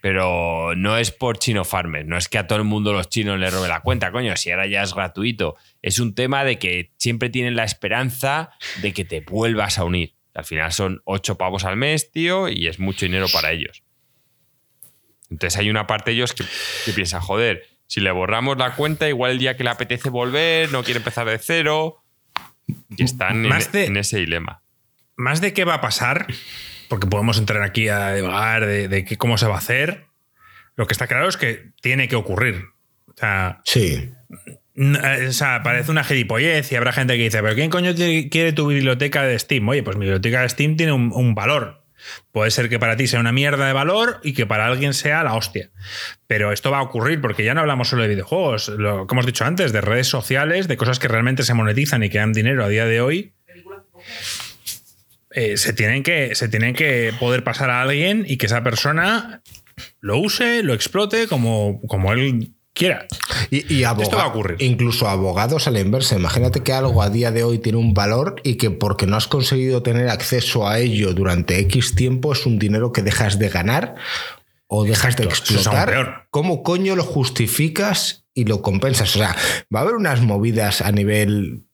Pero 0.00 0.74
no 0.74 0.98
es 0.98 1.12
por 1.12 1.38
chino 1.38 1.64
farmers, 1.64 2.08
no 2.08 2.18
es 2.18 2.28
que 2.28 2.38
a 2.38 2.48
todo 2.48 2.58
el 2.58 2.64
mundo 2.64 2.92
los 2.92 3.08
chinos 3.08 3.38
le 3.38 3.50
robe 3.50 3.68
la 3.68 3.82
cuenta, 3.82 4.10
coño, 4.10 4.36
si 4.36 4.50
ahora 4.50 4.66
ya 4.66 4.82
es 4.82 4.94
gratuito. 4.94 5.54
Es 5.80 6.00
un 6.00 6.14
tema 6.16 6.42
de 6.42 6.58
que 6.58 6.90
siempre 6.98 7.30
tienen 7.30 7.54
la 7.54 7.62
esperanza 7.62 8.50
de 8.80 8.92
que 8.92 9.04
te 9.04 9.20
vuelvas 9.20 9.78
a 9.78 9.84
unir. 9.84 10.14
Al 10.34 10.44
final 10.44 10.72
son 10.72 11.02
ocho 11.04 11.38
pavos 11.38 11.64
al 11.64 11.76
mes, 11.76 12.10
tío, 12.10 12.48
y 12.48 12.66
es 12.66 12.80
mucho 12.80 13.06
dinero 13.06 13.26
para 13.32 13.52
ellos. 13.52 13.84
Entonces 15.32 15.58
hay 15.58 15.70
una 15.70 15.86
parte 15.86 16.10
de 16.10 16.16
ellos 16.16 16.32
que, 16.32 16.44
que 16.84 16.92
piensa, 16.92 17.20
joder, 17.20 17.66
si 17.86 18.00
le 18.00 18.10
borramos 18.10 18.56
la 18.58 18.74
cuenta, 18.74 19.08
igual 19.08 19.32
el 19.32 19.38
día 19.38 19.56
que 19.56 19.64
le 19.64 19.70
apetece 19.70 20.08
volver, 20.10 20.70
no 20.72 20.82
quiere 20.84 20.98
empezar 20.98 21.26
de 21.28 21.38
cero. 21.38 22.02
Y 22.96 23.02
están 23.02 23.42
Más 23.42 23.66
en, 23.66 23.72
de- 23.72 23.84
en 23.86 23.96
ese 23.96 24.18
dilema. 24.18 24.62
Más 25.16 25.40
de 25.40 25.52
qué 25.52 25.64
va 25.64 25.74
a 25.74 25.80
pasar, 25.80 26.26
porque 26.88 27.06
podemos 27.06 27.38
entrar 27.38 27.62
aquí 27.62 27.88
a 27.88 28.08
devagar 28.10 28.66
de, 28.66 28.88
de 28.88 29.04
qué- 29.04 29.16
cómo 29.18 29.36
se 29.38 29.46
va 29.46 29.56
a 29.56 29.58
hacer, 29.58 30.06
lo 30.76 30.86
que 30.86 30.92
está 30.92 31.06
claro 31.06 31.28
es 31.28 31.36
que 31.36 31.70
tiene 31.82 32.08
que 32.08 32.16
ocurrir. 32.16 32.64
O 33.08 33.14
sea, 33.16 33.60
Sí. 33.64 34.10
eh, 34.76 35.26
o 35.28 35.32
sea, 35.32 35.62
parece 35.62 35.90
una 35.90 36.02
gilipollez 36.04 36.72
y 36.72 36.76
habrá 36.76 36.92
gente 36.92 37.16
que 37.18 37.24
dice, 37.24 37.42
pero 37.42 37.54
¿quién 37.54 37.68
coño 37.68 37.94
quiere 37.94 38.52
tu 38.54 38.68
biblioteca 38.68 39.22
de 39.22 39.38
Steam? 39.38 39.68
Oye, 39.68 39.82
pues 39.82 39.96
mi 39.96 40.06
biblioteca 40.06 40.40
de 40.42 40.48
Steam 40.48 40.76
tiene 40.76 40.92
un, 40.92 41.12
un 41.12 41.34
valor. 41.34 41.81
Puede 42.32 42.50
ser 42.50 42.68
que 42.68 42.78
para 42.78 42.96
ti 42.96 43.06
sea 43.06 43.20
una 43.20 43.32
mierda 43.32 43.66
de 43.66 43.72
valor 43.72 44.20
y 44.22 44.32
que 44.32 44.46
para 44.46 44.66
alguien 44.66 44.94
sea 44.94 45.22
la 45.22 45.34
hostia. 45.34 45.70
Pero 46.26 46.52
esto 46.52 46.70
va 46.70 46.78
a 46.78 46.82
ocurrir 46.82 47.20
porque 47.20 47.44
ya 47.44 47.54
no 47.54 47.60
hablamos 47.60 47.88
solo 47.88 48.02
de 48.02 48.08
videojuegos, 48.08 48.68
lo 48.68 49.06
que 49.06 49.14
hemos 49.14 49.26
dicho 49.26 49.44
antes, 49.44 49.72
de 49.72 49.80
redes 49.80 50.08
sociales, 50.08 50.68
de 50.68 50.76
cosas 50.76 50.98
que 50.98 51.08
realmente 51.08 51.42
se 51.42 51.54
monetizan 51.54 52.02
y 52.02 52.10
que 52.10 52.18
dan 52.18 52.32
dinero 52.32 52.64
a 52.64 52.68
día 52.68 52.86
de 52.86 53.00
hoy. 53.00 53.34
Eh, 55.34 55.56
se, 55.56 55.72
tienen 55.72 56.02
que, 56.02 56.34
se 56.34 56.48
tienen 56.48 56.74
que 56.74 57.12
poder 57.18 57.42
pasar 57.42 57.70
a 57.70 57.82
alguien 57.82 58.24
y 58.26 58.36
que 58.36 58.46
esa 58.46 58.62
persona 58.62 59.42
lo 60.00 60.18
use, 60.18 60.62
lo 60.62 60.74
explote 60.74 61.26
como, 61.26 61.80
como 61.86 62.12
él 62.12 62.52
quiera. 62.74 63.06
Y, 63.50 63.82
Esto 63.82 64.16
va 64.16 64.24
a 64.24 64.28
ocurrir. 64.28 64.56
Incluso 64.60 65.08
abogados 65.08 65.66
a 65.66 65.70
la 65.70 65.80
inversa. 65.80 66.16
Imagínate 66.16 66.62
que 66.62 66.72
algo 66.72 67.02
a 67.02 67.10
día 67.10 67.30
de 67.30 67.44
hoy 67.44 67.58
tiene 67.58 67.78
un 67.78 67.94
valor 67.94 68.36
y 68.44 68.56
que 68.56 68.70
porque 68.70 69.06
no 69.06 69.16
has 69.16 69.28
conseguido 69.28 69.82
tener 69.82 70.08
acceso 70.08 70.66
a 70.66 70.78
ello 70.78 71.12
durante 71.12 71.58
X 71.60 71.94
tiempo 71.94 72.32
es 72.32 72.46
un 72.46 72.58
dinero 72.58 72.92
que 72.92 73.02
dejas 73.02 73.38
de 73.38 73.48
ganar 73.48 73.94
o 74.66 74.84
dejas 74.84 75.16
de 75.16 75.24
es 75.24 75.30
explotar. 75.30 75.90
peor. 75.90 76.26
¿Cómo 76.30 76.62
coño 76.62 76.96
lo 76.96 77.04
justificas 77.04 78.24
y 78.34 78.44
lo 78.44 78.62
compensas? 78.62 79.14
O 79.16 79.18
sea, 79.18 79.36
va 79.74 79.80
a 79.80 79.82
haber 79.82 79.94
unas 79.94 80.22
movidas 80.22 80.80
a 80.80 80.92
nivel 80.92 81.66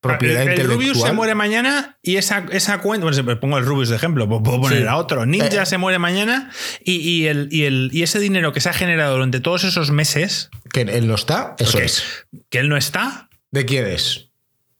propiedad 0.00 0.42
el, 0.42 0.48
el 0.48 0.54
intelectual. 0.54 0.78
Rubius 0.78 1.02
se 1.02 1.12
muere 1.12 1.34
mañana 1.34 1.98
y 2.02 2.16
esa, 2.16 2.46
esa 2.52 2.78
cuenta. 2.78 3.06
Bueno, 3.10 3.40
pongo 3.40 3.58
el 3.58 3.64
Rubius 3.66 3.88
de 3.90 3.96
ejemplo, 3.96 4.28
puedo 4.28 4.42
poner 4.60 4.78
Sí. 4.82 4.86
a 4.86 4.96
otro. 4.96 5.26
Ninja 5.26 5.62
Eh. 5.62 5.66
se 5.66 5.78
muere 5.78 5.98
mañana 5.98 6.50
y, 6.84 6.96
y 6.96 7.26
el, 7.26 7.48
y, 7.50 7.64
el, 7.64 7.90
y 7.92 8.02
ese 8.02 8.18
dinero 8.18 8.52
que 8.52 8.60
se 8.60 8.68
ha 8.68 8.72
generado 8.72 9.14
durante 9.14 9.40
todos 9.40 9.64
esos 9.64 9.90
meses, 9.90 10.50
Que 10.72 10.82
él 10.82 11.06
no 11.06 11.14
está, 11.14 11.54
eso 11.58 11.78
es. 11.78 12.02
que 12.48 12.58
él 12.60 12.68
no 12.68 12.76
está, 12.76 13.28
¿De 13.50 13.64
quién 13.64 13.86
es? 13.86 14.28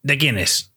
¿de 0.02 0.16
quién 0.16 0.38
es? 0.38 0.69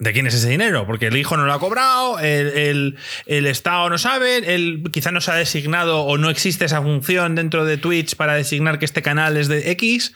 ¿De 0.00 0.12
quién 0.14 0.26
es 0.26 0.34
ese 0.34 0.48
dinero? 0.48 0.86
Porque 0.86 1.06
el 1.08 1.16
hijo 1.16 1.36
no 1.36 1.44
lo 1.44 1.52
ha 1.52 1.60
cobrado, 1.60 2.18
el, 2.18 2.48
el- 2.58 2.98
el 3.26 3.46
Estado 3.46 3.88
no 3.90 3.98
sabe, 3.98 4.38
él 4.54 4.82
quizá 4.92 5.12
no 5.12 5.20
se 5.20 5.30
ha 5.30 5.34
designado 5.34 6.00
o 6.04 6.16
no 6.18 6.30
existe 6.30 6.64
esa 6.64 6.80
función 6.82 7.34
dentro 7.34 7.64
de 7.66 7.76
Twitch 7.76 8.16
para 8.16 8.34
designar 8.34 8.78
que 8.78 8.86
este 8.86 9.02
canal 9.02 9.36
es 9.36 9.46
de 9.48 9.70
X 9.72 10.14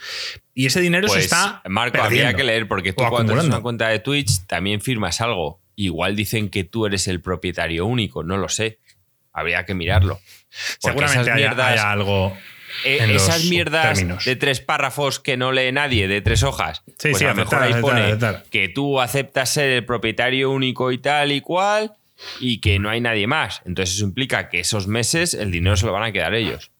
y 0.54 0.66
ese 0.66 0.80
dinero 0.80 1.06
se 1.08 1.14
Pues, 1.14 1.24
está. 1.26 1.60
Marco, 1.68 1.92
perdiendo. 1.98 2.28
habría 2.28 2.34
que 2.36 2.44
leer, 2.44 2.66
porque 2.66 2.92
tú 2.94 3.04
O 3.04 3.10
cuando 3.10 3.34
tienes 3.34 3.46
una 3.48 3.60
cuenta 3.60 3.88
de 3.88 3.98
Twitch 3.98 4.46
también 4.46 4.80
firmas 4.80 5.20
algo. 5.20 5.60
Igual 5.76 6.16
dicen 6.16 6.48
que 6.48 6.64
tú 6.64 6.86
eres 6.86 7.06
el 7.06 7.20
propietario 7.20 7.84
único, 7.84 8.22
no 8.24 8.36
lo 8.38 8.48
sé. 8.48 8.78
Habría 9.32 9.64
que 9.66 9.74
mirarlo. 9.74 10.14
Porque 10.14 10.28
Seguramente 10.80 11.20
esas 11.22 11.34
haya, 11.36 11.48
mierdas- 11.48 11.72
haya 11.72 11.90
algo. 11.92 12.34
Eh, 12.84 12.98
en 13.00 13.10
esas 13.10 13.42
los 13.42 13.50
mierdas 13.50 13.98
términos. 13.98 14.24
de 14.24 14.36
tres 14.36 14.60
párrafos 14.60 15.20
que 15.20 15.36
no 15.36 15.52
lee 15.52 15.70
nadie, 15.72 16.08
de 16.08 16.20
tres 16.20 16.42
hojas, 16.42 16.82
Sí, 16.98 17.10
pues 17.10 17.18
sí, 17.18 17.24
a 17.24 17.28
lo 17.28 17.34
mejor 17.36 17.62
ahí 17.62 17.74
pone 17.80 18.00
aceptar. 18.02 18.44
que 18.50 18.68
tú 18.68 19.00
aceptas 19.00 19.50
ser 19.50 19.70
el 19.70 19.84
propietario 19.84 20.50
único 20.50 20.90
y 20.92 20.98
tal 20.98 21.32
y 21.32 21.40
cual 21.40 21.92
y 22.40 22.60
que 22.60 22.78
no 22.78 22.90
hay 22.90 23.00
nadie 23.00 23.26
más. 23.26 23.60
Entonces 23.64 23.96
eso 23.96 24.04
implica 24.04 24.48
que 24.48 24.60
esos 24.60 24.86
meses 24.86 25.34
el 25.34 25.50
dinero 25.50 25.76
se 25.76 25.86
lo 25.86 25.92
van 25.92 26.02
a 26.04 26.12
quedar 26.12 26.34
ellos. 26.34 26.70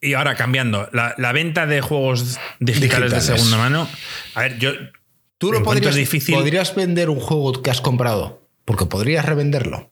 Y 0.00 0.14
ahora 0.14 0.34
cambiando, 0.36 0.88
la, 0.92 1.14
la 1.18 1.32
venta 1.32 1.66
de 1.66 1.80
juegos 1.80 2.38
digitales, 2.60 3.12
de 3.12 3.20
segunda 3.20 3.56
mano. 3.56 3.88
A 4.34 4.42
ver, 4.42 4.58
yo. 4.58 4.72
Tú 5.38 5.50
no 5.52 5.58
encuentro 5.58 5.88
podrías, 5.90 5.94
difícil. 5.96 6.34
podrías 6.34 6.74
vender 6.74 7.10
un 7.10 7.18
juego 7.20 7.60
que 7.62 7.70
has 7.70 7.80
comprado, 7.80 8.46
porque 8.64 8.86
podrías 8.86 9.24
revenderlo. 9.24 9.90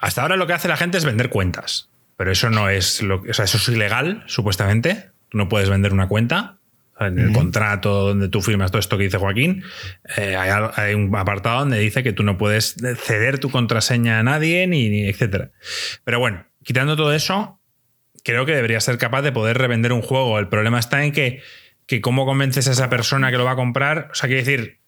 Hasta 0.00 0.22
ahora 0.22 0.36
lo 0.36 0.46
que 0.46 0.52
hace 0.54 0.66
la 0.66 0.76
gente 0.76 0.98
es 0.98 1.04
vender 1.04 1.30
cuentas. 1.30 1.89
Pero 2.20 2.32
eso 2.32 2.50
no 2.50 2.68
es 2.68 3.00
lo 3.00 3.22
que. 3.22 3.30
O 3.30 3.32
sea, 3.32 3.46
eso 3.46 3.56
es 3.56 3.66
ilegal, 3.70 4.24
supuestamente. 4.26 5.08
No 5.32 5.48
puedes 5.48 5.70
vender 5.70 5.94
una 5.94 6.06
cuenta. 6.06 6.58
En 6.98 7.18
el 7.18 7.32
contrato 7.32 8.08
donde 8.08 8.28
tú 8.28 8.42
firmas 8.42 8.70
todo 8.70 8.78
esto 8.78 8.98
que 8.98 9.04
dice 9.04 9.16
Joaquín, 9.16 9.64
eh, 10.18 10.36
hay, 10.36 10.92
un 10.92 11.16
apartado 11.16 11.60
donde 11.60 11.78
dice 11.78 12.02
que 12.02 12.12
tú 12.12 12.22
no 12.22 12.36
puedes 12.36 12.76
ceder 12.98 13.38
tu 13.38 13.48
contraseña 13.48 14.18
a 14.18 14.22
nadie, 14.22 14.66
ni, 14.66 14.90
ni 14.90 15.08
etcétera. 15.08 15.52
Pero 16.04 16.18
bueno, 16.18 16.44
quitando 16.62 16.94
todo 16.94 17.14
eso, 17.14 17.58
creo 18.22 18.44
que 18.44 18.54
deberías 18.54 18.84
ser 18.84 18.98
capaz 18.98 19.22
de 19.22 19.32
poder 19.32 19.56
revender 19.56 19.94
un 19.94 20.02
juego. 20.02 20.38
El 20.38 20.48
problema 20.48 20.78
está 20.78 21.02
en 21.02 21.12
que, 21.12 21.40
que 21.86 22.02
cómo 22.02 22.26
convences 22.26 22.68
a 22.68 22.72
esa 22.72 22.90
persona 22.90 23.30
que 23.30 23.38
lo 23.38 23.46
va 23.46 23.52
a 23.52 23.56
comprar. 23.56 24.10
O 24.12 24.14
sea, 24.14 24.28
quiere 24.28 24.44
decir, 24.44 24.80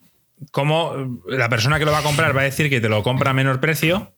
cómo 0.51 1.23
la 1.27 1.49
persona 1.49 1.79
que 1.79 1.87
lo 1.87 1.93
va 1.93 2.01
a 2.01 2.03
comprar 2.03 2.37
va 2.37 2.43
a 2.43 2.45
decir 2.45 2.69
que 2.69 2.83
te 2.83 2.91
lo 2.91 3.03
compra 3.03 3.31
a 3.31 3.33
menor 3.33 3.59
precio 3.59 4.15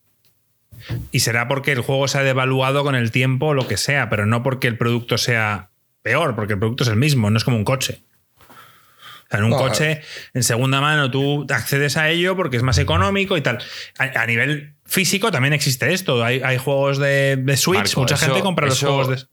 y 1.12 1.20
será 1.20 1.48
porque 1.48 1.72
el 1.72 1.80
juego 1.80 2.08
se 2.08 2.18
ha 2.18 2.22
devaluado 2.22 2.82
con 2.84 2.94
el 2.94 3.10
tiempo 3.10 3.46
o 3.48 3.54
lo 3.54 3.66
que 3.68 3.76
sea, 3.76 4.08
pero 4.10 4.26
no 4.26 4.42
porque 4.42 4.66
el 4.68 4.76
producto 4.78 5.18
sea 5.18 5.70
peor, 6.02 6.34
porque 6.36 6.54
el 6.54 6.58
producto 6.58 6.84
es 6.84 6.90
el 6.90 6.96
mismo, 6.96 7.30
no 7.30 7.36
es 7.38 7.44
como 7.44 7.56
un 7.56 7.64
coche. 7.64 8.02
O 8.38 9.26
sea, 9.30 9.38
en 9.38 9.44
un 9.44 9.50
No, 9.50 9.56
coche 9.58 10.02
en 10.34 10.42
segunda 10.42 10.80
mano 10.80 11.10
tú 11.10 11.46
accedes 11.48 11.96
a 11.96 12.10
ello 12.10 12.36
porque 12.36 12.56
es 12.58 12.62
más 12.62 12.78
económico 12.78 13.36
y 13.36 13.40
tal. 13.40 13.58
A, 13.98 14.20
a 14.22 14.26
nivel 14.26 14.74
físico 14.84 15.30
también 15.30 15.54
existe 15.54 15.92
esto. 15.92 16.22
Hay, 16.22 16.40
hay 16.44 16.58
juegos 16.58 16.98
de, 16.98 17.36
de 17.36 17.56
Switch, 17.56 17.78
Marco, 17.78 18.00
mucha 18.00 18.14
eso- 18.16 18.26
gente 18.26 18.42
compra 18.42 18.66
los 18.66 18.78
juegos 18.80 19.08
de... 19.08 19.26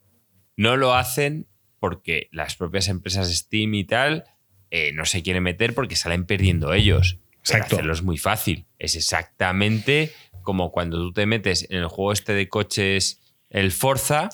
No 0.56 0.76
lo 0.76 0.94
hacen 0.94 1.46
porque 1.78 2.28
las 2.32 2.56
propias 2.56 2.88
empresas 2.88 3.28
Steam 3.34 3.74
y 3.74 3.84
tal 3.84 4.24
eh, 4.70 4.92
no 4.94 5.04
se 5.04 5.22
quieren 5.22 5.42
meter 5.42 5.74
porque 5.74 5.94
salen 5.96 6.24
perdiendo 6.24 6.72
ellos. 6.72 7.18
Pero 7.18 7.40
Exacto. 7.58 7.74
hacerlo 7.76 7.92
es 7.92 8.02
muy 8.02 8.16
fácil. 8.18 8.66
Es 8.78 8.94
exactamente 8.96 10.12
como 10.42 10.72
cuando 10.72 10.98
tú 10.98 11.12
te 11.12 11.26
metes 11.26 11.66
en 11.70 11.78
el 11.78 11.88
juego 11.88 12.12
este 12.12 12.34
de 12.34 12.48
coches, 12.48 13.20
el 13.50 13.72
Forza, 13.72 14.30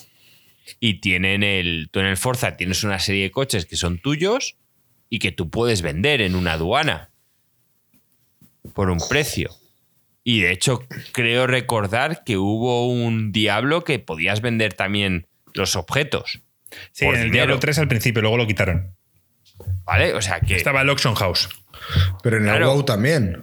y 0.81 1.01
tienen 1.01 1.43
el. 1.43 1.89
Tú 1.91 2.01
en 2.01 2.07
el 2.07 2.17
Forza 2.17 2.57
tienes 2.57 2.85
una 2.85 2.99
serie 2.99 3.25
de 3.25 3.31
coches 3.31 3.67
que 3.67 3.77
son 3.77 3.99
tuyos 3.99 4.57
y 5.09 5.19
que 5.19 5.33
tú 5.33 5.51
puedes 5.51 5.83
vender 5.83 6.21
en 6.21 6.35
una 6.35 6.55
aduana 6.55 7.11
por 8.75 8.91
un 8.91 8.99
precio. 9.09 9.51
Y 10.25 10.41
de 10.41 10.53
hecho, 10.53 10.87
creo 11.13 11.47
recordar 11.47 12.23
que 12.25 12.37
hubo 12.37 12.87
un 12.87 13.33
Diablo 13.33 13.85
que 13.85 13.99
podías 13.99 14.41
vender 14.43 14.75
también 14.75 15.27
los 15.55 15.75
objetos. 15.75 16.41
Sí, 16.93 17.07
en 17.07 17.15
el 17.15 17.17
dinero. 17.17 17.33
Diablo 17.33 17.59
3 17.61 17.79
al 17.79 17.89
principio, 17.89 18.21
luego 18.21 18.37
lo 18.37 18.47
quitaron. 18.47 18.95
¿Vale? 19.85 20.13
O 20.13 20.21
sea, 20.21 20.41
que. 20.41 20.55
Estaba 20.55 20.83
el 20.83 20.91
Auction 20.91 21.15
House. 21.15 21.49
Pero 22.23 22.37
en 22.37 22.49
el. 22.49 22.63
WoW 22.63 22.85
también. 22.85 23.43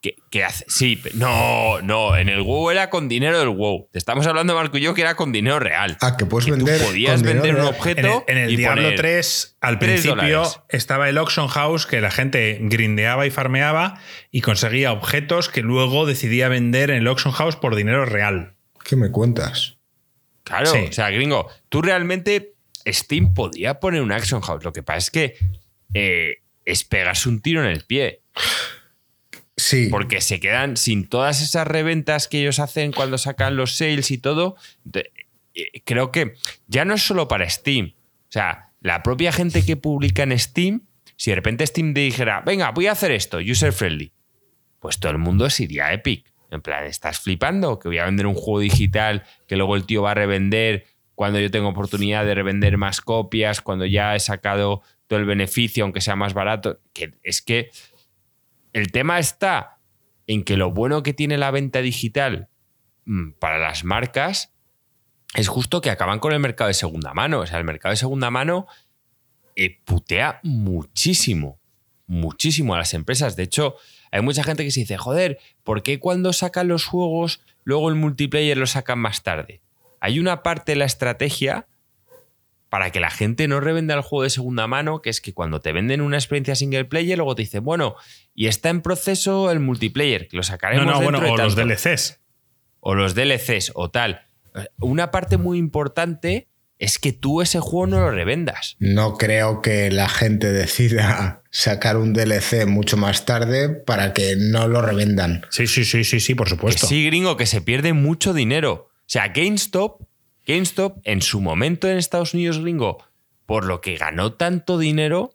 Que, 0.00 0.16
que 0.30 0.44
hace. 0.44 0.64
Sí, 0.68 1.00
no, 1.14 1.80
no. 1.82 2.16
En 2.16 2.28
el 2.28 2.42
WoW 2.42 2.70
era 2.70 2.90
con 2.90 3.08
dinero 3.08 3.38
del 3.38 3.48
WoW. 3.48 3.88
Te 3.92 3.98
estamos 3.98 4.26
hablando, 4.26 4.54
Marco 4.54 4.78
y 4.78 4.80
yo, 4.80 4.94
que 4.94 5.00
era 5.02 5.14
con 5.16 5.32
dinero 5.32 5.58
real. 5.58 5.96
Ah, 6.00 6.16
que 6.16 6.26
puedes 6.26 6.46
Que 6.46 6.52
tú 6.52 6.64
vender. 6.64 6.80
podías 6.80 7.22
vender 7.22 7.50
un 7.50 7.62
real. 7.62 7.66
objeto. 7.68 8.24
En 8.28 8.36
el, 8.36 8.42
en 8.42 8.44
el 8.44 8.50
y 8.52 8.56
Diablo 8.56 8.82
poner 8.82 8.96
3, 8.98 9.56
al 9.60 9.78
principio, 9.78 10.14
dólares. 10.16 10.60
estaba 10.68 11.08
el 11.08 11.18
Auction 11.18 11.48
House 11.48 11.86
que 11.86 12.00
la 12.00 12.10
gente 12.10 12.58
grindeaba 12.62 13.26
y 13.26 13.30
farmeaba 13.30 14.00
y 14.30 14.40
conseguía 14.40 14.92
objetos 14.92 15.48
que 15.48 15.62
luego 15.62 16.06
decidía 16.06 16.48
vender 16.48 16.90
en 16.90 16.96
el 16.98 17.06
Auction 17.08 17.32
House 17.32 17.56
por 17.56 17.74
dinero 17.74 18.04
real. 18.04 18.54
¿Qué 18.84 18.96
me 18.96 19.10
cuentas? 19.10 19.78
Claro, 20.44 20.66
Sí. 20.66 20.78
o 20.88 20.92
sea, 20.92 21.10
gringo, 21.10 21.50
tú 21.68 21.82
realmente 21.82 22.54
Steam 22.86 23.34
podía 23.34 23.80
poner 23.80 24.00
un 24.00 24.12
Action 24.12 24.40
House. 24.40 24.64
Lo 24.64 24.72
que 24.72 24.82
pasa 24.82 24.98
es 24.98 25.10
que 25.10 25.36
eh, 25.92 26.36
es 26.64 26.84
pegarse 26.84 27.28
un 27.28 27.42
tiro 27.42 27.62
en 27.62 27.70
el 27.70 27.84
pie. 27.84 28.22
Sí. 29.58 29.88
Porque 29.90 30.20
se 30.20 30.38
quedan 30.38 30.76
sin 30.76 31.08
todas 31.08 31.42
esas 31.42 31.66
reventas 31.66 32.28
que 32.28 32.40
ellos 32.40 32.60
hacen 32.60 32.92
cuando 32.92 33.18
sacan 33.18 33.56
los 33.56 33.76
sales 33.76 34.10
y 34.12 34.18
todo. 34.18 34.56
Eh, 34.94 35.82
creo 35.84 36.12
que 36.12 36.34
ya 36.68 36.84
no 36.84 36.94
es 36.94 37.02
solo 37.02 37.26
para 37.26 37.50
Steam. 37.50 37.94
O 37.96 38.30
sea, 38.30 38.70
la 38.80 39.02
propia 39.02 39.32
gente 39.32 39.64
que 39.64 39.76
publica 39.76 40.22
en 40.22 40.38
Steam, 40.38 40.86
si 41.16 41.32
de 41.32 41.34
repente 41.34 41.66
Steam 41.66 41.92
te 41.92 42.00
dijera, 42.00 42.42
venga, 42.46 42.70
voy 42.70 42.86
a 42.86 42.92
hacer 42.92 43.10
esto, 43.10 43.38
user 43.38 43.72
friendly, 43.72 44.12
pues 44.78 45.00
todo 45.00 45.10
el 45.10 45.18
mundo 45.18 45.50
se 45.50 45.64
iría 45.64 45.86
a 45.86 45.92
Epic. 45.92 46.32
En 46.50 46.62
plan, 46.62 46.84
¿estás 46.84 47.18
flipando? 47.18 47.78
Que 47.78 47.88
voy 47.88 47.98
a 47.98 48.04
vender 48.04 48.26
un 48.26 48.34
juego 48.34 48.60
digital 48.60 49.24
que 49.48 49.56
luego 49.56 49.74
el 49.74 49.84
tío 49.84 50.02
va 50.02 50.12
a 50.12 50.14
revender 50.14 50.86
cuando 51.14 51.40
yo 51.40 51.50
tengo 51.50 51.68
oportunidad 51.68 52.24
de 52.24 52.34
revender 52.36 52.78
más 52.78 53.00
copias, 53.00 53.60
cuando 53.60 53.84
ya 53.86 54.14
he 54.14 54.20
sacado 54.20 54.82
todo 55.08 55.18
el 55.18 55.24
beneficio, 55.24 55.82
aunque 55.82 56.00
sea 56.00 56.14
más 56.14 56.32
barato. 56.32 56.78
Que 56.92 57.14
es 57.24 57.42
que 57.42 57.70
el 58.78 58.92
tema 58.92 59.18
está 59.18 59.78
en 60.26 60.44
que 60.44 60.56
lo 60.56 60.70
bueno 60.70 61.02
que 61.02 61.14
tiene 61.14 61.38
la 61.38 61.50
venta 61.50 61.80
digital 61.80 62.48
mm, 63.04 63.32
para 63.32 63.58
las 63.58 63.84
marcas 63.84 64.54
es 65.34 65.48
justo 65.48 65.80
que 65.80 65.90
acaban 65.90 66.20
con 66.20 66.32
el 66.32 66.40
mercado 66.40 66.68
de 66.68 66.74
segunda 66.74 67.12
mano. 67.12 67.40
O 67.40 67.46
sea, 67.46 67.58
el 67.58 67.64
mercado 67.64 67.92
de 67.92 67.96
segunda 67.96 68.30
mano 68.30 68.66
eh, 69.56 69.80
putea 69.84 70.40
muchísimo, 70.42 71.58
muchísimo 72.06 72.74
a 72.74 72.78
las 72.78 72.94
empresas. 72.94 73.36
De 73.36 73.42
hecho, 73.42 73.76
hay 74.10 74.22
mucha 74.22 74.42
gente 74.42 74.64
que 74.64 74.70
se 74.70 74.80
dice, 74.80 74.96
joder, 74.96 75.38
¿por 75.64 75.82
qué 75.82 75.98
cuando 75.98 76.32
sacan 76.32 76.68
los 76.68 76.84
juegos 76.86 77.40
luego 77.64 77.88
el 77.88 77.94
multiplayer 77.94 78.56
lo 78.56 78.66
sacan 78.66 78.98
más 78.98 79.22
tarde? 79.22 79.60
Hay 80.00 80.18
una 80.18 80.42
parte 80.42 80.72
de 80.72 80.76
la 80.76 80.84
estrategia 80.84 81.66
para 82.68 82.90
que 82.90 83.00
la 83.00 83.10
gente 83.10 83.48
no 83.48 83.60
revenda 83.60 83.94
el 83.94 84.02
juego 84.02 84.24
de 84.24 84.30
segunda 84.30 84.66
mano, 84.66 85.00
que 85.00 85.10
es 85.10 85.20
que 85.20 85.32
cuando 85.32 85.60
te 85.60 85.72
venden 85.72 86.00
una 86.00 86.16
experiencia 86.18 86.54
single 86.54 86.84
player, 86.84 87.16
luego 87.18 87.34
te 87.34 87.42
dicen, 87.42 87.64
bueno, 87.64 87.94
y 88.34 88.46
está 88.46 88.68
en 88.68 88.82
proceso 88.82 89.50
el 89.50 89.60
multiplayer, 89.60 90.28
que 90.28 90.36
lo 90.36 90.42
sacaremos 90.42 90.84
No, 90.86 90.92
no, 90.92 90.98
dentro 91.00 91.20
bueno, 91.20 91.26
de 91.26 91.32
o 91.42 91.44
los 91.44 91.54
tanto". 91.56 91.74
DLCs. 91.74 92.20
o 92.80 92.94
los 92.94 93.14
DLCs 93.14 93.72
o 93.74 93.90
tal. 93.90 94.22
Una 94.78 95.10
parte 95.10 95.36
muy 95.38 95.58
importante 95.58 96.48
es 96.78 96.98
que 96.98 97.12
tú 97.12 97.42
ese 97.42 97.58
juego 97.58 97.86
no 97.88 98.00
lo 98.00 98.10
revendas. 98.12 98.76
No 98.78 99.16
creo 99.16 99.62
que 99.62 99.90
la 99.90 100.08
gente 100.08 100.52
decida 100.52 101.42
sacar 101.50 101.96
un 101.96 102.12
DLC 102.12 102.66
mucho 102.66 102.96
más 102.96 103.24
tarde 103.24 103.68
para 103.70 104.12
que 104.12 104.36
no 104.36 104.68
lo 104.68 104.80
revendan. 104.82 105.44
Sí, 105.50 105.66
sí, 105.66 105.84
sí, 105.84 106.04
sí, 106.04 106.20
sí, 106.20 106.34
por 106.34 106.46
Que 106.46 106.50
supuesto. 106.54 106.86
sí, 106.86 107.04
gringo, 107.06 107.36
que 107.36 107.46
se 107.46 107.60
pierde 107.62 107.94
mucho 107.94 108.32
dinero. 108.32 108.90
O 108.90 109.10
sea, 109.10 109.28
GameStop, 109.28 110.02
GameStop 110.48 110.98
en 111.04 111.20
su 111.20 111.42
momento 111.42 111.88
en 111.88 111.98
Estados 111.98 112.32
Unidos, 112.32 112.58
gringo, 112.58 113.04
por 113.44 113.66
lo 113.66 113.82
que 113.82 113.96
ganó 113.96 114.32
tanto 114.32 114.78
dinero, 114.78 115.34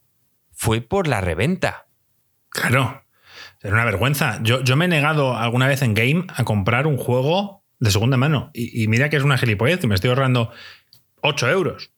fue 0.52 0.82
por 0.82 1.08
la 1.08 1.22
reventa. 1.22 1.86
Claro. 2.50 3.04
Era 3.62 3.76
una 3.76 3.86
vergüenza. 3.86 4.40
Yo, 4.42 4.62
yo 4.64 4.76
me 4.76 4.86
he 4.86 4.88
negado 4.88 5.38
alguna 5.38 5.68
vez 5.68 5.84
en 5.84 5.94
Game 5.94 6.26
a 6.36 6.44
comprar 6.44 6.88
un 6.88 6.98
juego 6.98 7.64
de 7.80 7.92
segunda 7.92 8.18
mano. 8.18 8.50
Y, 8.54 8.84
y 8.84 8.88
mira 8.88 9.10
que 9.10 9.18
es 9.18 9.24
una 9.24 9.38
gilipollez, 9.38 9.80
que 9.80 9.88
me 9.88 9.96
estoy 9.96 10.10
ahorrando 10.10 10.52
8 11.22 11.50
euros. 11.50 11.92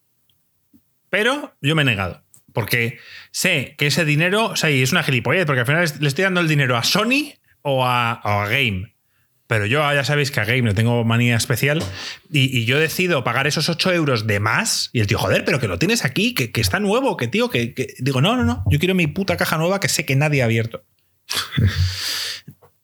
Pero 1.09 1.55
yo 1.61 1.73
me 1.75 1.83
he 1.83 1.85
negado. 1.85 2.23
Porque 2.53 2.99
sé 3.31 3.75
que 3.77 3.87
ese 3.87 4.05
dinero, 4.05 4.47
o 4.47 4.55
sea, 4.55 4.69
y 4.71 4.81
es 4.81 4.91
una 4.91 5.03
gilipollez, 5.03 5.45
porque 5.45 5.61
al 5.61 5.65
final 5.65 5.89
le 5.99 6.07
estoy 6.07 6.23
dando 6.23 6.41
el 6.41 6.47
dinero 6.47 6.77
a 6.77 6.83
Sony 6.83 7.33
o 7.61 7.85
a 7.85 8.47
Game. 8.49 8.94
Pero 9.47 9.65
yo 9.67 9.79
ya 9.93 10.03
sabéis 10.03 10.31
que 10.31 10.39
a 10.39 10.45
Game 10.45 10.63
le 10.63 10.73
tengo 10.73 11.03
manía 11.03 11.35
especial 11.35 11.83
y, 12.31 12.57
y 12.57 12.65
yo 12.65 12.79
decido 12.79 13.23
pagar 13.23 13.45
esos 13.45 13.69
8 13.69 13.93
euros 13.93 14.25
de 14.25 14.39
más. 14.39 14.89
Y 14.91 15.01
el 15.01 15.07
tío, 15.07 15.19
joder, 15.19 15.45
pero 15.45 15.59
que 15.59 15.67
lo 15.67 15.77
tienes 15.77 16.03
aquí, 16.03 16.33
que, 16.33 16.51
que 16.51 16.61
está 16.61 16.79
nuevo, 16.79 17.15
que 17.15 17.27
tío, 17.27 17.49
que, 17.49 17.73
que-". 17.73 17.93
Digo, 17.99 18.21
no, 18.21 18.35
no, 18.35 18.43
no, 18.43 18.63
yo 18.71 18.79
quiero 18.79 18.95
mi 18.95 19.05
puta 19.07 19.37
caja 19.37 19.57
nueva 19.57 19.79
que 19.79 19.87
sé 19.89 20.03
que 20.05 20.15
nadie 20.15 20.41
ha 20.41 20.45
abierto. 20.45 20.83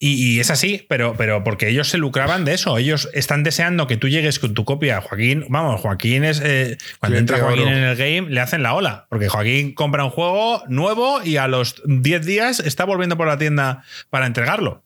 Y, 0.04 0.14
y 0.14 0.40
es 0.40 0.50
así, 0.50 0.84
pero, 0.88 1.14
pero 1.16 1.44
porque 1.44 1.68
ellos 1.68 1.88
se 1.88 1.96
lucraban 1.96 2.44
de 2.44 2.54
eso. 2.54 2.76
Ellos 2.76 3.08
están 3.12 3.44
deseando 3.44 3.86
que 3.86 3.96
tú 3.96 4.08
llegues 4.08 4.40
con 4.40 4.52
tu 4.52 4.64
copia. 4.64 5.00
Joaquín, 5.00 5.44
vamos, 5.48 5.80
Joaquín 5.80 6.24
es. 6.24 6.40
eh, 6.44 6.76
cuando 6.98 7.18
entra 7.18 7.38
Joaquín 7.38 7.68
oro. 7.68 7.70
en 7.70 7.84
el 7.84 7.94
game, 7.96 8.22
le 8.28 8.40
hacen 8.40 8.64
la 8.64 8.74
ola. 8.74 9.06
Porque 9.10 9.28
Joaquín 9.28 9.74
compra 9.74 10.04
un 10.04 10.10
juego 10.10 10.64
nuevo 10.66 11.22
y 11.22 11.36
a 11.36 11.46
los 11.46 11.80
10 11.84 12.26
días 12.26 12.58
está 12.58 12.84
volviendo 12.84 13.16
por 13.16 13.28
la 13.28 13.38
tienda 13.38 13.84
para 14.10 14.26
entregarlo. 14.26 14.82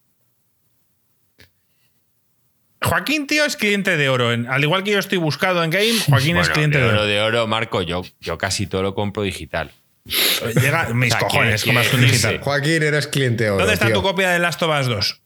Joaquín, 2.81 3.27
tío, 3.27 3.45
es 3.45 3.55
cliente 3.57 3.97
de 3.97 4.09
oro. 4.09 4.29
Al 4.29 4.63
igual 4.63 4.83
que 4.83 4.91
yo 4.91 4.99
estoy 4.99 5.17
buscado 5.17 5.63
en 5.63 5.69
game, 5.71 5.99
Joaquín 6.07 6.37
es 6.37 6.49
cliente 6.49 6.77
de 6.77 6.83
de 6.85 6.89
oro, 6.91 7.05
de 7.05 7.21
oro, 7.21 7.47
Marco, 7.47 7.81
yo, 7.81 8.03
yo 8.21 8.37
casi 8.37 8.67
todo 8.67 8.83
lo 8.83 8.93
compro 8.93 9.23
digital. 9.23 9.71
Llega 10.61 10.93
mis 10.93 11.13
O 11.13 11.17
sea, 11.17 11.27
cojones, 11.27 11.65
un 11.65 12.01
digital. 12.01 12.39
Joaquín, 12.39 12.83
eres 12.83 13.07
cliente 13.07 13.49
oro. 13.49 13.59
¿Dónde 13.59 13.73
está 13.73 13.87
tío. 13.87 13.95
tu 13.95 14.01
copia 14.01 14.29
de 14.29 14.39
Last 14.39 14.61
of 14.61 14.79
Us 14.79 14.87
2? 14.87 15.21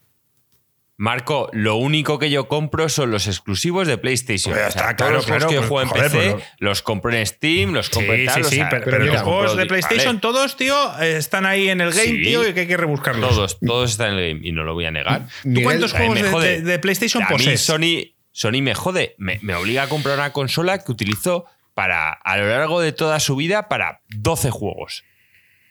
Marco, 1.01 1.49
lo 1.51 1.77
único 1.77 2.19
que 2.19 2.29
yo 2.29 2.47
compro 2.47 2.87
son 2.87 3.09
los 3.09 3.25
exclusivos 3.25 3.87
de 3.87 3.97
PlayStation. 3.97 4.53
Pues 4.53 4.65
ya 4.65 4.67
O 4.67 4.71
sea, 4.71 4.91
está, 4.91 4.95
todos 4.95 4.97
claro, 4.97 5.15
los 5.15 5.25
juegos 5.25 5.39
claro, 5.39 5.49
que 5.49 5.55
yo 5.55 5.61
pues, 5.61 5.69
juego 5.69 5.81
en 5.81 5.89
joder, 5.89 6.11
PC, 6.11 6.31
pues 6.33 6.43
los 6.59 6.81
compro 6.83 7.13
en 7.15 7.25
Steam, 7.25 7.73
los 7.73 7.89
compro 7.89 8.13
en 8.13 8.25
tal. 8.27 8.35
sí, 8.35 8.41
o 8.41 8.43
sí, 8.43 8.55
sea, 8.57 8.69
pero, 8.69 8.83
pero 8.83 8.97
pero 8.97 9.05
mira, 9.05 9.13
los 9.15 9.23
juegos 9.23 9.57
de 9.57 9.65
PlayStation, 9.65 10.07
vale. 10.13 10.19
todos, 10.19 10.57
tío, 10.57 11.01
están 11.01 11.47
ahí 11.47 11.69
en 11.69 11.81
el 11.81 11.91
game, 11.91 12.19
tío, 12.19 12.47
y 12.47 12.53
que 12.53 12.59
hay 12.59 12.67
que 12.67 12.77
rebuscarlos. 12.77 13.29
Todos, 13.31 13.59
todos 13.59 13.89
están 13.89 14.13
en 14.13 14.19
el 14.19 14.35
game 14.35 14.47
y 14.47 14.51
no 14.51 14.63
lo 14.63 14.75
voy 14.75 14.85
a 14.85 14.91
negar. 14.91 15.25
¿Tú 15.41 15.49
Miguel, 15.49 15.63
cuántos 15.63 15.93
juegos 15.93 16.43
de, 16.43 16.77
PlayStation 16.77 17.25
posees? 17.27 17.61
Sony, 17.61 18.13
Sony 18.31 18.61
me 18.61 18.75
jode. 18.75 19.15
Me, 19.17 19.39
me 19.41 19.55
obliga 19.55 19.81
a 19.81 19.89
comprar 19.89 20.19
una 20.19 20.31
consola 20.31 20.83
que 20.83 20.91
utilizo 20.91 21.45
para, 21.73 22.11
a 22.11 22.37
lo 22.37 22.47
largo 22.47 22.79
de 22.79 22.91
toda 22.91 23.19
su 23.19 23.35
vida 23.35 23.69
para 23.69 24.01
12 24.09 24.51
juegos. 24.51 25.03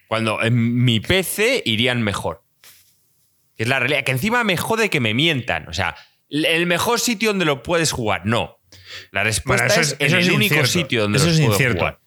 Cuando 0.09 0.43
en 0.43 0.83
mi 0.83 0.99
PC 0.99 1.63
irían 1.63 2.01
mejor. 2.01 2.43
Que 3.61 3.65
es 3.65 3.69
la 3.69 3.77
realidad. 3.79 4.03
Que 4.03 4.11
encima 4.11 4.43
me 4.43 4.57
jode 4.57 4.89
que 4.89 4.99
me 4.99 5.13
mientan. 5.13 5.67
O 5.69 5.73
sea, 5.73 5.95
el 6.29 6.65
mejor 6.65 6.99
sitio 6.99 7.29
donde 7.29 7.45
lo 7.45 7.61
puedes 7.61 7.91
jugar. 7.91 8.23
No. 8.25 8.57
La 9.11 9.23
respuesta 9.23 9.67
Bueno, 9.67 9.81
eso 9.81 9.93
es, 9.93 9.95
eso 9.99 10.15
el 10.17 10.21
es 10.23 10.29
único 10.29 10.55
incierto. 10.55 10.67
sitio 10.71 11.01
donde 11.03 11.17
Eso 11.19 11.27
los 11.27 11.35
es 11.35 11.41
puedo 11.41 11.53
incierto. 11.53 11.77
jugar. 11.79 11.99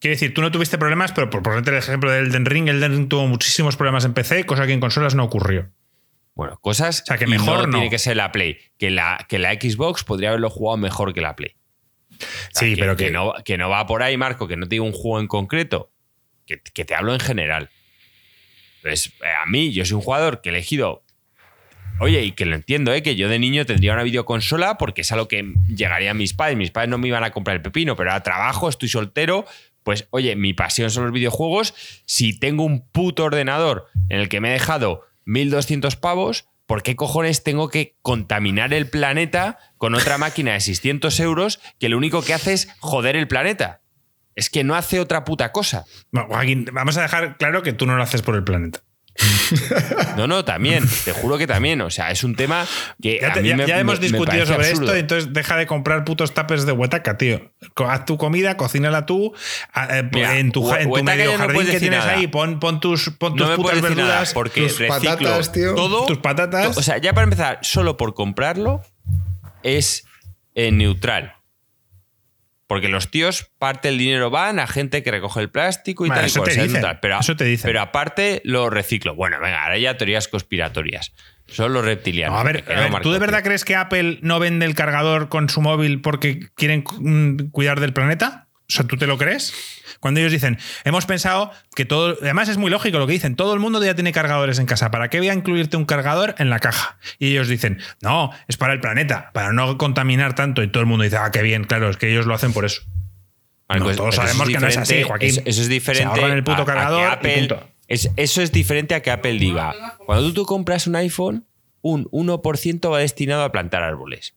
Quiero 0.00 0.14
decir, 0.14 0.32
tú 0.32 0.40
no 0.40 0.50
tuviste 0.50 0.78
problemas, 0.78 1.12
pero 1.12 1.28
por 1.28 1.42
ponerte 1.42 1.70
el 1.70 1.76
ejemplo 1.76 2.10
del 2.10 2.28
Elden 2.28 2.46
Ring, 2.46 2.68
Elden 2.68 2.92
Ring 2.92 3.08
tuvo 3.10 3.26
muchísimos 3.26 3.76
problemas 3.76 4.06
en 4.06 4.14
PC, 4.14 4.44
cosa 4.46 4.66
que 4.66 4.72
en 4.72 4.80
consolas 4.80 5.14
no 5.14 5.24
ocurrió. 5.24 5.70
Bueno, 6.34 6.58
cosas. 6.60 7.02
O 7.02 7.06
sea, 7.06 7.18
que 7.18 7.26
mejor 7.26 7.66
no. 7.68 7.72
tiene 7.78 7.90
que 7.90 7.98
ser 7.98 8.16
la 8.16 8.32
Play. 8.32 8.58
Que 8.78 8.88
la, 8.90 9.26
que 9.28 9.38
la 9.38 9.52
Xbox 9.52 10.02
podría 10.04 10.30
haberlo 10.30 10.48
jugado 10.48 10.78
mejor 10.78 11.12
que 11.12 11.20
la 11.20 11.36
Play. 11.36 11.56
O 12.10 12.16
sea, 12.52 12.62
Sí, 12.68 12.74
que, 12.74 12.80
pero 12.80 12.96
que 12.96 13.06
que- 13.06 13.10
no, 13.10 13.34
que 13.44 13.58
no 13.58 13.68
va 13.68 13.86
por 13.86 14.02
ahí, 14.02 14.16
Marco, 14.16 14.48
que 14.48 14.56
no 14.56 14.66
te 14.66 14.76
digo 14.76 14.84
un 14.86 14.92
juego 14.92 15.20
en 15.20 15.26
concreto, 15.28 15.90
que, 16.46 16.60
que 16.60 16.84
te 16.86 16.94
hablo 16.94 17.12
en 17.12 17.20
general. 17.20 17.68
Entonces, 18.86 19.12
eh, 19.20 19.26
a 19.42 19.46
mí, 19.50 19.72
yo 19.72 19.84
soy 19.84 19.96
un 19.96 20.02
jugador 20.02 20.40
que 20.40 20.50
he 20.50 20.52
elegido. 20.52 21.02
Oye, 21.98 22.22
y 22.22 22.32
que 22.32 22.44
lo 22.44 22.54
entiendo, 22.54 22.92
¿eh? 22.92 23.02
que 23.02 23.16
yo 23.16 23.28
de 23.28 23.38
niño 23.38 23.66
tendría 23.66 23.94
una 23.94 24.02
videoconsola 24.02 24.78
porque 24.78 25.00
es 25.00 25.10
a 25.12 25.16
lo 25.16 25.28
que 25.28 25.54
llegaría 25.66 26.12
a 26.12 26.14
mis 26.14 26.34
padres. 26.34 26.56
Mis 26.56 26.70
padres 26.70 26.90
no 26.90 26.98
me 26.98 27.08
iban 27.08 27.24
a 27.24 27.30
comprar 27.30 27.56
el 27.56 27.62
pepino, 27.62 27.96
pero 27.96 28.12
a 28.12 28.22
trabajo, 28.22 28.68
estoy 28.68 28.88
soltero. 28.88 29.44
Pues, 29.82 30.06
oye, 30.10 30.36
mi 30.36 30.52
pasión 30.52 30.90
son 30.90 31.04
los 31.04 31.12
videojuegos. 31.12 31.74
Si 32.04 32.38
tengo 32.38 32.64
un 32.64 32.86
puto 32.86 33.24
ordenador 33.24 33.86
en 34.08 34.20
el 34.20 34.28
que 34.28 34.40
me 34.40 34.50
he 34.50 34.52
dejado 34.52 35.02
1200 35.24 35.96
pavos, 35.96 36.48
¿por 36.66 36.82
qué 36.82 36.94
cojones 36.94 37.42
tengo 37.42 37.70
que 37.70 37.96
contaminar 38.02 38.72
el 38.72 38.88
planeta 38.88 39.58
con 39.78 39.94
otra 39.94 40.18
máquina 40.18 40.52
de 40.52 40.60
600 40.60 41.18
euros 41.20 41.60
que 41.78 41.88
lo 41.88 41.96
único 41.96 42.22
que 42.22 42.34
hace 42.34 42.52
es 42.52 42.68
joder 42.78 43.16
el 43.16 43.26
planeta? 43.26 43.80
Es 44.36 44.48
que 44.50 44.62
no 44.62 44.74
hace 44.76 45.00
otra 45.00 45.24
puta 45.24 45.50
cosa. 45.50 45.84
Bueno, 46.12 46.28
Joaquín, 46.28 46.66
vamos 46.72 46.96
a 46.98 47.02
dejar 47.02 47.36
claro 47.38 47.62
que 47.62 47.72
tú 47.72 47.86
no 47.86 47.96
lo 47.96 48.02
haces 48.02 48.22
por 48.22 48.36
el 48.36 48.44
planeta. 48.44 48.80
No, 50.16 50.26
no, 50.26 50.44
también. 50.44 50.84
Te 51.06 51.12
juro 51.12 51.38
que 51.38 51.46
también. 51.46 51.80
O 51.80 51.90
sea, 51.90 52.10
es 52.10 52.22
un 52.22 52.34
tema 52.36 52.66
que 53.00 53.18
Ya, 53.20 53.32
a 53.32 53.36
mí 53.36 53.48
ya- 53.48 53.56
me- 53.56 53.66
ya 53.66 53.74
me- 53.76 53.80
hemos 53.80 54.00
me 54.00 54.08
discutido 54.08 54.44
sobre 54.44 54.68
absurdo. 54.68 54.84
esto, 54.92 54.96
entonces 54.96 55.32
deja 55.32 55.56
de 55.56 55.66
comprar 55.66 56.04
putos 56.04 56.34
tapers 56.34 56.66
de 56.66 56.72
huetaca, 56.72 57.16
tío. 57.16 57.50
Haz 57.76 58.04
tu 58.04 58.18
comida, 58.18 58.58
cocínala 58.58 59.06
tú. 59.06 59.32
eh, 59.90 60.02
Mira, 60.12 60.38
en 60.38 60.52
tu, 60.52 60.70
en 60.74 60.90
tu 60.92 61.02
medio 61.02 61.32
no 61.32 61.38
jardín 61.38 61.66
que 61.66 61.80
tienes 61.80 62.00
nada. 62.00 62.12
ahí, 62.12 62.26
pon, 62.26 62.60
pon 62.60 62.78
tus, 62.80 63.08
pon 63.10 63.36
tus 63.36 63.48
no 63.48 63.56
putas 63.56 63.80
verduras. 63.80 64.34
porque 64.34 64.62
tus 64.62 64.78
reciclo 64.78 65.10
patatas, 65.16 65.52
tío. 65.52 65.74
todo. 65.74 66.04
Tus 66.06 66.18
patatas. 66.18 66.76
O 66.76 66.82
sea, 66.82 66.98
ya 66.98 67.14
para 67.14 67.24
empezar, 67.24 67.58
solo 67.62 67.96
por 67.96 68.12
comprarlo 68.14 68.82
es 69.62 70.04
eh, 70.54 70.72
neutral. 70.72 71.35
Porque 72.66 72.88
los 72.88 73.10
tíos, 73.10 73.50
parte 73.58 73.88
del 73.88 73.98
dinero 73.98 74.28
van 74.30 74.58
a 74.58 74.66
gente 74.66 75.02
que 75.02 75.10
recoge 75.12 75.40
el 75.40 75.50
plástico 75.50 76.04
y 76.04 76.08
tal 76.08 76.24
y 76.24 76.26
eso 76.26 76.40
cual, 76.40 76.52
te 76.52 76.62
dicen. 76.62 76.84
Pero, 77.00 77.20
eso 77.20 77.36
te 77.36 77.44
dicen. 77.44 77.68
pero 77.68 77.80
aparte 77.80 78.42
lo 78.44 78.70
reciclo. 78.70 79.14
Bueno, 79.14 79.38
venga, 79.40 79.62
ahora 79.62 79.78
ya 79.78 79.96
teorías 79.96 80.26
conspiratorias. 80.26 81.12
Son 81.46 81.72
los 81.72 81.84
reptilianos. 81.84 82.34
No, 82.34 82.40
a 82.40 82.44
ver, 82.44 82.64
a 82.68 83.00
¿tú 83.00 83.12
de 83.12 83.20
verdad 83.20 83.44
crees 83.44 83.64
que 83.64 83.76
Apple 83.76 84.18
no 84.22 84.40
vende 84.40 84.66
el 84.66 84.74
cargador 84.74 85.28
con 85.28 85.48
su 85.48 85.60
móvil 85.60 86.00
porque 86.00 86.40
quieren 86.56 86.82
mm, 86.98 87.50
cuidar 87.50 87.78
del 87.78 87.92
planeta? 87.92 88.48
O 88.68 88.72
sea, 88.72 88.84
¿tú 88.84 88.96
te 88.96 89.06
lo 89.06 89.16
crees? 89.16 89.54
Cuando 90.00 90.20
ellos 90.20 90.32
dicen, 90.32 90.58
hemos 90.84 91.06
pensado 91.06 91.50
que 91.74 91.84
todo. 91.84 92.16
Además, 92.22 92.48
es 92.48 92.56
muy 92.58 92.70
lógico 92.70 92.98
lo 92.98 93.06
que 93.06 93.14
dicen. 93.14 93.36
Todo 93.36 93.54
el 93.54 93.60
mundo 93.60 93.82
ya 93.84 93.94
tiene 93.94 94.12
cargadores 94.12 94.58
en 94.58 94.66
casa. 94.66 94.90
¿Para 94.90 95.08
qué 95.10 95.18
voy 95.18 95.28
a 95.28 95.34
incluirte 95.34 95.76
un 95.76 95.84
cargador 95.84 96.34
en 96.38 96.50
la 96.50 96.58
caja? 96.58 96.98
Y 97.18 97.28
ellos 97.32 97.48
dicen, 97.48 97.80
no, 98.02 98.30
es 98.48 98.56
para 98.56 98.72
el 98.72 98.80
planeta, 98.80 99.30
para 99.32 99.52
no 99.52 99.78
contaminar 99.78 100.34
tanto. 100.34 100.62
Y 100.62 100.68
todo 100.68 100.80
el 100.82 100.86
mundo 100.86 101.04
dice, 101.04 101.16
ah, 101.16 101.30
qué 101.32 101.42
bien, 101.42 101.64
claro, 101.64 101.88
es 101.90 101.96
que 101.96 102.10
ellos 102.10 102.26
lo 102.26 102.34
hacen 102.34 102.52
por 102.52 102.64
eso. 102.64 102.82
Marco, 103.68 103.84
No, 103.86 103.90
es- 103.90 103.96
todos 103.96 104.14
sabemos 104.14 104.48
que 104.48 104.58
no 104.58 104.66
es 104.68 104.76
así, 104.76 105.02
Joaquín. 105.02 105.28
Eso, 105.28 105.40
eso 105.44 105.62
es 105.62 105.68
diferente. 105.68 106.20
Se 106.20 106.26
el 106.26 106.44
puto 106.44 106.62
a- 106.62 106.66
cargador 106.66 107.00
y 107.00 107.04
Apple- 107.04 107.38
punto. 107.38 107.68
es- 107.88 108.10
eso 108.16 108.42
es 108.42 108.52
diferente 108.52 108.94
a 108.94 109.02
que 109.02 109.10
Apple 109.10 109.38
diga: 109.38 109.74
cuando 110.06 110.32
tú 110.32 110.44
compras 110.46 110.86
un 110.86 110.94
iPhone, 110.96 111.46
un 111.82 112.06
1% 112.12 112.90
va 112.90 112.98
destinado 113.00 113.42
a 113.44 113.50
plantar 113.52 113.82
árboles. 113.82 114.34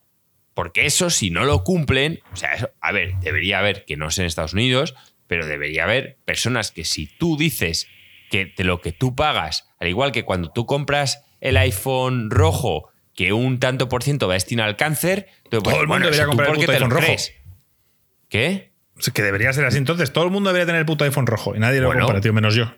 Porque 0.55 0.85
eso, 0.85 1.09
si 1.09 1.29
no 1.29 1.45
lo 1.45 1.63
cumplen, 1.63 2.19
o 2.33 2.35
sea, 2.35 2.53
eso- 2.53 2.71
a 2.81 2.91
ver, 2.91 3.13
debería 3.21 3.59
haber, 3.59 3.85
que 3.85 3.95
no 3.97 4.11
sé 4.11 4.21
en 4.23 4.27
Estados 4.27 4.53
Unidos, 4.53 4.93
pero 5.29 5.45
debería 5.45 5.83
haber 5.83 6.17
personas 6.25 6.71
que 6.71 6.83
si 6.83 7.05
tú 7.05 7.37
dices 7.37 7.87
que 8.31 8.51
de 8.57 8.63
lo 8.63 8.81
que 8.81 8.91
tú 8.91 9.15
pagas, 9.15 9.69
al 9.79 9.87
igual 9.87 10.11
que 10.11 10.23
cuando 10.25 10.51
tú 10.51 10.65
compras 10.65 11.23
el 11.39 11.55
iPhone 11.55 12.31
rojo, 12.31 12.89
que 13.15 13.31
un 13.31 13.59
tanto 13.59 13.87
por 13.89 14.01
ciento 14.03 14.27
va 14.27 14.33
destinado 14.33 14.67
al 14.69 14.75
cáncer, 14.75 15.27
tú, 15.51 15.61
pues, 15.61 15.73
Todo 15.75 15.83
el 15.83 15.87
mundo 15.87 15.87
bueno, 15.87 16.05
debería 16.07 16.25
comprar 16.25 16.49
el 16.49 16.55
¿por 16.55 16.59
qué 16.59 16.65
puto 16.65 16.73
te 16.73 16.79
lo 16.79 16.85
iPhone 16.87 16.97
rojo. 16.97 17.05
crees? 17.05 17.33
¿Qué? 18.27 18.71
O 18.97 19.01
sea, 19.01 19.13
que 19.13 19.21
debería 19.21 19.53
ser 19.53 19.65
así. 19.65 19.77
Entonces, 19.77 20.11
todo 20.11 20.25
el 20.25 20.31
mundo 20.31 20.49
debería 20.49 20.65
tener 20.65 20.79
el 20.79 20.85
puto 20.85 21.05
iPhone 21.05 21.25
rojo. 21.27 21.55
Y 21.55 21.59
nadie 21.59 21.79
lo 21.79 21.87
Bueno. 21.87 22.05
compra, 22.05 22.21
tío, 22.21 22.33
menos 22.33 22.53
yo. 22.55 22.73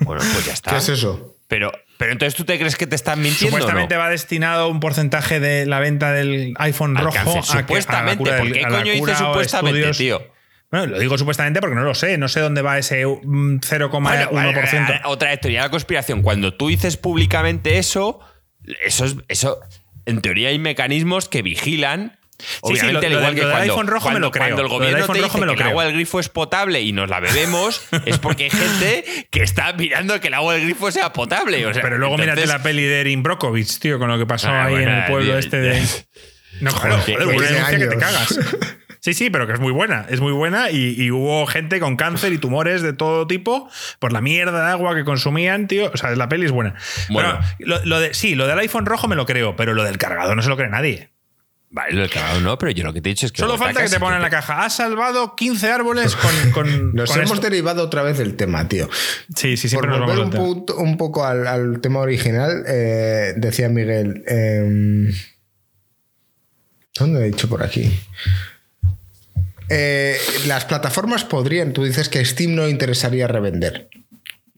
Bueno, 0.00 0.22
pues 0.32 0.46
ya 0.46 0.52
está. 0.54 0.70
¿Qué 0.70 0.76
es 0.78 0.88
eso? 0.88 1.36
Pero, 1.48 1.70
pero 1.98 2.12
entonces 2.12 2.34
tú 2.34 2.44
te 2.44 2.56
crees 2.58 2.76
que 2.76 2.86
te 2.86 2.94
están 2.94 3.20
mintiendo. 3.20 3.56
Supuestamente 3.58 3.94
no? 3.96 4.00
va 4.00 4.08
destinado 4.08 4.68
un 4.68 4.80
porcentaje 4.80 5.40
de 5.40 5.66
la 5.66 5.80
venta 5.80 6.12
del 6.12 6.54
iPhone 6.58 6.96
Al 6.96 7.04
rojo 7.04 7.16
cáncer. 7.16 7.32
a 7.32 7.42
que- 7.42 7.50
a 7.50 7.54
la 7.54 7.60
supuestamente. 7.62 8.16
cura 8.18 8.34
del- 8.36 8.44
¿Por 8.44 8.52
qué 8.52 8.64
a 8.64 8.68
coño 8.68 8.92
dice 8.92 9.16
supuestamente, 9.16 9.90
estudios. 9.90 9.98
tío? 9.98 10.32
Bueno, 10.70 10.86
lo 10.86 10.98
digo 10.98 11.18
supuestamente 11.18 11.60
porque 11.60 11.74
no 11.76 11.82
lo 11.82 11.94
sé. 11.94 12.16
No 12.18 12.28
sé 12.28 12.40
dónde 12.40 12.62
va 12.62 12.78
ese 12.78 13.04
mm, 13.06 13.58
0,1%. 13.60 13.90
Bueno, 13.90 14.30
vale, 14.30 14.52
vale, 14.52 15.00
otra 15.04 15.36
teoría 15.38 15.60
de 15.62 15.66
la 15.66 15.70
conspiración. 15.70 16.22
Cuando 16.22 16.54
tú 16.54 16.68
dices 16.68 16.96
públicamente 16.96 17.78
eso, 17.78 18.20
eso 18.84 19.04
es. 19.04 19.16
Eso, 19.28 19.58
en 20.06 20.20
teoría 20.22 20.48
hay 20.48 20.58
mecanismos 20.58 21.28
que 21.28 21.42
vigilan 21.42 22.16
Obviamente, 22.62 23.06
sí, 23.08 23.12
lo, 23.12 23.18
al 23.18 23.22
igual 23.22 23.34
lo 23.34 23.34
que 23.34 23.40
del 23.46 23.50
cuando, 23.50 23.72
iPhone 23.74 23.86
rojo 23.86 24.02
cuando- 24.04 24.18
me 24.20 24.26
lo 24.26 24.30
creo. 24.30 24.42
cuando 24.44 24.62
el 24.62 24.68
gobierno 24.68 24.96
te 24.96 25.02
rojo 25.02 25.12
dice 25.24 25.38
me 25.40 25.46
lo 25.46 25.54
que 25.56 25.62
el 25.62 25.68
agua 25.68 25.84
del 25.84 25.92
grifo 25.92 26.20
es 26.20 26.28
potable 26.30 26.80
y 26.80 26.92
nos 26.92 27.10
la 27.10 27.20
bebemos, 27.20 27.82
es 28.06 28.18
porque 28.18 28.44
hay 28.44 28.50
gente 28.50 29.04
que 29.30 29.42
está 29.42 29.74
mirando 29.74 30.18
que 30.20 30.28
el 30.28 30.34
agua 30.34 30.54
del 30.54 30.62
grifo 30.62 30.90
sea 30.90 31.12
potable. 31.12 31.66
o 31.66 31.74
sea, 31.74 31.82
Pero 31.82 31.98
luego 31.98 32.14
mírate 32.16 32.40
entonces- 32.40 32.48
la 32.48 32.62
peli 32.62 32.82
de 32.84 33.00
Erin 33.02 33.22
Brockovich, 33.22 33.78
tío, 33.78 33.98
con 33.98 34.08
lo 34.08 34.16
que 34.18 34.24
pasó 34.24 34.48
Ah, 34.48 34.64
ahí 34.64 34.74
en 34.76 34.88
el 34.88 35.04
pueblo 35.04 35.34
ya- 35.34 35.38
este 35.38 35.58
de. 35.58 35.82
No, 36.62 36.70
Joder, 36.72 36.98
joder, 36.98 37.26
una 37.28 37.46
denuncia 37.46 37.78
que 37.78 37.86
te 37.86 37.96
cagas. 37.98 38.38
Sí, 39.00 39.14
sí, 39.14 39.30
pero 39.30 39.46
que 39.46 39.54
es 39.54 39.60
muy 39.60 39.72
buena. 39.72 40.04
Es 40.10 40.20
muy 40.20 40.32
buena 40.32 40.70
y, 40.70 40.94
y 41.00 41.10
hubo 41.10 41.46
gente 41.46 41.80
con 41.80 41.96
cáncer 41.96 42.32
y 42.34 42.38
tumores 42.38 42.82
de 42.82 42.92
todo 42.92 43.26
tipo 43.26 43.68
por 43.98 44.12
la 44.12 44.20
mierda 44.20 44.64
de 44.66 44.70
agua 44.72 44.94
que 44.94 45.04
consumían, 45.04 45.66
tío. 45.68 45.90
O 45.92 45.96
sea, 45.96 46.10
la 46.16 46.28
peli 46.28 46.44
es 46.46 46.52
buena. 46.52 46.74
Bueno. 47.08 47.38
Pero 47.58 47.68
lo, 47.78 47.84
lo 47.86 48.00
de, 48.00 48.12
sí, 48.14 48.34
lo 48.34 48.46
del 48.46 48.58
iPhone 48.58 48.84
rojo 48.86 49.08
me 49.08 49.16
lo 49.16 49.24
creo, 49.26 49.56
pero 49.56 49.72
lo 49.74 49.84
del 49.84 49.96
cargador 49.98 50.36
no 50.36 50.42
se 50.42 50.48
lo 50.50 50.56
cree 50.56 50.68
nadie. 50.68 51.10
Vale, 51.72 51.92
lo 51.92 52.00
del 52.00 52.10
cagado 52.10 52.40
no, 52.40 52.58
pero 52.58 52.72
yo 52.72 52.82
lo 52.82 52.92
que 52.92 53.00
te 53.00 53.08
he 53.08 53.12
dicho 53.12 53.26
es 53.26 53.32
que. 53.32 53.42
Solo 53.42 53.56
falta 53.56 53.80
que 53.82 53.88
te 53.88 54.00
pongan 54.00 54.16
en 54.16 54.22
la 54.22 54.28
caja. 54.30 54.64
Has 54.64 54.74
salvado 54.74 55.36
15 55.36 55.70
árboles 55.70 56.16
con. 56.16 56.50
con- 56.50 56.94
Nos 56.96 57.08
con 57.10 57.20
hemos 57.20 57.34
esto". 57.34 57.42
derivado 57.48 57.84
otra 57.84 58.02
vez 58.02 58.18
del 58.18 58.34
tema, 58.34 58.66
tío. 58.68 58.90
Sí, 59.36 59.56
sí, 59.56 59.68
siempre 59.68 59.88
Por 59.88 60.00
nos 60.00 60.08
volver 60.10 60.24
vamos 60.30 60.34
un, 60.48 60.54
punto- 60.56 60.76
un 60.78 60.96
poco 60.96 61.24
al, 61.24 61.46
al 61.46 61.80
tema 61.80 62.00
original, 62.00 62.64
eh, 62.66 63.34
decía 63.36 63.68
Miguel. 63.68 64.24
em, 64.26 65.12
¿Dónde 66.98 67.20
he 67.20 67.24
dicho 67.26 67.48
por 67.48 67.62
aquí? 67.62 67.88
Eh, 69.70 70.18
las 70.46 70.64
plataformas 70.64 71.24
podrían, 71.24 71.72
tú 71.72 71.84
dices 71.84 72.08
que 72.08 72.24
Steam 72.24 72.54
no 72.54 72.68
interesaría 72.68 73.26
revender. 73.26 73.88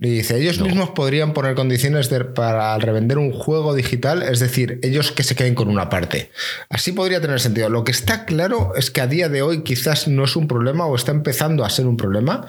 Y 0.01 0.09
dice, 0.09 0.37
ellos 0.37 0.59
mismos 0.59 0.91
podrían 0.91 1.33
poner 1.33 1.55
condiciones 1.55 2.11
de- 2.11 2.25
para 2.25 2.77
revender 2.79 3.19
un 3.19 3.31
juego 3.31 3.73
digital, 3.73 4.23
es 4.25 4.41
decir, 4.41 4.81
ellos 4.83 5.13
que 5.13 5.23
se 5.23 5.37
queden 5.37 5.55
con 5.55 5.69
una 5.69 5.89
parte. 5.91 6.33
Así 6.71 6.91
podría 6.91 7.21
tener 7.21 7.39
sentido. 7.39 7.69
Lo 7.69 7.85
que 7.85 7.93
está 7.93 8.25
claro 8.25 8.73
es 8.75 8.91
que 8.91 9.01
a 9.01 9.07
día 9.07 9.29
de 9.29 9.43
hoy 9.43 9.63
quizás 9.63 10.09
no 10.09 10.25
es 10.25 10.35
un 10.35 10.49
problema 10.49 10.87
o 10.87 10.97
está 10.97 11.13
empezando 11.13 11.65
a 11.65 11.71
ser 11.71 11.87
un 11.87 11.97
problema, 11.97 12.49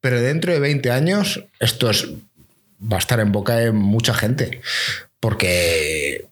pero 0.00 0.20
dentro 0.20 0.52
de 0.52 0.58
20 0.58 0.90
años 0.90 1.44
esto 1.60 1.88
es, 1.88 2.08
va 2.82 2.96
a 2.96 3.00
estar 3.00 3.20
en 3.20 3.30
boca 3.30 3.54
de 3.54 3.70
mucha 3.70 4.12
gente. 4.14 4.60
Porque 5.20 6.26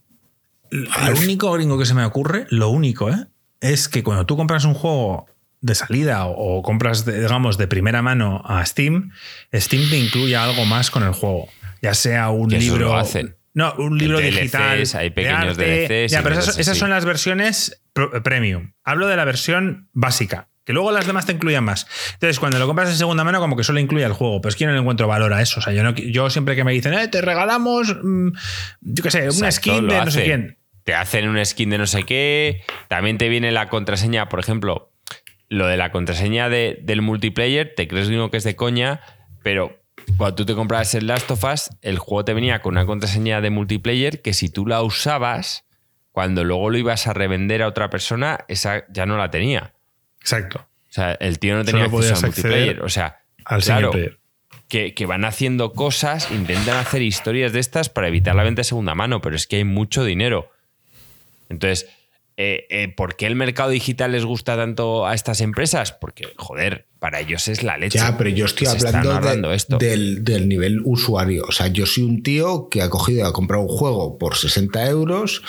Lo 0.71 1.17
único 1.21 1.53
gringo 1.53 1.79
que 1.79 1.87
se 1.87 1.95
me 1.95 2.05
ocurre, 2.05 2.47
lo 2.51 2.71
único, 2.71 3.09
¿eh? 3.11 3.27
es 3.61 3.89
que 3.89 4.03
cuando 4.03 4.27
tú 4.27 4.37
compras 4.37 4.65
un 4.65 4.75
juego 4.75 5.27
de 5.61 5.75
salida 5.75 6.27
o, 6.27 6.59
o 6.59 6.63
compras, 6.63 7.05
de- 7.05 7.21
digamos, 7.21 7.59
de 7.59 7.67
primera 7.69 8.03
mano 8.03 8.43
a 8.45 8.65
Steam, 8.67 9.11
Steam 9.55 9.89
te 9.91 9.99
incluye 9.99 10.37
algo 10.37 10.65
más 10.65 10.91
con 10.91 11.03
el 11.03 11.13
juego. 11.13 11.49
Ya 11.83 11.95
sea 11.95 12.31
un 12.31 12.49
Que 12.49 12.57
eso 12.59 12.73
libro. 12.73 12.89
lo 12.89 12.97
hacen. 12.97 13.37
No, 13.55 13.73
un 13.79 13.97
libro 13.97 14.19
DLCs, 14.19 14.35
digital. 14.37 14.85
hay 14.95 15.11
pequeños. 15.11 15.57
DLCs 15.57 16.11
Ya, 16.13 16.23
pero 16.23 16.39
esas, 16.39 16.77
son 16.77 16.91
las 16.91 17.05
versiones 17.07 17.81
premium. 18.23 18.73
Hablo 18.85 19.07
de 19.07 19.17
la 19.17 19.25
versión 19.25 19.89
básica. 19.93 20.49
Que 20.65 20.73
luego 20.73 20.91
las 20.91 21.07
demás 21.07 21.27
te 21.27 21.33
incluyan 21.33 21.63
más. 21.65 21.87
Entonces, 22.15 22.41
cuando 22.41 22.59
lo 22.59 22.67
compras 22.67 22.91
en 22.91 22.97
segunda 22.97 23.23
mano, 23.25 23.39
como 23.39 23.57
que 23.57 23.63
solo 23.63 23.79
incluye 23.79 24.05
el 24.05 24.13
juego. 24.13 24.41
Pero 24.41 24.51
es 24.51 24.57
que 24.57 24.65
yo 24.65 24.67
no 24.69 24.75
le 24.75 24.81
encuentro 24.81 25.07
valor 25.07 25.33
a 25.33 25.41
eso. 25.41 25.61
O 25.61 25.63
sea, 25.63 25.73
yo, 25.73 25.83
no, 25.85 25.95
yo 25.95 26.29
siempre 26.29 26.57
que 26.57 26.65
me 26.65 26.73
dicen, 26.73 26.93
eh, 26.95 27.07
te 27.09 27.21
regalamos, 27.23 27.97
mm, 28.03 28.29
yo 28.81 29.03
qué 29.03 29.11
sé, 29.13 29.19
una 29.21 29.29
Exacto, 29.49 29.53
skin 29.53 29.87
lo 29.87 29.93
de 29.95 30.05
no 30.05 30.11
sé 30.11 30.25
quién. 30.25 30.59
Te 30.83 30.95
hacen 30.95 31.29
un 31.29 31.45
skin 31.47 31.71
de 31.71 31.79
no 31.79 31.87
sé 31.87 32.03
qué. 32.03 32.63
También 32.89 33.17
te 33.17 33.29
viene 33.29 33.53
la 33.53 33.69
contraseña, 33.69 34.29
por 34.29 34.41
ejemplo, 34.41 34.93
lo 35.49 35.67
de 35.67 35.77
la 35.77 35.91
contraseña 35.93 36.49
de- 36.49 36.79
del 36.83 37.03
multiplayer. 37.03 37.75
Te 37.77 37.87
crees 37.89 38.09
mismo 38.09 38.31
que 38.31 38.37
es 38.39 38.45
de 38.45 38.57
coña, 38.57 39.01
pero 39.43 39.79
cuando 40.17 40.35
tú 40.37 40.47
te 40.47 40.55
comprabas 40.55 40.95
el 40.95 41.07
Last 41.07 41.31
of 41.31 41.45
Us, 41.45 41.71
el 41.83 41.99
juego 41.99 42.25
te 42.25 42.35
venía 42.35 42.61
con 42.63 42.75
una 42.75 42.87
contraseña 42.87 43.41
de 43.41 43.51
multiplayer 43.51 44.23
que 44.23 44.33
si 44.35 44.49
tú 44.49 44.67
la 44.67 44.83
usabas, 44.83 45.65
cuando 46.13 46.45
luego 46.45 46.71
lo 46.71 46.79
ibas 46.79 47.07
a 47.07 47.13
revender 47.13 47.63
a 47.63 47.69
otra 47.69 47.91
persona, 47.91 48.39
esa 48.49 48.85
ya 48.91 49.05
no 49.07 49.19
la 49.19 49.31
tenía. 49.31 49.75
Exacto. 50.21 50.67
O 50.89 50.93
sea, 50.97 51.13
el 51.13 51.39
tío 51.39 51.55
no 51.57 51.65
tenía 51.65 51.85
Solo 51.87 51.99
acceso 51.99 52.15
al 52.17 52.23
multiplayer. 52.33 52.83
O 52.83 52.89
sea, 52.89 53.21
Al 53.45 53.63
claro, 53.63 53.91
que, 54.69 54.95
que 54.95 55.07
van 55.07 55.25
haciendo 55.25 55.73
cosas, 55.75 56.31
intentan 56.33 56.77
hacer 56.79 57.03
historias 57.03 57.53
de 57.53 57.61
estas 57.61 57.89
para 57.91 58.09
evitar 58.09 58.35
la 58.35 58.43
venta 58.43 58.61
de 58.61 58.65
segunda 58.65 58.95
mano, 58.95 59.21
pero 59.21 59.37
es 59.37 59.47
que 59.47 59.57
hay 59.57 59.65
mucho 59.65 60.05
dinero. 60.05 60.51
Entonces, 61.49 61.89
eh, 62.37 62.67
eh, 62.71 62.89
¿por 62.95 63.17
qué 63.17 63.27
el 63.27 63.35
mercado 63.37 63.71
digital 63.71 64.13
les 64.13 64.25
gusta 64.25 64.57
tanto 64.57 65.07
a 65.07 65.15
estas 65.15 65.41
empresas? 65.41 65.93
Porque, 65.93 66.25
joder, 66.37 66.87
para 66.99 67.21
ellos 67.21 67.49
es 67.49 67.63
la 67.63 67.79
leche. 67.79 67.99
Ya, 67.99 68.17
pero 68.19 68.31
yo 68.31 68.45
estoy 68.47 68.67
hablando 68.67 69.49
de- 69.51 69.57
esto. 69.57 69.79
Del, 69.79 70.23
del 70.25 70.49
nivel 70.49 70.81
usuario. 70.85 71.45
O 71.49 71.53
sea, 71.53 71.69
yo 71.69 71.87
soy 71.87 72.05
un 72.05 72.23
tío 72.23 72.69
que 72.69 72.83
ha 72.83 72.91
cogido 72.91 73.25
y 73.25 73.29
ha 73.29 73.33
comprado 73.33 73.63
un 73.63 73.69
juego 73.69 74.19
por 74.19 74.37
60 74.37 74.87
euros 74.89 75.43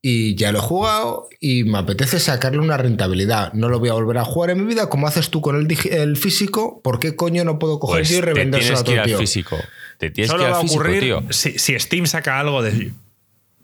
y 0.00 0.36
ya 0.36 0.52
lo 0.52 0.58
he 0.58 0.62
jugado 0.62 1.28
y 1.40 1.64
me 1.64 1.78
apetece 1.78 2.20
sacarle 2.20 2.58
una 2.60 2.76
rentabilidad. 2.76 3.52
No 3.54 3.68
lo 3.68 3.78
voy 3.80 3.88
a 3.88 3.94
volver 3.94 4.18
a 4.18 4.24
jugar 4.24 4.50
en 4.50 4.60
mi 4.60 4.66
vida 4.66 4.88
como 4.88 5.06
haces 5.06 5.30
tú 5.30 5.40
con 5.40 5.56
el, 5.56 6.16
físico. 6.16 6.80
¿Por 6.82 7.00
qué 7.00 7.16
coño 7.16 7.44
no 7.44 7.58
puedo 7.58 7.78
coger 7.80 8.00
Pues 8.00 8.08
yo 8.10 8.18
y 8.18 8.20
revendérselo 8.20 8.78
a 8.78 8.84
que 8.84 8.90
ir 8.92 8.98
otro 8.98 9.02
al 9.02 9.08
tío? 9.08 9.18
físico. 9.18 9.56
Te 9.98 10.10
tienes 10.10 10.30
Solo 10.30 10.44
que 10.44 10.48
ir 10.48 10.52
va 10.52 10.56
al 10.58 10.60
a 10.60 10.62
físico, 10.62 10.82
ocurrir 10.82 11.02
tío. 11.02 11.22
si, 11.30 11.58
si 11.58 11.78
Steam 11.78 12.06
saca 12.06 12.38
algo 12.38 12.62
de. 12.62 12.92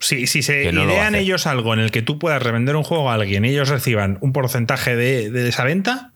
Si, 0.04 0.26
si 0.26 0.42
se 0.42 0.70
no 0.72 0.84
idean 0.84 1.14
ellos 1.14 1.46
algo 1.46 1.72
en 1.72 1.80
el 1.80 1.90
que 1.90 2.02
tú 2.02 2.18
puedas 2.18 2.42
revender 2.42 2.76
un 2.76 2.82
juego 2.82 3.10
a 3.10 3.14
alguien 3.14 3.44
y 3.44 3.48
ellos 3.48 3.68
reciban 3.68 4.18
un 4.20 4.32
porcentaje 4.32 4.96
de, 4.96 5.30
de 5.30 5.48
esa 5.48 5.64
venta, 5.64 6.12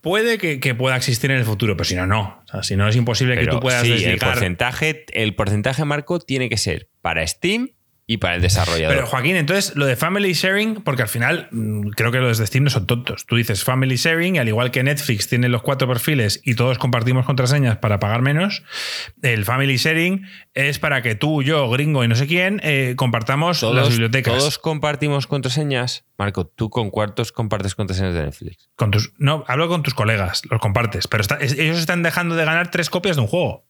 puede 0.00 0.38
que, 0.38 0.60
que 0.60 0.74
pueda 0.74 0.96
existir 0.96 1.30
en 1.30 1.38
el 1.38 1.44
futuro, 1.44 1.76
pero 1.76 1.84
si 1.84 1.94
no, 1.94 2.06
no. 2.06 2.42
O 2.44 2.48
sea, 2.48 2.62
si 2.62 2.76
no, 2.76 2.88
es 2.88 2.96
imposible 2.96 3.38
que 3.38 3.46
tú 3.46 3.60
puedas 3.60 3.82
sí, 3.82 4.04
el 4.04 4.18
porcentaje, 4.18 5.04
el 5.12 5.34
porcentaje 5.34 5.84
marco 5.84 6.18
tiene 6.18 6.48
que 6.48 6.56
ser 6.56 6.88
para 7.02 7.26
Steam 7.26 7.70
y 8.10 8.16
para 8.16 8.36
el 8.36 8.40
desarrollador. 8.40 8.96
Pero 8.96 9.06
Joaquín, 9.06 9.36
entonces 9.36 9.76
lo 9.76 9.84
de 9.84 9.94
family 9.94 10.32
sharing, 10.32 10.76
porque 10.76 11.02
al 11.02 11.08
final 11.08 11.46
mm, 11.52 11.90
creo 11.90 12.10
que 12.10 12.18
los 12.18 12.38
de 12.38 12.46
Steam 12.46 12.64
no 12.64 12.70
son 12.70 12.86
tontos. 12.86 13.26
Tú 13.26 13.36
dices 13.36 13.62
family 13.64 13.96
sharing, 13.96 14.36
y 14.36 14.38
al 14.38 14.48
igual 14.48 14.70
que 14.70 14.82
Netflix 14.82 15.28
tiene 15.28 15.50
los 15.50 15.60
cuatro 15.60 15.86
perfiles 15.86 16.40
y 16.42 16.54
todos 16.54 16.78
compartimos 16.78 17.26
contraseñas 17.26 17.76
para 17.76 18.00
pagar 18.00 18.22
menos, 18.22 18.62
el 19.20 19.44
family 19.44 19.76
sharing 19.76 20.26
es 20.54 20.78
para 20.78 21.02
que 21.02 21.16
tú, 21.16 21.42
yo, 21.42 21.68
gringo 21.68 22.02
y 22.02 22.08
no 22.08 22.14
sé 22.14 22.26
quién, 22.26 22.60
eh, 22.64 22.94
compartamos 22.96 23.62
las 23.62 23.90
bibliotecas. 23.90 24.38
todos 24.38 24.58
compartimos 24.58 25.26
contraseñas. 25.26 26.06
Marco, 26.16 26.46
¿tú 26.46 26.70
con 26.70 26.88
cuántos 26.90 27.30
compartes 27.30 27.74
contraseñas 27.74 28.14
de 28.14 28.22
Netflix? 28.24 28.70
Con 28.74 28.90
tus, 28.90 29.12
no, 29.18 29.44
hablo 29.48 29.68
con 29.68 29.82
tus 29.82 29.92
colegas, 29.92 30.40
los 30.50 30.60
compartes, 30.60 31.08
pero 31.08 31.20
está- 31.20 31.38
ellos 31.42 31.78
están 31.78 32.02
dejando 32.02 32.36
de 32.36 32.46
ganar 32.46 32.70
tres 32.70 32.88
copias 32.88 33.16
de 33.16 33.22
un 33.22 33.28
juego. 33.28 33.66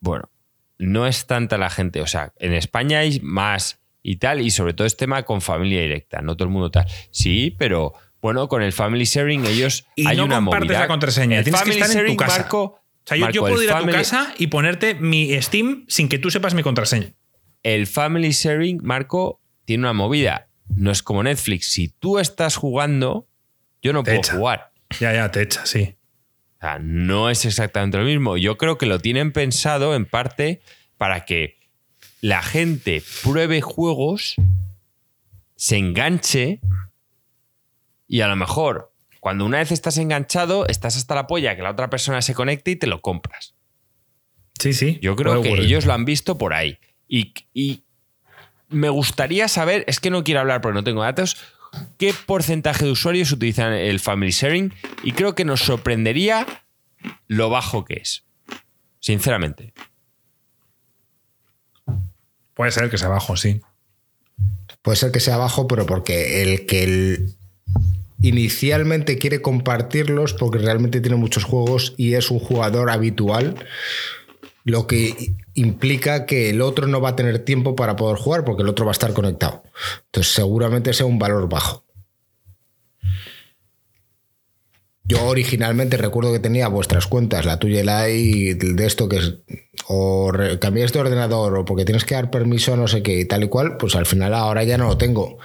Bueno, 0.00 0.30
no 0.78 1.06
es 1.06 1.26
tanta 1.26 1.58
la 1.58 1.70
gente. 1.70 2.00
O 2.00 2.06
sea, 2.06 2.32
en 2.38 2.52
España 2.52 3.00
hay 3.00 3.20
más 3.20 3.80
y 4.02 4.16
tal, 4.16 4.40
y 4.40 4.50
sobre 4.50 4.72
todo 4.72 4.86
es 4.86 4.96
tema 4.96 5.22
con 5.24 5.40
familia 5.40 5.80
directa, 5.80 6.20
no 6.22 6.36
todo 6.36 6.46
el 6.46 6.52
mundo 6.52 6.70
tal. 6.70 6.86
Sí, 7.10 7.54
pero 7.58 7.94
bueno, 8.22 8.48
con 8.48 8.62
el 8.62 8.72
family 8.72 9.04
sharing 9.04 9.44
ellos 9.46 9.86
Y 9.96 10.06
hay 10.06 10.16
no 10.16 10.24
una 10.26 10.36
compartes 10.36 10.68
movida. 10.68 10.80
la 10.80 10.88
contraseña, 10.88 11.38
El 11.38 11.44
tienes 11.44 11.60
que 11.60 11.64
family 11.66 11.80
estar 11.82 11.90
en 11.90 11.96
tu 11.96 12.02
sharing, 12.02 12.16
casa. 12.16 12.38
Marco, 12.40 12.62
O 12.62 12.80
sea, 13.04 13.30
yo, 13.30 13.40
puedo 13.42 13.62
ir 13.62 13.70
a 13.72 13.80
tu 13.80 13.86
casa 13.86 14.34
y 14.38 14.46
ponerte 14.48 14.94
mi 14.94 15.40
Steam 15.42 15.84
sin 15.88 16.08
que 16.08 16.18
tú 16.18 16.30
sepas 16.30 16.54
mi 16.54 16.62
contraseña. 16.62 17.12
El 17.62 17.86
family 17.86 18.30
sharing, 18.30 18.80
Marco, 18.82 19.40
tiene 19.64 19.82
una 19.84 19.92
movida. 19.92 20.48
No 20.68 20.90
es 20.92 21.02
como 21.02 21.22
Netflix. 21.22 21.68
Si 21.70 21.88
tú 21.88 22.18
estás 22.18 22.56
jugando, 22.56 23.28
yo 23.82 23.92
no 23.92 24.02
Te 24.04 24.10
puedo 24.12 24.18
echa. 24.20 24.34
jugar. 24.36 24.72
Ya, 25.00 25.12
ya, 25.12 25.30
te 25.32 25.42
echa, 25.42 25.66
sí. 25.66 25.96
O 26.56 26.60
sea, 26.60 26.78
no 26.78 27.30
es 27.30 27.44
exactamente 27.44 27.98
lo 27.98 28.04
mismo. 28.04 28.36
Yo 28.36 28.56
creo 28.56 28.78
que 28.78 28.86
lo 28.86 28.98
tienen 28.98 29.32
pensado 29.32 29.94
en 29.94 30.06
parte 30.06 30.60
para 30.96 31.24
que 31.24 31.58
la 32.20 32.42
gente 32.42 33.02
pruebe 33.22 33.60
juegos, 33.60 34.36
se 35.54 35.76
enganche 35.76 36.60
y 38.08 38.20
a 38.20 38.28
lo 38.28 38.36
mejor 38.36 38.92
cuando 39.20 39.44
una 39.44 39.58
vez 39.58 39.72
estás 39.72 39.98
enganchado, 39.98 40.66
estás 40.68 40.96
hasta 40.96 41.14
la 41.14 41.26
polla 41.26 41.56
que 41.56 41.62
la 41.62 41.72
otra 41.72 41.90
persona 41.90 42.22
se 42.22 42.32
conecte 42.32 42.70
y 42.70 42.76
te 42.76 42.86
lo 42.86 43.00
compras. 43.00 43.54
Sí, 44.58 44.72
sí. 44.72 44.98
Yo 45.02 45.16
creo 45.16 45.42
que 45.42 45.52
ellos 45.52 45.84
lo 45.84 45.92
han 45.92 46.04
visto 46.04 46.38
por 46.38 46.54
ahí. 46.54 46.78
Y, 47.08 47.34
y 47.52 47.82
me 48.68 48.88
gustaría 48.88 49.48
saber, 49.48 49.84
es 49.88 50.00
que 50.00 50.10
no 50.10 50.24
quiero 50.24 50.40
hablar 50.40 50.60
porque 50.60 50.74
no 50.74 50.84
tengo 50.84 51.02
datos, 51.02 51.36
qué 51.98 52.14
porcentaje 52.26 52.84
de 52.84 52.90
usuarios 52.90 53.32
utilizan 53.32 53.72
el 53.72 54.00
family 54.00 54.30
sharing 54.32 54.72
y 55.02 55.12
creo 55.12 55.34
que 55.34 55.44
nos 55.44 55.60
sorprendería 55.60 56.46
lo 57.28 57.50
bajo 57.50 57.84
que 57.84 57.94
es. 57.94 58.24
Sinceramente. 59.00 59.72
Puede 62.54 62.70
ser 62.70 62.90
que 62.90 62.98
sea 62.98 63.08
bajo, 63.08 63.36
sí. 63.36 63.60
Puede 64.82 64.96
ser 64.96 65.12
que 65.12 65.20
sea 65.20 65.36
bajo, 65.36 65.66
pero 65.68 65.84
porque 65.86 66.42
el 66.42 66.66
que 66.66 66.82
el- 66.84 67.34
inicialmente 68.22 69.18
quiere 69.18 69.42
compartirlos, 69.42 70.32
porque 70.32 70.58
realmente 70.58 71.00
tiene 71.00 71.16
muchos 71.16 71.44
juegos 71.44 71.94
y 71.96 72.14
es 72.14 72.30
un 72.30 72.38
jugador 72.38 72.90
habitual, 72.90 73.56
lo 74.66 74.88
que 74.88 75.36
implica 75.54 76.26
que 76.26 76.50
el 76.50 76.60
otro 76.60 76.88
no 76.88 77.00
va 77.00 77.10
a 77.10 77.16
tener 77.16 77.38
tiempo 77.38 77.76
para 77.76 77.94
poder 77.94 78.18
jugar, 78.18 78.44
porque 78.44 78.64
el 78.64 78.68
otro 78.68 78.84
va 78.84 78.90
a 78.90 78.98
estar 78.98 79.12
conectado. 79.12 79.62
Entonces 80.06 80.34
seguramente 80.34 80.92
sea 80.92 81.06
un 81.06 81.20
valor 81.20 81.48
bajo. 81.48 81.84
Yo 85.04 85.24
originalmente 85.24 85.96
recuerdo 85.96 86.32
que 86.32 86.40
tenía 86.40 86.66
vuestras 86.66 87.06
cuentas, 87.06 87.46
la 87.46 87.60
tuya 87.60 87.80
y 87.80 87.84
la 87.84 88.10
y 88.10 88.54
de 88.54 88.86
esto 88.86 89.08
que 89.08 89.18
es 89.18 89.34
o 89.86 90.32
cambias 90.60 90.92
de 90.92 90.98
ordenador 90.98 91.58
o 91.58 91.64
porque 91.64 91.84
tienes 91.84 92.04
que 92.04 92.16
dar 92.16 92.32
permiso 92.32 92.74
a 92.74 92.76
no 92.76 92.88
sé 92.88 93.04
qué 93.04 93.20
y 93.20 93.24
tal 93.24 93.44
y 93.44 93.48
cual, 93.48 93.76
pues 93.76 93.94
al 93.94 94.04
final 94.04 94.34
ahora 94.34 94.64
ya 94.64 94.78
no 94.78 94.88
lo 94.88 94.98
tengo. 94.98 95.38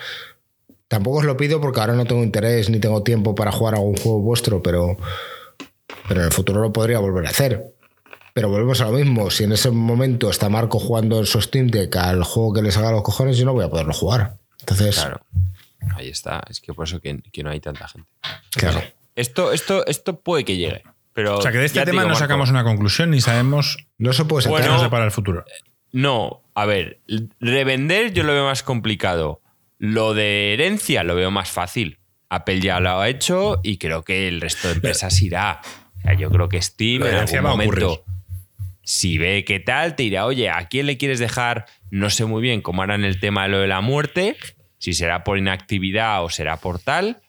tampoco 0.87 1.19
os 1.19 1.25
lo 1.25 1.37
pido 1.37 1.61
porque 1.61 1.79
ahora 1.79 1.93
no 1.93 2.05
tengo 2.05 2.23
interés 2.23 2.71
ni 2.71 2.79
tengo 2.79 3.03
tiempo 3.03 3.35
para 3.35 3.51
jugar 3.51 3.75
algún 3.75 3.97
juego 3.97 4.19
vuestro, 4.21 4.63
pero, 4.63 4.97
pero 6.07 6.21
en 6.21 6.25
el 6.25 6.33
futuro 6.33 6.59
lo 6.59 6.73
podría 6.73 6.97
volver 6.97 7.27
a 7.27 7.29
hacer. 7.29 7.75
Pero 8.33 8.49
volvemos 8.49 8.79
a 8.81 8.85
lo 8.85 8.91
mismo. 8.91 9.29
Si 9.29 9.43
en 9.43 9.51
ese 9.51 9.71
momento 9.71 10.29
está 10.29 10.49
Marco 10.49 10.79
jugando 10.79 11.19
en 11.19 11.25
su 11.25 11.41
Steam 11.41 11.67
Deck 11.67 11.95
al 11.97 12.23
juego 12.23 12.53
que 12.53 12.61
le 12.61 12.71
salga 12.71 12.91
los 12.91 13.03
cojones, 13.03 13.37
yo 13.37 13.45
no 13.45 13.53
voy 13.53 13.65
a 13.65 13.69
poderlo 13.69 13.93
jugar. 13.93 14.37
Entonces. 14.59 14.95
Claro. 14.95 15.21
Ahí 15.95 16.09
está. 16.09 16.41
Es 16.49 16.61
que 16.61 16.73
por 16.73 16.87
eso 16.87 16.99
que, 16.99 17.21
que 17.31 17.43
no 17.43 17.49
hay 17.49 17.59
tanta 17.59 17.87
gente. 17.87 18.07
Claro. 18.51 18.81
Esto, 19.15 19.51
esto, 19.51 19.85
esto 19.85 20.19
puede 20.19 20.45
que 20.45 20.57
llegue. 20.57 20.83
Pero 21.13 21.37
O 21.37 21.41
sea, 21.41 21.51
que 21.51 21.57
de 21.57 21.65
este 21.65 21.79
tema 21.81 21.91
digo, 21.91 22.03
no 22.03 22.07
Marco, 22.09 22.19
sacamos 22.19 22.49
una 22.49 22.63
conclusión 22.63 23.11
ni 23.11 23.19
sabemos 23.19 23.85
No 23.97 24.13
se 24.13 24.23
puede 24.23 24.43
sacar. 24.43 24.69
Bueno, 24.69 24.89
para 24.89 25.05
el 25.05 25.11
futuro. 25.11 25.43
No, 25.91 26.43
a 26.53 26.65
ver, 26.65 27.01
revender 27.39 28.13
yo 28.13 28.23
lo 28.23 28.33
veo 28.33 28.45
más 28.45 28.63
complicado. 28.63 29.41
Lo 29.77 30.13
de 30.13 30.53
herencia 30.53 31.03
lo 31.03 31.15
veo 31.15 31.31
más 31.31 31.49
fácil. 31.49 31.99
Apple 32.29 32.61
ya 32.61 32.79
lo 32.79 33.01
ha 33.01 33.09
hecho 33.09 33.59
y 33.61 33.77
creo 33.77 34.03
que 34.03 34.29
el 34.29 34.39
resto 34.39 34.69
de 34.69 34.75
empresas 34.75 35.21
irá. 35.21 35.59
O 35.97 36.01
sea, 36.01 36.13
yo 36.13 36.29
creo 36.29 36.47
que 36.47 36.61
Steam 36.61 37.03
en 37.03 37.15
algún 37.15 37.45
va 37.45 37.49
a 37.49 37.53
ocurrir. 37.53 37.83
momento, 37.83 38.05
si 38.91 39.17
ve 39.17 39.45
qué 39.45 39.61
tal, 39.61 39.95
te 39.95 40.03
dirá, 40.03 40.25
oye, 40.25 40.49
¿a 40.49 40.67
quién 40.67 40.85
le 40.85 40.97
quieres 40.97 41.17
dejar? 41.17 41.65
No 41.91 42.09
sé 42.09 42.25
muy 42.25 42.41
bien 42.41 42.61
cómo 42.61 42.81
harán 42.81 43.05
el 43.05 43.21
tema 43.21 43.43
de 43.43 43.49
lo 43.49 43.59
de 43.61 43.67
la 43.69 43.79
muerte, 43.79 44.35
si 44.79 44.91
será 44.91 45.23
por 45.23 45.37
inactividad 45.37 46.21
o 46.25 46.29
será 46.29 46.57
por 46.57 46.77
tal. 46.77 47.21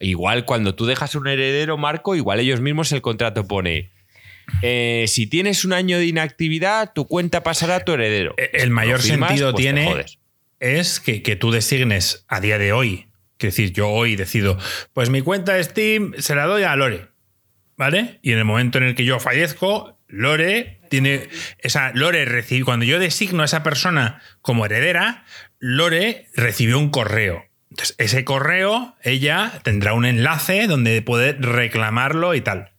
Igual 0.00 0.44
cuando 0.44 0.74
tú 0.74 0.84
dejas 0.84 1.14
un 1.14 1.28
heredero, 1.28 1.78
Marco, 1.78 2.16
igual 2.16 2.40
ellos 2.40 2.60
mismos 2.60 2.90
el 2.90 3.02
contrato 3.02 3.46
pone, 3.46 3.92
eh, 4.62 5.04
si 5.06 5.28
tienes 5.28 5.64
un 5.64 5.74
año 5.74 5.96
de 5.96 6.06
inactividad, 6.06 6.92
tu 6.92 7.06
cuenta 7.06 7.44
pasará 7.44 7.76
a 7.76 7.84
tu 7.84 7.92
heredero. 7.92 8.34
Eh, 8.36 8.50
El 8.54 8.70
mayor 8.70 9.00
firmas, 9.00 9.28
sentido 9.28 9.52
pues 9.52 9.62
tiene 9.62 10.04
es 10.58 10.98
que, 10.98 11.22
que 11.22 11.36
tú 11.36 11.52
designes 11.52 12.24
a 12.26 12.40
día 12.40 12.58
de 12.58 12.72
hoy, 12.72 13.06
que 13.38 13.46
decir, 13.46 13.72
yo 13.72 13.90
hoy 13.90 14.16
decido, 14.16 14.58
pues 14.92 15.08
mi 15.08 15.22
cuenta 15.22 15.52
de 15.52 15.62
Steam 15.62 16.14
se 16.18 16.34
la 16.34 16.46
doy 16.46 16.64
a 16.64 16.74
Lore, 16.74 17.06
¿vale? 17.76 18.18
Y 18.22 18.32
en 18.32 18.38
el 18.38 18.44
momento 18.44 18.78
en 18.78 18.84
el 18.84 18.96
que 18.96 19.04
yo 19.04 19.20
fallezco, 19.20 19.96
Lore 20.08 20.75
tiene, 20.88 21.28
esa 21.58 21.92
Lore 21.94 22.24
recibe, 22.24 22.64
cuando 22.64 22.84
yo 22.84 22.98
designo 22.98 23.42
a 23.42 23.46
esa 23.46 23.62
persona 23.62 24.22
como 24.42 24.66
heredera, 24.66 25.24
Lore 25.58 26.26
recibió 26.34 26.78
un 26.78 26.90
correo. 26.90 27.44
Entonces, 27.70 27.96
ese 27.98 28.24
correo, 28.24 28.96
ella 29.02 29.60
tendrá 29.62 29.92
un 29.92 30.06
enlace 30.06 30.66
donde 30.66 31.02
puede 31.02 31.32
reclamarlo 31.32 32.34
y 32.34 32.40
tal. 32.40 32.72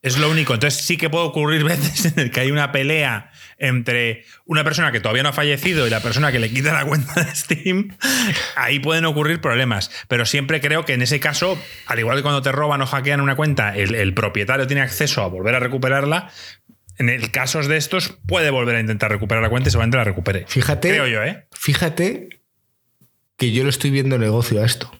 Es 0.00 0.16
lo 0.16 0.30
único. 0.30 0.54
Entonces 0.54 0.80
sí 0.80 0.96
que 0.96 1.10
puede 1.10 1.24
ocurrir 1.24 1.64
veces 1.64 2.12
en 2.12 2.20
el 2.20 2.30
que 2.30 2.40
hay 2.40 2.50
una 2.50 2.70
pelea 2.70 3.30
entre 3.58 4.24
una 4.44 4.62
persona 4.62 4.92
que 4.92 5.00
todavía 5.00 5.24
no 5.24 5.30
ha 5.30 5.32
fallecido 5.32 5.86
y 5.86 5.90
la 5.90 6.00
persona 6.00 6.30
que 6.30 6.38
le 6.38 6.48
quita 6.50 6.72
la 6.72 6.84
cuenta 6.84 7.14
de 7.14 7.34
Steam. 7.34 7.96
Ahí 8.56 8.78
pueden 8.78 9.04
ocurrir 9.04 9.40
problemas. 9.40 9.90
Pero 10.06 10.26
siempre 10.26 10.60
creo 10.60 10.84
que 10.84 10.94
en 10.94 11.02
ese 11.02 11.18
caso, 11.18 11.60
al 11.86 11.98
igual 11.98 12.18
que 12.18 12.22
cuando 12.22 12.42
te 12.42 12.52
roban 12.52 12.80
o 12.80 12.86
hackean 12.86 13.20
una 13.20 13.34
cuenta, 13.34 13.76
el, 13.76 13.94
el 13.94 14.14
propietario 14.14 14.66
tiene 14.66 14.82
acceso 14.82 15.22
a 15.22 15.26
volver 15.26 15.56
a 15.56 15.60
recuperarla. 15.60 16.30
En 16.98 17.08
el 17.08 17.30
caso 17.30 17.62
de 17.62 17.76
estos, 17.76 18.18
puede 18.26 18.50
volver 18.50 18.76
a 18.76 18.80
intentar 18.80 19.10
recuperar 19.10 19.42
la 19.42 19.50
cuenta 19.50 19.68
y 19.68 19.70
seguramente 19.70 19.98
la 19.98 20.04
recupere. 20.04 20.44
Fíjate. 20.48 20.88
Creo 20.90 21.06
yo, 21.06 21.22
¿eh? 21.22 21.46
Fíjate 21.52 22.28
que 23.36 23.52
yo 23.52 23.62
le 23.62 23.70
estoy 23.70 23.90
viendo 23.90 24.18
negocio 24.18 24.60
a 24.60 24.66
esto. 24.66 24.90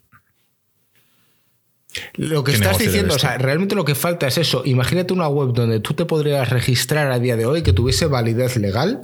Lo 2.15 2.45
que 2.45 2.53
¿Qué 2.53 2.59
estás 2.59 2.79
diciendo, 2.79 3.15
o 3.15 3.15
ves 3.15 3.23
sea, 3.23 3.39
realmente 3.39 3.75
lo 3.75 3.85
que 3.85 3.95
falta 3.95 4.27
es 4.29 4.39
eso. 4.39 4.63
Imagínate 4.65 5.13
una 5.13 5.27
web 5.29 5.53
donde 5.53 5.81
tú 5.81 5.95
te 5.95 6.05
podrías 6.05 6.49
registrar 6.51 7.11
a 7.11 7.19
día 7.19 7.37
de 7.37 7.47
hoy, 7.47 7.63
que 7.63 7.73
tuviese 7.73 8.07
validez 8.07 8.57
legal, 8.57 9.01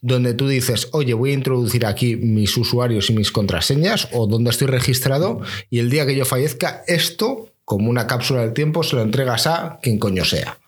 donde 0.00 0.34
tú 0.34 0.48
dices, 0.48 0.88
oye, 0.92 1.14
voy 1.14 1.30
a 1.30 1.34
introducir 1.34 1.84
aquí 1.84 2.16
mis 2.16 2.56
usuarios 2.56 3.10
y 3.10 3.12
mis 3.12 3.32
contraseñas, 3.32 4.08
o 4.12 4.26
donde 4.26 4.50
estoy 4.50 4.68
registrado, 4.68 5.42
y 5.68 5.80
el 5.80 5.90
día 5.90 6.06
que 6.06 6.16
yo 6.16 6.24
fallezca, 6.24 6.82
esto, 6.86 7.52
como 7.64 7.90
una 7.90 8.06
cápsula 8.06 8.42
del 8.42 8.54
tiempo, 8.54 8.82
se 8.82 8.96
lo 8.96 9.02
entregas 9.02 9.46
a 9.46 9.78
quien 9.82 9.98
coño 9.98 10.24
sea. 10.24 10.58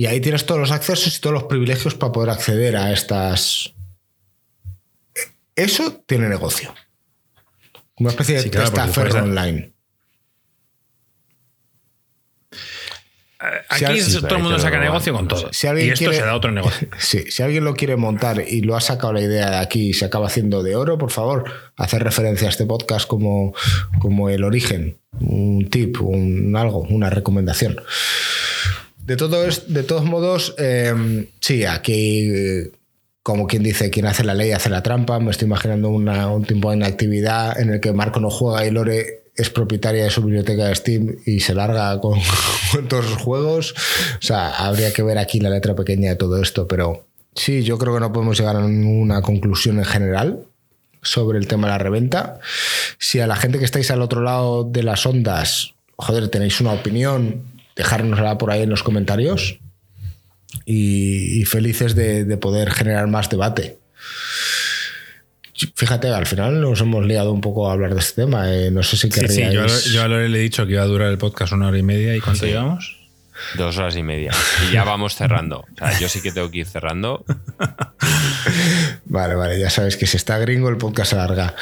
Y 0.00 0.06
ahí 0.06 0.18
tienes 0.18 0.46
todos 0.46 0.58
los 0.58 0.70
accesos 0.70 1.14
y 1.14 1.20
todos 1.20 1.34
los 1.34 1.42
privilegios 1.42 1.94
para 1.94 2.10
poder 2.10 2.30
acceder 2.30 2.74
a 2.74 2.90
estas. 2.90 3.74
Eso 5.54 6.02
tiene 6.06 6.26
negocio. 6.26 6.72
Una 7.98 8.08
especie 8.08 8.36
de 8.36 8.42
Sí, 8.44 8.48
claro, 8.48 8.70
testaferro 8.70 9.24
online. 9.24 9.74
Aquí 13.68 13.84
alguien- 13.84 14.06
es- 14.06 14.20
todo 14.22 14.36
el 14.36 14.42
mundo 14.42 14.58
saca 14.58 14.78
negocio 14.78 15.12
con 15.12 15.28
todo. 15.28 15.52
Si 15.52 15.66
alguien 15.66 15.88
y 15.88 15.90
esto 15.90 15.98
quiere- 16.06 16.16
se 16.16 16.22
da 16.24 16.34
otro 16.34 16.50
negocio. 16.50 16.88
Sí, 16.98 17.30
si 17.30 17.42
alguien 17.42 17.64
lo 17.64 17.74
quiere 17.74 17.96
montar 17.96 18.42
y 18.48 18.62
lo 18.62 18.76
ha 18.76 18.80
sacado 18.80 19.12
la 19.12 19.20
idea 19.20 19.50
de 19.50 19.56
aquí 19.58 19.90
y 19.90 19.92
se 19.92 20.06
acaba 20.06 20.28
haciendo 20.28 20.62
de 20.62 20.76
oro, 20.76 20.96
por 20.96 21.10
favor, 21.10 21.44
hacer 21.76 22.02
referencia 22.02 22.46
a 22.46 22.50
este 22.50 22.64
podcast 22.64 23.06
como, 23.06 23.54
como 23.98 24.30
el 24.30 24.44
origen, 24.44 24.96
un 25.20 25.68
tip, 25.68 26.00
un 26.00 26.56
algo, 26.56 26.80
una 26.80 27.10
recomendación. 27.10 27.82
De, 29.04 29.16
todo 29.16 29.44
es- 29.46 29.72
de 29.72 29.82
todos 29.82 30.04
modos, 30.04 30.54
eh, 30.58 31.26
sí, 31.40 31.64
aquí, 31.64 32.30
como 33.22 33.46
quien 33.46 33.62
dice, 33.62 33.90
quien 33.90 34.06
hace 34.06 34.24
la 34.24 34.34
ley 34.34 34.52
hace 34.52 34.70
la 34.70 34.82
trampa. 34.82 35.18
Me 35.20 35.30
estoy 35.30 35.46
imaginando 35.46 35.88
un 35.90 36.44
tiempo 36.44 36.70
de 36.70 36.76
inactividad 36.76 37.58
en 37.60 37.70
el 37.72 37.80
que 37.80 37.92
Marco 37.92 38.20
no 38.20 38.30
juega 38.30 38.66
y 38.66 38.70
Lore 38.70 39.24
es 39.36 39.50
propietaria 39.50 40.04
de 40.04 40.10
su 40.10 40.22
biblioteca 40.22 40.66
de 40.66 40.74
Steam 40.74 41.16
y 41.24 41.40
se 41.40 41.54
larga 41.54 41.98
con, 42.00 42.18
con 42.72 42.88
todos 42.88 43.06
sus 43.06 43.16
juegos. 43.16 43.74
O 44.18 44.22
sea, 44.22 44.50
habría 44.50 44.92
que 44.92 45.02
ver 45.02 45.18
aquí 45.18 45.40
la 45.40 45.50
letra 45.50 45.74
pequeña 45.74 46.10
de 46.10 46.16
todo 46.16 46.40
esto, 46.42 46.66
pero 46.68 47.06
sí, 47.34 47.62
yo 47.62 47.78
creo 47.78 47.94
que 47.94 48.00
no 48.00 48.12
podemos 48.12 48.38
llegar 48.38 48.56
a 48.56 48.66
ninguna 48.66 49.22
conclusión 49.22 49.78
en 49.78 49.84
general 49.86 50.44
sobre 51.02 51.38
el 51.38 51.46
tema 51.48 51.68
de 51.68 51.72
la 51.72 51.78
reventa. 51.78 52.38
Si 52.98 53.18
a 53.20 53.26
la 53.26 53.36
gente 53.36 53.58
que 53.58 53.64
estáis 53.64 53.90
al 53.90 54.02
otro 54.02 54.20
lado 54.20 54.64
de 54.64 54.82
las 54.82 55.06
ondas, 55.06 55.72
joder, 55.96 56.28
tenéis 56.28 56.60
una 56.60 56.72
opinión, 56.72 57.42
dejárnosla 57.80 58.38
por 58.38 58.50
ahí 58.50 58.62
en 58.62 58.70
los 58.70 58.82
comentarios 58.82 59.58
y, 60.64 61.40
y 61.40 61.44
felices 61.44 61.94
de, 61.94 62.24
de 62.24 62.36
poder 62.36 62.70
generar 62.70 63.06
más 63.08 63.28
debate. 63.30 63.78
Fíjate, 65.76 66.08
al 66.08 66.26
final 66.26 66.60
nos 66.60 66.80
hemos 66.80 67.04
liado 67.04 67.32
un 67.32 67.40
poco 67.42 67.68
a 67.68 67.72
hablar 67.72 67.92
de 67.94 68.00
este 68.00 68.22
tema. 68.22 68.50
eh, 68.54 68.70
no 68.70 68.82
sé 68.82 68.96
si 68.96 69.10
Sí, 69.10 69.20
sí, 69.20 69.20
querríais... 69.20 69.84
yo, 69.84 69.92
yo 69.92 70.02
a 70.02 70.08
Lore 70.08 70.28
le 70.28 70.38
he 70.38 70.42
dicho 70.42 70.64
que 70.66 70.72
iba 70.72 70.82
a 70.82 70.86
durar 70.86 71.08
el 71.10 71.18
podcast 71.18 71.52
una 71.52 71.68
hora 71.68 71.78
y 71.78 71.82
media. 71.82 72.16
¿Y 72.16 72.20
cuánto 72.20 72.44
Sí. 72.46 72.52
llevamos? 72.52 72.96
Dos 73.56 73.76
horas 73.78 73.96
y 73.96 74.02
media. 74.02 74.32
Y 74.68 74.72
ya 74.72 74.84
vamos 74.84 75.14
cerrando. 75.16 75.60
O 75.60 75.76
sea, 75.78 75.98
yo 75.98 76.08
sí 76.08 76.20
que 76.22 76.30
tengo 76.32 76.50
que 76.50 76.58
ir 76.58 76.66
cerrando. 76.66 77.24
Vale, 79.06 79.34
vale, 79.34 79.58
ya 79.58 79.70
sabes 79.70 79.96
que 79.96 80.06
si 80.06 80.16
está 80.16 80.38
gringo 80.38 80.68
el 80.68 80.76
podcast 80.76 81.10
se 81.10 81.16
alarga. 81.16 81.54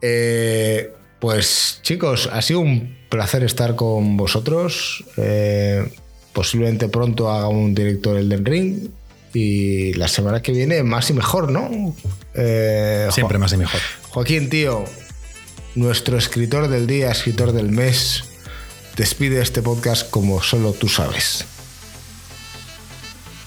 Eh, 0.00 0.90
pues 1.24 1.78
chicos, 1.80 2.28
ha 2.30 2.42
sido 2.42 2.60
un 2.60 2.98
placer 3.08 3.44
estar 3.44 3.76
con 3.76 4.18
vosotros. 4.18 5.02
Eh, 5.16 5.90
posiblemente 6.34 6.88
pronto 6.88 7.30
haga 7.30 7.48
un 7.48 7.74
directo 7.74 8.12
del 8.12 8.28
Den 8.28 8.44
Ring. 8.44 8.88
Y 9.32 9.94
la 9.94 10.06
semana 10.06 10.42
que 10.42 10.52
viene 10.52 10.82
más 10.82 11.08
y 11.08 11.14
mejor, 11.14 11.50
¿no? 11.50 11.94
Eh, 12.34 13.08
Siempre 13.10 13.38
Jo- 13.38 13.40
más 13.40 13.52
y 13.54 13.56
mejor. 13.56 13.80
Joaquín, 14.10 14.50
tío, 14.50 14.84
nuestro 15.76 16.18
escritor 16.18 16.68
del 16.68 16.86
día, 16.86 17.10
escritor 17.10 17.52
del 17.52 17.70
mes, 17.70 18.24
despide 18.96 19.40
este 19.40 19.62
podcast 19.62 20.10
como 20.10 20.42
solo 20.42 20.72
tú 20.74 20.88
sabes. 20.88 21.46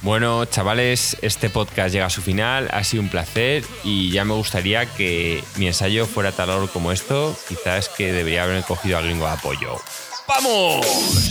Bueno, 0.08 0.46
chavales, 0.46 1.18
este 1.22 1.50
podcast 1.50 1.92
llega 1.94 2.06
a 2.06 2.10
su 2.10 2.22
final. 2.22 2.70
Ha 2.72 2.86
sido 2.86 3.04
un 3.04 3.10
placer 3.10 3.66
y 3.84 4.10
ya 4.10 4.24
me 4.24 4.36
gustaría 4.36 4.86
que 4.86 5.44
mi 5.58 5.68
ensayo 5.68 6.06
fuera 6.06 6.32
tan 6.32 6.48
largo 6.48 6.70
como 6.70 6.94
esto. 6.94 7.36
Quizás 7.50 7.90
que 7.90 8.14
debería 8.14 8.44
haber 8.44 8.64
cogido 8.64 8.98
a 8.98 9.02
gringo 9.02 9.26
de 9.26 9.34
apoyo. 9.34 9.76
¡Vamos! 10.26 11.28